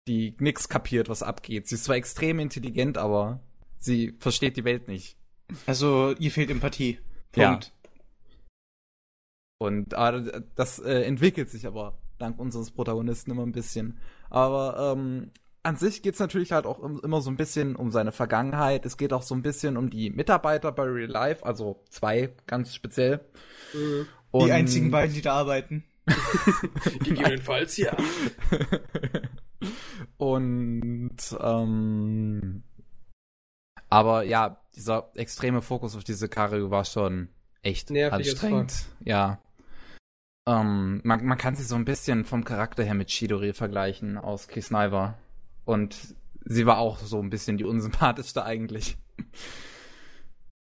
die 0.06 0.36
nix 0.38 0.68
kapiert, 0.68 1.08
was 1.08 1.22
abgeht. 1.22 1.68
Sie 1.68 1.76
ist 1.76 1.84
zwar 1.84 1.96
extrem 1.96 2.38
intelligent, 2.38 2.98
aber 2.98 3.40
sie 3.78 4.14
versteht 4.18 4.56
die 4.56 4.64
Welt 4.64 4.88
nicht. 4.88 5.16
Also, 5.66 6.14
ihr 6.18 6.30
fehlt 6.30 6.50
Empathie. 6.50 6.98
Ja. 7.34 7.50
Punkt. 7.50 7.72
Und 9.58 9.94
äh, 9.94 10.42
das 10.54 10.78
äh, 10.78 11.02
entwickelt 11.02 11.50
sich 11.50 11.66
aber 11.66 11.98
dank 12.18 12.38
unseres 12.38 12.70
Protagonisten 12.70 13.30
immer 13.30 13.44
ein 13.44 13.52
bisschen. 13.52 13.98
Aber 14.28 14.92
ähm, 14.96 15.30
an 15.66 15.76
sich 15.76 16.02
geht's 16.02 16.18
natürlich 16.20 16.52
halt 16.52 16.64
auch 16.66 16.82
im- 16.82 17.00
immer 17.02 17.20
so 17.20 17.30
ein 17.30 17.36
bisschen 17.36 17.76
um 17.76 17.90
seine 17.90 18.12
Vergangenheit. 18.12 18.86
Es 18.86 18.96
geht 18.96 19.12
auch 19.12 19.22
so 19.22 19.34
ein 19.34 19.42
bisschen 19.42 19.76
um 19.76 19.90
die 19.90 20.10
Mitarbeiter 20.10 20.72
bei 20.72 20.84
Real 20.84 21.10
Life, 21.10 21.44
also 21.44 21.82
zwei 21.90 22.30
ganz 22.46 22.74
speziell. 22.74 23.20
Mhm. 23.74 24.06
Und 24.30 24.46
Die 24.46 24.52
einzigen 24.52 24.90
beiden, 24.90 25.14
die 25.14 25.22
da 25.22 25.34
arbeiten. 25.34 25.84
Gegebenenfalls, 27.04 27.76
ja. 27.76 27.96
Und 30.18 31.16
ähm, 31.40 32.62
aber 33.88 34.22
ja, 34.24 34.60
dieser 34.74 35.10
extreme 35.14 35.62
Fokus 35.62 35.96
auf 35.96 36.04
diese 36.04 36.28
Kario 36.28 36.70
war 36.70 36.84
schon 36.84 37.28
echt 37.62 37.90
Nervig 37.90 38.30
anstrengend. 38.30 38.86
Ja. 39.00 39.40
Ähm, 40.48 41.00
man, 41.04 41.24
man 41.24 41.38
kann 41.38 41.56
sie 41.56 41.64
so 41.64 41.74
ein 41.74 41.84
bisschen 41.84 42.24
vom 42.24 42.44
Charakter 42.44 42.84
her 42.84 42.94
mit 42.94 43.08
Chidori 43.08 43.52
vergleichen 43.52 44.16
aus 44.18 44.48
Kisniver. 44.48 45.18
Und 45.66 46.14
sie 46.44 46.64
war 46.64 46.78
auch 46.78 46.98
so 46.98 47.20
ein 47.20 47.28
bisschen 47.28 47.58
die 47.58 47.64
unsympathischste 47.64 48.42
eigentlich. 48.44 48.96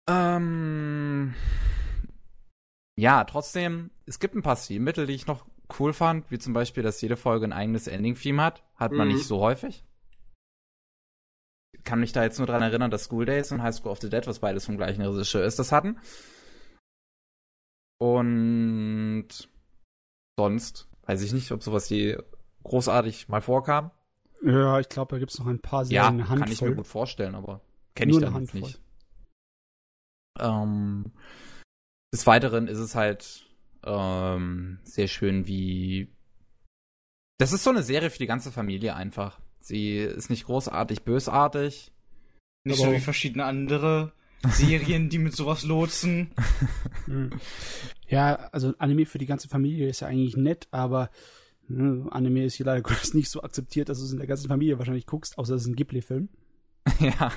ähm, 0.07 1.33
ja, 2.99 3.23
trotzdem, 3.23 3.89
es 4.05 4.19
gibt 4.19 4.35
ein 4.35 4.43
paar 4.43 4.57
Stilmittel, 4.57 5.07
die 5.07 5.13
ich 5.13 5.25
noch 5.27 5.45
cool 5.79 5.93
fand, 5.93 6.29
wie 6.29 6.37
zum 6.39 6.53
Beispiel, 6.53 6.83
dass 6.83 7.01
jede 7.01 7.15
Folge 7.17 7.45
ein 7.47 7.53
eigenes 7.53 7.87
Ending-Theme 7.87 8.43
hat. 8.43 8.63
Hat 8.75 8.91
man 8.91 9.07
Mhm. 9.07 9.15
nicht 9.15 9.25
so 9.25 9.39
häufig. 9.39 9.83
Kann 11.85 12.01
mich 12.01 12.11
da 12.11 12.23
jetzt 12.23 12.37
nur 12.37 12.45
dran 12.47 12.61
erinnern, 12.61 12.91
dass 12.91 13.05
School 13.05 13.25
Days 13.25 13.51
und 13.51 13.63
High 13.63 13.73
School 13.73 13.91
of 13.91 14.01
the 14.01 14.09
Dead, 14.09 14.27
was 14.27 14.39
beides 14.39 14.65
vom 14.65 14.77
gleichen 14.77 15.01
Regisseur 15.01 15.43
ist, 15.45 15.57
das 15.57 15.71
hatten. 15.71 15.97
Und 17.97 19.27
sonst 20.37 20.87
weiß 21.03 21.21
ich 21.21 21.33
nicht, 21.33 21.51
ob 21.51 21.63
sowas 21.63 21.89
je 21.89 22.17
großartig 22.63 23.29
mal 23.29 23.41
vorkam. 23.41 23.91
Ja, 24.43 24.79
ich 24.79 24.89
glaube, 24.89 25.15
da 25.15 25.19
gibt's 25.19 25.37
noch 25.39 25.47
ein 25.47 25.59
paar 25.59 25.83
Ja, 25.85 26.05
Serien, 26.05 26.21
eine 26.21 26.39
kann 26.39 26.51
ich 26.51 26.61
mir 26.61 26.75
gut 26.75 26.87
vorstellen, 26.87 27.35
aber 27.35 27.61
kenne 27.95 28.11
ich 28.11 28.17
dann 28.17 28.33
jetzt 28.41 28.53
Handvoll. 28.53 28.61
nicht. 28.61 28.81
Ähm, 30.39 31.11
des 32.13 32.25
Weiteren 32.25 32.67
ist 32.67 32.79
es 32.79 32.95
halt 32.95 33.45
ähm, 33.83 34.79
sehr 34.83 35.07
schön, 35.07 35.47
wie 35.47 36.09
das 37.37 37.53
ist 37.53 37.63
so 37.63 37.71
eine 37.71 37.83
Serie 37.83 38.09
für 38.11 38.19
die 38.19 38.27
ganze 38.27 38.51
Familie 38.51 38.95
einfach. 38.95 39.39
Sie 39.59 39.97
ist 39.97 40.29
nicht 40.29 40.45
großartig 40.45 41.03
bösartig. 41.03 41.91
Nicht 42.63 42.79
Aber 42.79 42.91
so 42.91 42.95
wie 42.95 43.01
verschiedene 43.01 43.45
andere 43.45 44.11
Serien, 44.47 45.09
die 45.09 45.17
mit 45.17 45.35
sowas 45.35 45.63
lotsen. 45.63 46.33
Mhm. 47.07 47.31
Ja, 48.07 48.49
also 48.51 48.73
Anime 48.77 49.05
für 49.05 49.19
die 49.19 49.25
ganze 49.25 49.47
Familie 49.47 49.87
ist 49.87 50.01
ja 50.01 50.07
eigentlich 50.09 50.35
nett, 50.35 50.67
aber 50.71 51.09
ne, 51.71 52.11
Anime 52.11 52.45
ist 52.45 52.55
hier 52.55 52.65
leider 52.65 52.81
Gottes 52.83 53.13
nicht 53.13 53.29
so 53.29 53.41
akzeptiert, 53.41 53.89
dass 53.89 53.99
du 53.99 54.05
es 54.05 54.11
in 54.11 54.17
der 54.17 54.27
ganzen 54.27 54.47
Familie 54.47 54.77
wahrscheinlich 54.77 55.05
guckst, 55.05 55.37
außer 55.37 55.55
es 55.55 55.63
ist 55.63 55.67
ein 55.67 55.75
Ghibli-Film. 55.75 56.29
ja. 56.99 57.31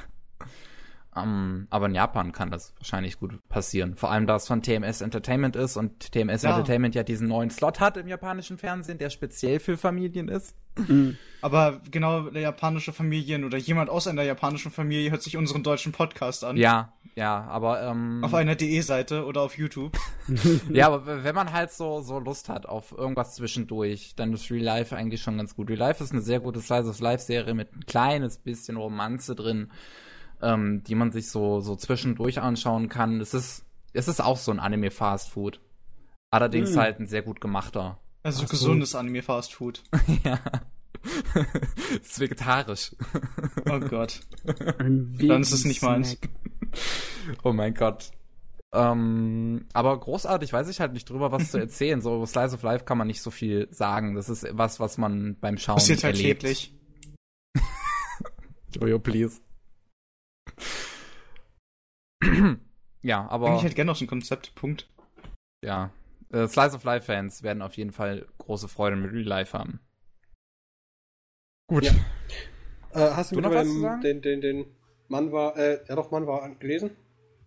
Ähm, 1.17 1.69
aber 1.71 1.87
in 1.87 1.95
Japan 1.95 2.33
kann 2.33 2.51
das 2.51 2.75
wahrscheinlich 2.77 3.19
gut 3.19 3.39
passieren. 3.49 3.95
Vor 3.95 4.11
allem, 4.11 4.27
da 4.27 4.37
es 4.37 4.49
von 4.49 4.63
TMS 4.63 5.01
Entertainment 5.01 5.55
ist 5.55 5.77
und 5.77 6.13
TMS 6.13 6.43
Ja. 6.43 6.51
Entertainment 6.51 6.95
ja 6.95 7.05
diesen 7.05 7.29
neuen 7.29 7.51
Slot 7.51 7.79
hat 7.79 7.97
im 7.97 8.09
japanischen 8.09 8.59
Fernsehen, 8.59 8.99
der 8.99 9.11
speziell 9.11 9.61
für 9.61 9.77
Familien 9.77 10.29
ist. 10.29 10.57
Mhm. 10.77 11.17
Aber 11.41 11.81
genau 11.91 12.27
eine 12.27 12.41
japanische 12.41 12.93
Familien 12.93 13.45
oder 13.45 13.59
jemand 13.59 13.91
aus 13.91 14.09
einer 14.09 14.25
japanischen 14.25 14.73
Familie 14.73 15.11
hört 15.11 15.23
sich 15.23 15.37
unseren 15.37 15.63
deutschen 15.63 15.93
Podcast 15.93 16.43
an. 16.43 16.57
Ja, 16.57 16.93
ja, 17.17 17.45
aber 17.45 17.83
ähm, 17.83 18.23
Auf 18.25 18.35
einer 18.35 18.55
DE-Seite 18.55 19.25
oder 19.25 19.43
auf 19.43 19.57
YouTube. 19.57 19.97
ja, 20.73 20.87
aber 20.89 21.25
wenn 21.25 21.35
man 21.35 21.53
halt 21.53 21.71
so 21.71 22.01
so 22.01 22.19
Lust 22.19 22.49
hat 22.49 22.67
auf 22.67 22.93
irgendwas 22.93 23.35
zwischendurch, 23.37 24.15
dann 24.17 24.33
ist 24.33 24.51
Real 24.51 24.65
Life 24.65 24.97
eigentlich 24.97 25.23
schon 25.23 25.37
ganz 25.37 25.55
gut. 25.55 25.69
Real 25.71 25.79
Life 25.79 26.03
ist 26.03 26.13
eine 26.13 26.23
sehr 26.23 26.41
gute 26.41 26.61
Slice 26.61 26.89
of 26.89 27.01
Life 27.01 27.25
Serie 27.25 27.55
mit 27.55 27.75
ein 27.75 27.87
kleines 27.87 28.39
bisschen 28.39 28.77
Romanze 28.77 29.35
drin, 29.35 29.71
ähm, 30.43 30.83
die 30.85 30.95
man 30.95 31.13
sich 31.13 31.31
so 31.31 31.61
so 31.61 31.77
zwischendurch 31.77 32.41
anschauen 32.41 32.89
kann. 32.89 33.21
Es 33.21 33.35
ist 33.35 33.65
es 33.93 34.09
ist 34.09 34.21
auch 34.21 34.39
so 34.39 34.51
ein 34.51 34.59
Anime 34.59 34.91
Fast 34.91 35.31
Food. 35.31 35.61
Allerdings 36.31 36.71
Hm. 36.71 36.79
halt 36.79 37.01
ein 37.01 37.07
sehr 37.07 37.23
gut 37.23 37.41
gemachter. 37.41 38.01
Also 38.25 38.43
Ach 38.43 38.49
so. 38.49 38.51
gesundes 38.53 38.95
Anime-Fast-Food. 38.95 39.83
ja. 40.25 40.41
ist 42.03 42.19
vegetarisch. 42.19 42.97
Oh 43.71 43.79
Gott. 43.79 44.21
Dann 44.79 45.43
ist 45.43 45.53
es 45.53 45.67
nicht 45.67 45.83
meins. 45.83 46.17
Oh 47.43 47.53
mein 47.53 47.75
Gott. 47.75 48.11
Ähm, 48.73 49.67
aber 49.73 49.99
großartig 49.99 50.53
weiß 50.53 50.69
ich 50.69 50.81
halt 50.81 50.93
nicht 50.93 51.09
drüber, 51.09 51.31
was 51.31 51.53
zu 51.53 51.59
erzählen. 51.59 52.01
So 52.01 52.17
über 52.17 52.27
Slice 52.27 52.55
of 52.55 52.63
Life 52.63 52.85
kann 52.85 52.99
man 52.99 53.07
nicht 53.07 53.23
so 53.23 53.31
viel 53.31 53.69
sagen. 53.73 54.15
Das 54.15 54.29
ist 54.29 54.47
was, 54.51 54.81
was 54.81 54.99
man 54.99 55.37
beim 55.41 55.59
Schauen 55.59 55.77
Passiert 55.77 56.03
halt 56.03 56.17
erlebt. 56.17 56.41
täglich. 56.41 56.75
Jojo, 58.75 58.99
please. 58.99 59.41
ja, 63.03 63.29
aber 63.29 63.57
ich 63.57 63.63
halt 63.63 63.77
gerne 63.77 63.93
aus 63.93 63.99
dem 63.99 64.09
Konzept. 64.09 64.55
Punkt. 64.55 64.89
ja. 65.65 65.91
Äh, 66.33 66.49
Slice 66.49 66.75
of 66.75 66.83
Life 66.83 67.07
Fans 67.07 67.45
werden 67.45 67.63
auf 67.63 67.77
jeden 67.77 67.93
Fall 67.93 68.27
große 68.39 68.67
Freude 68.67 68.97
mit 68.97 69.13
Real 69.13 69.23
Life 69.23 69.57
haben. 69.57 69.79
Gut. 71.69 71.85
Ja. 71.85 71.93
Äh, 72.91 73.15
hast 73.15 73.31
du, 73.31 73.37
Du 73.37 73.43
noch 73.43 73.53
was 73.53 73.69
zu 73.69 73.81
sagen? 73.81 74.01
den, 74.01 74.21
den, 74.21 74.41
den 74.41 74.67
Mann 75.15 75.31
war, 75.31 75.57
äh, 75.57 75.79
ja 75.89 75.95
doch, 75.95 76.11
Mann 76.11 76.27
war 76.27 76.49
gelesen? 76.57 76.97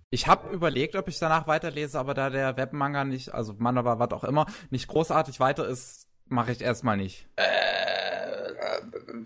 Ich 0.09 0.25
habe 0.27 0.53
überlegt, 0.53 0.95
ob 0.95 1.09
ich 1.09 1.19
danach 1.19 1.47
weiterlese, 1.47 1.99
aber 1.99 2.13
da 2.13 2.29
der 2.29 2.55
Webmanga 2.55 3.03
nicht, 3.03 3.33
also 3.33 3.55
Manga 3.57 3.83
war 3.83 3.99
was 3.99 4.11
auch 4.11 4.23
immer, 4.23 4.45
nicht 4.69 4.87
großartig 4.87 5.41
weiter 5.41 5.67
ist, 5.67 6.07
mache 6.27 6.53
ich 6.53 6.61
erstmal 6.61 6.95
nicht. 6.95 7.27
Äh, 7.35 7.43
äh, 7.43 8.81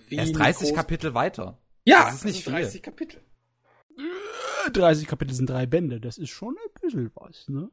wie 0.08 0.16
Erst 0.16 0.36
30 0.36 0.70
groß- 0.72 0.74
Kapitel 0.76 1.14
weiter. 1.14 1.60
Ja, 1.86 2.06
das 2.06 2.16
ist 2.16 2.26
nicht 2.26 2.44
sind 2.44 2.56
viel. 2.56 2.64
30 2.64 2.82
Kapitel. 2.82 3.22
30 4.74 5.08
Kapitel 5.08 5.36
sind 5.36 5.48
drei 5.48 5.68
Bände, 5.68 6.00
das 6.02 6.18
ist 6.18 6.32
schon 6.32 6.56
ein 6.58 6.82
bisschen 6.82 7.12
was, 7.14 7.48
ne? 7.48 7.70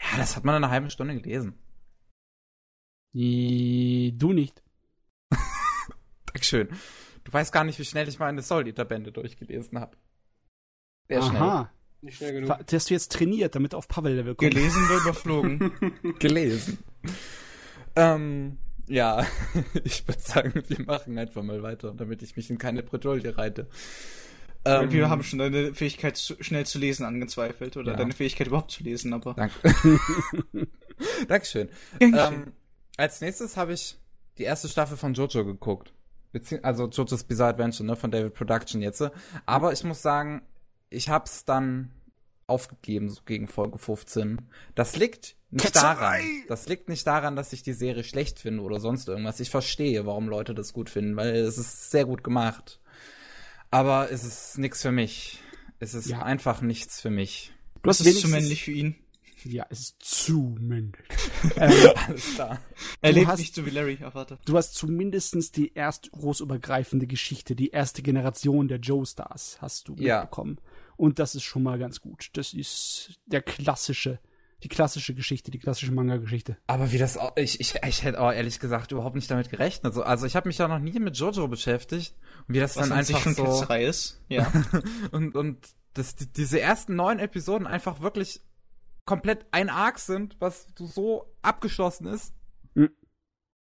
Ja, 0.00 0.16
das 0.16 0.36
hat 0.36 0.44
man 0.44 0.56
in 0.56 0.64
einer 0.64 0.72
halben 0.72 0.88
Stunde 0.88 1.20
gelesen. 1.20 1.52
Die, 3.12 4.14
du 4.16 4.32
nicht. 4.32 4.62
Dankeschön. 6.32 6.68
Du 7.24 7.32
weißt 7.32 7.52
gar 7.52 7.64
nicht, 7.64 7.78
wie 7.78 7.84
schnell 7.84 8.08
ich 8.08 8.18
meine 8.18 8.42
Soul 8.42 8.66
Eater 8.66 8.84
Bände 8.84 9.12
durchgelesen 9.12 9.78
habe. 9.78 9.96
Sehr 11.08 11.20
Aha. 11.22 11.70
Nicht 12.02 12.16
schnell 12.16 12.32
genug. 12.32 12.48
Fa- 12.48 12.60
Hast 12.72 12.88
du 12.90 12.94
jetzt 12.94 13.12
trainiert, 13.12 13.54
damit 13.54 13.72
du 13.72 13.76
auf 13.76 13.88
Pavel-Level 13.88 14.34
kommst? 14.34 14.52
Gelesen 14.54 14.84
oder 14.86 14.96
überflogen. 15.02 15.72
schnell. 15.78 16.12
Gelesen. 16.18 16.78
ähm, 17.96 18.58
ja, 18.86 19.26
ich 19.84 20.06
würde 20.08 20.20
sagen, 20.20 20.62
wir 20.66 20.80
machen 20.84 21.18
einfach 21.18 21.42
mal 21.42 21.62
weiter, 21.62 21.92
damit 21.94 22.22
ich 22.22 22.36
mich 22.36 22.48
in 22.50 22.58
keine 22.58 22.82
Bredouille 22.82 23.36
reite. 23.36 23.68
Ähm, 24.64 24.90
Wir 24.92 25.08
haben 25.08 25.22
schon 25.22 25.38
deine 25.38 25.74
Fähigkeit, 25.74 26.16
zu, 26.16 26.34
schnell 26.42 26.66
zu 26.66 26.78
lesen, 26.78 27.04
angezweifelt. 27.04 27.76
Oder 27.76 27.92
Ja. 27.92 27.98
deine 27.98 28.12
Fähigkeit 28.12 28.46
überhaupt 28.46 28.70
zu 28.70 28.82
lesen, 28.82 29.12
aber. 29.12 29.34
Danke. 29.34 29.54
Dankeschön. 31.28 31.68
Gern 31.98 32.14
Ähm, 32.14 32.52
als 32.96 33.20
nächstes 33.20 33.56
habe 33.56 33.72
ich 33.72 33.96
die 34.38 34.42
erste 34.44 34.68
Staffel 34.68 34.96
von 34.96 35.14
Jojo 35.14 35.44
geguckt. 35.44 35.92
Bezieh 36.32 36.60
also 36.62 36.86
Jojo's 36.88 37.24
Bizarre 37.24 37.50
Adventure, 37.50 37.84
ne, 37.86 37.96
von 37.96 38.10
David 38.10 38.34
Production 38.34 38.82
jetzt. 38.82 39.02
Aber 39.46 39.72
ich 39.72 39.82
muss 39.84 40.02
sagen, 40.02 40.42
ich 40.88 41.08
hab's 41.08 41.44
dann 41.44 41.90
aufgegeben, 42.46 43.08
so 43.08 43.20
gegen 43.24 43.46
Folge 43.48 43.78
15. 43.78 44.40
Das 44.74 44.96
liegt 44.96 45.36
nicht 45.50 45.64
Ketzerei! 45.66 46.18
daran. 46.20 46.44
Das 46.48 46.66
liegt 46.68 46.88
nicht 46.88 47.06
daran, 47.06 47.36
dass 47.36 47.52
ich 47.52 47.62
die 47.62 47.72
Serie 47.72 48.04
schlecht 48.04 48.38
finde 48.40 48.62
oder 48.62 48.80
sonst 48.80 49.08
irgendwas. 49.08 49.40
Ich 49.40 49.50
verstehe, 49.50 50.06
warum 50.06 50.28
Leute 50.28 50.54
das 50.54 50.72
gut 50.72 50.90
finden, 50.90 51.16
weil 51.16 51.34
es 51.34 51.58
ist 51.58 51.90
sehr 51.90 52.04
gut 52.04 52.22
gemacht. 52.24 52.80
Aber 53.70 54.10
es 54.10 54.24
ist 54.24 54.58
nichts 54.58 54.82
für 54.82 54.90
mich. 54.92 55.40
Es 55.78 55.94
ist 55.94 56.08
Ja. 56.08 56.22
einfach 56.22 56.60
nichts 56.60 57.00
für 57.00 57.10
mich. 57.10 57.52
Du 57.82 57.88
Das 57.88 58.00
hast 58.00 58.06
ist 58.06 58.20
zu 58.20 58.28
männlich 58.28 58.64
für 58.64 58.72
ihn. 58.72 58.96
Ja, 59.44 59.66
es 59.70 59.80
ist 59.80 60.02
zu 60.02 60.56
männlich. 60.60 60.94
ähm, 61.56 61.72
Alles 62.06 62.34
klar. 62.34 62.60
Er 63.00 63.12
lebt 63.12 63.26
hast- 63.28 63.38
nicht 63.38 63.54
so 63.54 63.64
wie 63.66 63.70
Larry. 63.70 63.98
Ach, 64.02 64.14
warte. 64.14 64.38
du 64.44 64.56
hast 64.56 64.74
zumindestens 64.74 65.50
die 65.52 65.72
erst 65.74 66.10
großübergreifende 66.12 67.06
Geschichte, 67.06 67.54
die 67.56 67.70
erste 67.70 68.02
Generation 68.02 68.68
der 68.68 68.78
Joe-Stars 68.78 69.58
hast 69.60 69.88
du 69.88 69.94
Ja. 69.96 70.20
mitbekommen. 70.20 70.58
Und 70.96 71.18
das 71.18 71.34
ist 71.34 71.44
schon 71.44 71.62
mal 71.62 71.78
ganz 71.78 72.00
gut. 72.00 72.28
Das 72.34 72.52
ist 72.52 73.18
der 73.26 73.40
klassische, 73.40 74.18
die 74.62 74.68
klassische 74.68 75.14
Geschichte, 75.14 75.50
die 75.50 75.58
klassische 75.58 75.92
Manga-Geschichte. 75.92 76.58
Aber 76.66 76.92
wie 76.92 76.98
das 76.98 77.16
au- 77.16 77.32
ich 77.36 77.58
ich 77.60 77.74
ich 77.86 78.02
hätte 78.02 78.20
auch 78.20 78.32
ehrlich 78.32 78.60
gesagt 78.60 78.92
überhaupt 78.92 79.14
nicht 79.16 79.30
damit 79.30 79.48
gerechnet. 79.48 79.94
So, 79.94 80.02
also 80.02 80.26
ich 80.26 80.36
habe 80.36 80.48
mich 80.48 80.58
ja 80.58 80.68
noch 80.68 80.78
nie 80.78 80.98
mit 81.00 81.16
Jojo 81.16 81.48
beschäftigt 81.48 82.14
und 82.46 82.54
wie 82.54 82.60
das 82.60 82.76
Was 82.76 82.88
dann 82.90 82.98
einfach 82.98 83.18
schon 83.22 83.34
so 83.34 83.64
ist. 83.72 84.20
Ja. 84.28 84.52
und 85.12 85.34
und 85.34 85.56
dass 85.94 86.14
die, 86.14 86.26
diese 86.30 86.60
ersten 86.60 86.94
neun 86.94 87.18
Episoden 87.18 87.66
einfach 87.66 88.00
wirklich 88.00 88.42
komplett 89.10 89.46
ein 89.50 89.68
Arc 89.68 89.98
sind, 89.98 90.36
was 90.38 90.68
so- 90.76 91.26
abgeschlossen 91.42 92.06
ist. 92.06 92.32
Mhm. 92.74 92.90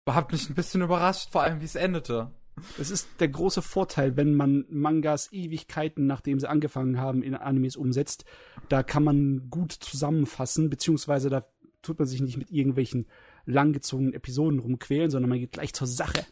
Hat 0.09 0.31
mich 0.33 0.49
ein 0.49 0.55
bisschen 0.55 0.83
überrascht, 0.83 1.31
vor 1.33 1.43
allem 1.43 1.61
wie 1.61 1.65
es 1.65 1.75
endete. 1.75 2.31
Das 2.79 2.91
ist 2.91 3.09
der 3.19 3.27
große 3.29 3.63
Vorteil, 3.63 4.17
wenn 4.17 4.35
man 4.35 4.65
Mangas 4.69 5.33
Ewigkeiten, 5.33 6.07
nachdem 6.07 6.39
sie 6.39 6.49
angefangen 6.49 7.01
haben, 7.01 7.23
in 7.25 7.35
Animes 7.35 7.75
umsetzt. 7.75 8.25
Da 8.69 8.85
kann 8.85 9.03
man 9.03 9.51
gut 9.51 9.73
zusammenfassen, 9.73 10.71
beziehungsweise 10.71 11.31
da 11.31 11.45
tut 11.83 11.99
man 11.99 12.07
sich 12.07 12.21
nicht 12.21 12.37
mit 12.37 12.53
irgendwelchen 12.53 13.07
langgezogenen 13.45 14.15
Episoden 14.15 14.61
rumquälen, 14.61 15.11
sondern 15.11 15.31
man 15.31 15.41
geht 15.41 15.51
gleich 15.53 15.73
zur 15.75 15.89
Sache. 15.89 16.25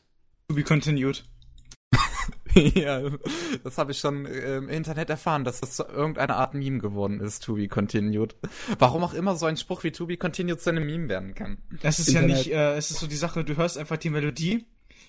To 0.49 0.55
be 0.55 0.63
continued. 0.63 1.25
ja, 2.75 3.03
das 3.65 3.79
habe 3.79 3.93
ich 3.93 3.99
schon 3.99 4.27
äh, 4.27 4.57
im 4.57 4.69
Internet 4.69 5.11
erfahren, 5.11 5.45
dass 5.45 5.61
das 5.61 5.77
zu 5.77 5.85
irgendeiner 5.85 6.37
Art 6.37 6.55
Meme 6.55 6.79
geworden 6.79 7.21
ist, 7.21 7.45
To 7.45 7.55
Be 7.55 7.69
Continued. 7.69 8.37
Warum 8.79 9.05
auch 9.05 9.15
immer 9.15 9.37
so 9.37 9.47
ein 9.47 9.57
Spruch 9.57 9.85
wie 9.85 9.93
To 9.93 10.07
Be 10.07 10.17
Continued 10.17 10.61
zu 10.61 10.71
einem 10.71 10.87
Meme 10.87 11.09
werden 11.09 11.35
kann. 11.35 11.59
Das 11.83 11.99
ist 11.99 12.09
Internet. 12.09 12.31
ja 12.31 12.37
nicht, 12.37 12.53
äh, 12.53 12.77
es 12.77 12.91
ist 12.91 13.01
so 13.01 13.07
die 13.07 13.17
Sache, 13.17 13.45
du 13.45 13.57
hörst 13.57 13.79
einfach 13.79 13.97
die 13.97 14.11
Melodie, 14.11 14.67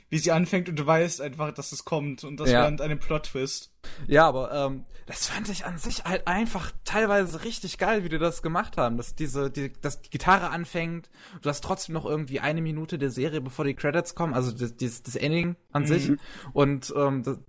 wie 0.09 0.17
sie 0.19 0.31
anfängt 0.31 0.69
und 0.69 0.77
du 0.77 0.85
weißt 0.85 1.21
einfach, 1.21 1.51
dass 1.53 1.71
es 1.71 1.85
kommt 1.85 2.23
und 2.23 2.37
das 2.39 2.49
Ja. 2.51 2.61
während 2.61 2.81
einem 2.81 2.99
Plot-Twist. 2.99 3.71
Ja, 4.07 4.27
aber 4.27 4.51
ähm, 4.53 4.85
das 5.05 5.27
fand 5.27 5.49
ich 5.49 5.65
an 5.65 5.77
sich 5.77 6.05
halt 6.05 6.27
einfach 6.27 6.71
teilweise 6.85 7.43
richtig 7.43 7.77
geil, 7.77 8.03
wie 8.03 8.09
die 8.09 8.17
das 8.19 8.41
gemacht 8.41 8.77
haben, 8.77 8.95
dass 8.97 9.15
diese, 9.15 9.49
die, 9.51 9.73
dass 9.81 10.01
die 10.01 10.09
Gitarre 10.09 10.49
anfängt, 10.51 11.09
du 11.41 11.49
hast 11.49 11.63
trotzdem 11.63 11.93
noch 11.93 12.05
irgendwie 12.05 12.39
eine 12.39 12.61
Minute 12.61 12.97
der 12.97 13.09
Serie, 13.09 13.41
bevor 13.41 13.65
die 13.65 13.73
Credits 13.73 14.15
kommen, 14.15 14.33
also 14.33 14.51
das, 14.51 14.77
das, 14.77 15.03
das 15.03 15.15
Ending 15.15 15.55
an 15.71 15.85
sich 15.85 16.11
und 16.53 16.93
ähm, 16.95 17.23
das, 17.23 17.39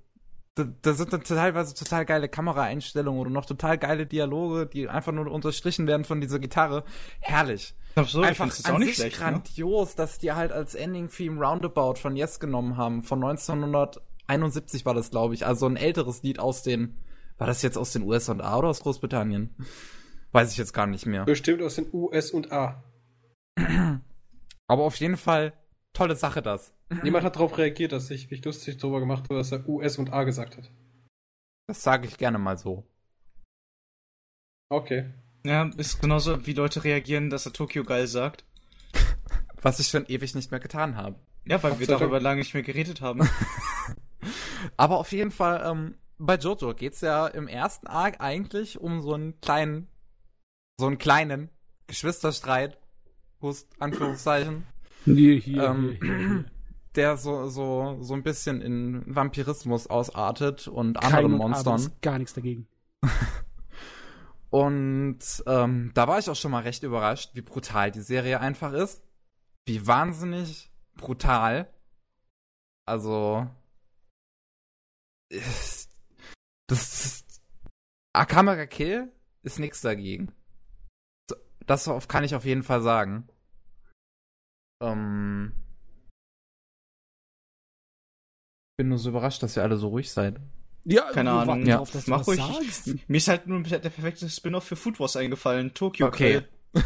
da, 0.55 0.65
da 0.83 0.93
sind 0.95 1.13
dann 1.13 1.25
teilweise 1.25 1.75
total 1.75 2.07
geile 2.07 2.29
Kameraeinstellungen 2.29 3.21
oder 3.21 3.31
noch 3.31 3.45
total 3.45 3.77
geile 3.77 4.07
Dialoge, 4.07 4.67
die 4.67 4.89
einfach 4.89 5.13
nur 5.13 5.31
unterstrichen 5.31 5.87
werden 5.87 6.05
von 6.05 6.21
dieser 6.21 6.39
Gitarre. 6.39 6.85
Herrlich. 7.21 7.75
Ich 7.97 8.17
einfach 8.17 8.47
jetzt 8.47 8.67
an 8.67 8.75
auch 8.75 8.79
nicht 8.79 8.89
sich 8.89 8.97
schlecht, 8.97 9.21
ne? 9.21 9.25
grandios, 9.25 9.95
dass 9.95 10.19
die 10.19 10.33
halt 10.33 10.53
als 10.53 10.75
Ending-Theme 10.75 11.45
Roundabout 11.45 11.95
von 11.95 12.17
Yes 12.17 12.41
genommen 12.41 12.77
haben. 12.77 13.03
Von 13.03 13.23
1971 13.23 14.85
war 14.85 14.95
das, 14.95 15.11
glaube 15.11 15.35
ich. 15.35 15.47
Also 15.47 15.67
ein 15.67 15.77
älteres 15.77 16.23
Lied 16.23 16.39
aus 16.39 16.63
den, 16.63 16.99
war 17.39 17.47
das 17.47 17.63
jetzt 17.63 17.79
aus 17.79 17.93
den 17.93 18.03
USA 18.03 18.33
oder 18.33 18.69
aus 18.69 18.81
Großbritannien? 18.81 19.55
Weiß 20.33 20.53
ich 20.53 20.59
jetzt 20.59 20.73
gar 20.73 20.87
nicht 20.87 21.07
mehr. 21.07 21.25
Bestimmt 21.25 21.63
aus 21.63 21.77
den 21.77 21.87
US 21.93 22.31
und 22.33 22.51
A. 22.53 22.83
Aber 24.67 24.83
auf 24.83 24.97
jeden 24.97 25.17
Fall 25.17 25.53
tolle 25.95 26.17
Sache 26.17 26.43
das. 26.43 26.75
Niemand 27.03 27.25
hat 27.25 27.37
darauf 27.37 27.57
reagiert, 27.57 27.93
dass 27.93 28.11
ich 28.11 28.31
mich 28.31 28.45
lustig 28.45 28.77
darüber 28.77 29.01
gemacht 29.01 29.25
habe, 29.25 29.37
dass 29.37 29.51
er 29.53 29.67
US 29.69 29.97
und 29.99 30.13
A 30.13 30.25
gesagt 30.25 30.57
hat. 30.59 30.71
Das 31.67 31.83
sage 31.83 32.07
ich 32.07 32.19
gerne 32.19 32.39
mal 32.39 32.59
so. 32.59 32.85
Okay. 34.71 35.11
Ja, 35.47 35.71
ist 35.77 36.01
genauso, 36.01 36.47
wie 36.47 36.53
Leute 36.53 36.85
reagieren, 36.85 37.31
dass 37.31 37.47
er 37.47 37.53
Tokio 37.53 37.85
geil 37.85 38.07
sagt. 38.07 38.45
Was 39.63 39.79
ich 39.81 39.89
schon 39.89 40.07
ewig 40.07 40.35
nicht 40.35 40.51
mehr 40.51 40.61
getan 40.61 40.97
habe. 40.97 41.19
Ja, 41.47 41.63
weil 41.63 41.79
wir 41.79 41.87
Hauptsache- 41.87 41.99
darüber 42.01 42.21
lange 42.21 42.41
nicht 42.41 42.55
mehr 42.55 42.63
geredet 42.63 43.01
haben. 43.01 43.21
Aber 44.77 44.99
auf 44.99 45.13
jeden 45.13 45.31
Fall, 45.31 45.63
ähm, 45.71 45.95
bei 46.19 46.37
Jojo 46.37 46.75
geht's 46.75 47.01
ja 47.03 47.27
im 47.27 47.49
ersten 47.49 47.87
Arc 47.87 48.21
eigentlich 48.21 48.79
um 48.81 49.01
so 49.03 49.13
einen 49.15 49.41
kleinen, 49.41 49.89
so 50.79 50.87
einen 50.87 50.99
kleinen 50.99 51.51
Geschwisterstreit, 51.87 52.79
Hust, 53.43 53.69
Anführungszeichen, 53.79 54.67
Hier, 55.05 55.37
hier, 55.39 55.63
ähm, 55.65 55.97
hier, 56.01 56.17
hier. 56.19 56.45
der 56.95 57.17
so, 57.17 57.49
so, 57.49 57.99
so 58.01 58.15
ein 58.15 58.23
bisschen 58.23 58.61
in 58.61 59.03
Vampirismus 59.07 59.87
ausartet 59.89 60.69
und 60.69 60.95
Kein 61.01 61.13
anderen 61.13 61.33
und 61.33 61.39
Monstern. 61.39 61.77
ist 61.77 62.01
gar 62.03 62.19
nichts 62.19 62.35
dagegen. 62.35 62.67
Und 64.51 65.19
ähm, 65.49 65.91
da 65.95 66.07
war 66.07 66.21
ich 66.21 66.31
auch 66.31 66.37
schon 66.37 66.53
mal 66.53 66.63
recht 66.63 66.85
überrascht, 66.85 67.31
wie 67.35 67.41
brutal 67.41 67.91
die 67.91 68.03
Serie 68.03 68.39
einfach 68.41 68.73
ist. 68.73 69.03
Wie 69.67 69.85
wahnsinnig 69.85 70.71
brutal. 70.95 71.69
Also. 72.87 73.49
ist- 75.29 75.91
Das 76.69 77.05
ist. 77.05 77.43
Akamera 78.13 78.67
Kill 78.67 79.11
ist 79.43 79.59
nichts 79.59 79.81
dagegen. 79.81 80.31
Das 81.67 81.91
kann 82.07 82.23
ich 82.23 82.37
auf 82.37 82.45
jeden 82.45 82.63
Fall 82.63 82.81
sagen. 82.83 83.27
Ähm. 84.93 85.53
Bin 88.77 88.89
nur 88.89 88.99
so 88.99 89.11
überrascht, 89.11 89.43
dass 89.43 89.57
ihr 89.57 89.63
alle 89.63 89.77
so 89.77 89.89
ruhig 89.89 90.11
seid. 90.11 90.41
Ja, 90.85 91.11
Keine 91.13 91.31
Ahnung. 91.31 91.61
Ja, 91.61 91.75
darauf, 91.75 91.93
dass 91.93 92.05
du 92.05 92.11
mach 92.11 92.27
ruhig. 92.27 92.41
sagst. 92.41 93.09
Mir 93.09 93.17
ist 93.17 93.29
halt 93.29 93.47
nur 93.47 93.63
der 93.63 93.79
perfekte 93.79 94.29
Spin-off 94.29 94.65
für 94.65 94.77
Food 94.77 95.01
Wars 95.01 95.17
eingefallen. 95.17 95.73
Tokio 95.73 96.09
Okay. 96.09 96.43
Grill. 96.43 96.49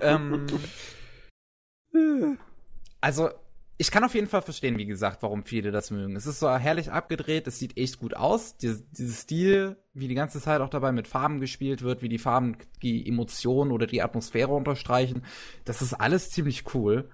ähm, 0.00 0.46
also, 3.00 3.30
ich 3.80 3.92
kann 3.92 4.02
auf 4.02 4.14
jeden 4.14 4.26
Fall 4.26 4.42
verstehen, 4.42 4.76
wie 4.76 4.86
gesagt, 4.86 5.22
warum 5.22 5.44
viele 5.44 5.70
das 5.70 5.92
mögen. 5.92 6.16
Es 6.16 6.26
ist 6.26 6.40
so 6.40 6.50
herrlich 6.50 6.90
abgedreht, 6.90 7.46
es 7.46 7.60
sieht 7.60 7.78
echt 7.78 8.00
gut 8.00 8.14
aus. 8.14 8.56
Dieses, 8.56 8.90
dieses 8.90 9.22
Stil, 9.22 9.76
wie 9.94 10.08
die 10.08 10.16
ganze 10.16 10.40
Zeit 10.40 10.60
auch 10.60 10.68
dabei 10.68 10.90
mit 10.90 11.06
Farben 11.06 11.38
gespielt 11.38 11.82
wird, 11.82 12.02
wie 12.02 12.08
die 12.08 12.18
Farben 12.18 12.56
die 12.82 13.08
Emotionen 13.08 13.70
oder 13.70 13.86
die 13.86 14.02
Atmosphäre 14.02 14.52
unterstreichen, 14.52 15.22
das 15.64 15.80
ist 15.80 15.94
alles 15.94 16.30
ziemlich 16.30 16.74
cool. 16.74 17.08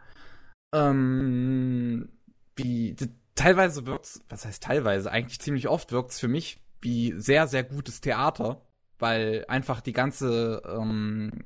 Ähm, 0.72 2.08
wie, 2.56 2.96
teilweise 3.34 3.84
wirkt's, 3.84 4.24
was 4.30 4.46
heißt 4.46 4.62
teilweise, 4.62 5.10
eigentlich 5.10 5.40
ziemlich 5.40 5.68
oft 5.68 5.92
wirkt's 5.92 6.18
für 6.18 6.28
mich 6.28 6.62
wie 6.80 7.12
sehr, 7.18 7.46
sehr 7.46 7.64
gutes 7.64 8.00
Theater, 8.00 8.62
weil 8.98 9.44
einfach 9.48 9.82
die 9.82 9.92
ganze, 9.92 10.62
ähm, 10.66 11.44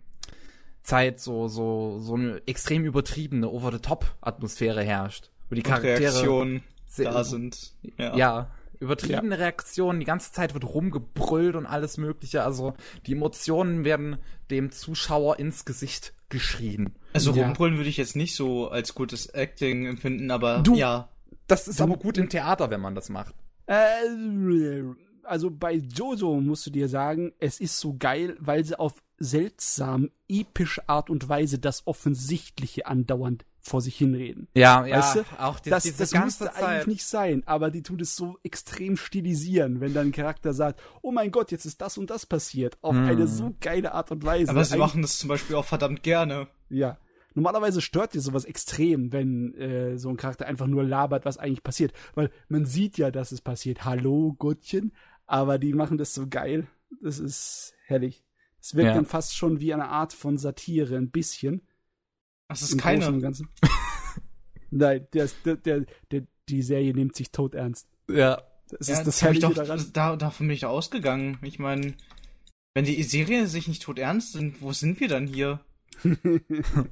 Zeit 0.89 1.21
so, 1.21 1.49
so, 1.49 1.99
so 2.01 2.15
eine 2.15 2.41
extrem 2.47 2.85
übertriebene 2.85 3.49
Over-the-Top-Atmosphäre 3.49 4.83
herrscht. 4.83 5.31
Wo 5.51 5.55
die 5.55 5.63
Charaktere 5.63 6.01
Reaktionen 6.01 6.63
da 6.97 7.25
sind. 7.25 7.73
Ja. 7.97 8.17
Ja, 8.17 8.51
übertriebene 8.81 9.39
Reaktionen, 9.39 10.01
die 10.01 10.07
ganze 10.07 10.33
Zeit 10.33 10.55
wird 10.55 10.65
rumgebrüllt 10.65 11.57
und 11.57 11.67
alles 11.67 11.97
mögliche. 11.99 12.43
Also 12.43 12.75
die 13.07 13.13
Emotionen 13.13 13.85
werden 13.85 14.19
dem 14.51 14.71
Zuschauer 14.73 15.39
ins 15.39 15.65
Gesicht 15.65 16.13
geschrien. 16.29 16.95
Also 17.13 17.33
Ja. 17.33 17.45
rumbrüllen 17.45 17.77
würde 17.77 17.89
ich 17.89 17.97
jetzt 17.97 18.17
nicht 18.17 18.35
so 18.37 18.69
als 18.69 18.95
gutes 18.95 19.27
Acting 19.27 19.87
empfinden, 19.87 20.31
aber 20.31 20.59
Du- 20.61 20.75
ja. 20.75 21.09
Das 21.47 21.67
ist 21.69 21.81
Du- 21.81 21.85
aber 21.85 21.97
gut 21.97 22.19
im 22.19 22.29
Theater, 22.29 22.71
wenn 22.71 22.81
man 22.81 22.95
das 22.95 23.09
macht. 23.09 23.35
Äh, 23.67 23.75
also 25.29 25.51
bei 25.51 25.75
Jojo 25.75 26.41
musst 26.41 26.67
du 26.67 26.71
dir 26.71 26.89
sagen, 26.89 27.33
es 27.39 27.61
ist 27.61 27.79
so 27.79 27.97
geil, 27.99 28.37
weil 28.41 28.65
sie 28.65 28.79
auf 28.79 28.95
seltsam 29.19 30.11
epische 30.29 30.89
Art 30.89 31.11
und 31.11 31.29
Weise 31.29 31.59
das 31.59 31.87
Offensichtliche 31.87 32.87
andauernd 32.87 33.45
vor 33.61 33.81
sich 33.83 33.97
hinreden. 33.97 34.49
Ja, 34.55 34.85
Weißt 34.85 35.17
du, 35.17 35.25
auch 35.39 35.61
die, 35.61 35.69
das 35.71 35.83
diese 35.83 35.99
das 35.99 36.13
ganze 36.13 36.45
müsste 36.45 36.45
Zeit. 36.47 36.63
eigentlich 36.63 36.87
nicht 36.87 37.05
sein, 37.05 37.43
aber 37.47 37.71
die 37.71 37.83
tut 37.83 38.01
es 38.01 38.17
so 38.17 38.39
extrem 38.43 38.97
stilisieren, 38.97 39.81
wenn 39.81 39.93
dann 39.93 40.07
ein 40.09 40.13
Charakter 40.13 40.55
sagt, 40.55 40.81
oh 41.03 41.11
mein 41.13 41.31
Gott, 41.31 41.51
jetzt 41.51 41.67
ist 41.67 41.81
das 41.81 41.99
und 41.99 42.09
das 42.11 42.25
passiert, 42.25 42.79
auf 42.81 42.95
Mhm. 42.95 43.07
eine 43.07 43.27
so 43.27 43.55
geile 43.61 43.93
Art 43.93 44.11
und 44.11 44.25
Weise. 44.25 44.51
Aber 44.51 44.65
sie 44.65 44.75
Eigentlich- 44.75 44.81
machen 44.81 45.03
das 45.03 45.19
zum 45.19 45.29
Beispiel 45.29 45.57
auch 45.57 45.65
verdammt 45.67 46.03
gerne. 46.03 46.49
Ja. 46.71 46.99
normalerweise 47.35 47.81
stört 47.81 48.15
dir 48.15 48.21
sowas 48.21 48.45
extrem, 48.45 49.13
wenn 49.13 49.55
äh, 49.55 49.97
so 49.97 50.09
ein 50.09 50.17
Charakter 50.17 50.47
einfach 50.47 50.67
nur 50.67 50.83
labert, 50.83 51.25
was 51.25 51.39
eigentlich 51.39 51.63
passiert. 51.63 51.93
Weil 52.15 52.31
man 52.49 52.65
sieht 52.65 52.99
ja, 52.99 53.13
dass 53.13 53.31
es 53.31 53.41
passiert. 53.43 53.85
Hallo, 53.85 54.35
Gottchen. 54.39 54.93
Aber 55.29 55.59
die 55.59 55.73
machen 55.75 55.99
das 55.99 56.13
so 56.15 56.27
geil. 56.27 56.67
Das 57.01 57.21
ist 57.21 57.75
herrlich. 57.87 58.25
Es 58.61 58.75
wirkt 58.75 58.89
Ja. 58.89 58.95
dann 58.95 59.07
fast 59.07 59.37
schon 59.37 59.61
wie 59.61 59.73
eine 59.73 59.89
Art 59.89 60.13
von 60.13 60.37
Satire, 60.39 60.97
ein 60.97 61.11
bisschen. 61.11 61.63
Das 62.49 62.63
ist 62.63 62.73
im 62.73 62.79
keine. 62.81 63.21
Ganzen. 63.21 63.49
Nein, 64.71 65.07
der, 65.13 65.29
der, 65.45 65.57
der, 65.57 65.85
der, 66.11 66.23
die 66.49 66.63
Serie 66.63 66.93
nimmt 66.95 67.15
sich 67.15 67.31
tot 67.31 67.55
ernst. 67.55 67.89
Ja. 68.11 68.43
Das 68.71 68.89
Ja, 68.89 68.99
ist 68.99 69.07
das 69.07 69.23
hab 69.23 69.33
ich 69.33 69.41
doch, 69.41 69.55
daran. 69.55 69.83
da, 69.95 70.17
davon 70.17 70.47
bin 70.49 70.55
ich 70.55 70.61
doch 70.61 70.71
ausgegangen. 70.71 71.39
Ich 71.43 71.59
meine, 71.59 71.95
wenn 72.75 72.85
die 72.85 73.03
Serie 73.03 73.47
sich 73.47 73.67
nicht 73.69 73.83
tot 73.83 73.99
ernst 73.99 74.33
sind, 74.33 74.61
wo 74.61 74.73
sind 74.73 75.01
wir 75.01 75.09
dann 75.09 75.27
hier? 75.27 75.61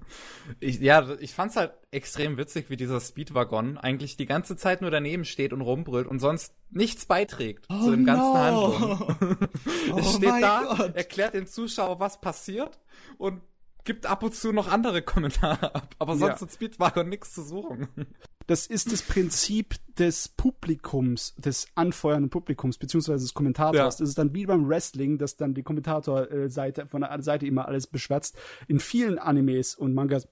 Ich, 0.60 0.80
ja, 0.80 1.08
ich 1.20 1.32
fand's 1.34 1.56
halt 1.56 1.72
extrem 1.90 2.36
witzig, 2.36 2.70
wie 2.70 2.76
dieser 2.76 3.00
Speedwaggon 3.00 3.78
eigentlich 3.78 4.16
die 4.16 4.26
ganze 4.26 4.56
Zeit 4.56 4.80
nur 4.80 4.90
daneben 4.90 5.24
steht 5.24 5.52
und 5.52 5.60
rumbrüllt 5.60 6.06
und 6.06 6.18
sonst 6.20 6.54
nichts 6.70 7.06
beiträgt 7.06 7.66
zu 7.66 7.90
dem 7.90 8.04
ganzen 8.04 8.34
Handlung. 8.34 9.16
Oh 9.92 9.98
es 9.98 10.14
steht 10.14 10.42
da, 10.42 10.62
Gott. 10.76 10.96
erklärt 10.96 11.34
dem 11.34 11.46
Zuschauer, 11.46 12.00
was 12.00 12.20
passiert 12.20 12.78
und 13.18 13.40
gibt 13.84 14.06
ab 14.06 14.22
und 14.22 14.34
zu 14.34 14.52
noch 14.52 14.68
andere 14.70 15.02
Kommentare 15.02 15.74
ab. 15.74 15.94
Aber 15.98 16.16
sonst 16.16 16.40
Ja. 16.40 16.46
hat 16.46 16.52
Speedwagon 16.52 17.08
nichts 17.08 17.32
zu 17.34 17.42
suchen. 17.42 17.88
Das 18.46 18.66
ist 18.66 18.92
das 18.92 19.02
Prinzip 19.02 19.74
des 19.98 20.28
Publikums, 20.28 21.34
des 21.36 21.66
anfeuernden 21.74 22.30
Publikums, 22.30 22.78
beziehungsweise 22.78 23.24
des 23.24 23.34
Kommentators. 23.34 23.76
Ja. 23.76 23.84
Das 23.86 24.00
ist 24.08 24.18
dann 24.18 24.34
wie 24.34 24.46
beim 24.46 24.68
Wrestling, 24.68 25.18
dass 25.18 25.36
dann 25.36 25.54
die 25.54 25.62
Kommentatorseite 25.62 26.86
von 26.86 27.00
der 27.00 27.22
Seite 27.22 27.46
immer 27.46 27.66
alles 27.66 27.86
beschwatzt. 27.86 28.38
In 28.68 28.78
vielen 28.78 29.18
Animes 29.18 29.74
und 29.74 29.94
Mangas 29.94 30.28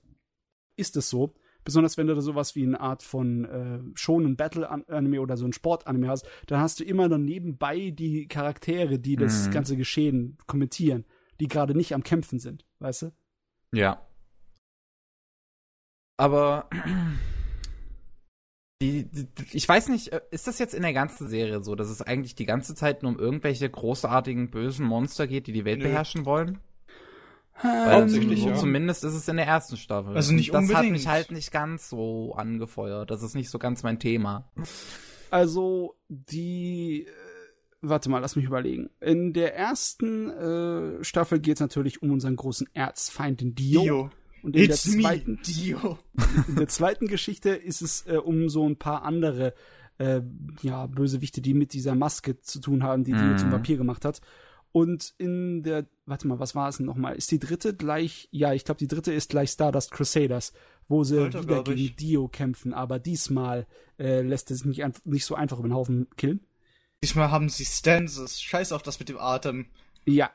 ist 0.77 0.97
es 0.97 1.11
so. 1.11 1.35
Besonders 1.65 1.97
wenn 1.97 2.07
du 2.07 2.15
da 2.15 2.21
sowas 2.21 2.55
wie 2.55 2.63
eine 2.63 2.79
Art 2.79 3.03
von 3.03 3.45
äh, 3.47 3.81
Shonen 3.95 4.37
Battle 4.37 4.69
Anime 4.69 5.21
oder 5.21 5.37
so 5.39 5.47
ein 5.47 5.55
Sport-Anime 5.55 6.09
hast, 6.09 6.27
dann 6.47 6.61
hast 6.61 6.79
du 6.79 6.85
immer 6.85 7.09
dann 7.09 7.25
nebenbei 7.25 7.89
die 7.91 8.29
Charaktere, 8.29 8.99
die 8.99 9.17
das 9.17 9.47
Mhm. 9.47 9.51
ganze 9.53 9.77
Geschehen 9.79 10.37
kommentieren, 10.47 11.05
die 11.41 11.49
gerade 11.49 11.75
nicht 11.75 11.95
am 11.95 12.03
Kämpfen 12.05 12.39
sind, 12.39 12.67
weißt 12.81 13.03
du? 13.03 13.13
Ja. 13.73 14.07
Aber 16.19 16.69
die, 18.85 19.05
die, 19.05 19.27
ich 19.53 19.69
weiß 19.69 19.89
nicht, 19.89 20.13
äh, 20.13 20.21
ist 20.31 20.47
das 20.47 20.59
jetzt 20.59 20.75
in 20.75 20.83
der 20.83 20.93
ganzen 20.93 21.29
Serie 21.29 21.63
so, 21.63 21.75
dass 21.75 21.89
es 21.89 22.03
eigentlich 22.03 22.35
die 22.35 22.45
ganze 22.45 22.75
Zeit 22.75 23.03
nur 23.03 23.13
um 23.13 23.19
irgendwelche 23.19 23.69
großartigen 23.69 24.51
bösen 24.51 24.87
Monster 24.87 25.27
geht, 25.27 25.47
die 25.47 25.53
die 25.53 25.65
Welt 25.65 25.79
Nö. 25.79 25.85
beherrschen 25.85 26.25
wollen? 26.27 26.59
Hauptsächlich, 27.57 28.43
so 28.43 28.49
ja. 28.49 28.55
Zumindest 28.57 29.05
ist 29.05 29.15
es 29.15 29.29
in 29.29 29.37
der 29.37 29.47
ersten 29.47 29.77
Staffel. 29.77 30.15
Also 30.17 30.33
nicht 30.33 30.51
Und 30.51 30.63
das 30.63 30.71
hat 30.71 30.85
unbedingt. 30.85 30.93
mich 30.93 31.07
halt 31.07 31.31
nicht 31.31 31.53
ganz 31.53 31.89
so 31.89 32.35
angefeuert. 32.35 33.11
Das 33.11 33.23
ist 33.23 33.35
nicht 33.35 33.49
so 33.49 33.59
ganz 33.59 33.83
mein 33.83 34.01
Thema. 34.01 34.51
Also 35.31 35.95
die, 36.09 37.07
äh, 37.07 37.11
warte 37.81 38.11
mal, 38.11 38.19
lass 38.19 38.37
mich 38.37 38.45
überlegen. 38.45 38.91
In 39.01 39.33
der 39.33 39.55
ersten 39.57 40.31
äh, 40.31 41.05
Staffel 41.05 41.39
geht 41.39 41.55
es 41.55 41.61
natürlich 41.61 42.03
um 42.03 42.11
unseren 42.11 42.37
großen 42.37 42.69
Erzfeind, 42.75 43.41
den 43.41 43.55
Dio. 43.55 43.83
Dio. 43.83 44.11
Und 44.45 44.55
in 44.57 44.67
der, 44.67 44.75
It's 44.75 44.87
me, 44.87 45.03
zweiten, 45.03 45.41
Dio. 45.47 45.99
in 46.49 46.57
der 46.57 46.69
zweiten 46.69 47.07
Geschichte 47.07 47.49
ist 47.51 47.81
es 47.81 48.07
äh, 48.07 48.17
um 48.19 48.51
so 48.51 48.69
ein 48.69 48.77
paar 48.77 49.03
andere 49.03 49.55
äh, 49.97 50.21
ja, 50.61 50.87
Bösewichte, 50.87 51.41
die 51.41 51.55
mit 51.55 51.73
dieser 51.73 51.95
Maske 51.95 52.39
zu 52.41 52.61
tun 52.61 52.83
haben, 52.83 53.05
die 53.05 53.13
Dio 53.13 53.23
Mhm. 53.23 53.39
zum 53.39 53.53
Vampir 53.53 53.79
gemacht 53.79 54.05
hat. 54.05 54.21
Und 54.71 55.15
in 55.19 55.63
der, 55.63 55.87
warte 56.05 56.27
mal, 56.29 56.41
was 56.41 56.55
war 56.55 56.69
es 56.69 56.77
denn 56.77 56.87
nochmal? 56.87 57.15
Ist 57.15 57.31
die 57.31 57.39
dritte 57.39 57.75
gleich, 57.75 58.29
ja, 58.33 58.53
ich 58.53 58.65
glaube, 58.65 58.79
die 58.81 58.89
dritte 58.89 59.13
ist 59.13 59.31
gleich 59.31 59.51
Stardust 59.51 59.93
Crusaders, 59.93 60.53
wo 60.89 61.05
sie 61.05 61.21
Alter, 61.23 61.45
wieder 61.45 61.63
gegen 61.65 61.79
ich. 61.79 61.97
Dio 61.97 62.29
kämpfen, 62.29 62.75
aber 62.75 62.99
diesmal 62.99 63.67
äh, 63.99 64.21
lässt 64.21 64.51
er 64.51 64.57
sich 64.57 64.67
nicht, 64.67 65.07
nicht 65.07 65.25
so 65.25 65.37
einfach 65.37 65.59
über 65.59 65.69
den 65.69 65.75
Haufen 65.75 66.09
killen. 66.17 66.45
Diesmal 67.03 67.31
haben 67.31 67.49
sie 67.49 67.65
Stances. 67.65 68.43
Scheiß 68.43 68.73
auf 68.73 68.83
das 68.83 68.99
mit 68.99 69.09
dem 69.09 69.17
Atem. 69.19 69.67
Ja. 70.05 70.31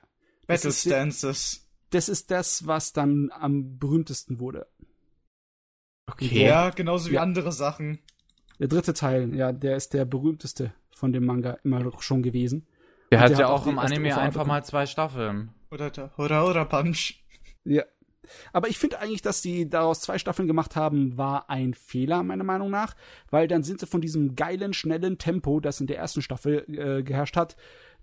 Battle 0.48 0.72
Stances. 0.72 1.69
Das 1.91 2.10
ist 2.10 2.32
das, 2.32 2.68
was 2.68 2.94
dann 2.94 3.32
am 3.32 3.78
berühmtesten 3.80 4.40
wurde. 4.40 4.68
Okay. 6.11 6.45
Ja, 6.45 6.70
genauso 6.72 7.10
wie 7.10 7.16
Ja. 7.16 7.22
andere 7.22 7.52
Sachen. 7.52 7.99
Der 8.60 8.68
dritte 8.68 8.94
Teil, 8.94 9.34
ja, 9.36 9.52
der 9.53 9.78
ist 9.78 9.94
der 9.94 10.06
berühmteste 10.06 10.74
von 10.94 11.14
dem 11.14 11.26
Manga 11.26 11.57
immer 11.64 11.80
noch 11.80 12.02
schon 12.02 12.24
gewesen. 12.24 12.68
Der 13.11 13.20
Und 13.20 13.24
hat 13.24 13.32
der 13.32 13.40
ja 13.40 13.45
hat 13.45 13.52
auch 13.53 13.61
auch 13.61 13.68
im 13.68 13.80
Anime 13.80 14.18
einfach 14.18 14.45
mal 14.45 14.64
zwei 14.66 14.86
Staffeln. 14.86 15.53
Oder 15.72 15.90
der 15.91 16.16
Hora 16.18 16.41
Hora 16.41 16.66
Punch. 16.66 17.24
Ja. 17.64 17.84
Aber 18.53 18.68
ich 18.68 18.78
finde 18.78 18.99
eigentlich, 18.99 19.22
dass 19.22 19.41
die 19.41 19.70
daraus 19.70 20.02
zwei 20.02 20.18
Staffeln 20.20 20.48
gemacht 20.48 20.76
haben, 20.76 21.18
war 21.18 21.49
ein 21.49 21.74
Fehler, 21.74 22.22
meiner 22.22 22.44
Meinung 22.44 22.70
nach. 22.70 22.95
Weil 23.32 23.48
dann 23.48 23.64
sind 23.64 23.80
sie 23.80 23.88
von 23.88 24.02
diesem 24.02 24.36
geilen, 24.36 24.74
schnellen 24.74 25.18
Tempo, 25.18 25.60
das 25.60 25.80
in 25.82 25.88
der 25.88 25.98
ersten 25.98 26.22
Staffel 26.22 26.66
äh, 26.68 27.02
geherrscht 27.03 27.36
hat, 27.38 27.56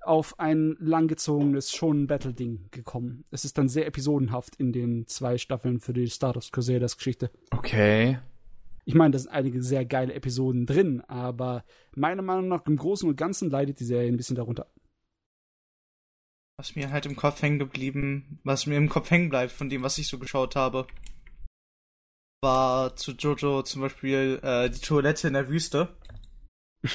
auf 0.06 0.38
ein 0.38 0.76
langgezogenes 0.78 1.72
Shonen-Battle-Ding 1.72 2.68
gekommen. 2.70 3.24
Es 3.30 3.44
ist 3.44 3.58
dann 3.58 3.68
sehr 3.68 3.86
episodenhaft 3.86 4.56
in 4.56 4.72
den 4.72 5.06
zwei 5.06 5.38
Staffeln 5.38 5.80
für 5.80 5.92
die 5.92 6.08
Stardust 6.08 6.52
Crusaders-Geschichte. 6.52 7.30
Okay. 7.50 8.18
Ich 8.84 8.94
meine, 8.94 9.10
da 9.10 9.18
sind 9.18 9.30
einige 9.30 9.62
sehr 9.62 9.84
geile 9.84 10.14
Episoden 10.14 10.64
drin, 10.64 11.00
aber 11.02 11.64
meiner 11.94 12.22
Meinung 12.22 12.48
nach 12.48 12.64
im 12.66 12.76
Großen 12.76 13.08
und 13.08 13.16
Ganzen 13.16 13.50
leidet 13.50 13.80
die 13.80 13.84
Serie 13.84 14.08
ein 14.08 14.16
bisschen 14.16 14.36
darunter. 14.36 14.70
Was 16.58 16.76
mir 16.76 16.90
halt 16.90 17.04
im 17.04 17.16
Kopf 17.16 17.42
hängen 17.42 17.58
geblieben, 17.58 18.38
was 18.44 18.66
mir 18.66 18.76
im 18.76 18.88
Kopf 18.88 19.10
hängen 19.10 19.28
bleibt 19.28 19.52
von 19.52 19.68
dem, 19.68 19.82
was 19.82 19.98
ich 19.98 20.06
so 20.06 20.18
geschaut 20.18 20.56
habe, 20.56 20.86
war 22.42 22.96
zu 22.96 23.12
Jojo 23.12 23.62
zum 23.62 23.82
Beispiel 23.82 24.40
äh, 24.42 24.70
die 24.70 24.80
Toilette 24.80 25.28
in 25.28 25.34
der 25.34 25.48
Wüste. 25.48 25.88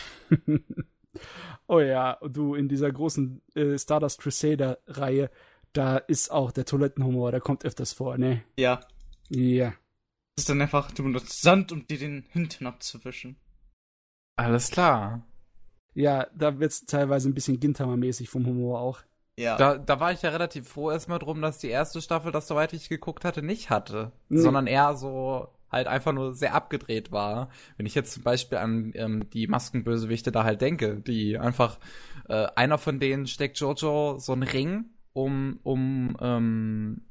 oh 1.71 1.79
ja, 1.79 2.11
und 2.11 2.35
du 2.35 2.53
in 2.53 2.67
dieser 2.67 2.91
großen 2.91 3.41
äh, 3.55 3.79
Stardust 3.79 4.19
Crusader-Reihe, 4.19 5.31
da 5.71 5.97
ist 5.97 6.29
auch 6.29 6.51
der 6.51 6.65
Toilettenhumor, 6.65 7.31
der 7.31 7.39
kommt 7.39 7.63
öfters 7.63 7.93
vor, 7.93 8.17
ne? 8.17 8.43
Ja. 8.57 8.81
Ja. 9.29 9.69
Das 10.35 10.43
ist 10.43 10.49
dann 10.49 10.61
einfach, 10.61 10.91
du 10.91 11.03
benutzt 11.03 11.41
Sand, 11.41 11.71
um 11.71 11.87
dir 11.87 11.97
den 11.97 12.25
Hintern 12.29 12.67
abzuwischen. 12.67 13.37
Alles 14.35 14.69
klar. 14.69 15.25
Ja, 15.93 16.27
da 16.35 16.59
wird's 16.59 16.85
teilweise 16.85 17.29
ein 17.29 17.33
bisschen 17.33 17.59
Gintama-mäßig 17.59 18.29
vom 18.29 18.45
Humor 18.45 18.81
auch. 18.81 19.01
Ja. 19.37 19.55
Da, 19.55 19.77
da 19.77 19.99
war 19.99 20.11
ich 20.11 20.21
ja 20.21 20.29
relativ 20.29 20.67
froh 20.67 20.91
erstmal 20.91 21.19
drum, 21.19 21.41
dass 21.41 21.57
die 21.57 21.69
erste 21.69 22.01
Staffel 22.01 22.33
das, 22.33 22.47
soweit 22.47 22.73
ich 22.73 22.89
geguckt 22.89 23.23
hatte, 23.23 23.41
nicht 23.41 23.69
hatte. 23.69 24.11
Nee. 24.27 24.41
Sondern 24.41 24.67
eher 24.67 24.95
so 24.95 25.47
halt 25.71 25.87
einfach 25.87 26.11
nur 26.11 26.33
sehr 26.33 26.53
abgedreht 26.53 27.11
war. 27.11 27.49
Wenn 27.77 27.85
ich 27.85 27.95
jetzt 27.95 28.13
zum 28.13 28.23
Beispiel 28.23 28.57
an 28.57 28.91
ähm, 28.95 29.29
die 29.29 29.47
Maskenbösewichte 29.47 30.31
da 30.31 30.43
halt 30.43 30.61
denke, 30.61 30.97
die 30.97 31.37
einfach, 31.37 31.79
äh, 32.27 32.47
einer 32.55 32.77
von 32.77 32.99
denen 32.99 33.27
steckt 33.27 33.59
Jojo 33.59 34.17
so 34.19 34.33
einen 34.33 34.43
Ring 34.43 34.85
um, 35.13 35.59
um 35.63 36.17
ähm, 36.19 37.01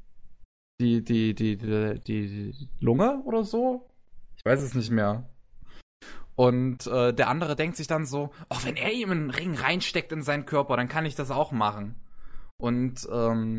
die, 0.81 1.05
die, 1.05 1.35
die, 1.35 1.57
die, 1.57 2.01
die, 2.07 2.69
Lunge 2.81 3.23
oder 3.25 3.45
so? 3.45 3.91
Ich 4.37 4.45
weiß 4.45 4.63
es 4.63 4.75
nicht 4.75 4.91
mehr. 4.91 5.29
Und 6.37 6.87
äh, 6.87 7.13
der 7.13 7.29
andere 7.29 7.55
denkt 7.55 7.77
sich 7.77 7.87
dann 7.87 8.07
so, 8.07 8.31
oh, 8.49 8.57
wenn 8.63 8.77
er 8.77 8.93
ihm 8.93 9.11
einen 9.11 9.31
Ring 9.31 9.55
reinsteckt 9.55 10.11
in 10.13 10.23
seinen 10.23 10.47
Körper, 10.47 10.77
dann 10.77 10.89
kann 10.89 11.05
ich 11.05 11.15
das 11.15 11.31
auch 11.31 11.53
machen. 11.53 11.97
Und 12.57 13.07
ähm, 13.13 13.59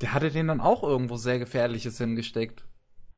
der 0.00 0.12
hatte 0.12 0.30
den 0.30 0.48
dann 0.48 0.60
auch 0.60 0.82
irgendwo 0.82 1.16
sehr 1.16 1.38
Gefährliches 1.38 1.98
hingesteckt. 1.98 2.64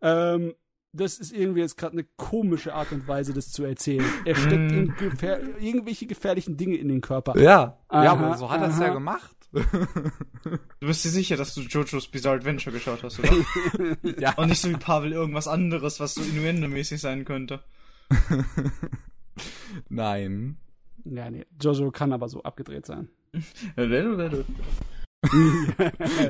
Ähm, 0.03 0.55
das 0.93 1.19
ist 1.19 1.33
irgendwie 1.33 1.61
jetzt 1.61 1.77
gerade 1.77 1.93
eine 1.95 2.05
komische 2.17 2.75
Art 2.75 2.93
und 2.93 3.07
Weise, 3.07 3.33
das 3.35 3.51
zu 3.51 3.65
erzählen. 3.65 4.05
Er 4.25 4.35
steckt 4.35 4.73
Mm. 4.73 4.75
in 4.79 4.95
gefähr 4.97 5.41
irgendwelche 5.61 6.07
gefährlichen 6.07 6.57
Dinge 6.57 6.77
in 6.77 6.89
den 6.89 7.01
Körper. 7.01 7.39
Ja. 7.39 7.79
Aha, 7.89 8.05
ja, 8.05 8.13
aber 8.13 8.37
so 8.37 8.51
hat 8.51 8.61
er 8.63 8.69
es 8.69 8.79
ja 8.79 8.93
gemacht. 8.93 9.35
Du 9.53 10.87
bist 10.87 11.05
dir 11.05 11.09
sicher, 11.11 11.37
dass 11.37 11.55
du 11.55 11.63
Jojo's 11.63 12.09
Bizarre 12.09 12.37
Adventure 12.37 12.73
geschaut 12.75 13.03
hast, 13.03 13.19
oder? 13.19 13.31
ja. 14.19 14.35
Und 14.35 14.49
nicht 14.49 14.61
so 14.61 14.69
wie 14.71 14.77
Pavel 14.77 15.13
irgendwas 15.13 15.49
anderes, 15.49 16.01
was 16.01 16.15
so 16.15 16.23
Innuendo-mäßig 16.23 17.01
sein 17.01 17.25
könnte. 17.25 17.63
Nein. 19.89 20.57
Ja, 21.05 21.31
nee. 21.31 21.47
Jojo 21.61 21.91
kann 21.91 22.13
aber 22.13 22.29
so 22.29 22.43
abgedreht 22.43 22.87
sein. 22.87 23.09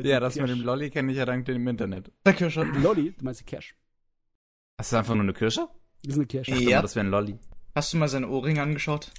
Ja, 0.02 0.18
das 0.18 0.36
mit 0.36 0.48
dem 0.48 0.62
Lolli 0.62 0.89
kenne 0.90 1.12
ich 1.12 1.18
ja 1.18 1.26
dank 1.26 1.44
dem 1.44 1.66
Internet. 1.68 2.10
Der 2.24 2.32
Kirsche. 2.32 2.62
Lolli, 2.62 3.12
du 3.16 3.24
meinst 3.24 3.40
die 3.40 3.44
Cash. 3.44 3.74
Das 4.79 4.87
ist 4.89 4.95
einfach 4.95 5.15
nur 5.15 5.25
eine 5.25 5.33
Kirsche? 5.35 5.69
Das 6.03 6.13
ist 6.13 6.19
eine 6.19 6.27
Kirsche. 6.27 6.53
Ich 6.53 6.61
Ja. 6.61 6.71
dachte, 6.71 6.83
das 6.83 6.97
wäre 6.97 7.07
ein 7.07 7.11
Lolli. 7.11 7.39
Hast 7.75 7.93
du 7.93 7.97
mal 7.97 8.09
seine 8.09 8.29
Ohrringe 8.29 8.63
angeschaut? 8.63 9.13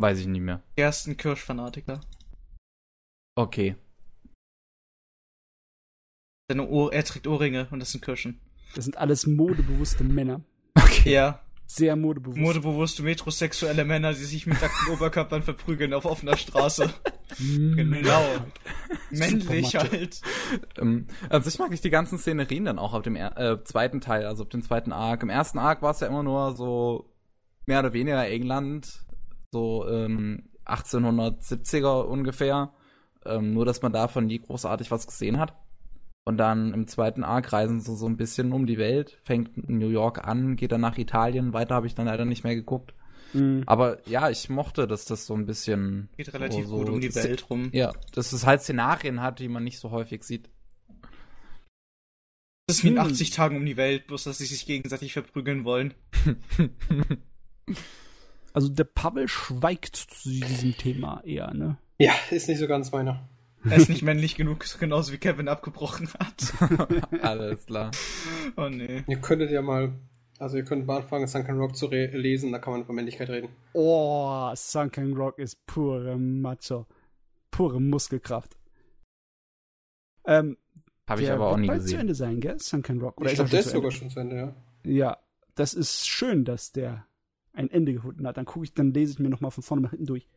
Weiß 0.00 0.18
ich 0.20 0.26
nicht 0.26 0.40
mehr. 0.40 0.62
Er 0.76 0.88
ist 0.88 1.06
ein 1.06 1.16
Kirschfanatiker. 1.16 2.00
Okay. 3.36 3.76
Seine 6.50 6.66
Ohr, 6.68 6.92
er 6.92 7.04
trägt 7.04 7.26
Ohrringe 7.26 7.68
und 7.70 7.80
das 7.80 7.90
sind 7.92 8.02
Kirschen. 8.04 8.40
Das 8.74 8.84
sind 8.84 8.96
alles 8.96 9.26
modebewusste 9.26 10.04
Männer. 10.04 10.40
Okay. 10.78 11.12
Ja. 11.12 11.44
Sehr 11.70 11.96
modebewusst. 11.96 12.38
Modebewusste 12.38 13.02
metrosexuelle 13.02 13.84
Männer, 13.84 14.14
die 14.14 14.24
sich 14.24 14.46
mit 14.46 14.58
nackten 14.58 14.88
Oberkörpern 14.94 15.42
verprügeln 15.42 15.92
auf 15.92 16.06
offener 16.06 16.34
Straße. 16.38 16.88
Genau. 17.38 18.24
Männlich 19.10 19.76
halt. 19.76 20.22
Ähm, 20.78 21.08
also 21.28 21.50
ich 21.50 21.58
mag 21.58 21.70
ich 21.72 21.82
die 21.82 21.90
ganzen 21.90 22.18
Szenerien 22.18 22.64
dann 22.64 22.78
auch 22.78 22.94
auf 22.94 23.02
dem 23.02 23.16
er 23.16 23.36
äh, 23.36 23.62
zweiten 23.64 24.00
Teil, 24.00 24.24
also 24.24 24.44
auf 24.44 24.48
dem 24.48 24.62
zweiten 24.62 24.92
Arc. 24.92 25.22
Im 25.22 25.28
ersten 25.28 25.58
Arc 25.58 25.82
war 25.82 25.90
es 25.90 26.00
ja 26.00 26.06
immer 26.06 26.22
nur 26.22 26.56
so 26.56 27.12
mehr 27.66 27.80
oder 27.80 27.92
weniger 27.92 28.26
England, 28.26 29.04
so 29.52 29.86
ähm, 29.86 30.48
1870er 30.64 32.00
ungefähr. 32.00 32.72
Ähm, 33.26 33.52
nur, 33.52 33.66
dass 33.66 33.82
man 33.82 33.92
davon 33.92 34.24
nie 34.24 34.38
großartig 34.38 34.90
was 34.90 35.06
gesehen 35.06 35.38
hat. 35.38 35.54
Und 36.28 36.36
dann 36.36 36.74
im 36.74 36.86
zweiten 36.86 37.24
Arc 37.24 37.54
reisen 37.54 37.80
sie 37.80 37.96
so 37.96 38.06
ein 38.06 38.18
bisschen 38.18 38.52
um 38.52 38.66
die 38.66 38.76
Welt, 38.76 39.16
fängt 39.24 39.56
in 39.56 39.78
New 39.78 39.88
York 39.88 40.28
an, 40.28 40.56
geht 40.56 40.72
dann 40.72 40.82
nach 40.82 40.98
Italien. 40.98 41.54
Weiter 41.54 41.74
habe 41.74 41.86
ich 41.86 41.94
dann 41.94 42.04
leider 42.04 42.26
nicht 42.26 42.44
mehr 42.44 42.54
geguckt. 42.54 42.92
Mhm. 43.32 43.62
Aber 43.64 44.06
ja, 44.06 44.28
ich 44.28 44.50
mochte, 44.50 44.86
dass 44.86 45.06
das 45.06 45.24
so 45.24 45.32
ein 45.32 45.46
bisschen 45.46 46.10
Geht 46.18 46.34
relativ 46.34 46.66
so, 46.66 46.76
gut 46.76 46.90
um 46.90 47.00
die 47.00 47.14
Welt 47.14 47.48
rum. 47.48 47.70
Ja, 47.72 47.94
dass 48.12 48.32
es 48.32 48.44
halt 48.44 48.60
Szenarien 48.60 49.22
hat, 49.22 49.38
die 49.38 49.48
man 49.48 49.64
nicht 49.64 49.78
so 49.78 49.90
häufig 49.90 50.22
sieht. 50.22 50.50
Das 52.66 52.76
ist 52.76 52.84
wie 52.84 52.88
in 52.88 53.00
Hm. 53.00 53.06
80 53.06 53.30
Tagen 53.30 53.56
um 53.56 53.64
die 53.64 53.78
Welt, 53.78 54.06
bloß 54.06 54.24
dass 54.24 54.36
sie 54.36 54.44
sich 54.44 54.66
gegenseitig 54.66 55.14
verprügeln 55.14 55.64
wollen. 55.64 55.94
Also 58.54 58.70
der 58.70 58.84
Pavel 58.84 59.28
schweigt 59.28 59.94
zu 59.94 60.30
diesem 60.30 60.76
Thema 60.76 61.22
eher, 61.24 61.54
ne? 61.54 61.78
Ja, 61.98 62.14
ist 62.30 62.48
nicht 62.48 62.58
so 62.58 62.66
ganz 62.66 62.90
meiner. 62.90 63.28
Er 63.64 63.76
ist 63.76 63.88
nicht 63.88 64.02
männlich 64.02 64.36
genug, 64.36 64.64
genauso 64.78 65.12
wie 65.12 65.18
Kevin 65.18 65.48
abgebrochen 65.48 66.08
hat. 66.14 66.54
Alles 67.22 67.66
klar. 67.66 67.90
Oh 68.56 68.68
nee. 68.68 69.02
Ihr 69.06 69.20
könntet 69.20 69.50
ja 69.50 69.62
mal, 69.62 69.92
also 70.38 70.56
ihr 70.56 70.64
könnt 70.64 70.86
mal 70.86 70.98
anfangen, 70.98 71.26
Sunken 71.26 71.58
Rock 71.58 71.76
zu 71.76 71.88
lesen, 71.88 72.52
da 72.52 72.58
kann 72.58 72.72
man 72.72 72.82
über 72.82 72.92
Männlichkeit 72.92 73.28
reden. 73.30 73.48
Oh, 73.72 74.50
Sunken 74.54 75.14
Rock 75.14 75.38
ist 75.38 75.66
pure 75.66 76.16
Macho. 76.16 76.86
Pure 77.50 77.80
Muskelkraft. 77.80 78.56
Ähm, 80.24 80.56
Habe 81.08 81.22
ich 81.22 81.26
der 81.26 81.36
aber 81.36 81.48
auch 81.48 81.56
nie 81.56 81.66
bald 81.66 81.80
zu 81.80 81.84
gesehen. 81.86 82.00
Ende 82.00 82.14
sein, 82.14 82.40
gell? 82.40 82.58
Sunken 82.60 83.00
Rock. 83.00 83.20
Oder 83.20 83.30
ich 83.30 83.36
glaube, 83.36 83.50
der 83.50 83.60
ist 83.60 83.70
zu 83.70 83.76
sogar 83.76 83.90
schon 83.90 84.10
zu 84.10 84.20
Ende, 84.20 84.36
ja. 84.36 84.54
Ja, 84.84 85.18
das 85.54 85.74
ist 85.74 86.06
schön, 86.08 86.44
dass 86.44 86.70
der 86.72 87.06
ein 87.52 87.70
Ende 87.70 87.92
gefunden 87.92 88.26
hat. 88.26 88.36
Dann 88.36 88.44
gucke 88.44 88.64
ich, 88.64 88.74
dann 88.74 88.92
lese 88.92 89.12
ich 89.12 89.18
mir 89.18 89.30
nochmal 89.30 89.50
von 89.50 89.64
vorne 89.64 89.82
nach 89.82 89.90
hinten 89.90 90.06
durch. 90.06 90.28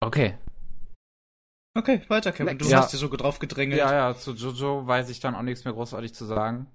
Okay. 0.00 0.38
Okay, 1.78 2.00
weiter, 2.08 2.32
Kevin. 2.32 2.58
Du 2.58 2.66
Ja. 2.66 2.78
hast 2.78 2.92
dir 2.92 2.96
so 2.96 3.08
drauf 3.08 3.38
gedrängelt. 3.38 3.78
Ja, 3.78 3.92
ja, 3.92 4.16
zu 4.16 4.32
Jojo 4.32 4.84
weiß 4.88 5.10
ich 5.10 5.20
dann 5.20 5.36
auch 5.36 5.42
nichts 5.42 5.64
mehr 5.64 5.72
großartig 5.72 6.12
zu 6.12 6.24
sagen. 6.24 6.66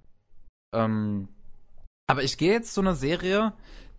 Ähm, 0.72 1.28
aber 2.06 2.22
ich 2.22 2.38
gehe 2.38 2.52
jetzt 2.52 2.72
zu 2.72 2.80
einer 2.80 2.94
Serie, 2.94 3.52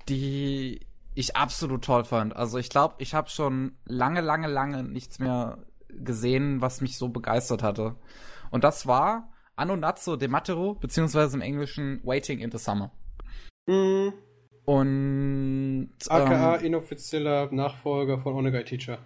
die 0.09 0.79
ich 1.13 1.35
absolut 1.35 1.83
toll 1.83 2.05
fand. 2.05 2.35
Also 2.35 2.57
ich 2.57 2.69
glaube, 2.69 2.95
ich 2.97 3.13
habe 3.13 3.29
schon 3.29 3.73
lange, 3.85 4.21
lange, 4.21 4.47
lange 4.47 4.83
nichts 4.83 5.19
mehr 5.19 5.59
gesehen, 5.89 6.59
was 6.59 6.81
mich 6.81 6.97
so 6.97 7.09
begeistert 7.09 7.61
hatte. 7.61 7.95
Und 8.49 8.63
das 8.63 8.87
war 8.87 9.31
Anno 9.55 9.75
Natsu 9.75 10.15
de 10.15 10.27
Matero, 10.27 10.73
beziehungsweise 10.73 11.37
im 11.37 11.41
Englischen 11.41 12.01
Waiting 12.03 12.39
in 12.39 12.51
the 12.51 12.57
Summer. 12.57 12.91
Mhm. 13.67 14.11
Und 14.65 15.89
AKA 16.09 16.57
ähm, 16.57 16.65
inoffizieller 16.65 17.51
Nachfolger 17.51 18.17
von 18.17 18.33
Onegai 18.33 18.63
Teacher. 18.63 18.97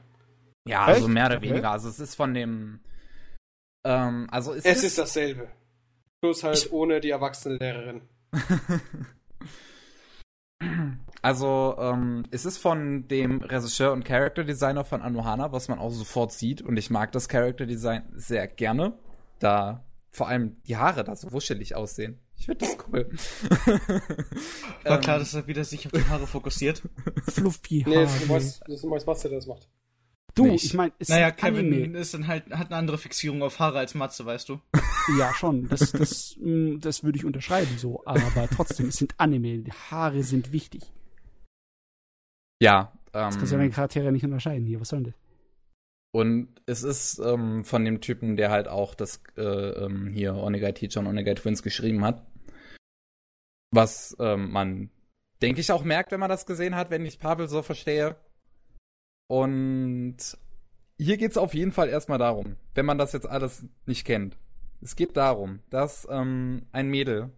Ja, 0.69 0.85
also 0.85 1.01
Echt? 1.05 1.09
mehr 1.13 1.25
oder 1.27 1.37
Okay. 1.37 1.49
weniger. 1.49 1.71
Also 1.71 1.89
es 1.89 1.99
ist 1.99 2.15
von 2.15 2.33
dem 2.33 2.79
ähm, 3.85 4.27
also 4.31 4.53
es, 4.53 4.65
Es 4.65 4.83
ist 4.83 4.97
dasselbe. 4.97 5.47
Bloß 6.21 6.43
halt 6.43 6.57
Ich- 6.57 6.71
ohne 6.71 6.99
die 6.99 7.09
erwachsene 7.11 7.55
Lehrerin. 7.57 8.01
Also, 11.21 11.75
ähm, 11.79 12.23
es 12.31 12.45
ist 12.45 12.57
von 12.57 13.07
dem 13.07 13.41
Regisseur 13.41 13.91
und 13.93 14.03
Character 14.05 14.43
Designer 14.45 14.83
von 14.85 15.01
Anohana, 15.01 15.51
was 15.51 15.67
man 15.67 15.79
auch 15.79 15.89
sofort 15.91 16.31
sieht. 16.31 16.61
Und 16.61 16.77
ich 16.77 16.89
mag 16.89 17.11
das 17.11 17.27
Character 17.29 17.65
Design 17.65 18.03
sehr 18.15 18.47
gerne, 18.47 18.93
da 19.39 19.83
vor 20.11 20.27
allem 20.27 20.61
die 20.63 20.77
Haare 20.77 21.03
da 21.03 21.15
so 21.15 21.31
wuschelig 21.31 21.75
aussehen. 21.75 22.19
Ich 22.37 22.45
finde 22.45 22.65
das 22.65 22.77
cool. 22.87 23.09
War 23.65 24.95
Ähm, 24.97 25.01
klar, 25.01 25.19
dass 25.19 25.33
er 25.33 25.45
wieder 25.47 25.63
sich 25.65 25.85
auf 25.85 25.91
die 25.91 26.05
Haare 26.05 26.25
fokussiert. 26.25 26.81
Fluffy 27.27 27.83
Nee, 27.87 27.95
das 27.95 28.15
ist 28.15 28.29
Haare. 28.29 28.39
ein 28.39 28.45
das 28.45 28.61
ist 28.69 28.83
ein 28.83 28.89
neues 28.89 29.05
Master, 29.05 29.29
der 29.29 29.37
das 29.39 29.47
macht. 29.47 29.67
Du, 30.39 30.47
nicht. 30.47 30.65
ich 30.65 30.73
meine, 30.73 30.91
es 30.99 31.09
naja, 31.09 31.31
Kevin 31.31 31.73
Anime. 31.73 31.97
ist 31.99 32.13
dann 32.13 32.27
halt, 32.27 32.49
hat 32.51 32.67
eine 32.67 32.75
andere 32.77 32.97
Fixierung 32.97 33.43
auf 33.43 33.59
Haare 33.59 33.79
als 33.79 33.93
Matze, 33.95 34.25
weißt 34.25 34.49
du. 34.49 34.59
Ja, 35.17 35.33
schon. 35.33 35.67
Das, 35.69 35.91
das, 35.91 36.35
mh, 36.39 36.79
das 36.79 37.03
würde 37.03 37.17
ich 37.17 37.25
unterschreiben 37.25 37.77
so. 37.77 38.03
Aber 38.05 38.47
trotzdem, 38.53 38.87
es 38.89 38.97
sind 38.97 39.13
Anime. 39.17 39.59
Die 39.59 39.71
Haare 39.71 40.23
sind 40.23 40.51
wichtig. 40.51 40.83
ja, 42.61 42.91
Das 43.11 43.35
kannst 43.37 43.51
du 43.51 43.55
deine 43.55 43.67
ähm, 43.69 43.73
Charaktere 43.73 44.11
nicht 44.11 44.23
unterscheiden 44.23 44.65
hier. 44.65 44.79
Was 44.79 44.89
soll 44.89 45.03
denn 45.03 45.11
das? 45.11 45.19
und 46.11 46.49
es 46.65 46.83
ist 46.83 47.19
ähm, 47.19 47.63
von 47.63 47.85
dem 47.85 48.01
Typen, 48.01 48.35
der 48.35 48.49
halt 48.49 48.67
auch 48.67 48.95
das 48.95 49.21
äh, 49.37 49.41
ähm, 49.41 50.07
hier 50.07 50.33
Onegai 50.35 50.71
Teacher 50.71 51.01
und 51.01 51.07
Onegai 51.07 51.35
Twins 51.35 51.61
geschrieben 51.61 52.03
hat. 52.03 52.25
Was 53.71 54.15
ähm, 54.19 54.51
man, 54.51 54.89
denke 55.41 55.61
ich, 55.61 55.71
auch 55.71 55.83
merkt, 55.83 56.11
wenn 56.11 56.19
man 56.19 56.29
das 56.29 56.47
gesehen 56.47 56.75
hat, 56.75 56.89
wenn 56.89 57.05
ich 57.05 57.19
Pavel 57.19 57.47
so 57.47 57.61
verstehe. 57.61 58.15
Und 59.29 60.17
hier 60.97 61.17
geht's 61.17 61.37
auf 61.37 61.53
jeden 61.53 61.71
Fall 61.71 61.87
erstmal 61.87 62.17
darum, 62.17 62.55
wenn 62.73 62.85
man 62.85 62.97
das 62.97 63.13
jetzt 63.13 63.27
alles 63.27 63.63
nicht 63.85 64.05
kennt. 64.05 64.37
Es 64.81 64.95
geht 64.95 65.15
darum, 65.15 65.59
dass 65.69 66.07
ähm, 66.09 66.65
ein 66.71 66.89
Mädel, 66.89 67.29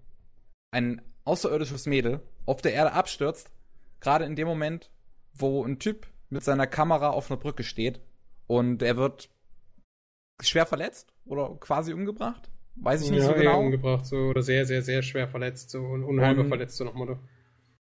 ein 0.72 1.02
außerirdisches 1.26 1.86
Mädel, 1.88 2.22
auf 2.46 2.62
der 2.62 2.74
Erde 2.74 2.94
abstürzt, 2.94 3.52
gerade 4.00 4.26
in 4.26 4.36
dem 4.36 4.48
Moment, 4.48 4.90
wo 5.34 5.64
ein 5.66 5.80
Typ 5.80 6.08
mit 6.30 6.44
seiner 6.44 6.66
Kamera 6.66 7.10
auf 7.10 7.30
einer 7.30 7.40
Brücke 7.40 7.64
steht 7.64 8.00
und 8.48 8.82
er 8.82 8.96
wird 8.96 9.30
schwer 10.42 10.66
verletzt 10.66 11.14
oder 11.26 11.56
quasi 11.60 11.94
umgebracht. 11.94 12.50
Weiß 12.76 13.04
ich 13.04 13.12
nicht 13.12 13.20
ja, 13.20 13.28
so 13.28 13.34
genau. 13.34 13.60
umgebracht, 13.60 14.06
so, 14.06 14.16
oder 14.16 14.42
sehr, 14.42 14.66
sehr, 14.66 14.82
sehr 14.82 15.02
schwer 15.04 15.28
verletzt, 15.28 15.72
so 15.72 15.80
un 15.82 16.04
unheilbar 16.04 16.46
Und- 16.46 16.50
verletzt, 16.50 16.78
so 16.78 16.86
nach 16.86 16.94
Motto. 16.94 17.20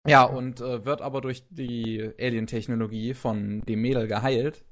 Ja, 0.07 0.23
und 0.23 0.61
äh, 0.61 0.85
wird 0.85 1.01
aber 1.01 1.21
durch 1.21 1.43
die 1.49 2.11
Alien-Technologie 2.19 3.13
von 3.13 3.61
dem 3.61 3.81
Mädel 3.81 4.07
geheilt. 4.07 4.63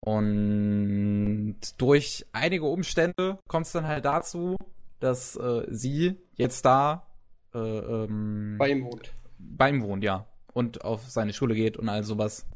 Und 0.00 1.56
durch 1.78 2.26
einige 2.32 2.66
Umstände 2.66 3.38
kommt 3.48 3.66
es 3.66 3.72
dann 3.72 3.86
halt 3.86 4.04
dazu, 4.04 4.56
dass 5.00 5.34
äh, 5.36 5.66
sie 5.70 6.16
jetzt 6.34 6.64
da 6.64 7.06
äh, 7.54 7.58
ähm, 7.58 8.56
Bei 8.58 8.68
ihm 8.70 8.84
wohnt. 8.84 9.12
bei 9.38 9.70
ihm 9.70 9.82
wohnt, 9.82 10.04
ja. 10.04 10.26
Und 10.52 10.84
auf 10.84 11.08
seine 11.08 11.32
Schule 11.32 11.54
geht 11.54 11.76
und 11.76 11.88
all 11.88 12.04
sowas. 12.04 12.46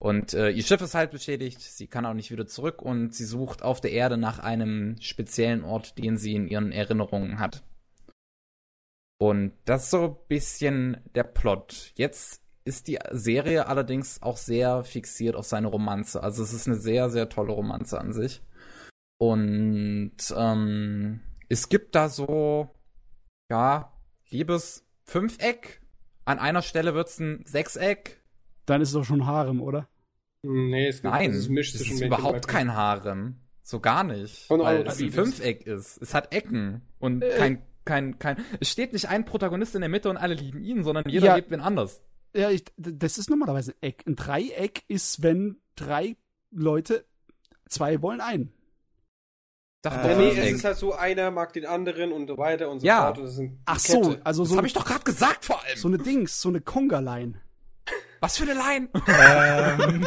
Und 0.00 0.32
äh, 0.32 0.50
ihr 0.50 0.62
Schiff 0.62 0.80
ist 0.80 0.94
halt 0.94 1.10
beschädigt, 1.10 1.60
sie 1.60 1.88
kann 1.88 2.06
auch 2.06 2.14
nicht 2.14 2.30
wieder 2.30 2.46
zurück 2.46 2.80
und 2.80 3.14
sie 3.14 3.24
sucht 3.24 3.62
auf 3.62 3.80
der 3.80 3.90
Erde 3.90 4.16
nach 4.16 4.38
einem 4.38 4.96
speziellen 5.00 5.64
Ort, 5.64 5.98
den 5.98 6.16
sie 6.16 6.34
in 6.34 6.46
ihren 6.46 6.70
Erinnerungen 6.70 7.40
hat. 7.40 7.64
Und 9.18 9.52
das 9.64 9.84
ist 9.84 9.90
so 9.90 10.04
ein 10.04 10.16
bisschen 10.28 10.98
der 11.14 11.24
Plot. 11.24 11.92
Jetzt 11.96 12.42
ist 12.64 12.86
die 12.86 12.98
Serie 13.10 13.66
allerdings 13.66 14.22
auch 14.22 14.36
sehr 14.36 14.84
fixiert 14.84 15.34
auf 15.34 15.46
seine 15.46 15.68
Romanze. 15.68 16.22
Also 16.22 16.42
es 16.42 16.52
ist 16.52 16.66
eine 16.66 16.76
sehr, 16.76 17.10
sehr 17.10 17.28
tolle 17.28 17.52
Romanze 17.52 17.98
an 17.98 18.12
sich. 18.12 18.42
Und 19.18 20.12
ähm, 20.36 21.20
es 21.48 21.68
gibt 21.68 21.94
da 21.94 22.08
so, 22.08 22.70
ja, 23.50 23.92
liebes 24.30 24.86
Fünfeck. 25.04 25.80
An 26.24 26.38
einer 26.38 26.62
Stelle 26.62 26.94
wird's 26.94 27.18
ein 27.18 27.42
Sechseck. 27.46 28.22
Dann 28.66 28.82
ist 28.82 28.88
es 28.90 28.94
doch 28.94 29.04
schon 29.04 29.26
Harem, 29.26 29.62
oder? 29.62 29.88
Nee, 30.42 30.88
es 30.88 31.02
gibt 31.02 31.12
Nein, 31.12 31.30
es 31.30 31.36
es 31.36 31.42
ist 31.44 31.48
Misch 31.48 31.74
ist 31.74 32.00
überhaupt 32.00 32.46
kein 32.46 32.74
Harem. 32.74 33.40
So 33.62 33.80
gar 33.80 34.04
nicht. 34.04 34.48
Und 34.50 34.60
weil 34.60 34.86
es 34.86 35.00
ein. 35.00 35.10
Fünfeck 35.10 35.66
ist. 35.66 36.00
Es 36.00 36.14
hat 36.14 36.32
Ecken. 36.32 36.82
Und 36.98 37.22
Äh. 37.22 37.36
kein, 37.36 37.62
kein, 37.88 38.18
kein. 38.18 38.44
Es 38.60 38.70
steht 38.70 38.92
nicht 38.92 39.08
ein 39.08 39.24
Protagonist 39.24 39.74
in 39.74 39.80
der 39.80 39.88
Mitte 39.88 40.10
und 40.10 40.16
alle 40.18 40.34
lieben 40.34 40.62
ihn, 40.62 40.84
sondern 40.84 41.08
jeder 41.08 41.26
Ja. 41.28 41.34
lebt 41.36 41.50
wen 41.50 41.60
anders. 41.60 42.02
Ja, 42.36 42.50
ich, 42.50 42.64
das 42.76 43.16
ist 43.18 43.30
normalerweise 43.30 43.72
ein 43.72 43.76
Eck. 43.88 44.04
Ein 44.06 44.14
Dreieck 44.14 44.84
ist, 44.88 45.22
wenn 45.22 45.56
drei 45.76 46.16
Leute, 46.50 47.06
zwei 47.68 48.02
wollen 48.02 48.20
einen. 48.20 48.52
Äh, 49.84 49.90
doch 49.90 49.92
Ja, 49.92 50.16
nee, 50.18 50.38
es 50.38 50.52
ist 50.52 50.64
halt 50.64 50.76
so, 50.76 50.92
einer 50.94 51.30
mag 51.30 51.52
den 51.54 51.64
anderen 51.64 52.12
und 52.12 52.26
so 52.28 52.36
weiter 52.36 52.68
und 52.70 52.80
so 52.80 52.86
Ja. 52.86 53.06
fort. 53.06 53.18
und 53.18 53.24
Das 53.26 53.40
Ach 53.64 53.82
Kette. 53.82 54.04
so, 54.04 54.16
also 54.24 54.42
das 54.42 54.50
so, 54.50 54.56
habe 54.58 54.66
ich 54.66 54.72
doch 54.74 54.84
gerade 54.84 55.04
gesagt 55.04 55.44
vor 55.46 55.64
allem. 55.64 55.76
so 55.78 55.88
eine 55.88 55.98
Dings, 55.98 56.40
so 56.42 56.48
eine 56.50 56.60
Conga-Line. 56.60 57.40
Was 58.20 58.36
für 58.36 58.42
eine 58.44 58.54
Line? 58.54 58.88
ähm, 59.06 60.06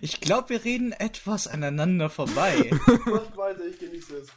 ich 0.00 0.20
glaube, 0.20 0.48
wir 0.48 0.64
reden 0.64 0.92
etwas 0.92 1.46
aneinander 1.46 2.10
vorbei. 2.10 2.70
Macht 3.06 3.36
weiter, 3.36 3.64
ich 3.66 3.78
genieße 3.78 4.16
es. 4.16 4.28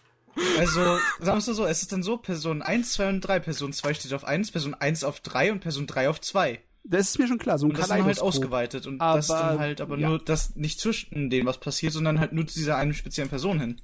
Also, 0.58 0.82
sagen 1.20 1.46
wir 1.46 1.54
so, 1.54 1.66
es 1.66 1.82
ist 1.82 1.92
dann 1.92 2.04
so, 2.04 2.18
Person 2.18 2.62
1, 2.62 2.94
2 2.94 3.10
und 3.10 3.22
3. 3.22 3.40
Person 3.40 3.74
2 3.74 3.94
steht 3.94 4.14
auf 4.14 4.24
1, 4.24 4.52
Person 4.52 4.74
1 4.74 5.04
auf 5.04 5.20
3 5.20 5.52
und 5.52 5.60
Person 5.60 5.88
3 5.88 6.10
auf 6.10 6.22
2. 6.22 6.60
Das 6.84 7.10
ist 7.10 7.20
mir 7.20 7.28
schon 7.28 7.38
klar, 7.38 7.60
so 7.60 7.66
ein 7.66 7.72
Und 7.72 7.78
das 7.78 7.86
ist 7.86 7.92
dann 7.92 8.06
halt 8.06 8.20
ausgeweitet. 8.20 8.88
Und 8.88 9.00
das 9.00 9.30
Aber, 9.30 9.48
dann 9.48 9.60
halt 9.60 9.82
aber 9.82 9.98
ja. 9.98 10.10
nur 10.10 10.20
das 10.20 10.56
nicht 10.56 10.80
zwischen 10.80 11.30
denen 11.30 11.46
was 11.46 11.60
passiert, 11.60 11.94
sondern 11.94 12.20
halt 12.20 12.34
nur 12.34 12.48
zu 12.48 12.56
dieser 12.56 12.78
einen 12.78 12.94
speziellen 12.94 13.30
Person 13.30 13.60
hin. 13.60 13.82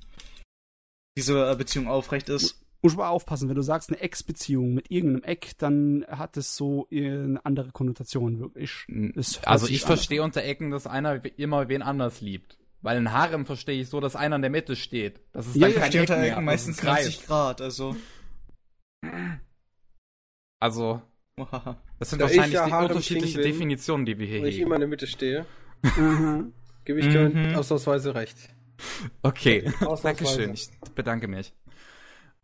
Diese 1.17 1.49
äh, 1.49 1.55
Beziehung 1.55 1.87
aufrecht 1.87 2.29
ist. 2.29 2.61
Muss 2.81 2.93
aber 2.93 3.09
aufpassen, 3.09 3.49
wenn 3.49 3.55
du 3.55 3.61
sagst 3.61 3.89
eine 3.89 3.99
Ex-Beziehung 3.99 4.73
mit 4.73 4.91
irgendeinem 4.91 5.23
Eck, 5.23 5.53
dann 5.57 6.05
hat 6.07 6.37
es 6.37 6.55
so 6.55 6.87
eine 6.91 7.39
andere 7.43 7.71
Konnotation 7.71 8.39
wirklich. 8.39 8.85
Hört 8.87 9.47
Also 9.47 9.67
ich 9.67 9.81
verstehe 9.81 10.21
unter 10.21 10.43
Ecken, 10.43 10.71
dass 10.71 10.85
einer 10.85 11.23
immer 11.37 11.67
wen 11.67 11.81
anders 11.81 12.21
liebt. 12.21 12.57
Weil 12.85 12.97
ein 12.97 13.11
Harem 13.11 13.47
verstehe 13.47 13.81
ich 13.81 13.89
so, 13.89 13.99
dass 13.99 14.15
einer 14.15 14.35
in 14.35 14.43
der 14.43 14.51
Mitte 14.51 14.75
steht. 14.75 15.19
Das 15.31 15.47
ist 15.47 15.55
Ja, 15.55 15.61
dann 15.61 15.71
ja, 15.73 15.79
kein 15.79 15.89
Steht 15.89 16.01
Eck 16.03 16.09
unter 16.11 16.21
mehr, 16.21 16.35
das 16.35 16.43
meistens 16.43 16.75
ist 16.77 16.83
ein 16.83 16.85
Kreis. 16.87 17.05
90 17.05 17.25
Grad, 17.25 17.61
also. 17.61 17.95
Also, 20.61 21.01
das 21.97 22.09
sind 22.11 22.21
Da 22.21 22.27
ich 22.27 22.37
wahrscheinlich 22.37 22.53
ja 22.53 22.65
die 22.67 22.85
unterschiedlichen 22.87 23.41
bin 23.41 23.51
Definitionen, 23.51 24.05
die 24.05 24.19
wir 24.19 24.27
hier 24.27 24.43
Wenn 24.43 24.49
ich 24.49 24.59
immer 24.59 24.75
in 24.75 24.81
der 24.81 24.87
Mitte 24.87 25.07
stehe, 25.07 25.47
Mhm. 25.97 26.53
gebe 26.85 26.99
ich 26.99 27.07
Mhm. 27.07 27.33
dir 27.33 27.57
ausnahmsweise 27.57 28.13
recht. 28.13 28.37
Okay, 29.23 29.63
Ausnahmsweise. 29.81 30.03
Dankeschön, 30.03 30.53
ich 30.53 30.69
bedanke 30.93 31.27
mich. 31.27 31.53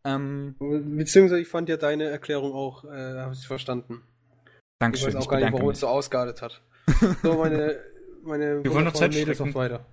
Ähm, 0.03 0.55
Beziehungsweise 0.57 1.39
ich 1.39 1.49
fand 1.49 1.69
ja 1.69 1.77
deine 1.77 2.05
Erklärung 2.05 2.53
auch, 2.53 2.83
äh, 2.85 2.87
habe 3.19 3.35
ich 3.35 3.45
verstanden. 3.45 4.01
Ich 4.47 4.51
Dankeschön, 4.79 5.09
weiß 5.09 5.15
auch 5.17 5.21
ich 5.21 5.29
gar 5.29 5.39
nicht, 5.39 5.53
warum 5.53 5.69
es 5.69 5.81
so 5.81 5.87
ausgeartet 5.87 6.41
hat. 6.41 6.63
So, 7.21 7.35
meine, 7.37 7.79
meine 8.23 8.63
Wir 8.63 8.73
wollen 8.73 8.85
noch 8.85 8.93
Zeit 8.93 9.13
Mädels 9.13 9.37
noch 9.37 9.53
weiter. 9.53 9.85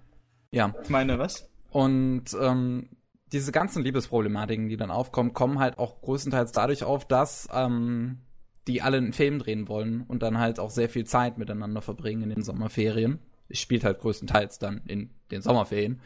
Ja, 0.50 0.74
Ich 0.82 0.88
meine, 0.88 1.18
was? 1.18 1.48
und 1.70 2.24
ähm, 2.40 2.88
diese 3.32 3.52
ganzen 3.52 3.82
Liebesproblematiken, 3.82 4.68
die 4.68 4.76
dann 4.76 4.90
aufkommen, 4.90 5.34
kommen 5.34 5.58
halt 5.58 5.78
auch 5.78 6.00
größtenteils 6.00 6.52
dadurch 6.52 6.84
auf, 6.84 7.06
dass 7.06 7.48
ähm, 7.52 8.18
die 8.66 8.80
alle 8.80 8.96
einen 8.96 9.12
Film 9.12 9.38
drehen 9.38 9.68
wollen 9.68 10.02
und 10.02 10.22
dann 10.22 10.38
halt 10.38 10.58
auch 10.58 10.70
sehr 10.70 10.88
viel 10.88 11.04
Zeit 11.04 11.36
miteinander 11.38 11.82
verbringen 11.82 12.22
in 12.22 12.30
den 12.30 12.42
Sommerferien. 12.42 13.18
Es 13.50 13.60
spielt 13.60 13.84
halt 13.84 14.00
größtenteils 14.00 14.58
dann 14.58 14.82
in 14.86 15.10
den 15.30 15.42
Sommerferien. 15.42 16.00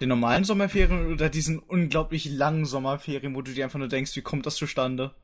Den 0.00 0.10
normalen 0.10 0.44
Sommerferien 0.44 1.10
oder 1.12 1.30
diesen 1.30 1.58
unglaublich 1.58 2.30
langen 2.30 2.66
Sommerferien, 2.66 3.34
wo 3.34 3.40
du 3.40 3.52
dir 3.52 3.64
einfach 3.64 3.78
nur 3.78 3.88
denkst, 3.88 4.14
wie 4.14 4.20
kommt 4.22 4.44
das 4.44 4.56
zustande? 4.56 5.14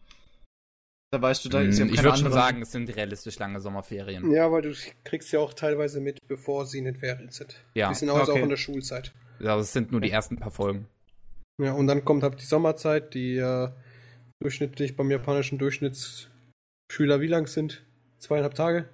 Da 1.12 1.20
weißt 1.20 1.44
du, 1.44 1.51
da 1.51 1.60
ist 1.60 1.78
ja 1.78 1.84
Mm, 1.84 1.93
ich 1.93 2.02
würde 2.02 2.16
schon 2.16 2.32
sagen, 2.32 2.62
es 2.62 2.72
sind 2.72 2.89
realistisch 2.97 3.39
lange 3.39 3.60
Sommerferien. 3.60 4.30
Ja, 4.30 4.51
weil 4.51 4.62
du 4.62 4.74
kriegst 5.05 5.30
ja 5.30 5.40
auch 5.40 5.52
teilweise 5.52 6.01
mit, 6.01 6.18
bevor 6.26 6.64
sie 6.64 6.78
in 6.78 6.86
den 6.86 6.97
Ferien 6.97 7.28
sind. 7.30 7.62
Ja, 7.74 7.90
Die 7.90 7.94
sind 7.97 8.09
also 8.09 8.32
okay. 8.32 8.40
auch 8.40 8.44
in 8.44 8.48
der 8.48 8.56
Schulzeit. 8.56 9.12
ja 9.39 9.59
es 9.59 9.74
sind 9.74 9.93
nur 9.93 10.01
die 10.01 10.10
ersten 10.10 10.39
paar 10.39 10.51
Folgen. 10.51 10.89
Ja, 11.60 11.72
und 11.74 11.86
dann 11.86 12.06
kommt 12.06 12.22
halt 12.22 12.40
die 12.40 12.47
Sommerzeit, 12.47 13.12
die 13.12 13.36
äh, 13.36 13.68
durchschnittlich 14.40 14.97
beim 14.97 15.10
japanischen 15.10 15.59
Durchschnittsschüler 15.59 17.20
wie 17.20 17.26
lang 17.26 17.47
sind? 17.47 17.84
Zweieinhalb 18.18 18.55
Tage? 18.55 18.89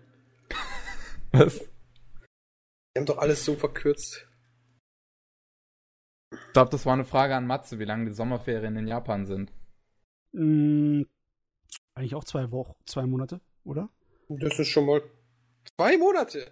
Was? 1.33 1.61
Die 1.61 2.99
haben 2.99 3.07
doch 3.07 3.19
alles 3.19 3.45
so 3.45 3.55
verkürzt. 3.55 4.27
Ich 6.33 6.53
glaube, 6.53 6.71
das 6.73 6.85
war 6.85 6.95
eine 6.95 7.05
Frage 7.05 7.37
an 7.37 7.47
Matze, 7.47 7.79
wie 7.79 7.85
lange 7.85 8.07
die 8.07 8.13
Sommerferien 8.15 8.77
in 8.77 8.89
Japan 8.89 9.25
sind. 9.25 9.53
Mm, 10.33 11.03
eigentlich 11.99 12.15
auch 12.15 12.25
zwei 12.25 12.51
Wochen, 12.51 12.75
zwei 12.87 13.07
Monate, 13.07 13.41
oder? 13.65 13.89
Das 14.29 14.59
ist 14.59 14.69
schon 14.69 14.87
mal 14.87 15.03
zwei 15.77 15.97
Monate. 15.99 16.51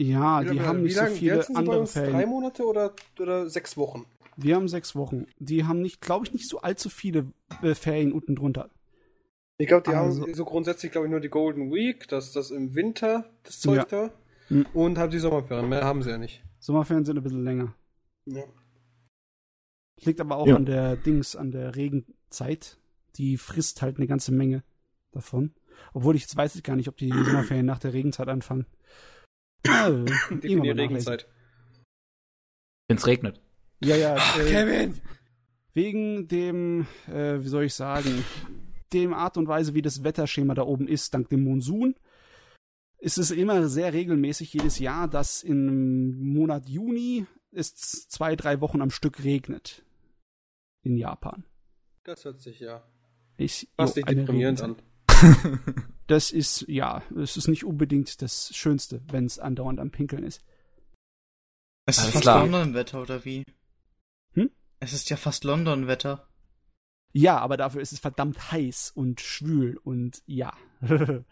Ja, 0.00 0.42
die 0.42 0.50
Wie- 0.52 0.60
haben 0.60 0.78
wie 0.80 0.82
nicht 0.84 0.96
so 0.96 1.06
wie 1.06 1.10
viele 1.10 1.48
andere 1.56 1.80
uns? 1.80 1.92
Drei. 1.94 2.26
Monate 2.26 2.64
oder, 2.66 2.94
oder 3.20 3.48
sechs 3.48 3.76
Wochen? 3.76 4.06
Wir 4.36 4.56
haben 4.56 4.68
sechs 4.68 4.96
Wochen. 4.96 5.26
Die 5.38 5.64
haben 5.64 5.80
nicht, 5.80 6.00
glaube 6.00 6.26
ich, 6.26 6.32
nicht 6.32 6.48
so 6.48 6.60
allzu 6.60 6.88
viele 6.90 7.30
äh, 7.62 7.74
Ferien 7.74 8.12
unten 8.12 8.34
drunter. 8.34 8.70
Ich 9.58 9.68
glaube, 9.68 9.84
die 9.88 9.94
Also- 9.94 10.22
haben 10.22 10.34
so 10.34 10.44
grundsätzlich, 10.44 10.90
glaube 10.90 11.06
ich, 11.06 11.10
nur 11.12 11.20
die 11.20 11.28
Golden 11.28 11.70
Week, 11.72 12.08
das 12.08 12.32
das 12.32 12.50
im 12.50 12.74
Winter, 12.74 13.30
das 13.44 13.60
Zeug 13.60 13.76
Ja. 13.76 13.84
da. 13.84 14.10
Mhm. 14.48 14.66
Und 14.74 14.98
haben 14.98 15.10
die 15.10 15.20
Sommerferien. 15.20 15.68
Mehr 15.68 15.84
haben 15.84 16.02
sie 16.02 16.10
ja 16.10 16.18
nicht. 16.18 16.42
Sommerferien 16.58 17.04
sind 17.04 17.16
ein 17.16 17.22
bisschen 17.22 17.44
länger. 17.44 17.74
Ja. 18.26 18.42
Liegt 20.02 20.20
aber 20.20 20.36
auch 20.36 20.46
Ja. 20.48 20.56
an 20.56 20.66
der 20.66 20.96
Dings, 20.96 21.36
an 21.36 21.52
der 21.52 21.76
Regenzeit. 21.76 22.76
Die 23.16 23.36
frisst 23.36 23.82
halt 23.82 23.96
eine 23.96 24.06
ganze 24.06 24.32
Menge 24.32 24.64
davon. 25.12 25.54
Obwohl 25.92 26.16
ich 26.16 26.22
jetzt 26.22 26.36
weiß 26.36 26.54
ich 26.56 26.62
gar 26.62 26.76
nicht, 26.76 26.88
ob 26.88 26.96
die 26.96 27.10
Sommerferien 27.10 27.66
nach 27.66 27.78
der 27.78 27.92
Regenzeit 27.92 28.28
anfangen. 28.28 28.66
Mal 29.66 30.04
nachlesen. 30.04 30.78
Regenzeit. 30.78 31.28
Wenn 32.88 32.96
es 32.96 33.06
regnet. 33.06 33.40
Ja, 33.82 33.96
ja. 33.96 34.16
Äh, 34.38 34.50
Kevin! 34.50 35.00
wegen 35.74 36.28
dem, 36.28 36.86
äh, 37.08 37.42
wie 37.42 37.48
soll 37.48 37.64
ich 37.64 37.74
sagen, 37.74 38.24
dem 38.92 39.12
Art 39.12 39.36
und 39.36 39.48
Weise, 39.48 39.74
wie 39.74 39.82
das 39.82 40.04
Wetterschema 40.04 40.54
da 40.54 40.62
oben 40.62 40.88
ist, 40.88 41.12
dank 41.12 41.28
dem 41.28 41.44
Monsun, 41.44 41.96
ist 42.98 43.18
es 43.18 43.30
immer 43.30 43.68
sehr 43.68 43.92
regelmäßig 43.92 44.52
jedes 44.54 44.78
Jahr, 44.78 45.08
dass 45.08 45.42
im 45.42 46.32
Monat 46.32 46.68
Juni 46.68 47.26
es 47.50 47.74
zwei, 48.08 48.36
drei 48.36 48.60
Wochen 48.60 48.80
am 48.80 48.90
Stück 48.90 49.24
regnet. 49.24 49.84
In 50.82 50.96
Japan. 50.96 51.44
Das 52.04 52.24
hört 52.24 52.40
sich 52.40 52.60
ja 52.60 52.86
Ich, 53.36 53.68
fast 53.76 53.96
jo, 53.96 54.00
nicht 54.00 54.08
eine 54.08 54.20
deprimierend 54.20 54.62
an. 54.62 54.76
Das 56.06 56.32
ist, 56.32 56.66
ja, 56.68 57.02
es 57.16 57.36
ist 57.36 57.48
nicht 57.48 57.64
unbedingt 57.64 58.20
das 58.20 58.54
Schönste, 58.54 59.00
wenn 59.10 59.24
es 59.24 59.38
andauernd 59.38 59.80
am 59.80 59.90
Pinkeln 59.90 60.22
ist. 60.22 60.44
Es 61.86 61.96
ist 61.96 62.02
Alles 62.02 62.12
fast 62.12 62.22
klar. 62.24 62.40
London-Wetter, 62.40 63.00
oder 63.00 63.24
wie? 63.24 63.44
Hm? 64.34 64.50
Es 64.80 64.92
ist 64.92 65.08
ja 65.08 65.16
fast 65.16 65.44
London-Wetter. 65.44 66.28
Ja, 67.14 67.38
aber 67.38 67.56
dafür 67.56 67.80
ist 67.80 67.92
es 67.92 68.00
verdammt 68.00 68.52
heiß 68.52 68.90
und 68.90 69.20
schwül 69.20 69.78
und 69.78 70.22
ja. 70.26 70.52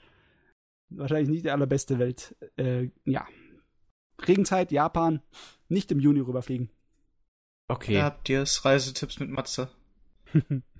Wahrscheinlich 0.89 1.29
nicht 1.29 1.45
die 1.45 1.51
allerbeste 1.51 1.99
Welt. 1.99 2.37
Äh, 2.57 2.91
ja. 3.05 3.27
Regenzeit, 4.23 4.73
Japan, 4.73 5.21
nicht 5.69 5.91
im 5.91 6.01
Juni 6.01 6.21
rüberfliegen. 6.21 6.71
Okay, 7.69 7.95
Da 7.95 8.05
habt 8.05 8.29
ihr 8.29 8.43
es. 8.43 8.65
Reisetipps 8.65 9.19
mit 9.19 9.29
Matze. 9.29 9.71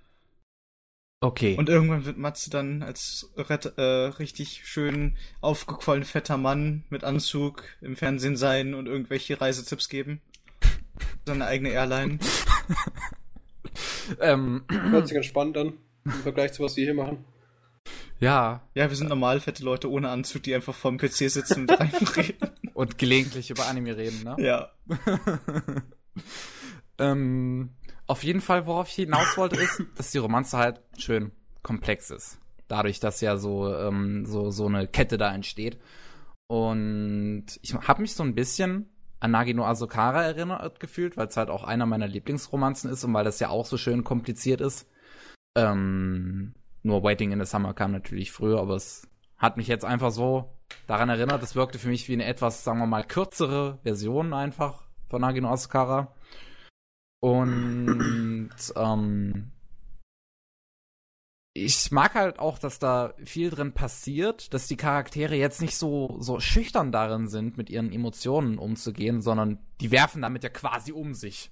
okay. 1.23 1.57
Und 1.57 1.69
irgendwann 1.69 2.05
wird 2.05 2.19
Matze 2.19 2.51
dann 2.51 2.83
als 2.83 3.33
äh, 3.37 3.83
richtig 3.83 4.63
schön 4.65 5.17
aufgequollen 5.41 6.05
fetter 6.05 6.37
Mann 6.37 6.85
mit 6.91 7.05
Anzug 7.05 7.65
im 7.81 7.97
Fernsehen 7.97 8.37
sein 8.37 8.75
und 8.75 8.87
irgendwelche 8.87 9.41
Reisetipps 9.41 9.89
geben. 9.89 10.21
Seine 11.27 11.47
eigene 11.47 11.71
Airline. 11.71 12.19
ähm, 14.21 14.65
Hört 14.69 15.09
sich 15.09 15.15
ganz 15.15 15.27
spannend 15.27 15.57
an. 15.57 15.73
Im 16.05 16.13
Vergleich 16.13 16.53
zu 16.53 16.63
was 16.63 16.77
wir 16.77 16.85
hier 16.85 16.95
machen. 16.95 17.25
ja, 18.19 18.63
Ja, 18.75 18.91
wir 18.91 18.97
sind 18.97 19.09
normal 19.09 19.41
fette 19.41 19.63
Leute 19.63 19.91
ohne 19.91 20.11
Anzug, 20.11 20.43
die 20.43 20.55
einfach 20.55 20.75
vorm 20.75 20.99
PC 20.99 21.31
sitzen 21.31 21.63
und 21.63 21.71
reinreden. 21.71 22.51
und 22.75 22.99
gelegentlich 22.99 23.51
über 23.51 23.67
Anime 23.67 23.97
reden, 23.97 24.25
ne? 24.25 24.37
Ja. 24.39 24.73
ähm, 26.99 27.71
auf 28.07 28.25
jeden 28.25 28.41
Fall, 28.41 28.67
worauf 28.67 28.89
ich 28.89 28.95
hinaus 28.95 29.37
wollte, 29.37 29.57
ist, 29.57 29.83
dass 29.97 30.11
die 30.11 30.19
Romanze 30.19 30.59
halt 30.59 30.81
schön 30.99 31.33
komplex 31.63 32.11
ist. 32.11 32.39
Dadurch, 32.69 33.01
dass 33.01 33.21
ja 33.21 33.37
so, 33.37 33.75
ähm, 33.75 34.25
so, 34.27 34.51
so 34.51 34.67
eine 34.67 34.87
Kette 34.87 35.19
da 35.19 35.35
entsteht. 35.35 35.79
Und 36.47 37.47
ich 37.63 37.75
habe 37.75 38.03
mich 38.03 38.15
so 38.15 38.23
ein 38.23 38.35
bisschen 38.35 38.91
an 39.21 39.31
Nagino 39.31 39.65
Asokara 39.65 40.23
erinnert 40.23 40.81
gefühlt, 40.81 41.17
weil 41.17 41.29
es 41.29 41.37
halt 41.37 41.49
auch 41.49 41.65
einer 41.65 41.87
meiner 41.87 42.09
Lieblingsromanzen 42.09 42.91
ist 42.91 43.05
und 43.05 43.15
weil 43.15 43.25
das 43.25 43.41
ja 43.41 43.51
auch 43.51 43.67
so 43.67 43.77
schön 43.77 44.05
kompliziert 44.05 44.61
ist. 44.61 44.89
Ähm, 45.57 46.55
nur 46.83 47.05
Waiting 47.05 47.31
in 47.31 47.39
the 47.39 47.47
Summer 47.47 47.73
kam 47.75 47.93
natürlich 47.93 48.33
früher, 48.33 48.61
aber 48.61 48.75
es 48.75 49.09
hat 49.39 49.57
mich 49.57 49.69
jetzt 49.69 49.85
einfach 49.85 50.11
so 50.11 50.53
daran 50.87 51.09
erinnert. 51.09 51.43
Es 51.43 51.55
wirkte 51.55 51.79
für 51.79 51.89
mich 51.89 52.09
wie 52.09 52.15
eine 52.15 52.25
etwas, 52.25 52.65
sagen 52.65 52.79
wir 52.81 52.87
mal, 52.87 53.05
kürzere 53.05 53.79
Version 53.83 54.33
einfach 54.33 54.83
von 55.09 55.21
Nagino 55.21 55.51
Asukara. 55.51 56.15
Und 57.23 58.51
ähm, 58.75 59.53
ich 61.55 61.91
mag 61.93 62.15
halt 62.15 62.39
auch, 62.39 62.59
dass 62.59 62.79
da 62.79 63.15
viel 63.25 63.51
drin 63.51 63.73
passiert, 63.73 64.53
dass 64.55 64.67
die 64.67 64.77
Charaktere 64.77 65.37
jetzt 65.37 65.61
nicht 65.61 65.77
so, 65.77 66.17
so 66.19 66.41
schüchtern 66.41 66.91
darin 66.91 67.29
sind, 67.29 67.57
mit 67.57 67.71
ihren 67.71 67.93
Emotionen 67.93 68.59
umzugehen, 68.59 69.23
sondern 69.23 69.59
die 69.81 69.91
werfen 69.93 70.23
damit 70.23 70.43
ja 70.43 70.49
quasi 70.51 70.91
um 70.93 71.15
sich. 71.15 71.51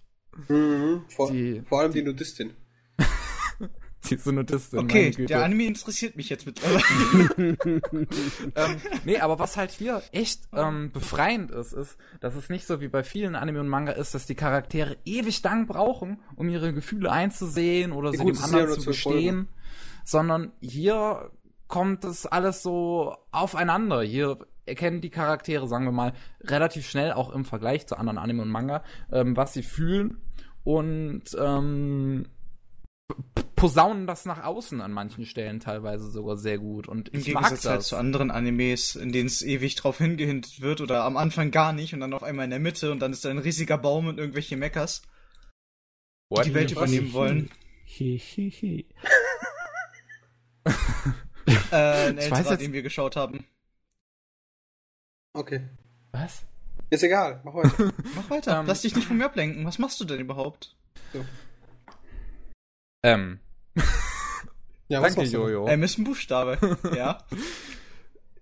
Mhm. 0.49 1.05
Vor, 1.09 1.31
Die- 1.31 1.61
vor 1.63 1.81
allem 1.81 1.93
die 1.93 2.03
Nudistin. 2.03 2.55
Die 4.11 4.17
Synodistin, 4.17 4.79
Okay, 4.79 5.03
meine 5.03 5.11
Güte. 5.11 5.27
der 5.27 5.45
Anime 5.45 5.65
interessiert 5.65 6.17
mich 6.17 6.31
jetzt 6.31 6.47
mittlerweile. 6.47 6.83
ähm, 7.59 8.77
nee, 9.05 9.19
aber 9.19 9.39
was 9.39 9.57
halt 9.57 9.71
hier 9.71 10.03
echt 10.13 10.49
ähm, 10.55 10.91
befreiend 10.91 11.51
ist, 11.51 11.73
ist, 11.73 11.97
dass 12.21 12.35
es 12.35 12.49
nicht 12.49 12.67
so 12.67 12.81
wie 12.81 12.89
bei 12.89 13.05
vielen 13.05 13.35
Anime 13.35 13.61
und 13.61 13.69
Manga 13.69 13.93
ist, 13.93 14.15
dass 14.15 14.27
die 14.27 14.35
Charaktere 14.35 14.97
ewig 15.05 15.43
lang 15.43 15.67
brauchen, 15.67 16.19
um 16.37 16.49
ihre 16.49 16.73
Gefühle 16.73 17.13
einzusehen 17.13 17.93
oder 17.93 18.13
Ja, 18.13 18.19
sie 18.19 18.25
gut, 18.25 18.37
dem 18.37 18.45
anderen 18.45 18.81
zu 18.81 18.87
gestehen, 18.87 19.49
sondern 20.05 20.53
hier 20.61 21.31
kommt 21.69 22.05
es 22.05 22.27
alles 22.27 22.63
so 22.63 23.15
aufeinander. 23.33 24.03
Hier 24.03 24.39
erkennen 24.67 25.01
die 25.01 25.11
Charaktere, 25.11 25.69
sagen 25.69 25.85
wir 25.85 25.93
mal, 25.93 26.13
relativ 26.43 26.89
schnell, 26.89 27.13
auch 27.13 27.31
im 27.33 27.45
Vergleich 27.45 27.87
zu 27.87 27.97
anderen 27.97 28.19
Anime 28.19 28.43
und 28.43 28.49
Manga, 28.49 28.83
ähm, 29.13 29.37
was 29.37 29.53
sie 29.53 29.63
fühlen 29.63 30.21
und 30.65 31.23
ähm, 31.39 32.27
posaunen 33.57 34.07
das 34.07 34.25
nach 34.25 34.43
außen 34.45 34.81
an 34.81 34.93
manchen 34.93 35.27
Stellen 35.27 35.61
teilweise 35.61 36.11
sogar 36.11 36.37
sehr 36.37 36.59
gut. 36.59 36.89
Und 36.89 37.11
Im 37.11 37.21
ich 37.21 37.33
mag 37.35 37.43
Gegensatz 37.45 37.63
das. 37.63 37.71
halt 37.73 37.83
zu 37.83 37.97
anderen 37.97 38.31
Animes, 38.31 38.97
in 38.97 39.13
denen 39.13 39.27
es 39.27 39.43
ewig 39.43 39.75
drauf 39.75 39.99
hingehintet 39.99 40.61
wird 40.63 40.81
oder 40.81 41.05
am 41.05 41.17
Anfang 41.17 41.51
gar 41.51 41.73
nicht 41.73 41.93
und 41.93 42.01
dann 42.01 42.15
auf 42.15 42.23
einmal 42.23 42.45
in 42.45 42.51
der 42.51 42.59
Mitte 42.61 42.91
und 42.91 43.01
dann 43.01 43.13
ist 43.13 43.25
da 43.25 43.31
ein 43.31 43.39
riesiger 43.39 43.77
Baum 43.79 44.07
und 44.07 44.19
irgendwelche 44.19 44.57
Meckers, 44.57 45.03
die 46.33 46.43
die 46.43 46.55
Welt 46.55 46.71
übernehmen 46.73 47.13
wollen. 47.13 47.51
Hehehe. 47.85 48.85
Äh, 51.73 52.09
ein 52.11 52.19
Ich 52.19 52.31
weiß 52.31 52.49
jetzt- 52.51 52.61
den 52.61 52.73
wir 52.73 52.83
geschaut 52.83 53.17
haben. 53.17 53.45
Okay. 55.33 55.63
Was? 56.13 56.43
Ist 56.91 57.03
egal, 57.03 57.41
mach 57.45 57.55
weiter. 57.55 57.93
Mach 58.17 58.31
weiter. 58.31 58.61
Ähm. 58.61 58.67
Lass 58.67 58.83
dich 58.83 58.95
nicht 58.97 59.07
von 59.07 59.17
mir 59.17 59.25
ablenken. 59.27 59.65
Was 59.65 59.79
machst 59.79 60.01
du 60.01 60.05
denn 60.05 60.19
überhaupt? 60.21 60.77
Ähm, 63.03 63.39
Ja, 64.89 65.01
was 65.03 65.15
danke? 65.15 65.31
Jojo. 65.31 65.69
Ähm 65.69 65.83
ist 65.83 65.99
ein 65.99 66.05
Buchstabe. 66.05 66.59
ja. 66.97 67.19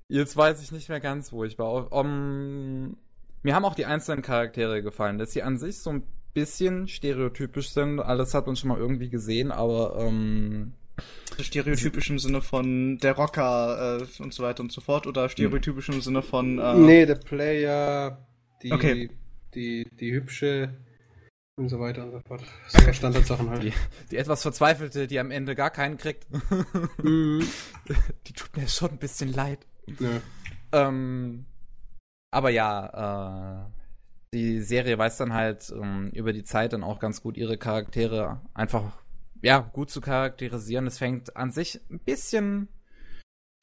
Jetzt 0.09 0.37
weiß 0.37 0.63
ich 0.63 0.73
nicht 0.73 0.89
mehr 0.89 1.01
ganz, 1.01 1.33
wo 1.33 1.45
ich 1.45 1.59
war. 1.59 1.93
Um, 1.93 2.97
mir 3.43 3.55
haben 3.55 3.65
auch 3.67 3.75
die 3.75 3.85
einzelnen 3.85 4.23
Charaktere 4.23 4.83
gefallen, 4.83 5.19
dass 5.19 5.33
sie 5.33 5.43
an 5.43 5.59
sich 5.59 5.79
so 5.79 5.91
ein 5.91 6.03
bisschen 6.33 6.89
stereotypisch 6.89 7.71
sind. 7.71 8.01
Alles 8.01 8.33
hat 8.33 8.47
man 8.47 8.57
schon 8.57 8.69
mal 8.69 8.79
irgendwie 8.79 9.11
gesehen, 9.11 9.53
aber 9.53 9.97
ähm, 10.01 10.73
So 11.37 11.43
stereotypisch 11.43 12.09
im 12.09 12.19
Sinne 12.19 12.41
von 12.41 12.97
der 12.99 13.13
Rocker 13.13 14.01
äh, 14.01 14.23
und 14.23 14.33
so 14.33 14.43
weiter 14.43 14.63
und 14.63 14.73
so 14.73 14.81
fort 14.81 15.07
oder 15.07 15.29
stereotypisch 15.29 15.91
im 15.91 16.01
Sinne 16.01 16.23
von 16.23 16.59
äh, 16.59 16.75
Nee, 16.75 17.07
der 17.07 17.17
Player, 17.17 18.27
die, 18.63 18.73
Okay. 18.73 19.11
die, 19.55 19.87
die 20.01 20.13
hübsche 20.13 20.71
und 21.59 21.69
so 21.69 21.79
weiter 21.81 22.05
und 22.05 22.13
so 22.13 22.21
fort. 22.21 22.43
So 22.69 22.93
Standardsachen 22.93 23.51
halt. 23.51 23.63
die, 23.63 23.73
die 24.11 24.17
etwas 24.17 24.43
verzweifelte, 24.43 25.07
die 25.07 25.19
am 25.19 25.31
Ende 25.31 25.55
gar 25.55 25.71
keinen 25.71 25.97
kriegt, 25.99 26.27
Mhm. 27.03 27.47
die 28.27 28.33
tut 28.33 28.57
mir 28.57 28.69
schon 28.69 28.91
ein 28.91 28.99
bisschen 28.99 29.33
leid. 29.33 29.67
Nö. 29.99 30.21
Ähm, 30.73 31.47
aber 32.31 32.51
ja, 32.51 33.67
äh, 33.67 33.71
die 34.35 34.61
Serie 34.61 34.99
weiß 34.99 35.17
dann 35.17 35.33
halt 35.33 35.73
ähm, 35.75 36.11
über 36.13 36.33
die 36.33 36.45
Zeit 36.45 36.73
dann 36.73 36.85
auch 36.85 37.01
ganz 37.01 37.23
gut 37.23 37.37
ihre 37.37 37.57
Charaktere 37.57 38.41
einfach 38.55 39.03
ja 39.43 39.59
gut 39.61 39.91
zu 39.91 40.01
charakterisieren. 40.01 40.87
Es 40.87 40.99
fängt 40.99 41.37
an 41.37 41.51
sich 41.51 41.81
ein 41.91 42.01
bisschen, 42.01 42.69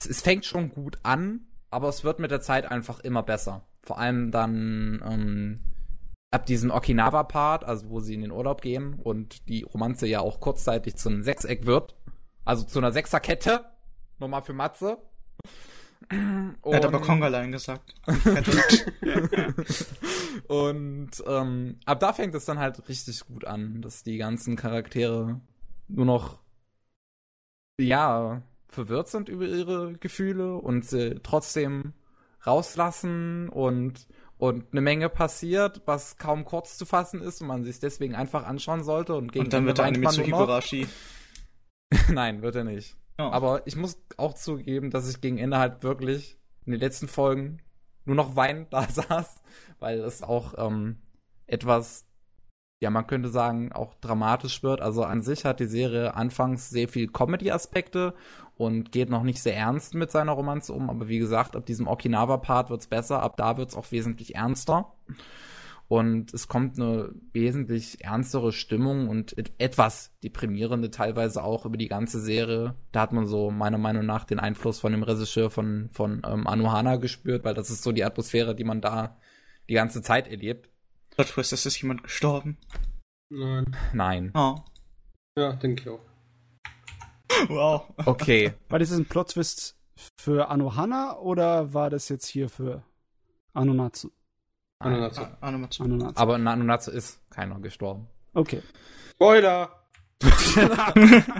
es, 0.01 0.09
es 0.09 0.21
fängt 0.21 0.45
schon 0.45 0.69
gut 0.69 0.97
an, 1.03 1.41
aber 1.69 1.89
es 1.89 2.03
wird 2.03 2.19
mit 2.19 2.31
der 2.31 2.41
Zeit 2.41 2.65
einfach 2.65 2.99
immer 2.99 3.21
besser. 3.23 3.67
Vor 3.83 3.99
allem 3.99 4.31
dann 4.31 5.03
ähm, 5.05 5.59
ab 6.35 6.45
diesem 6.45 6.69
Okinawa-Part, 6.69 7.63
also 7.63 7.89
wo 7.89 8.01
sie 8.01 8.13
in 8.13 8.21
den 8.21 8.31
Urlaub 8.31 8.61
gehen 8.61 8.93
und 8.95 9.47
die 9.47 9.63
Romanze 9.63 10.05
ja 10.05 10.19
auch 10.19 10.41
kurzzeitig 10.41 10.97
zu 10.97 11.07
einem 11.09 11.23
Sechseck 11.23 11.65
wird, 11.65 11.95
also 12.43 12.65
zu 12.65 12.79
einer 12.79 12.91
Sechserkette, 12.91 13.63
nochmal 14.19 14.41
für 14.41 14.51
Matze. 14.51 14.97
er 16.09 16.75
hat 16.75 16.85
aber 16.85 16.99
Kongalein 16.99 17.53
gesagt. 17.53 17.95
und 20.47 21.11
ähm, 21.25 21.79
ab 21.85 21.99
da 22.01 22.11
fängt 22.11 22.35
es 22.35 22.43
dann 22.43 22.59
halt 22.59 22.87
richtig 22.89 23.25
gut 23.25 23.45
an, 23.45 23.81
dass 23.81 24.03
die 24.03 24.17
ganzen 24.17 24.57
Charaktere 24.57 25.39
nur 25.87 26.05
noch 26.05 26.39
ja 27.79 28.41
verwirrt 28.67 29.07
sind 29.07 29.29
über 29.29 29.45
ihre 29.45 29.93
Gefühle 29.93 30.55
und 30.55 30.83
sie 30.83 31.15
trotzdem 31.23 31.93
rauslassen 32.45 33.47
und 33.47 34.05
und 34.37 34.65
eine 34.71 34.81
Menge 34.81 35.09
passiert, 35.09 35.81
was 35.85 36.17
kaum 36.17 36.45
kurz 36.45 36.77
zu 36.77 36.85
fassen 36.85 37.21
ist 37.21 37.41
und 37.41 37.47
man 37.47 37.63
sich 37.63 37.79
deswegen 37.79 38.15
einfach 38.15 38.45
anschauen 38.45 38.83
sollte 38.83 39.15
und 39.15 39.31
gegen 39.31 39.45
Und 39.45 39.53
dann 39.53 39.65
wird 39.65 39.77
zu 39.77 39.83
nur 39.91 40.01
noch. 40.01 40.39
Higurashi. 40.39 40.87
Nein, 42.09 42.41
wird 42.41 42.55
er 42.55 42.63
nicht. 42.63 42.97
Oh. 43.17 43.23
Aber 43.23 43.65
ich 43.65 43.75
muss 43.75 43.97
auch 44.17 44.33
zugeben, 44.33 44.91
dass 44.91 45.09
ich 45.09 45.21
gegen 45.21 45.37
Ende 45.37 45.57
halt 45.57 45.83
wirklich 45.83 46.37
in 46.65 46.71
den 46.71 46.81
letzten 46.81 47.07
Folgen 47.07 47.61
nur 48.03 48.15
noch 48.15 48.35
weinend 48.35 48.73
da 48.73 48.87
saß, 48.87 49.41
weil 49.79 49.99
es 49.99 50.21
auch 50.21 50.53
ähm, 50.57 50.97
etwas, 51.47 52.05
ja, 52.81 52.89
man 52.89 53.07
könnte 53.07 53.29
sagen, 53.29 53.71
auch 53.71 53.95
dramatisch 53.95 54.63
wird. 54.63 54.81
Also 54.81 55.03
an 55.03 55.21
sich 55.21 55.45
hat 55.45 55.61
die 55.61 55.65
Serie 55.65 56.13
anfangs 56.15 56.69
sehr 56.69 56.89
viel 56.89 57.07
Comedy-Aspekte 57.07 58.13
und 58.57 58.91
geht 58.91 59.09
noch 59.09 59.23
nicht 59.23 59.41
sehr 59.41 59.55
ernst 59.55 59.95
mit 59.95 60.11
seiner 60.11 60.31
Romanze 60.31 60.73
um. 60.73 60.89
Aber 60.89 61.07
wie 61.07 61.19
gesagt, 61.19 61.55
ab 61.55 61.65
diesem 61.65 61.87
Okinawa-Part 61.87 62.69
wird's 62.69 62.87
besser, 62.87 63.21
ab 63.21 63.37
da 63.37 63.57
wird's 63.57 63.75
auch 63.75 63.91
wesentlich 63.91 64.35
ernster. 64.35 64.93
Und 65.87 66.33
es 66.33 66.47
kommt 66.47 66.79
eine 66.79 67.13
wesentlich 67.31 68.03
ernstere 68.03 68.51
Stimmung 68.51 69.07
und 69.07 69.37
et 69.37 69.51
etwas 69.59 70.15
deprimierende 70.23 70.89
teilweise 70.89 71.43
auch 71.43 71.65
über 71.65 71.77
die 71.77 71.87
ganze 71.87 72.19
Serie. 72.19 72.73
Da 72.91 73.01
hat 73.01 73.13
man 73.13 73.27
so 73.27 73.51
meiner 73.51 73.77
Meinung 73.77 74.03
nach 74.05 74.23
den 74.23 74.39
Einfluss 74.39 74.79
von 74.79 74.93
dem 74.93 75.03
Regisseur 75.03 75.51
von, 75.51 75.89
von 75.91 76.23
ähm, 76.25 76.47
Anohana 76.47 76.95
gespürt, 76.95 77.43
weil 77.43 77.53
das 77.53 77.69
ist 77.69 77.83
so 77.83 77.91
die 77.91 78.03
Atmosphäre, 78.03 78.55
die 78.55 78.63
man 78.63 78.81
da 78.81 79.17
die 79.69 79.75
ganze 79.75 80.01
Zeit 80.01 80.27
erlebt. 80.27 80.69
Plot 81.11 81.27
Twist, 81.27 81.53
es 81.53 81.67
ist 81.67 81.79
jemand 81.79 82.03
gestorben. 82.03 82.57
Nein. 83.29 83.77
Nein. 83.93 84.31
Oh. 84.33 84.55
Ja, 85.37 85.53
denke 85.53 85.83
ich 85.83 85.89
auch. 85.89 86.14
Wow. 87.49 87.83
Okay. 88.05 88.53
War 88.69 88.79
das 88.79 88.89
jetzt 88.89 88.99
ein 88.99 89.05
Plot-Twist 89.05 89.75
für 90.17 90.49
Anohana 90.49 91.17
oder 91.17 91.73
war 91.73 91.89
das 91.89 92.09
jetzt 92.09 92.27
hier 92.27 92.49
für 92.49 92.83
Anonatsu? 93.53 94.09
Ananas. 94.79 95.17
Ah, 95.17 95.37
Animation. 95.41 95.87
Anonatsu. 95.91 96.21
Aber 96.21 96.35
in 96.35 96.47
Anonatsu 96.47 96.91
ist 96.91 97.19
keiner 97.29 97.59
gestorben. 97.59 98.07
Okay. 98.33 98.61
Spoiler! 99.11 99.69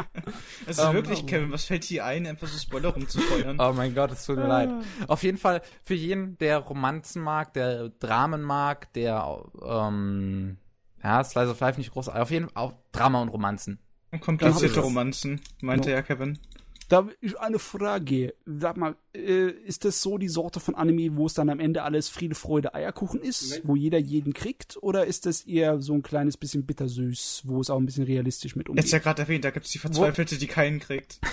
Also 0.67 0.81
Ähm, 0.83 0.93
wirklich, 0.95 1.27
Kevin, 1.27 1.51
was 1.51 1.65
fällt 1.65 1.87
dir 1.89 2.03
ein, 2.05 2.25
einfach 2.25 2.47
so 2.47 2.57
Spoiler 2.57 2.89
rumzufeuern? 2.89 3.59
Oh 3.59 3.71
mein 3.73 3.93
Gott, 3.93 4.11
es 4.11 4.25
tut 4.25 4.37
mir 4.37 4.47
leid. 4.47 4.71
Auf 5.07 5.21
jeden 5.21 5.37
Fall 5.37 5.61
für 5.83 5.93
jeden, 5.93 6.37
der 6.39 6.57
Romanzen 6.57 7.21
mag, 7.21 7.53
der 7.53 7.89
Dramen 7.89 8.41
mag, 8.41 8.91
der 8.93 9.43
ähm, 9.63 10.57
ja, 11.03 11.23
Slice 11.23 11.51
of 11.51 11.59
Life 11.59 11.77
nicht 11.77 11.91
groß, 11.91 12.09
auf 12.09 12.31
jeden 12.31 12.49
Fall 12.49 12.63
auch 12.63 12.73
Drama 12.91 13.21
und 13.21 13.29
Romanzen. 13.29 13.79
Komplizierte 14.21 14.79
Romanzen, 14.79 15.41
meinte 15.61 15.89
No. 15.89 15.95
ja 15.95 16.01
Kevin. 16.01 16.39
Da 16.87 17.07
ist 17.19 17.35
eine 17.39 17.57
Frage. 17.57 18.35
Sag 18.45 18.77
mal, 18.77 18.95
äh, 19.15 19.49
ist 19.49 19.85
das 19.85 20.03
so 20.03 20.19
die 20.19 20.27
Sorte 20.29 20.59
von 20.59 20.75
Anime, 20.75 21.17
wo 21.17 21.25
es 21.25 21.33
dann 21.33 21.49
am 21.49 21.59
Ende 21.59 21.81
alles 21.81 22.09
Friede, 22.09 22.35
Freude, 22.35 22.75
Eierkuchen 22.75 23.21
ist, 23.21 23.49
Nein. 23.49 23.61
wo 23.63 23.75
jeder 23.75 23.97
jeden 23.97 24.33
kriegt? 24.33 24.77
Oder 24.81 25.05
ist 25.07 25.25
das 25.25 25.41
eher 25.41 25.81
so 25.81 25.95
ein 25.95 26.03
kleines 26.03 26.37
bisschen 26.37 26.63
bittersüß, 26.67 27.41
wo 27.45 27.59
es 27.59 27.71
auch 27.71 27.79
ein 27.79 27.87
bisschen 27.87 28.03
realistisch 28.03 28.55
mit 28.55 28.69
umgeht? 28.69 28.83
Jetzt 28.85 28.91
ja 28.91 28.99
gerade 28.99 29.23
erwähnt, 29.23 29.43
da 29.45 29.49
gibt's 29.49 29.71
die 29.71 29.79
Verzweifelte, 29.79 30.37
die 30.37 30.47
keinen 30.47 30.79
kriegt. 30.79 31.19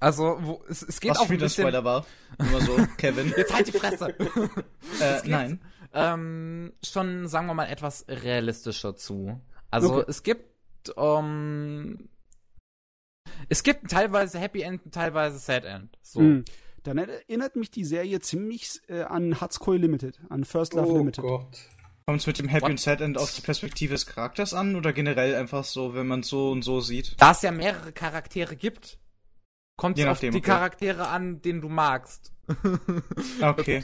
Also, 0.00 0.38
wo, 0.42 0.62
es, 0.68 0.82
es 0.82 1.00
geht 1.00 1.12
Was 1.12 1.18
auch 1.18 1.26
für 1.28 1.34
ein 1.34 1.38
bisschen. 1.38 1.62
Spoiler 1.62 1.84
war. 1.84 2.04
Nur 2.50 2.60
so, 2.60 2.76
Kevin. 2.98 3.32
Jetzt 3.36 3.54
halt 3.54 3.68
die 3.68 3.72
Fresse. 3.72 4.08
äh, 5.00 5.20
nein. 5.28 5.60
ähm, 5.94 6.72
schon, 6.84 7.26
sagen 7.28 7.46
wir 7.46 7.54
mal, 7.54 7.66
etwas 7.66 8.04
realistischer 8.08 8.96
zu. 8.96 9.40
Also 9.70 9.94
Okay. 9.94 10.04
es 10.08 10.22
gibt, 10.22 10.44
ähm, 10.96 12.08
es 13.48 13.62
gibt 13.62 13.90
teilweise 13.90 14.38
Happy 14.38 14.62
End, 14.62 14.80
teilweise 14.92 15.38
Sad 15.38 15.64
End. 15.64 15.96
So. 16.02 16.20
Hm. 16.20 16.44
Dann 16.82 16.98
erinnert 16.98 17.56
mich 17.56 17.70
die 17.70 17.84
Serie 17.84 18.20
ziemlich 18.20 18.80
äh, 18.88 19.02
an 19.02 19.40
Hatsukoi 19.40 19.78
Limited, 19.78 20.20
an 20.28 20.44
First 20.44 20.74
Love 20.74 20.88
Oh 20.88 20.98
Limited. 20.98 21.24
Gott. 21.24 21.58
Kommt 22.06 22.20
es 22.20 22.26
mit 22.26 22.38
dem 22.38 22.48
Happy 22.48 22.64
What? 22.64 22.70
und 22.72 22.80
Sad 22.80 23.00
End 23.00 23.16
auf 23.16 23.32
die 23.34 23.40
Perspektive 23.40 23.94
des 23.94 24.06
Charakters 24.06 24.52
an 24.52 24.76
oder 24.76 24.92
generell 24.92 25.34
einfach 25.34 25.64
so, 25.64 25.94
wenn 25.94 26.06
man 26.06 26.22
so 26.22 26.50
und 26.50 26.62
so 26.62 26.80
sieht? 26.80 27.16
Da 27.18 27.30
es 27.32 27.40
ja 27.40 27.50
mehrere 27.50 27.92
Charaktere 27.92 28.56
gibt, 28.56 28.98
kommt 29.76 29.98
es 29.98 30.04
auf 30.04 30.20
die 30.20 30.28
okay. 30.28 30.40
Charaktere 30.42 31.08
an, 31.08 31.40
den 31.40 31.60
du 31.60 31.68
magst. 31.68 32.32
Okay. 33.40 33.82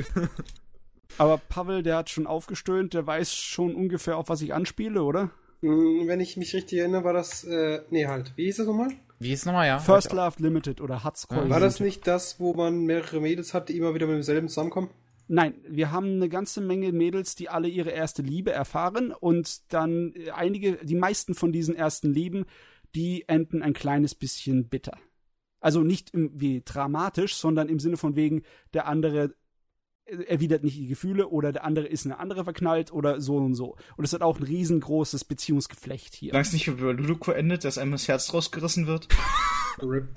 Aber 1.18 1.38
Pavel, 1.38 1.82
der 1.82 1.96
hat 1.96 2.10
schon 2.10 2.26
aufgestöhnt, 2.26 2.94
der 2.94 3.06
weiß 3.06 3.34
schon 3.34 3.74
ungefähr, 3.74 4.16
auf 4.16 4.28
was 4.28 4.42
ich 4.42 4.54
anspiele, 4.54 5.02
oder? 5.02 5.30
Hm, 5.60 6.06
Wenn 6.06 6.20
ich 6.20 6.36
mich 6.36 6.54
richtig 6.54 6.78
erinnere, 6.78 7.04
war 7.04 7.12
das, 7.12 7.44
äh, 7.44 7.82
nee, 7.90 8.06
halt. 8.06 8.32
Wie 8.36 8.44
hieß 8.44 8.58
das 8.58 8.66
nochmal? 8.66 8.90
Wie 9.18 9.32
ist 9.32 9.44
nochmal, 9.44 9.66
ja? 9.66 9.78
First 9.78 10.12
Love 10.12 10.42
Limited 10.42 10.80
oder 10.80 11.04
Hatsukoi 11.04 11.36
Ja. 11.36 11.50
War 11.50 11.60
das 11.60 11.80
nicht 11.80 12.06
das, 12.06 12.40
wo 12.40 12.54
man 12.54 12.86
mehrere 12.86 13.20
Mädels 13.20 13.52
hat, 13.52 13.68
die 13.68 13.76
immer 13.76 13.94
wieder 13.94 14.06
mit 14.06 14.16
demselben 14.16 14.48
zusammenkommen? 14.48 14.88
Nein, 15.28 15.54
wir 15.68 15.92
haben 15.92 16.14
eine 16.14 16.28
ganze 16.28 16.60
Menge 16.60 16.90
Mädels, 16.90 17.34
die 17.34 17.48
alle 17.48 17.68
ihre 17.68 17.90
erste 17.90 18.22
Liebe 18.22 18.50
erfahren 18.50 19.12
und 19.12 19.72
dann 19.72 20.12
äh, 20.14 20.30
einige, 20.30 20.78
die 20.82 20.94
meisten 20.94 21.34
von 21.34 21.52
diesen 21.52 21.76
ersten 21.76 22.12
Lieben, 22.12 22.46
die 22.94 23.24
enden 23.28 23.62
ein 23.62 23.74
kleines 23.74 24.14
bisschen 24.14 24.68
bitter. 24.68 24.98
Also 25.60 25.82
nicht 25.82 26.10
im, 26.14 26.32
wie 26.34 26.62
dramatisch, 26.64 27.36
sondern 27.36 27.68
im 27.68 27.78
Sinne 27.78 27.98
von 27.98 28.16
wegen, 28.16 28.42
der 28.72 28.88
andere 28.88 29.34
erwidert 30.26 30.62
nicht 30.64 30.76
die 30.78 30.86
Gefühle 30.88 31.28
oder 31.28 31.52
der 31.52 31.64
andere 31.64 31.86
ist 31.86 32.04
in 32.04 32.12
eine 32.12 32.20
andere 32.20 32.44
verknallt 32.44 32.92
oder 32.92 33.20
so 33.20 33.36
und 33.36 33.54
so. 33.54 33.76
Und 33.96 34.04
es 34.04 34.12
hat 34.12 34.22
auch 34.22 34.38
ein 34.38 34.42
riesengroßes 34.44 35.24
Beziehungsgeflecht 35.24 36.14
hier. 36.14 36.34
Es 36.34 36.52
nicht 36.52 36.68
über 36.68 36.92
Luluko 36.92 37.32
endet, 37.32 37.64
dass 37.64 37.78
einem 37.78 37.92
das 37.92 38.08
Herz 38.08 38.32
rausgerissen 38.34 38.86
wird. 38.86 39.08
RIP. 39.82 40.08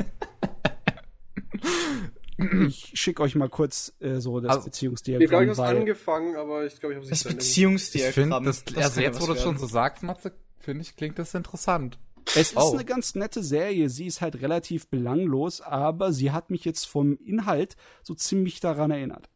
Ich 2.68 2.92
schicke 2.96 3.22
euch 3.24 3.36
mal 3.36 3.48
kurz 3.50 3.94
äh, 4.00 4.20
so 4.20 4.40
das 4.40 4.50
Also, 4.50 4.68
Ich 4.68 4.84
habe, 4.84 5.26
glaube 5.28 5.46
Beziehungsdiagramm, 5.46 5.50
ich, 5.52 5.58
weil 5.58 5.78
angefangen, 5.78 6.36
aber 6.36 6.66
ich 6.66 6.80
glaube, 6.80 6.94
ich 6.94 6.98
habe 6.98 7.04
es 7.06 7.10
Das 7.10 7.20
nicht 7.20 7.32
Ende 7.32 7.38
Beziehungsdiagramm. 7.38 8.10
Ich 8.10 8.14
finde, 8.16 8.42
das, 8.46 8.64
das 8.66 8.76
also 8.86 9.02
jetzt, 9.02 9.22
wo 9.22 9.28
du 9.28 9.36
schon 9.36 9.46
werden. 9.46 9.58
so 9.60 9.68
sagst, 9.68 10.04
Matze, 10.04 10.34
finde 10.60 10.82
ich, 10.82 10.96
klingt 10.96 11.20
das 11.20 11.34
interessant. 11.36 12.00
Es 12.36 12.52
ist 12.52 12.58
Oh. 12.58 12.74
eine 12.74 12.86
ganz 12.86 13.16
nette 13.16 13.44
Serie. 13.44 13.90
Sie 13.90 14.08
ist 14.08 14.22
halt 14.22 14.42
relativ 14.42 14.88
belanglos, 14.88 15.62
aber 15.62 16.12
sie 16.12 16.32
hat 16.32 16.50
mich 16.50 16.66
jetzt 16.66 16.86
vom 16.86 17.18
Inhalt 17.18 17.76
so 18.02 18.16
ziemlich 18.16 18.60
daran 18.60 18.92
erinnert. 18.92 19.30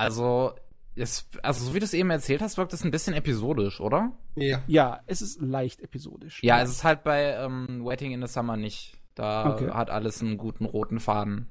Also, 0.00 0.52
es, 0.96 1.28
also 1.42 1.64
so 1.64 1.74
wie 1.74 1.78
du 1.78 1.84
es 1.84 1.94
eben 1.94 2.10
erzählt 2.10 2.42
hast, 2.42 2.58
wirkt 2.58 2.72
es 2.72 2.84
ein 2.84 2.90
bisschen 2.90 3.14
episodisch, 3.14 3.80
oder? 3.80 4.12
Ja. 4.36 4.62
Ja, 4.66 5.00
es 5.06 5.22
ist 5.22 5.40
leicht 5.40 5.80
episodisch. 5.80 6.42
Ja, 6.42 6.60
es 6.62 6.70
ist 6.70 6.84
halt 6.84 7.04
bei 7.04 7.34
ähm, 7.34 7.84
Waiting 7.84 8.12
in 8.12 8.20
the 8.26 8.32
Summer 8.32 8.56
nicht. 8.56 8.96
Da 9.14 9.54
Okay. 9.54 9.70
hat 9.70 9.90
alles 9.90 10.20
einen 10.22 10.36
guten 10.38 10.64
roten 10.64 11.00
Faden. 11.00 11.48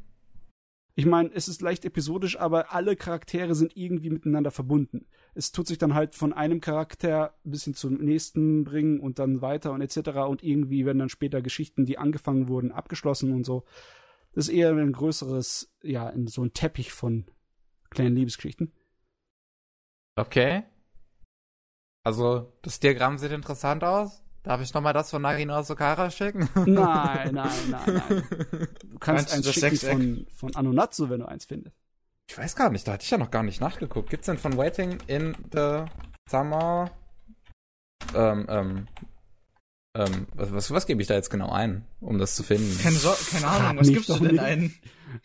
Ich 0.95 1.05
meine, 1.05 1.30
es 1.34 1.47
ist 1.47 1.61
leicht 1.61 1.85
episodisch, 1.85 2.38
aber 2.38 2.73
alle 2.73 2.97
Charaktere 2.97 3.55
sind 3.55 3.77
irgendwie 3.77 4.09
miteinander 4.09 4.51
verbunden. 4.51 5.05
Es 5.34 5.53
tut 5.53 5.67
sich 5.67 5.77
dann 5.77 5.93
halt 5.93 6.13
von 6.15 6.34
einem 6.34 6.59
Charakter 6.59 7.35
ein 7.45 7.51
bisschen 7.51 7.73
zum 7.73 7.93
nächsten 7.93 8.65
bringen 8.65 8.99
und 8.99 9.17
dann 9.17 9.41
weiter 9.41 9.71
und 9.71 9.81
etc. 9.81 10.09
Und 10.27 10.43
irgendwie 10.43 10.85
werden 10.85 10.99
dann 10.99 11.07
später 11.09 11.41
Geschichten, 11.41 11.85
die 11.85 11.97
angefangen 11.97 12.49
wurden, 12.49 12.73
abgeschlossen 12.73 13.31
und 13.31 13.45
so. 13.45 13.63
Das 14.34 14.49
ist 14.49 14.53
eher 14.53 14.71
ein 14.71 14.91
größeres, 14.91 15.71
ja, 15.84 16.11
so 16.26 16.43
ein 16.43 16.53
Teppich 16.53 16.91
von 16.91 17.26
kleinen 17.89 18.15
Liebesgeschichten. 18.15 18.71
Okay. 20.15 20.63
Also, 22.03 22.53
das 22.61 22.79
Diagramm 22.79 23.17
sieht 23.17 23.31
interessant 23.31 23.83
aus. 23.83 24.23
Darf 24.43 24.61
ich 24.61 24.73
nochmal 24.73 24.93
das 24.93 25.09
von 25.09 25.21
Narina 25.21 25.57
Asokara 25.57 26.09
schicken? 26.09 26.49
Nein, 26.55 27.33
nein, 27.33 27.49
nein, 27.69 27.83
nein. 27.85 28.23
Du 28.83 28.97
kannst 28.99 29.29
du 29.29 29.35
eins 29.35 29.45
das 29.45 29.55
schicken 29.55 29.77
von, 29.77 30.27
von 30.33 30.55
Anonatsu, 30.55 31.09
wenn 31.09 31.19
du 31.19 31.27
eins 31.27 31.45
findest. 31.45 31.75
Ich 32.29 32.37
weiß 32.37 32.55
gar 32.55 32.69
nicht, 32.69 32.87
da 32.87 32.93
hatte 32.93 33.03
ich 33.03 33.11
ja 33.11 33.17
noch 33.17 33.31
gar 33.31 33.43
nicht 33.43 33.59
nachgeguckt. 33.59 34.09
Gibt's 34.09 34.27
denn 34.27 34.37
von 34.37 34.55
Waiting 34.55 34.99
in 35.07 35.35
the 35.51 35.85
Summer? 36.29 36.91
Ähm, 38.15 38.45
ähm, 38.49 38.87
ähm, 39.95 40.27
was, 40.35 40.53
was, 40.53 40.71
was 40.71 40.85
gebe 40.85 41.01
ich 41.01 41.07
da 41.07 41.15
jetzt 41.15 41.29
genau 41.29 41.51
ein, 41.51 41.85
um 41.99 42.17
das 42.17 42.35
zu 42.35 42.43
finden? 42.43 42.77
Keine, 42.81 42.95
so 42.95 43.13
keine 43.31 43.47
Ahnung, 43.47 43.79
was 43.79 43.87
gibst 43.87 44.09
du 44.09 44.13
doch 44.13 44.19
denn 44.21 44.31
nicht. 44.31 44.39
ein? 44.41 44.73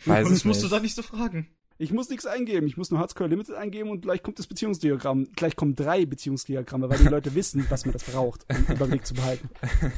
Weiß 0.07 0.29
das 0.29 0.39
ich 0.39 0.45
musst 0.45 0.63
du 0.63 0.67
nicht. 0.67 0.73
da 0.73 0.81
nicht 0.81 0.97
so 0.97 1.03
fragen. 1.03 1.55
Ich 1.77 1.93
muss 1.93 2.09
nichts 2.09 2.25
eingeben. 2.25 2.67
Ich 2.69 2.77
muss 2.77 2.91
nur 2.91 3.01
Hardcore 3.01 3.29
Limited 3.29 3.57
eingeben 3.57 3.91
und 3.91 4.03
gleich 4.03 4.23
kommt 4.23 4.39
das 4.39 4.47
Beziehungsdiagramm. 4.47 5.33
Gleich 5.35 5.57
kommen 5.57 5.75
drei 5.75 6.07
Beziehungsdiagramme, 6.07 6.89
weil 6.89 6.99
die 6.99 7.09
Leute 7.09 7.35
wissen, 7.35 7.67
dass 7.69 7.85
man 7.85 7.93
das 7.93 8.05
braucht, 8.05 8.47
um 8.49 8.65
den 8.67 8.77
Überblick 8.77 9.07
zu 9.07 9.15
behalten. 9.15 9.49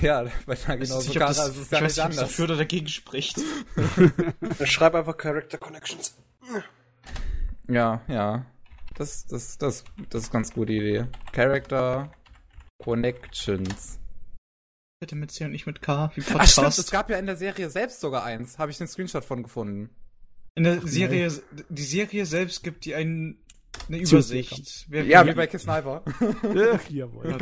Ja, 0.00 0.24
bei 0.46 0.58
weiß 0.58 0.68
nicht, 0.80 0.90
ob 0.90 0.98
Asokara 0.98 1.28
das, 1.28 1.48
ist 1.48 1.56
es 1.58 1.72
weiß 1.72 1.82
nicht 1.82 2.00
anders. 2.00 2.18
dafür 2.18 2.46
oder 2.46 2.56
dagegen 2.56 2.88
spricht. 2.88 3.40
Schreib 4.64 4.96
einfach 4.96 5.16
Character 5.16 5.58
Connections. 5.58 6.16
Ja, 7.68 8.02
ja. 8.08 8.44
Das, 8.96 9.26
das, 9.26 9.58
das, 9.58 9.84
das 10.10 10.24
ist 10.24 10.32
ganz 10.32 10.52
gute 10.52 10.72
Idee. 10.72 11.06
Character 11.32 12.10
Connections. 12.78 14.00
Bitte 14.98 15.14
mit 15.14 15.30
C 15.30 15.44
und 15.44 15.52
nicht 15.52 15.66
mit 15.66 15.80
K, 15.82 16.10
wie 16.16 16.20
Ach 16.20 16.24
stimmt, 16.24 16.38
Podcast. 16.40 16.78
es 16.80 16.90
gab 16.90 17.08
ja 17.08 17.18
in 17.18 17.26
der 17.26 17.36
Serie 17.36 17.70
selbst 17.70 18.00
sogar 18.00 18.24
eins. 18.24 18.58
Habe 18.58 18.72
ich 18.72 18.78
den 18.78 18.88
Screenshot 18.88 19.24
von 19.24 19.44
gefunden. 19.44 19.90
In 20.56 20.64
der 20.64 20.80
Ach, 20.82 20.86
Serie, 20.86 21.30
die 21.68 21.82
Serie 21.82 22.24
selbst 22.24 22.62
gibt 22.64 22.86
dir 22.86 22.96
einen, 22.96 23.38
eine. 23.88 23.98
Übersicht. 23.98 24.86
Wer, 24.88 25.04
Ja, 25.04 25.26
wie 25.26 25.34
bei 25.34 25.46
Kiss 25.46 25.62
Sniper. 25.62 26.02
Jawohl. 26.88 27.36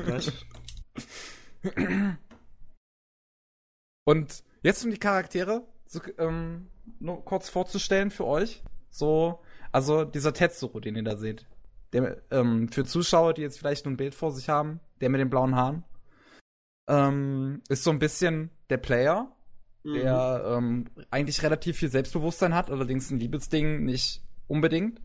Oh. 1.64 1.70
Und 4.04 4.44
jetzt 4.62 4.84
um 4.84 4.90
die 4.90 4.98
Charaktere 4.98 5.66
so, 5.86 6.00
ähm, 6.18 6.66
nur 6.98 7.24
kurz 7.24 7.48
vorzustellen 7.48 8.10
für 8.10 8.26
euch. 8.26 8.62
So, 8.90 9.40
also 9.70 10.04
dieser 10.04 10.34
Tetsuro, 10.34 10.80
den 10.80 10.96
ihr 10.96 11.04
da 11.04 11.16
seht. 11.16 11.46
Der, 11.92 12.20
ähm, 12.32 12.68
für 12.68 12.84
Zuschauer, 12.84 13.34
die 13.34 13.42
jetzt 13.42 13.58
vielleicht 13.58 13.84
nur 13.84 13.94
ein 13.94 13.96
Bild 13.96 14.16
vor 14.16 14.32
sich 14.32 14.48
haben, 14.48 14.80
der 15.00 15.08
mit 15.08 15.20
den 15.20 15.30
blauen 15.30 15.54
Haaren, 15.54 15.84
ähm, 16.88 17.62
ist 17.68 17.84
so 17.84 17.90
ein 17.90 18.00
bisschen 18.00 18.50
der 18.70 18.78
Player, 18.78 19.34
der 19.84 20.44
ähm, 20.46 20.86
eigentlich 21.10 21.42
relativ 21.42 21.78
viel 21.78 21.90
Selbstbewusstsein 21.90 22.54
hat, 22.54 22.70
allerdings 22.70 23.10
ein 23.10 23.18
Liebesding 23.18 23.84
nicht 23.84 24.22
unbedingt. 24.48 25.00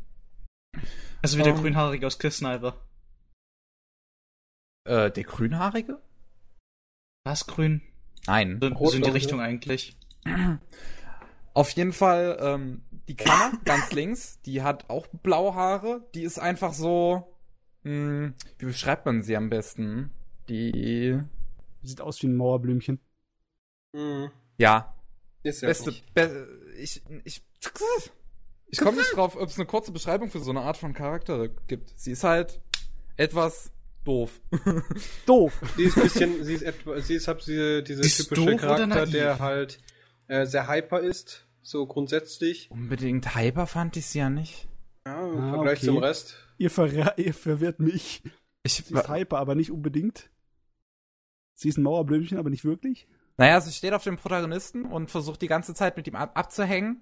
Also 1.21 1.37
wie 1.37 1.43
der 1.43 1.53
Ähm. 1.53 1.61
Grünhaarige 1.61 2.07
aus 2.07 2.19
Kiss 2.19 2.37
Sniper. 2.37 2.77
Äh, 4.85 5.11
der 5.11 5.23
Grünhaarige? 5.23 6.01
Was 7.25 7.45
grün? 7.45 7.81
Nein. 8.25 8.59
So, 8.61 8.87
so 8.87 8.95
in 8.95 9.03
die 9.03 9.09
Richtung 9.09 9.41
eigentlich. 9.41 9.97
Auf 11.53 11.71
jeden 11.71 11.93
Fall, 11.93 12.37
ähm, 12.39 12.83
die 13.07 13.15
Klammer 13.15 13.51
ganz 13.65 13.91
links, 13.91 14.39
die 14.41 14.61
hat 14.61 14.89
auch 14.89 15.07
blaue 15.07 15.55
Haare. 15.55 16.07
Die 16.15 16.23
ist 16.23 16.39
einfach 16.39 16.73
so. 16.73 17.35
Mh, 17.83 18.33
wie 18.57 18.65
beschreibt 18.65 19.05
man 19.05 19.23
sie 19.23 19.35
am 19.35 19.49
besten? 19.49 20.11
Die. 20.47 21.19
Sieht 21.81 22.01
aus 22.01 22.21
wie 22.21 22.27
ein 22.27 22.35
Mauerblümchen. 22.35 22.99
Mhm. 23.93 24.31
Ja, 24.59 24.95
Ist 25.41 25.61
ja 25.61 25.69
beste. 25.69 25.89
nicht. 25.89 26.13
Be 26.13 26.47
ich. 26.77 27.01
Ich. 27.23 27.41
Ich 28.71 28.79
komme 28.79 28.97
nicht 28.97 29.15
drauf, 29.15 29.35
ob 29.35 29.49
es 29.49 29.57
eine 29.57 29.65
kurze 29.65 29.91
Beschreibung 29.91 30.29
für 30.29 30.39
so 30.39 30.51
eine 30.51 30.61
Art 30.61 30.77
von 30.77 30.93
Charakter 30.93 31.47
gibt. 31.67 31.91
Sie 31.97 32.11
ist 32.11 32.23
halt 32.23 32.61
etwas 33.17 33.71
doof. 34.03 34.39
Doof. 35.25 35.59
Sie 35.75 35.83
ist 35.83 35.97
ein 35.97 36.03
bisschen, 36.03 36.43
sie 36.43 36.53
ist 36.53 36.61
etwa, 36.61 36.99
sie 37.01 37.15
ist 37.15 37.27
halt 37.27 37.45
diese, 37.47 37.81
diese 37.83 38.01
Ist 38.01 38.29
typische 38.29 38.57
Charakter, 38.57 39.05
der 39.07 39.39
halt 39.39 39.79
äh, 40.27 40.45
sehr 40.45 40.67
hyper 40.67 40.99
ist, 40.99 41.47
so 41.61 41.87
grundsätzlich. 41.87 42.69
Unbedingt 42.69 43.35
hyper 43.35 43.65
fand 43.65 43.97
ich 43.97 44.05
sie 44.05 44.19
ja 44.19 44.29
nicht. 44.29 44.67
Ja, 45.07 45.27
im 45.27 45.37
Ah, 45.39 45.49
Vergleich 45.53 45.77
okay. 45.79 45.85
zum 45.87 45.97
Rest. 45.97 46.35
Ihr, 46.59 46.69
verra 46.69 47.13
ihr 47.17 47.33
verwirrt 47.33 47.79
mich. 47.79 48.21
Ich, 48.63 48.73
Sie 48.73 48.93
ist 48.93 49.09
hyper, 49.09 49.37
aber 49.39 49.55
nicht 49.55 49.71
unbedingt. 49.71 50.29
Sie 51.55 51.69
ist 51.69 51.77
ein 51.77 51.83
Mauerblümchen, 51.83 52.37
aber 52.37 52.49
nicht 52.49 52.65
wirklich. 52.65 53.07
Naja, 53.39 53.61
sie 53.61 53.71
steht 53.71 53.93
auf 53.93 54.03
dem 54.03 54.17
Protagonisten 54.17 54.83
und 54.83 55.09
versucht 55.09 55.41
die 55.41 55.47
ganze 55.47 55.73
Zeit 55.73 55.95
mit 55.95 56.05
ihm 56.07 56.15
ab 56.17 56.37
abzuhängen 56.37 56.99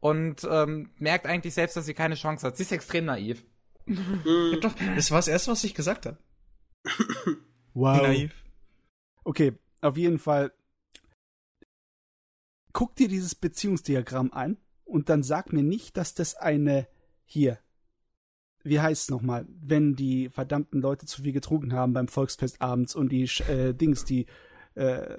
und 0.00 0.44
ähm, 0.50 0.90
merkt 0.98 1.26
eigentlich 1.26 1.54
selbst, 1.54 1.76
dass 1.76 1.86
sie 1.86 1.94
keine 1.94 2.16
Chance 2.16 2.44
hat. 2.44 2.56
Sie 2.56 2.64
ist 2.64 2.72
extrem 2.72 3.04
naiv. 3.04 3.44
Mhm. 3.86 4.58
Das 4.96 5.12
war 5.12 5.18
das 5.18 5.28
erste, 5.28 5.52
was 5.52 5.62
ich 5.62 5.74
gesagt 5.74 6.06
habe. 6.06 6.18
Wow. 7.78 8.00
Naiv. 8.00 8.32
Okay, 9.22 9.52
auf 9.82 9.98
jeden 9.98 10.18
Fall. 10.18 10.50
Guck 12.72 12.96
dir 12.96 13.06
dieses 13.06 13.34
Beziehungsdiagramm 13.34 14.32
an 14.32 14.56
und 14.84 15.10
dann 15.10 15.22
sag 15.22 15.52
mir 15.52 15.62
nicht, 15.62 15.98
dass 15.98 16.14
das 16.14 16.36
eine 16.36 16.88
hier. 17.26 17.58
Wie 18.64 18.80
heißt 18.80 19.02
es 19.02 19.10
nochmal, 19.10 19.46
wenn 19.50 19.94
die 19.94 20.30
verdammten 20.30 20.80
Leute 20.80 21.04
zu 21.04 21.22
viel 21.22 21.32
getrunken 21.32 21.74
haben 21.74 21.92
beim 21.92 22.08
Volksfest 22.08 22.62
abends 22.62 22.94
und 22.94 23.10
die 23.10 23.24
äh, 23.46 23.74
Dings, 23.74 24.06
die 24.06 24.26
äh, 24.76 25.16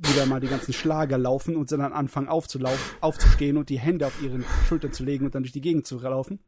wieder 0.00 0.26
mal 0.26 0.38
die 0.40 0.46
ganzen 0.48 0.72
Schlager 0.72 1.18
laufen 1.18 1.56
und 1.56 1.72
dann 1.72 1.80
anfangen 1.80 2.28
aufzulaufen, 2.28 2.78
aufzustehen 3.00 3.56
und 3.56 3.68
die 3.68 3.78
Hände 3.78 4.06
auf 4.06 4.22
ihren 4.22 4.44
Schultern 4.68 4.92
zu 4.92 5.02
legen 5.04 5.24
und 5.24 5.34
dann 5.34 5.42
durch 5.42 5.52
die 5.52 5.60
Gegend 5.60 5.86
zu 5.86 5.98
laufen. 5.98 6.38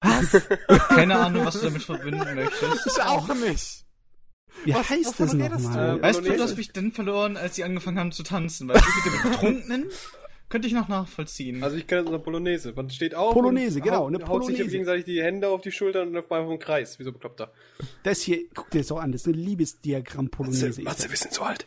Was? 0.00 0.42
Keine 0.88 1.16
Ahnung, 1.18 1.44
was 1.44 1.60
du 1.60 1.66
damit 1.66 1.82
verbinden 1.82 2.34
möchtest. 2.34 2.86
ich 2.86 3.02
auch 3.02 3.28
nicht. 3.34 3.84
Wie 4.64 4.74
Was- 4.74 4.88
heißt 4.90 5.20
das 5.20 5.32
nochmal? 5.34 5.96
du? 5.96 6.02
Weißt 6.02 6.18
du, 6.20 6.32
du 6.36 6.42
hast 6.42 6.56
mich 6.56 6.72
dann 6.72 6.92
verloren, 6.92 7.36
als 7.36 7.54
sie 7.56 7.64
angefangen 7.64 7.98
haben 7.98 8.12
zu 8.12 8.22
tanzen. 8.22 8.68
Weil 8.68 8.76
ich 8.78 9.04
mit 9.04 9.14
dem 9.14 9.30
Betrunkenen 9.30 9.84
könnte 10.48 10.68
ich 10.68 10.74
noch 10.74 10.88
nachvollziehen. 10.88 11.62
Also 11.64 11.76
ich 11.76 11.86
kenne 11.86 12.02
jetzt 12.02 12.08
eine 12.08 12.18
Polonaise. 12.18 12.72
Man 12.74 12.88
steht 12.90 13.14
auf 13.14 13.32
Polonaise, 13.34 13.78
und 13.78 13.84
genau, 13.84 13.98
haut, 14.04 14.08
eine 14.14 14.18
haut 14.26 14.44
sich 14.44 14.54
Polonaise. 14.56 14.70
gegenseitig 14.70 15.04
die 15.04 15.22
Hände 15.22 15.48
auf 15.48 15.60
die 15.60 15.72
Schultern 15.72 16.08
und 16.08 16.14
läuft 16.14 16.30
mal 16.30 16.48
im 16.50 16.58
Kreis, 16.58 16.98
wie 16.98 17.04
so 17.04 17.12
bekloppter. 17.12 17.52
Das 18.02 18.20
hier, 18.22 18.40
guck 18.54 18.70
dir 18.70 18.78
das 18.78 18.88
doch 18.88 18.98
an, 19.00 19.12
das 19.12 19.22
ist 19.22 19.28
eine 19.28 19.36
Liebesdiagramm-Polonaise. 19.42 20.68
ist 20.68 20.82
Matze, 20.82 21.02
das. 21.02 21.10
wir 21.10 21.16
sind 21.16 21.34
so 21.34 21.42
alt. 21.42 21.66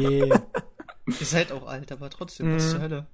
Yeah. 0.00 0.42
Ihr 1.06 1.26
seid 1.26 1.50
auch 1.52 1.66
alt, 1.66 1.90
aber 1.92 2.08
trotzdem, 2.10 2.54
was 2.54 2.64
Mhm. 2.66 2.70
zur 2.70 2.80
Hölle. 2.82 3.06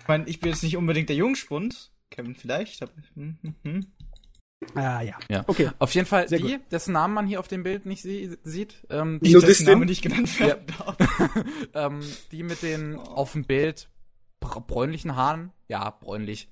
Ich 0.00 0.08
meine, 0.08 0.28
ich 0.28 0.40
bin 0.40 0.50
jetzt 0.50 0.62
nicht 0.62 0.76
unbedingt 0.76 1.08
der 1.08 1.16
Jungspund. 1.16 1.90
Kevin 2.10 2.34
vielleicht, 2.36 2.82
aber. 2.82 2.92
Hm, 3.14 3.38
hm, 3.42 3.54
hm. 3.64 3.86
Ah 4.74 5.00
ja. 5.02 5.18
Ja. 5.30 5.44
Okay. 5.46 5.70
Auf 5.78 5.94
jeden 5.94 6.06
Fall 6.06 6.28
Sehr 6.28 6.38
die, 6.38 6.58
dessen 6.70 6.92
Namen 6.92 7.14
man 7.14 7.26
hier 7.26 7.40
auf 7.40 7.48
dem 7.48 7.62
Bild 7.62 7.86
nicht 7.86 8.02
sie 8.02 8.36
sieht, 8.42 8.86
ähm, 8.90 9.20
das 9.22 9.58
der 9.58 9.74
Name 9.74 9.86
nicht 9.86 10.02
genannt 10.02 10.38
werden 10.40 10.66
darf. 10.78 10.96
ähm, 11.74 12.00
die 12.32 12.42
mit 12.42 12.62
den 12.62 12.96
auf 12.96 13.32
dem 13.32 13.44
Bild 13.44 13.88
br- 14.40 14.60
bräunlichen 14.60 15.16
Haaren, 15.16 15.52
ja, 15.68 15.90
bräunlich, 15.90 16.48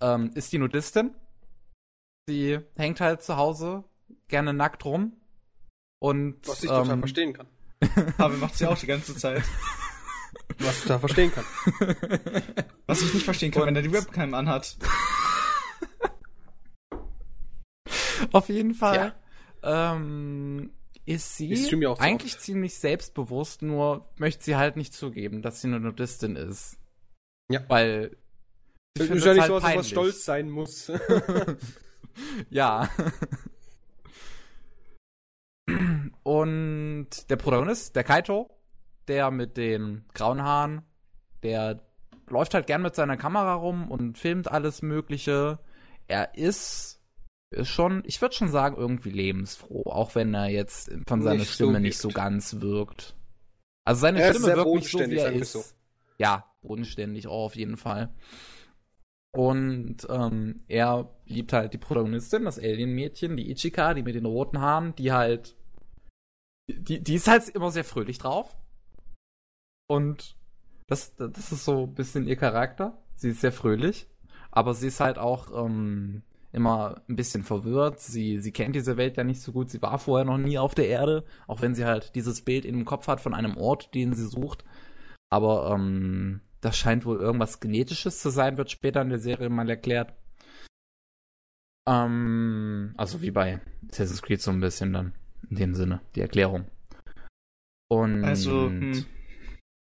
ähm, 0.00 0.30
ist 0.34 0.52
die 0.52 0.58
Nudistin. 0.58 1.12
Sie 2.28 2.58
hängt 2.76 3.00
halt 3.00 3.22
zu 3.22 3.36
Hause 3.36 3.84
gerne 4.28 4.52
nackt 4.52 4.84
rum. 4.84 5.12
Und 5.98 6.36
Was 6.48 6.62
ich 6.64 6.70
ähm, 6.70 6.76
total 6.76 6.98
verstehen 6.98 7.32
kann. 7.32 7.46
Aber 8.18 8.36
macht 8.36 8.56
sie 8.56 8.66
auch 8.66 8.78
die 8.78 8.86
ganze 8.86 9.16
Zeit. 9.16 9.42
Was 10.58 10.76
ich 10.78 10.82
total 10.82 11.00
verstehen 11.00 11.32
kann. 11.32 11.44
Was 12.86 13.02
ich 13.02 13.14
nicht 13.14 13.24
verstehen 13.24 13.50
kann, 13.50 13.62
Und- 13.62 13.68
wenn 13.68 13.76
er 13.76 13.82
die 13.82 13.92
Webcam 13.92 14.34
anhat. 14.34 14.76
Auf 18.32 18.48
jeden 18.48 18.74
Fall 18.74 19.14
ähm, 19.62 20.70
ist 21.04 21.36
sie 21.36 21.54
ja 21.54 21.56
so 21.56 21.96
eigentlich 21.98 22.38
ziemlich 22.38 22.74
selbstbewusst, 22.74 23.62
nur 23.62 24.08
möchte 24.16 24.44
sie 24.44 24.56
halt 24.56 24.76
nicht 24.76 24.94
zugeben, 24.94 25.42
dass 25.42 25.60
sie 25.60 25.68
eine 25.68 25.80
Nudistin 25.80 26.36
ist. 26.36 26.78
Ja. 27.50 27.60
Weil 27.68 28.16
sie 28.96 29.04
Ist 29.04 29.24
ja 29.24 29.34
nicht 29.34 29.40
halt 29.40 29.48
so, 29.48 29.54
man 29.54 29.62
peinlich. 29.62 29.88
stolz 29.88 30.24
sein 30.24 30.50
muss. 30.50 30.90
ja. 32.50 32.88
Und 36.22 37.08
der 37.28 37.36
Protagonist, 37.36 37.96
der 37.96 38.04
Kaito, 38.04 38.50
der 39.08 39.30
mit 39.30 39.56
den 39.56 40.04
grauen 40.14 40.42
Haaren, 40.42 40.82
der 41.42 41.80
läuft 42.28 42.54
halt 42.54 42.66
gern 42.66 42.82
mit 42.82 42.94
seiner 42.94 43.16
Kamera 43.16 43.54
rum 43.54 43.90
und 43.90 44.16
filmt 44.18 44.50
alles 44.50 44.82
Mögliche. 44.82 45.58
er 46.08 46.34
ist, 46.34 47.01
ist 47.52 47.68
schon, 47.68 48.02
ich 48.06 48.20
würde 48.20 48.34
schon 48.34 48.48
sagen, 48.48 48.76
irgendwie 48.76 49.10
lebensfroh, 49.10 49.84
auch 49.90 50.14
wenn 50.14 50.34
er 50.34 50.48
jetzt 50.48 50.90
von 51.06 51.22
seiner 51.22 51.40
Nicht 51.40 51.48
so 51.48 51.54
Stimme 51.54 51.80
nicht 51.80 51.98
so 51.98 52.08
ganz 52.08 52.60
wirkt. 52.60 53.14
Also 53.84 54.00
seine 54.02 54.20
Er 54.20 54.34
Stimme 54.34 54.56
wirkt 54.56 54.74
nicht 54.74 54.90
so, 54.90 54.98
wie 54.98 55.16
er 55.16 55.32
ist. 55.32 55.52
so. 55.52 55.64
Ja, 56.18 56.52
bodenständig 56.62 57.26
auch 57.26 57.46
auf 57.46 57.56
jeden 57.56 57.76
Fall. 57.76 58.14
Und 59.34 60.06
ähm, 60.10 60.62
er 60.68 61.10
liebt 61.24 61.52
halt 61.52 61.72
die 61.72 61.78
Protagonistin, 61.78 62.44
das 62.44 62.58
Alien-Mädchen, 62.58 63.36
die 63.36 63.50
Ichika, 63.50 63.94
die 63.94 64.02
mit 64.02 64.14
den 64.14 64.26
roten 64.26 64.60
Haaren, 64.60 64.94
die 64.96 65.12
halt. 65.12 65.56
Die, 66.68 67.02
die 67.02 67.14
ist 67.14 67.28
halt 67.28 67.48
immer 67.48 67.70
sehr 67.70 67.84
fröhlich 67.84 68.18
drauf. 68.18 68.56
Und 69.88 70.36
das, 70.86 71.16
das 71.16 71.50
ist 71.52 71.64
so 71.64 71.84
ein 71.84 71.94
bisschen 71.94 72.26
ihr 72.26 72.36
Charakter. 72.36 73.02
Sie 73.16 73.30
ist 73.30 73.40
sehr 73.40 73.52
fröhlich, 73.52 74.06
aber 74.50 74.74
sie 74.74 74.88
ist 74.88 75.00
halt 75.00 75.18
auch 75.18 75.66
ähm, 75.66 76.22
immer 76.52 77.02
ein 77.08 77.16
bisschen 77.16 77.42
verwirrt. 77.42 78.00
Sie, 78.00 78.40
sie 78.40 78.52
kennt 78.52 78.76
diese 78.76 78.96
Welt 78.96 79.16
ja 79.16 79.24
nicht 79.24 79.40
so 79.40 79.52
gut. 79.52 79.70
Sie 79.70 79.82
war 79.82 79.98
vorher 79.98 80.24
noch 80.24 80.38
nie 80.38 80.58
auf 80.58 80.74
der 80.74 80.88
Erde, 80.88 81.24
auch 81.46 81.62
wenn 81.62 81.74
sie 81.74 81.84
halt 81.84 82.14
dieses 82.14 82.42
Bild 82.42 82.64
in 82.64 82.74
dem 82.76 82.84
Kopf 82.84 83.08
hat 83.08 83.20
von 83.20 83.34
einem 83.34 83.56
Ort, 83.56 83.94
den 83.94 84.12
sie 84.14 84.26
sucht. 84.26 84.64
Aber 85.30 85.72
ähm, 85.74 86.40
das 86.60 86.76
scheint 86.76 87.04
wohl 87.06 87.18
irgendwas 87.18 87.60
Genetisches 87.60 88.20
zu 88.20 88.30
sein, 88.30 88.58
wird 88.58 88.70
später 88.70 89.00
in 89.00 89.08
der 89.08 89.18
Serie 89.18 89.48
mal 89.48 89.68
erklärt. 89.68 90.14
Ähm, 91.88 92.94
also 92.96 93.22
wie 93.22 93.30
bei 93.30 93.60
Assassin's 93.90 94.22
Creed 94.22 94.40
so 94.40 94.50
ein 94.50 94.60
bisschen 94.60 94.92
dann, 94.92 95.12
in 95.48 95.56
dem 95.56 95.74
Sinne, 95.74 96.00
die 96.14 96.20
Erklärung. 96.20 96.66
Und 97.88 98.24
Also, 98.24 98.68
hm. 98.68 99.04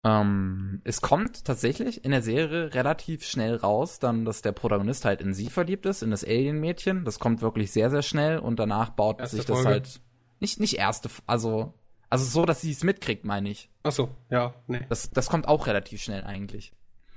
Ähm, 0.03 0.81
es 0.85 1.01
kommt 1.01 1.43
tatsächlich 1.43 2.05
in 2.05 2.11
der 2.11 2.21
Serie 2.21 2.73
relativ 2.73 3.25
schnell 3.25 3.55
raus, 3.55 3.99
dann, 3.99 4.23
dass 4.23 4.41
der 4.41 4.53
Protagonist 4.53 5.03
halt 5.03 5.21
in 5.21 5.33
sie 5.33 5.49
verliebt 5.49 5.85
ist, 5.85 6.03
in 6.03 6.11
das 6.11 6.23
Alien-Mädchen. 6.23 7.03
Das 7.03 7.19
kommt 7.19 7.41
wirklich 7.41 7.71
sehr, 7.71 7.89
sehr 7.89 8.01
schnell 8.01 8.39
und 8.39 8.59
danach 8.59 8.91
baut 8.91 9.19
Erste 9.19 9.35
sich 9.37 9.45
das 9.45 9.57
Folge. 9.57 9.69
halt 9.69 10.01
nicht, 10.39 10.59
nicht 10.59 10.77
erste, 10.77 11.09
also, 11.27 11.73
also 12.09 12.23
so, 12.23 12.45
dass 12.45 12.61
sie 12.61 12.71
es 12.71 12.83
mitkriegt, 12.83 13.25
meine 13.25 13.49
ich. 13.49 13.69
Achso, 13.83 14.09
ja, 14.29 14.53
nee. 14.67 14.85
Das, 14.87 15.11
das 15.11 15.29
kommt 15.29 15.47
auch 15.47 15.67
relativ 15.67 16.01
schnell 16.01 16.23
eigentlich. 16.23 16.71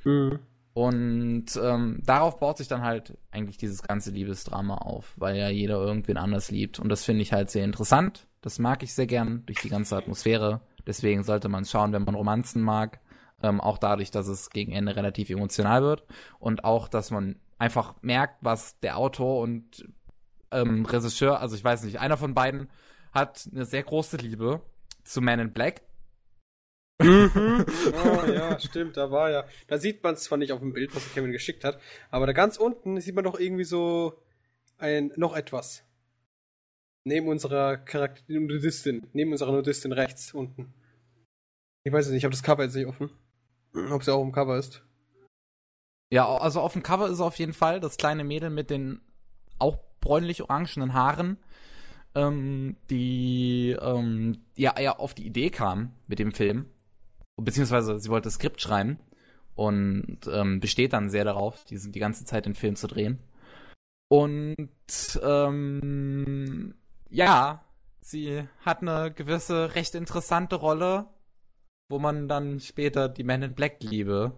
Mhm. 0.04 0.40
Und 0.74 1.46
ähm, 1.62 2.00
darauf 2.04 2.40
baut 2.40 2.56
sich 2.56 2.66
dann 2.66 2.82
halt 2.82 3.18
eigentlich 3.30 3.58
dieses 3.58 3.82
ganze 3.82 4.10
Liebesdrama 4.10 4.76
auf, 4.78 5.12
weil 5.16 5.36
ja 5.36 5.50
jeder 5.50 5.76
irgendwen 5.76 6.16
anders 6.16 6.50
liebt. 6.50 6.78
Und 6.80 6.88
das 6.88 7.04
finde 7.04 7.22
ich 7.22 7.32
halt 7.32 7.50
sehr 7.50 7.64
interessant. 7.64 8.26
Das 8.40 8.58
mag 8.58 8.82
ich 8.82 8.94
sehr 8.94 9.06
gern 9.06 9.44
durch 9.46 9.60
die 9.60 9.68
ganze 9.68 9.96
Atmosphäre. 9.96 10.62
Deswegen 10.86 11.22
sollte 11.22 11.48
man 11.48 11.64
schauen, 11.64 11.92
wenn 11.92 12.04
man 12.04 12.14
Romanzen 12.14 12.62
mag. 12.62 13.00
Ähm, 13.42 13.60
auch 13.60 13.78
dadurch, 13.78 14.10
dass 14.10 14.28
es 14.28 14.50
gegen 14.50 14.72
Ende 14.72 14.94
relativ 14.94 15.30
emotional 15.30 15.82
wird. 15.82 16.04
Und 16.38 16.64
auch, 16.64 16.88
dass 16.88 17.10
man 17.10 17.36
einfach 17.58 17.94
merkt, 18.02 18.36
was 18.40 18.78
der 18.80 18.96
Autor 18.98 19.40
und 19.40 19.88
ähm, 20.50 20.84
Regisseur, 20.84 21.40
also 21.40 21.56
ich 21.56 21.64
weiß 21.64 21.84
nicht, 21.84 21.98
einer 21.98 22.16
von 22.16 22.34
beiden 22.34 22.68
hat 23.12 23.48
eine 23.52 23.64
sehr 23.64 23.82
große 23.82 24.16
Liebe 24.16 24.60
zu 25.04 25.20
Man 25.20 25.40
in 25.40 25.52
Black. 25.52 25.82
Oh 27.02 28.26
ja, 28.26 28.58
stimmt, 28.60 28.96
da 28.96 29.10
war 29.10 29.30
ja. 29.30 29.44
Da 29.66 29.78
sieht 29.78 30.04
man 30.04 30.14
es 30.14 30.24
zwar 30.24 30.38
nicht 30.38 30.52
auf 30.52 30.60
dem 30.60 30.72
Bild, 30.72 30.94
was 30.94 31.04
der 31.04 31.14
Kevin 31.14 31.32
geschickt 31.32 31.64
hat, 31.64 31.80
aber 32.10 32.26
da 32.26 32.32
ganz 32.32 32.56
unten 32.56 33.00
sieht 33.00 33.14
man 33.14 33.24
doch 33.24 33.40
irgendwie 33.40 33.64
so 33.64 34.20
ein 34.78 35.12
noch 35.16 35.34
etwas. 35.34 35.84
Neben 37.04 37.28
unserer 37.28 37.76
Charakter 37.78 38.22
Nudistin, 38.28 39.06
neben 39.12 39.32
unserer 39.32 39.52
Nudistin 39.52 39.92
rechts 39.92 40.32
unten. 40.32 40.72
Ich 41.84 41.92
weiß 41.92 42.06
es 42.06 42.12
nicht, 42.12 42.18
ich 42.18 42.24
habe 42.24 42.32
das 42.32 42.42
Cover 42.42 42.62
jetzt 42.62 42.76
nicht 42.76 42.86
offen. 42.86 43.10
Ob 43.90 44.04
sie 44.04 44.12
auch 44.12 44.22
im 44.22 44.32
Cover 44.32 44.56
ist. 44.56 44.84
Ja, 46.12 46.28
also 46.28 46.60
auf 46.60 46.74
dem 46.74 46.82
Cover 46.82 47.08
ist 47.08 47.20
auf 47.20 47.36
jeden 47.36 47.54
Fall 47.54 47.80
das 47.80 47.96
kleine 47.96 48.22
Mädel 48.22 48.50
mit 48.50 48.70
den 48.70 49.00
auch 49.58 49.78
bräunlich-orangenen 50.00 50.92
Haaren, 50.92 51.38
ähm, 52.14 52.76
die 52.90 53.76
ähm, 53.80 54.44
ja, 54.54 54.78
ja 54.78 54.98
auf 54.98 55.14
die 55.14 55.26
Idee 55.26 55.50
kam 55.50 55.94
mit 56.06 56.18
dem 56.18 56.32
Film. 56.32 56.66
Beziehungsweise 57.36 57.98
sie 57.98 58.10
wollte 58.10 58.26
das 58.26 58.34
Skript 58.34 58.60
schreiben 58.60 58.98
und 59.54 60.18
ähm, 60.30 60.60
besteht 60.60 60.92
dann 60.92 61.10
sehr 61.10 61.24
darauf, 61.24 61.64
die, 61.64 61.78
die 61.78 61.98
ganze 61.98 62.24
Zeit 62.24 62.46
den 62.46 62.54
Film 62.54 62.76
zu 62.76 62.88
drehen. 62.88 63.18
Und 64.08 64.68
ähm, 65.22 66.74
ja, 67.12 67.64
sie 68.00 68.42
hat 68.64 68.82
eine 68.82 69.12
gewisse 69.12 69.74
recht 69.74 69.94
interessante 69.94 70.56
Rolle, 70.56 71.06
wo 71.88 71.98
man 71.98 72.28
dann 72.28 72.58
später 72.60 73.08
die 73.08 73.24
Man 73.24 73.42
in 73.42 73.54
Black 73.54 73.82
Liebe 73.82 74.32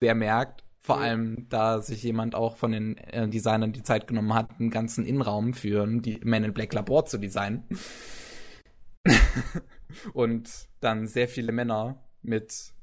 sehr 0.00 0.14
merkt. 0.14 0.64
Vor 0.80 0.96
Mhm. 0.96 1.02
allem, 1.02 1.48
da 1.48 1.80
sich 1.80 2.02
jemand 2.02 2.34
auch 2.34 2.56
von 2.56 2.72
den 2.72 2.98
äh, 2.98 3.28
Designern 3.28 3.72
die 3.72 3.84
Zeit 3.84 4.08
genommen 4.08 4.34
hat, 4.34 4.58
einen 4.58 4.70
ganzen 4.70 5.06
Innenraum 5.06 5.54
für 5.54 5.86
die 5.86 6.20
Man 6.24 6.44
in 6.44 6.52
Black 6.52 6.72
Labor 6.74 7.04
zu 7.06 7.18
designen. 7.18 7.64
und 10.12 10.50
dann 10.80 11.06
sehr 11.06 11.28
viele 11.28 11.52
Männer 11.52 12.02
mit 12.22 12.74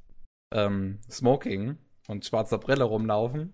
ähm, 0.54 1.00
Smoking 1.10 1.78
und 2.08 2.26
schwarzer 2.26 2.58
Brille 2.58 2.86
rumlaufen. 2.86 3.54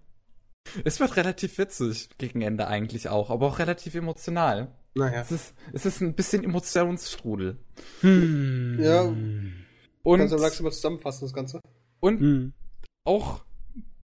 Es 0.83 0.99
wird 0.99 1.15
relativ 1.17 1.57
witzig 1.57 2.09
gegen 2.17 2.41
Ende 2.41 2.67
eigentlich 2.67 3.09
auch, 3.09 3.29
aber 3.29 3.47
auch 3.47 3.59
relativ 3.59 3.95
emotional. 3.95 4.75
Naja. 4.95 5.21
Es 5.21 5.31
ist, 5.31 5.53
es 5.73 5.85
ist 5.85 6.01
ein 6.01 6.13
bisschen 6.13 6.43
Emotionsstrudel. 6.43 7.57
Hm. 8.01 8.77
Ja. 8.79 9.01
Und, 10.03 10.19
Kannst 10.19 10.33
du 10.33 10.37
langsam 10.37 10.63
mal 10.63 10.71
zusammenfassen, 10.71 11.25
das 11.25 11.33
Ganze? 11.33 11.59
und 11.99 12.19
Hm. 12.19 12.53
auch 13.05 13.43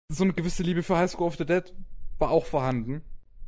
so 0.09 0.23
eine 0.23 0.34
gewisse 0.34 0.64
Liebe 0.64 0.84
für 0.84 0.97
High 0.97 1.11
School 1.11 1.27
of 1.27 1.35
the 1.38 1.45
Dead 1.45 1.73
war 2.19 2.31
auch 2.31 2.45
vorhanden. 2.45 3.01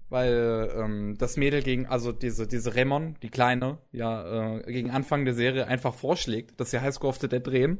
Weil 0.10 0.72
ähm, 0.76 1.16
das 1.20 1.38
Mädel 1.38 1.62
gegen, 1.62 1.86
also 1.86 2.12
diese, 2.12 2.48
diese 2.48 2.74
Remon, 2.74 3.16
die 3.22 3.30
Kleine, 3.30 3.78
ja, 3.92 4.58
äh, 4.58 4.72
gegen 4.72 4.90
Anfang 4.90 5.24
der 5.24 5.36
Serie 5.36 5.68
einfach 5.68 5.94
vorschlägt, 5.94 6.60
dass 6.60 6.72
sie 6.72 6.82
High 6.82 6.96
School 6.96 7.12
of 7.12 7.20
the 7.20 7.30
Dead 7.30 7.46
drehen. 7.46 7.78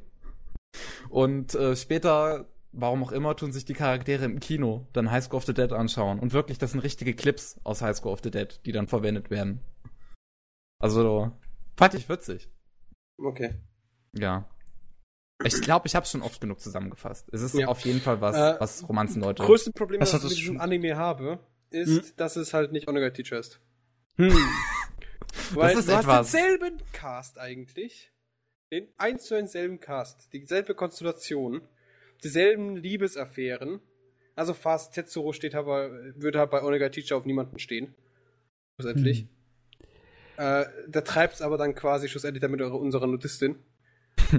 Und 1.10 1.56
äh, 1.56 1.76
später, 1.76 2.46
warum 2.72 3.04
auch 3.04 3.12
immer, 3.12 3.36
tun 3.36 3.52
sich 3.52 3.66
die 3.66 3.74
Charaktere 3.74 4.26
im 4.26 4.40
Kino 4.40 4.88
dann 4.94 5.12
High 5.12 5.24
School 5.24 5.38
of 5.38 5.46
the 5.46 5.54
Dead 5.54 5.72
anschauen. 5.72 6.20
Und 6.20 6.34
wirklich, 6.34 6.58
das 6.58 6.72
sind 6.72 6.82
richtige 6.82 7.14
Clips 7.16 7.60
aus 7.64 7.82
High 7.82 7.96
School 7.98 8.12
of 8.14 8.20
the 8.24 8.32
Dead, 8.32 8.60
die 8.66 8.72
dann 8.72 8.88
verwendet 8.88 9.30
werden. 9.30 9.62
Also, 10.80 11.32
fand 11.78 11.94
ich 11.96 12.08
witzig. 12.10 12.50
Okay. 13.18 13.56
Ja. 14.14 14.50
Ich 15.44 15.62
glaube, 15.62 15.88
ich 15.88 15.96
habe 15.96 16.06
schon 16.06 16.22
oft 16.22 16.42
genug 16.42 16.60
zusammengefasst. 16.60 17.30
Es 17.32 17.42
ist 17.42 17.54
Ja. 17.56 17.68
auf 17.68 17.80
jeden 17.82 18.02
Fall 18.02 18.20
was, 18.22 18.36
Äh, 18.36 18.60
was 18.60 18.88
Romanzenleute. 18.88 19.44
Größte 19.44 19.72
Problem, 19.72 20.02
Was 20.02 20.12
das 20.12 20.20
ich 20.22 20.24
das 20.24 20.32
mit 20.32 20.40
diesem 20.42 20.60
Anime 20.62 20.96
habe, 20.98 21.40
ist, 21.70 22.20
dass 22.20 22.36
es 22.36 22.54
halt 22.54 22.72
nicht 22.72 22.88
Onegai 22.90 23.10
Teacher 23.12 23.40
ist. 23.40 23.60
Hm. 24.18 24.32
Weil 25.54 25.78
ist 25.78 25.88
du 25.88 25.94
etwas. 25.94 26.06
hast 26.08 26.34
denselben 26.34 26.82
Cast 26.92 27.38
eigentlich. 27.40 28.12
Den 28.72 28.88
eins 28.98 29.26
zu 29.26 29.36
eins 29.36 29.52
selben 29.54 29.80
Cast. 29.80 30.32
Dieselbe 30.34 30.76
Konstellation. 30.76 31.62
Dieselben 32.24 32.76
Liebesaffären. 32.76 33.80
Also 34.36 34.54
fast 34.54 34.94
Tetsuro 34.94 35.34
steht 35.34 35.56
aber, 35.56 35.92
würde 36.16 36.40
halt 36.40 36.52
bei 36.52 36.64
Onegai 36.64 36.90
Teacher 36.90 37.18
auf 37.18 37.26
niemanden 37.26 37.60
stehen. 37.60 37.94
Schlussendlich. 38.80 39.28
Äh, 40.38 40.66
da 40.88 41.02
treibt 41.02 41.34
es 41.36 41.42
aber 41.42 41.58
dann 41.58 41.76
quasi 41.76 42.08
schlussendlich 42.08 42.42
damit 42.42 42.62
eure- 42.62 42.78
unserer 42.78 43.08
Nudistin. 43.08 43.58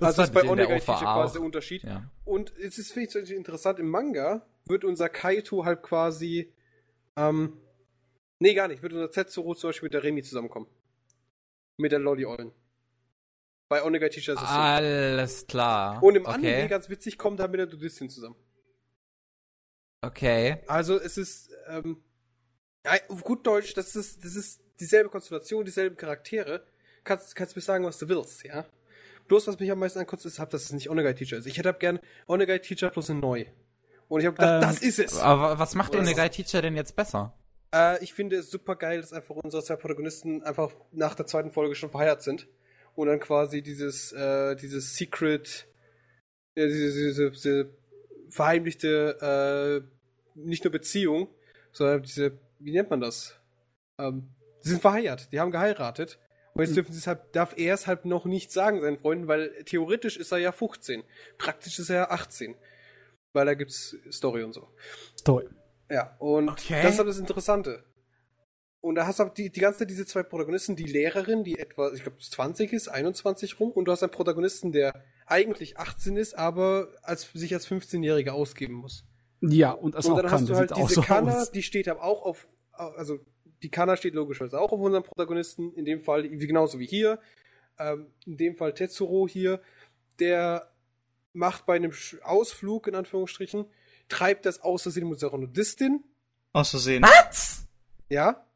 das 0.00 0.18
also 0.18 0.22
ist 0.22 0.32
bei 0.34 0.42
OVA 0.42 0.56
Teacher 0.56 0.80
quasi 0.80 1.34
der. 1.34 1.42
Unterschied. 1.42 1.82
Ja. 1.84 2.10
Und 2.24 2.52
es 2.58 2.78
ist, 2.78 2.92
finde 2.92 3.20
ich, 3.20 3.30
interessant, 3.30 3.78
im 3.78 3.88
Manga 3.88 4.44
wird 4.66 4.84
unser 4.84 5.08
Kaito 5.08 5.64
halt 5.64 5.82
quasi, 5.82 6.52
ähm, 7.16 7.58
nee, 8.40 8.54
gar 8.54 8.66
nicht, 8.66 8.82
wird 8.82 8.92
unser 8.92 9.10
Tetsuro 9.10 9.54
zum 9.54 9.68
Beispiel 9.68 9.86
mit 9.86 9.94
der 9.94 10.02
Remi 10.02 10.22
zusammenkommen. 10.22 10.66
Mit 11.76 11.92
der 11.92 12.00
Lolly 12.00 12.24
Ollen. 12.24 12.50
Bei 13.68 13.84
Onegai 13.84 14.08
Teacher 14.08 14.32
ist 14.32 14.40
es 14.40 14.48
so. 14.48 14.54
Alles 14.54 15.46
klar. 15.46 16.02
Und 16.02 16.16
im 16.16 16.24
okay. 16.24 16.34
Anime, 16.34 16.68
ganz 16.68 16.88
witzig, 16.88 17.18
kommt 17.18 17.40
er 17.40 17.48
mit 17.48 17.60
der 17.60 17.66
Dudistin 17.66 18.08
zusammen. 18.08 18.36
Okay. 20.00 20.58
Also 20.66 20.98
es 20.98 21.18
ist, 21.18 21.50
ähm, 21.68 22.02
auf 23.08 23.22
gut 23.24 23.46
Deutsch, 23.46 23.74
das 23.74 23.94
ist, 23.96 24.24
das 24.24 24.36
ist 24.36 24.60
dieselbe 24.80 25.10
Konstellation, 25.10 25.64
dieselben 25.64 25.96
Charaktere. 25.96 26.64
Kannst, 27.04 27.34
kannst 27.36 27.56
mir 27.56 27.62
sagen, 27.62 27.84
was 27.84 27.98
du 27.98 28.08
willst, 28.08 28.44
ja? 28.44 28.64
Bloß, 29.26 29.46
was 29.46 29.58
mich 29.58 29.70
am 29.70 29.78
meisten 29.78 29.98
ankotzt, 29.98 30.24
ist, 30.24 30.38
hab, 30.38 30.50
dass 30.50 30.64
es 30.64 30.72
nicht 30.72 30.88
Onegai 30.88 31.12
Teacher 31.12 31.36
ist. 31.36 31.46
Ich 31.46 31.58
hätte 31.58 31.68
hab 31.68 31.80
gern 31.80 32.00
Onegai 32.26 32.58
Teacher 32.58 32.88
plus 32.90 33.10
ein 33.10 33.20
Neu. 33.20 33.44
Und 34.08 34.20
ich 34.20 34.26
habe 34.26 34.36
gedacht, 34.36 34.62
Ähm, 34.62 34.68
das 34.68 34.80
ist 34.80 34.98
es. 34.98 35.18
Aber 35.18 35.58
was 35.58 35.74
macht 35.74 35.92
so. 35.92 36.00
Guy 36.00 36.30
Teacher 36.30 36.62
denn 36.62 36.76
jetzt 36.76 36.96
besser? 36.96 37.34
Äh, 37.74 38.02
ich 38.02 38.14
finde 38.14 38.36
es 38.36 38.50
super 38.50 38.76
geil, 38.76 39.00
dass 39.02 39.12
einfach 39.12 39.36
unsere 39.36 39.62
zwei 39.62 39.76
Protagonisten 39.76 40.42
einfach 40.42 40.70
nach 40.92 41.14
der 41.14 41.26
zweiten 41.26 41.50
Folge 41.50 41.74
schon 41.74 41.90
verheiratet 41.90 42.22
sind. 42.22 42.48
Und 42.98 43.06
dann 43.06 43.20
quasi 43.20 43.62
dieses, 43.62 44.10
äh, 44.10 44.56
dieses 44.56 44.96
Secret, 44.96 45.68
äh, 46.56 46.66
diese, 46.66 46.92
diese, 46.92 47.30
diese 47.30 47.70
verheimlichte, 48.28 49.84
äh, 49.86 49.88
nicht 50.34 50.64
nur 50.64 50.72
Beziehung, 50.72 51.28
sondern 51.70 52.02
diese, 52.02 52.40
wie 52.58 52.72
nennt 52.72 52.90
man 52.90 53.00
das? 53.00 53.38
Ähm, 54.00 54.34
die 54.64 54.70
sind 54.70 54.80
verheiratet, 54.80 55.28
die 55.30 55.38
haben 55.38 55.52
geheiratet. 55.52 56.18
Und 56.54 56.64
jetzt 56.64 56.74
dürfen 56.74 56.90
sie 56.90 56.98
es 56.98 57.06
halt, 57.06 57.20
darf 57.36 57.56
er 57.56 57.74
es 57.74 57.86
halt 57.86 58.04
noch 58.04 58.24
nicht 58.24 58.50
sagen 58.50 58.80
seinen 58.80 58.98
Freunden, 58.98 59.28
weil 59.28 59.62
theoretisch 59.62 60.16
ist 60.16 60.32
er 60.32 60.38
ja 60.38 60.50
15. 60.50 61.04
Praktisch 61.38 61.78
ist 61.78 61.90
er 61.90 61.96
ja 61.96 62.10
18. 62.10 62.56
Weil 63.32 63.46
da 63.46 63.54
gibt's 63.54 63.96
Story 64.10 64.42
und 64.42 64.54
so. 64.54 64.66
Toll. 65.24 65.48
Ja, 65.88 66.16
und 66.18 66.48
Okay. 66.48 66.82
das 66.82 66.94
ist 66.94 66.98
halt 66.98 67.08
das 67.08 67.18
Interessante. 67.20 67.84
Und 68.88 68.94
da 68.94 69.06
hast 69.06 69.18
du 69.18 69.24
die, 69.24 69.50
die 69.50 69.60
ganze 69.60 69.80
Zeit 69.80 69.90
diese 69.90 70.06
zwei 70.06 70.22
Protagonisten, 70.22 70.74
die 70.74 70.84
Lehrerin, 70.84 71.44
die 71.44 71.58
etwa, 71.58 71.92
ich 71.92 72.02
glaube, 72.02 72.16
20 72.18 72.72
ist, 72.72 72.88
21 72.88 73.60
rum, 73.60 73.70
und 73.70 73.84
du 73.84 73.92
hast 73.92 74.02
einen 74.02 74.10
Protagonisten, 74.12 74.72
der 74.72 75.04
eigentlich 75.26 75.78
18 75.78 76.16
ist, 76.16 76.32
aber 76.32 76.88
als, 77.02 77.30
sich 77.34 77.52
als 77.52 77.68
15-Jähriger 77.68 78.30
ausgeben 78.30 78.72
muss. 78.72 79.04
Ja, 79.42 79.72
und 79.72 79.94
das 79.94 80.06
und 80.06 80.12
auch 80.12 80.16
dann 80.22 80.30
kann, 80.30 80.32
hast 80.40 80.48
du 80.48 80.52
der 80.52 80.56
halt 80.56 80.76
diese 80.78 80.94
so 80.94 81.02
Kanna, 81.02 81.42
aus. 81.42 81.50
die 81.52 81.62
steht 81.62 81.86
aber 81.86 82.02
auch 82.02 82.22
auf, 82.22 82.48
also 82.72 83.18
die 83.62 83.68
Kanna 83.70 83.94
steht 83.98 84.14
logischerweise 84.14 84.58
auch 84.58 84.72
auf 84.72 84.80
unserem 84.80 85.04
Protagonisten, 85.04 85.70
in 85.74 85.84
dem 85.84 86.00
Fall 86.00 86.24
wie 86.24 86.46
genauso 86.46 86.78
wie 86.78 86.86
hier. 86.86 87.20
Ähm, 87.78 88.06
in 88.24 88.38
dem 88.38 88.56
Fall 88.56 88.72
Tetsuro 88.72 89.28
hier, 89.28 89.60
der 90.18 90.72
macht 91.34 91.66
bei 91.66 91.76
einem 91.76 91.92
Ausflug, 92.22 92.86
in 92.86 92.94
Anführungsstrichen, 92.94 93.66
treibt 94.08 94.46
das 94.46 94.62
aus 94.62 94.84
Versehen 94.84 95.10
mit 95.10 95.20
seiner 95.20 95.36
Nudistin, 95.36 96.04
Aus 96.54 96.70
Versehen. 96.70 97.04
ja. 98.08 98.47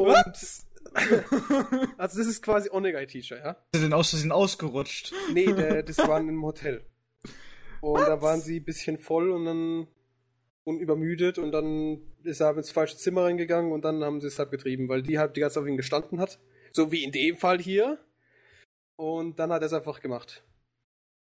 Und 0.00 0.64
also 1.98 2.18
das 2.18 2.26
ist 2.26 2.42
quasi 2.42 2.70
Onegai-Teacher, 2.70 3.38
ja. 3.38 3.50
Ist 3.50 3.74
er 3.74 3.80
denn 3.80 3.92
aus 3.92 4.10
Versehen 4.10 4.32
ausgerutscht? 4.32 5.12
Nee, 5.32 5.52
der, 5.52 5.82
das 5.84 5.98
waren 5.98 6.28
im 6.28 6.42
Hotel. 6.42 6.84
Und 7.80 8.00
da 8.00 8.20
waren 8.20 8.40
sie 8.40 8.60
ein 8.60 8.64
bisschen 8.64 8.98
voll 8.98 9.30
und 9.30 9.44
dann 9.44 9.86
und 10.64 10.78
übermüdet 10.78 11.38
und 11.38 11.52
dann 11.52 12.00
ist 12.22 12.40
er 12.40 12.56
ins 12.56 12.70
falsche 12.70 12.96
Zimmer 12.96 13.24
reingegangen 13.24 13.72
und 13.72 13.84
dann 13.84 14.04
haben 14.04 14.20
sie 14.20 14.26
es 14.26 14.38
halt 14.38 14.50
getrieben, 14.50 14.88
weil 14.88 15.02
die 15.02 15.18
halt 15.18 15.36
die 15.36 15.40
ganze 15.40 15.54
Zeit 15.54 15.62
auf 15.62 15.68
ihn 15.68 15.76
gestanden 15.76 16.20
hat. 16.20 16.38
So 16.72 16.92
wie 16.92 17.02
in 17.02 17.12
dem 17.12 17.36
Fall 17.36 17.58
hier. 17.58 17.98
Und 18.96 19.38
dann 19.38 19.50
hat 19.50 19.62
er 19.62 19.66
es 19.66 19.72
einfach 19.72 20.00
gemacht. 20.00 20.44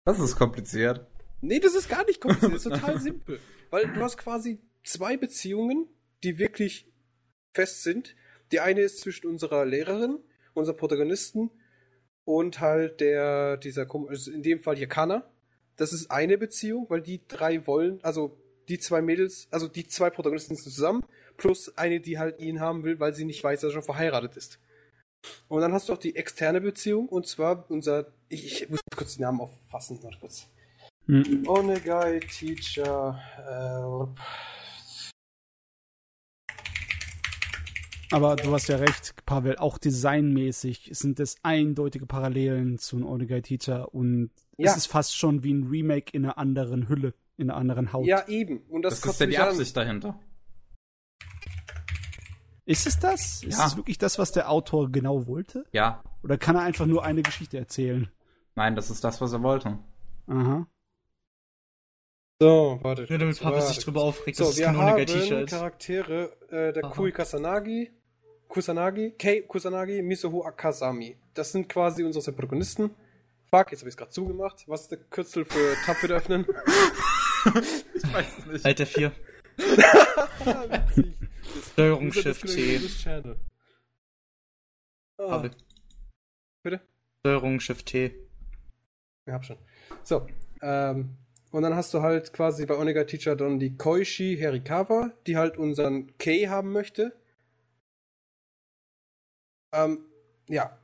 Das 0.05 0.19
ist 0.19 0.35
kompliziert. 0.35 1.07
Nee, 1.41 1.59
das 1.59 1.75
ist 1.75 1.89
gar 1.89 2.05
nicht 2.05 2.19
kompliziert, 2.19 2.53
das 2.53 2.65
ist 2.65 2.71
total 2.71 2.99
simpel. 2.99 3.39
Weil 3.69 3.87
du 3.93 4.01
hast 4.01 4.17
quasi 4.17 4.59
zwei 4.83 5.15
Beziehungen, 5.15 5.87
die 6.23 6.37
wirklich 6.37 6.91
fest 7.53 7.83
sind. 7.83 8.15
Die 8.53 8.59
eine 8.59 8.81
ist 8.81 8.99
zwischen 8.99 9.25
unserer 9.25 9.65
Lehrerin, 9.65 10.19
unserem 10.53 10.77
Protagonisten 10.77 11.49
und 12.23 12.59
halt 12.59 13.01
der, 13.01 13.57
dieser, 13.57 13.87
also 14.07 14.31
in 14.31 14.43
dem 14.43 14.59
Fall 14.59 14.77
hier 14.77 14.87
Kana. 14.87 15.27
Das 15.75 15.91
ist 15.91 16.11
eine 16.11 16.37
Beziehung, 16.37 16.85
weil 16.87 17.01
die 17.01 17.21
drei 17.27 17.65
wollen, 17.65 17.99
also 18.03 18.37
die 18.69 18.77
zwei 18.77 19.01
Mädels, 19.01 19.47
also 19.49 19.67
die 19.67 19.87
zwei 19.87 20.11
Protagonisten 20.11 20.55
sind 20.55 20.71
zusammen, 20.71 21.03
plus 21.35 21.75
eine, 21.79 21.99
die 21.99 22.19
halt 22.19 22.39
ihn 22.39 22.59
haben 22.59 22.83
will, 22.83 22.99
weil 22.99 23.15
sie 23.15 23.25
nicht 23.25 23.43
weiß, 23.43 23.61
dass 23.61 23.71
er 23.71 23.73
schon 23.73 23.83
verheiratet 23.83 24.37
ist. 24.37 24.59
Und 25.47 25.61
dann 25.61 25.73
hast 25.73 25.89
du 25.89 25.93
auch 25.93 25.97
die 25.97 26.15
externe 26.15 26.61
Beziehung, 26.61 27.09
und 27.09 27.25
zwar 27.25 27.65
unser, 27.71 28.13
ich, 28.29 28.61
ich 28.61 28.69
muss 28.69 28.81
kurz 28.95 29.15
den 29.15 29.23
Namen 29.23 29.41
auffassen, 29.41 29.97
warte 30.03 30.19
kurz. 30.19 30.47
Hm. 31.07 31.47
Onegai 31.47 32.19
Teacher. 32.19 33.19
Äh, 34.15 34.62
Aber 38.13 38.35
du 38.35 38.53
hast 38.53 38.67
ja 38.67 38.77
recht, 38.77 39.25
Pavel, 39.25 39.57
auch 39.57 39.77
designmäßig 39.77 40.89
sind 40.93 41.19
es 41.19 41.35
eindeutige 41.43 42.05
Parallelen 42.05 42.77
zu 42.77 42.95
einem 42.97 43.05
Onegai 43.07 43.41
Teacher 43.41 43.93
und 43.93 44.29
Ja. 44.57 44.71
es 44.71 44.77
ist 44.77 44.85
fast 44.87 45.17
schon 45.17 45.43
wie 45.43 45.53
ein 45.53 45.63
Remake 45.67 46.11
in 46.15 46.23
einer 46.25 46.37
anderen 46.37 46.87
Hülle, 46.89 47.13
in 47.37 47.49
einer 47.49 47.57
anderen 47.59 47.91
Haut. 47.91 48.05
ja, 48.05 48.27
eben. 48.27 48.59
Und 48.69 48.83
das, 48.83 49.01
Das, 49.01 49.13
ist 49.13 49.19
ja 49.19 49.25
die 49.25 49.37
an. 49.39 49.47
Absicht 49.49 49.75
dahinter. 49.75 50.19
Ist 52.65 52.87
es 52.87 52.97
das? 52.99 53.43
Ist 53.43 53.57
Ja. 53.59 53.65
es 53.67 53.75
wirklich 53.75 53.97
das, 53.97 54.17
was 54.19 54.31
der 54.31 54.49
Autor 54.49 54.91
genau 54.91 55.27
wollte? 55.27 55.65
Ja. 55.73 56.03
Oder 56.23 56.37
kann 56.37 56.55
er 56.55 56.61
einfach 56.61 56.85
nur 56.85 57.03
eine 57.03 57.21
Geschichte 57.23 57.57
erzählen? 57.57 58.09
Nein, 58.55 58.75
das 58.75 58.89
ist 58.89 59.03
das, 59.03 59.19
was 59.19 59.33
er 59.33 59.41
wollte. 59.43 59.79
Aha. 60.27 60.67
So, 62.39 62.79
warte. 62.81 63.05
Nur 63.09 63.19
damit 63.19 63.39
Papa 63.41 63.59
sich 63.61 63.77
warte. 63.77 63.85
drüber 63.85 64.03
aufregt, 64.03 64.39
dass 64.39 64.47
So, 64.47 64.51
es 64.53 64.59
wir 64.59 64.65
kein 64.67 64.77
haben 64.77 64.97
ist. 65.03 65.49
Charaktere, 65.49 66.31
äh, 66.49 66.73
der 66.73 66.85
Aha. 66.85 66.93
Kui 66.93 67.11
Kasanagi, 67.11 67.91
Kusanagi, 68.53 69.17
Kei 69.17 69.41
Kusanagi, 69.41 70.03
Misoho 70.03 70.45
Akasami. 70.45 71.17
Das 71.33 71.51
sind 71.51 71.67
quasi 71.67 72.03
unsere 72.03 72.31
Protagonisten. 72.33 72.91
Fuck, 73.49 73.71
jetzt 73.71 73.79
habe 73.79 73.89
ich 73.89 73.93
es 73.93 73.97
gerade 73.97 74.11
zugemacht. 74.11 74.63
Was 74.67 74.81
ist 74.81 74.91
der 74.91 74.99
Kürzel 74.99 75.43
für 75.43 75.75
Tab 75.85 76.03
wieder 76.03 76.17
öffnen? 76.17 76.45
Ich 77.45 78.13
weiß 78.13 78.37
es 78.39 78.45
nicht. 78.45 78.65
Alter 78.65 78.85
4. 78.85 79.11
Witzig. 79.57 81.13
Steuerung 81.73 82.13
Shift 82.13 82.45
channel. 82.45 83.35
Ah. 85.17 85.43
Bitte? 86.63 86.79
Steuerung 87.19 87.59
Shift 87.59 87.85
T. 87.85 88.15
Ich 89.25 89.33
hab 89.33 89.43
schon. 89.43 89.57
So, 90.03 90.25
ähm, 90.61 91.17
und 91.51 91.63
dann 91.63 91.75
hast 91.75 91.93
du 91.93 92.01
halt 92.01 92.31
quasi 92.31 92.65
bei 92.65 92.77
Onega 92.77 93.03
Teacher 93.03 93.35
dann 93.35 93.59
die 93.59 93.75
Koishi 93.75 94.37
Herikawa, 94.37 95.11
die 95.27 95.35
halt 95.35 95.57
unseren 95.57 96.17
Kei 96.17 96.45
haben 96.47 96.71
möchte. 96.71 97.13
Ähm, 99.73 100.05
ja. 100.47 100.77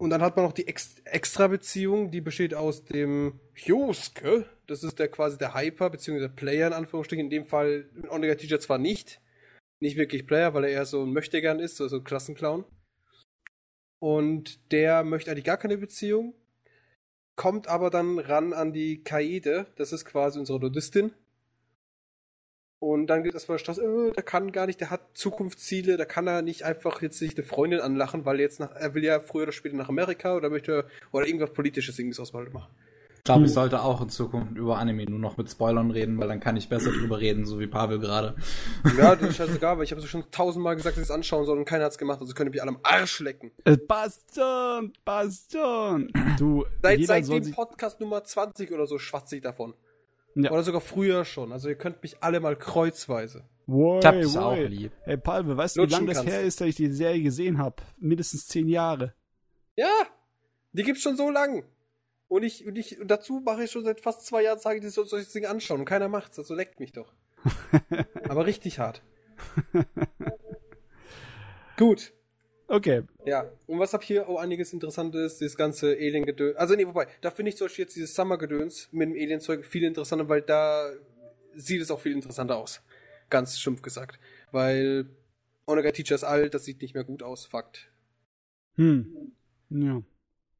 Und 0.00 0.10
dann 0.10 0.22
hat 0.22 0.36
man 0.36 0.44
noch 0.44 0.52
die 0.52 0.68
Ex 0.68 0.96
Extra-Beziehung, 1.04 2.10
die 2.10 2.20
besteht 2.20 2.54
aus 2.54 2.84
dem 2.84 3.40
Hyosuke, 3.54 4.44
das 4.66 4.84
ist 4.84 4.98
der 4.98 5.08
quasi 5.08 5.38
der 5.38 5.54
Hyper, 5.54 5.90
beziehungsweise 5.90 6.28
der 6.28 6.36
Player 6.36 6.68
in 6.68 6.72
Anführungsstrichen, 6.72 7.24
in 7.24 7.30
dem 7.30 7.44
Fall 7.44 7.88
in 7.96 8.08
Onega 8.08 8.36
Teacher 8.36 8.60
zwar 8.60 8.78
nicht, 8.78 9.20
nicht 9.80 9.96
wirklich 9.96 10.26
Player, 10.26 10.54
weil 10.54 10.64
er 10.64 10.70
eher 10.70 10.86
so 10.86 11.02
ein 11.02 11.12
Möchtegern 11.12 11.58
ist, 11.58 11.76
so 11.76 11.88
so 11.88 11.96
ein 11.96 12.04
Klassenclown. 12.04 12.64
Und 14.00 14.70
der 14.70 15.02
möchte 15.02 15.30
eigentlich 15.30 15.44
gar 15.44 15.56
keine 15.56 15.78
Beziehung, 15.78 16.34
kommt 17.34 17.66
aber 17.66 17.90
dann 17.90 18.20
ran 18.20 18.52
an 18.52 18.72
die 18.72 19.02
Kaede, 19.02 19.66
das 19.76 19.92
ist 19.92 20.04
quasi 20.04 20.38
unsere 20.38 20.60
Nudistin. 20.60 21.12
Und 22.80 23.08
dann 23.08 23.24
geht 23.24 23.34
erstmal 23.34 23.58
Stress, 23.58 23.78
äh, 23.78 24.12
der 24.12 24.22
kann 24.22 24.52
gar 24.52 24.66
nicht, 24.66 24.80
der 24.80 24.90
hat 24.90 25.00
Zukunftsziele, 25.14 25.96
da 25.96 26.04
kann 26.04 26.28
er 26.28 26.42
nicht 26.42 26.62
einfach 26.62 27.02
jetzt 27.02 27.18
sich 27.18 27.36
eine 27.36 27.44
Freundin 27.44 27.80
anlachen, 27.80 28.24
weil 28.24 28.38
jetzt 28.38 28.60
nach, 28.60 28.70
er 28.72 28.94
will 28.94 29.04
ja 29.04 29.20
früher 29.20 29.44
oder 29.44 29.52
später 29.52 29.76
nach 29.76 29.88
Amerika 29.88 30.36
oder 30.36 30.48
möchte, 30.48 30.86
oder 31.10 31.26
irgendwas 31.26 31.52
politisches 31.52 31.98
irgendwas 31.98 32.20
aus 32.20 32.34
Wald 32.34 32.54
machen. 32.54 32.70
Ich 33.16 33.24
glaube, 33.24 33.44
ich 33.44 33.52
sollte 33.52 33.82
auch 33.82 34.00
in 34.00 34.08
Zukunft 34.08 34.56
über 34.56 34.78
Anime 34.78 35.04
nur 35.04 35.18
noch 35.18 35.36
mit 35.36 35.50
Spoilern 35.50 35.90
reden, 35.90 36.18
weil 36.18 36.28
dann 36.28 36.40
kann 36.40 36.56
ich 36.56 36.68
besser 36.68 36.92
drüber 36.92 37.20
reden, 37.20 37.44
so 37.44 37.58
wie 37.58 37.66
Pavel 37.66 37.98
gerade. 37.98 38.36
Ja, 38.96 39.16
das 39.16 39.28
ist 39.30 39.36
scheißegal, 39.36 39.76
weil 39.76 39.84
ich 39.84 39.90
habe 39.90 40.00
es 40.00 40.08
schon 40.08 40.24
tausendmal 40.30 40.76
gesagt, 40.76 40.96
dass 40.96 41.02
ich 41.02 41.10
es 41.10 41.14
anschauen 41.14 41.44
soll 41.44 41.58
und 41.58 41.66
keiner 41.66 41.84
hat's 41.84 41.98
gemacht, 41.98 42.20
also 42.20 42.32
könnt 42.32 42.48
ihr 42.48 42.52
mich 42.52 42.62
alle 42.62 42.70
am 42.70 42.78
Arsch 42.84 43.18
lecken. 43.20 43.50
Äh, 43.64 43.76
passt 43.76 45.52
schon. 45.52 46.12
Du, 46.38 46.64
Seit, 46.80 47.04
seit 47.04 47.28
dem 47.28 47.50
Podcast 47.50 48.00
Nummer 48.00 48.24
20 48.24 48.72
oder 48.72 48.86
so 48.86 48.98
schwatze 48.98 49.36
ich 49.36 49.42
davon. 49.42 49.74
Ja. 50.34 50.50
Oder 50.50 50.62
sogar 50.62 50.80
früher 50.80 51.24
schon. 51.24 51.52
Also 51.52 51.68
ihr 51.68 51.74
könnt 51.74 52.02
mich 52.02 52.22
alle 52.22 52.40
mal 52.40 52.56
kreuzweise. 52.56 53.44
Woi, 53.66 53.98
Ich 53.98 54.06
hab 54.06 54.14
dich 54.14 54.38
auch 54.38 54.56
lieb. 54.56 54.92
Hey 55.02 55.16
Palme, 55.16 55.56
weißt 55.56 55.76
du, 55.76 55.82
wie 55.82 55.86
lange 55.86 56.06
das 56.06 56.24
her 56.24 56.42
ist, 56.42 56.60
dass 56.60 56.68
ich 56.68 56.76
die 56.76 56.90
Serie 56.90 57.22
gesehen 57.22 57.58
habe? 57.58 57.76
Mindestens 57.98 58.46
zehn 58.46 58.68
Jahre. 58.68 59.14
Ja, 59.76 60.06
die 60.72 60.82
gibt's 60.82 61.02
schon 61.02 61.16
so 61.16 61.30
lang. 61.30 61.64
Und 62.28 62.42
ich, 62.42 62.66
und 62.66 62.76
ich, 62.76 63.00
und 63.00 63.08
dazu 63.08 63.40
mache 63.40 63.64
ich 63.64 63.70
schon 63.70 63.84
seit 63.84 64.00
fast 64.00 64.26
zwei 64.26 64.42
Jahren, 64.42 64.58
sage 64.58 64.78
ich, 64.78 64.84
das 64.84 64.94
soll 64.94 65.06
das 65.10 65.32
Ding 65.32 65.46
anschauen. 65.46 65.80
Und 65.80 65.86
keiner 65.86 66.08
macht's, 66.08 66.38
also 66.38 66.54
leckt 66.54 66.78
mich 66.78 66.92
doch. 66.92 67.12
Aber 68.28 68.46
richtig 68.46 68.78
hart. 68.78 69.02
Gut. 71.76 72.12
Okay. 72.70 73.02
Ja, 73.24 73.50
und 73.66 73.78
was 73.78 73.94
hab 73.94 74.02
hier 74.04 74.28
auch 74.28 74.38
einiges 74.38 74.74
Interessantes, 74.74 75.38
das 75.38 75.56
ganze 75.56 75.92
Alien-Gedöns. 75.92 76.56
Also 76.56 76.74
nee, 76.76 76.86
wobei, 76.86 77.06
da 77.22 77.30
finde 77.30 77.48
ich 77.48 77.56
zum 77.56 77.66
Beispiel 77.66 77.84
jetzt 77.84 77.96
dieses 77.96 78.14
Summer-Gedöns 78.14 78.88
mit 78.92 79.08
dem 79.08 79.14
Alien-Zeug 79.14 79.64
viel 79.64 79.84
interessanter, 79.84 80.28
weil 80.28 80.42
da 80.42 80.90
sieht 81.54 81.80
es 81.80 81.90
auch 81.90 82.00
viel 82.00 82.12
interessanter 82.12 82.56
aus. 82.56 82.82
Ganz 83.30 83.58
stumpf 83.58 83.80
gesagt. 83.80 84.18
Weil 84.52 85.06
Onega 85.66 85.90
Teacher 85.92 86.14
ist 86.14 86.24
alt, 86.24 86.52
das 86.54 86.64
sieht 86.64 86.82
nicht 86.82 86.94
mehr 86.94 87.04
gut 87.04 87.22
aus, 87.22 87.46
Fakt. 87.46 87.90
Hm. 88.76 89.32
Ja. 89.70 90.02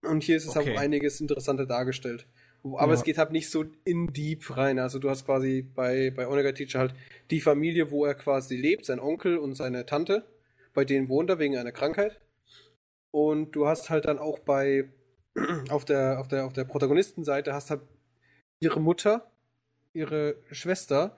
Und 0.03 0.23
hier 0.23 0.37
ist 0.37 0.47
es 0.47 0.57
Okay. 0.57 0.75
auch 0.77 0.81
einiges 0.81 1.21
interessanter 1.21 1.67
dargestellt. 1.67 2.27
Aber 2.65 2.89
Ja. 2.89 2.93
es 2.95 3.05
geht 3.05 3.19
halt 3.19 3.33
nicht 3.33 3.51
so 3.51 3.67
in 3.85 4.13
deep 4.13 4.57
rein. 4.57 4.79
Also 4.79 4.99
du 4.99 5.11
hast 5.11 5.27
quasi 5.27 5.63
bei, 5.63 6.11
bei 6.11 6.27
Onega 6.27 6.53
Teacher 6.53 6.79
halt 6.79 6.95
die 7.31 7.41
Familie, 7.41 7.91
wo 7.91 8.05
er 8.07 8.15
quasi 8.15 8.57
lebt, 8.57 8.87
sein 8.87 8.99
Onkel 8.99 9.37
und 9.39 9.55
seine 9.55 9.85
Tante. 9.87 10.25
Bei 10.79 10.85
denen 10.85 11.09
wohnt 11.09 11.29
er 11.29 11.41
wegen 11.41 11.57
einer 11.57 11.73
Krankheit. 11.73 12.21
Und 13.11 13.51
du 13.51 13.67
hast 13.67 13.91
halt 13.91 14.05
dann 14.05 14.21
auch 14.21 14.39
bei 14.39 14.89
auf 15.71 15.85
der, 15.85 16.21
auf 16.21 16.29
der, 16.29 16.47
auf 16.47 16.53
der 16.53 16.63
Protagonistenseite 16.63 17.53
hast 17.53 17.71
halt 17.71 17.81
ihre 18.61 18.79
Mutter, 18.79 19.29
ihre 19.93 20.37
Schwester 20.53 21.17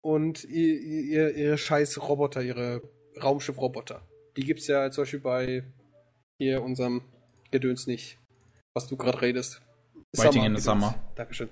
und 0.00 0.44
ihr, 0.44 0.80
ihr, 0.80 1.36
ihre 1.36 1.58
scheiß 1.58 2.08
Roboter, 2.08 2.40
ihre 2.40 2.80
Raumschiff-Roboter. 3.22 4.00
Die 4.38 4.44
gibt's 4.44 4.66
ja 4.66 4.90
zum 4.90 5.02
Beispiel 5.02 5.20
bei 5.20 5.64
hier 6.38 6.62
unserem 6.62 7.02
Gedöns 7.50 7.86
nicht, 7.86 8.18
was 8.72 8.86
du 8.86 8.96
gerade 8.96 9.20
redest. 9.20 9.60
Waiting 10.16 10.44
in 10.44 10.56
the. 10.56 10.62
Summer. 10.62 10.94
Dankeschön. 11.16 11.50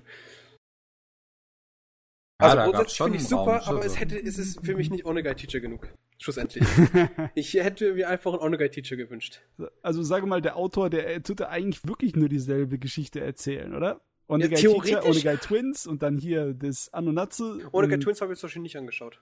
Ja, 2.41 2.49
Also 2.49 2.63
grundsätzlich 2.65 2.97
finde 2.99 3.19
ich 3.19 3.23
Raum, 3.33 3.45
super, 3.45 3.67
aber 3.69 3.85
es 3.85 3.99
hätte, 4.01 4.19
es 4.21 4.39
ist 4.39 4.65
für 4.65 4.75
mich 4.77 4.91
nicht 4.91 5.05
Onegai 5.07 5.35
Teacher 5.35 5.61
genug. 5.61 5.89
Schlussendlich. 6.19 6.65
ich 7.35 7.55
hätte 7.55 7.95
mir 7.95 8.09
einfach 8.09 8.33
einen 8.33 8.43
Onegai 8.43 8.69
Teacher 8.69 8.97
gewünscht. 8.97 9.41
Also 9.83 10.03
sage 10.03 10.27
mal, 10.27 10.43
der 10.43 10.57
Autor, 10.57 10.91
der 10.91 11.23
tut 11.23 11.41
da 11.41 11.49
eigentlich 11.49 11.87
wirklich 11.87 12.17
nur 12.17 12.29
dieselbe 12.29 12.79
Geschichte 12.79 13.21
erzählen, 13.21 13.75
oder? 13.75 14.01
Onegai 14.27 14.57
Ja, 14.57 14.57
Teacher, 14.57 14.83
theoretisch- 15.01 15.11
Onegai 15.11 15.37
Twins 15.37 15.87
und 15.87 16.03
dann 16.03 16.19
hier 16.19 16.55
das 16.55 16.93
Anonatsu. 16.93 17.61
Ohne 17.73 17.93
und- 17.95 18.01
Twins 18.01 18.21
habe 18.21 18.33
ich 18.33 18.39
zum 18.39 18.49
Beispiel 18.49 18.63
nicht 18.63 18.77
angeschaut. 18.77 19.21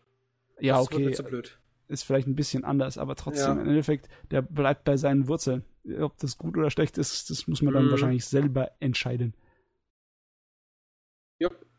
Ja, 0.60 0.78
Das 0.78 0.90
wird 0.90 0.94
okay. 0.94 1.04
mir 1.06 1.12
zu 1.12 1.24
blöd. 1.24 1.58
Ist 1.88 2.04
vielleicht 2.04 2.26
ein 2.28 2.36
bisschen 2.36 2.64
anders, 2.64 2.96
aber 2.96 3.14
trotzdem, 3.16 3.56
Ja. 3.56 3.62
im 3.62 3.68
Endeffekt, 3.68 4.08
der 4.30 4.40
bleibt 4.42 4.84
bei 4.84 4.96
seinen 4.96 5.28
Wurzeln. 5.28 5.64
Ob 6.00 6.16
das 6.18 6.38
gut 6.38 6.56
oder 6.56 6.70
schlecht 6.70 6.96
ist, 6.96 7.28
das 7.28 7.46
muss 7.48 7.60
man 7.60 7.74
dann 7.74 7.86
Mhm. 7.86 7.90
wahrscheinlich 7.90 8.24
selber 8.24 8.70
entscheiden. 8.80 9.34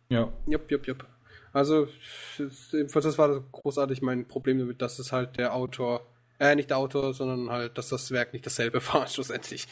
Ja. 0.10 0.32
Jupp, 0.46 0.70
jupp, 0.70 0.86
jupp. 0.88 1.08
Also, 1.54 1.88
das- 2.38 2.72
jedenfalls, 2.72 3.06
das 3.06 3.18
war 3.18 3.40
großartig 3.52 4.02
mein 4.02 4.28
Problem 4.28 4.60
damit, 4.60 4.82
dass 4.82 5.00
es 5.00 5.12
halt 5.12 5.38
der 5.38 5.54
Autor, 5.54 6.06
äh, 6.40 6.56
nicht 6.56 6.70
der 6.72 6.78
Autor, 6.78 7.14
sondern 7.14 7.50
halt, 7.52 7.78
dass 7.78 7.90
das 7.90 8.12
Werk 8.12 8.34
nicht 8.34 8.46
dasselbe 8.46 8.82
war, 8.94 9.08
schlussendlich. 9.08 9.68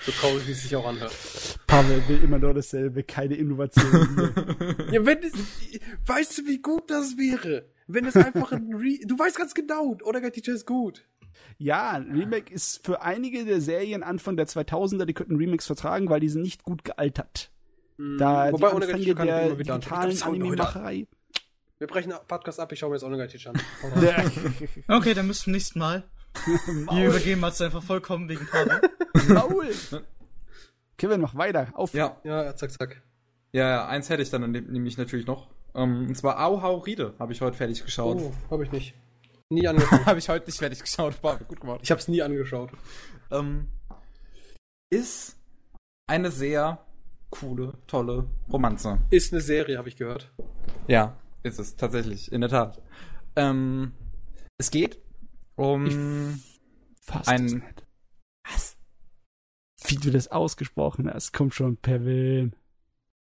So 0.00 0.12
traurig, 0.12 0.46
wie 0.46 0.52
es 0.52 0.62
sich 0.62 0.74
auch 0.76 0.86
anhört. 0.86 1.12
Pavel 1.66 2.02
will 2.08 2.22
immer 2.22 2.38
nur 2.38 2.54
dasselbe, 2.54 3.02
keine 3.02 3.34
Innovation. 3.34 4.34
Ja, 4.92 5.04
wenn 5.04 5.18
es, 5.22 5.32
weißt 6.06 6.38
du, 6.38 6.46
wie 6.46 6.58
gut 6.62 6.90
das 6.90 7.18
wäre? 7.18 7.66
Wenn 7.88 8.04
es 8.06 8.16
einfach 8.16 8.52
ein 8.52 8.72
Re 8.74 8.98
du 9.04 9.18
weißt 9.18 9.36
ganz 9.36 9.54
genau, 9.54 9.96
Onegai 10.04 10.30
Teacher 10.30 10.52
ist 10.54 10.66
gut. 10.66 11.04
ja, 11.58 11.90
ein 11.90 12.12
Remake 12.12 12.52
ist 12.54 12.86
für 12.86 13.02
einige 13.02 13.44
der 13.44 13.60
Serien 13.60 14.02
Anfang 14.02 14.36
der 14.36 14.46
2000er, 14.46 15.04
die 15.04 15.14
könnten 15.14 15.36
Remakes 15.36 15.66
vertragen, 15.66 16.08
weil 16.08 16.20
die 16.20 16.28
sind 16.28 16.42
nicht 16.42 16.62
gut 16.62 16.84
gealtert. 16.84 17.50
Da 18.18 18.52
Wobei 18.52 18.68
die 18.70 18.76
Anfänge 18.76 18.98
Teacher 19.02 19.14
kann 19.16 19.26
ich 19.26 19.32
der 19.34 19.46
immer 19.46 19.58
wieder 19.58 19.74
anschauen. 19.74 20.08
digitalen. 20.10 20.42
Anime-Macherei. 20.42 21.06
Wir 21.78 21.86
brechen 21.86 22.10
den 22.10 22.18
Podcast 22.26 22.58
ab, 22.58 22.72
ich 22.72 22.78
schaue 22.80 22.90
mir 22.90 22.96
jetzt 22.96 23.04
Onegai 23.04 23.28
Teacher 23.28 23.50
an. 23.50 23.60
Okay, 24.88 25.14
dann 25.14 25.28
bis 25.28 25.42
zum 25.42 25.52
nächsten 25.52 25.78
Mal. 25.78 26.02
Wir 26.90 27.08
übergeben 27.08 27.42
uns 27.42 27.60
einfach 27.60 27.82
vollkommen 27.82 28.28
wegen 28.28 28.46
Pavel. 28.46 28.80
Maul. 29.28 29.68
Kevin, 30.96 31.20
mach 31.20 31.36
weiter. 31.36 31.68
Auf. 31.74 31.94
Ja, 31.94 32.16
ja, 32.24 32.54
zack, 32.56 32.72
zack. 32.72 33.00
ja, 33.52 33.68
ja, 33.68 33.86
eins 33.86 34.10
hätte 34.10 34.22
ich 34.22 34.30
dann 34.30 34.50
nämlich 34.50 34.98
natürlich 34.98 35.26
noch. 35.26 35.48
Ähm, 35.74 36.08
und 36.08 36.16
zwar 36.16 36.44
Au 36.44 36.62
Hau 36.62 36.78
Riede 36.78 37.14
habe 37.20 37.32
ich 37.32 37.40
heute 37.40 37.56
fertig 37.56 37.84
geschaut. 37.84 38.18
Oh, 38.18 38.32
habe 38.50 38.64
ich 38.64 38.72
nicht. 38.72 38.94
Nie 39.48 39.68
angeschaut. 39.68 40.04
Habe 40.04 40.18
ich 40.18 40.28
heute 40.28 40.46
nicht 40.46 40.58
fertig 40.58 40.80
geschaut, 40.80 41.22
war 41.22 41.38
gut 41.38 41.60
gemacht. 41.60 41.80
ich 41.82 41.90
habe 41.92 42.00
es 42.00 42.08
nie 42.08 42.22
angeschaut. 42.22 42.70
Ähm, 43.30 43.68
ist 44.90 45.36
eine 46.08 46.32
sehr 46.32 46.84
coole, 47.30 47.74
tolle 47.86 48.26
Romanze. 48.52 48.98
Ist 49.10 49.32
eine 49.32 49.40
Serie, 49.40 49.78
habe 49.78 49.88
ich 49.88 49.96
gehört. 49.96 50.30
Ja, 50.88 51.16
ist 51.42 51.58
es 51.58 51.76
tatsächlich, 51.76 52.32
in 52.32 52.40
der 52.40 52.50
Tat. 52.50 52.82
Ähm, 53.36 53.92
es 54.58 54.70
geht 54.70 54.98
um 55.56 56.40
Ein-. 57.26 57.64
Was? 58.44 58.76
Wie 59.84 59.96
du 59.96 60.10
das 60.10 60.28
ausgesprochen 60.28 61.12
hast, 61.12 61.32
kommt 61.32 61.54
schon, 61.54 61.76
Pevin. 61.76 62.54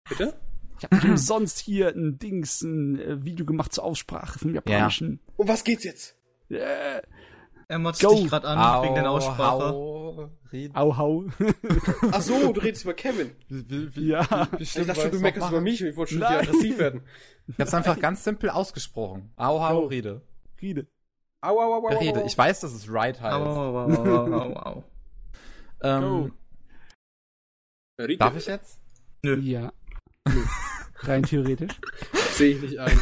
Bitte? 0.08 0.38
Ich 0.78 0.84
habe 0.84 0.96
nicht 0.96 1.04
umsonst 1.04 1.60
hier 1.60 1.94
ein 1.94 2.18
Dings, 2.18 2.62
ein 2.62 2.98
äh, 2.98 3.24
Video 3.24 3.46
gemacht 3.46 3.72
zur 3.72 3.84
Aussprache 3.84 4.38
vom 4.38 4.54
Japanischen. 4.54 5.20
Um 5.36 5.46
was 5.46 5.62
geht's 5.62 5.84
jetzt? 5.84 6.16
Yeah. 6.50 7.02
Er 7.72 7.78
motzt 7.78 8.02
Go. 8.02 8.14
dich 8.14 8.28
gerade 8.28 8.46
an 8.48 8.82
wegen 8.82 8.94
deiner 8.96 9.10
Aussprache. 9.12 9.72
Au, 10.74 10.96
hau. 10.98 11.24
Ach 12.12 12.20
so, 12.20 12.52
du 12.52 12.60
redest 12.60 12.84
über 12.84 12.92
Kevin. 12.92 13.30
Wie, 13.48 13.96
wie, 13.96 14.08
Ja. 14.08 14.46
wie 14.58 14.62
Ich 14.64 14.74
dachte 14.74 14.94
schon, 15.00 15.10
du 15.10 15.20
meckerst 15.20 15.48
über 15.48 15.62
mich. 15.62 15.80
Ich 15.80 15.96
wollte 15.96 16.12
schon 16.12 16.20
hier 16.26 16.36
Nein. 16.36 16.40
aggressiv 16.48 16.76
werden. 16.78 17.00
Ich 17.46 17.58
hab's 17.58 17.72
einfach 17.72 17.98
ganz 17.98 18.24
simpel 18.24 18.50
ausgesprochen. 18.50 19.32
Au, 19.36 19.58
hau, 19.66 19.80
Go. 19.80 19.86
Riede. 19.86 20.20
Riede. 20.60 20.86
Au, 21.40 21.58
au, 21.58 21.72
au, 21.76 21.88
au, 21.88 21.98
Rede. 21.98 22.20
au. 22.20 22.26
Ich 22.26 22.36
weiß, 22.36 22.60
dass 22.60 22.74
es 22.74 22.92
right 22.92 23.18
heißt. 23.18 23.34
Au, 23.34 23.42
au, 23.42 23.78
au, 23.78 23.90
au, 23.90 24.34
au, 24.34 24.52
au. 24.52 24.84
Ähm, 25.82 26.32
Rede. 27.98 28.18
darf 28.18 28.36
ich 28.36 28.44
jetzt? 28.48 28.80
Ja. 29.24 29.72
Rein 31.04 31.22
theoretisch. 31.22 31.80
Sehe 32.34 32.54
ich 32.54 32.60
nicht 32.60 32.78
ein. 32.78 33.00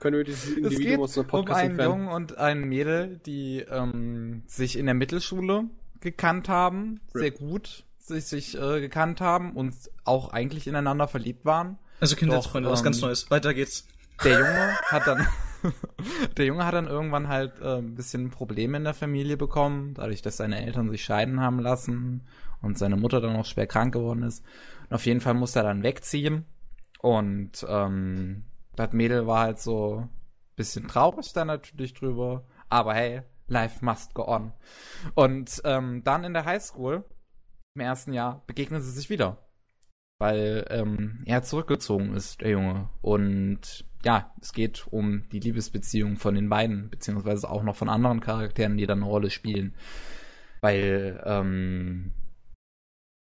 Können 0.00 0.16
wir 0.16 0.24
dieses 0.24 0.44
Es 0.50 0.56
Individuum 0.56 0.84
geht 0.84 0.98
aus 0.98 1.16
um 1.16 1.26
Podcast 1.26 1.60
einen 1.60 1.70
entfernen? 1.70 2.00
Jungen 2.00 2.08
und 2.08 2.38
ein 2.38 2.64
Mädel, 2.64 3.20
die 3.26 3.60
ähm, 3.60 4.42
sich 4.46 4.78
in 4.78 4.86
der 4.86 4.94
Mittelschule 4.94 5.64
gekannt 6.00 6.48
haben, 6.48 7.00
sehr 7.12 7.30
gut 7.30 7.84
sich, 7.98 8.26
sich 8.26 8.58
äh, 8.58 8.80
gekannt 8.80 9.20
haben 9.20 9.52
und 9.52 9.74
auch 10.04 10.32
eigentlich 10.32 10.66
ineinander 10.66 11.08
verliebt 11.08 11.44
waren. 11.44 11.78
Also 12.00 12.16
Kindheitsfreunde, 12.16 12.70
was 12.70 12.80
ähm, 12.80 12.84
ganz 12.84 13.00
Neues. 13.00 13.30
Weiter 13.30 13.54
geht's. 13.54 13.86
Der 14.22 14.38
Junge 14.38 14.78
hat 14.90 15.06
dann 15.06 15.26
der 16.36 16.44
Junge 16.44 16.66
hat 16.66 16.74
dann 16.74 16.86
irgendwann 16.86 17.28
halt 17.28 17.60
äh, 17.60 17.78
ein 17.78 17.94
bisschen 17.94 18.30
Probleme 18.30 18.76
in 18.76 18.84
der 18.84 18.94
Familie 18.94 19.36
bekommen, 19.36 19.94
dadurch, 19.94 20.22
dass 20.22 20.36
seine 20.36 20.64
Eltern 20.64 20.90
sich 20.90 21.04
scheiden 21.04 21.40
haben 21.40 21.58
lassen 21.58 22.22
und 22.60 22.78
seine 22.78 22.96
Mutter 22.96 23.20
dann 23.20 23.36
auch 23.36 23.46
schwer 23.46 23.66
krank 23.66 23.94
geworden 23.94 24.22
ist. 24.22 24.44
Und 24.88 24.96
auf 24.96 25.06
jeden 25.06 25.20
Fall 25.20 25.34
musste 25.34 25.60
er 25.60 25.64
dann 25.64 25.82
wegziehen. 25.82 26.44
Und 27.00 27.64
ähm, 27.68 28.44
das 28.76 28.92
Mädel 28.92 29.26
war 29.26 29.40
halt 29.40 29.58
so 29.58 30.00
ein 30.00 30.10
bisschen 30.56 30.88
traurig 30.88 31.32
dann 31.32 31.48
natürlich 31.48 31.94
drüber. 31.94 32.44
Aber 32.68 32.94
hey, 32.94 33.22
life 33.46 33.84
must 33.84 34.14
go 34.14 34.26
on. 34.26 34.52
Und 35.14 35.60
ähm, 35.64 36.02
dann 36.04 36.24
in 36.24 36.34
der 36.34 36.44
Highschool, 36.44 37.04
im 37.76 37.80
ersten 37.80 38.12
Jahr, 38.12 38.42
begegnen 38.46 38.80
sie 38.80 38.90
sich 38.90 39.10
wieder 39.10 39.44
weil 40.18 40.64
ähm, 40.70 41.18
er 41.26 41.42
zurückgezogen 41.42 42.14
ist, 42.14 42.40
der 42.40 42.50
Junge. 42.50 42.88
Und 43.02 43.84
ja, 44.04 44.32
es 44.40 44.52
geht 44.52 44.86
um 44.90 45.28
die 45.30 45.40
Liebesbeziehung 45.40 46.16
von 46.16 46.34
den 46.34 46.48
beiden, 46.48 46.90
beziehungsweise 46.90 47.50
auch 47.50 47.62
noch 47.62 47.76
von 47.76 47.88
anderen 47.88 48.20
Charakteren, 48.20 48.76
die 48.76 48.86
dann 48.86 49.02
eine 49.02 49.10
Rolle 49.10 49.30
spielen. 49.30 49.74
Weil 50.60 51.22
ähm, 51.26 52.12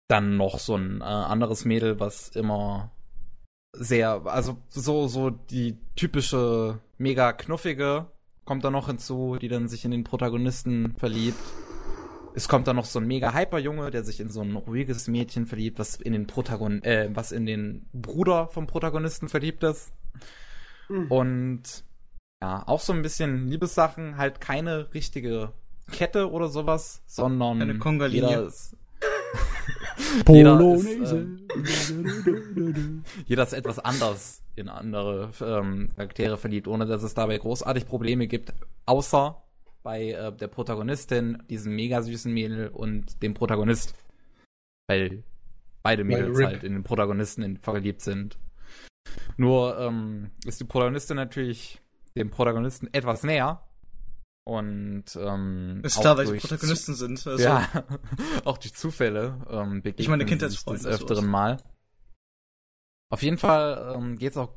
dann 0.09 0.37
noch 0.37 0.59
so 0.59 0.75
ein 0.75 1.01
äh, 1.01 1.05
anderes 1.05 1.65
Mädel, 1.65 1.99
was 1.99 2.29
immer 2.29 2.91
sehr, 3.73 4.21
also 4.25 4.57
so, 4.69 5.07
so 5.07 5.29
die 5.29 5.77
typische 5.95 6.79
mega 6.97 7.33
knuffige 7.33 8.07
kommt 8.45 8.63
da 8.63 8.71
noch 8.71 8.87
hinzu, 8.87 9.37
die 9.39 9.47
dann 9.47 9.67
sich 9.67 9.85
in 9.85 9.91
den 9.91 10.03
Protagonisten 10.03 10.95
verliebt. 10.97 11.39
Es 12.33 12.47
kommt 12.47 12.67
dann 12.67 12.77
noch 12.77 12.85
so 12.85 12.99
ein 12.99 13.07
mega 13.07 13.33
hyper 13.33 13.59
Junge, 13.59 13.91
der 13.91 14.03
sich 14.03 14.19
in 14.19 14.29
so 14.29 14.41
ein 14.41 14.55
ruhiges 14.55 15.07
Mädchen 15.07 15.47
verliebt, 15.47 15.79
was 15.79 15.95
in 15.95 16.13
den 16.13 16.27
Protagon 16.27 16.81
äh, 16.83 17.09
was 17.13 17.31
in 17.31 17.45
den 17.45 17.85
Bruder 17.93 18.47
vom 18.47 18.67
Protagonisten 18.67 19.29
verliebt 19.29 19.63
ist. 19.63 19.91
Mhm. 20.89 21.11
Und 21.11 21.63
ja, 22.41 22.63
auch 22.67 22.79
so 22.79 22.93
ein 22.93 23.01
bisschen 23.01 23.47
Liebessachen, 23.49 24.17
halt 24.17 24.41
keine 24.41 24.93
richtige 24.93 25.51
Kette 25.91 26.31
oder 26.31 26.47
sowas, 26.47 27.03
sondern 27.05 27.59
Keine 27.59 27.77
Conga-Linie. 27.77 28.51
jeder 30.27 30.75
ist, 30.75 30.87
Jeder 30.87 31.03
ist, 31.03 31.89
Polonaise. 31.93 33.03
jeder 33.25 33.43
ist 33.43 33.53
etwas 33.53 33.79
anders 33.79 34.43
in 34.55 34.69
andere 34.69 35.31
ähm, 35.41 35.89
Charaktere 35.95 36.37
verliebt, 36.37 36.67
ohne 36.67 36.85
dass 36.85 37.03
es 37.03 37.13
dabei 37.13 37.37
großartig 37.37 37.87
Probleme 37.87 38.27
gibt, 38.27 38.53
außer 38.85 39.41
bei 39.83 40.11
äh, 40.11 40.31
der 40.31 40.47
Protagonistin, 40.47 41.43
diesem 41.49 41.75
mega 41.75 42.01
süßen 42.01 42.31
Mädel 42.31 42.67
und 42.67 43.21
dem 43.23 43.33
Protagonist. 43.33 43.95
Weil 44.87 45.23
beide 45.83 46.03
Mädels 46.03 46.37
Rip. 46.37 46.45
halt 46.45 46.63
in 46.63 46.73
den 46.73 46.83
Protagonisten 46.83 47.43
in, 47.43 47.57
verliebt 47.57 48.01
sind. 48.01 48.37
Nur 49.37 49.79
ähm, 49.79 50.31
ist 50.45 50.59
die 50.59 50.65
Protagonistin 50.65 51.15
natürlich 51.15 51.81
dem 52.15 52.29
Protagonisten 52.29 52.89
etwas 52.93 53.23
näher. 53.23 53.63
Und 54.51 55.05
ähm, 55.15 55.79
Ist 55.81 55.97
auch 55.97 56.01
klar, 56.01 56.17
welche 56.17 56.35
Protagonisten 56.35 56.93
sind. 56.93 57.25
Also, 57.25 57.41
ja, 57.41 57.69
auch 58.43 58.57
durch 58.57 58.73
Zufälle 58.73 59.39
ähm, 59.49 59.81
begegnen 59.81 59.95
Ich 59.97 60.09
meine, 60.09 60.25
Kindheitsfreunde, 60.25 60.83
des 60.83 60.99
öfteren 60.99 61.25
Mal. 61.25 61.55
Auf 63.09 63.23
jeden 63.23 63.37
Fall 63.37 63.93
ähm, 63.95 64.17
geht 64.17 64.31
es 64.31 64.37
auch 64.37 64.53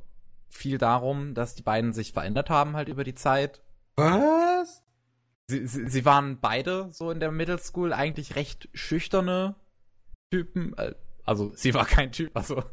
viel 0.48 0.78
darum, 0.78 1.34
dass 1.34 1.54
die 1.54 1.62
beiden 1.62 1.92
sich 1.92 2.12
verändert 2.12 2.50
haben 2.50 2.74
halt 2.74 2.88
über 2.88 3.04
die 3.04 3.14
Zeit. 3.14 3.62
Was? 3.94 4.82
Sie, 5.48 5.64
sie, 5.68 5.88
sie 5.88 6.04
waren 6.04 6.40
beide 6.40 6.88
so 6.90 7.12
in 7.12 7.20
der 7.20 7.30
Middle 7.30 7.60
School 7.60 7.92
eigentlich 7.92 8.34
recht 8.34 8.68
schüchterne 8.74 9.54
Typen. 10.32 10.76
Äh, 10.76 10.96
Also 11.24 11.52
sie 11.54 11.72
war 11.72 11.84
kein 11.86 12.10
Typ, 12.10 12.36
also 12.36 12.64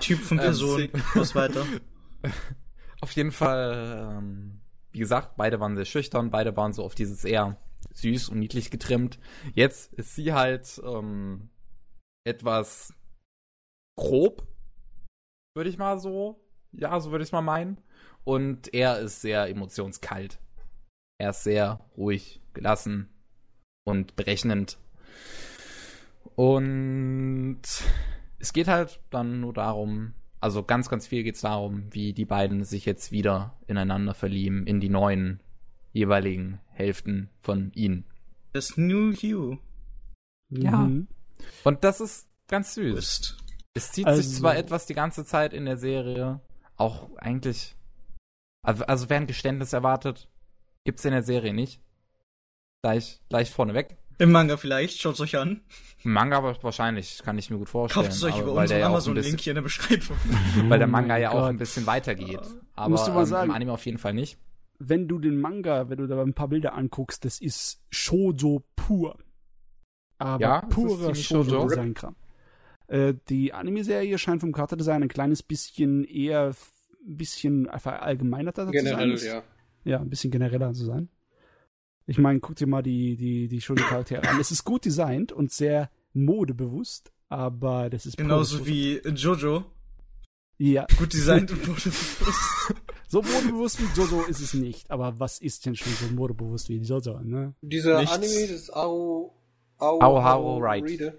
Typ 0.00 0.20
von 0.20 0.38
Ähm, 0.38 0.44
Person. 0.44 0.88
Was 1.14 1.34
weiter? 1.34 1.66
Auf 3.00 3.10
jeden 3.12 3.32
Fall, 3.32 4.18
ähm, 4.18 4.57
wie 4.98 5.02
gesagt, 5.02 5.36
beide 5.36 5.60
waren 5.60 5.76
sehr 5.76 5.84
schüchtern, 5.84 6.32
beide 6.32 6.56
waren 6.56 6.72
so 6.72 6.82
auf 6.82 6.96
dieses 6.96 7.24
eher 7.24 7.56
süß 7.92 8.30
und 8.30 8.40
niedlich 8.40 8.72
getrimmt. 8.72 9.20
Jetzt 9.54 9.94
ist 9.94 10.16
sie 10.16 10.32
halt 10.32 10.82
ähm, 10.84 11.50
etwas 12.26 12.92
grob, 13.96 14.44
würde 15.54 15.70
ich 15.70 15.78
mal 15.78 16.00
so, 16.00 16.44
ja, 16.72 16.98
so 16.98 17.12
würde 17.12 17.22
ich 17.22 17.28
es 17.28 17.32
mal 17.32 17.42
meinen. 17.42 17.80
Und 18.24 18.74
er 18.74 18.98
ist 18.98 19.20
sehr 19.20 19.48
emotionskalt. 19.48 20.40
Er 21.20 21.30
ist 21.30 21.44
sehr 21.44 21.78
ruhig, 21.96 22.42
gelassen 22.52 23.08
und 23.84 24.16
berechnend. 24.16 24.78
Und 26.34 27.62
es 28.40 28.52
geht 28.52 28.66
halt 28.66 29.00
dann 29.10 29.38
nur 29.38 29.52
darum, 29.52 30.14
also 30.40 30.62
ganz, 30.62 30.88
ganz 30.88 31.06
viel 31.06 31.22
geht 31.24 31.34
es 31.36 31.40
darum, 31.42 31.84
wie 31.92 32.12
die 32.12 32.24
beiden 32.24 32.64
sich 32.64 32.84
jetzt 32.84 33.12
wieder 33.12 33.56
ineinander 33.66 34.14
verlieben, 34.14 34.66
in 34.66 34.80
die 34.80 34.88
neuen 34.88 35.40
jeweiligen 35.92 36.60
Hälften 36.70 37.30
von 37.40 37.72
ihnen. 37.74 38.04
Das 38.52 38.76
New 38.76 39.10
You 39.10 39.58
Ja. 40.50 40.78
Mhm. 40.78 41.08
Und 41.64 41.84
das 41.84 42.00
ist 42.00 42.28
ganz 42.48 42.74
süß. 42.74 42.98
ist. 42.98 43.36
Es 43.74 43.92
zieht 43.92 44.06
Also- 44.06 44.22
sich 44.22 44.36
zwar 44.38 44.56
etwas 44.56 44.86
die 44.86 44.94
ganze 44.94 45.24
Zeit 45.24 45.52
in 45.52 45.64
der 45.64 45.76
Serie, 45.76 46.40
auch 46.76 47.14
eigentlich. 47.16 47.76
Also, 48.62 48.84
also 48.86 49.08
wer 49.08 49.18
ein 49.18 49.26
Geständnis 49.26 49.72
erwartet, 49.72 50.28
gibt's 50.84 51.04
in 51.04 51.12
der 51.12 51.22
Serie 51.22 51.52
nicht. 51.54 51.80
Gleich, 52.82 53.20
gleich 53.28 53.50
vorneweg. 53.50 53.96
Im 54.18 54.32
Manga 54.32 54.56
vielleicht, 54.56 55.00
schaut 55.00 55.20
euch 55.20 55.36
an. 55.36 55.60
Manga 56.04 56.42
wa- 56.42 56.56
wahrscheinlich, 56.62 57.20
kann 57.24 57.38
ich 57.38 57.50
mir 57.50 57.58
gut 57.58 57.68
vorstellen. 57.68 58.04
Kauft 58.06 58.16
es 58.16 58.22
euch 58.24 58.34
aber 58.34 58.42
über 58.42 58.54
weil 58.56 58.62
unseren 58.62 58.82
auch 58.82 58.86
Amazon-Link 58.90 59.40
hier 59.40 59.52
in 59.52 59.54
der 59.56 59.62
Beschreibung. 59.62 60.16
Weil 60.68 60.78
der 60.78 60.88
Oh 60.88 60.90
Manga 60.90 61.16
ja 61.16 61.30
auch 61.30 61.34
Gott. 61.40 61.50
ein 61.50 61.58
bisschen 61.58 61.86
weitergeht. 61.86 62.40
Aber 62.74 62.90
Musst 62.90 63.06
du 63.08 63.12
mal 63.12 63.20
ähm, 63.22 63.26
sagen. 63.26 63.50
im 63.50 63.54
Anime 63.56 63.72
auf 63.72 63.84
jeden 63.86 63.98
Fall 63.98 64.14
nicht. 64.14 64.38
Wenn 64.78 65.08
du 65.08 65.18
den 65.18 65.40
Manga, 65.40 65.88
wenn 65.88 65.98
du 65.98 66.06
da 66.06 66.20
ein 66.22 66.34
paar 66.34 66.48
Bilder 66.48 66.74
anguckst, 66.74 67.24
das 67.24 67.40
ist 67.40 67.80
Shoujo 67.90 68.64
pur. 68.76 69.16
Aber 70.18 70.40
Ja, 70.40 70.58
es 70.58 70.64
ist 70.68 70.74
purer. 70.74 71.14
Shoujo-Design-Kram. 71.14 72.16
Äh, 72.88 73.14
die 73.28 73.52
Anime-Serie 73.52 74.18
scheint 74.18 74.40
vom 74.40 74.52
Charakterdesign 74.52 75.02
ein 75.02 75.08
kleines 75.08 75.42
bisschen 75.42 76.04
eher 76.04 76.52
ein 77.06 77.16
bisschen 77.16 77.68
verallgemeinerter 77.76 78.66
zu 78.66 78.72
sein. 78.72 78.84
Generell, 78.84 79.12
Es- 79.12 79.24
ja. 79.24 79.42
Ja, 79.84 80.00
ein 80.00 80.08
bisschen 80.10 80.30
genereller 80.30 80.72
zu 80.72 80.84
sein. 80.84 81.08
Ich 82.08 82.16
meine, 82.16 82.40
guck 82.40 82.56
dir 82.56 82.66
mal 82.66 82.82
die, 82.82 83.16
die, 83.16 83.48
die 83.48 83.60
Shoujo-Charaktere 83.60 84.26
an. 84.26 84.40
Es 84.40 84.50
ist 84.50 84.64
gut 84.64 84.86
designt 84.86 85.30
und 85.30 85.52
sehr 85.52 85.90
modebewusst, 86.14 87.12
aber 87.28 87.90
das 87.90 88.06
ist 88.06 88.16
Genauso 88.16 88.66
wie 88.66 88.96
Jojo. 89.14 89.66
Ja, 90.56 90.86
Gut 90.98 91.12
designt 91.12 91.50
und 91.52 91.68
wurde 91.68 91.94
so 93.08 93.20
modebewusst 93.20 93.78
wie 93.80 94.00
Jojo 94.00 94.24
ist 94.24 94.40
es 94.40 94.54
nicht. 94.54 94.90
Aber 94.90 95.20
was 95.20 95.38
ist 95.38 95.66
denn 95.66 95.76
schon 95.76 95.92
so 95.92 96.06
modebewusst 96.14 96.70
wie 96.70 96.78
Jojo, 96.78 97.20
ne? 97.20 97.54
Dieser 97.60 98.00
Nichts. 98.00 98.14
Anime, 98.14 98.40
das 98.40 98.50
ist 98.62 98.70
Ao. 98.74 99.34
Ao, 99.76 100.00
Aoharu 100.00 100.58
Right. 100.60 100.84
Reader. 100.84 101.12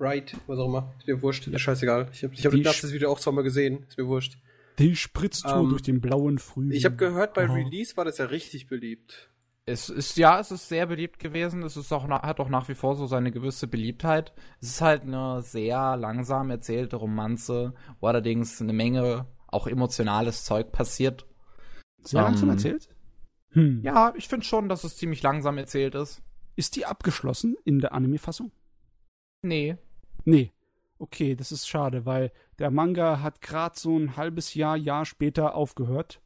Right, 0.00 0.36
was 0.48 0.58
auch 0.58 0.66
immer. 0.66 0.92
Ist 0.98 1.06
mir 1.06 1.22
wurscht. 1.22 1.46
Ist 1.46 1.60
scheißegal. 1.60 2.08
Ich 2.12 2.24
habe 2.24 2.34
ich 2.34 2.44
hab 2.44 2.52
das 2.52 2.92
Video 2.92 3.12
auch 3.12 3.20
zweimal 3.20 3.44
gesehen. 3.44 3.86
Ist 3.88 3.96
mir 3.96 4.08
wurscht. 4.08 4.38
Die 4.80 4.96
Spritztour 4.96 5.60
Ähm, 5.60 5.68
durch 5.68 5.82
den 5.82 6.00
blauen 6.00 6.38
Frühling. 6.40 6.72
Ich 6.72 6.84
habe 6.84 6.96
gehört, 6.96 7.34
bei 7.34 7.44
Aha. 7.44 7.54
Release 7.54 7.96
war 7.96 8.04
das 8.04 8.18
ja 8.18 8.24
richtig 8.24 8.66
beliebt. 8.66 9.30
Es 9.64 9.88
ist, 9.88 10.16
ja, 10.16 10.40
es 10.40 10.50
ist 10.50 10.68
sehr 10.68 10.86
beliebt 10.86 11.20
gewesen. 11.20 11.62
Es 11.62 11.76
ist 11.76 11.92
auch, 11.92 12.08
hat 12.08 12.40
auch 12.40 12.48
nach 12.48 12.68
wie 12.68 12.74
vor 12.74 12.96
so 12.96 13.06
seine 13.06 13.30
gewisse 13.30 13.68
Beliebtheit. 13.68 14.32
Es 14.60 14.70
ist 14.70 14.80
halt 14.80 15.02
eine 15.02 15.40
sehr 15.42 15.96
langsam 15.96 16.50
erzählte 16.50 16.96
Romanze, 16.96 17.74
wo 18.00 18.08
allerdings 18.08 18.60
eine 18.60 18.72
Menge 18.72 19.26
auch 19.46 19.68
emotionales 19.68 20.44
Zeug 20.44 20.72
passiert. 20.72 21.26
Sehr 22.02 22.22
langsam 22.22 22.48
ähm, 22.48 22.54
erzählt? 22.56 22.88
Hm. 23.50 23.82
Ja, 23.84 24.12
ich 24.16 24.26
finde 24.26 24.44
schon, 24.46 24.68
dass 24.68 24.82
es 24.82 24.96
ziemlich 24.96 25.22
langsam 25.22 25.58
erzählt 25.58 25.94
ist. 25.94 26.22
Ist 26.56 26.74
die 26.74 26.86
abgeschlossen 26.86 27.56
in 27.64 27.78
der 27.78 27.92
Anime-Fassung? 27.92 28.50
Nee. 29.42 29.76
Nee. 30.24 30.52
Okay, 30.98 31.34
das 31.34 31.52
ist 31.52 31.68
schade, 31.68 32.06
weil 32.06 32.32
der 32.58 32.70
Manga 32.70 33.20
hat 33.20 33.40
gerade 33.40 33.78
so 33.78 33.98
ein 33.98 34.16
halbes 34.16 34.54
Jahr, 34.54 34.76
Jahr 34.76 35.04
später 35.04 35.54
aufgehört. 35.54 36.21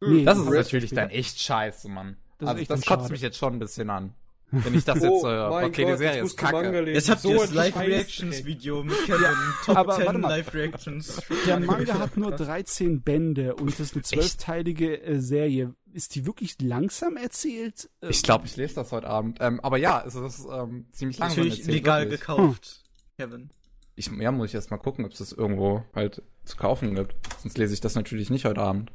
Nee, 0.00 0.24
Das 0.24 0.38
ist 0.38 0.48
natürlich 0.48 0.90
dann 0.90 1.10
echt 1.10 1.40
scheiße, 1.40 1.88
Mann. 1.88 2.16
Das 2.38 2.50
also 2.50 2.64
das 2.64 2.80
kotzt 2.84 3.00
schade. 3.02 3.12
mich 3.12 3.22
jetzt 3.22 3.38
schon 3.38 3.54
ein 3.54 3.58
bisschen 3.58 3.88
an. 3.90 4.12
Wenn 4.50 4.74
ich 4.74 4.84
das 4.84 4.96
jetzt 5.02 5.24
höre. 5.24 5.50
okay, 5.66 5.86
die 5.86 5.96
Serie 5.96 6.22
ist 6.22 6.36
kacke. 6.36 6.90
Jetzt 6.92 7.08
habt 7.08 7.22
so 7.22 7.30
ihr 7.30 7.38
das 7.38 7.48
ein 7.50 7.54
Live-Reactions-Video 7.56 8.84
mit 8.84 8.94
Kevin. 9.06 9.34
Top 9.64 9.76
aber 9.76 9.96
10 9.96 10.06
warte 10.06 10.18
mal. 10.18 10.28
Live-Reactions. 10.28 11.22
Der 11.46 11.60
Manga 11.60 11.98
hat 11.98 12.16
nur 12.16 12.30
13 12.36 13.02
Bände 13.02 13.54
und 13.56 13.70
das 13.72 13.80
ist 13.80 13.94
eine 13.94 14.02
zwölfteilige 14.02 15.02
äh, 15.02 15.18
Serie. 15.18 15.74
Ist 15.92 16.14
die 16.14 16.26
wirklich 16.26 16.60
langsam 16.60 17.16
erzählt? 17.16 17.88
Äh, 18.02 18.10
Ich 18.10 18.22
glaube, 18.22 18.46
ich 18.46 18.56
lese 18.56 18.74
das 18.76 18.92
heute 18.92 19.08
Abend. 19.08 19.38
Ähm, 19.40 19.58
aber 19.60 19.78
ja, 19.78 20.04
es 20.06 20.14
ist 20.14 20.46
ähm, 20.52 20.86
ziemlich 20.92 21.18
langsam 21.18 21.38
Natürlich 21.38 21.58
erzählt, 21.60 21.74
legal 21.74 22.02
wirklich. 22.02 22.20
gekauft. 22.20 22.82
Kevin. 23.18 23.50
Ich, 23.96 24.10
ja, 24.18 24.30
muss 24.30 24.50
ich 24.50 24.54
erst 24.54 24.70
mal 24.70 24.76
gucken, 24.76 25.06
ob 25.06 25.12
es 25.12 25.18
das 25.18 25.32
irgendwo 25.32 25.82
halt 25.94 26.22
zu 26.44 26.56
kaufen 26.58 26.94
gibt. 26.94 27.16
Sonst 27.42 27.56
lese 27.56 27.72
ich 27.72 27.80
das 27.80 27.94
natürlich 27.94 28.28
nicht 28.28 28.44
heute 28.44 28.60
Abend. 28.60 28.92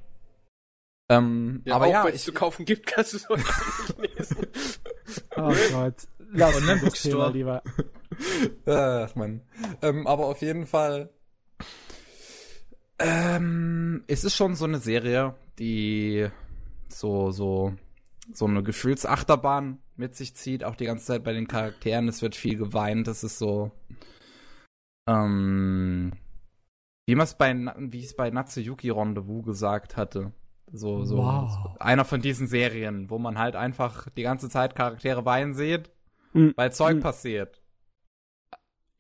Ähm, 1.12 1.62
Ja, 1.66 1.76
aber 1.76 1.86
auch 1.88 1.92
ja, 1.92 2.04
wenn 2.06 2.10
es 2.14 2.22
ich, 2.22 2.26
zu 2.26 2.34
kaufen 2.34 2.66
gibt, 2.66 2.86
kannst 2.88 3.14
du 3.14 3.18
es 3.18 3.30
auch 3.30 3.38
nicht 3.38 4.18
lesen. 4.18 4.38
Oh 5.36 5.54
Gott. 5.72 6.08
Lass 6.34 6.56
uns 6.56 6.56
das 6.56 6.56
Online-Bookstore. 6.62 7.14
Thema 7.14 7.30
lieber. 7.32 7.64
Ach 8.66 9.16
man. 9.16 9.42
Ähm, 9.82 10.08
aber 10.08 10.28
auf 10.28 10.42
jeden 10.42 10.66
Fall. 10.68 11.10
Ähm, 13.00 14.04
es 14.08 14.24
ist 14.24 14.36
schon 14.36 14.56
so 14.56 14.66
eine 14.66 14.80
Serie, 14.80 15.36
die 15.60 16.28
so, 16.88 17.32
so, 17.32 17.74
so 18.32 18.46
eine 18.46 18.64
Gefühlsachterbahn 18.64 19.80
mit 19.98 20.16
sich 20.16 20.36
zieht, 20.36 20.64
auch 20.64 20.76
die 20.76 20.86
ganze 20.86 21.06
Zeit 21.06 21.24
bei 21.24 21.34
den 21.34 21.48
Charakteren. 21.48 22.08
Es 22.08 22.22
wird 22.22 22.36
viel 22.36 22.58
geweint, 22.58 23.08
es 23.08 23.24
ist 23.24 23.38
so. 23.40 23.72
Ähm, 25.10 26.14
wie 27.08 27.16
man 27.16 27.24
es 27.26 27.34
bei, 27.38 27.54
Na- 27.54 27.76
wie 27.78 28.00
ich 28.00 28.06
es 28.06 28.16
bei 28.16 28.30
Natsuyuki 28.30 28.92
Rendezvous 28.92 29.44
gesagt 29.46 29.98
hatte. 29.98 30.32
So, 30.74 31.04
so, 31.04 31.18
Wow. 31.18 31.52
so 31.52 31.76
einer 31.80 32.06
von 32.06 32.22
diesen 32.22 32.48
Serien, 32.48 33.10
wo 33.10 33.18
man 33.20 33.38
halt 33.38 33.56
einfach 33.56 34.08
die 34.16 34.24
ganze 34.24 34.50
Zeit 34.50 34.76
Charaktere 34.76 35.26
weinen 35.26 35.54
sieht, 35.54 35.90
Hm, 36.34 36.54
weil 36.56 36.72
Zeug 36.72 36.94
hm. 36.96 37.00
passiert. 37.02 37.62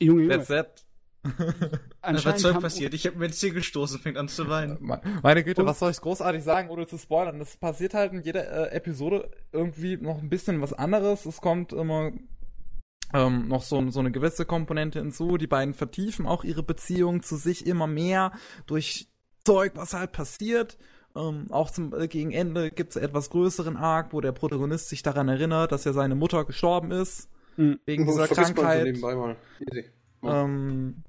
Junge, 0.01 0.23
Junge. 0.23 0.37
That's 0.37 0.49
it. 0.49 0.85
Was 1.23 1.79
Anscheinend 2.01 2.39
Zeug 2.41 2.59
passiert? 2.59 2.93
Ich 2.95 3.05
habe 3.05 3.17
mir 3.17 3.25
ins 3.27 3.37
Ziel 3.39 3.53
gestoßen, 3.53 3.99
fängt 3.99 4.17
an 4.17 4.27
zu 4.27 4.49
weinen. 4.49 4.77
Me- 4.81 4.99
Meine 5.21 5.43
Güte, 5.43 5.61
Und- 5.61 5.67
was 5.67 5.77
soll 5.79 5.91
ich 5.91 6.01
großartig 6.01 6.43
sagen, 6.43 6.69
ohne 6.69 6.87
zu 6.87 6.97
spoilern? 6.97 7.37
Das 7.37 7.55
passiert 7.57 7.93
halt 7.93 8.11
in 8.11 8.21
jeder 8.23 8.71
äh, 8.71 8.75
Episode 8.75 9.29
irgendwie 9.51 9.97
noch 9.97 10.17
ein 10.17 10.29
bisschen 10.29 10.61
was 10.61 10.73
anderes. 10.73 11.25
Es 11.27 11.39
kommt 11.39 11.73
immer 11.73 12.11
ähm, 13.13 13.47
noch 13.49 13.61
so, 13.61 13.87
so 13.91 13.99
eine 13.99 14.11
gewisse 14.11 14.45
Komponente 14.45 14.97
hinzu. 14.99 15.37
Die 15.37 15.45
beiden 15.47 15.75
vertiefen 15.75 16.25
auch 16.25 16.43
ihre 16.43 16.63
Beziehung 16.63 17.21
zu 17.21 17.35
sich 17.35 17.67
immer 17.67 17.85
mehr 17.85 18.31
durch 18.65 19.07
Zeug, 19.45 19.73
was 19.75 19.93
halt 19.93 20.11
passiert. 20.13 20.77
Ähm, 21.15 21.47
auch 21.49 21.69
zum 21.71 21.93
äh, 21.93 22.07
gegen 22.07 22.31
Ende 22.31 22.71
gibt 22.71 22.91
es 22.91 22.95
etwas 22.95 23.29
größeren 23.29 23.77
Arc, 23.77 24.13
wo 24.13 24.21
der 24.21 24.31
Protagonist 24.31 24.89
sich 24.89 25.03
daran 25.03 25.27
erinnert, 25.27 25.71
dass 25.71 25.83
ja 25.83 25.93
seine 25.93 26.15
Mutter 26.15 26.45
gestorben 26.45 26.91
ist. 26.91 27.29
Hm. 27.55 27.79
Wegen 27.85 28.05
dieser 28.05 28.27
so 28.27 28.35
Krankheit. 28.35 28.83
nebenbei 28.85 29.15
mal. 29.15 29.35
Easy. 29.59 29.85
Ähm, 30.23 31.03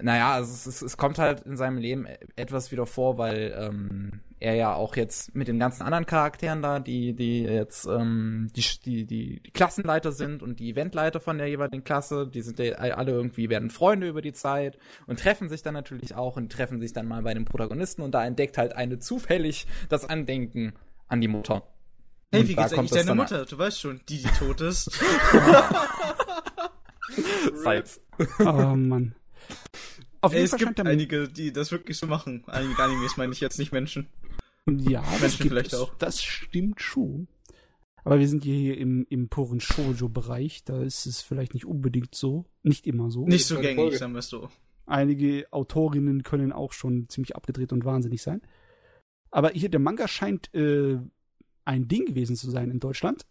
naja, 0.00 0.34
also 0.34 0.52
es, 0.52 0.66
es, 0.66 0.82
es 0.82 0.96
kommt 0.96 1.18
halt 1.18 1.40
in 1.42 1.56
seinem 1.56 1.78
Leben 1.78 2.06
etwas 2.36 2.70
wieder 2.70 2.86
vor, 2.86 3.18
weil 3.18 3.54
ähm, 3.58 4.20
er 4.40 4.54
ja 4.54 4.74
auch 4.74 4.96
jetzt 4.96 5.34
mit 5.34 5.48
den 5.48 5.58
ganzen 5.58 5.82
anderen 5.82 6.06
Charakteren 6.06 6.62
da, 6.62 6.80
die, 6.80 7.12
die 7.14 7.42
jetzt 7.42 7.84
ähm, 7.86 8.50
die, 8.56 8.64
die, 8.84 9.06
die, 9.06 9.40
die 9.40 9.50
Klassenleiter 9.50 10.12
sind 10.12 10.42
und 10.42 10.58
die 10.60 10.70
Eventleiter 10.70 11.20
von 11.20 11.36
der 11.36 11.46
jeweiligen 11.46 11.84
Klasse, 11.84 12.26
die 12.26 12.40
sind 12.40 12.58
ja 12.58 12.72
alle 12.72 13.12
irgendwie, 13.12 13.50
werden 13.50 13.68
Freunde 13.68 14.08
über 14.08 14.22
die 14.22 14.32
Zeit 14.32 14.78
und 15.06 15.20
treffen 15.20 15.50
sich 15.50 15.62
dann 15.62 15.74
natürlich 15.74 16.14
auch 16.14 16.36
und 16.36 16.50
treffen 16.50 16.80
sich 16.80 16.94
dann 16.94 17.06
mal 17.06 17.22
bei 17.22 17.34
den 17.34 17.44
Protagonisten 17.44 18.00
und 18.00 18.12
da 18.12 18.24
entdeckt 18.24 18.56
halt 18.56 18.74
eine 18.74 18.98
zufällig 18.98 19.66
das 19.90 20.08
Andenken 20.08 20.72
an 21.06 21.20
die 21.20 21.28
Mutter. 21.28 21.62
Hey, 22.32 22.40
Und 22.40 22.48
wie 22.48 22.54
geht's 22.54 22.72
kommt 22.72 22.78
eigentlich 22.78 23.02
deiner 23.02 23.14
Mutter? 23.14 23.44
Du 23.44 23.58
weißt 23.58 23.78
schon, 23.78 24.00
die, 24.08 24.22
die 24.22 24.28
tot 24.28 24.62
ist. 24.62 24.90
Salz. 27.54 28.00
Oh 28.38 28.74
Mann. 28.76 29.14
Auf 30.22 30.32
Ey, 30.32 30.38
jeden 30.38 30.44
es 30.44 30.50
Fall 30.50 30.58
gibt 30.58 30.80
einige, 30.80 31.28
die 31.28 31.52
das 31.52 31.72
wirklich 31.72 31.96
so 31.98 32.06
machen. 32.06 32.44
Einige 32.46 32.82
Animes 32.82 33.16
meine 33.16 33.32
ich 33.32 33.40
jetzt 33.40 33.58
nicht 33.58 33.72
Menschen. 33.72 34.08
Ja, 34.68 35.02
das 35.20 35.38
gibt 35.38 35.50
vielleicht 35.50 35.72
es. 35.72 35.78
auch. 35.78 35.94
Das 35.94 36.22
stimmt 36.22 36.80
schon. 36.80 37.28
Aber 38.04 38.18
wir 38.18 38.28
sind 38.28 38.44
hier 38.44 38.78
im, 38.78 39.06
im 39.10 39.28
puren 39.28 39.60
Shoujo-Bereich. 39.60 40.64
Da 40.64 40.82
ist 40.82 41.06
es 41.06 41.20
vielleicht 41.20 41.54
nicht 41.54 41.66
unbedingt 41.66 42.14
so. 42.14 42.46
Nicht 42.62 42.86
immer 42.86 43.10
so. 43.10 43.26
Nicht 43.26 43.46
so 43.46 43.58
gängig, 43.60 43.76
Folge. 43.76 43.98
sagen 43.98 44.12
wir 44.12 44.20
es 44.20 44.28
so. 44.28 44.48
Einige 44.86 45.46
Autorinnen 45.52 46.22
können 46.22 46.52
auch 46.52 46.72
schon 46.72 47.08
ziemlich 47.08 47.36
abgedreht 47.36 47.72
und 47.72 47.84
wahnsinnig 47.84 48.22
sein. 48.22 48.42
Aber 49.30 49.50
hier, 49.50 49.68
der 49.68 49.80
Manga 49.80 50.08
scheint 50.08 50.52
äh, 50.54 50.98
ein 51.64 51.88
Ding 51.88 52.06
gewesen 52.06 52.36
zu 52.36 52.50
sein 52.50 52.70
in 52.70 52.80
Deutschland. 52.80 53.26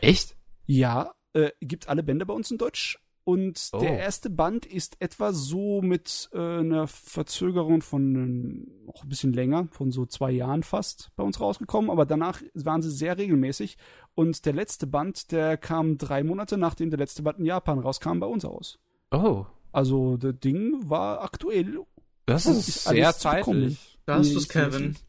Echt? 0.00 0.36
Ja, 0.66 1.14
äh, 1.34 1.50
gibt 1.60 1.88
alle 1.88 2.02
Bände 2.02 2.26
bei 2.26 2.34
uns 2.34 2.50
in 2.50 2.58
Deutsch. 2.58 2.98
Und 3.24 3.70
Oh. 3.72 3.78
der 3.78 3.98
erste 3.98 4.28
Band 4.28 4.66
ist 4.66 4.96
etwa 5.00 5.32
so 5.32 5.80
mit 5.80 6.28
äh, 6.34 6.38
einer 6.38 6.86
Verzögerung 6.86 7.80
von 7.80 8.14
ähm, 8.14 8.66
auch 8.86 9.02
ein 9.02 9.08
bisschen 9.08 9.32
länger, 9.32 9.68
von 9.70 9.90
so 9.90 10.04
zwei 10.04 10.30
Jahren 10.30 10.62
fast 10.62 11.10
bei 11.16 11.24
uns 11.24 11.40
rausgekommen. 11.40 11.90
Aber 11.90 12.04
danach 12.04 12.42
waren 12.52 12.82
sie 12.82 12.90
sehr 12.90 13.16
regelmäßig. 13.16 13.78
Und 14.14 14.44
der 14.44 14.52
letzte 14.52 14.86
Band, 14.86 15.32
der 15.32 15.56
kam 15.56 15.96
drei 15.96 16.22
Monate 16.22 16.58
nachdem 16.58 16.90
der 16.90 16.98
letzte 16.98 17.22
Band 17.22 17.38
in 17.38 17.46
Japan 17.46 17.78
rauskam, 17.78 18.18
bei 18.20 18.26
uns 18.26 18.44
aus. 18.44 18.78
Oh. 19.10 19.46
Also, 19.72 20.16
das 20.18 20.38
Ding 20.38 20.88
war 20.88 21.22
aktuell. 21.22 21.80
Das 22.26 22.46
ist, 22.46 22.68
ist 22.68 22.84
sehr 22.84 23.12
zeitlich. 23.14 23.98
Da 24.06 24.16
hast 24.18 24.28
Nee, 24.28 24.34
du's, 24.34 24.44
ist 24.44 24.54
nicht 24.78 25.04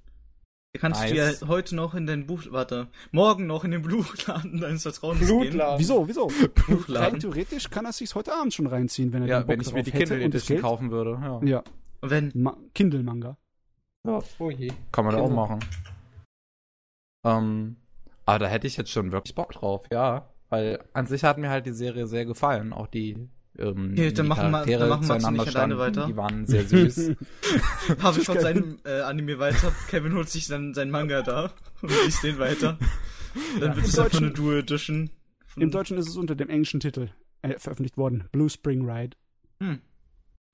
Du 0.76 0.82
kannst 0.82 1.00
Nice. 1.04 1.40
dir 1.40 1.48
heute 1.48 1.74
noch 1.74 1.96
in 1.96 2.06
den 2.06 2.28
Buch, 2.28 2.42
warte, 2.50 2.90
morgen 3.14 3.48
noch 3.48 3.64
in 3.64 3.72
den 3.72 3.82
Blutladen 3.82 4.60
deines 4.60 4.82
Vertrauens 4.82 5.26
Blutladen. 5.26 5.80
Wieso, 5.80 6.06
wieso? 6.06 6.28
Rein 6.28 6.50
Blutladen. 6.54 7.20
theoretisch 7.22 7.70
kann 7.70 7.86
er 7.86 7.94
sich 7.94 8.14
heute 8.14 8.34
Abend 8.34 8.54
schon 8.54 8.68
reinziehen, 8.68 9.14
wenn 9.14 9.22
er 9.22 9.28
Ja, 9.30 9.40
den 9.40 9.44
Bock 9.44 9.50
wenn 9.54 9.62
ich 9.62 9.68
mir 9.68 9.84
drauf 9.84 9.86
die 9.86 9.92
Kindle 9.92 10.22
Edition 10.22 10.60
kaufen 10.60 10.92
würde. 10.92 11.12
Ja. 11.22 11.40
Ja, 11.46 11.64
wenn, 12.02 12.30
Ma 12.36 12.58
Kindle-Manga. 12.74 13.38
Oh 14.04 14.50
je. 14.50 14.70
Kann 14.92 15.06
man 15.06 15.16
da 15.16 15.22
auch 15.22 15.30
machen. 15.30 15.60
Ähm, 17.24 17.78
aber 18.26 18.40
da 18.40 18.48
hätte 18.48 18.68
ich 18.68 18.76
jetzt 18.76 18.92
schon 18.92 19.14
wirklich 19.14 19.34
Bock 19.34 19.54
drauf, 19.54 19.86
ja. 19.94 20.28
Weil 20.50 20.84
an 20.92 21.08
sich 21.08 21.24
hat 21.24 21.38
mir 21.38 21.50
halt 21.50 21.66
die 21.68 21.72
Serie 21.72 22.06
sehr 22.06 22.26
gefallen. 22.26 22.74
Auch 22.74 22.88
die, 22.88 23.30
ähm, 23.58 23.92
Okay, 23.94 24.12
dann 24.12 24.28
machen 24.28 24.52
wir- 24.52 24.78
dann 24.78 24.90
machen 24.90 25.02
wir 25.02 25.08
zueinander 25.20 25.44
ziemlich 25.44 25.56
alleine 25.56 25.78
weiter. 25.78 26.08
Die 26.08 26.16
waren 26.18 26.46
sehr 26.46 26.66
süß. 26.68 27.12
Pavel 27.98 28.24
schaut 28.24 28.42
sein 28.42 28.80
äh, 28.86 29.02
Anime 29.02 29.40
weiter, 29.40 29.72
Kevin 29.90 30.14
holt 30.16 30.30
sich 30.30 30.48
dann 30.48 30.74
sein 30.74 30.92
Manga 30.92 31.22
da 31.22 31.52
und 31.82 31.92
liest 32.06 32.24
den 32.24 32.38
weiter. 32.40 32.78
Dann 33.60 33.76
wird 33.76 33.78
Im 33.80 33.84
es 33.86 34.00
einfach 34.00 34.18
eine 34.20 34.32
Dual 34.32 34.60
Edition. 34.60 35.10
von- 35.46 35.64
Im 35.64 35.72
Deutschen 35.72 35.98
ist 35.98 36.08
es 36.08 36.16
unter 36.18 36.36
dem 36.36 36.50
englischen 36.50 36.80
Titel 36.80 37.10
äh, 37.42 37.58
veröffentlicht 37.60 37.98
worden. 37.98 38.28
Blue 38.32 38.50
Spring 38.50 38.90
Ride. 38.90 39.16
Hm. 39.62 39.80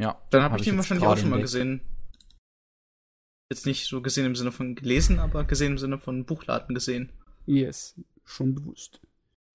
ja, 0.01 0.19
Dann 0.29 0.43
habe 0.43 0.53
hab 0.53 0.59
ich 0.59 0.65
den 0.67 0.77
wahrscheinlich 0.77 1.05
auch 1.07 1.17
schon 1.17 1.29
mal 1.29 1.41
gesehen. 1.41 1.81
Jetzt 3.49 3.65
nicht 3.65 3.87
so 3.87 4.01
gesehen 4.01 4.25
im 4.25 4.35
Sinne 4.35 4.51
von 4.51 4.75
gelesen, 4.75 5.19
aber 5.19 5.43
gesehen 5.43 5.73
im 5.73 5.77
Sinne 5.77 5.97
von 5.97 6.25
Buchladen 6.25 6.73
gesehen. 6.73 7.11
Yes, 7.45 7.95
schon 8.23 8.55
bewusst. 8.55 9.01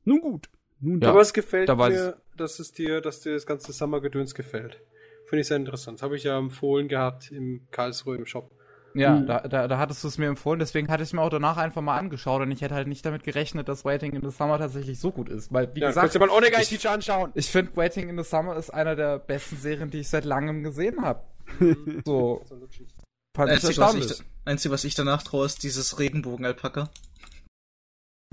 Nun 0.05 0.20
gut. 0.20 0.49
Nun 0.81 1.00
Ja. 1.00 1.10
Aber 1.10 1.20
es 1.23 1.33
gefällt 1.33 1.68
mir, 1.68 2.16
dass 2.36 2.58
es 2.58 2.73
dir, 2.73 3.00
dass 3.00 3.20
dir 3.20 3.32
das 3.34 3.47
ganze 3.47 3.73
Summer-Gedöns 3.73 4.34
gefällt. 4.34 4.81
Finde 5.28 5.40
ich 5.40 5.48
sehr 5.48 5.56
interessant. 5.56 6.02
Habe 6.02 6.16
ich 6.16 6.24
ja 6.24 6.39
empfohlen 6.39 6.89
gehabt 6.89 7.32
im 7.32 7.66
Karlsruhe 7.70 8.16
im 8.16 8.26
Shop. 8.26 8.50
Ja, 8.94 9.16
Mhm. 9.16 9.26
da, 9.26 9.40
da, 9.40 9.68
da 9.68 9.76
hattest 9.78 10.02
du 10.05 10.08
es 10.08 10.16
mir 10.16 10.26
empfohlen, 10.26 10.58
deswegen 10.58 10.89
hatte 10.89 11.02
ich 11.02 11.10
es 11.10 11.12
mir 11.12 11.20
auch 11.20 11.28
danach 11.28 11.58
einfach 11.58 11.82
mal 11.82 11.98
angeschaut 11.98 12.40
und 12.40 12.50
ich 12.50 12.62
hätte 12.62 12.74
halt 12.74 12.89
nicht 12.89 13.05
damit 13.05 13.24
gerechnet, 13.24 13.68
dass 13.68 13.84
Waiting 13.84 14.12
in 14.15 14.23
the 14.23 14.34
Summer 14.34 14.56
tatsächlich 14.58 14.98
so 14.98 15.10
gut 15.12 15.28
ist. 15.28 15.52
Weil, 15.52 15.74
wie 15.74 15.81
Ja, 15.81 15.89
gesagt, 15.89 16.05
kannst 16.05 16.15
du 16.15 16.18
mal 16.20 16.31
ohne 16.31 16.47
ich- 16.48 16.68
Teacher 16.68 16.92
anschauen. 16.92 17.31
ich 17.34 17.50
finde 17.50 17.76
Waiting 17.76 18.08
in 18.08 18.16
the 18.16 18.24
Summer 18.24 18.56
ist 18.56 18.70
einer 18.70 18.97
der 18.97 19.18
besten 19.18 19.56
Serien, 19.56 19.90
die 19.90 19.98
ich 20.00 20.08
seit 20.08 20.24
langem 20.24 20.62
gesehen 20.62 21.02
habe. 21.02 21.23
So, 22.06 22.42
fand 22.48 23.50
ich 23.50 23.56
Einzige 23.56 23.68
was, 23.68 23.78
erstaunlich. 23.78 24.10
ich, 24.12 24.23
Einzige, 24.47 24.73
was 24.73 24.84
ich 24.84 24.94
danach 24.94 25.23
traue, 25.23 25.44
ist 25.44 25.62
dieses 25.62 25.98
Regenbogen-Alpaka. 25.98 26.89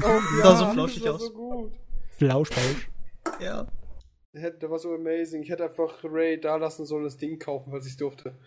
Oh, 0.02 0.08
Sah 0.44 0.56
so 0.56 0.72
flauschig 0.72 1.10
aus. 1.10 1.22
so 1.26 1.32
gut. 1.34 1.74
Flauschfausch. 2.18 2.90
Ja. 3.42 3.68
Der 4.34 4.70
war 4.70 4.80
so 4.80 4.94
amazing. 4.96 5.44
Ich 5.44 5.50
hätte 5.50 5.66
einfach 5.66 6.04
Ray 6.04 6.40
da 6.40 6.56
lassen 6.56 6.86
sollen, 6.86 7.04
das 7.04 7.18
Ding 7.18 7.38
kaufen, 7.38 7.72
falls 7.72 7.86
ich 7.86 7.98
durfte. 7.98 8.38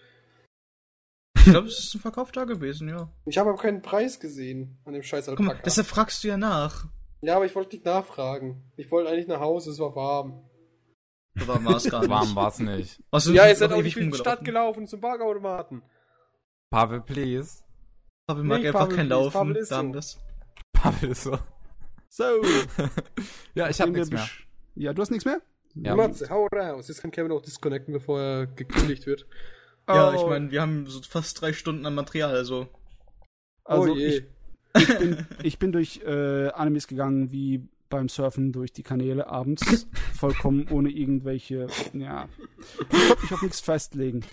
Ich 1.36 1.44
glaube, 1.44 1.68
es 1.68 1.78
ist 1.78 1.94
ein 1.94 2.00
Verkauf 2.00 2.32
da 2.32 2.44
gewesen, 2.44 2.88
ja. 2.88 3.08
Ich 3.24 3.38
habe 3.38 3.50
aber 3.50 3.58
keinen 3.60 3.82
Preis 3.82 4.18
gesehen 4.18 4.78
an 4.84 4.94
dem 4.94 5.04
scheiß 5.04 5.26
Guck 5.26 5.38
mal, 5.38 5.50
Alpaka. 5.50 5.62
deshalb 5.64 5.86
fragst 5.86 6.24
du 6.24 6.28
ja 6.28 6.36
nach. 6.36 6.86
Ja, 7.22 7.36
aber 7.36 7.46
ich 7.46 7.54
wollte 7.54 7.76
nicht 7.76 7.84
nachfragen. 7.84 8.64
Ich 8.76 8.90
wollte 8.90 9.10
eigentlich 9.10 9.28
nach 9.28 9.38
Hause, 9.40 9.70
es 9.70 9.78
war 9.78 9.94
warm. 9.94 10.48
So 11.38 11.46
warm 11.46 11.64
war 11.64 11.76
es 11.76 11.84
gar 11.88 12.00
nicht. 12.00 12.10
Warm 12.10 12.34
war's 12.34 12.58
nicht. 12.58 13.00
Also, 13.12 13.32
ja, 13.32 13.46
ihr 13.46 13.54
seid 13.54 13.72
auch 13.72 13.78
in 13.78 13.84
die 14.10 14.16
Stadt 14.16 14.44
gelaufen 14.44 14.86
zum 14.88 15.00
Parkautomaten. 15.00 15.82
Pavel, 16.70 17.00
please. 17.02 17.62
Pavel 18.26 18.42
mag 18.42 18.60
Nee, 18.60 18.66
einfach 18.68 18.80
Pavel 18.80 18.96
kein 18.96 19.06
ist- 19.06 19.10
Laufen. 19.10 19.32
Pavel 19.32 19.56
ist 19.56 19.68
so. 19.68 19.92
das. 19.92 20.18
Pavel 20.72 21.10
ist 21.10 21.22
so. 21.22 21.38
So. 22.08 22.24
Ja, 23.54 23.68
ich 23.68 23.80
hab 23.80 23.88
Nachdem 23.88 23.94
wir 23.94 24.00
nichts 24.00 24.10
mehr. 24.10 24.28
Ja, 24.74 24.92
du 24.92 25.00
hast 25.02 25.10
nichts 25.10 25.24
mehr? 25.24 25.40
Ja. 25.82 25.94
Matze, 25.94 26.28
hau 26.30 26.46
raus. 26.46 26.88
Jetzt 26.88 27.02
kann 27.02 27.10
Kevin 27.10 27.32
auch 27.32 27.42
disconnecten, 27.42 27.92
bevor 27.92 28.20
er 28.20 28.46
gekündigt 28.46 29.06
wird. 29.06 29.26
Ja, 29.88 30.10
Oh. 30.10 30.14
ich 30.14 30.26
meine, 30.26 30.50
wir 30.50 30.62
haben 30.62 30.86
so 30.86 31.00
fast 31.02 31.40
drei 31.40 31.52
Stunden 31.52 31.86
an 31.86 31.94
Material, 31.94 32.34
also. 32.34 32.66
Also 33.64 33.92
oh 33.92 33.96
je. 33.96 34.06
ich, 34.06 34.24
ich, 34.74 34.98
bin, 34.98 35.26
ich 35.42 35.58
bin 35.58 35.72
durch 35.72 36.00
äh, 36.04 36.48
Animes 36.48 36.86
gegangen, 36.86 37.30
wie 37.30 37.68
beim 37.88 38.08
Surfen 38.08 38.52
durch 38.52 38.72
die 38.72 38.82
Kanäle 38.82 39.28
abends. 39.28 39.86
vollkommen 40.14 40.66
ohne 40.70 40.90
irgendwelche, 40.90 41.68
ja. 41.92 42.28
Ich 42.90 42.98
konnte 43.08 43.22
mich 43.22 43.32
auf 43.32 43.42
nichts 43.42 43.60
festlegen. 43.60 44.24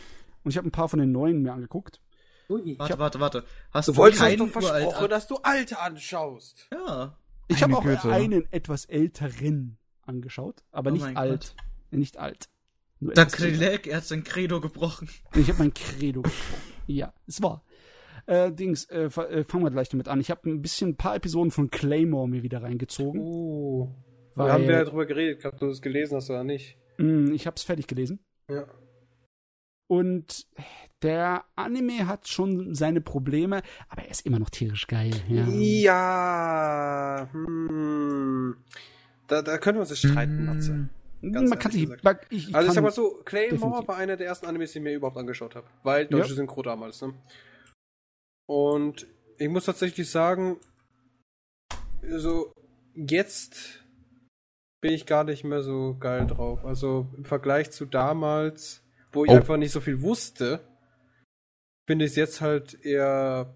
Und 0.44 0.52
ich 0.52 0.58
habe 0.58 0.68
ein 0.68 0.72
paar 0.72 0.90
von 0.90 1.00
den 1.00 1.12
neuen 1.12 1.42
mir 1.42 1.54
angeguckt. 1.54 2.02
Warte, 2.48 3.00
warte, 3.00 3.20
warte. 3.20 3.46
Hast 3.72 3.88
Du 3.88 3.96
wolltest 3.96 4.22
doch 4.40 4.48
versprochen, 4.48 5.10
dass 5.10 5.28
du 5.28 5.38
alte 5.38 5.80
anschaust. 5.80 6.68
Ja. 6.72 7.18
Ich 7.48 7.64
habe 7.64 7.78
auch 7.78 7.84
Güte. 7.84 8.12
einen 8.12 8.52
etwas 8.52 8.86
älteren 8.86 9.78
angeschaut, 10.06 10.64
aber 10.72 10.92
Oh 10.92 10.94
nicht 10.94 11.18
alt. 11.18 11.56
Nicht 11.92 12.18
alt. 12.18 12.50
Nur. 13.00 13.14
Krilek, 13.14 13.88
er 13.88 13.98
hat 13.98 14.06
sein 14.06 14.24
Credo 14.24 14.62
gebrochen. 14.62 15.10
Ich 15.36 15.50
habe 15.50 15.60
mein 15.60 15.74
Credo 15.74 16.22
gesprochen. 16.22 16.74
Ja, 16.88 17.14
es 17.28 17.42
war. 17.42 17.64
Äh, 18.26 18.52
Dings, 18.54 18.86
äh, 18.86 19.06
äh, 19.06 19.10
fangen 19.44 19.64
wir 19.66 19.72
gleich 19.72 19.90
damit 19.90 20.08
an. 20.08 20.22
Ich 20.22 20.32
habe 20.32 20.50
ein 20.50 20.62
bisschen 20.62 20.92
ein 20.92 20.96
paar 20.96 21.16
Episoden 21.16 21.52
von 21.52 21.70
Claymore 21.70 22.30
mir 22.30 22.44
wieder 22.44 22.64
reingezogen. 22.64 23.20
Oh. 23.22 23.94
Weil, 24.36 24.48
Wir 24.48 24.54
haben 24.54 24.64
ja 24.64 24.84
drüber 24.86 25.06
geredet, 25.06 25.46
ob 25.46 25.60
du 25.60 25.68
das 25.68 25.82
gelesen 25.82 26.16
hast 26.16 26.30
oder 26.30 26.44
nicht. 26.44 26.78
mh, 26.98 27.34
ich 27.34 27.46
habe 27.46 27.56
es 27.56 27.64
fertig 27.64 27.88
gelesen. 27.88 28.20
Ja. 28.50 28.66
Und 29.88 30.48
der 31.02 31.44
Anime 31.56 32.08
hat 32.08 32.28
schon 32.30 32.74
seine 32.74 33.02
Probleme, 33.02 33.62
aber 33.90 34.04
er 34.04 34.12
ist 34.12 34.26
immer 34.26 34.40
noch 34.40 34.50
tierisch 34.50 34.88
geil. 34.88 35.12
Ja. 35.28 35.46
Ja. 35.50 37.30
Hm. 37.34 38.56
Da, 39.27 39.42
da 39.42 39.58
können 39.58 39.77
wir 39.77 39.82
uns 39.82 39.90
jetzt 39.90 40.00
streiten, 40.10 40.45
Matze. 40.45 40.90
ganz 41.32 41.50
Man 41.50 41.60
kann 41.60 41.72
sich. 41.72 41.90
gesagt. 41.90 42.27
Ich, 42.30 42.50
ich 42.50 42.56
Also 42.56 42.68
ich 42.68 42.74
sag 42.74 42.84
mal 42.84 42.92
so, 42.92 43.22
Claymore 43.26 43.56
definitiv. 43.58 43.88
war 43.88 43.98
einer 43.98 44.18
der 44.18 44.27
ersten 44.27 44.45
Animes, 44.45 44.72
die 44.74 44.80
ich 44.80 44.84
mir 44.84 44.93
überhaupt 44.93 45.18
angeschaut 45.18 45.56
habe. 45.56 45.68
Weil 45.84 46.06
deutsche 46.08 46.30
Ja. 46.30 46.35
Synchro 46.35 46.61
damals, 46.61 47.02
ne? 47.02 47.14
Und 48.48 49.08
ich 49.38 49.48
muss 49.50 49.66
tatsächlich 49.66 50.10
sagen, 50.10 50.58
so 52.08 52.52
jetzt 52.95 53.84
bin 54.82 54.92
ich 54.92 55.06
gar 55.06 55.24
nicht 55.24 55.43
mehr 55.45 55.64
so 55.64 55.95
geil 56.00 56.27
drauf. 56.27 56.66
Also 56.66 57.08
im 57.16 57.24
Vergleich 57.26 57.72
zu 57.72 57.85
damals, 57.85 58.84
wo 59.14 59.24
ich 59.24 59.32
Oh. 59.32 59.35
einfach 59.35 59.56
nicht 59.58 59.72
so 59.72 59.80
viel 59.80 60.02
wusste, 60.02 60.60
finde 61.88 62.06
ich 62.06 62.11
es 62.11 62.18
jetzt 62.18 62.42
halt 62.42 62.84
eher, 62.85 63.56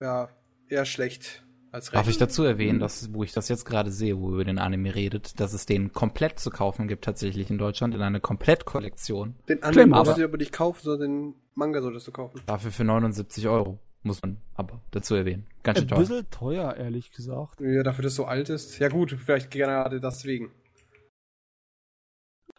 ja, 0.00 0.30
eher 0.68 0.86
schlecht 0.86 1.43
als 1.74 1.88
recht. 1.88 1.96
Darf 1.96 2.08
ich 2.08 2.16
dazu 2.16 2.44
erwähnen, 2.44 2.78
dass, 2.78 3.12
wo 3.12 3.22
ich 3.24 3.32
das 3.32 3.48
jetzt 3.48 3.64
gerade 3.64 3.90
sehe, 3.90 4.18
wo 4.18 4.32
über 4.32 4.44
den 4.44 4.58
Anime 4.58 4.94
redet, 4.94 5.38
dass 5.40 5.52
es 5.52 5.66
den 5.66 5.92
komplett 5.92 6.38
zu 6.38 6.50
kaufen 6.50 6.88
gibt, 6.88 7.04
tatsächlich 7.04 7.50
in 7.50 7.58
Deutschland, 7.58 7.94
in 7.94 8.00
einer 8.00 8.20
Komplettkollektion. 8.20 9.34
Den. 9.48 9.62
Anime 9.62 9.86
musst 9.88 10.16
du 10.16 10.24
aber 10.24 10.38
nicht 10.38 10.52
kaufen, 10.52 10.80
sondern 10.82 11.10
den 11.10 11.34
Manga 11.54 11.82
solltest 11.82 12.06
du 12.06 12.12
kaufen. 12.12 12.40
Dafür 12.46 12.70
für 12.70 12.84
79 12.84 13.46
Euro. 13.48 13.78
Muss 14.06 14.20
man 14.22 14.36
aber 14.54 14.80
dazu 14.90 15.14
erwähnen. 15.14 15.46
Ganz 15.62 15.78
schön 15.78 15.86
ein 15.86 15.88
teuer. 15.88 15.98
bisschen 16.00 16.30
teuer, 16.30 16.76
ehrlich 16.76 17.10
gesagt. 17.10 17.60
Ja, 17.60 17.82
dafür, 17.82 18.02
dass 18.02 18.12
es 18.12 18.16
so 18.16 18.26
alt 18.26 18.50
ist. 18.50 18.78
Ja 18.78 18.88
gut, 18.88 19.12
vielleicht 19.12 19.50
gerade 19.50 19.98
deswegen. 20.00 20.52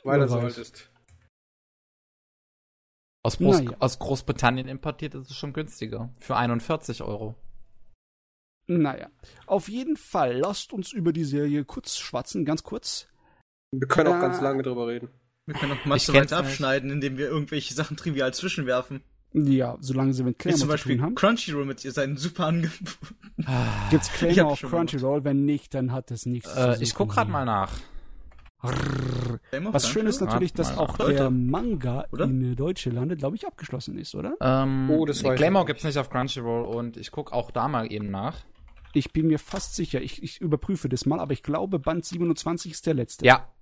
Weil 0.04 0.22
er 0.22 0.28
so 0.28 0.40
alt 0.40 0.58
ist. 0.58 0.90
Aus, 3.24 3.38
Groß 3.38 3.60
Naja. 3.62 3.78
aus 3.80 3.98
Großbritannien 4.00 4.68
importiert 4.68 5.16
ist 5.16 5.30
es 5.32 5.36
schon 5.36 5.54
günstiger. 5.54 6.10
Für 6.20 6.36
41 6.36 7.02
Euro. 7.04 7.36
Naja, 8.68 9.08
auf 9.46 9.70
jeden 9.70 9.96
Fall, 9.98 10.38
lasst 10.38 10.74
uns 10.74 10.92
über 10.92 11.14
die 11.14 11.24
Serie 11.26 11.64
kurz 11.66 11.98
schwatzen, 11.98 12.46
ganz 12.46 12.64
kurz. 12.64 13.08
Wir 13.72 13.88
können 13.88 14.08
auch 14.10 14.18
Äh, 14.18 14.22
ganz 14.22 14.42
lange 14.42 14.64
drüber 14.64 14.88
reden. 14.88 15.10
Wir 15.46 15.54
können 15.56 15.74
auch 15.74 15.86
mal 15.86 15.98
Ich 15.98 16.06
so 16.06 16.14
kenn's 16.14 16.32
weit 16.32 16.40
nicht. 16.40 16.48
abschneiden, 16.50 16.90
indem 16.90 17.18
wir 17.18 17.28
irgendwelche 17.28 17.74
Sachen 17.76 17.96
trivial 17.98 18.34
zwischenwerfen. 18.34 19.02
Ja, 19.34 19.78
solange 19.82 20.14
sie 20.14 20.24
mit 20.24 20.36
Wie 20.46 20.50
zum 20.50 20.52
Claymore 20.52 20.60
zu 20.62 20.68
Beispiel 20.68 20.96
tun 20.96 21.06
haben. 21.06 21.16
Crunchyroll 21.16 21.66
mit 21.66 21.80
seinen 21.82 22.16
super 22.18 22.46
Angebot. 22.48 22.98
Gibt's 23.92 24.08
Ich 24.08 24.14
Claymore 24.14 24.54
auf 24.54 24.62
Crunchyroll? 24.62 25.24
Wenn 25.26 25.44
nicht, 25.46 25.74
dann 25.74 25.92
hat 25.92 26.10
es 26.10 26.26
nichts 26.26 26.52
zu 26.54 26.60
Äh, 26.60 26.82
ich 26.82 26.96
guck 26.96 27.10
grad 27.10 27.28
mal 27.30 27.44
nach. 27.46 27.74
Was 29.72 29.88
schön 29.90 30.08
ist 30.08 30.22
natürlich, 30.22 30.54
dass 30.54 30.76
auch 30.78 30.98
Leute. 30.98 31.14
der 31.16 31.30
Manga 31.30 32.06
Oder? 32.12 32.26
in 32.26 32.56
Deutschlande, 32.56 33.16
glaube 33.16 33.36
ich, 33.36 33.46
abgeschlossen 33.46 33.98
ist, 34.00 34.16
oder? 34.16 34.36
Ähm, 34.42 34.90
Oh, 34.90 35.06
das 35.06 35.22
nee, 35.22 35.36
Claymore 35.36 35.66
gibt's 35.66 35.84
nicht 35.84 35.98
auf 36.00 36.10
Crunchyroll 36.10 36.66
und 36.66 36.98
ich 36.98 37.12
guck 37.12 37.32
auch 37.32 37.52
da 37.52 37.68
mal 37.68 37.92
eben 37.92 38.10
nach. 38.10 38.38
Ich 38.96 39.12
bin 39.12 39.28
mir 39.28 39.40
fast 39.40 39.76
sicher, 39.76 40.02
ich, 40.02 40.24
ich 40.24 40.40
überprüfe 40.42 40.88
das 40.90 41.06
mal, 41.06 41.20
aber 41.20 41.34
ich 41.34 41.44
glaube, 41.44 41.80
Band 41.80 42.06
27 42.06 42.72
ist 42.72 42.86
der 42.86 42.94
letzte. 42.94 43.26
Ja, 43.26 43.54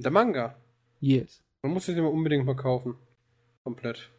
Der 0.00 0.10
Manga. 0.10 0.56
Yes. 1.00 1.42
Man 1.62 1.72
muss 1.72 1.86
den 1.86 1.96
mal 2.00 2.06
unbedingt 2.08 2.44
mal 2.46 2.54
kaufen. 2.56 2.96
Komplett. 3.64 4.10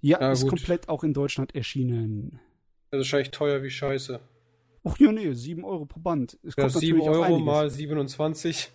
Ja, 0.00 0.20
Ja, 0.20 0.32
ist 0.32 0.42
gut. 0.42 0.50
komplett 0.50 0.88
auch 0.88 1.02
in 1.04 1.12
Deutschland 1.12 1.54
erschienen. 1.54 2.40
Das 2.90 2.98
ist 3.00 3.06
wahrscheinlich 3.06 3.30
teuer 3.32 3.62
wie 3.62 3.70
Scheiße. 3.70 4.20
Ach 4.84 4.98
ja, 4.98 5.12
nee, 5.12 5.32
7 5.32 5.64
Euro 5.64 5.86
pro 5.86 6.00
Band. 6.00 6.38
Es 6.42 6.54
Ja, 6.56 6.64
kommt 6.64 6.74
7 6.78 6.98
natürlich 6.98 7.18
auf 7.18 7.28
Euro 7.28 7.38
mal 7.38 7.70
27. 7.70 8.70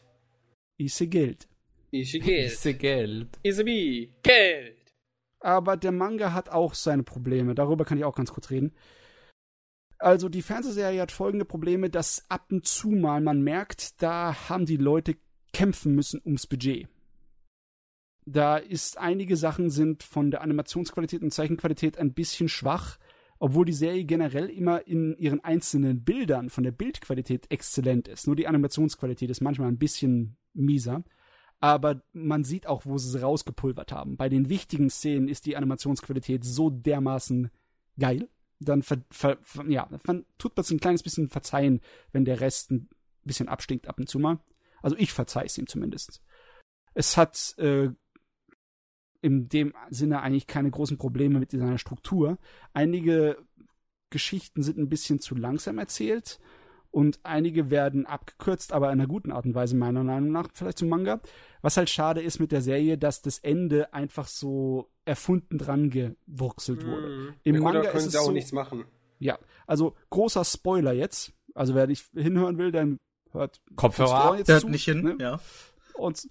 Ist 0.80 1.00
ja 1.00 1.06
Geld. 1.06 1.48
Ist 1.92 2.14
Ist 2.16 2.80
Geld. 2.80 3.40
Ist 3.44 3.66
wie 3.66 4.14
Geld. 4.24 4.76
Aber 5.40 5.78
der 5.78 5.92
Manga 5.92 6.34
hat 6.34 6.50
auch 6.50 6.74
seine 6.74 7.04
Probleme. 7.04 7.56
Darüber 7.56 7.86
kann 7.86 7.98
ich 7.98 8.04
auch 8.06 8.16
ganz 8.16 8.34
kurz 8.34 8.50
reden. 8.50 8.74
Also 10.00 10.30
die 10.30 10.42
Fernsehserie 10.42 11.02
hat 11.02 11.12
folgende 11.12 11.46
Probleme, 11.46 11.90
dass 11.90 12.24
ab 12.30 12.52
und 12.52 12.66
zu 12.68 12.90
mal 12.90 13.22
man 13.22 13.42
merkt, 13.42 14.02
da 14.02 14.50
haben 14.50 14.66
die 14.66 14.78
Leute 14.78 15.16
kämpfen 15.54 15.96
müssen 15.96 16.22
ums 16.24 16.46
Budget. 16.46 16.88
Da 18.26 18.58
ist 18.58 18.98
einige 18.98 19.38
Sachen 19.38 19.70
sind 19.70 20.04
von 20.04 20.32
der 20.32 20.42
Animationsqualität 20.42 21.24
und 21.24 21.34
Zeichenqualität 21.34 21.98
ein 21.98 22.14
bisschen 22.14 22.50
schwach, 22.50 22.98
obwohl 23.40 23.66
die 23.66 23.74
Serie 23.74 24.04
generell 24.04 24.50
immer 24.50 24.86
in 24.86 25.16
ihren 25.18 25.44
einzelnen 25.44 26.04
Bildern 26.04 26.50
von 26.50 26.64
der 26.64 26.72
Bildqualität 26.72 27.50
exzellent 27.50 28.08
ist. 28.08 28.28
Nur 28.28 28.36
die 28.36 28.48
Animationsqualität 28.48 29.30
ist 29.30 29.42
manchmal 29.42 29.70
ein 29.70 29.78
bisschen 29.78 30.38
mieser. 30.54 31.04
Aber 31.60 32.04
man 32.14 32.44
sieht 32.44 32.68
auch, 32.68 32.86
wo 32.86 32.98
sie 32.98 33.10
sie 33.10 33.22
rausgepulvert 33.22 33.92
haben. 33.92 34.18
Bei 34.18 34.30
den 34.30 34.50
wichtigen 34.50 34.90
Szenen 34.90 35.28
ist 35.28 35.46
die 35.46 35.58
Animationsqualität 35.58 36.44
so 36.44 36.70
dermaßen 36.70 37.50
geil. 37.98 38.30
Dann 38.60 38.82
ver, 38.82 39.04
ver, 39.12 39.38
ja, 39.68 39.88
man 40.06 40.26
tut 40.38 40.56
man 40.56 40.62
es 40.62 40.72
ein 40.72 40.80
kleines 40.80 41.04
bisschen 41.04 41.30
verzeihen, 41.30 41.82
wenn 42.12 42.26
der 42.26 42.42
Rest 42.42 42.72
ein 42.72 42.90
bisschen 43.24 43.48
abstinkt 43.48 43.88
ab 43.88 44.00
und 44.00 44.10
zu 44.10 44.20
mal. 44.20 44.40
Also 44.82 44.96
ich 44.98 45.14
verzeih's 45.14 45.58
ihm 45.58 45.68
zumindest. 45.68 46.22
Es 46.94 47.18
hat 47.18 47.56
äh, 47.58 47.90
in 49.22 49.50
dem 49.50 49.74
Sinne 49.90 50.22
eigentlich 50.22 50.48
keine 50.48 50.72
großen 50.72 50.98
Probleme 50.98 51.40
mit 51.40 51.52
seiner 51.52 51.78
Struktur. 51.78 52.40
Einige 52.74 53.38
Geschichten 54.10 54.64
sind 54.64 54.78
ein 54.78 54.90
bisschen 54.90 55.20
zu 55.20 55.36
langsam 55.36 55.78
erzählt 55.78 56.40
und 56.98 57.20
einige 57.22 57.70
werden 57.70 58.08
abgekürzt, 58.08 58.74
aber 58.74 58.88
in 58.88 58.94
einer 58.94 59.08
guten 59.08 59.32
Art 59.32 59.46
und 59.46 59.54
Weise, 59.54 59.76
meiner 59.76 60.04
Meinung 60.04 60.32
nach, 60.32 60.48
vielleicht 60.52 60.80
zum 60.80 60.90
Manga. 60.90 61.20
Was 61.62 61.78
halt 61.78 61.92
schade 61.92 62.24
ist 62.24 62.40
mit 62.40 62.52
der 62.52 62.64
Serie, 62.64 62.98
dass 62.98 63.22
das 63.22 63.38
Ende 63.38 63.94
einfach 63.94 64.28
so 64.28 64.90
erfunden 65.06 65.60
dran 65.60 65.92
gewurzelt 65.92 66.88
wurde. 66.88 67.08
Mhm. 67.08 67.34
Im 67.44 67.56
Ja, 67.56 67.62
Manga 67.62 67.82
können 67.82 67.98
ist 67.98 68.06
es 68.08 68.12
sie 68.14 68.18
auch 68.18 68.24
so, 68.26 68.32
nichts 68.32 68.52
machen. 68.52 68.86
Ja, 69.20 69.38
also 69.68 69.94
großer 70.10 70.44
Spoiler 70.44 70.92
jetzt. 70.92 71.34
Also 71.54 71.76
wer 71.76 71.86
nicht 71.86 72.10
hinhören 72.16 72.58
will, 72.58 72.72
dann 72.72 72.98
hört 73.32 73.62
Kopfhörer 73.76 74.32
ab. 74.32 74.38
jetzt 74.40 74.48
Hört 74.50 74.62
zu, 74.62 74.70
nicht 74.70 74.86
hin, 74.86 75.04
ne? 75.04 75.18
ja. 75.20 75.40
Und 75.94 76.28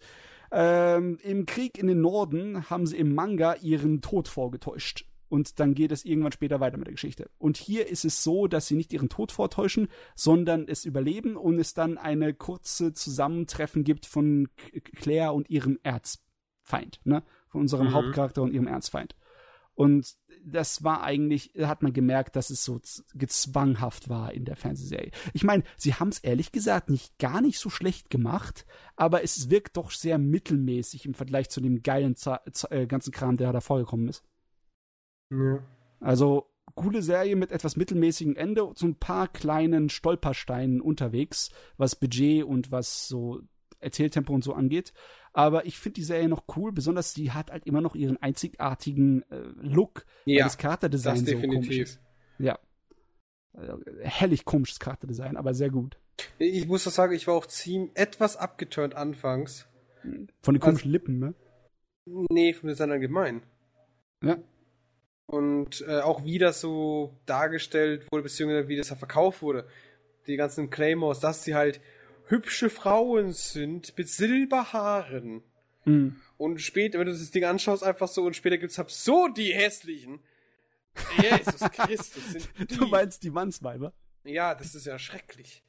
ähm, 0.51 1.19
im 1.23 1.47
Krieg 1.47 1.79
in 1.79 1.87
den 1.87 2.01
Norden 2.01 2.69
haben 2.69 2.89
sie 2.89 2.97
im 2.97 3.15
Manga 3.15 3.55
ihren 3.55 4.01
Tod 4.01 4.27
vorgetäuscht. 4.27 5.05
Und 5.29 5.59
dann 5.61 5.75
geht 5.75 5.93
es 5.93 6.05
irgendwann 6.05 6.33
später 6.33 6.61
weiter 6.61 6.77
mit 6.77 6.87
der 6.87 6.95
Geschichte. 6.95 7.29
Und 7.39 7.57
hier 7.57 7.89
ist 7.89 8.05
es 8.05 8.23
so, 8.23 8.47
dass 8.47 8.67
sie 8.69 8.77
nicht 8.77 8.93
ihren 8.93 9.09
Tod 9.09 9.33
vortäuschen, 9.33 9.89
sondern 10.15 10.69
es 10.69 10.85
überleben 10.85 11.37
und 11.37 11.59
es 11.59 11.75
dann 11.75 11.99
eine 11.99 12.33
kurze 12.35 12.93
Zusammentreffen 12.93 13.83
gibt 13.85 14.07
von 14.07 14.49
Claire 14.95 15.33
und 15.33 15.51
ihrem 15.51 15.79
Erzfeind, 15.83 17.01
ne? 17.05 17.23
Von 17.49 17.63
unserem 17.63 17.89
Mhm. 17.89 17.93
Hauptcharakter 17.95 18.43
und 18.43 18.53
ihrem 18.53 18.67
Erzfeind. 18.67 19.17
Und 19.75 20.15
das 20.43 20.85
war 20.85 21.03
eigentlich, 21.03 21.53
da 21.55 21.69
hat 21.69 21.83
man 21.83 21.93
gemerkt, 21.93 22.35
dass 22.37 22.49
es 22.49 22.65
so 22.65 22.79
z- 22.79 23.05
gezwanghaft 23.15 24.09
war 24.09 24.33
in 24.33 24.45
der 24.47 24.57
Fernsehserie. 24.57 25.11
Ich 25.35 25.45
meine, 25.45 25.65
sie 25.77 25.93
haben 25.95 26.09
es 26.09 26.19
ehrlich 26.21 26.51
gesagt 26.51 26.89
nicht 26.89 27.19
gar 27.19 27.43
nicht 27.43 27.59
so 27.59 27.69
schlecht 27.69 28.09
gemacht, 28.09 28.65
aber 28.95 29.23
es 29.23 29.51
wirkt 29.51 29.77
doch 29.77 29.91
sehr 29.91 30.17
mittelmäßig 30.19 31.05
im 31.05 31.13
Vergleich 31.15 31.51
zu 31.51 31.61
dem 31.61 31.83
geilen 31.83 32.15
Za 32.17 32.41
Z 32.53 32.71
äh, 32.73 32.87
ganzen 32.87 33.13
Kram, 33.13 33.37
der 33.37 33.53
da 33.53 33.61
vorgekommen 33.61 34.09
ist. 34.09 34.23
Ja. 35.31 35.59
Also 36.01 36.47
coole 36.75 37.03
Serie 37.03 37.37
mit 37.37 37.53
etwas 37.53 37.77
mittelmäßigem 37.77 38.37
Ende, 38.37 38.71
so 38.75 38.87
ein 38.87 38.97
paar 38.97 39.29
kleinen 39.29 39.89
Stolpersteinen 39.89 40.81
unterwegs, 40.81 41.51
was 41.79 41.97
Budget 41.97 42.45
und 42.45 42.71
was 42.71 43.09
so 43.09 43.41
Erzähltempo 43.81 44.33
und 44.35 44.45
so 44.45 44.53
angeht. 44.53 44.93
Aber 45.33 45.67
ich 45.67 45.79
finde 45.79 45.95
die 45.95 46.03
Serie 46.05 46.29
noch 46.29 46.45
cool, 46.57 46.73
besonders 46.73 47.13
sie 47.15 47.33
hat 47.33 47.51
halt 47.51 47.67
immer 47.67 47.81
noch 47.81 47.95
ihren 47.95 48.17
einzigartigen 48.23 49.23
äh, 49.31 49.39
Look, 49.61 50.07
Ja, 50.25 50.45
das 50.45 50.59
Charakterdesign 50.59 51.25
das 51.25 51.35
so 51.35 51.41
komisch 51.41 51.69
definitiv. 51.69 51.83
ist. 51.83 52.01
Ja. 52.39 52.59
Also, 53.53 53.81
hellig 54.01 54.45
komisches 54.45 54.79
Charakterdesign, 54.79 55.37
aber 55.37 55.55
sehr 55.55 55.71
gut. 55.71 55.99
Ich 56.39 56.67
muss 56.67 56.85
doch 56.85 56.91
sagen, 56.91 57.15
ich 57.15 57.27
war 57.27 57.35
auch 57.35 57.47
ziemlich 57.47 57.91
etwas 57.95 58.37
abgeturnt 58.37 58.95
anfangs. 58.95 59.67
Von 60.43 60.55
den 60.55 60.63
Also- 60.63 60.71
komischen 60.71 60.91
Lippen, 60.91 61.19
ne? 61.19 61.35
Nee, 62.31 62.53
vom 62.55 62.69
Design 62.69 62.91
allgemein. 62.91 63.43
Ja. 64.23 64.37
Und 65.27 65.85
äh, 65.89 66.01
auch 66.01 66.25
wie 66.25 66.39
das 66.39 66.61
so 66.61 67.19
dargestellt 67.27 68.07
wurde, 68.11 68.23
beziehungsweise 68.23 68.69
wie 68.69 68.77
das 68.77 68.89
da 68.89 68.97
verkauft 68.97 69.43
wurde. 69.43 69.67
Die 70.27 70.37
ganzen 70.37 70.71
Claymores, 70.71 71.21
dass 71.21 71.45
sie 71.45 71.55
halt 71.55 71.81
hübsche 72.27 72.71
Frauen 72.71 73.33
sind 73.33 73.97
mit 73.97 74.09
Silberhaaren. 74.09 75.43
Mhm. 75.85 76.17
Und 76.37 76.61
später, 76.61 76.99
wenn 76.99 77.07
du 77.07 77.13
das 77.13 77.31
Ding 77.31 77.45
anschaust, 77.45 77.83
einfach 77.83 78.09
so, 78.09 78.25
und 78.25 78.37
später 78.37 78.59
gibt's 78.59 78.79
halt 78.79 78.91
so 78.91 79.29
die 79.29 79.53
hässlichen. 79.55 80.21
Jesus 81.21 81.61
Christus, 81.73 82.33
sind 82.33 82.49
die. 82.59 82.77
Du 82.77 82.87
meinst 82.87 83.23
die 83.23 83.31
Mannsweiber? 83.31 83.93
ja, 84.25 84.55
das 84.55 84.75
ist 84.75 84.87
ja 84.87 84.99
schrecklich. 84.99 85.63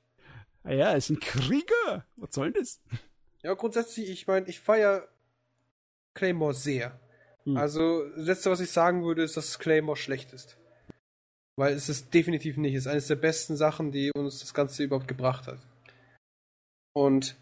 Ah 0.64 0.74
ja, 0.74 0.95
es 0.95 1.08
sind 1.08 1.22
Krieger. 1.22 2.06
Was 2.16 2.34
soll 2.34 2.52
denn 2.52 2.61
das? 2.61 2.82
Ja, 3.44 3.53
grundsätzlich, 3.53 4.10
ich 4.10 4.27
meine, 4.27 4.48
ich 4.48 4.60
feiere 4.60 5.08
Claymore 6.14 6.53
sehr. 6.53 7.00
Hm. 7.48 7.56
Also, 7.56 8.03
das 8.09 8.26
Letzte, 8.26 8.51
was 8.51 8.59
ich 8.59 8.72
sagen 8.72 9.06
würde, 9.06 9.24
ist, 9.24 9.38
dass 9.38 9.58
Claymore 9.58 9.95
schlecht 9.98 10.34
ist. 10.34 10.58
Weil 11.56 11.74
es 11.74 11.88
ist 11.88 12.14
definitiv 12.14 12.58
nicht. 12.58 12.76
Es 12.76 12.82
ist 12.82 12.92
eines 12.92 13.08
der 13.08 13.16
besten 13.16 13.56
Sachen, 13.56 13.92
die 13.92 14.11
uns 14.11 14.40
das 14.40 14.53
Ganze 14.53 14.84
überhaupt 14.84 15.08
gebracht 15.08 15.48
hat. 15.48 15.59
Und 16.93 17.35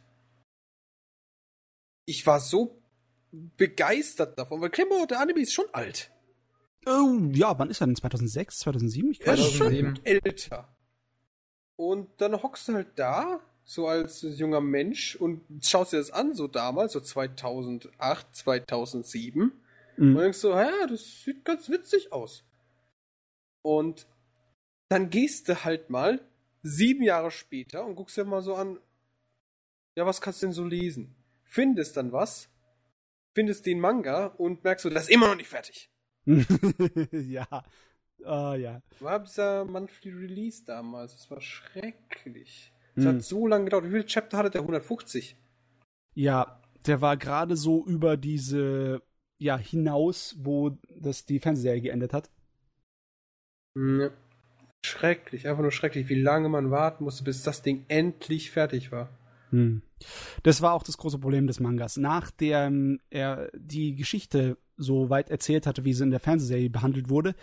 ich 2.05 2.25
war 2.27 2.39
so 2.39 2.79
begeistert 3.31 4.37
davon, 4.37 4.61
weil 4.61 4.69
Claymore, 4.69 5.07
der 5.07 5.19
Anime 5.19 5.41
ist 5.41 5.53
schon 5.53 5.65
alt. 5.73 6.11
Oh, 6.85 7.17
ja, 7.31 7.57
wann 7.57 7.71
ist 7.71 7.81
er 7.81 7.87
denn? 7.87 7.95
2006, 7.95 8.59
2007? 8.59 9.11
Ich 9.11 9.21
Er 9.21 9.33
weiß 9.33 9.39
ist 9.39 9.53
schon 9.53 9.67
2007. 9.69 10.05
älter. 10.05 10.69
Und 11.77 12.09
dann 12.21 12.41
hockst 12.43 12.67
du 12.67 12.73
halt 12.73 12.89
da, 12.95 13.39
so 13.65 13.87
als 13.87 14.21
junger 14.21 14.61
Mensch, 14.61 15.15
und 15.15 15.41
schaust 15.61 15.93
dir 15.93 15.97
das 15.97 16.11
an, 16.11 16.35
so 16.35 16.47
damals, 16.47 16.93
so 16.93 17.01
2008, 17.01 18.35
2007. 18.35 19.51
Und 19.97 20.13
Mhm. 20.13 20.17
denkst 20.17 20.37
so, 20.39 20.51
ja, 20.51 20.87
das 20.87 21.23
sieht 21.23 21.45
ganz 21.45 21.69
witzig 21.69 22.11
aus. 22.11 22.43
Und 23.63 24.07
dann 24.89 25.09
gehst 25.09 25.49
du 25.49 25.63
halt 25.63 25.89
mal 25.89 26.21
sieben 26.63 27.03
Jahre 27.03 27.31
später 27.31 27.85
und 27.85 27.95
guckst 27.95 28.17
dir 28.17 28.25
mal 28.25 28.41
so 28.41 28.55
an, 28.55 28.79
ja, 29.97 30.05
was 30.05 30.21
kannst 30.21 30.41
du 30.41 30.47
denn 30.47 30.53
so 30.53 30.65
lesen? 30.65 31.15
Findest 31.43 31.95
dann 31.97 32.11
was, 32.11 32.49
findest 33.33 33.65
den 33.65 33.79
Manga 33.79 34.27
und 34.27 34.63
merkst 34.63 34.83
so, 34.83 34.89
das 34.89 35.03
ist 35.03 35.09
immer 35.11 35.27
noch 35.29 35.35
nicht 35.35 35.49
fertig. 35.49 35.89
ja. 37.11 37.47
Ah, 38.23 38.55
ja. 38.55 38.81
War 38.99 39.19
dieser 39.19 39.65
Monthly 39.65 40.11
Release 40.11 40.63
damals, 40.65 41.13
das 41.13 41.29
war 41.31 41.41
schrecklich. 41.41 42.73
Es 42.95 43.03
Hm. 43.03 43.15
hat 43.15 43.23
so 43.23 43.45
lange 43.47 43.65
gedauert. 43.65 43.85
Wie 43.85 43.89
viele 43.91 44.05
Chapter 44.05 44.37
hatte 44.37 44.49
der? 44.49 44.61
150? 44.61 45.35
Ja, 46.15 46.61
der 46.87 47.01
war 47.01 47.17
gerade 47.17 47.55
so 47.55 47.85
über 47.85 48.15
diese, 48.17 49.01
ja, 49.37 49.57
hinaus, 49.57 50.35
wo 50.39 50.77
das 50.89 51.25
die 51.25 51.39
Fernsehserie 51.39 51.81
geendet 51.81 52.13
hat. 52.13 52.29
Ja. 53.75 54.11
Schrecklich, 54.85 55.47
einfach 55.47 55.63
nur 55.63 55.71
schrecklich, 55.71 56.09
wie 56.09 56.21
lange 56.21 56.47
man 56.47 56.69
warten 56.69 57.05
musste, 57.05 57.23
bis 57.23 57.41
das 57.41 57.63
Ding 57.63 57.85
endlich 57.87 58.51
fertig 58.51 58.91
war. 58.91 59.09
Hm. 59.49 59.81
Das 60.43 60.61
war 60.61 60.73
auch 60.73 60.83
das 60.83 60.97
große 60.97 61.17
Problem 61.17 61.47
des 61.47 61.59
Mangas. 61.59 61.97
Nachdem 61.97 62.99
er 63.09 63.49
die 63.55 63.95
Geschichte 63.95 64.57
so 64.77 65.09
weit 65.09 65.29
erzählt 65.29 65.65
hatte, 65.65 65.85
wie 65.85 65.93
sie 65.93 66.03
in 66.03 66.11
der 66.11 66.19
Fernsehserie 66.19 66.69
behandelt 66.69 67.09
wurde, 67.09 67.35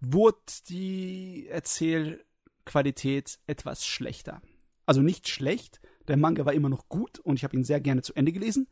wurde 0.00 0.38
die 0.68 1.46
Erzählqualität 1.48 3.38
etwas 3.46 3.86
schlechter. 3.86 4.42
Also 4.84 5.00
nicht 5.02 5.28
schlecht, 5.28 5.80
der 6.08 6.16
Manga 6.16 6.44
war 6.44 6.52
immer 6.52 6.68
noch 6.68 6.88
gut 6.88 7.18
und 7.20 7.36
ich 7.36 7.44
habe 7.44 7.56
ihn 7.56 7.64
sehr 7.64 7.80
gerne 7.80 8.02
zu 8.02 8.14
Ende 8.14 8.32
gelesen, 8.32 8.68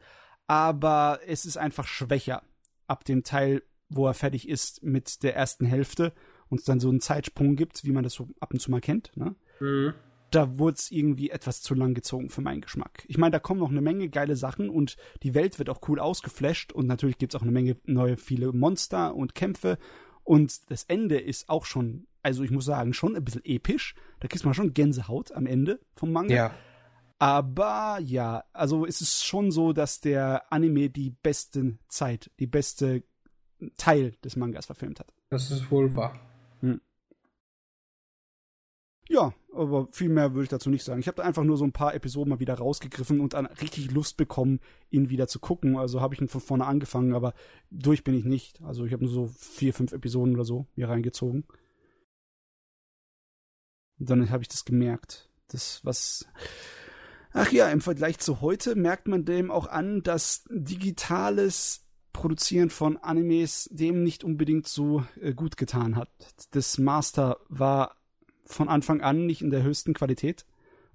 aber 0.47 1.20
es 1.26 1.47
ist 1.47 1.57
einfach 1.57 1.86
schwächer 1.86 2.42
ab 2.89 3.05
dem 3.05 3.23
Teil, 3.23 3.62
wo 3.89 4.07
er 4.07 4.15
fertig 4.15 4.49
ist 4.49 4.83
mit 4.83 5.23
der 5.23 5.36
ersten 5.36 5.65
Hälfte 5.65 6.12
und 6.49 6.58
es 6.58 6.65
dann 6.65 6.81
so 6.81 6.89
einen 6.89 7.00
Zeitsprung 7.00 7.55
gibt, 7.57 7.84
wie 7.84 7.92
man 7.92 8.05
das 8.05 8.15
so 8.15 8.28
ab 8.41 8.52
und 8.52 8.60
zu 8.60 8.70
mal 8.70 8.81
kennt. 8.81 9.17
Ne? 9.17 9.36
da 10.31 10.58
wurde 10.58 10.76
es 10.76 10.91
irgendwie 10.91 11.31
etwas 11.31 11.62
zu 11.62 11.75
lang 11.75 11.94
gezogen 11.94 12.28
für 12.28 12.41
meinen 12.41 12.60
Geschmack. 12.60 13.05
Ich 13.08 13.18
meine, 13.18 13.33
da 13.33 13.39
kommen 13.39 13.60
noch 13.60 13.70
eine 13.70 13.81
Menge 13.81 14.08
geile 14.08 14.36
Sachen 14.36 14.68
und 14.68 14.97
die 15.23 15.34
Welt 15.34 15.58
wird 15.58 15.70
auch 15.70 15.81
cool 15.89 16.00
ausgeflasht 16.00 16.73
und 16.73 16.86
natürlich 16.86 17.18
gibt 17.18 17.34
es 17.34 17.39
auch 17.39 17.42
eine 17.42 17.52
Menge 17.52 17.76
neue, 17.86 18.17
viele 18.17 18.52
Monster 18.52 19.15
und 19.15 19.34
Kämpfe 19.34 19.78
und 20.25 20.70
das 20.70 20.84
Ende 20.84 21.18
ist 21.18 21.49
auch 21.49 21.65
schon, 21.65 22.07
also 22.23 22.42
ich 22.42 22.50
muss 22.50 22.67
sagen, 22.67 22.92
schon 22.92 23.17
ein 23.17 23.25
bisschen 23.25 23.44
episch. 23.44 23.94
Da 24.20 24.28
kriegst 24.28 24.44
man 24.44 24.52
schon 24.52 24.75
Gänsehaut 24.75 25.33
am 25.33 25.47
Ende 25.47 25.81
vom 25.92 26.12
Manga. 26.12 26.34
Ja. 26.34 26.55
Aber 27.19 27.99
ja, 28.01 28.45
also 28.53 28.87
es 28.87 29.01
ist 29.01 29.25
schon 29.25 29.51
so, 29.51 29.73
dass 29.73 30.01
der 30.01 30.53
Anime 30.53 30.89
die 30.89 31.11
beste 31.11 31.79
Zeit, 31.89 32.31
die 32.39 32.47
beste 32.47 33.03
Teil 33.77 34.13
des 34.23 34.37
Mangas 34.37 34.67
verfilmt 34.67 35.01
hat. 35.01 35.13
Das 35.31 35.51
ist 35.51 35.71
wohl 35.71 35.95
wahr. 35.97 36.21
Ja, 39.09 39.33
aber 39.55 39.89
viel 39.91 40.11
mehr 40.11 40.35
würde 40.35 40.43
ich 40.45 40.49
dazu 40.51 40.69
nicht 40.69 40.85
sagen. 40.85 41.01
Ich 41.01 41.07
habe 41.07 41.17
da 41.17 41.23
einfach 41.23 41.43
nur 41.43 41.57
so 41.57 41.65
ein 41.65 41.73
paar 41.73 41.95
Episoden 41.95 42.29
mal 42.29 42.41
wieder 42.41 42.55
rausgegriffen 42.55 43.21
und 43.21 43.33
dann 43.33 43.47
richtig 43.47 43.91
Lust 43.91 44.19
bekommen, 44.19 44.61
ihn 44.91 45.09
wieder 45.09 45.27
zu 45.29 45.41
gucken. 45.41 45.79
Also 45.79 46.03
habe 46.03 46.15
ich 46.15 46.21
ihn 46.21 46.29
von 46.29 46.43
vorne 46.43 46.67
angefangen, 46.67 47.15
aber 47.15 47.33
durch 47.71 48.05
bin 48.05 48.15
ich 48.15 48.25
nicht. 48.25 48.61
Also 48.63 48.85
ich 48.85 48.93
habe 48.93 49.05
nur 49.05 49.13
so 49.13 49.29
vier, 49.29 49.73
fünf 49.73 49.93
Episoden 49.93 50.35
oder 50.35 50.45
so 50.45 50.67
hier 50.75 50.91
reingezogen. 50.91 51.47
Und 53.99 54.11
dann 54.11 54.31
habe 54.31 54.43
ich 54.43 54.49
das 54.49 54.67
gemerkt. 54.67 55.31
Das, 55.49 55.83
was. 55.85 56.29
Ach 57.41 57.52
ja, 57.52 57.68
im 57.68 57.81
Vergleich 57.81 58.18
zu 58.18 58.41
heute 58.41 58.75
merkt 58.75 59.07
man 59.07 59.25
dem 59.25 59.52
auch 59.52 59.68
an, 59.68 60.02
dass 60.02 60.42
digitales 60.50 61.84
Produzieren 62.12 62.68
von 62.68 62.97
Animes 62.97 63.68
dem 63.70 64.02
nicht 64.02 64.25
unbedingt 64.25 64.67
so 64.67 65.05
äh, 65.20 65.34
gut 65.34 65.57
getan 65.57 65.94
hat. 65.94 66.10
Das 66.50 66.78
Master 66.78 67.39
war 67.49 67.94
von 68.44 68.68
Anfang 68.68 69.02
an 69.02 69.25
nicht 69.25 69.41
in 69.41 69.50
der 69.50 69.62
höchsten 69.62 69.94
Qualität. 69.94 70.47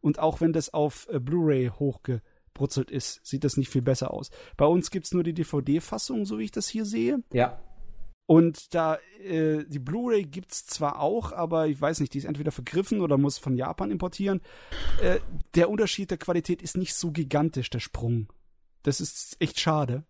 Und 0.01 0.19
auch 0.19 0.41
wenn 0.41 0.51
das 0.51 0.73
auf 0.73 1.07
äh, 1.09 1.22
Blu-ray 1.22 1.69
hochgebrutzelt 1.69 2.91
ist, 2.91 3.25
sieht 3.25 3.45
das 3.45 3.55
nicht 3.55 3.69
viel 3.69 3.81
besser 3.81 4.11
aus. 4.11 4.30
Bei 4.57 4.65
uns 4.65 4.91
gibt's 4.91 5.13
nur 5.13 5.23
die 5.23 5.33
DVD-Fassung, 5.33 6.25
so 6.25 6.39
wie 6.39 6.43
ich 6.43 6.51
das 6.51 6.67
hier 6.67 6.83
sehe. 6.83 7.23
Ja. 7.31 7.57
Und 8.26 8.74
da, 8.74 9.00
äh, 9.22 9.66
die 9.66 9.80
Blu-ray 9.80 10.24
gibt's 10.24 10.66
zwar 10.66 11.02
auch, 11.02 11.34
aber 11.34 11.68
ich 11.68 11.80
weiß 11.80 12.00
nicht, 12.00 12.14
die 12.14 12.19
ist 12.19 12.26
entweder 12.26 12.52
vergriffen 12.52 13.02
oder 13.02 13.18
muss 13.18 13.38
von 13.38 13.58
Japan 13.58 13.92
importieren. 13.92 14.42
Äh, 15.02 15.19
der 15.56 15.69
Unterschied 15.69 16.10
der 16.10 16.18
Qualität 16.18 16.61
ist 16.61 16.77
nicht 16.77 16.93
so 16.93 17.11
gigantisch, 17.11 17.69
der 17.69 17.80
Sprung. 17.80 18.27
das 18.84 19.02
ist 19.02 19.38
echt 19.40 19.60
schade, 19.60 20.03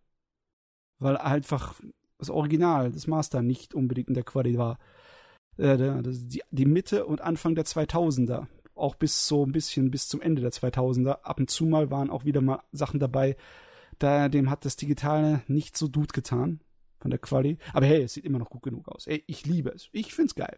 weil 0.99 1.17
einfach 1.17 1.79
das 2.17 2.29
Original, 2.29 2.91
das 2.91 3.07
Master 3.07 3.41
nicht 3.41 3.73
unbedingt 3.73 4.07
in 4.07 4.15
der 4.15 4.23
Quali 4.23 4.57
war. 4.57 4.79
Äh, 5.57 5.77
die, 6.03 6.41
die 6.51 6.65
Mitte 6.65 7.05
und 7.05 7.21
Anfang 7.21 7.55
der 7.55 7.65
2000er, 7.65 8.47
auch 8.75 8.95
bis 8.95 9.27
so 9.27 9.45
ein 9.45 9.51
bisschen 9.51 9.91
bis 9.91 10.07
zum 10.07 10.21
Ende 10.21 10.41
der 10.41 10.51
2000er, 10.51 11.21
ab 11.23 11.39
und 11.39 11.49
zu 11.49 11.65
mal 11.65 11.91
waren 11.91 12.09
auch 12.09 12.25
wieder 12.25 12.41
mal 12.41 12.61
Sachen 12.71 12.99
dabei, 12.99 13.35
da 13.99 14.29
dem 14.29 14.49
hat 14.49 14.65
das 14.65 14.75
Digitale 14.75 15.41
nicht 15.47 15.77
so 15.77 15.89
gut 15.89 16.13
getan 16.13 16.59
von 17.03 17.11
der 17.11 17.19
Quali. 17.19 17.57
Aber 17.73 17.85
hey, 17.85 18.03
es 18.03 18.13
sieht 18.13 18.25
immer 18.25 18.39
noch 18.39 18.49
gut 18.49 18.63
genug 18.63 18.87
aus. 18.87 19.07
Ey, 19.07 19.23
ich 19.27 19.45
liebe 19.45 19.69
es. 19.69 19.89
Ich 19.91 20.13
find's 20.13 20.35
geil. 20.35 20.57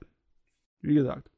Wie 0.82 0.94
gesagt. 0.94 1.30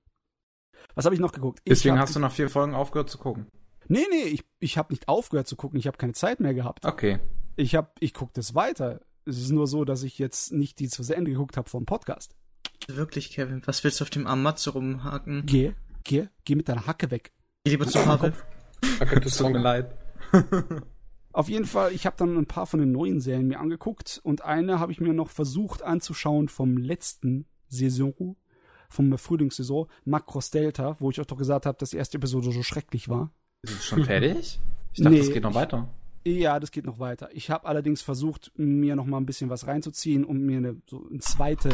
Was 0.95 1.05
habe 1.05 1.15
ich 1.15 1.21
noch 1.21 1.31
geguckt? 1.31 1.61
Deswegen 1.65 1.95
hab, 1.95 2.03
hast 2.03 2.15
du 2.15 2.19
nach 2.19 2.31
vier 2.31 2.49
Folgen 2.49 2.75
aufgehört 2.75 3.09
zu 3.09 3.17
gucken. 3.17 3.47
Nee, 3.87 4.05
nee, 4.11 4.23
ich, 4.23 4.43
ich 4.59 4.77
habe 4.77 4.91
nicht 4.91 5.07
aufgehört 5.07 5.47
zu 5.47 5.55
gucken. 5.55 5.79
Ich 5.79 5.87
habe 5.87 5.97
keine 5.97 6.11
Zeit 6.11 6.41
mehr 6.41 6.53
gehabt. 6.53 6.85
Okay. 6.85 7.19
Ich 7.55 7.73
hab, 7.73 7.95
ich 8.01 8.13
gucke 8.13 8.33
das 8.35 8.53
weiter. 8.53 8.99
Es 9.25 9.39
ist 9.39 9.51
nur 9.51 9.65
so, 9.65 9.85
dass 9.85 10.03
ich 10.03 10.19
jetzt 10.19 10.51
nicht 10.51 10.77
die 10.79 10.89
zu 10.89 11.01
Ende 11.13 11.31
geguckt 11.31 11.55
habe 11.55 11.69
vom 11.69 11.85
Podcast. 11.85 12.35
Wirklich, 12.87 13.31
Kevin, 13.31 13.61
was 13.65 13.83
willst 13.85 14.01
du 14.01 14.03
auf 14.03 14.09
dem 14.09 14.27
Amatze 14.27 14.71
rumhaken? 14.71 15.43
Geh, 15.45 15.73
geh, 16.03 16.27
geh 16.43 16.55
mit 16.55 16.67
deiner 16.67 16.85
Hacke 16.85 17.11
weg. 17.11 17.31
Geh 17.63 17.71
lieber 17.71 17.87
zu 17.87 17.99
Pavel. 17.99 18.33
Es 19.23 19.37
tut 19.37 19.51
mir 19.51 19.59
leid. 19.59 19.97
Auf 21.37 21.49
jeden 21.49 21.65
Fall, 21.65 21.91
ich 21.93 22.07
habe 22.07 22.15
dann 22.17 22.35
ein 22.35 22.47
paar 22.47 22.65
von 22.65 22.79
den 22.79 22.91
neuen 22.91 23.19
Serien 23.21 23.47
mir 23.47 23.59
angeguckt 23.59 24.19
und 24.23 24.43
eine 24.43 24.79
habe 24.79 24.91
ich 24.91 24.99
mir 24.99 25.13
noch 25.13 25.29
versucht 25.29 25.83
anzuschauen 25.83 26.49
vom 26.49 26.77
letzten 26.77 27.45
Saison, 27.67 28.35
vom 28.89 29.15
Frühlingssaison, 29.15 29.85
Macross 30.03 30.49
Delta, 30.49 30.95
wo 30.99 31.11
ich 31.11 31.19
euch 31.19 31.27
doch 31.27 31.37
gesagt 31.37 31.67
habe, 31.67 31.77
dass 31.77 31.91
die 31.91 31.97
erste 31.97 32.17
Episode 32.17 32.51
so 32.51 32.63
schrecklich 32.63 33.07
war. 33.07 33.29
Ist 33.61 33.73
es 33.73 33.85
schon 33.85 34.03
fertig? 34.05 34.59
Ich 34.93 35.03
dachte, 35.03 35.11
Nee, 35.13 35.19
es 35.19 35.31
geht 35.31 35.43
noch 35.43 35.51
ich- 35.51 35.55
weiter. 35.57 35.87
Ja, 36.25 36.59
das 36.59 36.71
geht 36.71 36.85
noch 36.85 36.97
weiter. 36.97 37.29
Ich 37.33 37.51
habe 37.51 37.67
allerdings 37.67 38.01
versucht, 38.01 38.51
mir 38.55 38.95
noch 38.95 39.05
mal 39.05 39.17
ein 39.17 39.27
bisschen 39.27 39.51
was 39.51 39.67
reinzuziehen, 39.67 40.25
um 40.25 40.39
mir 40.39 40.57
eine, 40.57 40.81
so 40.89 41.05
einen 41.07 41.21
zweiten 41.21 41.71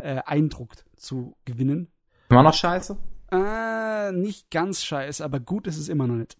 äh, 0.00 0.22
Eindruck 0.24 0.76
zu 0.94 1.36
gewinnen. 1.44 1.88
Immer 2.30 2.44
noch 2.44 2.54
scheiße? 2.54 2.96
Äh, 3.32 4.12
nicht 4.12 4.48
ganz 4.52 4.84
scheiße, 4.84 5.24
aber 5.24 5.40
gut 5.40 5.66
ist 5.66 5.76
es 5.78 5.88
immer 5.88 6.06
noch 6.06 6.14
nicht. 6.14 6.36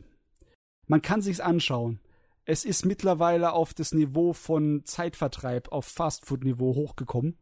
Man 0.86 1.02
kann 1.02 1.20
sich's 1.22 1.40
anschauen. 1.40 1.98
Es 2.44 2.64
ist 2.64 2.84
mittlerweile 2.84 3.52
auf 3.52 3.72
das 3.74 3.92
Niveau 3.92 4.32
von 4.32 4.84
Zeitvertreib, 4.84 5.70
auf 5.70 5.86
Fastfood-Niveau 5.86 6.74
hochgekommen. 6.74 7.38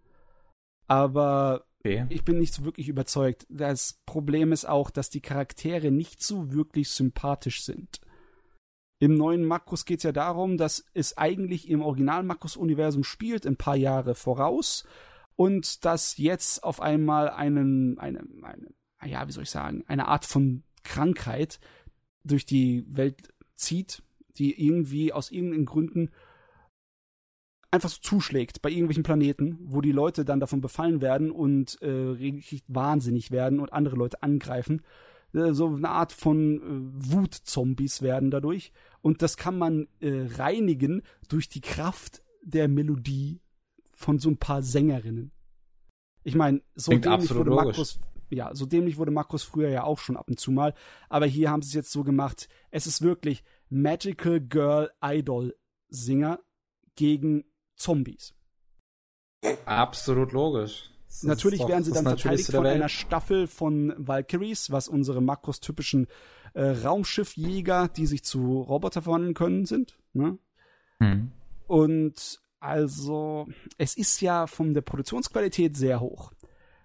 Aber 0.87 1.65
Okay. 1.81 2.05
ich 2.11 2.25
bin 2.25 2.39
nicht 2.39 2.53
so 2.53 2.65
wirklich 2.65 2.89
überzeugt. 2.89 3.47
Das 3.49 4.01
Problem 4.05 4.53
ist 4.53 4.69
auch, 4.69 4.91
dass 4.91 5.09
die 5.09 5.23
Charaktere 5.23 5.91
nicht 5.91 6.23
so 6.23 6.53
wirklich 6.53 6.91
sympathisch 6.91 7.63
sind. 7.63 8.01
Im 8.99 9.15
neuen 9.15 9.47
Makros 9.47 9.87
geht 9.87 10.01
es 10.01 10.03
ja 10.03 10.13
darum, 10.13 10.59
dass 10.59 10.85
es 10.93 11.17
eigentlich 11.17 11.71
im 11.71 11.81
Original-Makros-Universum 11.81 13.03
spielt, 13.03 13.47
ein 13.47 13.57
paar 13.57 13.77
Jahre 13.77 14.15
voraus, 14.15 14.85
und 15.37 15.87
dass 15.87 16.19
jetzt 16.19 16.63
auf 16.63 16.83
einmal 16.83 17.31
einen, 17.31 17.99
eine, 17.99 18.25
eine, 18.43 18.75
ja, 19.03 19.27
wie 19.27 19.33
soll 19.33 19.45
ich 19.45 19.51
sagen, 19.51 19.83
eine 19.87 20.07
Art 20.07 20.27
von 20.27 20.65
Krankheit 20.83 21.61
durch 22.25 22.45
die 22.45 22.85
Welt 22.95 23.33
zieht, 23.55 24.03
die 24.37 24.65
irgendwie 24.65 25.13
aus 25.13 25.31
irgendeinen 25.31 25.67
Gründen 25.67 26.11
einfach 27.71 27.89
so 27.89 27.99
zuschlägt 28.01 28.63
bei 28.63 28.71
irgendwelchen 28.71 29.03
Planeten, 29.03 29.59
wo 29.63 29.81
die 29.81 29.93
Leute 29.93 30.25
dann 30.25 30.41
davon 30.41 30.61
befallen 30.61 31.01
werden 31.01 31.31
und 31.31 31.81
äh, 31.83 31.89
richtig 31.89 32.65
wahnsinnig 32.67 33.31
werden 33.31 33.61
und 33.61 33.73
andere 33.73 33.97
Leute 33.97 34.23
angreifen. 34.23 34.83
Äh, 35.33 35.53
so 35.53 35.69
eine 35.69 35.89
Art 35.89 36.13
von 36.13 36.57
äh, 36.57 37.13
Wutzombies 37.13 38.03
werden 38.03 38.31
dadurch. 38.31 38.73
Und 39.03 39.23
das 39.23 39.37
kann 39.37 39.57
man 39.57 39.87
äh, 40.01 40.27
reinigen 40.37 41.03
durch 41.29 41.49
die 41.49 41.61
Kraft 41.61 42.23
der 42.43 42.69
Melodie 42.69 43.41
von 43.93 44.19
so 44.19 44.31
ein 44.31 44.39
paar 44.39 44.63
Sängerinnen. 44.63 45.31
Ich 46.23 46.35
meine, 46.35 46.63
so 46.75 46.91
Klingt 46.91 47.05
dämlich 47.05 47.35
wurde. 47.35 47.51
Makros, 47.51 48.01
ja, 48.31 48.55
so 48.55 48.67
dämlich 48.67 48.97
wurde 48.97 49.11
Makros 49.11 49.43
früher 49.43 49.69
ja 49.69 49.85
auch 49.85 49.99
schon 49.99 50.17
ab 50.17 50.29
und 50.29 50.39
zu 50.39 50.51
mal. 50.51 50.75
Aber 51.09 51.27
hier 51.27 51.51
haben 51.51 51.63
sie 51.63 51.69
es 51.69 51.75
jetzt 51.75 51.93
so 51.93 52.03
gemacht. 52.03 52.49
Es 52.71 52.87
ist 52.87 53.03
wirklich 53.03 53.43
Magical 53.71 54.41
Girl 54.41 54.91
Idol 55.03 55.57
Singer 55.89 56.41
gegen 56.97 57.45
Zombies. 57.77 58.35
Absolut 59.65 60.33
logisch. 60.33 60.91
Das 61.07 61.23
Natürlich 61.25 61.61
doch 61.61 61.69
werden 61.69 61.83
sie 61.83 61.93
dann 61.93 62.05
verteidigt 62.05 62.51
von 62.51 62.65
Welt. 62.65 62.75
einer 62.75 62.89
Staffel 62.89 63.47
von 63.47 63.95
Valkyries, 63.97 64.71
was 64.71 64.87
unsere 64.87 65.21
makrostypischen 65.21 66.07
äh, 66.55 66.63
Raumschiffjäger, 66.63 67.89
die 67.89 68.07
sich 68.07 68.23
zu 68.23 68.61
Roboter 68.61 69.03
verwandeln 69.03 69.35
können, 69.35 69.67
sind. 69.67 69.99
Ne? 70.13 70.39
Hm. 70.99 71.33
Und 71.67 72.41
also, 72.61 73.49
es 73.79 73.97
ist 73.97 74.21
ja 74.21 74.47
von 74.47 74.75
der 74.75 74.83
Produktionsqualität 74.83 75.77
sehr 75.77 76.01
hoch. 76.01 76.33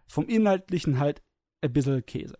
Vom 0.07 0.27
Inhaltlichen 0.27 0.99
halt 0.99 1.21
ein 1.61 1.73
bisschen 1.73 2.05
Käse. 2.05 2.37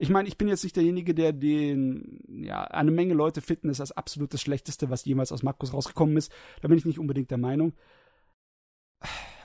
Ich 0.00 0.08
meine, 0.08 0.28
ich 0.28 0.38
bin 0.38 0.48
jetzt 0.48 0.64
nicht 0.64 0.76
derjenige, 0.76 1.14
der 1.14 1.34
den, 1.34 2.20
ja, 2.26 2.64
eine 2.64 2.90
Menge 2.90 3.12
Leute 3.12 3.42
finden 3.42 3.68
es 3.68 3.82
als 3.82 3.92
absolut 3.92 4.32
das 4.32 4.40
Schlechteste, 4.40 4.88
was 4.88 5.04
jemals 5.04 5.30
aus 5.30 5.42
Makros 5.42 5.74
rausgekommen 5.74 6.16
ist. 6.16 6.32
Da 6.62 6.68
bin 6.68 6.78
ich 6.78 6.86
nicht 6.86 6.98
unbedingt 6.98 7.30
der 7.30 7.36
Meinung. 7.36 7.74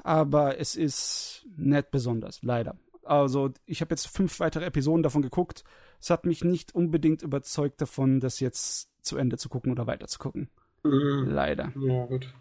Aber 0.02 0.58
es 0.58 0.78
ist 0.78 1.46
nicht 1.58 1.92
besonders, 1.92 2.42
leider. 2.42 2.78
Also, 3.04 3.52
ich 3.66 3.82
habe 3.82 3.92
jetzt 3.92 4.08
fünf 4.08 4.40
weitere 4.40 4.64
Episoden 4.64 5.04
davon 5.04 5.22
geguckt. 5.22 5.66
Es 6.00 6.10
hat 6.10 6.26
mich 6.26 6.46
nicht 6.46 6.74
unbedingt 6.74 7.22
überzeugt 7.22 7.82
davon, 7.82 8.22
das 8.22 8.40
jetzt 8.40 8.90
zu 9.02 9.18
Ende 9.18 9.38
zu 9.38 9.50
gucken 9.50 9.74
oder 9.74 9.88
weiter 9.88 10.08
zu 10.08 10.20
gucken. 10.20 10.50
Mhm. 10.84 11.26
Leider. 11.28 11.74
Ja, 11.76 12.06
gut. 12.06 12.34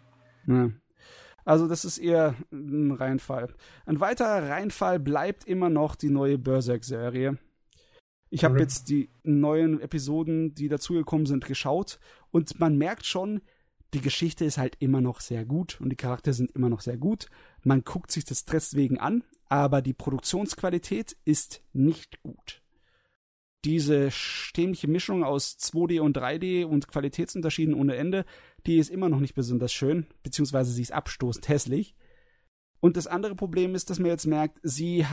Ja. 0.47 0.71
Also 1.43 1.67
das 1.67 1.83
ist 1.83 1.97
eher 1.97 2.35
ein 2.53 2.91
Reinfall. 2.91 3.53
Ein 3.85 3.99
weiterer 3.99 4.49
Reinfall 4.49 4.99
bleibt 5.01 5.43
immer 5.43 5.69
noch 5.69 5.95
die 5.95 6.09
neue 6.09 6.37
Berserk-Serie. 6.37 7.37
Ich 8.29 8.43
habe 8.43 8.59
jetzt 8.59 8.89
die 8.89 9.09
neuen 9.23 9.79
Episoden, 9.79 10.55
die 10.55 10.67
dazugekommen 10.67 11.25
sind, 11.25 11.45
geschaut 11.45 11.99
und 12.31 12.59
man 12.59 12.77
merkt 12.77 13.05
schon, 13.05 13.41
die 13.93 14.01
Geschichte 14.01 14.43
ist 14.43 14.57
halt 14.57 14.75
immer 14.79 14.99
noch 14.99 15.21
sehr 15.21 15.45
gut 15.45 15.79
und 15.79 15.89
die 15.89 15.95
Charaktere 15.95 16.33
sind 16.33 16.51
immer 16.51 16.69
noch 16.69 16.81
sehr 16.81 16.97
gut. 16.97 17.27
Man 17.63 17.83
guckt 17.83 18.11
sich 18.11 18.25
das 18.25 18.43
deswegen 18.43 18.99
an, 18.99 19.23
aber 19.47 19.81
die 19.81 19.93
Produktionsqualität 19.93 21.15
ist 21.23 21.61
nicht 21.71 22.21
gut. 22.21 22.61
Diese 23.63 24.09
dämliche 24.55 24.87
Mischung 24.87 25.23
aus 25.23 25.57
2D 25.57 26.01
und 26.01 26.17
3D 26.17 26.65
und 26.65 26.87
Qualitätsunterschieden 26.87 27.73
ohne 27.73 27.95
Ende, 27.95 28.25
die 28.65 28.77
ist 28.77 28.91
immer 28.91 29.07
noch 29.07 29.19
nicht 29.19 29.33
besonders 29.33 29.71
schön, 29.71 30.07
beziehungsweise 30.23 30.71
sie 30.71 30.81
ist 30.81 30.91
abstoßend 30.91 31.47
hässlich. 31.47 31.95
Und 32.85 32.97
das 32.97 33.07
andere 33.07 33.33
Problem 33.33 33.73
ist, 33.73 33.89
dass 33.89 33.97
man 33.97 34.11
jetzt 34.11 34.27
merkt, 34.27 34.59
sie 34.61 35.03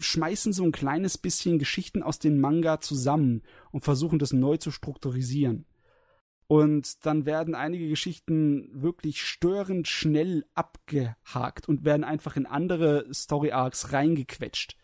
schmeißen 0.00 0.52
so 0.52 0.64
ein 0.64 0.72
kleines 0.72 1.18
bisschen 1.18 1.60
Geschichten 1.60 2.02
aus 2.02 2.18
dem 2.18 2.40
Manga 2.40 2.80
zusammen 2.80 3.42
und 3.70 3.84
versuchen 3.84 4.18
das 4.18 4.32
neu 4.32 4.56
zu 4.56 4.72
strukturisieren. 4.72 5.66
Und 6.48 7.06
dann 7.06 7.26
werden 7.26 7.54
einige 7.54 7.88
Geschichten 7.88 8.70
wirklich 8.72 9.22
störend 9.22 9.86
schnell 9.86 10.46
abgehakt 10.54 11.68
und 11.68 11.84
werden 11.84 12.02
einfach 12.02 12.36
in 12.36 12.46
andere 12.46 13.06
Story 13.14 13.52
Arcs 13.52 13.92
reingequetscht. 13.92 14.76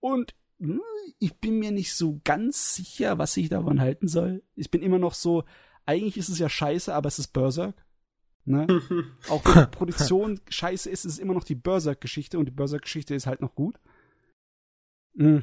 Und 0.00 0.34
hm, 0.58 0.80
ich 1.20 1.36
bin 1.36 1.60
mir 1.60 1.70
nicht 1.70 1.94
so 1.94 2.20
ganz 2.24 2.74
sicher, 2.74 3.18
was 3.18 3.36
ich 3.36 3.50
davon 3.50 3.80
halten 3.80 4.08
soll. 4.08 4.42
Ich 4.56 4.72
bin 4.72 4.82
immer 4.82 4.98
noch 4.98 5.14
so, 5.14 5.44
eigentlich 5.84 6.16
ist 6.16 6.28
es 6.28 6.40
ja 6.40 6.48
scheiße, 6.48 6.92
aber 6.92 7.06
es 7.06 7.20
ist 7.20 7.28
Berserk. 7.28 7.85
Ne? 8.46 8.66
Auch 9.28 9.44
wenn 9.44 9.64
die 9.64 9.70
Produktion 9.70 10.40
scheiße 10.48 10.88
ist, 10.88 11.04
ist 11.04 11.12
es 11.14 11.18
immer 11.18 11.34
noch 11.34 11.44
die 11.44 11.56
Berserk-Geschichte 11.56 12.38
und 12.38 12.46
die 12.46 12.52
Berserk-Geschichte 12.52 13.14
ist 13.14 13.26
halt 13.26 13.40
noch 13.40 13.54
gut. 13.54 13.78
Mhm. 15.14 15.42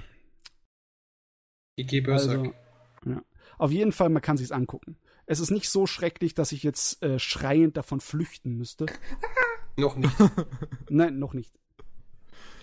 IG 1.77 2.01
Berserk. 2.01 2.40
Also, 2.40 2.53
ja. 3.06 3.23
Auf 3.57 3.72
jeden 3.72 3.91
Fall, 3.91 4.09
man 4.09 4.22
kann 4.22 4.38
sich's 4.38 4.51
angucken. 4.51 4.98
Es 5.25 5.40
ist 5.40 5.51
nicht 5.51 5.69
so 5.69 5.85
schrecklich, 5.85 6.33
dass 6.33 6.51
ich 6.51 6.64
jetzt 6.64 7.03
äh, 7.03 7.19
schreiend 7.19 7.77
davon 7.77 7.99
flüchten 7.99 8.57
müsste. 8.57 8.85
Noch 9.75 9.95
nicht. 9.95 10.14
Nein, 10.90 11.17
noch 11.17 11.33
nicht. 11.33 11.51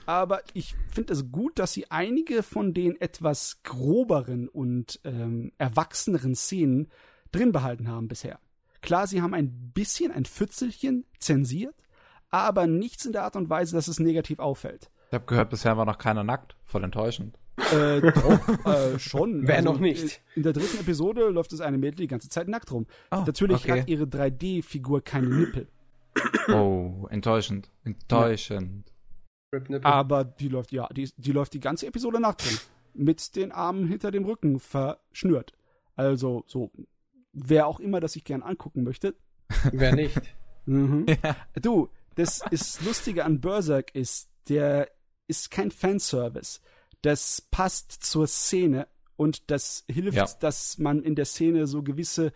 Aber 0.07 0.43
ich 0.55 0.77
finde 0.93 1.12
es 1.12 1.33
gut, 1.33 1.59
dass 1.59 1.73
sie 1.73 1.91
einige 1.91 2.44
von 2.44 2.73
den 2.73 3.01
etwas 3.01 3.65
groberen 3.65 4.49
und 4.49 5.01
ähm, 5.02 5.52
erwachseneren 5.59 6.36
Szenen 6.36 6.89
drin 7.33 7.51
behalten 7.51 7.89
haben 7.89 8.07
bisher. 8.07 8.39
Klar, 8.83 9.07
sie 9.07 9.23
haben 9.23 9.34
ein 9.34 9.73
bisschen 9.75 10.12
ein 10.12 10.25
Pfützelchen 10.25 11.05
zensiert, 11.18 11.75
aber 12.31 12.67
nichts 12.67 13.05
in 13.05 13.12
der 13.12 13.25
Art 13.25 13.36
und 13.36 13.50
Weise, 13.50 13.75
dass 13.76 13.89
es 13.89 13.99
negativ 14.00 14.39
auffällt. 14.39 14.91
Ich 15.09 15.15
habe 15.15 15.26
gehört, 15.26 15.50
bisher 15.50 15.76
war 15.76 15.84
noch 15.84 15.99
keiner 15.99 16.23
nackt. 16.25 16.57
Voll 16.65 16.84
enttäuschend. 16.84 17.36
Äh, 17.73 18.00
doch, 18.00 18.49
äh, 18.67 18.99
schon. 18.99 19.47
Wer 19.47 19.60
noch 19.62 19.78
nicht? 19.81 20.23
In 20.34 20.44
der 20.44 20.52
dritten 20.52 20.78
Episode 20.78 21.28
läuft 21.28 21.52
es 21.52 21.60
eine 21.60 21.78
Mädel 21.78 21.97
die 21.97 22.07
ganze 22.07 22.28
Zeit 22.28 22.49
nackt 22.49 22.70
rum. 22.73 22.86
Oh, 23.10 23.23
Natürlich 23.26 23.65
okay. 23.65 23.81
hat 23.81 23.89
ihre 23.89 24.05
3D-Figur 24.05 25.02
keine 25.02 25.28
Nippel, 25.36 25.68
Oh, 26.49 27.07
enttäuschend. 27.10 27.70
Enttäuschend. 27.84 28.92
Nipple. 29.52 29.84
aber 29.84 30.25
die 30.25 30.49
läuft, 30.49 30.70
ja, 30.73 30.86
die, 30.92 31.10
die 31.17 31.33
läuft 31.33 31.52
die 31.55 31.60
ganze 31.60 31.86
Episode 31.86 32.20
nackt 32.20 32.47
rum. 32.47 32.59
Mit 32.94 33.34
den 33.36 33.50
Armen 33.52 33.86
hinter 33.86 34.10
dem 34.10 34.25
Rücken 34.25 34.59
verschnürt. 34.60 35.52
Also 35.97 36.44
so 36.47 36.70
wer 37.33 37.67
auch 37.67 37.81
immer 37.81 38.00
das 38.00 38.12
sich 38.15 38.25
gern 38.25 38.42
angucken 38.42 38.83
möchte. 38.83 39.15
Wer 39.73 39.94
nicht? 39.94 40.20
Mhm. 40.67 41.07
Ja. 41.25 41.36
Du, 41.60 41.89
das 42.15 42.42
ist 42.50 42.84
Lustige 42.84 43.25
an 43.25 43.41
Berserk 43.41 43.94
ist, 43.94 44.28
der 44.49 44.89
ist 45.26 45.50
kein 45.50 45.70
Fanservice. 45.70 46.60
Das 47.02 47.41
passt 47.50 47.92
zur 47.92 48.26
Szene 48.26 48.86
und 49.17 49.50
das 49.50 49.84
hilft, 49.91 50.17
Ja. 50.17 50.26
dass 50.41 50.78
man 50.78 51.02
in 51.02 51.15
der 51.15 51.25
Szene 51.25 51.67
so 51.67 51.83
gewisse 51.83 52.33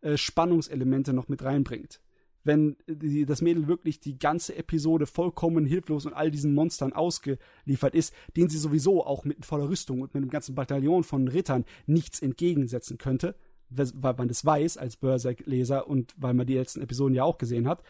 äh, 0.00 0.16
Spannungselemente 0.16 1.12
noch 1.12 1.28
mit 1.28 1.42
reinbringt. 1.44 2.00
Wenn 2.44 2.76
die, 2.86 3.26
das 3.26 3.42
Mädel 3.42 3.66
wirklich 3.66 3.98
die 4.00 4.18
ganze 4.18 4.54
Episode 4.56 5.06
vollkommen 5.06 5.66
hilflos 5.66 6.06
und 6.06 6.14
all 6.14 6.30
diesen 6.30 6.54
Monstern 6.54 6.92
ausgeliefert 6.92 7.94
ist, 7.94 8.14
denen 8.36 8.48
sie 8.48 8.58
sowieso 8.58 9.04
auch 9.04 9.24
mit 9.24 9.44
voller 9.44 9.68
Rüstung 9.68 10.00
und 10.00 10.14
mit 10.14 10.22
einem 10.22 10.30
ganzen 10.30 10.54
Bataillon 10.54 11.02
von 11.02 11.26
Rittern 11.26 11.64
nichts 11.86 12.20
entgegensetzen 12.22 12.98
könnte, 12.98 13.34
weil 13.70 14.14
man 14.14 14.28
das 14.28 14.44
weiß 14.44 14.76
als 14.76 14.96
Berserk-Leser 14.96 15.86
und 15.86 16.14
weil 16.16 16.34
man 16.34 16.46
die 16.46 16.54
letzten 16.54 16.82
Episoden 16.82 17.14
ja 17.14 17.24
auch 17.24 17.38
gesehen 17.38 17.68
hat, 17.68 17.82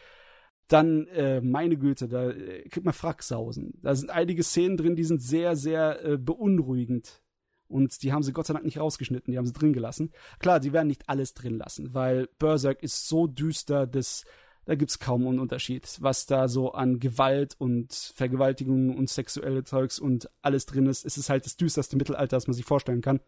dann, 0.67 1.07
äh, 1.07 1.39
meine 1.41 1.77
Güte, 1.77 2.07
da 2.07 2.29
äh, 2.29 2.67
kriegt 2.69 2.85
man 2.85 2.93
Fracksausen. 2.93 3.79
Da 3.81 3.95
sind 3.95 4.09
einige 4.09 4.43
Szenen 4.43 4.77
drin, 4.77 4.95
die 4.95 5.05
sind 5.05 5.21
sehr, 5.21 5.55
sehr 5.55 6.03
äh, 6.03 6.17
beunruhigend. 6.17 7.21
Und 7.69 8.01
die 8.03 8.13
haben 8.13 8.23
sie 8.23 8.33
Gott 8.33 8.47
sei 8.47 8.53
Dank 8.53 8.65
nicht 8.65 8.79
rausgeschnitten, 8.79 9.31
die 9.31 9.37
haben 9.37 9.45
sie 9.45 9.53
drin 9.53 9.73
gelassen. 9.73 10.11
Klar, 10.39 10.61
sie 10.61 10.73
werden 10.73 10.87
nicht 10.87 11.09
alles 11.09 11.33
drin 11.33 11.57
lassen, 11.57 11.93
weil 11.93 12.27
Berserk 12.39 12.81
ist 12.81 13.07
so 13.07 13.27
düster, 13.27 13.87
dass 13.87 14.23
da 14.65 14.75
gibt's 14.75 14.99
kaum 14.99 15.25
einen 15.25 15.39
Unterschied, 15.39 15.97
was 16.01 16.25
da 16.25 16.49
so 16.49 16.73
an 16.73 16.99
Gewalt 16.99 17.55
und 17.57 17.93
Vergewaltigung 17.93 18.97
und 18.97 19.09
sexuelle 19.09 19.63
Zeugs 19.63 19.97
und 19.97 20.29
alles 20.41 20.65
drin 20.65 20.87
ist. 20.87 21.05
Es 21.05 21.17
ist 21.17 21.29
halt 21.29 21.45
das 21.45 21.55
düsterste 21.55 21.95
Mittelalter, 21.95 22.35
das 22.35 22.47
man 22.47 22.53
sich 22.53 22.65
vorstellen 22.65 23.01
kann. 23.01 23.21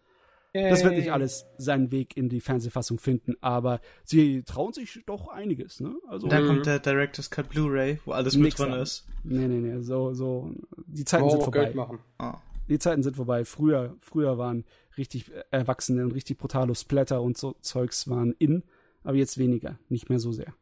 Das 0.53 0.84
wird 0.84 0.95
nicht 0.95 1.11
alles 1.11 1.45
seinen 1.58 1.92
Weg 1.92 2.18
in 2.18 2.28
die 2.30 2.42
Fernsehfassung 2.42 2.98
finden, 2.98 3.36
aber 3.42 3.80
sie 4.03 4.42
trauen 4.44 4.74
sich 4.74 5.00
doch 5.06 5.28
einiges, 5.28 5.80
ne? 5.80 5.95
Also 6.08 6.28
Da 6.28 6.42
Mhm. 6.42 6.48
kommt 6.48 6.66
der 6.66 6.80
Director's 6.80 7.30
Cut 7.30 7.50
Blu-ray, 7.50 8.00
wo 8.06 8.14
alles 8.14 8.36
mit 8.36 8.58
drin 8.58 8.74
ist. 8.74 9.06
nee, 9.24 9.48
nee, 9.48 9.60
nee, 9.60 9.80
so 9.82 10.14
so 10.14 10.52
die 10.88 11.06
Zeiten 11.06 11.22
Warum 11.26 11.32
sind 11.38 11.44
vorbei. 11.44 11.64
Geld 11.66 11.76
machen. 11.76 12.00
Ah. 12.18 12.38
Die 12.68 12.80
Zeiten 12.80 13.03
sind 13.03 13.16
vorbei. 13.16 13.45
Früher 13.45 13.95
früher 14.02 14.38
waren 14.38 14.66
richtig 14.98 15.32
Erwachsene 15.52 16.03
und 16.03 16.11
richtig 16.14 16.38
brutale 16.40 16.74
Splatter 16.76 17.22
und 17.22 17.38
so 17.38 17.56
Zeugs 17.61 18.08
waren 18.10 18.34
in, 18.40 18.64
aber 19.03 19.18
jetzt 19.18 19.38
weniger, 19.38 19.78
nicht 19.90 20.10
mehr 20.10 20.19
so 20.19 20.32
sehr. 20.32 20.53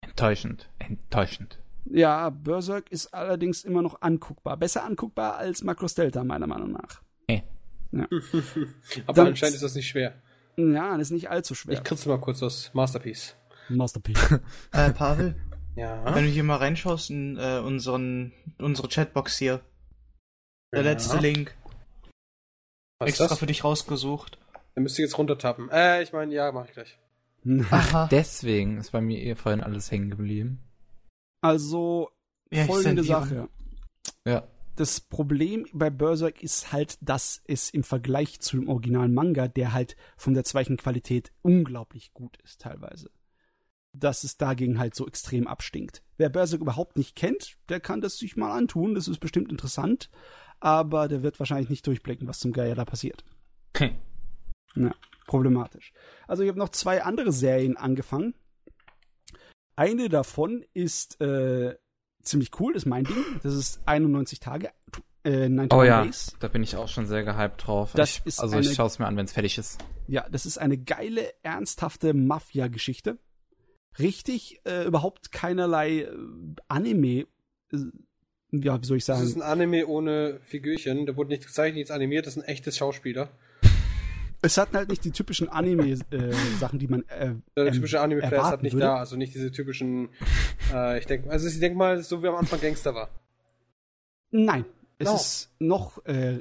Enttäuschend, 0.00 0.68
enttäuschend. 0.78 1.58
Ja, 1.84 2.30
Berserk 2.30 2.90
ist 2.90 3.14
allerdings 3.14 3.64
immer 3.64 3.82
noch 3.82 4.02
anguckbar. 4.02 4.56
Besser 4.56 4.84
anguckbar 4.84 5.36
als 5.36 5.62
Macross 5.62 5.94
Delta, 5.94 6.22
meiner 6.24 6.46
Meinung 6.46 6.72
nach. 6.72 7.00
Aber 9.06 9.12
Dann- 9.14 9.26
anscheinend 9.28 9.54
ist 9.56 9.62
das 9.62 9.74
nicht 9.74 9.88
schwer. 9.88 10.14
Ja, 10.56 10.92
das 10.96 11.08
ist 11.08 11.12
nicht 11.12 11.30
allzu 11.30 11.54
schwer. 11.54 11.74
Ich 11.74 11.84
kritzel 11.84 12.10
mal 12.12 12.20
kurz 12.20 12.40
das 12.40 12.72
Masterpiece. 12.74 13.36
Masterpiece. 13.68 14.40
Äh, 14.72 14.92
Pavel, 14.92 15.36
Ja. 15.76 16.04
wenn 16.14 16.24
du 16.24 16.30
hier 16.30 16.42
mal 16.44 16.56
reinschaust 16.56 17.10
in 17.10 17.36
äh, 17.36 17.58
unseren, 17.64 18.32
unsere 18.58 18.88
Chatbox 18.88 19.38
hier, 19.38 19.60
der 20.72 20.82
Ja. 20.82 20.90
letzte 20.90 21.18
Link, 21.18 21.56
Was 22.98 23.08
ist 23.08 23.14
extra 23.14 23.28
das? 23.28 23.38
für 23.38 23.46
dich 23.46 23.62
rausgesucht. 23.64 24.38
Dann 24.74 24.82
müsst 24.82 24.98
ihr 24.98 25.04
jetzt 25.04 25.16
runtertappen. 25.18 25.68
Äh, 25.70 26.02
ich 26.02 26.12
meine, 26.12 26.34
ja, 26.34 26.50
mach 26.52 26.66
ich 26.66 26.72
gleich. 26.72 26.98
Aha. 27.70 28.08
Deswegen 28.10 28.78
ist 28.78 28.90
bei 28.90 29.00
mir 29.00 29.20
eh 29.22 29.34
vorhin 29.36 29.60
alles 29.62 29.90
hängen 29.90 30.10
geblieben. 30.10 30.58
Also, 31.40 32.10
Ja, 32.50 32.62
ich 32.62 32.66
folgende. 32.66 33.04
Sache. 33.04 33.48
Ja. 34.26 34.46
Das 34.78 35.00
Problem 35.00 35.66
bei 35.72 35.90
Berserk 35.90 36.40
ist 36.40 36.72
halt, 36.72 36.98
dass 37.00 37.42
es 37.46 37.68
im 37.68 37.82
Vergleich 37.82 38.38
zu 38.38 38.58
dem 38.58 38.68
originalen 38.68 39.12
Manga, 39.12 39.48
der 39.48 39.72
halt 39.72 39.96
von 40.16 40.34
der 40.34 40.44
Zeichenqualität 40.44 41.32
unglaublich 41.42 42.14
gut 42.14 42.36
ist 42.44 42.60
teilweise, 42.60 43.10
dass 43.92 44.22
es 44.22 44.36
dagegen 44.36 44.78
halt 44.78 44.94
so 44.94 45.04
extrem 45.08 45.48
abstinkt. 45.48 46.04
Wer 46.16 46.28
Berserk 46.28 46.60
überhaupt 46.60 46.96
nicht 46.96 47.16
kennt, 47.16 47.58
der 47.68 47.80
kann 47.80 48.00
das 48.00 48.18
sich 48.18 48.36
mal 48.36 48.56
antun, 48.56 48.94
das 48.94 49.08
ist 49.08 49.18
bestimmt 49.18 49.50
interessant, 49.50 50.10
aber 50.60 51.08
der 51.08 51.24
wird 51.24 51.40
wahrscheinlich 51.40 51.70
nicht 51.70 51.84
durchblicken, 51.84 52.28
was 52.28 52.38
zum 52.38 52.52
Geier 52.52 52.76
da 52.76 52.84
passiert. 52.84 53.24
Ja, 54.76 54.94
problematisch. 55.26 55.92
Also 56.28 56.44
ich 56.44 56.48
habe 56.50 56.58
noch 56.60 56.68
zwei 56.68 57.02
andere 57.02 57.32
Serien 57.32 57.76
angefangen. 57.76 58.32
Eine 59.74 60.08
davon 60.08 60.64
ist 60.72 61.20
äh, 61.20 61.74
ziemlich 62.22 62.50
cool, 62.60 62.74
ist 62.76 62.86
mein 62.86 63.04
Ding. 63.04 63.16
Das 63.42 63.54
ist 63.54 63.80
91 63.86 64.40
Tage, 64.40 64.70
äh, 65.24 65.44
91 65.44 65.72
Oh 65.78 65.82
ja, 65.82 66.02
Days. 66.04 66.34
da 66.40 66.48
bin 66.48 66.62
ich 66.62 66.76
auch 66.76 66.88
schon 66.88 67.06
sehr 67.06 67.24
gehypt 67.24 67.66
drauf. 67.66 67.92
Das 67.94 68.18
ich, 68.18 68.26
ist 68.26 68.40
also 68.40 68.56
eine- 68.56 68.66
ich 68.66 68.74
schaue 68.74 68.86
es 68.86 68.98
mir 68.98 69.06
an, 69.06 69.16
wenn 69.16 69.24
es 69.24 69.32
fertig 69.32 69.58
ist. 69.58 69.78
Ja, 70.06 70.26
das 70.30 70.46
ist 70.46 70.58
eine 70.58 70.78
geile, 70.78 71.32
ernsthafte 71.42 72.14
Mafia-Geschichte. 72.14 73.18
Richtig, 73.98 74.60
äh, 74.64 74.84
überhaupt 74.84 75.32
keinerlei 75.32 76.02
äh, 76.02 76.12
Anime, 76.68 77.26
äh, 77.72 77.76
ja, 78.52 78.80
wie 78.80 78.86
soll 78.86 78.96
ich 78.96 79.04
Das 79.04 79.18
sagen? 79.18 79.28
ist 79.28 79.36
ein 79.36 79.42
Anime 79.42 79.86
ohne 79.86 80.40
Figürchen. 80.42 81.04
Da 81.06 81.16
wurde 81.16 81.30
nichts 81.30 81.46
gezeichnet, 81.46 81.76
nichts 81.76 81.90
animiert. 81.90 82.26
Das 82.26 82.34
sind 82.34 82.44
echte 82.44 82.72
Schauspieler. 82.72 83.28
Es 84.42 84.56
hat 84.56 84.72
halt 84.74 84.88
nicht 84.88 85.04
die 85.04 85.10
typischen 85.10 85.48
Anime-Sachen, 85.48 86.78
die 86.78 86.86
man 86.88 87.02
äh, 87.08 87.34
Der 87.56 87.66
ähm, 87.66 87.72
typische 87.72 88.00
Anime-Flair 88.00 88.44
halt 88.44 88.62
nicht 88.62 88.74
würde. 88.74 88.86
da. 88.86 88.96
Also 88.96 89.16
nicht 89.16 89.34
diese 89.34 89.50
typischen. 89.50 90.10
Äh, 90.72 90.98
ich 90.98 91.06
denke, 91.06 91.30
also 91.30 91.48
ich 91.48 91.58
denke 91.60 91.76
mal, 91.78 92.02
so 92.02 92.22
wie 92.22 92.28
am 92.28 92.36
Anfang 92.36 92.60
Gangster 92.60 92.94
war. 92.94 93.08
Nein, 94.30 94.64
es 94.98 95.08
No. 95.08 95.14
ist 95.16 95.50
noch 95.58 96.04
äh, 96.06 96.40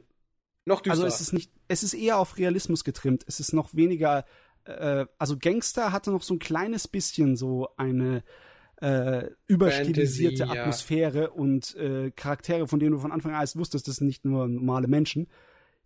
Noch 0.66 0.82
düsterer. 0.82 1.06
Also 1.06 1.08
es 1.08 1.22
ist 1.22 1.34
nicht, 1.34 1.52
es 1.68 1.84
ist 1.84 1.94
eher 1.94 2.18
auf 2.18 2.38
Realismus 2.38 2.84
getrimmt. 2.84 3.24
Es 3.28 3.40
ist 3.40 3.54
noch 3.54 3.74
weniger, 3.74 4.26
äh, 4.66 5.06
also 5.18 5.38
Gangster 5.40 5.92
hatte 5.92 6.12
noch 6.12 6.24
so 6.24 6.34
ein 6.36 6.40
kleines 6.40 6.88
bisschen 6.88 7.36
so 7.38 7.70
eine 7.78 8.24
äh, 8.82 9.30
überstilisierte 9.48 10.38
Fantasy, 10.40 10.56
ja. 10.58 10.62
Atmosphäre 10.64 11.30
und 11.32 11.76
äh, 11.78 12.12
Charaktere, 12.12 12.68
von 12.68 12.80
denen 12.80 12.92
du 12.92 13.00
von 13.00 13.12
Anfang 13.12 13.34
an 13.34 13.42
erst 13.42 13.56
wusstest, 13.58 13.88
das 13.88 13.96
sind 13.96 14.08
nicht 14.08 14.24
nur 14.26 14.48
normale 14.48 14.88
Menschen. 14.88 15.28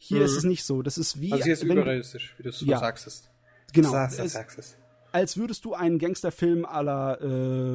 Hier 0.03 0.17
Mhm. 0.17 0.25
ist 0.25 0.35
es 0.37 0.43
nicht 0.45 0.63
so. 0.63 0.81
Das 0.81 0.97
ist 0.97 1.21
wie, 1.21 1.31
also 1.31 1.43
hier 1.43 1.53
ist 1.53 1.61
wenn 1.67 1.77
überrealistisch, 1.77 2.33
wie 2.37 2.43
du 2.43 2.49
es 2.49 2.57
so 2.57 2.65
Ja. 2.65 2.79
sagst. 2.79 3.05
es. 3.05 3.29
genau, 3.71 3.91
Sagst, 3.91 4.19
es, 4.19 4.33
sagst 4.33 4.57
es. 4.57 4.77
als 5.11 5.37
würdest 5.37 5.63
du 5.63 5.75
einen 5.75 5.99
Gangsterfilm 5.99 6.65
à 6.65 6.81
la 6.81 7.15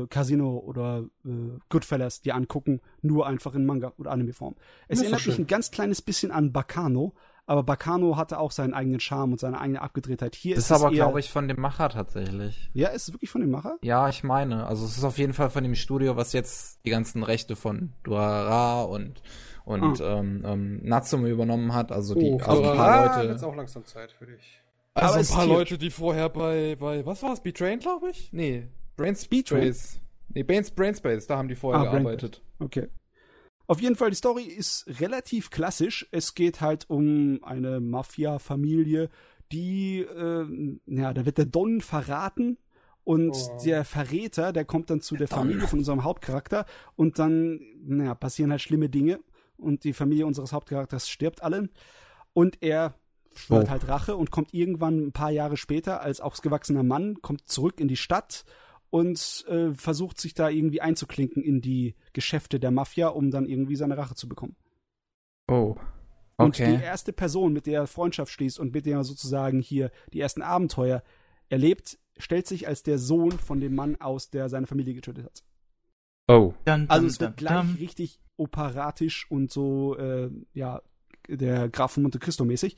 äh, 0.03 0.07
Casino 0.09 0.59
oder 0.59 1.05
äh, 1.25 1.29
Goodfellas 1.69 2.23
dir 2.23 2.35
angucken, 2.35 2.81
nur 3.01 3.27
einfach 3.29 3.55
in 3.55 3.65
Manga- 3.65 3.93
oder 3.97 4.11
Anime-Form. 4.11 4.57
Es 4.89 5.01
erinnert 5.03 5.25
mich 5.25 5.39
ein 5.39 5.47
ganz 5.47 5.71
kleines 5.71 6.03
bisschen 6.03 6.33
an 6.33 6.53
Bacano, 6.53 7.15
aber 7.47 7.63
Bacano 7.63 8.17
hatte 8.17 8.41
auch 8.41 8.51
seinen 8.51 8.75
eigenen 8.75 8.99
Charme 8.99 9.31
und 9.33 9.39
seine 9.41 9.61
eigene 9.61 9.81
Abgedrehtheit. 9.81 10.35
Hier 10.35 10.57
Das 10.57 10.65
ist 10.65 10.71
ist 10.73 10.83
aber, 10.83 10.91
glaube 10.93 11.21
ich, 11.21 11.31
von 11.31 11.47
dem 11.47 11.61
Macher 11.61 11.91
tatsächlich. 11.91 12.71
Ja, 12.75 12.89
ist 12.89 13.07
es 13.09 13.15
wirklich 13.15 13.31
von 13.31 13.41
dem 13.41 13.51
Macher? 13.53 13.79
Ja, 13.83 14.09
ich 14.09 14.25
meine. 14.25 14.67
Also 14.67 14.85
es 14.85 14.99
ist 14.99 15.05
auf 15.05 15.17
jeden 15.19 15.33
Fall 15.33 15.51
von 15.51 15.63
dem 15.63 15.77
Studio, 15.77 16.17
was 16.17 16.33
jetzt 16.33 16.81
die 16.85 16.91
ganzen 16.91 17.23
Rechte 17.23 17.55
von 17.55 17.93
Duara 18.03 18.83
und 18.83 19.23
und 19.67 20.01
ähm, 20.01 20.43
ähm, 20.47 20.81
Natsume 20.83 21.29
übernommen 21.29 21.75
hat. 21.75 21.93
Also 21.93 22.15
die 22.15 22.31
Oh, 22.33 22.39
also 22.39 22.63
ein 22.63 22.69
aber 22.69 22.77
paar 22.77 23.23
wird's 23.29 23.43
Leute. 23.43 23.47
auch 23.53 23.57
langsam 23.57 23.85
Zeit 23.85 24.13
für 24.13 24.25
dich. 24.27 24.61
Aber 24.95 25.07
Also 25.09 25.19
es 25.21 25.31
ein 25.33 25.37
paar 25.37 25.47
Leute, 25.47 25.77
die 25.77 25.91
vorher 25.91 26.31
bei 26.31 26.75
bei 26.81 27.05
was 27.05 27.23
war 27.23 27.35
es? 27.35 27.41
Betrain, 27.41 27.79
glaube 27.81 28.09
ich? 28.11 28.33
Nee, 28.33 28.69
Betrain? 28.97 29.15
Brainspace. 29.15 30.01
Nee, 30.35 30.43
Brains, 30.43 30.71
Brainspace, 30.71 31.27
da 31.27 31.37
haben 31.37 31.49
die 31.49 31.55
vorher 31.55 31.83
Ah, 31.83 31.91
Brain- 31.91 32.03
gearbeitet. 32.05 32.43
Okay. 32.59 32.89
Auf 33.69 33.81
jeden 33.81 33.97
Fall, 33.97 34.11
die 34.11 34.17
Story 34.17 34.45
ist 34.45 34.87
relativ 35.01 35.51
klassisch. 35.51 36.07
Es 36.13 36.35
geht 36.35 36.61
halt 36.61 36.89
um 36.89 37.41
eine 37.43 37.81
Mafia-Familie, 37.81 39.09
die, 39.53 40.01
äh, 40.01 40.47
ja, 40.87 41.13
da 41.13 41.25
wird 41.27 41.39
der 41.39 41.47
Don 41.47 41.81
verraten 41.81 42.59
und 43.05 43.31
Oh. 43.35 43.59
der 43.65 43.85
Verräter, 43.85 44.53
der 44.53 44.65
kommt 44.65 44.91
dann 44.91 45.01
zu 45.01 45.17
der 45.17 45.29
Familie 45.29 45.69
von 45.69 45.79
unserem 45.81 46.03
Hauptcharakter 46.05 46.65
und 46.97 47.19
dann, 47.19 47.61
naja, 47.85 48.15
passieren 48.15 48.51
halt 48.51 48.61
schlimme 48.63 48.89
Dinge 48.89 49.21
und 49.59 49.85
die 49.85 49.93
Familie 49.93 50.27
unseres 50.27 50.53
Hauptcharakters 50.53 51.09
stirbt 51.09 51.43
alle 51.43 51.69
und 52.33 52.63
er 52.63 52.95
schwört 53.35 53.67
Oh. 53.67 53.71
halt 53.71 53.89
Rache 53.89 54.17
und 54.17 54.31
kommt 54.31 54.55
irgendwann 54.55 54.99
ein 55.07 55.13
paar 55.13 55.31
Jahre 55.31 55.57
später 55.57 56.01
als 56.01 56.21
ausgewachsener 56.21 56.83
Mann, 56.83 57.21
kommt 57.23 57.49
zurück 57.49 57.81
in 57.81 57.89
die 57.89 57.97
Stadt 57.97 58.45
und 58.91 59.45
äh, 59.49 59.73
versucht 59.75 60.19
sich 60.21 60.33
da 60.35 60.49
irgendwie 60.49 60.81
einzuklinken 60.81 61.43
in 61.43 61.61
die 61.61 61.95
Geschäfte 62.13 62.59
der 62.61 62.71
Mafia, 62.71 63.09
um 63.09 63.31
dann 63.31 63.47
irgendwie 63.47 63.77
seine 63.77 63.99
Rache 63.99 64.15
zu 64.15 64.29
bekommen. 64.29 64.57
Oh. 65.49 65.77
Und 66.39 66.59
die 66.59 66.63
Okay. 66.63 66.83
erste 66.83 67.13
Person, 67.13 67.53
mit 67.53 67.67
der 67.67 67.81
er 67.83 67.87
Freundschaft 67.87 68.33
schließt 68.33 68.59
und 68.59 68.73
mit 68.75 68.87
der 68.87 68.99
er 68.99 69.05
sozusagen 69.05 69.61
hier 69.61 69.91
die 70.13 70.21
ersten 70.21 70.43
Abenteuer 70.43 71.03
erlebt, 71.49 71.99
stellt 72.19 72.47
sich 72.47 72.69
als 72.69 72.83
der 72.83 72.99
Sohn 72.99 73.33
von 73.33 73.61
dem 73.61 73.75
Mann 73.75 73.97
aus, 73.97 74.31
der 74.31 74.49
seine 74.49 74.67
Familie 74.67 74.95
getötet 74.95 75.25
hat. 75.25 75.45
Oh. 76.29 76.55
Dun, 76.65 76.87
Also 76.89 77.03
dun, 77.03 77.07
es 77.09 77.21
wird 77.21 77.37
gleich 77.37 77.79
richtig 77.79 78.21
operatisch 78.37 79.31
und 79.31 79.51
so, 79.53 79.97
äh, 79.97 80.31
ja, 80.55 80.83
der 81.29 81.69
Graf 81.69 81.93
von 81.93 82.03
Monte 82.03 82.19
Cristo 82.19 82.45
mäßig. 82.45 82.77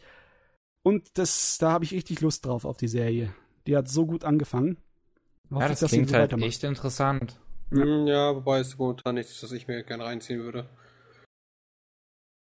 Und 0.83 1.19
das, 1.19 1.59
da 1.59 1.73
habe 1.73 1.85
ich 1.85 1.93
richtig 1.93 2.21
Lust 2.21 2.47
drauf 2.47 2.65
auf 2.65 2.77
die 2.77 2.89
Serie. 2.89 3.35
Die 3.67 3.77
hat 3.77 3.89
so 3.89 4.07
gut 4.07 4.25
angefangen. 4.25 4.79
Hoffe 5.51 5.65
Ja, 5.65 5.71
ich, 5.73 5.79
das 5.79 5.91
sie 5.91 5.97
klingt 5.97 6.13
halt 6.13 6.33
echt 6.35 6.65
interessant. 6.65 7.39
Ja. 7.73 7.83
Hm, 7.83 8.07
Ja, 8.07 8.35
wobei 8.37 8.61
es 8.61 8.79
momentan 8.79 9.17
nichts, 9.17 9.41
das 9.41 9.53
ich 9.53 9.67
mir 9.67 9.83
gerne 9.83 10.05
reinziehen 10.05 10.41
würde. 10.41 10.67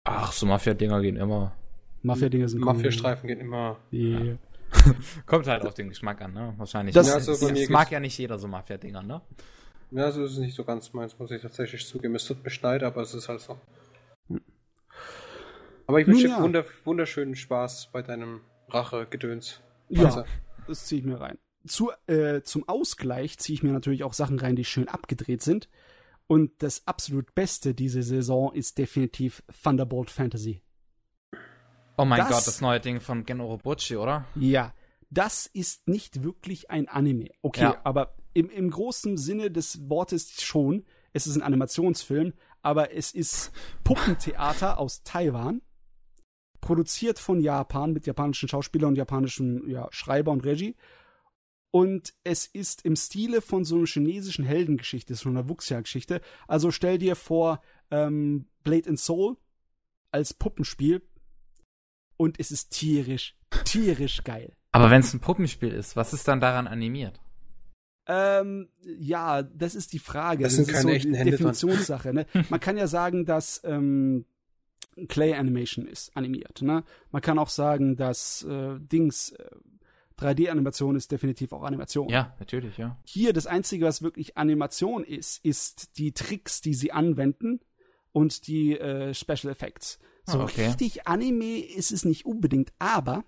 Ach, 0.06 0.32
so 0.34 0.46
Mafia-Dinger 0.46 1.02
gehen 1.02 1.16
immer. 1.16 1.54
Mafia-Dinge 2.02 2.50
sind 2.50 2.60
cool. 2.62 2.74
Mafia-Streifen 2.74 3.28
gehen 3.28 3.40
immer. 3.40 3.78
Yeah. 3.92 4.38
Kommt 5.26 5.48
halt 5.48 5.66
auf 5.66 5.74
den 5.76 5.88
Geschmack 5.90 6.22
an, 6.22 6.34
ne? 6.34 6.54
Wahrscheinlich. 6.58 6.94
Das- 6.94 7.06
Das, 7.08 7.26
Ja, 7.28 7.32
also 7.34 7.48
das 7.48 7.58
mir 7.60 7.70
mag 7.72 7.92
ja 7.92 8.00
nicht 8.02 8.18
jeder 8.18 8.38
so 8.40 8.48
Mafia-Dinger, 8.48 9.04
ne? 9.04 9.22
Ja, 9.94 10.12
so 10.12 10.24
ist 10.24 10.32
es 10.34 10.38
nicht 10.40 10.56
so 10.56 10.64
ganz 10.64 10.92
meins, 10.94 11.18
muss 11.20 11.30
ich 11.32 11.42
tatsächlich 11.42 11.86
zugeben. 11.86 12.16
Es 12.16 12.26
tut 12.26 12.44
mir 12.44 12.52
leid, 12.62 12.82
aber 12.84 13.02
es 13.02 13.14
ist 13.14 13.30
halt 13.30 13.42
so. 13.42 13.60
Aber 15.86 16.00
ich 16.00 16.08
wünsche 16.08 16.24
dir 16.24 16.30
ja. 16.30 16.42
wunder 16.42 16.66
wunderschönen 16.84 17.36
Spaß 17.36 17.90
bei 17.92 18.02
deinem 18.02 18.42
Rache-Gedöns. 18.70 19.62
Ja, 19.90 20.26
das 20.66 20.86
ziehe 20.86 21.00
ich 21.02 21.06
mir 21.06 21.20
rein. 21.20 21.38
Zu, 21.68 21.92
äh, 22.08 22.42
zum 22.42 22.68
Ausgleich 22.68 23.38
ziehe 23.38 23.54
ich 23.54 23.64
mir 23.64 23.72
natürlich 23.72 24.04
auch 24.04 24.14
Sachen 24.14 24.40
rein, 24.40 24.56
die 24.56 24.66
schön 24.66 24.88
abgedreht 24.88 25.42
sind. 25.42 25.70
Und 26.26 26.64
das 26.64 26.88
absolut 26.88 27.36
Beste 27.36 27.76
diese 27.76 28.02
Saison 28.02 28.52
ist 28.54 28.78
definitiv 28.78 29.44
Thunderbolt 29.62 30.10
Fantasy. 30.10 30.62
Oh 31.98 32.06
mein 32.06 32.20
Das- 32.20 32.30
Gott, 32.30 32.48
das 32.48 32.62
neue 32.62 32.80
Ding 32.80 33.00
von 33.02 33.26
Gen 33.26 33.42
Orobuchi, 33.42 33.98
oder? 33.98 34.26
Ja, 34.36 34.74
das 35.12 35.46
ist 35.46 35.88
nicht 35.88 36.24
wirklich 36.24 36.72
ein 36.72 36.88
Anime. 36.88 37.30
Okay, 37.42 37.62
Ja. 37.64 37.82
aber 37.84 38.16
im, 38.34 38.50
im 38.50 38.70
großen 38.70 39.18
Sinne 39.18 39.52
des 39.52 39.90
Wortes 39.90 40.42
schon. 40.42 40.86
Es 41.12 41.28
ist 41.28 41.36
ein 41.36 41.42
Animationsfilm, 41.42 42.34
aber 42.62 42.94
es 42.94 43.12
ist 43.12 43.52
Puppentheater 43.84 44.78
aus 44.80 45.04
Taiwan, 45.04 45.62
produziert 46.62 47.20
von 47.20 47.40
Japan 47.40 47.94
mit 47.94 48.06
japanischen 48.06 48.50
Schauspielern 48.50 48.90
und 48.90 48.98
japanischen 48.98 49.70
ja, 49.70 49.88
Schreiber 49.92 50.32
und 50.32 50.46
Regie. 50.46 50.76
Und 51.72 52.14
es 52.24 52.46
ist 52.46 52.86
im 52.86 52.96
Stile 52.96 53.42
von 53.42 53.66
so 53.66 53.78
einer 53.78 53.88
chinesischen 53.88 54.46
Heldengeschichte, 54.46 55.16
so 55.16 55.30
einer 55.30 55.50
Wuxia-Geschichte. 55.50 56.22
Also 56.48 56.70
stell 56.70 57.00
dir 57.00 57.16
vor, 57.16 57.62
ähm, 57.90 58.46
Blade 58.64 58.90
and 58.90 59.00
Soul 59.00 59.38
als 60.12 60.36
Puppenspiel. 60.36 61.02
Und 62.16 62.40
es 62.40 62.52
ist 62.52 62.70
tierisch, 62.70 63.36
tierisch 63.66 64.24
geil. 64.24 64.56
Aber 64.72 64.92
wenn 64.92 65.02
es 65.02 65.14
ein 65.14 65.20
Puppenspiel 65.20 65.72
ist, 65.72 65.96
was 65.96 66.14
ist 66.14 66.28
dann 66.28 66.40
daran 66.40 66.68
animiert? 66.68 67.20
Ähm, 68.06 68.70
ja, 68.82 69.44
das 69.44 69.76
ist 69.76 69.94
die 69.94 70.00
Frage. 70.00 70.44
Das 70.44 70.56
sind 70.56 70.68
ist 70.68 70.74
keine 70.74 71.00
so 71.00 71.10
dran. 71.10 71.26
Definitionssache. 71.26 72.14
Ne? 72.14 72.26
Man 72.50 72.60
kann 72.60 72.78
ja 72.78 72.88
sagen, 72.88 73.26
dass 73.26 73.62
ähm, 73.64 74.26
Clay 75.08 75.34
Animation 75.34 75.88
ist 75.88 76.16
animiert. 76.16 76.62
Ne? 76.62 76.84
Man 77.12 77.22
kann 77.22 77.40
auch 77.40 77.50
sagen, 77.50 77.96
dass 77.96 78.44
äh, 78.44 78.78
Dings 78.80 79.32
äh, 79.32 79.50
3D-Animation 80.20 80.96
ist 80.96 81.12
definitiv 81.12 81.54
auch 81.54 81.64
Animation. 81.64 82.08
Ja, 82.10 82.36
natürlich, 82.40 82.78
ja. 82.78 82.98
Hier 83.04 83.34
das 83.34 83.48
Einzige, 83.48 83.86
was 83.86 84.02
wirklich 84.02 84.38
Animation 84.38 85.04
ist, 85.04 85.44
ist 85.44 85.98
die 85.98 86.12
Tricks, 86.12 86.62
die 86.62 86.74
sie 86.74 86.92
anwenden 86.92 87.62
und 88.12 88.48
die 88.48 88.78
äh, 88.78 89.14
Special 89.14 89.52
Effects. 89.52 90.00
So 90.26 90.40
Ah, 90.40 90.44
okay. 90.44 90.68
richtig 90.68 91.08
Anime 91.08 91.60
ist 91.60 91.92
es 91.92 92.06
nicht 92.06 92.26
unbedingt, 92.26 92.72
aber 92.80 93.26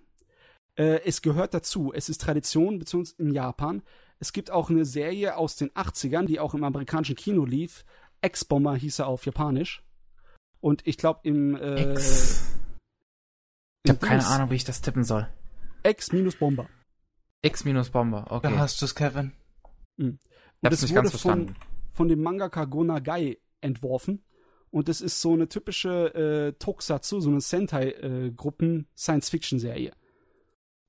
äh, 0.77 1.01
es 1.05 1.21
gehört 1.21 1.53
dazu. 1.53 1.91
Es 1.93 2.07
ist 2.07 2.21
Tradition, 2.21 2.79
beziehungsweise 2.79 3.21
in 3.21 3.33
Japan. 3.33 3.81
Es 4.19 4.33
gibt 4.33 4.51
auch 4.51 4.69
eine 4.69 4.85
Serie 4.85 5.37
aus 5.37 5.55
den 5.55 5.71
80ern, 5.71 6.25
die 6.25 6.39
auch 6.39 6.53
im 6.53 6.63
amerikanischen 6.63 7.15
Kino 7.15 7.45
lief. 7.45 7.85
X-Bomber 8.21 8.75
hieß 8.75 8.99
er 8.99 9.07
auf 9.07 9.25
Japanisch. 9.25 9.83
Und 10.61 10.85
ich 10.87 10.97
glaube 10.97 11.21
im 11.23 11.55
äh, 11.55 11.91
X. 11.91 12.45
Ich 13.83 13.91
habe 13.91 14.05
keine 14.05 14.25
Ahnung, 14.25 14.49
wie 14.49 14.55
ich 14.55 14.63
das 14.63 14.81
tippen 14.81 15.03
soll. 15.03 15.27
X 15.83 16.11
minus 16.11 16.37
Bomber. 16.37 16.67
X 17.43 17.65
minus 17.65 17.91
Bomber, 17.91 18.25
okay. 18.31 18.51
Da 18.51 18.57
hast 18.57 18.81
du's, 18.81 18.95
Kevin. 18.95 19.33
Und 19.97 20.17
ich 20.17 20.19
hab's 20.63 20.79
das 20.79 20.81
nicht 20.81 20.91
wurde 20.91 21.01
ganz 21.03 21.11
von, 21.11 21.19
verstanden. 21.19 21.55
von 21.91 22.07
dem 22.07 22.23
Mangaka 22.23 22.65
Gonagai 22.65 23.37
entworfen. 23.61 24.23
Und 24.71 24.89
das 24.89 25.01
ist 25.01 25.21
so 25.21 25.33
eine 25.33 25.47
typische 25.47 26.15
äh, 26.15 26.53
Tokusatsu, 26.53 27.19
so 27.19 27.29
eine 27.29 27.41
Sentai-Gruppen-Science-Fiction-Serie. 27.41 29.91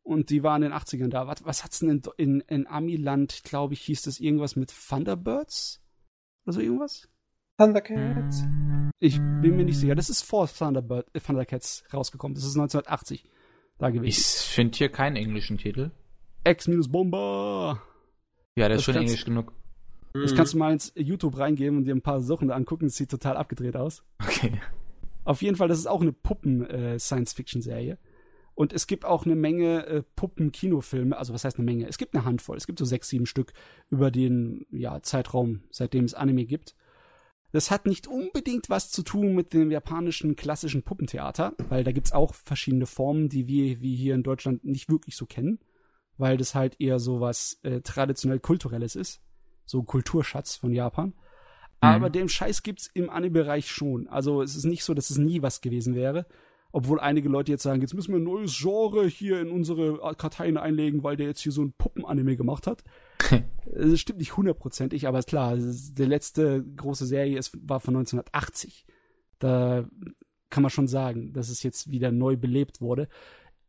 Und 0.07 0.31
die 0.31 0.45
war 0.45 0.55
in 0.55 0.63
den 0.63 0.73
80ern 0.73 1.09
da. 1.09 1.27
Was, 1.27 1.45
was 1.45 1.65
hat's 1.65 1.81
denn 1.81 1.91
in, 1.91 2.03
in, 2.17 2.41
in 2.43 2.67
Amiland, 2.69 3.43
glaube 3.43 3.75
ich, 3.75 3.81
hieß 3.83 4.03
das 4.03 4.21
irgendwas 4.21 4.55
mit 4.55 4.73
Thunderbirds? 4.89 5.83
Oder 6.47 6.53
so 6.55 6.61
irgendwas? 6.61 7.09
Thundercats. 7.59 8.45
Ich 9.01 9.17
bin 9.19 9.57
mir 9.57 9.65
nicht 9.65 9.79
sicher. 9.81 9.97
Das 9.97 10.09
ist 10.09 10.23
vor 10.23 10.47
Thunderbird, 10.49 11.09
äh, 11.13 11.19
Thundercats 11.21 11.83
rausgekommen. 11.93 12.37
Das 12.37 12.45
ist 12.45 12.55
1980 12.57 13.25
da 13.79 13.91
gewesen. 13.91 14.07
Ich 14.07 14.25
finde 14.55 14.77
hier 14.79 14.91
keinen 14.91 15.17
englischen 15.17 15.59
Titel. 15.59 15.91
X-Bomber. 16.47 17.83
Ja, 18.55 18.69
der 18.69 18.77
Das 18.77 18.79
ist 18.79 18.85
schon 18.85 18.95
kannst- 18.95 19.09
englisch 19.11 19.25
genug. 19.25 19.53
Das 20.15 20.35
kannst 20.37 20.55
du 20.55 20.59
mal 20.59 20.73
ins 20.73 20.93
YouTube 20.95 21.37
reingeben 21.37 21.79
und 21.79 21.85
dir 21.85 21.95
ein 21.95 22.01
paar 22.01 22.21
Sachen 22.21 22.51
angucken. 22.53 22.87
Das 22.87 22.95
sieht 22.97 23.11
total 23.11 23.37
abgedreht 23.37 23.77
aus. 23.77 24.05
Okay. 24.23 24.61
Auf 25.25 25.43
jeden 25.43 25.57
Fall, 25.57 25.67
das 25.69 25.79
ist 25.79 25.87
auch 25.89 26.01
eine 26.01 26.13
Puppen-Science-Fiction-Serie. 26.13 27.99
Und 28.57 28.73
es 28.73 28.87
gibt 28.87 29.05
auch 29.05 29.27
eine 29.27 29.37
Menge 29.37 29.87
äh, 29.87 30.03
Puppen-Kinofilme, 30.17 31.17
also 31.17 31.35
was 31.35 31.45
heißt 31.45 31.59
eine 31.59 31.67
Menge? 31.67 31.87
Es 31.89 31.99
gibt 31.99 32.15
eine 32.15 32.25
Handvoll, 32.25 32.57
es 32.57 32.67
gibt 32.67 32.79
so 32.79 32.87
sechs, 32.87 33.11
sieben 33.11 33.27
Stück 33.27 33.53
über 33.91 34.11
den 34.11 34.65
ja, 34.71 35.03
Zeitraum, 35.03 35.65
seitdem 35.71 36.07
es 36.07 36.15
Anime 36.15 36.47
gibt. 36.47 36.75
Das 37.53 37.71
hat 37.71 37.85
nicht 37.85 38.07
unbedingt 38.07 38.71
was 38.71 38.91
zu 38.91 39.03
tun 39.03 39.35
mit 39.35 39.53
dem 39.53 39.71
japanischen 39.71 40.37
klassischen 40.37 40.83
Puppentheater, 40.83 41.53
weil 41.69 41.85
da 41.85 41.93
gibt's 41.93 42.13
auch 42.13 42.35
verschiedene 42.35 42.87
Formen, 42.87 43.29
die 43.29 43.47
wir 43.47 43.83
wie 43.83 43.95
hier 43.95 44.15
in 44.15 44.23
Deutschland 44.23 44.65
nicht 44.65 44.89
wirklich 44.89 45.17
so 45.17 45.27
kennen, 45.27 45.59
weil 46.17 46.39
das 46.39 46.55
halt 46.55 46.81
eher 46.81 46.99
so 46.99 47.21
was 47.21 47.61
äh, 47.63 47.83
traditionell 47.83 48.41
kulturelles 48.41 48.97
ist, 48.97 49.21
so 49.67 49.81
ein 49.81 49.87
Kulturschatz 49.87 50.57
von 50.57 50.73
Japan. 50.73 51.13
Aber 51.81 52.09
den 52.09 52.31
Scheiß 52.31 52.63
gibt's 52.63 52.91
im 52.95 53.11
Anime-Bereich 53.11 53.71
schon. 53.71 54.09
Also 54.09 54.41
es 54.41 54.57
ist 54.57 54.65
nicht 54.65 54.83
so, 54.83 54.95
dass 54.95 55.11
es 55.11 55.19
nie 55.19 55.43
was 55.43 55.61
gewesen 55.61 55.95
wäre. 55.95 56.27
Obwohl 56.77 57.01
einige 57.01 57.31
Leute 57.31 57.53
jetzt 57.53 57.63
sagen, 57.63 57.81
jetzt 57.81 57.95
müssen 57.95 58.13
wir 58.13 58.21
ein 58.21 58.25
neues 58.25 58.55
Genre 58.55 59.07
hier 59.07 59.41
in 59.41 59.51
unsere 59.51 59.97
Karteien 60.17 60.59
einlegen, 60.59 61.03
weil 61.03 61.17
der 61.17 61.27
jetzt 61.27 61.41
hier 61.41 61.51
so 61.51 61.63
ein 61.63 61.73
Puppen-Anime 61.73 62.37
gemacht 62.37 62.67
hat. 62.67 62.85
Das 63.75 63.99
stimmt 63.99 64.21
nicht 64.21 64.37
hundertprozentig, 64.37 65.09
aber 65.09 65.19
ist 65.19 65.29
klar, 65.29 65.57
die 65.57 66.05
letzte 66.05 66.63
große 66.63 67.05
Serie 67.05 67.37
ist, 67.37 67.59
war 67.69 67.81
von 67.81 67.97
1980. 67.97 68.87
Da 69.39 69.89
kann 70.51 70.63
man 70.63 70.71
schon 70.71 70.87
sagen, 70.87 71.33
dass 71.33 71.49
es 71.49 71.63
jetzt 71.65 71.91
wieder 71.91 72.13
neu 72.13 72.37
belebt 72.37 72.81
wurde. 72.81 73.09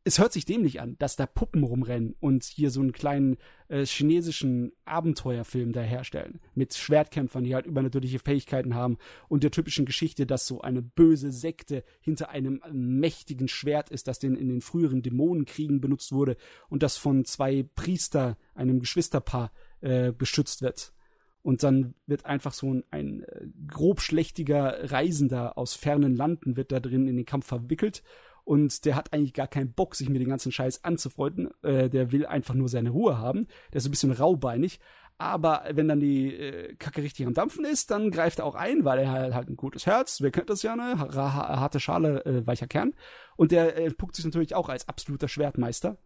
Es 0.07 0.19
hört 0.19 0.31
sich 0.31 0.45
dämlich 0.45 0.79
an, 0.79 0.95
dass 0.99 1.17
da 1.17 1.25
Puppen 1.25 1.63
rumrennen 1.63 2.15
und 2.21 2.45
hier 2.45 2.71
so 2.71 2.79
einen 2.79 2.93
kleinen 2.93 3.35
äh, 3.67 3.85
chinesischen 3.85 4.71
Abenteuerfilm 4.85 5.73
da 5.73 5.81
herstellen. 5.81 6.39
Mit 6.55 6.75
Schwertkämpfern, 6.75 7.43
die 7.43 7.53
halt 7.53 7.65
übernatürliche 7.65 8.19
Fähigkeiten 8.19 8.73
haben 8.73 8.99
und 9.27 9.43
der 9.43 9.51
typischen 9.51 9.85
Geschichte, 9.85 10.25
dass 10.25 10.47
so 10.47 10.61
eine 10.61 10.81
böse 10.81 11.33
Sekte 11.33 11.83
hinter 11.99 12.29
einem 12.29 12.61
mächtigen 12.71 13.49
Schwert 13.49 13.89
ist, 13.89 14.07
das 14.07 14.17
den 14.17 14.37
in 14.37 14.47
den 14.47 14.61
früheren 14.61 15.01
Dämonenkriegen 15.01 15.81
benutzt 15.81 16.13
wurde 16.13 16.37
und 16.69 16.83
das 16.83 16.95
von 16.95 17.25
zwei 17.25 17.63
Priester, 17.75 18.37
einem 18.55 18.79
Geschwisterpaar, 18.79 19.51
äh, 19.81 20.13
beschützt 20.13 20.61
wird. 20.61 20.93
Und 21.41 21.63
dann 21.63 21.95
wird 22.05 22.25
einfach 22.25 22.53
so 22.53 22.73
ein, 22.73 22.85
ein 22.91 23.23
äh, 23.23 23.47
grobschlächtiger 23.67 24.89
Reisender 24.89 25.57
aus 25.57 25.75
fernen 25.75 26.15
Landen 26.15 26.55
wird 26.55 26.71
da 26.71 26.79
drin 26.79 27.09
in 27.09 27.17
den 27.17 27.25
Kampf 27.25 27.47
verwickelt. 27.47 28.03
Und 28.47 28.85
der 28.85 28.95
hat 28.95 29.11
eigentlich 29.11 29.33
gar 29.33 29.47
keinen 29.47 29.73
Bock, 29.73 29.93
sich 29.93 30.07
mit 30.07 30.21
dem 30.21 30.29
ganzen 30.29 30.53
Scheiß 30.53 30.85
anzufreunden. 30.85 31.49
Äh, 31.63 31.89
der 31.89 32.13
will 32.13 32.25
einfach 32.25 32.53
nur 32.53 32.69
seine 32.69 32.91
Ruhe 32.91 33.17
haben. 33.17 33.45
Der 33.73 33.79
ist 33.79 33.85
ein 33.85 33.91
bisschen 33.91 34.13
raubeinig. 34.13 34.79
Aber 35.17 35.63
wenn 35.71 35.89
dann 35.89 35.99
die 35.99 36.33
äh, 36.33 36.73
Kacke 36.75 37.03
richtig 37.03 37.25
am 37.25 37.33
Dampfen 37.33 37.65
ist, 37.65 37.91
dann 37.91 38.09
greift 38.09 38.39
er 38.39 38.45
auch 38.45 38.55
ein, 38.55 38.85
weil 38.85 38.99
er 38.99 39.11
halt, 39.11 39.33
halt 39.33 39.49
ein 39.49 39.57
gutes 39.57 39.85
Herz, 39.85 40.21
wer 40.21 40.31
kennt 40.31 40.49
das 40.49 40.61
ja, 40.63 40.77
ne? 40.77 40.97
Ha- 40.97 41.13
ha- 41.33 41.59
Harte 41.59 41.81
Schale, 41.81 42.23
äh, 42.25 42.47
weicher 42.47 42.67
Kern. 42.67 42.93
Und 43.35 43.51
der 43.51 43.75
äh, 43.75 43.89
puckt 43.91 44.15
sich 44.15 44.23
natürlich 44.23 44.55
auch 44.55 44.69
als 44.69 44.87
absoluter 44.87 45.27
Schwertmeister. 45.27 45.97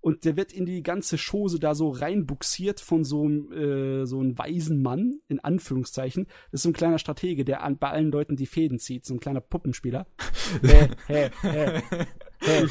Und 0.00 0.24
der 0.24 0.36
wird 0.36 0.52
in 0.52 0.64
die 0.64 0.82
ganze 0.82 1.16
Chose 1.18 1.58
da 1.58 1.74
so 1.74 1.90
reinbuxiert 1.90 2.80
von 2.80 3.04
so 3.04 3.24
einem 3.24 3.52
äh, 3.52 4.06
so 4.06 4.18
einem 4.20 4.38
weisen 4.38 4.82
Mann, 4.82 5.20
in 5.28 5.40
Anführungszeichen. 5.40 6.26
Das 6.50 6.60
ist 6.60 6.62
so 6.62 6.70
ein 6.70 6.74
kleiner 6.74 6.98
Stratege, 6.98 7.44
der 7.44 7.62
an, 7.62 7.76
bei 7.78 7.90
allen 7.90 8.10
Leuten 8.10 8.36
die 8.36 8.46
Fäden 8.46 8.78
zieht, 8.78 9.04
so 9.04 9.14
ein 9.14 9.20
kleiner 9.20 9.40
Puppenspieler. 9.40 10.06
hä, 10.62 10.88
hä, 11.06 11.30
hä, 11.42 11.82
hä. 12.40 12.66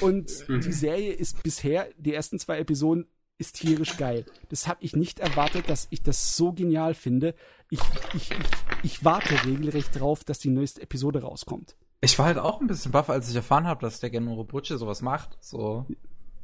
Und 0.00 0.46
die 0.48 0.72
Serie 0.72 1.12
ist 1.12 1.42
bisher, 1.42 1.88
die 1.96 2.12
ersten 2.12 2.38
zwei 2.38 2.58
Episoden, 2.58 3.06
ist 3.38 3.56
tierisch 3.56 3.96
geil. 3.96 4.26
Das 4.48 4.66
habe 4.66 4.82
ich 4.82 4.96
nicht 4.96 5.20
erwartet, 5.20 5.68
dass 5.68 5.86
ich 5.90 6.02
das 6.02 6.36
so 6.36 6.52
genial 6.52 6.94
finde. 6.94 7.34
Ich, 7.70 7.80
ich, 8.14 8.30
ich, 8.30 8.38
ich 8.82 9.04
warte 9.04 9.44
regelrecht 9.46 9.98
drauf, 9.98 10.24
dass 10.24 10.40
die 10.40 10.50
neueste 10.50 10.82
Episode 10.82 11.22
rauskommt. 11.22 11.76
Ich 12.00 12.18
war 12.18 12.26
halt 12.26 12.38
auch 12.38 12.60
ein 12.60 12.66
bisschen 12.66 12.92
baff, 12.92 13.10
als 13.10 13.28
ich 13.28 13.36
erfahren 13.36 13.66
habe, 13.66 13.80
dass 13.80 14.00
der 14.00 14.10
Genoro 14.10 14.44
Butche 14.44 14.78
sowas 14.78 15.02
macht. 15.02 15.36
So, 15.40 15.86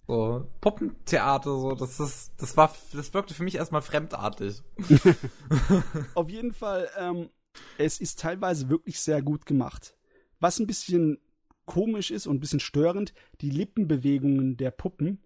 so 0.06 0.46
Puppentheater, 0.60 1.58
so, 1.58 1.74
das 1.74 2.00
ist, 2.00 2.32
das 2.38 2.56
war, 2.56 2.74
das 2.92 3.14
wirkte 3.14 3.34
für 3.34 3.44
mich 3.44 3.54
erstmal 3.54 3.82
fremdartig. 3.82 4.62
Auf 6.14 6.28
jeden 6.28 6.52
Fall, 6.52 6.88
ähm, 6.98 7.30
es 7.78 8.00
ist 8.00 8.18
teilweise 8.18 8.68
wirklich 8.68 9.00
sehr 9.00 9.22
gut 9.22 9.46
gemacht. 9.46 9.96
Was 10.40 10.58
ein 10.58 10.66
bisschen 10.66 11.18
komisch 11.66 12.10
ist 12.10 12.26
und 12.26 12.36
ein 12.36 12.40
bisschen 12.40 12.60
störend, 12.60 13.14
die 13.40 13.50
Lippenbewegungen 13.50 14.56
der 14.56 14.70
Puppen. 14.70 15.22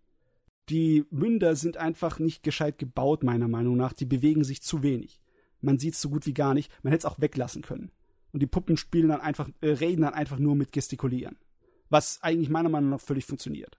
Die 0.68 1.07
Münder 1.10 1.57
sind 1.57 1.78
einfach 1.78 2.18
nicht 2.18 2.42
gescheit 2.42 2.78
gebaut, 2.78 3.23
meiner 3.23 3.48
Meinung 3.48 3.76
nach. 3.76 3.94
Die 3.94 4.05
bewegen 4.05 4.44
sich 4.44 4.62
zu 4.62 4.82
wenig. 4.82 5.20
Man 5.60 5.78
sieht 5.78 5.94
es 5.94 6.00
so 6.00 6.10
gut 6.10 6.26
wie 6.26 6.34
gar 6.34 6.55
nicht. 6.55 6.70
Man 6.82 6.92
hätte 6.92 7.07
es 7.07 7.12
auch 7.12 7.20
weglassen 7.20 7.62
können. 7.62 7.90
Und 8.32 8.40
die 8.40 8.47
Puppen 8.47 8.76
spielen 8.76 9.08
dann 9.08 9.20
einfach, 9.20 9.48
äh, 9.60 9.68
reden 9.70 10.02
dann 10.02 10.15
einfach 10.15 10.39
nur 10.39 10.55
mit 10.55 10.73
Gestikulieren. 10.73 11.39
Was 11.89 12.23
eigentlich 12.23 12.50
meiner 12.50 12.68
Meinung 12.68 12.90
nach 12.90 13.00
völlig 13.00 13.24
funktioniert. 13.24 13.78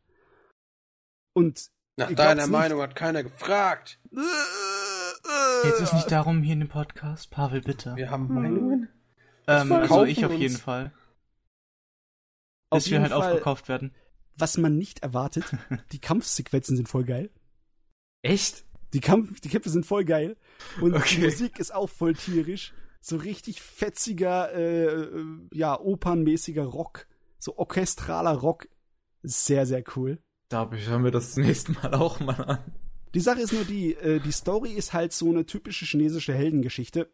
Und 1.33 1.69
Nach 1.97 2.11
deiner 2.11 2.47
Meinung 2.47 2.81
hat 2.81 2.95
keiner 2.95 3.23
gefragt. 3.23 3.99
Geht 4.11 5.73
es 5.81 5.93
nicht 5.93 6.11
darum 6.11 6.41
hier 6.41 6.53
in 6.53 6.59
dem 6.61 6.69
Podcast? 6.69 7.29
Pavel, 7.29 7.61
bitte. 7.61 7.95
Wir 7.95 8.09
haben 8.09 8.33
Meinungen. 8.33 8.89
Ähm, 9.47 9.71
also 9.71 10.05
ich 10.05 10.25
auf 10.25 10.31
uns. 10.31 10.39
jeden 10.41 10.57
Fall. 10.57 10.91
Auf 12.71 12.79
Bis 12.79 12.85
wir 12.87 12.99
jeden 12.99 13.03
halt 13.03 13.13
Fall- 13.13 13.31
aufgekauft 13.31 13.67
werden. 13.67 13.93
was 14.35 14.57
man 14.57 14.77
nicht 14.77 14.99
erwartet, 14.99 15.43
die 15.91 15.99
Kampfsequenzen 15.99 16.75
sind 16.77 16.87
voll 16.89 17.03
geil. 17.03 17.29
Echt? 18.21 18.63
Die, 18.93 19.01
Kampf, 19.01 19.39
die 19.41 19.49
Kämpfe 19.49 19.69
sind 19.69 19.85
voll 19.85 20.05
geil. 20.05 20.35
Und 20.81 20.93
die 20.93 20.97
Okay. 20.97 21.21
Musik 21.25 21.59
ist 21.59 21.73
auch 21.73 21.89
voll 21.89 22.13
tierisch. 22.15 22.73
So 23.01 23.15
richtig 23.17 23.61
fetziger, 23.61 24.53
äh, 24.53 24.85
äh, 24.85 25.23
ja, 25.53 25.79
opernmäßiger 25.79 26.65
Rock. 26.65 27.07
So 27.39 27.57
orchestraler 27.57 28.33
Rock. 28.35 28.67
Sehr, 29.23 29.65
sehr 29.65 29.83
cool. 29.95 30.19
Da 30.49 30.69
ich, 30.73 30.87
hören 30.87 31.03
wir 31.03 31.11
das 31.11 31.37
nächste 31.37 31.73
Mal 31.73 31.93
auch 31.93 32.19
mal 32.19 32.41
an. 32.41 32.73
Die 33.13 33.19
Sache 33.19 33.41
ist 33.41 33.53
nur 33.53 33.63
die, 33.63 33.95
äh, 33.95 34.19
die 34.19 34.31
Story 34.31 34.71
ist 34.71 34.93
halt 34.93 35.13
so 35.13 35.29
eine 35.29 35.45
typische 35.45 35.85
chinesische 35.85 36.33
Heldengeschichte, 36.33 37.11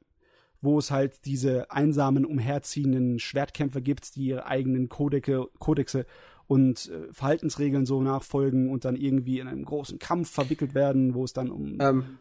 wo 0.61 0.77
es 0.77 0.91
halt 0.91 1.25
diese 1.25 1.71
einsamen, 1.71 2.25
umherziehenden 2.25 3.19
Schwertkämpfer 3.19 3.81
gibt, 3.81 4.15
die 4.15 4.27
ihre 4.27 4.45
eigenen 4.45 4.89
Kodeke, 4.89 5.47
Kodexe 5.59 6.05
und 6.47 6.89
äh, 6.89 7.11
Verhaltensregeln 7.11 7.85
so 7.85 8.01
nachfolgen 8.01 8.69
und 8.69 8.85
dann 8.85 8.95
irgendwie 8.95 9.39
in 9.39 9.47
einem 9.47 9.65
großen 9.65 9.99
Kampf 9.99 10.29
verwickelt 10.29 10.73
werden, 10.75 11.13
wo 11.15 11.23
es 11.23 11.33
dann 11.33 11.49
um, 11.49 11.77
Ähm, 11.81 12.19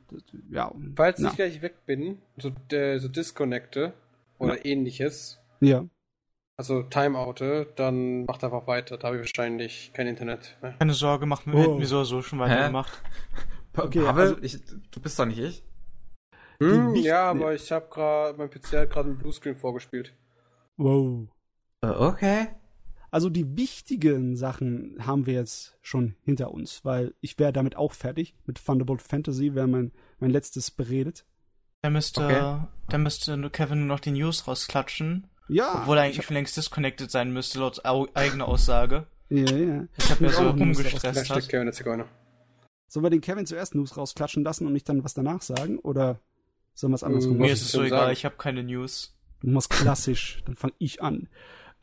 ja, 0.50 0.66
um, 0.66 0.94
falls 0.96 1.18
na, 1.20 1.30
ich 1.30 1.36
gleich 1.36 1.62
weg 1.62 1.84
bin, 1.86 2.18
so, 2.38 2.50
äh, 2.74 2.98
so 2.98 3.08
disconnecte 3.08 3.92
oder 4.38 4.64
ähnliches, 4.64 5.38
ja. 5.60 5.84
also 6.56 6.82
Timeoute, 6.82 7.66
dann 7.76 8.24
macht 8.24 8.42
einfach 8.44 8.66
weiter. 8.66 8.96
Da 8.98 9.08
habe 9.08 9.16
ich 9.18 9.22
wahrscheinlich 9.22 9.92
kein 9.94 10.06
Internet 10.06 10.56
mehr. 10.62 10.72
Keine 10.78 10.94
Sorge, 10.94 11.26
wir, 11.52 11.54
Oh. 11.54 11.62
hätten 11.62 11.78
wir 11.78 11.86
so 11.86 11.96
oder 11.96 12.04
so 12.06 12.22
schon 12.22 12.38
weitergemacht. 12.38 13.02
Okay, 13.76 14.02
Pavel, 14.04 14.22
also- 14.28 14.42
ich, 14.42 14.58
du 14.90 15.00
bist 15.00 15.18
doch 15.18 15.26
nicht 15.26 15.38
ich. 15.38 15.62
Hm, 16.60 16.94
ja, 16.94 17.30
aber 17.30 17.54
ich 17.54 17.72
habe 17.72 17.86
gerade, 17.90 18.38
mein 18.38 18.48
PC 18.48 18.72
hat 18.74 18.90
gerade 18.90 19.08
einen 19.08 19.18
Bluescreen 19.18 19.56
vorgespielt. 19.56 20.14
Wow. 20.76 21.26
Äh, 21.82 21.88
okay. 21.88 22.46
Also 23.14 23.30
die 23.30 23.56
wichtigen 23.56 24.34
Sachen 24.36 24.96
haben 25.06 25.26
wir 25.26 25.34
jetzt 25.34 25.76
schon 25.82 26.16
hinter 26.24 26.50
uns, 26.50 26.84
weil 26.84 27.14
ich 27.20 27.38
wäre 27.38 27.52
damit 27.52 27.76
auch 27.76 27.92
fertig. 27.92 28.34
Mit 28.44 28.58
Thunderbolt 28.64 29.02
Fantasy 29.02 29.54
wäre 29.54 29.68
mein, 29.68 29.92
mein 30.18 30.30
letztes 30.32 30.72
beredet. 30.72 31.24
Da 31.82 31.90
müsste, 31.90 32.24
Okay. 32.24 32.66
da 32.88 32.98
müsste 32.98 33.36
nur 33.36 33.50
Kevin 33.50 33.78
nur 33.78 33.86
noch 33.86 34.00
die 34.00 34.10
News 34.10 34.48
rausklatschen. 34.48 35.28
Ja. 35.46 35.82
obwohl 35.82 35.98
er 35.98 36.02
eigentlich 36.04 36.26
schon 36.26 36.34
längst 36.34 36.56
disconnected 36.56 37.08
sein 37.08 37.32
müsste, 37.32 37.60
laut 37.60 37.84
au 37.84 38.08
eigener 38.14 38.48
Aussage. 38.48 39.06
Ja, 39.28 39.44
ja. 39.54 39.86
Ich 39.96 40.10
habe 40.10 40.24
mir 40.24 40.30
so 40.30 40.52
der 40.52 41.72
Zigeuner. 41.72 42.06
Sollen 42.88 43.04
wir 43.04 43.10
den 43.10 43.20
Kevin 43.20 43.46
zuerst 43.46 43.76
News 43.76 43.96
rausklatschen 43.96 44.42
lassen 44.42 44.66
und 44.66 44.72
nicht 44.72 44.88
dann 44.88 45.04
was 45.04 45.14
danach 45.14 45.42
sagen? 45.42 45.78
Oder 45.78 46.18
sollen 46.74 46.90
wir 46.92 46.96
es 46.96 47.04
andersrum 47.04 47.34
Mm, 47.34 47.36
Mir 47.36 47.38
machen? 47.42 47.52
was 47.52 47.60
ist 47.60 47.66
es 47.66 47.72
so 47.72 47.82
egal, 47.84 48.00
sagen? 48.00 48.12
ich 48.12 48.24
habe 48.24 48.36
keine 48.38 48.64
News. 48.64 49.16
Du 49.40 49.50
machst 49.50 49.70
klassisch, 49.70 50.42
dann 50.46 50.56
fange 50.56 50.74
ich 50.78 51.00
an. 51.00 51.28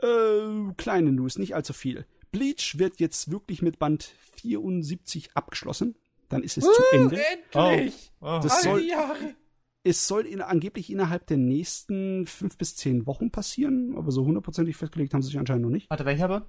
Äh, 0.01 0.73
kleine 0.77 1.11
News, 1.11 1.38
nicht 1.38 1.55
allzu 1.55 1.73
viel. 1.73 2.05
Bleach 2.31 2.77
wird 2.77 2.99
jetzt 2.99 3.30
wirklich 3.31 3.61
mit 3.61 3.77
Band 3.80 4.03
74 4.41 5.35
abgeschlossen. 5.35 5.95
Dann 6.30 6.43
ist 6.43 6.57
es 6.57 6.63
zu 6.63 6.81
Ende. 6.93 7.21
Endlich! 7.23 8.11
Oh. 8.21 8.39
Das 8.41 8.57
All 8.57 8.63
soll- 8.63 8.81
Jahre! 8.85 9.35
Es 9.83 10.07
soll 10.07 10.27
in, 10.27 10.41
angeblich 10.41 10.91
innerhalb 10.91 11.25
der 11.25 11.38
nächsten 11.38 12.27
fünf 12.27 12.55
bis 12.57 12.75
zehn 12.75 13.07
Wochen 13.07 13.31
passieren, 13.31 13.97
aber 13.97 14.11
so 14.11 14.23
hundertprozentig 14.23 14.77
festgelegt 14.77 15.13
haben 15.13 15.23
sie 15.23 15.30
sich 15.30 15.39
anscheinend 15.39 15.63
noch 15.63 15.71
nicht. 15.71 15.89
Warte, 15.89 16.05
welcher 16.05 16.27
Band? 16.27 16.45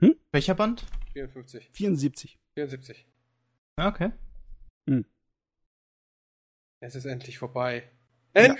Hm? 0.00 0.14
Welcher 0.30 0.54
Band? 0.54 0.86
54, 1.14 1.68
74. 1.72 2.38
74. 2.54 3.06
Ja, 3.78 3.88
okay. 3.88 4.12
Es 6.80 6.94
ist 6.94 7.06
endlich 7.06 7.38
vorbei. 7.38 7.90
Ja. 8.34 8.54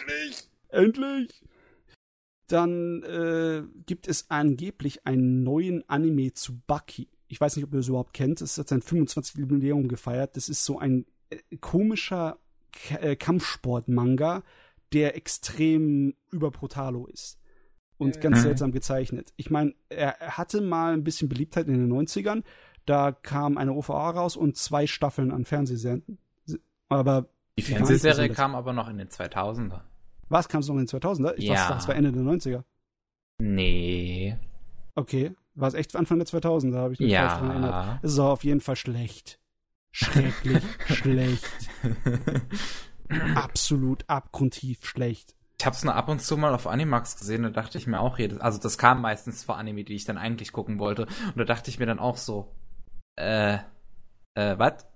Endlich! 0.69 1.43
Dann 2.47 3.03
äh, 3.03 3.63
gibt 3.87 4.07
es 4.09 4.31
angeblich 4.31 5.07
einen 5.07 5.43
neuen 5.43 5.89
Anime 5.89 6.33
zu 6.33 6.59
Bucky. 6.67 7.09
Ich 7.29 7.41
weiß 7.41 7.57
nicht, 7.57 7.65
ob 7.65 7.73
ihr 7.73 7.79
das 7.79 7.89
überhaupt 7.89 8.15
kennt. 8.15 8.41
Es 8.41 8.57
hat 8.57 8.69
sein 8.69 8.83
25. 8.83 9.37
Jubiläum 9.37 9.89
gefeiert. 9.89 10.37
Das 10.37 10.49
ist 10.49 10.65
so 10.65 10.79
ein 10.79 11.07
äh, 11.31 11.57
komischer 11.61 12.39
K 12.73 12.97
äh, 12.97 13.17
Kampfsport-Manga, 13.17 14.43
der 14.93 15.17
extrem 15.17 16.15
überbrutalo 16.31 17.07
ist. 17.07 17.39
Und 17.99 18.17
Ja, 18.17 18.23
ganz 18.23 18.37
ja. 18.39 18.43
seltsam 18.45 18.73
gezeichnet. 18.73 19.33
Ich 19.37 19.51
meine, 19.51 19.75
er, 19.89 20.21
er 20.21 20.37
hatte 20.39 20.61
mal 20.61 20.93
ein 20.93 21.03
bisschen 21.03 21.29
Beliebtheit 21.29 21.67
in 21.67 21.75
den 21.75 21.93
90ern. 21.93 22.45
Da 22.85 23.11
kam 23.11 23.59
eine 23.59 23.73
OVA 23.73 24.11
raus 24.11 24.37
und 24.37 24.57
zwei 24.57 24.87
Staffeln 24.87 25.33
an 25.33 25.45
Fernsehsendern. 25.45 26.19
Aber 26.89 27.29
Die 27.59 27.63
Fernsehserie 27.63 28.29
kam 28.29 28.55
aber 28.55 28.73
noch 28.73 28.89
in 28.89 28.99
den 28.99 29.09
2000er. 29.09 29.81
Was 30.29 30.49
kam 30.49 30.61
es 30.61 30.69
noch 30.69 30.75
in 30.77 30.87
den 30.87 30.89
2000er? 30.89 31.35
Ich 31.37 31.45
Ja. 31.45 31.55
dachte, 31.55 31.75
das 31.75 31.89
war 31.89 31.95
Ende 31.95 32.13
der 32.13 32.23
90er. 32.23 32.65
Nee. 33.39 34.37
Okay. 34.95 35.35
War 35.55 35.69
es 35.69 35.75
echt 35.75 35.95
Anfang 35.97 36.19
der 36.19 36.27
2000er? 36.27 36.73
Da 36.73 36.79
habe 36.81 36.95
ich 36.95 37.01
mich 37.01 37.15
falsch 37.15 37.33
dran 37.35 37.51
erinnert. 37.51 37.71
Ja. 37.73 37.99
Es 38.03 38.13
ist 38.13 38.19
auf 38.19 38.45
jeden 38.45 38.61
Fall 38.61 38.77
schlecht. 38.77 39.39
Schrecklich 39.93 40.63
schlecht. 40.87 41.47
Absolut 43.35 44.05
abgrundtief 44.09 44.85
schlecht. 44.85 45.35
Ich 45.59 45.65
hab's 45.65 45.85
nur 45.85 45.95
ab 45.95 46.09
und 46.09 46.21
zu 46.21 46.37
mal 46.37 46.53
auf 46.55 46.67
Animax 46.67 47.17
gesehen, 47.19 47.43
da 47.45 47.49
dachte 47.51 47.79
ich 47.79 47.87
mir 47.87 48.01
auch 48.01 48.19
jedes, 48.19 48.39
also 48.41 48.59
das 48.61 48.77
kam 48.77 49.01
meistens 49.01 49.43
vor 49.45 49.57
Anime, 49.57 49.85
die 49.85 49.95
ich 49.95 50.05
dann 50.05 50.19
eigentlich 50.19 50.53
gucken 50.53 50.79
wollte. 50.79 51.07
Und 51.07 51.37
da 51.39 51.45
dachte 51.45 51.71
ich 51.71 51.79
mir 51.79 51.87
dann 51.87 51.99
auch 51.99 52.19
so, 52.19 52.53
äh, 53.17 53.55
äh, 54.35 54.59
was? 54.59 54.87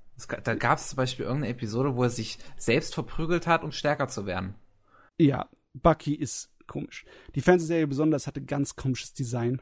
Da 0.44 0.54
gab 0.54 0.76
es 0.76 0.88
zum 0.88 0.96
Beispiel 0.98 1.24
irgendeine 1.24 1.52
Episode, 1.54 1.96
wo 1.96 2.02
er 2.02 2.10
sich 2.10 2.38
selbst 2.58 2.92
verprügelt 2.92 3.46
hat, 3.46 3.64
um 3.64 3.72
stärker 3.72 4.08
zu 4.08 4.26
werden. 4.26 4.54
Ja, 5.20 5.50
Bucky 5.74 6.14
ist 6.14 6.50
komisch. 6.66 7.04
Die 7.34 7.42
Fernsehserie 7.42 7.86
besonders 7.86 8.26
hatte 8.26 8.40
ganz 8.40 8.74
komisches 8.74 9.12
Design. 9.12 9.60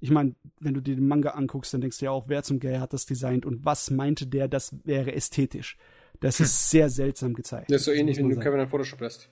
Ich 0.00 0.10
meine, 0.10 0.34
wenn 0.58 0.74
du 0.74 0.80
dir 0.80 0.96
den 0.96 1.06
Manga 1.06 1.30
anguckst, 1.30 1.72
dann 1.72 1.80
denkst 1.80 1.98
du 1.98 2.06
ja 2.06 2.10
auch, 2.10 2.28
wer 2.28 2.42
zum 2.42 2.58
Geier 2.58 2.80
hat 2.80 2.92
das 2.92 3.06
designt 3.06 3.46
und 3.46 3.64
was 3.64 3.90
meinte 3.90 4.26
der, 4.26 4.48
das 4.48 4.74
wäre 4.84 5.14
ästhetisch. 5.14 5.76
Das 6.18 6.40
ist 6.40 6.70
sehr 6.70 6.90
seltsam 6.90 7.34
gezeichnet. 7.34 7.70
Das 7.70 7.82
ist 7.82 7.84
so 7.84 7.92
ähnlich, 7.92 8.16
wenn 8.16 8.28
du 8.28 8.34
sagen. 8.34 8.44
Kevin 8.44 8.60
in 8.60 8.68
Photoshop 8.68 9.00
lässt. 9.00 9.30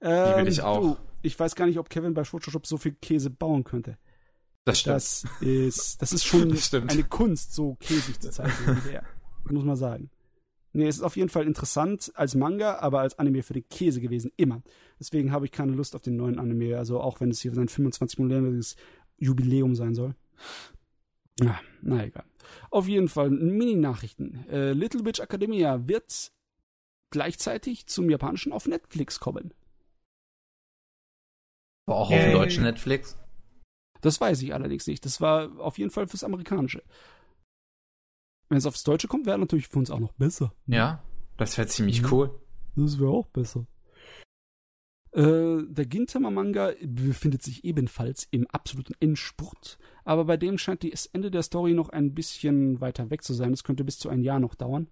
Ähm, 0.00 0.44
will 0.44 0.52
ich 0.52 0.62
auch. 0.62 0.80
Du, 0.80 0.96
ich 1.22 1.38
weiß 1.38 1.56
gar 1.56 1.66
nicht, 1.66 1.78
ob 1.78 1.90
Kevin 1.90 2.14
bei 2.14 2.24
Photoshop 2.24 2.66
so 2.66 2.76
viel 2.76 2.92
Käse 2.92 3.28
bauen 3.28 3.64
könnte. 3.64 3.98
Das 4.64 4.80
stimmt. 4.80 4.96
Das 4.96 5.24
ist, 5.40 6.00
das 6.00 6.12
ist 6.12 6.24
schon 6.24 6.48
Das 6.50 6.72
eine 6.72 7.04
Kunst, 7.04 7.54
so 7.54 7.74
käsig 7.80 8.20
zu 8.20 8.30
zeichnen 8.30 8.84
wie 8.84 8.90
der. 8.90 9.04
Muss 9.44 9.64
man 9.64 9.76
sagen. 9.76 10.10
Nee, 10.72 10.86
es 10.86 10.96
ist 10.96 11.02
auf 11.02 11.16
jeden 11.16 11.28
Fall 11.28 11.46
interessant 11.46 12.12
als 12.14 12.34
Manga, 12.34 12.78
aber 12.78 13.00
als 13.00 13.18
Anime 13.18 13.42
für 13.42 13.54
den 13.54 13.68
Käse 13.68 14.00
gewesen. 14.00 14.30
Immer. 14.36 14.62
Deswegen 15.00 15.32
habe 15.32 15.44
ich 15.44 15.52
keine 15.52 15.72
Lust 15.72 15.96
auf 15.96 16.02
den 16.02 16.16
neuen 16.16 16.38
Anime. 16.38 16.78
Also 16.78 17.00
auch 17.00 17.20
wenn 17.20 17.30
es 17.30 17.40
hier 17.40 17.52
sein 17.52 17.68
25 17.68 18.18
monatiges 18.18 18.76
Jubiläum 19.18 19.74
sein 19.74 19.94
soll. 19.94 20.14
Ja, 21.40 21.60
na 21.82 22.04
egal. 22.04 22.24
Auf 22.70 22.86
jeden 22.86 23.08
Fall 23.08 23.30
Mini-Nachrichten. 23.30 24.46
Äh, 24.48 24.72
Little 24.72 25.04
Witch 25.04 25.20
Academia 25.20 25.88
wird 25.88 26.32
gleichzeitig 27.10 27.86
zum 27.86 28.08
Japanischen 28.08 28.52
auf 28.52 28.66
Netflix 28.66 29.18
kommen. 29.18 29.52
Aber 31.86 31.96
auch 31.96 32.10
auf 32.10 32.20
dem 32.20 32.32
deutschen 32.32 32.62
Netflix. 32.62 33.16
Das 34.00 34.20
weiß 34.20 34.42
ich 34.42 34.54
allerdings 34.54 34.86
nicht. 34.86 35.04
Das 35.04 35.20
war 35.20 35.58
auf 35.58 35.78
jeden 35.78 35.90
Fall 35.90 36.06
fürs 36.06 36.24
Amerikanische. 36.24 36.82
Wenn 38.50 38.58
es 38.58 38.66
aufs 38.66 38.84
Deutsche 38.84 39.08
kommt, 39.08 39.24
wäre 39.26 39.38
natürlich 39.38 39.68
für 39.68 39.78
uns 39.78 39.90
auch 39.90 40.00
noch 40.00 40.12
besser. 40.12 40.52
Ja, 40.66 41.02
das 41.38 41.56
wäre 41.56 41.68
ziemlich 41.68 42.02
Mhm. 42.02 42.08
cool. 42.12 42.40
Das 42.76 42.98
wäre 42.98 43.10
auch 43.10 43.26
besser. 43.28 43.66
Äh, 45.12 45.62
der 45.68 45.86
Gintama-Manga 45.86 46.72
befindet 46.84 47.42
sich 47.42 47.64
ebenfalls 47.64 48.28
im 48.30 48.46
absoluten 48.48 48.94
Endspurt, 49.00 49.78
aber 50.04 50.24
bei 50.24 50.36
dem 50.36 50.56
scheint 50.58 50.84
das 50.84 51.06
Ende 51.06 51.30
der 51.32 51.42
Story 51.42 51.74
noch 51.74 51.88
ein 51.88 52.14
bisschen 52.14 52.80
weiter 52.80 53.10
weg 53.10 53.24
zu 53.24 53.34
sein. 53.34 53.52
Es 53.52 53.64
könnte 53.64 53.82
bis 53.84 53.98
zu 53.98 54.08
ein 54.08 54.22
Jahr 54.22 54.38
noch 54.38 54.54
dauern. 54.54 54.88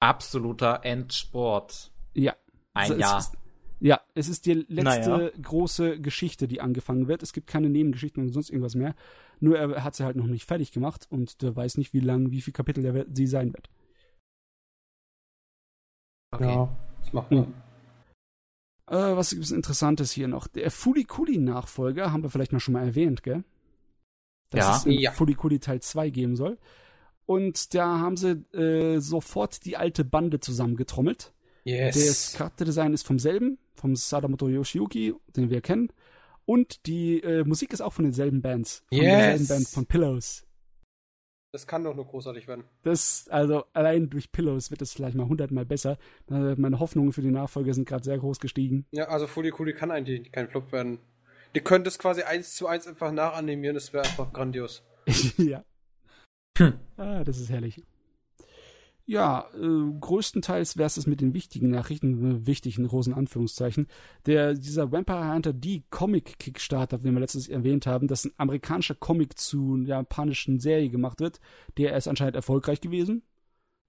Absoluter 0.00 0.80
Endsport. 0.84 1.90
Ja. 2.14 2.34
Ein 2.74 2.92
es 2.92 2.98
Jahr. 2.98 3.18
Ist, 3.18 3.32
ja, 3.80 4.00
es 4.14 4.28
ist 4.28 4.46
die 4.46 4.54
letzte 4.54 5.10
Naja. 5.10 5.30
große 5.42 6.00
Geschichte, 6.00 6.48
die 6.48 6.60
angefangen 6.60 7.06
wird. 7.08 7.22
Es 7.22 7.32
gibt 7.32 7.46
keine 7.48 7.68
Nebengeschichten 7.70 8.22
und 8.22 8.32
sonst 8.32 8.50
irgendwas 8.50 8.74
mehr. 8.74 8.94
Nur 9.40 9.58
er 9.58 9.84
hat 9.84 9.94
sie 9.94 10.04
halt 10.04 10.16
noch 10.16 10.26
nicht 10.26 10.44
fertig 10.44 10.72
gemacht 10.72 11.06
und 11.10 11.42
der 11.42 11.54
weiß 11.54 11.76
nicht, 11.78 11.92
wie 11.92 12.00
lang, 12.00 12.30
wie 12.30 12.40
viel 12.40 12.52
Kapitel 12.52 12.82
der, 12.82 13.06
sie 13.12 13.26
sein 13.26 13.52
wird. 13.52 13.70
Okay. 16.32 16.44
Ja, 16.54 16.76
das 17.00 17.12
macht 17.12 17.30
man. 17.30 17.54
Äh, 18.86 19.16
was 19.16 19.30
gibt's 19.30 19.50
Interessantes 19.50 20.12
hier 20.12 20.28
noch? 20.28 20.46
Der 20.46 20.70
Fulikuli-Nachfolger 20.70 22.12
haben 22.12 22.22
wir 22.22 22.30
vielleicht 22.30 22.52
noch 22.52 22.60
schon 22.60 22.74
mal 22.74 22.84
erwähnt, 22.84 23.22
gell? 23.22 23.44
Dass 24.50 24.64
Ja. 24.64 24.76
es 24.76 24.84
einen 24.86 24.98
Ja. 24.98 25.12
Fulikuli 25.12 25.58
Teil 25.60 25.80
2 25.80 26.10
geben 26.10 26.36
soll. 26.36 26.58
Und 27.26 27.74
da 27.74 27.98
haben 27.98 28.16
sie 28.16 28.30
äh, 28.56 29.00
sofort 29.00 29.64
die 29.66 29.76
alte 29.76 30.04
Bande 30.04 30.40
zusammengetrommelt. 30.40 31.34
Yes. 31.64 31.94
Das 31.94 32.32
Charakterdesign 32.34 32.94
ist 32.94 33.06
vom 33.06 33.18
selben, 33.18 33.58
vom 33.74 33.94
Sadamoto 33.94 34.48
Yoshiyuki, 34.48 35.14
den 35.36 35.50
wir 35.50 35.60
kennen. 35.60 35.92
Und 36.48 36.86
die 36.86 37.20
äh, 37.22 37.44
Musik 37.44 37.74
ist 37.74 37.82
auch 37.82 37.92
von 37.92 38.06
denselben 38.06 38.40
Bands. 38.40 38.82
Von 38.88 39.02
Yes. 39.02 39.10
derselben 39.18 39.48
Band 39.48 39.68
von 39.68 39.84
Pillows. 39.84 40.46
Das 41.52 41.66
kann 41.66 41.84
doch 41.84 41.94
nur 41.94 42.06
großartig 42.06 42.48
werden. 42.48 42.64
Das, 42.82 43.28
also 43.28 43.64
allein 43.74 44.08
durch 44.08 44.32
Pillows 44.32 44.70
wird 44.70 44.80
es 44.80 44.94
vielleicht 44.94 45.14
mal 45.14 45.28
hundertmal 45.28 45.66
besser. 45.66 45.98
Äh, 46.30 46.54
Meine 46.56 46.78
Hoffnungen 46.80 47.12
für 47.12 47.20
die 47.20 47.30
Nachfolger 47.30 47.74
sind 47.74 47.86
gerade 47.86 48.02
sehr 48.04 48.16
groß 48.18 48.40
gestiegen. 48.40 48.86
Ja, 48.92 49.08
also 49.08 49.26
Folie 49.26 49.50
Kuli 49.50 49.74
kann 49.74 49.90
eigentlich 49.90 50.32
kein 50.32 50.48
Flop 50.48 50.72
werden. 50.72 51.00
Die 51.54 51.60
können 51.60 51.84
das 51.84 51.98
quasi 51.98 52.22
eins 52.22 52.54
zu 52.56 52.66
eins 52.66 52.86
einfach 52.86 53.12
nachanimieren, 53.12 53.74
das 53.74 53.92
wäre 53.92 54.04
einfach 54.04 54.32
grandios. 54.32 54.82
ja. 55.36 55.64
Hm. 56.56 56.74
Ah, 56.96 57.24
das 57.24 57.38
ist 57.40 57.50
herrlich. 57.50 57.82
Ja, 59.10 59.46
äh, 59.54 59.98
größtenteils 60.00 60.76
wäre 60.76 60.86
es 60.86 61.06
mit 61.06 61.22
den 61.22 61.32
wichtigen 61.32 61.70
Nachrichten, 61.70 62.42
äh, 62.42 62.46
wichtig 62.46 62.76
in 62.76 62.86
großen 62.86 63.14
Anführungszeichen. 63.14 63.86
Der, 64.26 64.52
dieser 64.52 64.92
Vampire 64.92 65.32
Hunter 65.32 65.54
D 65.54 65.82
Comic 65.88 66.38
Kickstarter, 66.38 66.98
den 66.98 67.14
wir 67.14 67.20
letztens 67.20 67.48
erwähnt 67.48 67.86
haben, 67.86 68.06
dass 68.06 68.26
ein 68.26 68.34
amerikanischer 68.36 68.94
Comic 68.94 69.38
zu 69.38 69.76
einer 69.76 69.88
japanischen 69.88 70.60
Serie 70.60 70.90
gemacht 70.90 71.20
wird, 71.20 71.40
der 71.78 71.96
ist 71.96 72.06
anscheinend 72.06 72.36
erfolgreich 72.36 72.82
gewesen. 72.82 73.22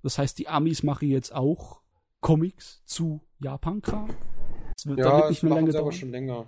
Das 0.03 0.17
heißt, 0.17 0.39
die 0.39 0.47
Amis 0.47 0.83
machen 0.83 1.09
jetzt 1.09 1.35
auch 1.35 1.81
Comics 2.21 2.81
zu 2.85 3.19
Japan-Kram. 3.39 4.09
Das 4.73 4.85
wird, 4.85 4.99
Ja, 4.99 5.29
nicht 5.29 5.43
mehr 5.43 5.53
lange 5.53 5.71
sie 5.73 5.77
aber 5.79 5.87
dauern. 5.87 5.99
schon 5.99 6.11
länger. 6.11 6.47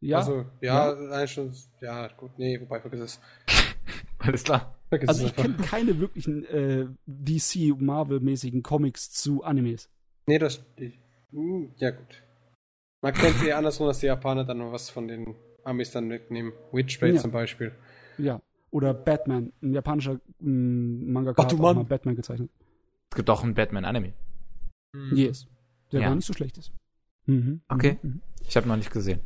Ja, 0.00 0.18
Also, 0.18 0.44
ja, 0.60 0.92
eigentlich 0.92 1.30
schon, 1.32 1.54
ja, 1.80 2.08
gut, 2.08 2.32
nee, 2.36 2.60
wobei, 2.60 2.80
vergiss 2.80 3.00
es. 3.00 3.20
Alles 4.18 4.44
klar. 4.44 4.76
Vergiss 4.94 5.08
also 5.08 5.24
es 5.24 5.30
ich 5.30 5.36
kenne 5.36 5.54
keine 5.56 5.98
wirklichen 5.98 6.44
äh, 6.44 6.86
DC 7.06 7.76
Marvel-mäßigen 7.80 8.62
Comics 8.62 9.10
zu 9.10 9.42
Animes. 9.42 9.88
Nee, 10.26 10.38
das, 10.38 10.62
die, 10.78 10.92
hm, 11.32 11.72
ja 11.76 11.90
gut. 11.90 12.22
Man 13.02 13.12
kennt 13.12 13.42
eher 13.44 13.58
andersrum, 13.58 13.88
dass 13.88 13.98
die 13.98 14.06
Japaner 14.06 14.44
dann 14.44 14.58
noch 14.58 14.72
was 14.72 14.88
von 14.88 15.08
den 15.08 15.34
Amis 15.64 15.90
dann 15.90 16.06
mitnehmen. 16.06 16.52
Witchblade 16.72 17.14
Ja. 17.14 17.20
zum 17.20 17.32
Beispiel. 17.32 17.72
Ja. 18.18 18.40
Oder 18.70 18.94
Batman. 18.94 19.52
Ein 19.62 19.72
japanischer 19.72 20.20
mm, 20.38 21.12
Mangaka 21.12 21.42
Ach, 21.42 21.46
hat 21.46 21.54
auch 21.54 21.74
mal 21.74 21.84
Batman 21.84 22.14
gezeichnet. 22.16 22.50
Es 23.10 23.16
gibt 23.16 23.28
auch 23.30 23.42
einen 23.42 23.54
Batman-Anime. 23.54 24.12
Yes. 25.12 25.46
Der 25.92 26.00
Ja. 26.00 26.08
gar 26.08 26.14
nicht 26.14 26.24
so 26.26 26.32
schlecht 26.32 26.56
ist. 26.56 26.72
Mhm. 27.26 27.62
Okay. 27.68 27.98
Mhm. 28.02 28.20
Ich 28.46 28.56
habe 28.56 28.68
noch 28.68 28.76
nicht 28.76 28.90
gesehen. 28.92 29.20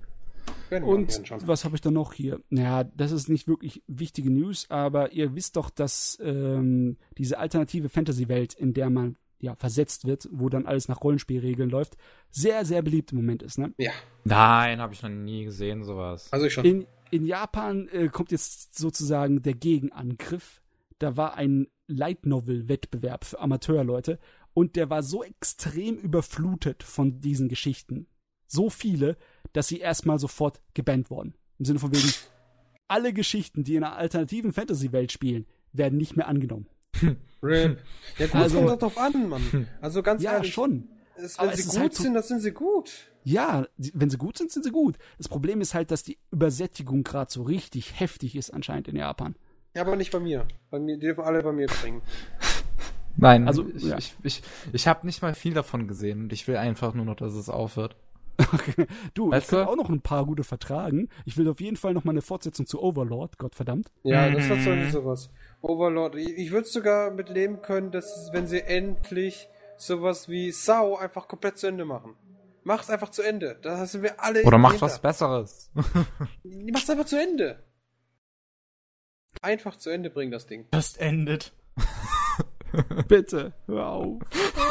Und 0.71 1.47
was 1.47 1.65
habe 1.65 1.75
ich 1.77 1.81
da 1.81 1.91
noch 1.91 2.13
hier? 2.13 2.41
Naja, 2.51 2.85
das 2.85 3.13
ist 3.13 3.29
nicht 3.29 3.49
wirklich 3.49 3.83
wichtige 3.87 4.31
News, 4.31 4.67
aber 4.71 5.13
ihr 5.13 5.35
wisst 5.35 5.57
doch, 5.57 5.71
dass 5.71 6.19
ähm, 6.23 6.97
diese 7.17 7.39
alternative 7.39 7.89
Fantasy-Welt, 7.89 8.55
in 8.55 8.75
der 8.75 8.91
man 8.91 9.17
ja 9.41 9.55
versetzt 9.55 10.07
wird, 10.07 10.29
wo 10.33 10.49
dann 10.49 10.67
alles 10.67 10.89
nach 10.89 11.03
Rollenspielregeln 11.03 11.71
läuft, 11.71 11.97
sehr, 12.31 12.65
sehr 12.65 12.83
beliebt 12.83 13.13
im 13.13 13.19
Moment 13.19 13.43
ist. 13.43 13.59
Ne? 13.59 13.73
Ja, 13.79 13.93
Nein, 14.25 14.81
habe 14.81 14.95
ich 14.95 15.03
noch 15.03 15.11
nie 15.11 15.45
gesehen, 15.45 15.85
sowas. 15.85 16.33
also 16.33 16.47
ich 16.47 16.53
schon. 16.53 16.65
In, 16.65 16.87
in 17.11 17.25
Japan 17.25 17.89
äh, 17.89 18.09
kommt 18.09 18.33
jetzt 18.33 18.77
sozusagen 18.77 19.43
der 19.43 19.55
Gegenangriff. 19.55 20.61
Da 20.99 21.17
war 21.17 21.35
ein 21.37 21.69
Light 21.87 22.27
Novel-Wettbewerb 22.27 23.25
für 23.25 23.39
Amateurleute 23.39 24.19
und 24.53 24.77
der 24.77 24.91
war 24.91 25.03
so 25.03 25.23
extrem 25.23 25.97
überflutet 25.97 26.83
von 26.83 27.21
diesen 27.21 27.49
Geschichten. 27.49 28.09
So 28.47 28.71
viele, 28.71 29.17
dass 29.53 29.69
sie 29.69 29.79
erstmal 29.79 30.19
sofort 30.19 30.61
gebannt 30.75 31.11
wurden. 31.11 31.35
Im 31.59 31.65
Sinne 31.65 31.79
von 31.79 31.93
wegen, 31.95 32.13
alle 32.89 33.13
Geschichten, 33.13 33.65
die 33.65 33.77
in 33.77 33.85
einer 33.85 33.97
alternativen 33.97 34.53
Fantasy-Welt 34.53 35.13
spielen, 35.13 35.47
werden 35.73 35.99
nicht 35.99 36.17
mehr 36.17 36.29
angenommen. 36.29 36.67
Rip. 37.43 37.79
Ja 38.19 38.27
gut, 38.27 38.35
Also- 38.35 38.57
kommt 38.59 38.71
doch 38.71 38.79
drauf 38.79 38.99
an, 38.99 39.29
Mann. 39.29 39.67
Also 39.81 40.03
ganz 40.03 40.23
Ja, 40.23 40.35
ehrlich, 40.35 40.53
schon. 40.53 40.89
Es, 41.17 41.39
Aber 41.39 41.49
wenn 41.49 41.55
es 41.59 41.65
sie 41.65 41.71
gut 41.71 41.79
halt 41.81 41.95
so- 41.95 42.03
sind, 42.05 42.15
dann 42.15 42.23
sind 42.23 42.41
sie 42.41 42.53
gut. 42.53 42.91
Ja, 43.25 43.67
wenn 43.77 44.09
sie 44.09 44.17
gut 44.17 44.39
sind, 44.39 44.51
sind 44.53 44.65
sie 44.65 44.71
gut. 44.71 44.97
Das 45.19 45.29
Problem 45.29 45.61
ist 45.61 45.75
halt, 45.75 45.91
dass 45.91 46.03
die 46.03 46.17
Übersättigung 46.31 47.03
gerade 47.03 47.31
so 47.31 47.43
richtig 47.43 47.99
heftig 48.01 48.37
ist 48.37 48.51
anscheinend 48.51 48.89
in 48.89 48.97
Japan. 48.97 49.35
Ja, 49.75 49.83
aber 49.83 49.97
nicht 49.97 50.13
bei 50.13 50.21
mir. 50.21 50.47
Bei 50.71 50.79
mir, 50.79 50.97
die 50.97 51.07
dürfen 51.07 51.25
alle 51.25 51.43
bei 51.43 51.53
mir 51.53 51.67
bringen. 51.67 52.01
Nein, 53.17 53.47
Also, 53.49 53.65
also 53.65 53.77
ich, 53.77 53.83
ja. 53.85 53.99
ich, 53.99 54.15
ich, 54.23 54.43
ich 54.73 54.87
habe 54.89 55.05
nicht 55.07 55.21
mal 55.23 55.35
viel 55.35 55.53
davon 55.53 55.89
gesehen 55.89 56.23
und 56.23 56.33
ich 56.33 56.47
will 56.47 56.57
einfach 56.57 56.95
nur 56.95 57.05
noch, 57.05 57.17
dass 57.17 57.35
es 57.35 57.49
aufhört. 57.49 57.97
Du, 59.15 59.31
Weißt 59.31 59.45
ich 59.45 59.51
könnte 59.51 59.65
du? 59.65 59.71
auch 59.71 59.77
noch 59.77 59.89
ein 59.91 60.01
paar 60.01 60.25
gute 60.25 60.45
vertragen. 60.45 61.09
Ich 61.25 61.37
will 61.37 61.49
auf 61.49 61.61
jeden 61.61 61.77
Fall 61.77 61.93
noch 61.95 62.05
mal 62.05 62.13
eine 62.13 62.23
Fortsetzung 62.23 62.67
zu 62.67 62.81
Overlord, 62.83 63.37
Gottverdammt. 63.39 63.91
Ja, 64.05 64.31
das 64.31 64.49
so 64.65 64.71
Mhm. 64.71 64.81
nicht 64.81 64.93
sowas. 64.93 65.31
Overlord, 65.61 66.15
ich, 66.15 66.51
würde 66.53 66.69
sogar 66.69 67.11
mit 67.11 67.29
leben 67.29 67.63
können, 67.63 67.91
dass 67.91 68.31
wenn 68.33 68.47
sie 68.47 68.61
endlich 68.61 69.49
sowas 69.77 70.29
wie 70.29 70.53
Sau 70.53 70.97
einfach 70.97 71.27
komplett 71.29 71.59
zu 71.59 71.67
Ende 71.67 71.85
machen. 71.85 72.15
Mach's 72.65 72.91
einfach 72.91 73.11
zu 73.11 73.23
Ende. 73.23 73.59
Da 73.63 73.87
sind 73.87 74.03
wir 74.03 74.23
alle. 74.23 74.43
Oder 74.45 74.59
macht 74.59 74.73
hinter. 74.75 74.87
was 74.87 75.01
Besseres. 75.01 75.71
Mach's 76.73 76.89
einfach 76.91 77.07
zu 77.07 77.21
Ende. 77.21 77.63
Einfach 79.43 79.77
zu 79.77 79.91
Ende 79.91 80.11
bringen 80.11 80.33
das 80.33 80.47
Ding. 80.47 80.67
Just 80.75 80.99
ended. 81.01 81.53
Bitte, 83.09 83.55
hör 83.67 83.87
auf. 83.89 84.23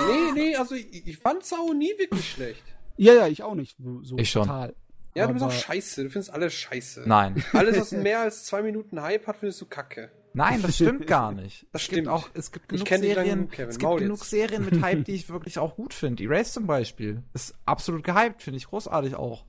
Nee, 0.07 0.31
nee, 0.33 0.55
also 0.55 0.75
ich, 0.75 1.07
ich 1.07 1.17
fand 1.17 1.43
Sau 1.45 1.73
nie 1.73 1.91
wirklich 1.97 2.29
schlecht. 2.29 2.63
Ja, 2.97 3.13
ja, 3.13 3.27
ich 3.27 3.43
auch 3.43 3.55
nicht. 3.55 3.77
So 4.01 4.17
Ich 4.17 4.29
schon. 4.29 4.43
Total. 4.43 4.75
Ja, 5.15 5.25
du 5.27 5.33
bist 5.33 5.43
auch 5.43 5.49
Aber- 5.49 5.55
scheiße. 5.57 6.03
Du 6.03 6.09
findest 6.09 6.31
alles 6.31 6.53
scheiße. 6.53 7.03
Nein. 7.07 7.43
Alles, 7.53 7.79
was 7.79 7.91
mehr 8.03 8.19
als 8.21 8.45
zwei 8.45 8.61
Minuten 8.61 9.01
Hype 9.01 9.25
hat, 9.27 9.37
findest 9.37 9.61
du 9.61 9.65
kacke. 9.65 10.11
Nein, 10.33 10.61
das 10.61 10.75
stimmt 10.75 11.07
gar 11.07 11.31
nicht. 11.31 11.65
Das 11.71 11.81
es 11.81 11.85
stimmt. 11.85 12.03
Gibt 12.03 12.07
auch, 12.09 12.29
es 12.35 12.51
gibt 12.51 12.71
Ich 12.71 12.85
genug 12.85 13.03
Serien, 13.03 13.35
genug, 13.39 13.51
Kevin. 13.51 13.69
es 13.69 13.75
gibt 13.79 13.83
Maul 13.89 13.99
genug 13.99 14.19
jetzt. 14.19 14.29
Serien 14.29 14.65
mit 14.65 14.81
Hype, 14.83 15.05
die 15.05 15.13
ich 15.15 15.29
wirklich 15.29 15.57
auch 15.57 15.75
gut 15.75 15.95
finde. 15.95 16.23
Erase 16.23 16.51
zum 16.51 16.67
Beispiel. 16.67 17.23
Ist 17.33 17.55
absolut 17.65 18.03
gehypt, 18.03 18.43
finde 18.43 18.57
ich 18.57 18.67
großartig 18.67 19.15
auch. 19.15 19.45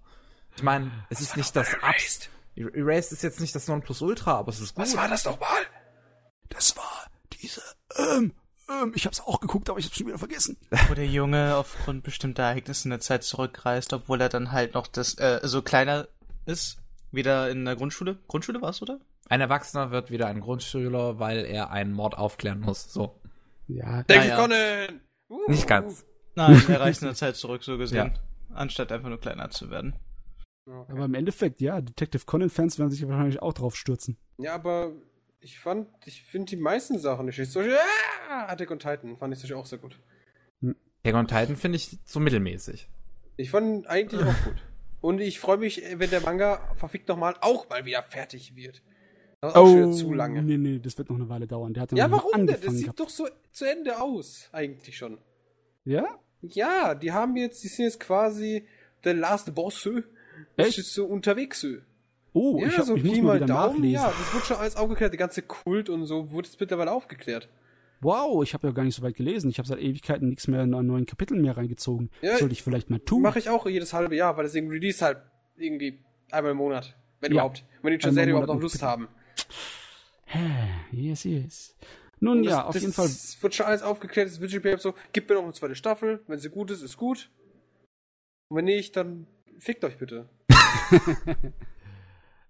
Ich 0.57 0.63
meine, 0.63 0.91
es 1.11 1.21
ist 1.21 1.37
nicht 1.37 1.55
das 1.55 1.75
Abst. 1.83 2.31
Erased 2.57 3.13
ist 3.13 3.23
jetzt 3.23 3.41
nicht 3.41 3.55
das 3.55 3.69
Nonplusultra, 3.69 4.33
aber 4.39 4.49
es 4.51 4.61
ist 4.61 4.75
gut. 4.75 4.83
Was 4.85 4.97
war 4.97 5.09
das 5.09 5.25
nochmal? 5.27 5.49
Das 6.49 6.75
war 6.77 7.07
diese, 7.43 7.61
ähm, 7.97 8.33
ähm, 8.71 8.93
ich 8.95 9.07
hab's 9.07 9.21
auch 9.21 9.41
geguckt, 9.41 9.71
aber 9.71 9.79
ich 9.79 9.87
hab's 9.87 9.97
schon 9.97 10.07
wieder 10.07 10.19
vergessen. 10.19 10.57
Wo 10.89 10.95
der 10.95 11.07
Junge 11.07 11.57
aufgrund 11.57 12.03
bestimmter 12.03 12.45
Ereignisse 12.45 12.85
in 12.85 12.91
der 12.91 13.01
Zeit 13.01 13.25
zurückreist, 13.25 13.93
obwohl 13.93 14.21
er 14.21 14.29
dann 14.29 14.53
halt 14.53 14.75
noch 14.75 14.87
das, 14.87 15.15
äh, 15.19 15.41
so 15.43 15.63
kleiner 15.63 16.09
ist. 16.47 16.79
Wieder 17.11 17.51
in 17.51 17.65
der 17.65 17.77
Grundschule. 17.77 18.19
Grundschule 18.29 18.61
war's, 18.61 18.83
oder? 18.83 19.01
Ein 19.29 19.41
Erwachsener 19.41 19.91
wird 19.91 20.11
wieder 20.11 20.27
ein 20.27 20.41
Grundschüler, 20.41 21.19
weil 21.19 21.45
er 21.45 21.71
einen 21.71 21.93
Mord 21.93 22.17
aufklären 22.17 22.61
muss. 22.61 22.93
So. 22.93 23.19
Ja, 23.67 24.03
David 24.05 24.29
ja. 24.29 24.37
Conan! 24.37 25.01
Uh. 25.31 25.51
Nicht 25.51 25.67
ganz. 25.67 26.05
Nein, 26.35 26.63
er 26.69 26.81
reist 26.81 27.03
in 27.03 27.09
der 27.09 27.15
Zeit 27.15 27.37
zurück, 27.37 27.65
so 27.65 27.79
gesehen. 27.79 28.19
Anstatt 28.53 28.93
einfach 28.93 29.09
nur 29.09 29.21
kleiner 29.21 29.51
zu 29.51 29.71
werden. 29.71 29.95
Okay. 30.67 30.93
aber 30.93 31.07
im 31.07 31.15
Endeffekt, 31.15 31.63
ja, 31.63 31.81
Detective 31.81 32.27
Conan-Fans 32.27 32.79
werden 32.79 32.91
sich 32.91 33.07
wahrscheinlich 33.09 33.41
auch 33.41 33.55
drauf 33.55 33.75
stürzen. 33.75 34.19
Ja, 34.37 34.55
aber 34.55 34.93
ich 35.41 35.59
fand, 35.59 35.89
ich 36.05 36.23
finde 36.25 36.51
die 36.51 36.57
meisten 36.57 36.99
Sachen 36.99 37.27
nicht 37.27 37.37
schlecht. 37.37 37.53
Zum 37.53 37.63
Beispiel, 37.63 37.79
ah, 38.31 38.47
Attack 38.47 38.71
on 38.71 38.79
Titan 38.79 39.17
fand 39.17 39.33
ich 39.35 39.39
zum 39.41 39.45
Beispiel 39.49 39.57
auch 39.57 39.67
sehr 39.67 39.79
gut. 39.79 39.99
Attack 41.03 41.15
on 41.15 41.27
Titan 41.29 41.57
finde 41.57 41.77
ich 41.77 41.99
so 42.05 42.21
mittelmäßig. 42.21 42.89
Ich 43.37 43.51
fand 43.51 43.67
ihn 43.67 43.87
eigentlich 43.87 44.23
auch 44.23 44.45
gut. 44.45 44.57
Und 45.01 45.21
ich 45.21 45.39
freue 45.39 45.59
mich, 45.59 45.83
wenn 45.95 46.11
der 46.11 46.21
Manga 46.23 46.61
verfickt 46.77 47.09
nochmal 47.09 47.37
auch 47.41 47.69
mal 47.69 47.85
wieder 47.85 48.03
fertig 48.03 48.57
wird. 48.57 48.83
Das 49.41 49.53
ist 49.53 49.57
auch 49.57 49.67
schon 49.67 49.77
wieder 49.77 49.93
zu 49.93 50.13
lange. 50.13 50.41
Oh, 50.41 50.43
Nee, 50.43 50.57
nee, 50.59 50.79
das 50.81 50.99
wird 50.99 51.09
noch 51.09 51.17
eine 51.17 51.29
Weile 51.29 51.47
dauern. 51.47 51.73
Der 51.73 51.85
hat 51.85 51.93
Ja, 51.93 52.09
noch 52.09 52.17
nicht 52.17 52.25
warum 52.25 52.33
denn? 52.39 52.47
Das 52.49 52.55
angefangen 52.57 52.77
sieht 52.77 52.85
gehabt. 52.87 53.01
doch 53.01 53.09
so 53.09 53.29
zu 53.53 53.65
Ende 53.65 54.01
aus, 54.01 54.49
eigentlich 54.51 54.97
schon. 54.99 55.19
Ja? 55.85 56.05
Ja, 56.43 56.97
die 56.97 57.13
haben 57.13 57.37
jetzt, 57.37 57.63
die 57.63 57.69
sind 57.69 57.85
jetzt 57.85 58.01
quasi 58.01 58.67
The 59.05 59.11
Last 59.11 59.55
Boss. 59.55 59.89
Das 60.57 60.69
Echt? 60.69 60.79
ist 60.79 60.93
so 60.95 61.07
unterwegs. 61.07 61.61
so. 61.61 61.77
Oh, 62.33 62.59
ja, 62.61 62.69
ich, 62.69 62.79
hab, 62.79 62.85
so 62.87 62.97
ich 62.97 63.05
muss 63.05 63.21
mal 63.21 63.37
wieder 63.37 63.47
Daumen. 63.47 63.77
nachlesen. 63.77 63.91
Ja, 63.95 64.07
das 64.17 64.35
wird 64.35 64.45
schon 64.45 64.57
alles 64.59 64.77
aufgeklärt. 64.77 65.13
Der 65.13 65.19
ganze 65.19 65.43
Kult 65.43 65.89
und 65.89 66.05
so 66.07 66.31
wurde 66.31 66.49
jetzt 66.49 66.61
mittlerweile 66.61 66.93
aufgeklärt. 66.93 67.49
Wow, 68.01 68.45
ich 68.45 68.55
habe 68.55 68.69
ja 68.69 68.73
gar 68.73 68.85
nicht 68.85 68.95
so 68.95 69.03
weit 69.03 69.17
gelesen. 69.17 69.51
Ich 69.51 69.59
habe 69.59 69.67
seit 69.67 69.81
Ewigkeiten 69.81 70.29
nichts 70.29 70.47
mehr 70.47 70.61
an 70.61 70.71
neuen 70.71 71.07
Kapiteln 71.07 71.41
mehr 71.43 71.57
reingezogen. 71.57 72.11
Ja, 72.23 72.37
Sollte 72.37 72.53
ich 72.53 72.63
vielleicht 72.63 72.91
mal 72.91 73.01
tun. 73.01 73.23
Mache 73.23 73.39
ich 73.41 73.49
auch 73.49 73.67
jedes 73.67 73.93
halbe 73.93 74.15
Jahr, 74.15 74.37
weil 74.37 74.45
deswegen 74.45 74.69
release 74.71 75.05
halt 75.05 75.19
irgendwie 75.57 75.99
einmal 76.31 76.53
im 76.53 76.59
Monat. 76.59 76.97
Wenn 77.21 77.33
Ja. 77.33 77.39
überhaupt. 77.41 77.65
Wenn 77.83 77.93
die 77.93 77.99
zur 77.99 78.11
Einmal 78.11 78.23
im 78.25 78.27
Serie 78.27 78.31
überhaupt 78.31 78.49
noch 78.55 78.61
Lust 78.63 78.83
haben. 78.83 79.09
Hä, 80.27 80.69
yes, 80.93 81.25
yes. 81.25 81.77
Nun 82.21 82.39
Und 82.39 82.45
ja, 82.45 82.51
das, 82.59 82.65
auf 82.67 82.73
das 82.75 82.83
jeden 82.83 82.95
Fall. 82.95 83.09
wird 83.41 83.55
schon 83.55 83.67
alles 83.67 83.83
aufgeklärt. 83.83 84.29
Es 84.29 84.41
wird 84.41 84.51
schon 84.53 84.79
so, 84.79 84.95
gib 85.13 85.29
mir 85.29 85.37
noch 85.37 85.45
eine 85.45 85.53
zweite 85.53 85.75
Staffel. 85.75 86.21
Wenn 86.27 86.39
sie 86.39 86.51
gut 86.51 86.71
ist, 86.71 86.83
ist 86.83 86.97
gut. 86.97 87.31
Und 88.49 88.57
wenn 88.59 88.65
nicht, 88.67 88.97
dann 88.97 89.27
fickt 89.59 89.85
euch 89.85 89.99
bitte. 89.99 90.29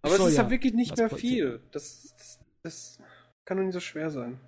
Aber 0.03 0.17
soll 0.17 0.27
es 0.27 0.33
ist 0.33 0.37
ja 0.37 0.43
halt 0.45 0.51
wirklich 0.53 0.75
nicht 0.75 0.97
mehr 0.97 1.11
viel. 1.11 1.61
Das, 1.73 2.15
das, 2.17 2.39
das 2.63 2.99
kann 3.45 3.57
doch 3.59 3.65
nicht 3.65 3.75
so 3.75 3.81
schwer 3.81 4.11
sein. 4.11 4.39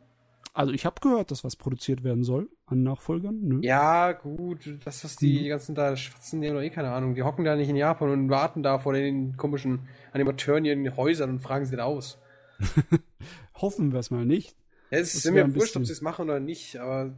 Also 0.52 0.72
ich 0.72 0.84
habe 0.84 1.00
gehört, 1.00 1.30
dass 1.30 1.44
was 1.44 1.54
produziert 1.56 2.02
werden 2.02 2.24
soll 2.24 2.50
an 2.66 2.82
Nachfolgern. 2.82 3.38
Nö. 3.40 3.60
Ja, 3.62 4.12
gut, 4.12 4.78
das, 4.84 5.04
was 5.04 5.14
die 5.16 5.44
Mhm. 5.44 5.48
ganzen 5.48 5.74
da 5.76 5.96
schwatzen, 5.96 6.40
die 6.40 6.48
haben 6.48 6.56
doch 6.56 6.62
eh 6.62 6.70
keine 6.70 6.90
Ahnung. 6.90 7.14
Die 7.14 7.22
hocken 7.22 7.44
da 7.44 7.54
nicht 7.54 7.68
in 7.68 7.76
Japan 7.76 8.10
und 8.10 8.30
warten 8.30 8.62
da 8.62 8.78
vor 8.80 8.92
den 8.92 9.36
komischen 9.36 9.88
Animateuren 10.12 10.64
in 10.64 10.84
den 10.84 10.96
Häusern 10.96 11.30
und 11.30 11.40
fragen 11.40 11.66
sie 11.66 11.76
da 11.76 11.84
aus. 11.84 12.18
Hoffen 13.54 13.92
wir 13.92 14.00
es 14.00 14.10
mal 14.10 14.24
nicht. 14.26 14.56
Ja, 14.90 14.98
es 14.98 15.14
ist 15.14 15.30
mir 15.30 15.54
wurscht, 15.54 15.76
ob 15.76 15.86
sie 15.86 15.92
es 15.92 16.00
machen 16.02 16.24
oder 16.24 16.40
nicht, 16.40 16.76
aber. 16.76 17.14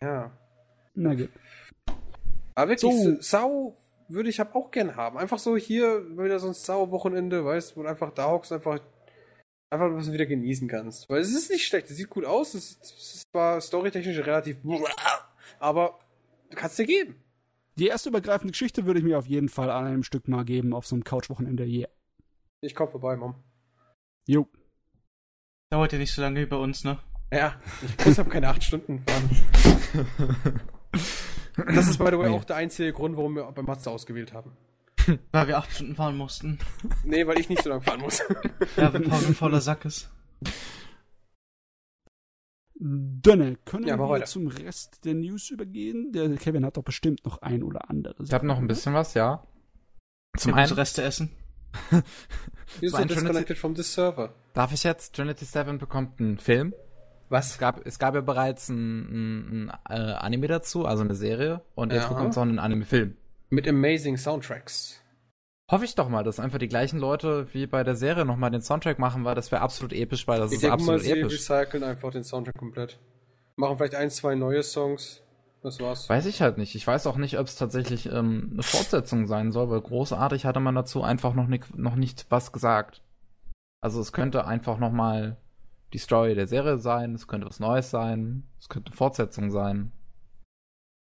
Ja. 0.00 0.36
Na 0.94 1.14
gut. 1.14 1.30
Aber 2.54 2.70
wirklich, 2.70 2.80
So. 2.80 3.14
so. 3.16 3.20
Sau 3.20 3.76
würde 4.12 4.28
ich 4.28 4.40
hab 4.40 4.54
auch 4.54 4.70
gern 4.70 4.96
haben. 4.96 5.18
Einfach 5.18 5.38
so 5.38 5.56
hier 5.56 6.04
wieder 6.18 6.38
so 6.38 6.48
ein 6.48 6.54
Sauerwochenende, 6.54 7.44
weißt 7.44 7.72
du, 7.72 7.76
wo 7.76 7.82
du 7.82 7.88
einfach 7.88 8.12
da 8.12 8.30
hockst, 8.30 8.52
einfach 8.52 8.80
einfach 9.72 9.94
was 9.94 10.06
du 10.06 10.12
wieder 10.12 10.26
genießen 10.26 10.66
kannst. 10.68 11.08
Weil 11.08 11.20
es 11.20 11.30
ist 11.32 11.50
nicht 11.50 11.66
schlecht, 11.66 11.90
es 11.90 11.96
sieht 11.96 12.10
gut 12.10 12.24
aus, 12.24 12.54
es, 12.54 12.72
ist- 12.72 13.22
zwar 13.32 13.60
storytechnisch 13.60 14.18
relativ 14.18 14.58
aber 15.60 15.98
du 16.50 16.56
kannst 16.56 16.78
dir 16.78 16.86
geben. 16.86 17.14
Die 17.78 17.86
erste 17.86 18.08
übergreifende 18.08 18.50
Geschichte 18.52 18.84
würde 18.84 18.98
ich 18.98 19.04
mir 19.06 19.18
auf 19.18 19.26
jeden 19.26 19.48
Fall 19.48 19.70
an 19.70 19.86
einem 19.86 20.02
Stück 20.02 20.26
mal 20.28 20.44
geben 20.44 20.74
auf 20.74 20.86
so 20.86 20.96
einem 20.96 21.04
Couchwochenende. 21.04 21.64
Yeah. 21.64 21.88
Ich 22.62 22.74
komm 22.74 22.88
vorbei, 22.88 23.16
Mom. 23.16 23.36
Jo. 24.26 24.48
Dauert 25.70 25.92
ja 25.92 25.98
nicht 25.98 26.12
so 26.12 26.20
lange 26.20 26.40
wie 26.40 26.46
bei 26.46 26.56
uns, 26.56 26.82
ne? 26.84 26.98
Ja, 27.32 27.60
ich 27.98 28.04
muss 28.06 28.18
hab 28.18 28.28
keine 28.28 28.48
acht 28.48 28.62
Stunden 28.64 28.98
fahren. 29.06 29.30
Das 30.92 31.88
ist, 31.88 31.98
by 31.98 32.06
the 32.06 32.18
way, 32.18 32.28
auch 32.30 32.44
der 32.44 32.56
einzige 32.56 32.92
Grund, 32.92 33.16
warum 33.16 33.34
wir 33.36 33.44
bei 33.52 33.62
Mazda 33.62 33.90
ausgewählt 33.90 34.32
haben. 34.32 34.52
Weil 35.32 35.48
wir 35.48 35.58
acht 35.58 35.70
Stunden 35.72 35.94
fahren 35.94 36.16
mussten. 36.16 36.58
Nee, 37.04 37.26
weil 37.26 37.38
ich 37.38 37.48
nicht 37.48 37.62
so 37.62 37.70
lange 37.70 37.82
fahren 37.82 38.00
muss. 38.00 38.22
Ja, 38.76 38.92
wenn 38.92 39.04
Paul 39.08 39.24
ein 39.24 39.34
fauler 39.34 39.60
Sack 39.60 39.84
ist. 39.86 40.10
Dönne, 42.82 43.56
können 43.66 43.86
Ja, 43.86 43.98
wir 43.98 44.24
zum 44.24 44.46
Rest 44.46 45.04
der 45.04 45.14
News 45.14 45.50
übergehen? 45.50 46.12
Der 46.12 46.34
Kevin 46.36 46.64
hat 46.64 46.76
doch 46.76 46.82
bestimmt 46.82 47.24
noch 47.24 47.42
ein 47.42 47.62
oder 47.62 47.90
andere. 47.90 48.22
Ich 48.22 48.32
habe 48.32 48.46
noch 48.46 48.58
ein 48.58 48.66
bisschen 48.66 48.94
was, 48.94 49.14
ja. 49.14 49.46
Zum 50.38 50.54
einen 50.54 50.72
Reste 50.72 51.02
essen. 51.02 51.30
User 52.82 52.98
schönes- 52.98 53.08
disconnected 53.14 53.58
from 53.58 53.74
this 53.74 53.92
server. 53.92 54.32
darf 54.54 54.72
ich 54.72 54.82
jetzt, 54.84 55.14
Trinity 55.14 55.44
7 55.44 55.78
bekommt 55.78 56.20
einen 56.20 56.38
Film. 56.38 56.74
Es 57.30 57.52
Was? 57.52 57.58
gab, 57.58 57.86
es 57.86 57.98
gab 57.98 58.14
ja 58.14 58.20
bereits 58.22 58.68
ein, 58.68 59.68
ein, 59.68 59.70
ein 59.84 59.98
äh, 60.08 60.12
Anime 60.14 60.48
dazu, 60.48 60.84
also 60.84 61.02
eine 61.04 61.14
Serie. 61.14 61.62
Und 61.74 61.92
jetzt 61.92 62.02
Ja. 62.04 62.08
bekommt 62.08 62.30
es 62.30 62.38
auch 62.38 62.42
einen 62.42 62.58
Anime-Film. 62.58 63.16
Mit 63.50 63.68
amazing 63.68 64.16
Soundtracks. 64.16 65.00
Hoffe 65.70 65.84
ich 65.84 65.94
doch 65.94 66.08
mal, 66.08 66.24
dass 66.24 66.40
einfach 66.40 66.58
die 66.58 66.66
gleichen 66.68 66.98
Leute 66.98 67.46
wie 67.54 67.66
bei 67.68 67.84
der 67.84 67.94
Serie 67.94 68.24
nochmal 68.24 68.50
den 68.50 68.60
Soundtrack 68.62 68.98
machen, 68.98 69.24
weil 69.24 69.36
das 69.36 69.52
wäre 69.52 69.62
absolut 69.62 69.92
episch, 69.92 70.26
weil 70.26 70.40
das 70.40 70.50
Ich 70.50 70.56
ist 70.56 70.62
denke 70.64 70.78
mal, 70.84 70.94
absolut 70.96 71.02
sie 71.02 71.12
episch. 71.20 71.34
recyceln 71.48 71.84
einfach 71.84 72.10
den 72.10 72.24
Soundtrack 72.24 72.58
komplett. 72.58 72.98
Machen 73.56 73.76
vielleicht 73.76 73.94
ein, 73.94 74.10
zwei 74.10 74.34
neue 74.34 74.62
Songs. 74.64 75.22
Das 75.62 75.78
war's. 75.78 76.08
Weiß 76.08 76.26
ich 76.26 76.40
halt 76.42 76.58
nicht. 76.58 76.74
Ich 76.74 76.86
weiß 76.86 77.06
auch 77.06 77.16
nicht, 77.16 77.38
ob 77.38 77.46
es 77.46 77.54
tatsächlich 77.54 78.06
ähm, 78.06 78.48
eine 78.54 78.62
Fortsetzung 78.62 79.26
sein 79.28 79.52
soll, 79.52 79.70
weil 79.70 79.80
großartig 79.80 80.46
hatte 80.46 80.58
man 80.58 80.74
dazu 80.74 81.02
einfach 81.04 81.34
noch 81.34 81.46
nicht, 81.46 81.76
noch 81.78 81.94
nicht 81.96 82.26
was 82.30 82.50
gesagt. 82.50 83.02
Also 83.80 84.00
es 84.00 84.12
könnte 84.12 84.46
einfach 84.46 84.78
nochmal 84.78 85.36
die 85.92 85.98
Story 85.98 86.34
der 86.34 86.46
Serie 86.46 86.78
sein, 86.78 87.14
es 87.14 87.26
könnte 87.26 87.46
was 87.46 87.60
Neues 87.60 87.90
sein, 87.90 88.44
es 88.58 88.68
könnte 88.68 88.90
eine 88.90 88.96
Fortsetzung 88.96 89.50
sein. 89.50 89.92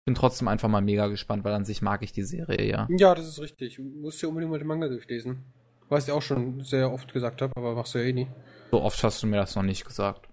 Bin 0.06 0.16
trotzdem 0.16 0.48
einfach 0.48 0.70
mal 0.70 0.82
mega 0.82 1.08
gespannt, 1.08 1.44
weil 1.44 1.54
an 1.54 1.66
sich 1.66 1.82
mag 1.82 2.02
ich 2.02 2.12
die 2.12 2.24
Serie 2.24 2.64
ja. 2.64 2.88
Ja, 2.90 3.14
das 3.14 3.28
ist 3.28 3.40
richtig. 3.40 3.76
Du 3.76 3.84
musst 3.84 4.22
ja 4.22 4.30
unbedingt 4.30 4.52
mal 4.52 4.58
den 4.58 4.68
Manga 4.68 4.88
durchlesen. 4.88 5.44
Was 5.90 6.08
ich 6.08 6.14
auch 6.14 6.22
schon 6.22 6.62
sehr 6.62 6.92
oft 6.92 7.14
gesagt 7.14 7.42
habe, 7.42 7.54
aber 7.56 7.76
machst 7.76 7.94
du 7.94 8.00
ja 8.00 8.06
eh 8.06 8.14
nie. 8.14 8.28
So 8.72 8.82
oft 8.82 9.04
hast 9.04 9.22
du 9.22 9.28
mir 9.28 9.38
das 9.38 9.56
noch 9.56 9.64
nicht 9.64 9.86
gesagt. 9.86 10.28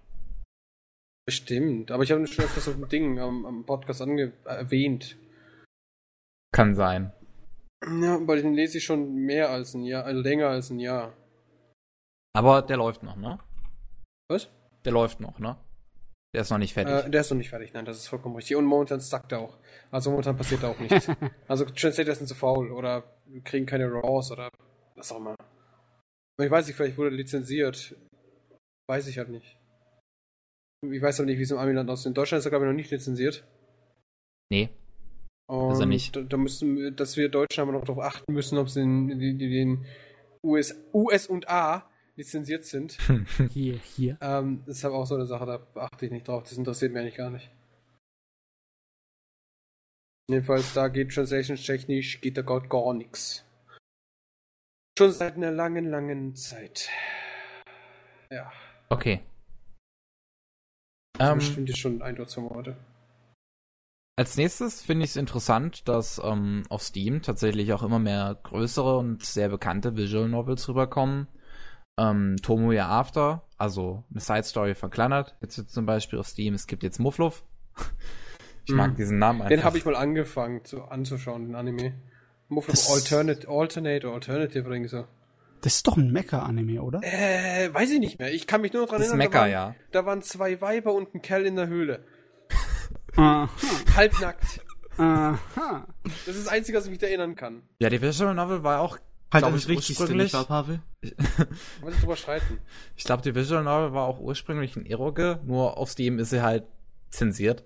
Bestimmt. 1.27 1.91
Aber 1.91 2.01
ich 2.03 2.11
habe 2.11 2.25
schon 2.25 2.45
öfters 2.45 2.65
so 2.65 2.71
ein 2.71 2.87
Ding 2.87 3.19
am, 3.19 3.45
am 3.45 3.65
Podcast 3.65 4.01
erwähnt. 4.01 5.17
Kann 6.51 6.73
sein. 6.73 7.11
Ja, 7.85 8.19
weil 8.27 8.41
den 8.41 8.55
lese 8.55 8.79
ich 8.79 8.83
schon 8.83 9.13
mehr 9.13 9.49
als 9.49 9.73
ein 9.73 9.83
Jahr, 9.83 10.05
also 10.05 10.21
länger 10.21 10.47
als 10.47 10.69
ein 10.69 10.79
Jahr. 10.79 11.13
Aber 12.33 12.61
der 12.61 12.77
läuft 12.77 13.03
noch, 13.03 13.15
ne? 13.15 13.39
Was? 14.29 14.49
Der 14.85 14.91
läuft 14.91 15.19
noch, 15.19 15.39
ne? 15.39 15.57
Der 16.33 16.41
ist 16.41 16.51
noch 16.51 16.59
nicht 16.59 16.73
fertig. 16.73 16.93
Äh, 16.93 17.09
der 17.09 17.21
ist 17.21 17.31
noch 17.31 17.37
nicht 17.37 17.49
fertig, 17.49 17.73
nein, 17.73 17.85
das 17.85 17.97
ist 17.97 18.07
vollkommen 18.07 18.35
richtig. 18.35 18.55
Und 18.55 18.65
momentan 18.65 19.01
stackt 19.01 19.31
er 19.31 19.39
auch. 19.39 19.57
Also 19.89 20.11
momentan 20.11 20.37
passiert 20.37 20.61
da 20.61 20.69
auch 20.69 20.79
nichts. 20.79 21.07
also 21.47 21.65
Translators 21.65 22.19
sind 22.19 22.27
zu 22.27 22.35
faul 22.35 22.71
oder 22.71 23.03
kriegen 23.43 23.65
keine 23.65 23.87
Raws 23.87 24.31
oder 24.31 24.49
was 24.95 25.11
auch 25.11 25.17
immer. 25.17 25.35
Ich 26.39 26.51
weiß 26.51 26.67
nicht, 26.67 26.75
vielleicht 26.75 26.97
wurde 26.97 27.09
er 27.09 27.17
lizenziert. 27.17 27.95
Weiß 28.87 29.07
ich 29.07 29.17
halt 29.17 29.29
nicht. 29.29 29.57
Ich 30.87 31.01
weiß 31.01 31.19
aber 31.19 31.25
nicht, 31.25 31.39
wie 31.39 31.43
es 31.43 31.51
im 31.51 31.57
Amiland 31.57 31.89
aussieht. 31.89 32.07
In 32.07 32.13
Deutschland 32.13 32.39
ist 32.39 32.45
er, 32.45 32.51
glaube 32.51 32.65
ich, 32.65 32.69
noch 32.69 32.75
nicht 32.75 32.91
lizenziert. 32.91 33.43
nee. 34.51 34.69
Und 35.47 35.71
Ist 35.71 35.79
er 35.79 35.87
nicht. 35.87 36.15
Da, 36.15 36.21
da 36.21 36.37
müssen 36.37 36.77
wir, 36.77 36.91
dass 36.91 37.17
wir 37.17 37.27
Deutschen 37.27 37.61
aber 37.61 37.71
noch 37.71 37.83
darauf 37.83 38.03
achten 38.03 38.31
müssen, 38.33 38.59
ob 38.59 38.69
sie 38.69 38.81
den, 38.81 39.19
die, 39.19 39.35
den 39.35 39.83
US, 40.45 40.75
US 40.93 41.25
und 41.25 41.49
A 41.49 41.88
lizenziert 42.19 42.65
sind. 42.65 42.97
Hier, 43.53 43.77
hier. 43.77 44.17
Ähm, 44.21 44.61
das 44.65 44.77
ist 44.77 44.85
aber 44.85 44.95
auch 44.95 45.05
so 45.07 45.15
eine 45.15 45.25
Sache, 45.25 45.45
da 45.45 45.81
achte 45.81 46.05
ich 46.05 46.11
nicht 46.11 46.27
drauf. 46.27 46.43
Das 46.43 46.53
interessiert 46.53 46.91
mich 46.91 47.01
eigentlich 47.01 47.15
gar 47.15 47.29
nicht. 47.29 47.49
Jedenfalls, 50.29 50.73
da 50.73 50.89
geht 50.89 51.11
translationstechnisch 51.13 52.21
geht 52.21 52.37
da 52.37 52.43
gar, 52.43 52.61
gar 52.67 52.93
nichts. 52.93 53.43
Schon 54.97 55.11
seit 55.11 55.35
einer 55.35 55.51
langen, 55.51 55.89
langen 55.89 56.35
Zeit. 56.35 56.89
Ja, 58.31 58.51
Okay. 58.89 59.21
das 61.13 61.31
Ähm, 61.31 61.37
bestimmt 61.37 61.69
jetzt 61.69 61.79
schon 61.79 62.01
ein 62.01 62.15
oder 62.15 62.27
zwei 62.27 62.41
Monate. 62.41 62.75
Als 64.17 64.35
nächstes 64.35 64.81
finde 64.81 65.05
ich 65.05 65.11
es 65.11 65.15
interessant, 65.15 65.87
dass 65.87 66.19
ähm, 66.23 66.63
auf 66.69 66.83
Steam 66.83 67.21
tatsächlich 67.21 67.71
auch 67.71 67.83
immer 67.83 67.99
mehr 67.99 68.37
größere 68.43 68.97
und 68.97 69.23
sehr 69.23 69.47
bekannte 69.47 69.95
Visual 69.95 70.27
Novels 70.27 70.67
rüberkommen. 70.67 71.27
Ähm, 71.99 72.37
Tomoya 72.41 72.87
After, 72.87 73.43
also 73.57 74.03
eine 74.11 74.19
Side 74.21 74.43
Story 74.43 74.73
verkleinert. 74.75 75.35
Jetzt, 75.41 75.57
jetzt 75.57 75.73
zum 75.73 75.85
Beispiel 75.85 76.17
auf 76.19 76.27
Steam, 76.27 76.53
es 76.53 76.65
gibt 76.67 76.83
jetzt 76.83 76.99
Muffluff. 76.99 77.43
Ich 78.65 78.75
mag 78.75 78.91
Mhm. 78.91 78.95
diesen 78.97 79.17
Namen 79.17 79.41
einfach. 79.41 79.49
Den 79.49 79.63
habe 79.63 79.79
ich 79.79 79.85
mal 79.85 79.95
angefangen 79.95 80.63
zu, 80.63 80.83
anzuschauen, 80.83 81.47
den 81.47 81.55
Anime. 81.55 81.93
Das- 82.67 82.87
Alternate, 82.91 83.47
Alternate 83.49 84.05
oder 84.05 84.13
Alternative 84.15 84.63
oder 84.65 84.75
irgendwie 84.75 84.89
so. 84.89 85.05
Das 85.61 85.73
ist 85.77 85.87
doch 85.87 85.97
ein 85.97 86.11
Mecha-Anime, 86.11 86.79
oder? 86.83 86.99
Äh, 87.01 87.73
weiß 87.73 87.89
ich 87.89 87.99
nicht 87.99 88.19
mehr. 88.19 88.31
Ich 88.31 88.45
kann 88.45 88.61
mich 88.61 88.71
nur 88.71 88.83
noch 88.83 88.89
dran 88.89 88.99
das 88.99 89.07
ist 89.07 89.13
erinnern. 89.13 89.27
Mecha, 89.31 89.39
da, 89.39 89.41
waren, 89.41 89.51
ja. 89.51 89.75
da 89.91 90.05
waren 90.05 90.21
zwei 90.21 90.61
Weiber 90.61 90.93
und 90.93 91.15
ein 91.15 91.21
Kerl 91.23 91.47
in 91.47 91.55
der 91.55 91.65
Höhle. 91.67 92.03
Aha. 93.15 93.49
Halbnackt. 93.95 94.61
Aha. 94.97 95.87
Das 96.03 96.35
ist 96.35 96.45
das 96.45 96.47
Einzige, 96.47 96.77
was 96.77 96.85
ich 96.85 96.91
mich 96.91 96.99
da 96.99 97.07
erinnern 97.07 97.35
kann. 97.35 97.63
Ja, 97.79 97.89
die 97.89 98.01
Visual 98.01 98.35
Novel 98.35 98.61
war 98.63 98.81
auch, 98.81 98.99
Halt 99.31 99.43
glaub 99.43 99.51
alles 99.51 99.67
ich, 99.69 99.89
ursprünglich. 99.89 100.23
nicht 100.23 100.33
wahr, 100.33 100.45
Pavel? 100.45 100.81
Was 101.81 101.93
ich 101.93 101.99
drüber 101.99 102.15
streiten. 102.15 102.59
Ich 102.95 103.03
glaube, 103.03 103.21
die 103.21 103.35
Visual 103.35 103.63
Novel 103.63 103.93
war 103.93 104.05
auch 104.07 104.19
ursprünglich 104.19 104.75
ein 104.75 104.85
Eroge, 104.85 105.39
nur 105.45 105.77
auf 105.77 105.91
Steam 105.91 106.17
ist 106.19 106.31
sie 106.31 106.41
halt 106.41 106.65
zensiert, 107.09 107.63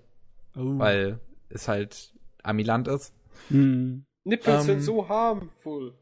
Oh. 0.56 0.78
weil 0.78 1.20
es 1.48 1.66
halt 1.68 2.12
Amiland 2.42 2.86
ist. 2.88 3.14
Hm. 3.48 4.04
Nippel 4.24 4.54
Ähm, 4.54 4.60
sind 4.62 4.80
so 4.82 5.08
harmful. 5.08 5.94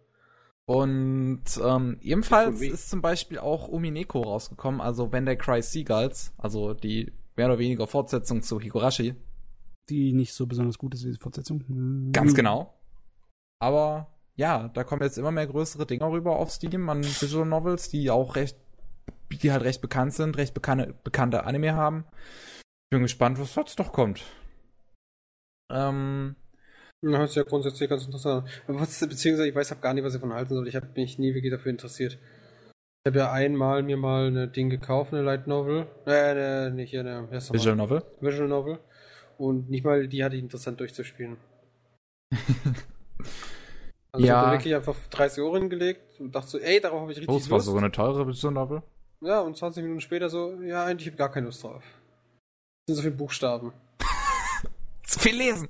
Und 0.64 1.42
ähm, 1.62 1.98
ebenfalls 2.02 2.60
ist 2.60 2.90
zum 2.90 3.02
Beispiel 3.02 3.38
auch 3.38 3.68
Umineko 3.68 4.20
rausgekommen, 4.22 4.80
also 4.80 5.12
When 5.12 5.26
They 5.26 5.36
Cry 5.36 5.60
Seagulls, 5.62 6.32
also 6.38 6.74
die 6.74 7.12
mehr 7.36 7.46
oder 7.46 7.58
weniger 7.58 7.86
Fortsetzung 7.86 8.42
zu 8.42 8.60
Higurashi. 8.60 9.14
Die 9.88 10.12
nicht 10.12 10.32
so 10.34 10.46
besonders 10.46 10.78
gut 10.78 10.94
ist 10.94 11.04
wie 11.04 11.10
die 11.12 11.18
Fortsetzung. 11.18 11.64
Hm. 11.66 12.10
Ganz 12.12 12.34
genau. 12.34 12.74
Aber 13.58 14.11
ja, 14.36 14.68
da 14.68 14.84
kommen 14.84 15.02
jetzt 15.02 15.18
immer 15.18 15.30
mehr 15.30 15.46
größere 15.46 15.86
Dinger 15.86 16.10
rüber 16.10 16.36
auf 16.36 16.50
Steam 16.50 16.88
an 16.88 17.04
Visual 17.04 17.46
Novels, 17.46 17.88
die 17.88 18.10
auch 18.10 18.36
recht, 18.36 18.56
die 19.30 19.52
halt 19.52 19.62
recht 19.62 19.82
bekannt 19.82 20.14
sind, 20.14 20.36
recht 20.36 20.54
bekannte, 20.54 20.94
bekannte 21.04 21.44
Anime 21.44 21.74
haben. 21.74 22.04
Bin 22.90 23.02
gespannt, 23.02 23.38
was 23.38 23.54
jetzt 23.54 23.78
noch 23.78 23.92
kommt. 23.92 24.22
Ähm, 25.70 26.36
Ja, 27.02 27.24
ist 27.24 27.36
ja 27.36 27.42
grundsätzlich 27.42 27.88
ganz 27.88 28.04
interessant. 28.04 28.48
Was, 28.66 29.00
beziehungsweise 29.00 29.48
ich 29.48 29.54
weiß 29.54 29.70
hab 29.70 29.82
gar 29.82 29.94
nicht, 29.94 30.04
was 30.04 30.14
ich 30.14 30.20
davon 30.20 30.34
halten 30.34 30.54
soll. 30.54 30.68
Ich 30.68 30.76
habe 30.76 30.88
mich 30.94 31.18
nie 31.18 31.34
wirklich 31.34 31.52
dafür 31.52 31.70
interessiert. 31.70 32.18
Ich 33.04 33.10
habe 33.10 33.18
ja 33.18 33.32
einmal 33.32 33.82
mir 33.82 33.96
mal 33.96 34.28
eine 34.28 34.46
Ding 34.46 34.70
gekauft, 34.70 35.12
eine 35.12 35.22
Light 35.22 35.46
Novel. 35.46 35.88
Äh, 36.06 36.12
eine, 36.12 36.70
nicht 36.70 36.96
eine 36.96 37.28
das 37.30 37.52
Visual? 37.52 37.76
Novel. 37.76 38.02
Visual 38.20 38.48
Novel. 38.48 38.78
Und 39.38 39.68
nicht 39.70 39.84
mal 39.84 40.06
die 40.06 40.22
hatte 40.22 40.36
ich 40.36 40.42
interessant 40.42 40.78
durchzuspielen. 40.78 41.36
Also 44.12 44.26
Ja. 44.26 44.32
ich 44.34 44.36
hab 44.38 44.44
da 44.46 44.52
wirklich 44.52 44.74
einfach 44.74 44.96
30 45.10 45.42
Euro 45.42 45.56
hingelegt 45.56 46.20
und 46.20 46.34
dachte 46.34 46.48
so, 46.48 46.58
ey, 46.58 46.80
darauf 46.80 47.00
habe 47.00 47.12
ich 47.12 47.18
richtig 47.18 47.34
Oh, 47.34 47.38
es 47.38 47.48
war 47.50 47.58
Lust. 47.58 47.66
so 47.66 47.76
eine 47.76 47.90
teure 47.90 48.26
Visual 48.26 48.52
Novel. 48.52 48.82
Ja, 49.22 49.40
und 49.40 49.56
20 49.56 49.82
Minuten 49.82 50.00
später 50.00 50.28
so, 50.28 50.60
ja, 50.62 50.84
eigentlich 50.84 51.06
habe 51.08 51.14
ich 51.14 51.18
gar 51.18 51.30
keine 51.30 51.46
Lust 51.46 51.62
drauf. 51.62 51.82
Das 52.86 52.94
sind 52.94 52.96
so 52.96 53.02
viele 53.02 53.14
Buchstaben. 53.14 53.72
Zu 55.04 55.18
viel 55.20 55.36
lesen. 55.36 55.68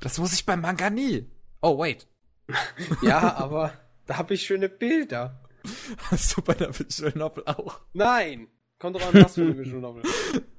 Das 0.00 0.18
muss 0.18 0.32
ich 0.32 0.44
beim 0.46 0.60
Manga 0.62 0.90
nie. 0.90 1.30
Oh, 1.62 1.78
wait. 1.78 2.06
Ja, 3.02 3.34
aber 3.36 3.72
da 4.06 4.16
habe 4.18 4.34
ich 4.34 4.42
schöne 4.42 4.68
Bilder. 4.68 5.40
Hast 6.10 6.36
du 6.36 6.42
bei 6.42 6.54
der 6.54 6.76
Visual 6.78 7.12
Novel 7.16 7.42
auch? 7.46 7.80
Nein! 7.92 8.48
Kommt 8.78 8.96
doch 8.96 9.06
an, 9.14 9.22
was 9.22 9.34
für 9.34 9.40
eine 9.42 9.56
Visual 9.58 9.80
Novel. 9.80 10.02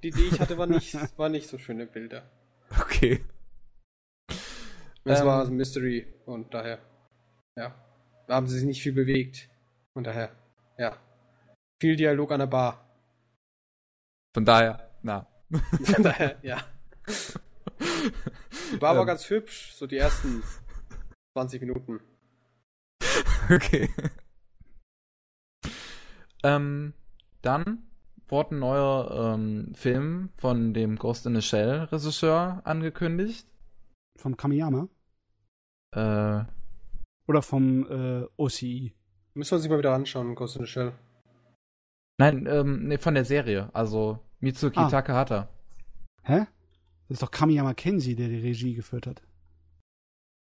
Die, 0.04 0.12
die 0.12 0.24
ich 0.24 0.40
hatte, 0.40 0.58
war 0.58 0.66
nicht, 0.68 0.98
war 1.18 1.30
nicht 1.30 1.48
so 1.48 1.58
schöne 1.58 1.86
Bilder. 1.86 2.30
Okay. 2.82 3.24
Es 5.04 5.22
Ähm. 5.22 5.26
war 5.26 5.46
ein 5.46 5.54
Mystery 5.56 6.06
und 6.26 6.54
daher, 6.54 6.80
ja. 7.58 7.76
Da 8.28 8.36
haben 8.36 8.48
sie 8.48 8.58
sich 8.58 8.66
nicht 8.66 8.82
viel 8.82 8.94
bewegt. 8.94 9.50
Und 9.94 10.06
daher, 10.06 10.32
ja. 10.78 10.96
Viel 11.82 11.96
Dialog 11.96 12.32
an 12.32 12.40
der 12.40 12.48
Bar. 12.48 12.86
Von 14.34 14.46
daher, 14.46 14.90
na. 15.02 15.28
Von 15.84 16.04
daher, 16.04 16.38
ja. 16.44 16.64
Die 18.72 18.78
Bar 18.78 18.96
war 18.96 19.02
Ähm. 19.02 19.08
ganz 19.08 19.30
hübsch, 19.30 19.74
so 19.74 19.88
die 19.88 19.98
ersten 19.98 20.44
20 21.36 21.62
Minuten. 21.62 22.00
Okay. 23.50 23.90
ähm, 26.44 26.94
dann 27.42 27.88
wurde 28.28 28.56
ein 28.56 28.60
neuer 28.60 29.34
ähm, 29.36 29.74
Film 29.74 30.32
von 30.38 30.74
dem 30.74 30.98
Ghost 30.98 31.26
in 31.26 31.34
the 31.34 31.42
Shell 31.42 31.86
Regisseur 31.86 32.62
angekündigt. 32.66 33.48
Vom 34.18 34.36
Kamiyama? 34.36 34.90
Äh, 35.96 36.44
Oder 37.28 37.42
vom 37.42 37.86
äh, 37.90 38.26
OCI? 38.38 38.94
Müssen 39.34 39.52
wir 39.52 39.58
uns 39.58 39.70
mal 39.70 39.78
wieder 39.80 39.94
anschauen, 39.94 40.34
Ghost 40.36 40.56
in 40.56 40.66
the 40.66 40.72
Shell. 40.72 40.94
nein, 42.20 42.48
ähm, 42.50 42.88
nee, 42.88 42.98
von 42.98 43.14
der 43.14 43.26
Serie. 43.26 43.70
Also 43.74 44.20
Mitsuki 44.40 44.80
Ah. 44.80 44.90
Takahata. 44.90 45.50
Hä? 46.24 46.48
Das 47.08 47.16
ist 47.16 47.22
doch 47.24 47.32
Kamiyama 47.32 47.74
Kenji, 47.74 48.16
der 48.16 48.28
die 48.28 48.40
Regie 48.40 48.74
geführt 48.74 49.08
hat. 49.08 49.22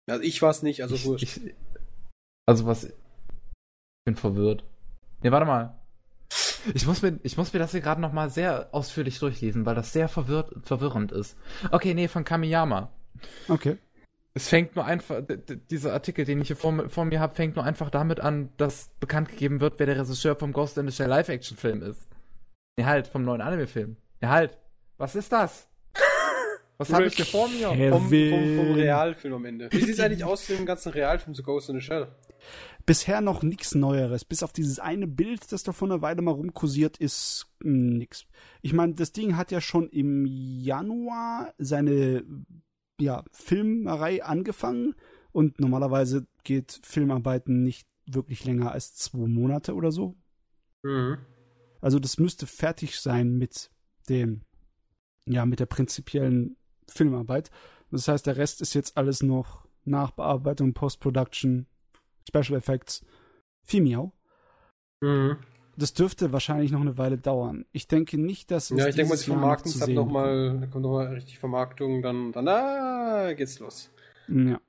Also 0.09 0.23
ich 0.23 0.43
war 0.43 0.51
es 0.51 0.63
nicht, 0.63 0.83
also 0.83 0.95
ich, 0.95 1.05
wurscht. 1.07 1.23
ich, 1.23 1.55
also 2.47 2.67
was? 2.67 2.85
Ich 2.85 2.93
bin 4.05 4.17
verwirrt. 4.17 4.65
Nee, 5.23 5.31
warte 5.31 5.47
mal. 5.47 5.79
Ich 6.75 6.87
muss 6.87 7.01
mir, 7.03 7.19
ich 7.23 7.37
muss 7.37 7.53
mir 7.53 7.59
das 7.59 7.71
hier 7.71 7.81
gerade 7.81 8.01
noch 8.01 8.13
mal 8.13 8.29
sehr 8.29 8.69
ausführlich 8.75 9.19
durchlesen, 9.19 9.65
weil 9.67 9.75
das 9.75 9.93
sehr 9.93 10.09
verwirrt, 10.09 10.53
verwirrend 10.63 11.13
ist. 11.13 11.37
Okay, 11.71 11.95
nee, 11.95 12.09
von 12.09 12.25
Kamiyama. 12.25 12.93
Okay. 13.49 13.79
Es 14.33 14.49
fängt 14.49 14.77
nur 14.77 14.85
einfach, 14.85 15.23
dieser 15.71 15.93
Artikel, 15.93 16.25
den 16.25 16.41
ich 16.41 16.47
hier 16.49 16.57
vor, 16.57 16.89
vor 16.89 17.05
mir 17.05 17.19
habe, 17.19 17.35
fängt 17.35 17.57
nur 17.57 17.65
einfach 17.65 17.91
damit 17.91 18.21
an, 18.21 18.51
dass 18.57 18.91
bekannt 19.01 19.29
gegeben 19.29 19.61
wird, 19.61 19.79
wer 19.79 19.87
der 19.87 19.99
Regisseur 19.99 20.37
vom 20.37 20.53
Ghost 20.53 20.79
in 20.79 20.89
the 20.89 20.95
Shell 20.95 21.09
Live-Action-Film 21.09 21.83
ist. 21.83 22.07
Nee, 22.77 22.85
halt, 22.85 23.09
vom 23.09 23.25
neuen 23.25 23.41
Anime-Film. 23.41 23.97
Nee, 24.21 24.29
halt. 24.29 24.57
Was 24.99 25.17
ist 25.17 25.33
das? 25.33 25.69
Was 26.81 26.93
habe 26.95 27.07
ich 27.07 27.15
hier 27.15 27.27
vor 27.27 27.47
mir? 27.49 27.69
Vom, 27.91 28.09
vom, 28.09 28.09
vom. 28.09 28.75
Realfilm 28.75 29.35
am 29.35 29.45
Ende. 29.45 29.69
Wie 29.71 29.81
sieht 29.81 29.91
es 29.91 30.01
eigentlich 30.01 30.25
aus 30.25 30.49
mit 30.49 30.61
dem 30.61 30.65
ganzen 30.65 30.93
Realfilm 30.93 31.35
zu 31.35 31.43
Ghost 31.43 31.69
in 31.69 31.75
the 31.75 31.83
Shell? 31.83 32.09
Bisher 32.87 33.21
noch 33.21 33.43
nichts 33.43 33.75
Neueres. 33.75 34.25
Bis 34.25 34.43
auf 34.43 34.55
dieses 34.55 34.79
eine 34.79 35.07
Bild, 35.07 35.53
das 35.53 35.63
da 35.63 35.73
vor 35.73 35.89
einer 35.89 36.01
Weile 36.01 36.23
mal 36.23 36.31
rumkursiert, 36.31 36.97
ist 36.97 37.53
nix. 37.63 38.25
Ich 38.63 38.73
meine, 38.73 38.95
das 38.95 39.13
Ding 39.13 39.37
hat 39.37 39.51
ja 39.51 39.61
schon 39.61 39.91
im 39.91 40.25
Januar 40.25 41.53
seine 41.59 42.25
ja, 43.01 43.25
Filmerei 43.33 44.23
angefangen 44.25 44.95
und 45.33 45.61
normalerweise 45.61 46.27
geht 46.45 46.81
Filmarbeiten 46.83 47.63
nicht 47.63 47.89
wirklich 48.07 48.45
länger 48.45 48.73
als 48.73 48.95
zwei 48.95 49.27
Monate 49.27 49.75
oder 49.75 49.93
so. 49.93 50.17
Mhm. 50.83 51.19
Also 51.81 51.99
das 51.99 52.19
müsste 52.19 52.47
fertig 52.47 52.99
sein 53.01 53.37
mit 53.37 53.71
dem, 54.09 54.45
ja, 55.27 55.47
mit 55.47 55.61
der 55.61 55.67
prinzipiellen 55.67 56.57
Filmarbeit. 56.89 57.51
Das 57.91 58.09
heißt, 58.09 58.27
der 58.27 58.37
Rest 58.37 58.61
ist 58.61 58.75
jetzt 58.75 58.97
alles 58.97 59.23
noch 59.23 59.67
Nachbearbeitung, 59.85 60.75
Post-Production, 60.75 61.67
Special 62.29 62.59
Effects, 62.59 63.05
viel 63.65 63.83
Miau. 63.83 64.13
Mhm. 65.01 65.39
Das 65.81 65.95
dürfte 65.95 66.31
wahrscheinlich 66.31 66.73
noch 66.73 66.83
eine 66.83 66.99
Weile 66.99 67.17
dauern. 67.17 67.65
Ich 67.73 67.89
denke 67.89 68.19
nicht, 68.19 68.51
dass 68.51 68.71
es 68.71 68.79
Ja, 68.79 68.87
ich 68.87 68.97
denke 68.97 69.15
mal, 69.15 69.17
die 69.17 69.31
noch 69.31 69.39
vermarkten 69.39 69.71
es 69.71 69.81
ab 69.81 69.87
sehen 69.87 69.95
nochmal, 69.95 70.59
da 70.61 70.67
kommt 70.67 70.83
nochmal 70.83 71.07
richtig 71.15 71.39
Vermarktung, 71.39 72.03
dann, 72.03 72.33
dann, 72.33 72.47
ah, 72.49 73.33
geht's 73.33 73.59
los. 73.61 73.91
Ja. 74.29 74.61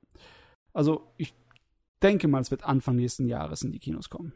Also, 0.72 1.06
ich 1.18 1.34
denke 2.02 2.28
mal, 2.28 2.40
es 2.40 2.50
wird 2.50 2.64
Anfang 2.64 2.96
nächsten 2.96 3.26
Jahres 3.26 3.60
in 3.60 3.72
die 3.72 3.78
Kinos 3.78 4.08
kommen. 4.08 4.32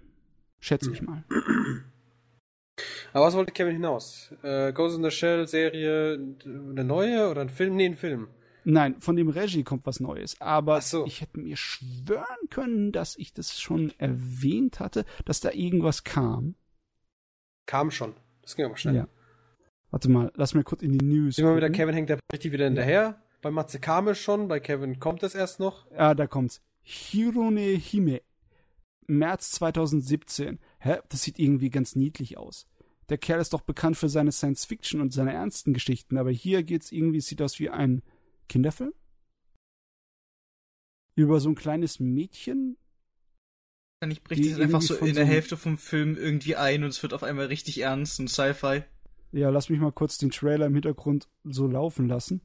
Schätze 0.60 0.92
ich 0.92 1.00
mal. 1.00 1.24
Aber 3.14 3.24
was 3.24 3.34
wollte 3.34 3.52
Kevin 3.52 3.72
hinaus? 3.72 4.34
Äh, 4.42 4.74
Ghost 4.74 4.98
in 4.98 5.02
the 5.02 5.10
Shell 5.10 5.48
Serie, 5.48 6.20
eine 6.44 6.84
neue 6.84 7.30
oder 7.30 7.40
ein 7.40 7.48
Film? 7.48 7.76
Nee, 7.76 7.86
ein 7.86 7.96
Film. 7.96 8.28
Nein, 8.64 9.00
von 9.00 9.16
dem 9.16 9.30
Regie 9.30 9.62
kommt 9.62 9.86
was 9.86 10.00
Neues. 10.00 10.38
Aber 10.42 10.82
so. 10.82 11.06
ich 11.06 11.22
hätte 11.22 11.40
mir 11.40 11.56
schwören 11.56 12.50
können, 12.50 12.92
dass 12.92 13.16
ich 13.16 13.32
das 13.32 13.58
schon 13.58 13.94
erwähnt 13.96 14.78
hatte, 14.78 15.06
dass 15.24 15.40
da 15.40 15.52
irgendwas 15.52 16.04
kam. 16.04 16.56
Kam 17.66 17.90
schon. 17.90 18.14
Das 18.42 18.56
ging 18.56 18.64
aber 18.64 18.76
schnell. 18.76 18.94
Ja. 18.94 19.08
Warte 19.90 20.08
mal, 20.08 20.32
lass 20.34 20.54
mir 20.54 20.64
kurz 20.64 20.82
in 20.82 20.96
die 20.96 21.04
News. 21.04 21.38
Mal 21.38 21.56
wieder. 21.56 21.70
Kevin 21.70 21.94
hängt 21.94 22.10
da 22.10 22.18
richtig 22.32 22.52
wieder 22.52 22.64
hinterher. 22.64 23.22
Bei 23.42 23.50
Matze 23.50 23.78
kam 23.78 24.08
es 24.08 24.18
schon, 24.18 24.48
bei 24.48 24.60
Kevin 24.60 24.98
kommt 24.98 25.22
es 25.22 25.34
erst 25.34 25.60
noch. 25.60 25.90
Ah, 25.92 26.14
da 26.14 26.26
kommt's. 26.26 26.62
Hirone 26.82 27.60
Hime. 27.60 28.22
März 29.06 29.52
2017. 29.52 30.58
Hä? 30.80 30.98
Das 31.08 31.22
sieht 31.22 31.38
irgendwie 31.38 31.70
ganz 31.70 31.94
niedlich 31.96 32.38
aus. 32.38 32.66
Der 33.08 33.18
Kerl 33.18 33.40
ist 33.40 33.52
doch 33.52 33.60
bekannt 33.60 33.96
für 33.96 34.08
seine 34.08 34.32
Science-Fiction 34.32 35.00
und 35.00 35.12
seine 35.12 35.32
ernsten 35.32 35.72
Geschichten, 35.72 36.18
aber 36.18 36.30
hier 36.30 36.64
geht's 36.64 36.90
irgendwie, 36.90 37.20
sieht 37.20 37.40
aus 37.40 37.60
wie 37.60 37.70
ein 37.70 38.02
Kinderfilm? 38.48 38.92
Über 41.14 41.38
so 41.38 41.48
ein 41.48 41.54
kleines 41.54 42.00
Mädchen? 42.00 42.76
Dann 44.00 44.10
ich 44.10 44.22
bricht 44.22 44.44
es 44.44 44.60
einfach 44.60 44.82
so 44.82 44.94
in 44.96 45.06
so 45.08 45.12
der 45.14 45.22
einem- 45.22 45.30
Hälfte 45.32 45.56
vom 45.56 45.78
Film 45.78 46.16
irgendwie 46.16 46.56
ein 46.56 46.82
und 46.84 46.90
es 46.90 47.02
wird 47.02 47.14
auf 47.14 47.22
einmal 47.22 47.46
richtig 47.46 47.78
ernst 47.80 48.20
und 48.20 48.28
Sci-Fi. 48.28 48.84
Ja, 49.32 49.50
lass 49.50 49.68
mich 49.70 49.80
mal 49.80 49.92
kurz 49.92 50.18
den 50.18 50.30
Trailer 50.30 50.66
im 50.66 50.74
Hintergrund 50.74 51.28
so 51.44 51.66
laufen 51.66 52.08
lassen. 52.08 52.40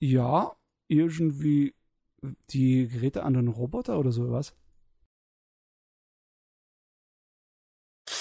Ja, 0.00 0.56
irgendwie 0.88 1.74
die 2.50 2.88
Geräte 2.88 3.22
an 3.22 3.34
den 3.34 3.48
Roboter 3.48 3.98
oder 3.98 4.12
sowas. 4.12 4.54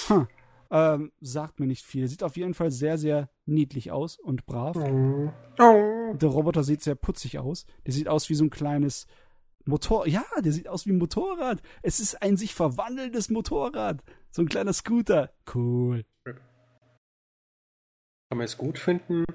Ha, 0.09 0.27
ähm, 0.71 1.11
sagt 1.21 1.59
mir 1.59 1.67
nicht 1.67 1.83
viel. 1.85 2.07
Sieht 2.07 2.23
auf 2.23 2.35
jeden 2.37 2.53
Fall 2.53 2.71
sehr, 2.71 2.97
sehr 2.97 3.29
niedlich 3.45 3.91
aus 3.91 4.17
und 4.19 4.45
brav. 4.45 4.75
Oh. 4.77 5.31
Der 6.15 6.29
Roboter 6.29 6.63
sieht 6.63 6.81
sehr 6.81 6.95
putzig 6.95 7.39
aus. 7.39 7.65
Der 7.85 7.93
sieht 7.93 8.07
aus 8.07 8.29
wie 8.29 8.35
so 8.35 8.43
ein 8.43 8.49
kleines 8.49 9.07
Motor. 9.65 10.07
Ja, 10.07 10.25
der 10.39 10.51
sieht 10.51 10.67
aus 10.67 10.85
wie 10.85 10.91
ein 10.91 10.97
Motorrad. 10.97 11.61
Es 11.81 11.99
ist 11.99 12.21
ein 12.21 12.37
sich 12.37 12.53
verwandelndes 12.53 13.29
Motorrad. 13.29 14.03
So 14.31 14.41
ein 14.41 14.49
kleiner 14.49 14.73
Scooter. 14.73 15.33
Cool. 15.53 16.05
Kann 16.25 16.37
man 18.37 18.41
es 18.41 18.57
gut 18.57 18.79
finden? 18.79 19.25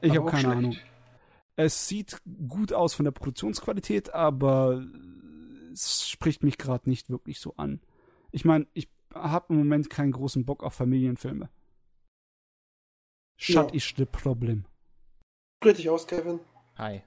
Ich 0.00 0.16
habe 0.16 0.30
keine 0.30 0.42
schlecht. 0.42 0.56
Ahnung. 0.56 0.76
Es 1.56 1.88
sieht 1.88 2.20
gut 2.48 2.72
aus 2.72 2.94
von 2.94 3.04
der 3.04 3.12
Produktionsqualität, 3.12 4.12
aber 4.14 4.84
es 5.72 6.08
spricht 6.08 6.42
mich 6.42 6.58
gerade 6.58 6.88
nicht 6.88 7.10
wirklich 7.10 7.40
so 7.40 7.54
an. 7.56 7.80
Ich 8.32 8.44
meine, 8.44 8.66
ich 8.72 8.88
habe 9.14 9.52
im 9.52 9.58
Moment 9.58 9.90
keinen 9.90 10.12
großen 10.12 10.44
Bock 10.44 10.62
auf 10.64 10.74
Familienfilme. 10.74 11.48
Shut 13.36 13.70
Ja. 13.70 13.74
is 13.74 13.92
the 13.96 14.04
problem. 14.04 14.66
Richtig 15.64 15.88
aus, 15.90 16.06
Kevin. 16.06 16.40
Hi. 16.76 17.02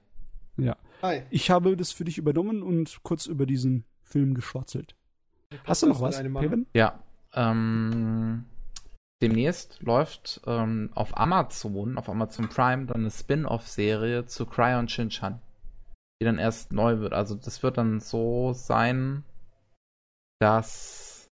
Hi. 1.02 1.22
Ich 1.30 1.50
habe 1.50 1.76
das 1.76 1.92
für 1.92 2.04
dich 2.04 2.18
übernommen 2.18 2.62
und 2.62 3.02
kurz 3.02 3.26
über 3.26 3.46
diesen 3.46 3.84
Film 4.02 4.34
geschwatzelt. 4.34 4.96
Hast 5.64 5.82
du 5.82 5.86
noch 5.86 6.00
was, 6.00 6.18
Kevin? 6.18 6.66
Ja. 6.74 6.98
Ähm, 7.34 8.44
demnächst 9.22 9.80
läuft 9.82 10.40
ähm, 10.46 10.90
auf 10.94 11.16
Amazon, 11.16 11.96
auf 11.96 12.08
Amazon 12.08 12.48
Prime, 12.48 12.86
dann 12.86 13.02
eine 13.02 13.10
Spin-off-Serie 13.10 14.26
zu 14.26 14.46
Cryon 14.46 14.88
Shinchan, 14.88 15.40
die 16.20 16.24
dann 16.24 16.38
erst 16.38 16.72
neu 16.72 16.98
wird. 16.98 17.12
Also 17.12 17.34
das 17.34 17.62
wird 17.62 17.78
dann 17.78 18.00
so 18.00 18.52
sein, 18.54 19.24
dass 20.40 21.28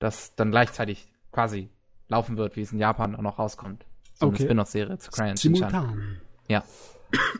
das 0.00 0.34
dann 0.34 0.50
gleichzeitig 0.50 1.10
quasi 1.32 1.70
laufen 2.08 2.36
wird, 2.36 2.56
wie 2.56 2.62
es 2.62 2.72
in 2.72 2.78
Japan 2.78 3.16
auch 3.16 3.22
noch 3.22 3.38
rauskommt. 3.38 3.86
So 4.14 4.26
Okay. 4.26 4.36
eine 4.36 4.44
Spin-off-Serie 4.46 4.98
zu 4.98 5.10
Cryon 5.10 5.36
Shinchan. 5.36 5.70
Simultan. 5.70 6.20
Ja. 6.48 6.64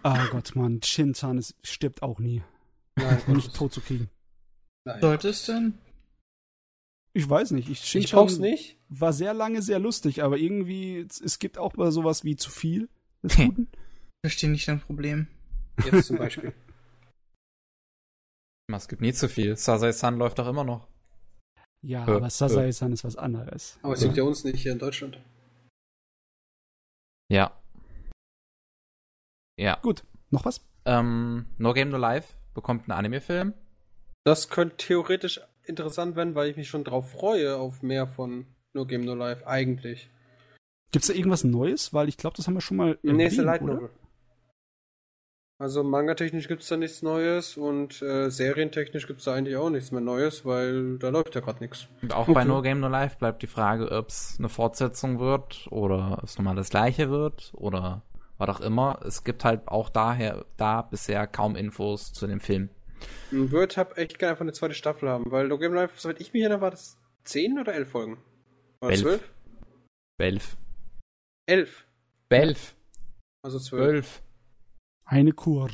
Ah 0.03 0.27
Gott, 0.31 0.55
Mann, 0.55 0.81
Shinzan 0.83 1.39
ist, 1.39 1.55
stirbt 1.63 2.03
auch 2.03 2.19
nie. 2.19 2.43
Nein, 2.97 3.21
Nicht 3.29 3.55
tot 3.55 3.73
zu 3.73 3.81
kriegen. 3.81 4.09
Nein. 4.85 5.01
Sollte 5.01 5.29
es 5.31 5.45
denn? 5.47 5.79
Ich 7.13 7.29
weiß 7.29 7.51
nicht. 7.53 7.69
Ich, 7.69 7.95
Ich 7.95 8.13
brauch's 8.13 8.39
nicht. 8.39 8.77
war 8.89 9.13
sehr 9.13 9.35
lange 9.35 9.63
sehr 9.63 9.79
lustig, 9.79 10.23
aber 10.23 10.37
irgendwie, 10.37 10.99
es, 11.01 11.21
es 11.21 11.39
gibt 11.39 11.59
auch 11.59 11.75
mal 11.77 11.91
sowas 11.91 12.25
wie 12.25 12.37
zu 12.37 12.51
viel 12.51 12.89
des 13.23 13.37
Guten. 13.37 13.69
Verstehe 14.25 14.51
nicht 14.51 14.69
dein 14.69 14.81
Problem. 14.81 15.29
Jetzt 15.85 16.07
zum 16.07 16.19
Beispiel. 16.19 16.53
Es 18.73 18.89
gibt 18.89 19.01
nie 19.01 19.13
zu 19.13 19.29
viel. 19.29 19.57
Sasai-san 19.57 20.17
läuft 20.19 20.41
doch 20.41 20.49
immer 20.49 20.65
noch. 20.65 20.89
ja, 21.83 22.05
Äh, 22.07 22.11
aber 22.17 22.29
Sasai-san 22.29 22.93
ist 22.93 23.05
was 23.05 23.15
anderes. 23.17 23.79
Aber 23.83 23.95
es 23.95 24.03
liegt 24.03 24.17
ja 24.17 24.25
uns 24.25 24.43
nicht 24.43 24.61
hier 24.61 24.73
in 24.73 24.81
Deutschland. 24.81 25.21
Ja. 27.31 27.57
Ja. 29.57 29.79
Gut, 29.83 30.05
noch 30.31 30.45
was? 30.45 30.61
Ähm, 30.85 31.47
No 31.59 31.73
Game 31.73 31.91
No 31.91 31.97
Life 31.97 32.35
bekommt 32.55 32.83
einen 32.89 32.99
Anime-Film. 32.99 33.55
Das 34.25 34.49
könnte 34.49 34.77
theoretisch 34.77 35.41
interessant 35.65 36.17
werden, 36.17 36.35
weil 36.35 36.51
ich 36.51 36.57
mich 36.57 36.69
schon 36.69 36.85
drauf 36.85 37.11
freue, 37.13 37.57
auf 37.57 37.83
mehr 37.83 38.07
von 38.07 38.47
No 38.73 38.85
Game 38.87 39.05
No 39.05 39.15
Life, 39.15 39.47
eigentlich. 39.47 40.11
Gibt's 40.93 41.09
da 41.09 41.15
irgendwas 41.15 41.45
Neues? 41.45 41.93
Weil 41.93 42.09
ich 42.09 42.17
glaube, 42.17 42.37
das 42.37 42.47
haben 42.47 42.55
wir 42.55 42.61
schon 42.61 42.77
mal 42.77 42.99
Nächste 43.03 43.43
Light? 43.43 43.63
Novel. 43.63 43.91
Also 45.59 45.83
manga-technisch 45.83 46.49
gibt's 46.49 46.69
da 46.69 46.77
nichts 46.77 47.01
Neues 47.01 47.57
und 47.57 48.03
äh, 48.03 48.29
serientechnisch 48.31 49.07
gibt's 49.07 49.25
da 49.25 49.33
eigentlich 49.35 49.57
auch 49.57 49.71
nichts 49.71 49.91
mehr 49.91 50.03
Neues, 50.03 50.45
weil 50.45 50.99
da 50.99 51.09
läuft 51.09 51.35
ja 51.35 51.41
gerade 51.41 51.61
nichts. 51.61 51.89
Und 52.03 52.13
auch 52.13 52.23
Okay. 52.29 52.35
bei 52.35 52.45
No 52.45 52.61
Game 52.61 52.81
No 52.81 52.89
Life 52.89 53.17
bleibt 53.19 53.41
die 53.43 53.47
Frage, 53.47 53.91
ob 53.91 54.09
es 54.11 54.37
eine 54.39 54.51
Fortsetzung 54.51 55.19
wird 55.19 55.67
oder 55.71 56.19
ob 56.19 56.25
es 56.25 56.37
nochmal 56.37 56.57
das 56.57 56.69
gleiche 56.69 57.09
wird 57.09 57.53
oder 57.55 58.03
was 58.39 58.49
auch 58.49 58.61
immer. 58.61 59.01
Es 59.05 59.25
gibt 59.25 59.45
halt 59.45 59.69
auch 59.69 59.89
daher 59.89 60.45
da 60.57 60.83
bisher 60.83 61.27
kaum 61.27 61.57
Infos 61.57 62.13
zu 62.13 62.27
dem 62.27 62.41
Film. 62.41 62.71
Word 63.31 63.77
hab 63.77 63.99
echt 63.99 64.19
gerne 64.19 64.33
einfach 64.33 64.43
eine 64.43 64.53
zweite 64.53 64.75
Staffel 64.75 65.09
haben, 65.09 65.31
weil 65.31 65.49
No 65.49 65.59
Game 65.59 65.75
Life, 65.75 65.95
soweit 65.97 66.21
ich 66.21 66.33
mich 66.33 66.43
erinnere, 66.43 66.61
war 66.61 66.71
das 66.71 66.99
10 67.25 67.59
oder 67.59 67.75
11 67.75 67.89
Folgen? 67.89 68.19
Oder 68.81 68.93
Elf. 68.93 69.03
12? 69.03 69.33
Belf. 70.19 70.57
11. 71.47 71.87
Belf. 72.29 72.77
Also 73.43 73.59
12. 73.59 73.69
Zwölf. 73.69 74.23
Eine 75.05 75.33
Kur. 75.33 75.71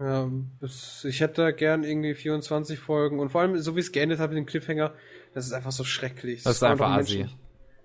Ja, 0.00 0.30
das, 0.60 1.04
ich 1.04 1.20
hätte 1.20 1.42
da 1.42 1.50
gern 1.50 1.82
irgendwie 1.82 2.14
24 2.14 2.78
Folgen 2.78 3.18
und 3.18 3.30
vor 3.30 3.40
allem, 3.40 3.58
so 3.58 3.74
wie 3.74 3.80
es 3.80 3.90
geendet 3.90 4.20
hat 4.20 4.30
mit 4.30 4.38
dem 4.38 4.46
Cliffhanger, 4.46 4.94
das 5.34 5.46
ist 5.46 5.52
einfach 5.52 5.72
so 5.72 5.82
schrecklich. 5.82 6.44
Das 6.44 6.56
ist 6.56 6.62
war 6.62 6.70
einfach 6.70 6.90
assi. 6.90 7.26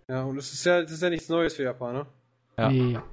Ja, 0.07 0.23
und 0.23 0.37
es 0.37 0.53
ist 0.53 0.63
ja, 0.65 0.81
das 0.81 0.91
ist 0.91 1.01
ja 1.01 1.09
nichts 1.09 1.29
Neues 1.29 1.55
für 1.55 1.63
Japaner. 1.63 2.07
Ja. 2.57 2.69
Ja. 2.69 3.03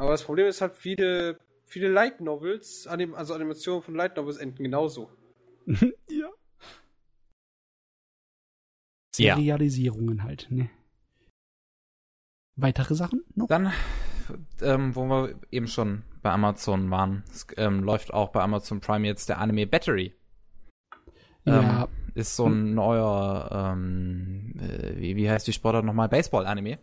Aber 0.00 0.12
das 0.12 0.22
Problem 0.24 0.46
ist 0.46 0.62
halt, 0.62 0.76
viele, 0.76 1.38
viele 1.66 1.88
Light 1.88 2.22
Novels, 2.22 2.86
anim, 2.86 3.14
also 3.14 3.34
Animationen 3.34 3.82
von 3.82 3.94
Light 3.94 4.16
Novels 4.16 4.38
enden 4.38 4.64
genauso. 4.64 5.10
ja. 5.66 6.30
Ja. 9.18 9.36
Serialisierungen 9.36 10.22
halt, 10.22 10.46
ne? 10.48 10.70
Weitere 12.56 12.94
Sachen 12.94 13.24
noch? 13.34 13.48
Dann, 13.48 13.74
ähm, 14.62 14.96
wo 14.96 15.04
wir 15.04 15.38
eben 15.50 15.66
schon 15.66 16.02
bei 16.22 16.30
Amazon 16.30 16.90
waren, 16.90 17.22
es, 17.30 17.46
ähm, 17.58 17.84
läuft 17.84 18.14
auch 18.14 18.30
bei 18.30 18.40
Amazon 18.40 18.80
Prime 18.80 19.06
jetzt 19.06 19.28
der 19.28 19.36
Anime 19.36 19.66
Battery. 19.66 20.14
ja, 21.44 21.82
Ähm, 21.82 21.88
ist 22.14 22.36
so 22.36 22.46
ein 22.46 22.74
neuer, 22.74 23.72
ähm, 23.74 24.54
äh, 24.60 25.00
wie, 25.00 25.16
wie 25.16 25.30
heißt 25.30 25.46
die 25.46 25.52
Sportart 25.52 25.84
nochmal? 25.84 26.08
Baseball-Anime. 26.08 26.78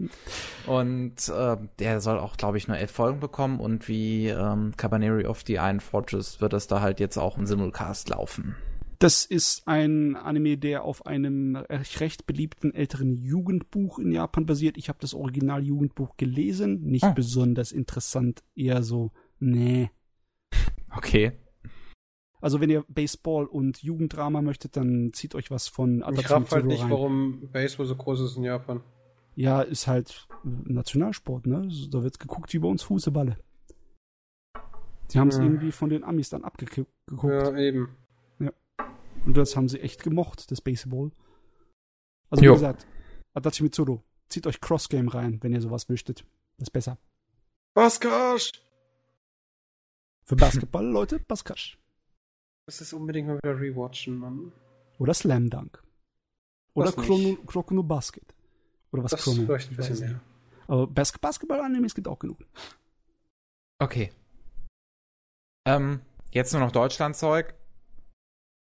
Und 0.65 1.29
äh, 1.29 1.57
der 1.79 1.99
soll 2.01 2.19
auch, 2.19 2.37
glaube 2.37 2.57
ich, 2.57 2.67
nur 2.67 2.77
elf 2.77 2.91
Folgen 2.91 3.19
bekommen 3.19 3.59
und 3.59 3.87
wie 3.87 4.27
ähm, 4.27 4.73
Cabaneri 4.77 5.25
of 5.25 5.43
the 5.45 5.55
Iron 5.55 5.79
Fortress 5.79 6.41
wird 6.41 6.53
das 6.53 6.67
da 6.67 6.81
halt 6.81 6.99
jetzt 6.99 7.17
auch 7.17 7.37
im 7.37 7.45
Simulcast 7.45 8.09
laufen. 8.09 8.55
das 8.99 9.25
ist 9.25 9.67
ein 9.67 10.15
Anime, 10.15 10.57
der 10.57 10.83
auf 10.83 11.05
einem 11.05 11.55
recht 11.99 12.25
beliebten 12.25 12.73
älteren 12.73 13.15
Jugendbuch 13.15 13.99
in 13.99 14.11
Japan 14.11 14.47
basiert. 14.47 14.75
Ich 14.77 14.89
habe 14.89 14.97
das 14.99 15.13
Original-Jugendbuch 15.13 16.17
gelesen. 16.17 16.81
Nicht 16.81 17.03
Ah. 17.03 17.11
besonders 17.11 17.71
interessant, 17.71 18.41
eher 18.55 18.81
so, 18.81 19.11
nee. 19.39 19.91
Okay. 20.95 21.33
Also 22.39 22.61
wenn 22.61 22.69
ihr 22.69 22.83
Baseball 22.87 23.45
und 23.45 23.81
Jugenddrama 23.81 24.41
möchtet, 24.41 24.77
dann 24.77 25.11
zieht 25.13 25.33
euch 25.35 25.49
was 25.49 25.67
von 25.67 26.03
Ich 26.15 26.29
raff 26.29 26.51
halt 26.51 26.65
nicht, 26.65 26.83
rein. 26.83 26.91
warum 26.91 27.49
Baseball 27.51 27.85
so 27.87 27.95
groß 27.95 28.21
ist 28.21 28.37
in 28.37 28.43
Japan. 28.43 28.81
Ja, 29.35 29.61
ist 29.61 29.87
halt 29.87 30.27
Nationalsport, 30.43 31.45
ne? 31.47 31.67
Da 31.91 32.03
wird 32.03 32.19
geguckt 32.19 32.53
wie 32.53 32.59
bei 32.59 32.67
uns 32.67 32.83
Fußballe. 32.83 33.37
Die 35.11 35.19
haben 35.19 35.29
es 35.29 35.37
Ja. 35.37 35.43
irgendwie 35.43 35.71
von 35.71 35.89
den 35.89 36.03
Amis 36.03 36.29
dann 36.29 36.43
abgeguckt. 36.43 36.89
Ja, 37.23 37.55
eben. 37.57 37.95
Und 39.25 39.35
das 39.35 39.55
haben 39.55 39.67
sie 39.67 39.81
echt 39.81 40.03
gemocht, 40.03 40.51
das 40.51 40.61
Baseball. 40.61 41.11
Also 42.29 42.41
wie 42.41 42.45
Jo. 42.47 42.53
gesagt, 42.53 42.87
Adachi 43.33 43.63
Mitsuru, 43.63 43.99
zieht 44.29 44.47
euch 44.47 44.61
Cross 44.61 44.89
Game 44.89 45.07
rein, 45.07 45.39
wenn 45.41 45.53
ihr 45.53 45.61
sowas 45.61 45.89
möchtet. 45.89 46.21
Das 46.57 46.67
ist 46.67 46.71
besser. 46.71 46.97
Baskash! 47.73 48.51
Für 50.23 50.35
Basketball, 50.35 50.85
Leute, 50.85 51.19
Baskash. 52.67 52.79
Das 52.79 52.81
ist 52.81 52.93
unbedingt 52.93 53.27
mal 53.27 53.37
wieder 53.37 53.59
rewatchen, 53.59 54.17
Mann. 54.17 54.51
Oder 54.99 55.13
Slam 55.13 55.49
Dunk. 55.49 55.81
Oder. 56.73 56.91
Chrono, 56.91 57.37
Chrono 57.45 57.83
Basket. 57.83 58.33
Oder 58.91 59.03
was 59.03 59.11
Das 59.11 59.23
Chrono? 59.23 59.45
vielleicht 59.45 59.71
ein 59.71 59.77
bisschen 59.77 59.99
mehr. 59.99 60.19
Aber 60.67 60.87
Bas 60.87 61.11
Basketball-Animes 61.17 61.95
gibt 61.95 62.07
auch 62.07 62.19
genug. 62.19 62.37
Okay. 63.79 64.11
Ähm, 65.65 66.01
jetzt 66.31 66.51
nur 66.53 66.61
noch 66.61 66.71
Deutschland-Zeug. 66.71 67.53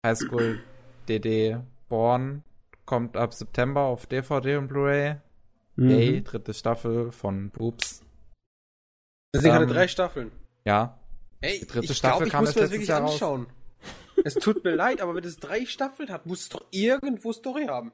Highschool 0.05 0.61
DD 1.07 1.57
Born 1.89 2.43
kommt 2.85 3.15
ab 3.15 3.33
September 3.33 3.81
auf 3.81 4.05
DVD 4.07 4.57
und 4.57 4.67
Blu-ray. 4.67 5.17
Yay, 5.77 6.19
Mhm. 6.19 6.23
dritte 6.23 6.53
Staffel 6.53 7.11
von 7.11 7.49
Boobs. 7.49 8.03
Das 9.31 9.41
sind 9.41 9.51
gerade 9.51 9.65
Ähm, 9.65 9.71
drei 9.71 9.87
Staffeln. 9.87 10.31
Ja, 10.65 10.99
Ey, 11.41 11.59
die 11.59 11.65
dritte 11.67 11.91
ich 11.91 11.97
Staffel 11.97 12.17
glaub, 12.19 12.27
ich 12.27 12.31
kam 12.31 12.43
muss 12.43 12.49
das 12.53 12.55
letztes 12.55 12.71
wirklich 12.71 12.89
Jahr 12.89 13.01
raus. 13.01 13.17
Es 14.23 14.35
tut 14.35 14.63
mir 14.63 14.75
leid, 14.75 15.01
aber 15.01 15.15
wenn 15.15 15.23
es 15.23 15.37
drei 15.37 15.65
Staffeln 15.65 16.09
hat, 16.09 16.25
muss 16.25 16.41
es 16.41 16.49
doch 16.49 16.65
irgendwo 16.71 17.31
Story 17.33 17.65
haben. 17.67 17.91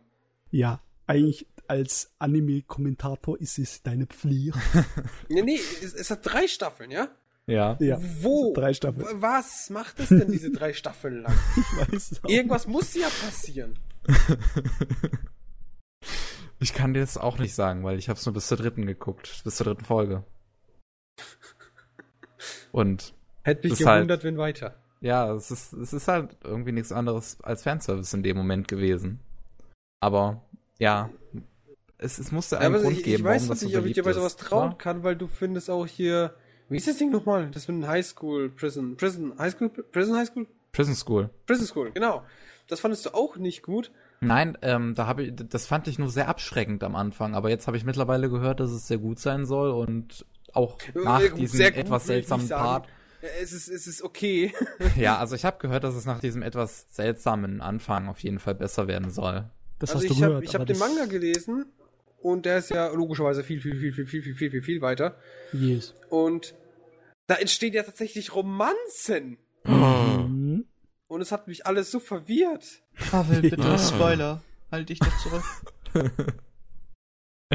Ja, 0.51 0.81
eigentlich 1.07 1.47
als 1.67 2.11
Anime-Kommentator 2.19 3.39
ist 3.39 3.59
es 3.59 3.81
deine 3.83 4.05
Pflicht. 4.07 4.55
Nee, 5.29 5.41
nee, 5.43 5.59
es, 5.81 5.93
es 5.93 6.09
hat 6.11 6.19
drei 6.25 6.47
Staffeln, 6.47 6.91
ja? 6.91 7.09
ja. 7.47 7.77
ja, 7.79 7.99
Wo? 8.21 8.53
drei 8.53 8.73
Staffeln. 8.73 9.05
Was 9.21 9.69
macht 9.69 9.99
es 9.99 10.09
denn 10.09 10.31
diese 10.31 10.51
drei 10.51 10.73
Staffeln 10.73 11.21
lang? 11.21 11.35
Ich 11.57 11.93
weiß 11.93 12.23
auch. 12.23 12.29
Irgendwas 12.29 12.67
muss 12.67 12.93
ja 12.95 13.07
passieren. 13.07 13.77
Ich 16.61 16.73
kann 16.73 16.93
dir 16.93 16.99
das 16.99 17.17
auch 17.17 17.37
nicht 17.37 17.55
sagen, 17.55 17.83
weil 17.85 17.97
ich 17.97 18.09
habe 18.09 18.19
es 18.19 18.25
nur 18.25 18.33
bis 18.33 18.47
zur 18.47 18.57
dritten 18.57 18.85
geguckt, 18.85 19.41
bis 19.45 19.55
zur 19.55 19.65
dritten 19.65 19.85
Folge. 19.85 20.25
Und 22.73 23.13
Hätte 23.43 23.69
mich 23.69 23.85
halt- 23.85 23.99
gewundert, 23.99 24.23
wenn 24.25 24.37
weiter. 24.37 24.75
Ja, 25.01 25.33
es 25.33 25.51
ist, 25.51 25.73
es 25.73 25.93
ist 25.93 26.07
halt 26.07 26.37
irgendwie 26.43 26.71
nichts 26.71 26.91
anderes 26.91 27.37
als 27.41 27.63
Fanservice 27.63 28.13
in 28.15 28.23
dem 28.23 28.37
Moment 28.37 28.67
gewesen. 28.67 29.19
Aber 30.01 30.41
ja, 30.79 31.09
es, 31.97 32.19
es 32.19 32.31
musste 32.31 32.59
einen 32.59 32.73
aber 32.75 32.83
Grund 32.83 32.97
ich, 32.97 33.03
geben, 33.03 33.17
ich 33.17 33.23
weiß 33.23 33.41
warum 33.43 33.49
das 33.49 33.61
nicht, 33.61 33.73
so 33.73 33.79
ob 33.79 33.85
ich 33.85 33.93
dir 33.93 34.03
bei 34.03 34.13
sowas 34.13 34.37
trauen 34.37 34.71
Ja? 34.71 34.75
kann, 34.77 35.03
weil 35.03 35.15
du 35.15 35.27
findest 35.27 35.69
auch 35.69 35.85
hier. 35.85 36.33
Wie 36.69 36.77
ist 36.77 36.87
das 36.87 36.97
Ding 36.97 37.11
nochmal? 37.11 37.49
Das 37.51 37.67
mit 37.67 37.77
dem 37.77 37.87
Highschool 37.87 38.49
Prison. 38.49 38.95
Prison 38.95 39.33
Highschool? 39.37 39.69
Prison 39.69 40.15
Highschool? 40.15 40.47
Prison 40.71 40.95
School. 40.95 41.29
Prison 41.47 41.65
School, 41.65 41.91
genau. 41.91 42.23
Das 42.67 42.79
fandest 42.79 43.05
du 43.07 43.13
auch 43.15 43.37
nicht 43.37 43.63
gut. 43.63 43.91
Nein, 44.21 44.57
ähm, 44.61 44.93
da 44.93 45.07
habe 45.07 45.23
ich, 45.23 45.33
das 45.35 45.65
fand 45.65 45.87
ich 45.87 45.97
nur 45.97 46.09
sehr 46.09 46.27
abschreckend 46.27 46.83
am 46.83 46.95
Anfang, 46.95 47.33
aber 47.33 47.49
jetzt 47.49 47.65
habe 47.67 47.77
ich 47.77 47.85
mittlerweile 47.85 48.29
gehört, 48.29 48.59
dass 48.59 48.69
es 48.69 48.87
sehr 48.87 48.99
gut 48.99 49.17
sein 49.19 49.45
soll 49.45 49.71
und 49.71 50.25
auch 50.53 50.77
nach 50.93 51.21
Äh, 51.21 51.31
diesem 51.31 51.57
sehr 51.57 51.71
gut, 51.71 51.79
etwas 51.79 52.05
seltsamen. 52.05 52.47
Part. 52.49 52.87
Es 53.41 53.51
ist, 53.51 53.67
es 53.67 53.85
ist 53.87 54.01
okay. 54.01 54.53
Ja, 54.95 55.17
also 55.17 55.35
ich 55.35 55.43
habe 55.45 55.57
gehört, 55.59 55.83
dass 55.83 55.95
es 55.95 56.05
nach 56.05 56.19
diesem 56.19 56.41
etwas 56.41 56.85
seltsamen 56.95 57.61
Anfang 57.61 58.07
auf 58.07 58.19
jeden 58.19 58.39
Fall 58.39 58.55
besser 58.55 58.87
werden 58.87 59.11
soll. 59.11 59.49
Das 59.79 59.91
also 59.91 59.95
hast 60.03 60.09
du 60.09 60.13
ich 60.13 60.19
gehört. 60.19 60.35
habe 60.35 60.45
ich 60.45 60.53
hab 60.55 60.61
aber 60.61 60.65
den 60.73 60.77
Manga 60.79 61.05
gelesen 61.05 61.65
und 62.21 62.45
der 62.45 62.57
ist 62.59 62.69
ja 62.69 62.87
logischerweise 62.87 63.43
viel, 63.43 63.61
viel, 63.61 63.75
viel, 63.79 63.93
viel, 63.93 64.05
viel, 64.05 64.21
viel, 64.23 64.35
viel, 64.35 64.49
viel, 64.51 64.61
viel 64.63 64.81
weiter. 64.81 65.17
Yes. 65.53 65.93
Und 66.09 66.55
da 67.27 67.35
entstehen 67.35 67.73
ja 67.73 67.83
tatsächlich 67.83 68.33
Romanzen. 68.35 69.37
Mhm. 69.65 70.65
Und 71.07 71.21
es 71.21 71.31
hat 71.31 71.47
mich 71.47 71.65
alles 71.65 71.91
so 71.91 71.99
verwirrt. 71.99 72.81
Pavel, 73.11 73.41
bitte, 73.49 73.77
Spoiler. 73.79 74.41
Halt 74.71 74.89
dich 74.89 74.99
doch 74.99 75.17
zurück. 75.19 75.43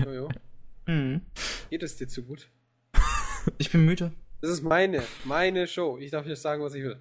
Jojo, 0.04 0.28
Hm. 0.86 1.22
geht 1.70 1.82
es 1.82 1.96
dir 1.96 2.08
zu 2.08 2.22
gut? 2.24 2.48
Ich 3.58 3.70
bin 3.70 3.84
müde. 3.84 4.12
Das 4.44 4.52
ist 4.52 4.62
meine, 4.62 5.02
meine 5.24 5.66
Show. 5.66 5.97
Ich 5.97 6.10
darf 6.10 6.26
nicht 6.26 6.39
sagen, 6.39 6.62
was 6.62 6.74
ich 6.74 6.84
will. 6.84 7.00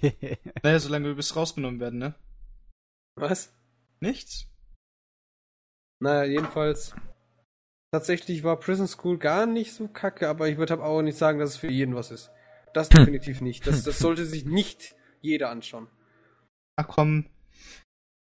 Naja, 0.62 0.78
solange 0.78 1.08
du 1.08 1.16
bist 1.16 1.36
rausgenommen 1.36 1.80
werden, 1.80 1.98
ne? 1.98 2.14
Was? 3.14 3.52
Nichts. 4.00 4.46
Naja, 6.00 6.24
jedenfalls. 6.24 6.94
Tatsächlich 7.92 8.42
war 8.42 8.58
Prison 8.58 8.88
School 8.88 9.18
gar 9.18 9.44
nicht 9.44 9.74
so 9.74 9.86
kacke, 9.86 10.30
aber 10.30 10.48
ich 10.48 10.56
würde 10.56 10.82
auch 10.82 11.02
nicht 11.02 11.18
sagen, 11.18 11.38
dass 11.38 11.50
es 11.50 11.56
für 11.58 11.70
jeden 11.70 11.94
was 11.94 12.10
ist. 12.10 12.30
Das 12.72 12.88
definitiv 12.88 13.42
nicht. 13.42 13.66
Das, 13.66 13.82
das 13.82 13.98
sollte 13.98 14.24
sich 14.24 14.46
nicht 14.46 14.96
jeder 15.20 15.50
anschauen. 15.50 15.88
Ach 16.76 16.88
komm. 16.88 17.26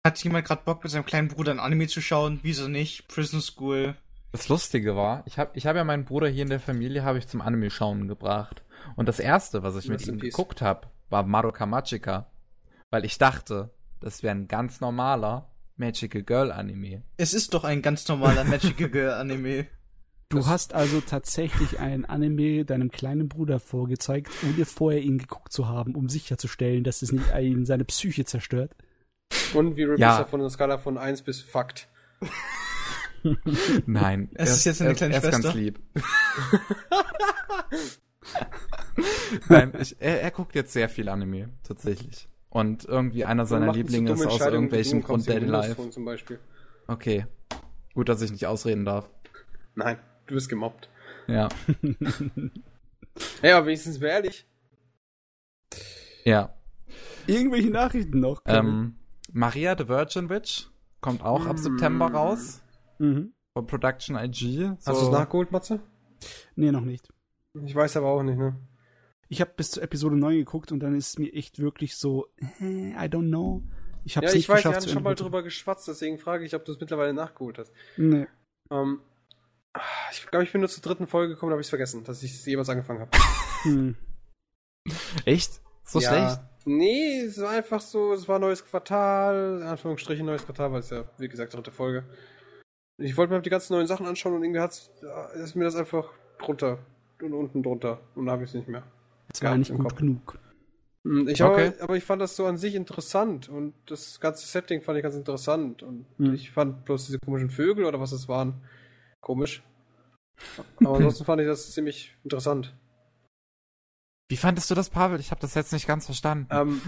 Hat 0.05 0.23
jemand 0.23 0.45
gerade 0.45 0.63
Bock 0.63 0.83
mit 0.83 0.91
seinem 0.91 1.07
kleinen 1.07 1.29
Bruder 1.29 1.53
ein 1.53 1.59
Anime 1.59 1.87
zu 1.87 2.01
schauen? 2.01 2.39
Wieso 2.43 2.67
nicht? 2.67 3.07
Prison 3.07 3.41
School. 3.41 3.97
Das 4.33 4.49
Lustige 4.49 4.95
war, 4.95 5.21
ich 5.27 5.37
habe 5.37 5.51
ich 5.53 5.67
hab 5.67 5.75
ja 5.75 5.83
meinen 5.83 6.05
Bruder 6.05 6.27
hier 6.27 6.41
in 6.41 6.49
der 6.49 6.59
Familie 6.59 7.03
habe 7.03 7.19
ich 7.19 7.27
zum 7.27 7.39
Anime 7.39 7.69
schauen 7.69 8.07
gebracht 8.07 8.63
und 8.95 9.07
das 9.07 9.19
erste, 9.19 9.61
was 9.61 9.75
ich 9.75 9.87
mit 9.87 10.05
ihm 10.07 10.17
peace. 10.17 10.31
geguckt 10.33 10.59
habe, 10.63 10.87
war 11.11 11.21
Madoka 11.21 11.67
Magica, 11.67 12.31
weil 12.89 13.05
ich 13.05 13.19
dachte, 13.19 13.69
das 13.99 14.23
wäre 14.23 14.33
ein 14.33 14.47
ganz 14.47 14.81
normaler 14.81 15.51
Magical 15.77 16.23
Girl 16.23 16.51
Anime. 16.51 17.03
Es 17.17 17.35
ist 17.35 17.53
doch 17.53 17.63
ein 17.63 17.83
ganz 17.83 18.07
normaler 18.07 18.43
Magical 18.45 18.89
Girl 18.89 19.11
Anime. 19.11 19.67
Du 20.29 20.47
hast 20.47 20.73
also 20.73 20.99
tatsächlich 20.99 21.79
ein 21.79 22.05
Anime 22.05 22.65
deinem 22.65 22.89
kleinen 22.89 23.29
Bruder 23.29 23.59
vorgezeigt, 23.59 24.31
ohne 24.41 24.65
vorher 24.65 25.01
ihn 25.03 25.19
geguckt 25.19 25.53
zu 25.53 25.67
haben, 25.67 25.93
um 25.93 26.09
sicherzustellen, 26.09 26.83
dass 26.83 27.03
es 27.03 27.11
nicht 27.11 27.31
einen 27.31 27.67
seine 27.67 27.85
Psyche 27.85 28.25
zerstört. 28.25 28.71
Und 29.53 29.77
wie 29.77 29.83
Ja. 29.83 29.95
ja. 29.97 30.25
von 30.25 30.39
einer 30.39 30.49
Skala 30.49 30.79
von 30.79 30.97
1 30.97 31.21
bis 31.21 31.39
Fakt. 31.39 31.87
Nein, 33.85 34.29
Es 34.33 34.49
er 34.49 34.55
ist 34.55 34.65
jetzt 34.65 34.81
eine 34.81 34.89
er, 34.91 34.95
kleine 34.95 35.13
er 35.13 35.23
ist 35.23 35.31
ganz 35.31 35.43
Schwester. 35.45 35.59
lieb. 35.59 35.79
Nein, 39.49 39.73
ich, 39.79 39.95
er, 39.99 40.21
er 40.21 40.31
guckt 40.31 40.55
jetzt 40.55 40.73
sehr 40.73 40.89
viel 40.89 41.09
Anime, 41.09 41.49
tatsächlich. 41.63 42.27
Und 42.49 42.85
irgendwie 42.85 43.25
einer 43.25 43.45
seiner 43.45 43.73
Lieblinge 43.73 44.11
ist 44.11 44.25
aus 44.25 44.41
irgendwelchem 44.41 45.01
Grund 45.01 45.27
Windows 45.27 45.67
Life. 45.67 45.89
Zum 45.89 46.05
Beispiel. 46.05 46.39
Okay. 46.87 47.25
Gut, 47.95 48.09
dass 48.09 48.21
ich 48.21 48.31
nicht 48.31 48.45
ausreden 48.45 48.85
darf. 48.85 49.09
Nein, 49.75 49.97
du 50.27 50.35
bist 50.35 50.49
gemobbt. 50.49 50.89
Ja. 51.27 51.49
Ja, 53.43 53.57
aber 53.57 53.67
wenigstens 53.67 54.01
wäre 54.01 54.13
ehrlich. 54.13 54.43
Ja. 56.23 56.55
Irgendwelche 57.27 57.69
Nachrichten 57.69 58.21
noch? 58.21 58.41
Ähm, 58.45 58.95
Maria 59.31 59.77
the 59.77 59.87
Virgin 59.87 60.29
Witch 60.29 60.67
kommt 60.99 61.21
auch 61.21 61.45
ab 61.45 61.59
September 61.59 62.07
raus. 62.07 62.62
Mhm. 63.03 63.33
Von 63.55 63.67
Production 63.67 64.15
IG. 64.15 64.69
Hast 64.85 64.87
du 64.87 65.05
es 65.05 65.11
nachgeholt, 65.11 65.51
Matze? 65.51 65.79
Nee, 66.55 66.71
noch 66.71 66.81
nicht. 66.81 67.09
Ich 67.63 67.75
weiß 67.75 67.97
aber 67.97 68.07
auch 68.07 68.23
nicht, 68.23 68.37
ne? 68.37 68.55
Ich 69.29 69.41
habe 69.41 69.51
bis 69.55 69.71
zur 69.71 69.83
Episode 69.83 70.15
9 70.15 70.35
geguckt 70.37 70.71
und 70.71 70.79
dann 70.79 70.95
ist 70.95 71.09
es 71.09 71.17
mir 71.19 71.31
echt 71.33 71.59
wirklich 71.59 71.95
so, 71.97 72.27
äh, 72.59 72.91
I 72.91 73.07
don't 73.09 73.27
know. 73.27 73.63
Ich 74.05 74.17
habe 74.17 74.25
Ja, 74.25 74.29
es 74.29 74.35
ich 74.35 74.39
nicht 74.39 74.49
weiß, 74.49 74.55
wir 74.55 74.57
geschafft. 74.57 74.75
hatten 74.75 74.87
zu 74.87 74.93
schon 74.93 75.03
mal 75.03 75.15
drüber 75.15 75.43
geschwatzt, 75.43 75.87
deswegen 75.87 76.17
frage 76.17 76.45
ich, 76.45 76.55
ob 76.55 76.65
du 76.65 76.71
es 76.71 76.79
mittlerweile 76.79 77.13
nachgeholt 77.13 77.57
hast. 77.57 77.71
Nee. 77.97 78.27
Ähm, 78.71 79.01
ich 80.11 80.25
glaube, 80.27 80.43
ich 80.43 80.51
bin 80.51 80.61
nur 80.61 80.69
zur 80.69 80.83
dritten 80.83 81.07
Folge 81.07 81.33
gekommen, 81.33 81.51
da 81.51 81.53
habe 81.53 81.61
ich 81.61 81.67
es 81.67 81.69
vergessen, 81.69 82.03
dass 82.03 82.21
ich 82.23 82.33
es 82.33 82.45
jemals 82.45 82.69
angefangen 82.69 83.01
habe. 83.01 83.11
Hm. 83.63 83.95
Echt? 85.23 85.61
So 85.85 86.01
ja. 86.01 86.09
schlecht? 86.09 86.41
Nee, 86.65 87.21
es 87.21 87.39
war 87.39 87.51
einfach 87.51 87.79
so, 87.79 88.11
es 88.11 88.27
war 88.27 88.39
neues 88.39 88.65
Quartal, 88.65 89.59
in 89.61 89.67
Anführungsstrichen 89.67 90.25
neues 90.25 90.45
Quartal, 90.45 90.73
weil 90.73 90.81
es 90.81 90.89
ja, 90.89 91.05
wie 91.17 91.29
gesagt, 91.29 91.53
dritte 91.53 91.71
Folge. 91.71 92.03
Ich 92.97 93.17
wollte 93.17 93.33
mir 93.33 93.41
die 93.41 93.49
ganzen 93.49 93.73
neuen 93.73 93.87
Sachen 93.87 94.05
anschauen 94.05 94.35
und 94.35 94.43
irgendwie 94.43 94.59
hat's, 94.59 94.91
ja, 95.01 95.25
ist 95.29 95.55
mir 95.55 95.63
das 95.63 95.75
einfach 95.75 96.11
drunter 96.39 96.79
und 97.21 97.33
unten 97.33 97.63
drunter 97.63 97.99
und 98.15 98.25
dann 98.25 98.33
habe 98.33 98.43
ich 98.43 98.49
es 98.51 98.55
nicht 98.55 98.67
mehr. 98.67 98.83
Das 99.31 99.41
war 99.41 99.57
nicht 99.57 99.71
im 99.71 99.77
gut 99.77 99.89
Kopf. 99.89 99.95
genug. 99.95 100.37
Hm, 101.03 101.27
Ich 101.27 101.41
Okay. 101.41 101.71
habe, 101.71 101.81
aber 101.83 101.97
ich 101.97 102.03
fand 102.03 102.21
das 102.21 102.35
so 102.35 102.45
an 102.45 102.57
sich 102.57 102.75
interessant 102.75 103.49
und 103.49 103.73
das 103.87 104.19
ganze 104.19 104.45
Setting 104.45 104.81
fand 104.81 104.97
ich 104.97 105.03
ganz 105.03 105.15
interessant 105.15 105.81
und 105.83 106.05
Hm. 106.17 106.33
ich 106.33 106.51
fand 106.51 106.85
bloß 106.85 107.07
diese 107.07 107.19
komischen 107.19 107.49
Vögel 107.49 107.85
oder 107.85 107.99
was 107.99 108.11
es 108.11 108.27
waren 108.27 108.61
komisch. 109.21 109.63
Aber 110.79 110.95
ansonsten 110.97 111.25
fand 111.25 111.41
ich 111.41 111.47
das 111.47 111.71
ziemlich 111.71 112.15
interessant. 112.23 112.75
Wie 114.29 114.37
fandest 114.37 114.69
du 114.71 114.75
das, 114.75 114.89
Pavel? 114.89 115.19
Ich 115.19 115.31
habe 115.31 115.41
das 115.41 115.53
jetzt 115.53 115.73
nicht 115.73 115.87
ganz 115.87 116.05
verstanden. 116.05 116.47
Ähm, 116.49 116.81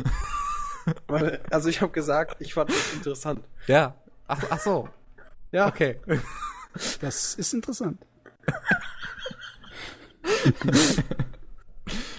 also 1.52 1.70
ich 1.70 1.82
habe 1.82 1.92
gesagt, 1.92 2.38
ich 2.40 2.54
fand 2.54 2.70
das 2.70 2.94
interessant. 2.94 3.42
ja. 3.68 3.96
Ach, 4.28 4.44
ach 4.50 4.60
so. 4.60 4.90
Ja, 5.56 5.68
Okay. 5.72 5.96
Das 7.00 7.36
ist 7.36 7.54
interessant. 7.54 8.06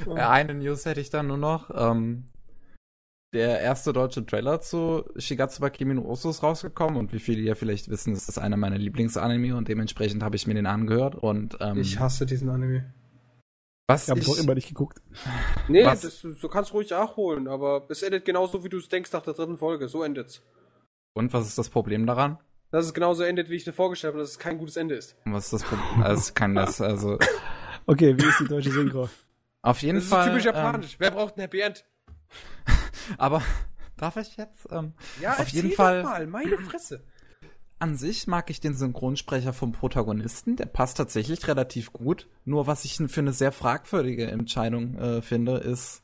Eine 0.17 0.55
News 0.55 0.87
hätte 0.87 1.03
ich 1.03 1.11
dann 1.11 1.27
nur 1.27 1.37
noch. 1.37 1.71
Ähm, 1.75 2.25
der 3.35 3.61
erste 3.61 3.93
deutsche 3.93 4.25
Trailer 4.25 4.63
zu 4.63 5.05
Shigatsuba 5.17 5.69
Kimi 5.69 5.93
no 5.93 6.11
Uso 6.11 6.31
ist 6.31 6.43
rausgekommen 6.43 6.97
und 6.97 7.13
wie 7.13 7.19
viele 7.19 7.43
ja 7.43 7.55
vielleicht 7.55 7.91
wissen, 7.91 8.15
ist 8.15 8.29
das 8.29 8.39
einer 8.39 8.57
meiner 8.57 8.79
Lieblingsanime 8.79 9.55
und 9.55 9.69
dementsprechend 9.69 10.23
habe 10.23 10.37
ich 10.37 10.47
mir 10.47 10.55
den 10.55 10.65
angehört 10.65 11.17
und 11.17 11.59
ähm, 11.61 11.79
ich 11.79 12.01
hasse 12.01 12.25
diesen 12.25 12.49
Anime. 12.49 12.95
was 13.87 14.05
Ich 14.05 14.11
habe 14.11 14.21
ich, 14.21 14.27
doch 14.27 14.39
immer 14.39 14.55
nicht 14.55 14.69
geguckt. 14.69 15.03
Nee, 15.69 15.85
Was? 15.85 16.01
das, 16.01 16.23
du 16.23 16.49
kannst 16.49 16.73
ruhig 16.73 16.89
nachholen, 16.89 17.49
aber 17.49 17.85
es 17.91 18.03
endet 18.03 18.25
genauso, 18.25 18.65
wie 18.65 18.71
du 18.71 18.79
es 18.79 18.89
denkst 18.89 19.13
nach 19.13 19.21
der 19.21 19.35
dritten 19.35 19.59
Folge. 19.59 19.89
So 19.89 20.03
endet's. 20.03 20.41
und 21.15 21.35
was 21.35 21.47
ist 21.47 21.59
das 21.59 21.69
Problem 21.69 22.07
daran? 22.07 22.39
Dass 22.77 22.85
es 22.85 22.93
genauso 22.93 23.23
endet, 23.23 23.49
wie 23.49 23.55
ich 23.55 23.65
dir 23.65 23.73
vorgestellt 23.73 24.13
habe, 24.13 24.21
dass 24.23 24.33
es 24.33 24.39
kein 24.39 24.59
gutes 24.59 24.77
Ende 24.77 24.97
ist. 24.97 25.17
Was 25.25 25.45
ist 25.45 25.53
das 25.55 25.63
Problem? 25.63 26.03
Also 26.03 26.35
kann 26.35 26.55
das 26.55 26.83
also 26.83 27.19
Okay, 27.87 28.15
wie 28.19 28.27
ist 28.29 28.39
die 28.41 28.49
deutsche 28.49 28.71
Synchro? 28.71 29.09
auf 29.63 29.81
jeden 29.81 29.95
Das 29.95 30.05
ist 30.05 30.11
Fall. 30.11 30.29
typisch 30.29 30.45
ähm, 30.45 30.53
japanisch. 30.55 30.97
Wer 30.99 31.11
braucht 31.11 31.39
ein 31.39 31.41
Happy 31.41 31.61
End? 31.61 31.87
aber 33.17 33.41
darf 33.97 34.19
ich 34.19 34.37
jetzt? 34.37 34.69
Ähm, 34.71 34.93
Ja, 35.23 35.39
auf 35.39 35.49
jeden 35.49 35.71
doch 35.71 35.77
Fall- 35.77 36.03
mal, 36.03 36.27
meine 36.27 36.59
Fresse. 36.59 37.03
An 37.79 37.97
sich 37.97 38.27
mag 38.27 38.51
ich 38.51 38.61
den 38.61 38.75
Synchronsprecher 38.75 39.55
vom 39.55 39.73
Protagonisten, 39.73 40.57
der 40.57 40.67
passt 40.67 40.99
tatsächlich 40.99 41.49
relativ 41.49 41.95
gut. 41.95 42.29
Nur 42.45 42.67
was 42.67 42.85
ich 42.85 42.97
für 42.97 43.21
eine 43.21 43.33
sehr 43.33 43.53
fragwürdige 43.53 44.27
Entscheidung 44.31 44.99
äh, 44.99 45.23
finde, 45.23 45.57
ist 45.57 46.03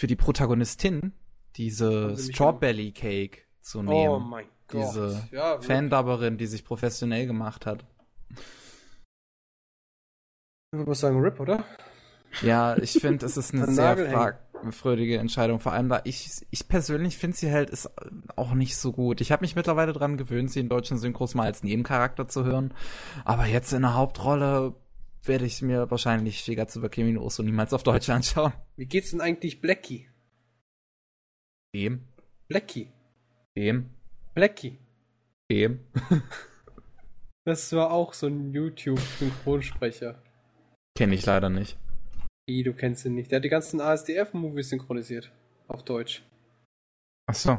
für 0.00 0.06
die 0.06 0.16
Protagonistin 0.16 1.12
diese 1.56 2.16
Strawberry 2.16 2.92
Cake 2.92 3.42
zu 3.60 3.82
nehmen. 3.82 4.08
Oh 4.08 4.18
mein 4.20 4.46
Gott. 4.68 4.82
Diese 4.82 5.28
ja. 5.32 5.60
Fandubberin, 5.60 6.38
die 6.38 6.46
sich 6.46 6.64
professionell 6.64 7.26
gemacht 7.26 7.66
hat. 7.66 7.84
Ich 10.70 10.78
würde 10.78 10.90
mal 10.90 10.94
sagen 10.94 11.20
RIP, 11.20 11.40
oder? 11.40 11.64
Ja, 12.42 12.76
ich 12.76 12.92
finde, 12.92 13.24
es 13.24 13.38
ist 13.38 13.54
eine 13.54 13.72
sehr 13.72 13.96
fragwürdige 13.96 15.18
Entscheidung. 15.18 15.58
Vor 15.60 15.72
allem, 15.72 15.88
da 15.88 16.02
ich, 16.04 16.46
ich 16.50 16.68
persönlich 16.68 17.16
finde 17.16 17.36
sie 17.36 17.50
halt 17.50 17.70
ist 17.70 17.90
auch 18.36 18.52
nicht 18.52 18.76
so 18.76 18.92
gut. 18.92 19.22
Ich 19.22 19.32
habe 19.32 19.40
mich 19.40 19.56
mittlerweile 19.56 19.94
dran 19.94 20.18
gewöhnt, 20.18 20.50
sie 20.50 20.60
in 20.60 20.68
deutschen 20.68 20.98
Synchros 20.98 21.34
mal 21.34 21.44
als 21.44 21.62
Nebencharakter 21.62 22.28
zu 22.28 22.44
hören. 22.44 22.74
Aber 23.24 23.46
jetzt 23.46 23.72
in 23.72 23.82
der 23.82 23.94
Hauptrolle 23.94 24.74
werde 25.22 25.46
ich 25.46 25.62
mir 25.62 25.90
wahrscheinlich 25.90 26.40
Shigatsuba 26.40 26.90
Kimi 26.90 27.12
no 27.12 27.22
Uso 27.24 27.42
niemals 27.42 27.72
auf 27.72 27.82
Deutsch 27.82 28.10
anschauen. 28.10 28.52
Wie 28.76 28.86
geht's 28.86 29.10
denn 29.10 29.22
eigentlich 29.22 29.62
Blackie? 29.62 30.08
Dem, 31.74 32.08
Blackie. 32.48 32.92
dem, 33.56 33.90
Blackie. 34.38 34.78
dem. 35.50 35.80
Das 37.44 37.72
war 37.72 37.90
auch 37.90 38.12
so 38.12 38.28
ein 38.28 38.52
YouTube-Synchronsprecher. 38.52 40.22
Kenne 40.96 41.14
ich 41.16 41.26
leider 41.26 41.48
nicht. 41.48 41.76
Wie, 42.46 42.62
du 42.62 42.72
kennst 42.72 43.04
ihn 43.04 43.14
nicht. 43.16 43.32
Der 43.32 43.38
hat 43.38 43.44
die 43.44 43.48
ganzen 43.48 43.80
ASDF-Movies 43.80 44.68
synchronisiert. 44.68 45.32
Auf 45.66 45.82
Deutsch. 45.84 46.22
Ach 47.26 47.34
so. 47.34 47.52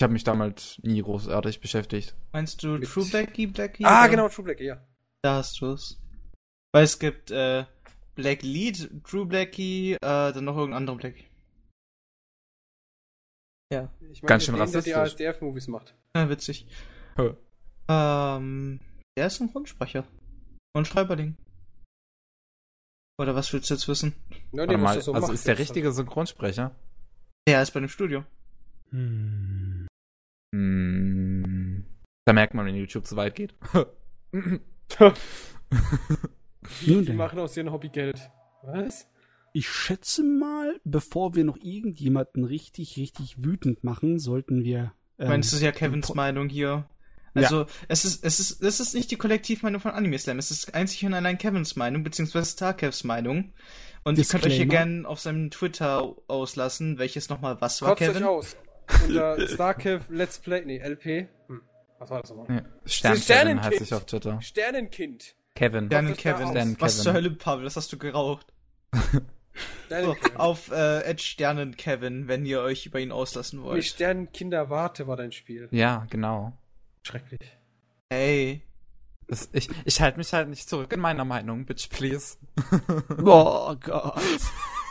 Ich 0.00 0.02
habe 0.02 0.14
mich 0.14 0.24
damals 0.24 0.80
nie 0.82 1.02
großartig 1.02 1.60
beschäftigt. 1.60 2.14
Meinst 2.32 2.62
du 2.62 2.78
Mit- 2.78 2.88
True 2.88 3.04
Blackie, 3.04 3.46
Blackie? 3.48 3.84
Ah, 3.84 4.00
oder? 4.00 4.08
genau, 4.08 4.28
True 4.30 4.44
Blackie, 4.46 4.64
ja. 4.64 4.82
Da 5.22 5.36
hast 5.36 5.60
du 5.60 5.72
es. 5.72 6.00
Weil 6.72 6.84
es 6.84 6.98
gibt 6.98 7.30
äh, 7.30 7.64
Black 8.14 8.40
Lead, 8.42 8.90
True 9.04 9.26
Blackie, 9.26 9.92
äh, 9.94 9.98
dann 10.00 10.44
noch 10.46 10.56
irgendein 10.56 10.78
anderer 10.78 10.96
Blackie. 10.96 11.26
Ja, 13.72 13.88
Ich 14.10 14.22
meine, 14.22 14.28
Ganz 14.28 14.44
schön 14.44 14.54
den, 14.54 14.58
der 14.70 14.82
die 14.82 14.92
rassistisch. 14.92 15.26
ASDF-Movies 15.26 15.68
macht. 15.68 15.94
ja 16.14 16.28
witzig. 16.28 16.66
Hä. 17.16 17.34
Ähm, 17.88 18.80
der 19.16 19.26
ist 19.26 19.40
ein 19.40 19.50
Grundsprecher. 19.50 20.04
Und 20.74 20.86
Schreiberling. 20.86 21.36
Oder 23.18 23.34
was 23.34 23.52
willst 23.52 23.70
du 23.70 23.74
jetzt 23.74 23.88
wissen? 23.88 24.14
Warte 24.52 24.76
muss 24.76 24.82
mal, 24.82 25.02
so 25.02 25.12
also 25.12 25.26
machen. 25.26 25.34
ist 25.34 25.46
der 25.46 25.58
richtige 25.58 25.92
Synchronsprecher? 25.92 26.74
Der 27.48 27.62
ist 27.62 27.70
bei 27.72 27.80
dem 27.80 27.88
Studio. 27.88 28.24
Hm. 28.90 29.86
Hm. 30.54 31.84
Da 32.26 32.32
merkt 32.32 32.54
man, 32.54 32.66
wenn 32.66 32.74
YouTube 32.74 33.06
zu 33.06 33.16
weit 33.16 33.34
geht. 33.34 33.54
Die 36.82 37.12
machen 37.12 37.38
aus 37.38 37.56
ihrem 37.56 37.72
Hobby 37.72 37.88
Geld. 37.88 38.30
Was? 38.62 39.08
Ich 39.52 39.68
schätze 39.68 40.22
mal, 40.22 40.80
bevor 40.84 41.34
wir 41.34 41.44
noch 41.44 41.58
irgendjemanden 41.60 42.44
richtig, 42.44 42.96
richtig 42.96 43.44
wütend 43.44 43.84
machen, 43.84 44.18
sollten 44.18 44.64
wir. 44.64 44.92
Ich 45.18 45.28
meine, 45.28 45.40
es 45.40 45.52
ist 45.52 45.62
ja 45.62 45.72
Kevins 45.72 46.14
Meinung 46.14 46.48
hier. 46.48 46.88
Also, 47.34 47.66
es 47.88 48.04
ist, 48.04 48.24
es 48.24 48.40
ist, 48.40 48.62
es 48.62 48.80
ist 48.80 48.94
nicht 48.94 49.10
die 49.10 49.16
Kollektivmeinung 49.16 49.80
von 49.80 49.92
Anime 49.92 50.18
Slam. 50.18 50.38
Es 50.38 50.50
ist 50.50 50.74
einzig 50.74 51.04
und 51.06 51.14
allein 51.14 51.38
Kevins 51.38 51.76
Meinung, 51.76 52.02
beziehungsweise 52.02 52.50
Starkevs 52.50 53.04
Meinung. 53.04 53.52
Und 54.04 54.18
ihr 54.18 54.24
könnt 54.24 54.44
euch 54.44 54.54
hier 54.54 54.66
Disclaimer. 54.66 54.84
gerne 54.84 55.08
auf 55.08 55.20
seinem 55.20 55.50
Twitter 55.50 56.14
auslassen, 56.28 56.98
welches 56.98 57.28
nochmal 57.28 57.60
was 57.60 57.80
war, 57.82 57.90
Kotzt 57.90 58.02
euch 58.02 58.08
Kevin. 58.08 58.24
aus. 58.24 58.56
Unter 59.06 59.48
Starkev 59.48 60.04
Let's 60.10 60.38
Play, 60.38 60.64
nee, 60.64 60.78
LP. 60.78 61.28
Hm. 61.48 61.62
Was 61.98 62.10
war 62.10 62.20
das 62.20 62.30
nochmal? 62.30 62.56
Ja. 62.56 62.62
Stern 62.84 63.16
Sternenkind. 63.16 63.62
Kevin 63.62 63.72
heißt 63.72 63.82
ich 63.82 63.94
auf 63.94 64.06
Twitter. 64.06 64.42
Sternenkind. 64.42 65.36
Kevin. 65.54 65.86
Sternen 65.86 66.08
Kotzt 66.08 66.26
euch 66.26 66.36
da 66.36 66.44
Kevin. 66.52 66.76
Was 66.80 67.02
zur 67.02 67.12
Hölle, 67.12 67.30
Pavel, 67.30 67.64
das 67.64 67.76
hast 67.76 67.92
du 67.92 67.98
geraucht. 67.98 68.46
So, 69.54 70.14
Sternenkind. 70.14 70.40
auf 70.40 70.70
äh, 70.70 71.00
Ed 71.00 71.20
Sternen 71.20 71.76
Kevin, 71.76 72.28
wenn 72.28 72.46
ihr 72.46 72.60
euch 72.62 72.86
über 72.86 72.98
ihn 73.00 73.12
auslassen 73.12 73.62
wollt. 73.62 73.84
Sternenkinder 73.84 74.70
Warte 74.70 75.06
war 75.06 75.16
dein 75.16 75.32
Spiel. 75.32 75.68
Ja, 75.70 76.06
genau. 76.08 76.52
Schrecklich. 77.02 77.40
Hey. 78.10 78.62
Das, 79.28 79.48
ich 79.52 79.68
ich 79.84 80.00
halte 80.00 80.18
mich 80.18 80.32
halt 80.32 80.48
nicht 80.48 80.68
zurück 80.68 80.92
in 80.92 81.00
meiner 81.00 81.24
Meinung, 81.24 81.64
bitch, 81.64 81.88
please. 81.90 82.36
Oh 83.24 83.74
Gott. 83.80 84.20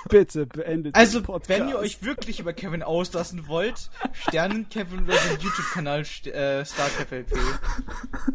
Bitte 0.09 0.47
beendet 0.47 0.95
Also, 0.95 1.21
wenn 1.47 1.69
ihr 1.69 1.77
euch 1.77 2.03
wirklich 2.03 2.39
über 2.39 2.53
Kevin 2.53 2.81
auslassen 2.81 3.47
wollt, 3.47 3.91
Sternen 4.13 4.67
Kevin 4.69 5.03
oder 5.03 5.13
den 5.13 5.39
YouTube-Kanal 5.39 6.05
St 6.05 6.27
äh, 6.27 6.65
StarCap 6.65 7.11
LP. 7.11 7.37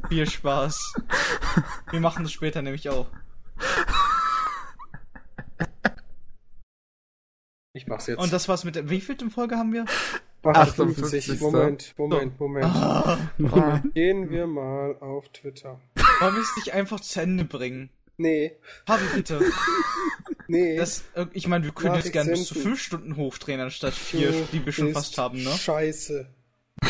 Viel 0.09 0.31
Spaß. 0.31 0.95
Wir 1.91 2.01
machen 2.01 2.23
das 2.23 2.33
später 2.33 2.63
nämlich 2.63 2.89
auch. 2.89 3.07
Ich 7.77 7.87
mach's 7.87 8.07
jetzt. 8.07 8.19
Und 8.19 8.33
das 8.33 8.49
war's 8.49 8.65
mit 8.65 8.75
der. 8.75 8.89
Wie 8.89 9.03
viel 9.03 9.17
Folge 9.29 9.57
haben 9.57 9.73
wir? 9.75 9.85
58. 10.43 11.33
58. 11.35 11.41
Moment, 11.41 11.95
Moment, 11.99 12.41
Moment. 12.41 12.65
Ah, 12.65 13.19
Moment. 13.37 13.95
Gehen 13.95 14.31
wir 14.31 14.47
mal 14.47 14.97
auf 15.01 15.29
Twitter. 15.29 15.79
wollen 16.21 16.35
wir 16.35 16.43
es 16.43 16.57
nicht 16.57 16.73
einfach 16.73 17.01
zu 17.01 17.21
Ende 17.21 17.45
bringen? 17.45 17.91
Nee, 18.17 18.53
Pavel, 18.87 19.09
bitte. 19.15 19.41
nee. 20.49 20.79
Das, 20.79 21.05
äh, 21.15 21.27
ich 21.35 21.49
meine, 21.49 21.65
wir 21.65 21.73
können 21.73 21.97
jetzt 21.97 22.13
gerne 22.13 22.31
bis 22.31 22.47
zu 22.47 22.55
senden. 22.55 22.71
fünf 22.71 22.81
Stunden 22.81 23.17
hochdrehen, 23.17 23.61
anstatt 23.61 23.93
vier, 23.93 24.31
Du 24.31 24.49
die 24.53 24.65
wir 24.65 24.73
schon 24.73 24.95
fast 24.95 25.19
haben, 25.19 25.43
ne? 25.45 25.51
Scheiße. 25.51 26.27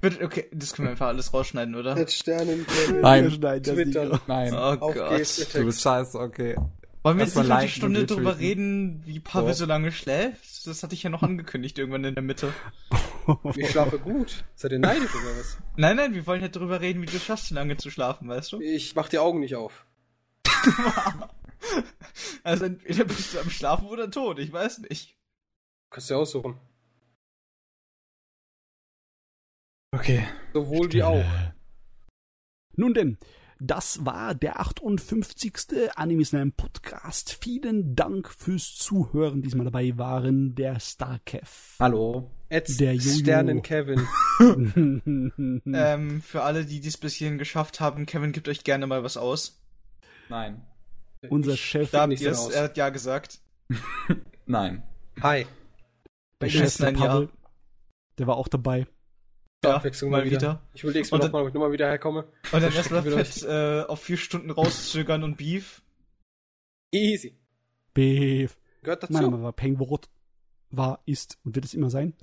Bitte, 0.00 0.24
okay, 0.24 0.46
das 0.52 0.72
können 0.72 0.86
wir 0.86 0.92
einfach 0.92 1.08
alles 1.08 1.34
rausschneiden, 1.34 1.74
oder? 1.74 1.98
Jetzt 1.98 2.14
Sternenkevin. 2.14 3.00
Nein. 3.00 3.40
Das 3.40 3.62
Twitter. 3.62 4.20
Nein. 4.26 4.54
Oh 4.54 4.76
Auf 4.80 4.94
Gott. 4.94 5.54
Du 5.54 5.64
bist 5.64 5.82
scheiße, 5.82 6.18
okay. 6.18 6.56
Wollen 7.02 7.18
wir 7.18 7.24
jetzt 7.24 7.36
nicht 7.36 7.48
noch 7.48 7.56
eine 7.56 7.68
Stunde 7.68 8.00
und 8.00 8.10
drüber 8.10 8.38
reden, 8.38 9.02
wie 9.06 9.20
Pavel 9.20 9.54
so 9.54 9.66
lange 9.66 9.92
schläft? 9.92 10.66
Das 10.66 10.82
hatte 10.82 10.94
ich 10.94 11.02
ja 11.02 11.10
noch 11.10 11.22
angekündigt 11.22 11.78
irgendwann 11.78 12.04
in 12.04 12.14
der 12.14 12.22
Mitte. 12.22 12.52
Ich 13.56 13.72
schlafe 13.72 13.98
gut. 13.98 14.42
Seid 14.54 14.72
ihr 14.72 14.78
neidisch 14.78 15.14
oder 15.14 15.38
was? 15.38 15.58
Nein, 15.76 15.96
nein, 15.96 16.14
wir 16.14 16.26
wollen 16.26 16.40
ja 16.40 16.48
drüber 16.48 16.80
reden, 16.80 17.02
wie 17.02 17.06
du 17.06 17.18
schaffst, 17.18 17.48
so 17.48 17.54
lange 17.54 17.76
zu 17.76 17.90
schlafen, 17.90 18.26
weißt 18.26 18.52
du? 18.52 18.60
Ich 18.62 18.94
mach 18.94 19.10
die 19.10 19.18
Augen 19.18 19.40
nicht 19.40 19.54
auf. 19.54 19.84
Also 22.42 22.64
entweder 22.64 23.04
bist 23.04 23.34
du 23.34 23.40
am 23.40 23.50
Schlafen 23.50 23.88
oder 23.88 24.10
tot, 24.10 24.38
ich 24.38 24.52
weiß 24.52 24.78
nicht. 24.78 25.16
Kannst 25.90 26.08
du 26.08 26.14
dir 26.14 26.20
aussuchen. 26.20 26.58
Okay. 29.92 30.26
Sowohl 30.52 30.92
wie 30.92 31.02
auch. 31.02 31.24
Nun 32.76 32.94
denn, 32.94 33.18
das 33.60 34.04
war 34.04 34.34
der 34.34 34.60
58. 34.60 35.52
Anime 35.96 36.24
Slam 36.24 36.52
Podcast. 36.52 37.38
Vielen 37.42 37.96
Dank 37.96 38.30
fürs 38.30 38.74
Zuhören. 38.76 39.42
Diesmal 39.42 39.64
dabei 39.64 39.96
waren 39.98 40.54
der 40.54 40.78
Starkev. 40.78 41.76
Hallo. 41.80 42.30
Ed 42.48 42.80
Der 42.80 42.94
Jojo. 42.94 43.18
Sternen 43.18 43.62
Kevin. 43.62 44.06
Hm. 44.38 45.62
Ähm, 45.74 46.22
für 46.22 46.42
alle, 46.42 46.64
die 46.64 46.80
dies 46.80 46.96
bis 46.96 47.14
hierhin 47.14 47.38
geschafft 47.38 47.80
haben, 47.80 48.06
Kevin 48.06 48.32
gibt 48.32 48.48
euch 48.48 48.64
gerne 48.64 48.86
mal 48.86 49.02
was 49.02 49.16
aus. 49.16 49.60
Nein. 50.28 50.62
Unser 51.28 51.54
Ich 51.54 51.60
Chef, 51.64 51.90
Da 51.90 52.02
habt 52.02 52.10
nicht 52.10 52.22
ihr 52.22 52.30
es, 52.30 52.48
er 52.48 52.64
hat 52.64 52.76
ja 52.76 52.90
gesagt. 52.90 53.40
Nein. 54.46 54.82
Hi. 55.20 55.42
der 55.44 55.48
bei 56.38 56.48
Chef 56.48 56.76
der 56.76 57.28
der 58.18 58.26
war 58.26 58.36
auch 58.36 58.48
dabei. 58.48 58.86
Ja, 59.64 59.76
Abwechslung 59.76 60.10
mal 60.10 60.24
wieder. 60.24 60.62
Ich 60.72 60.84
überleg's 60.84 61.10
mir 61.10 61.16
Und 61.16 61.24
nochmal, 61.24 61.42
ob 61.42 61.48
ich 61.48 61.54
nochmal 61.54 61.72
wieder 61.72 61.88
herkomme. 61.88 62.26
Und 62.52 62.62
dann 62.62 62.72
erstmal 62.72 63.04
will 63.04 63.12
fett 63.12 63.42
äh, 63.42 63.82
auf 63.88 64.00
vier 64.00 64.16
Stunden 64.16 64.50
rauszögern 64.50 65.24
und 65.24 65.36
Beef. 65.36 65.82
Easy. 66.92 67.36
Beef. 67.92 68.56
Gehört 68.82 69.02
dazu. 69.02 69.12
Mein 69.12 69.22
Name 69.22 69.42
war 69.42 69.52
Pengworot. 69.52 70.08
War, 70.70 71.02
ist 71.06 71.38
und 71.44 71.56
wird 71.56 71.64
es 71.64 71.74
immer 71.74 71.90
sein. 71.90 72.14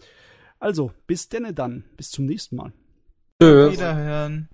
Also, 0.59 0.91
bis 1.07 1.27
denne 1.27 1.53
dann. 1.53 1.83
Bis 1.97 2.09
zum 2.09 2.25
nächsten 2.25 2.55
Mal. 2.55 2.71
Tschüss. 3.41 3.73
Wiederhören. 3.73 4.49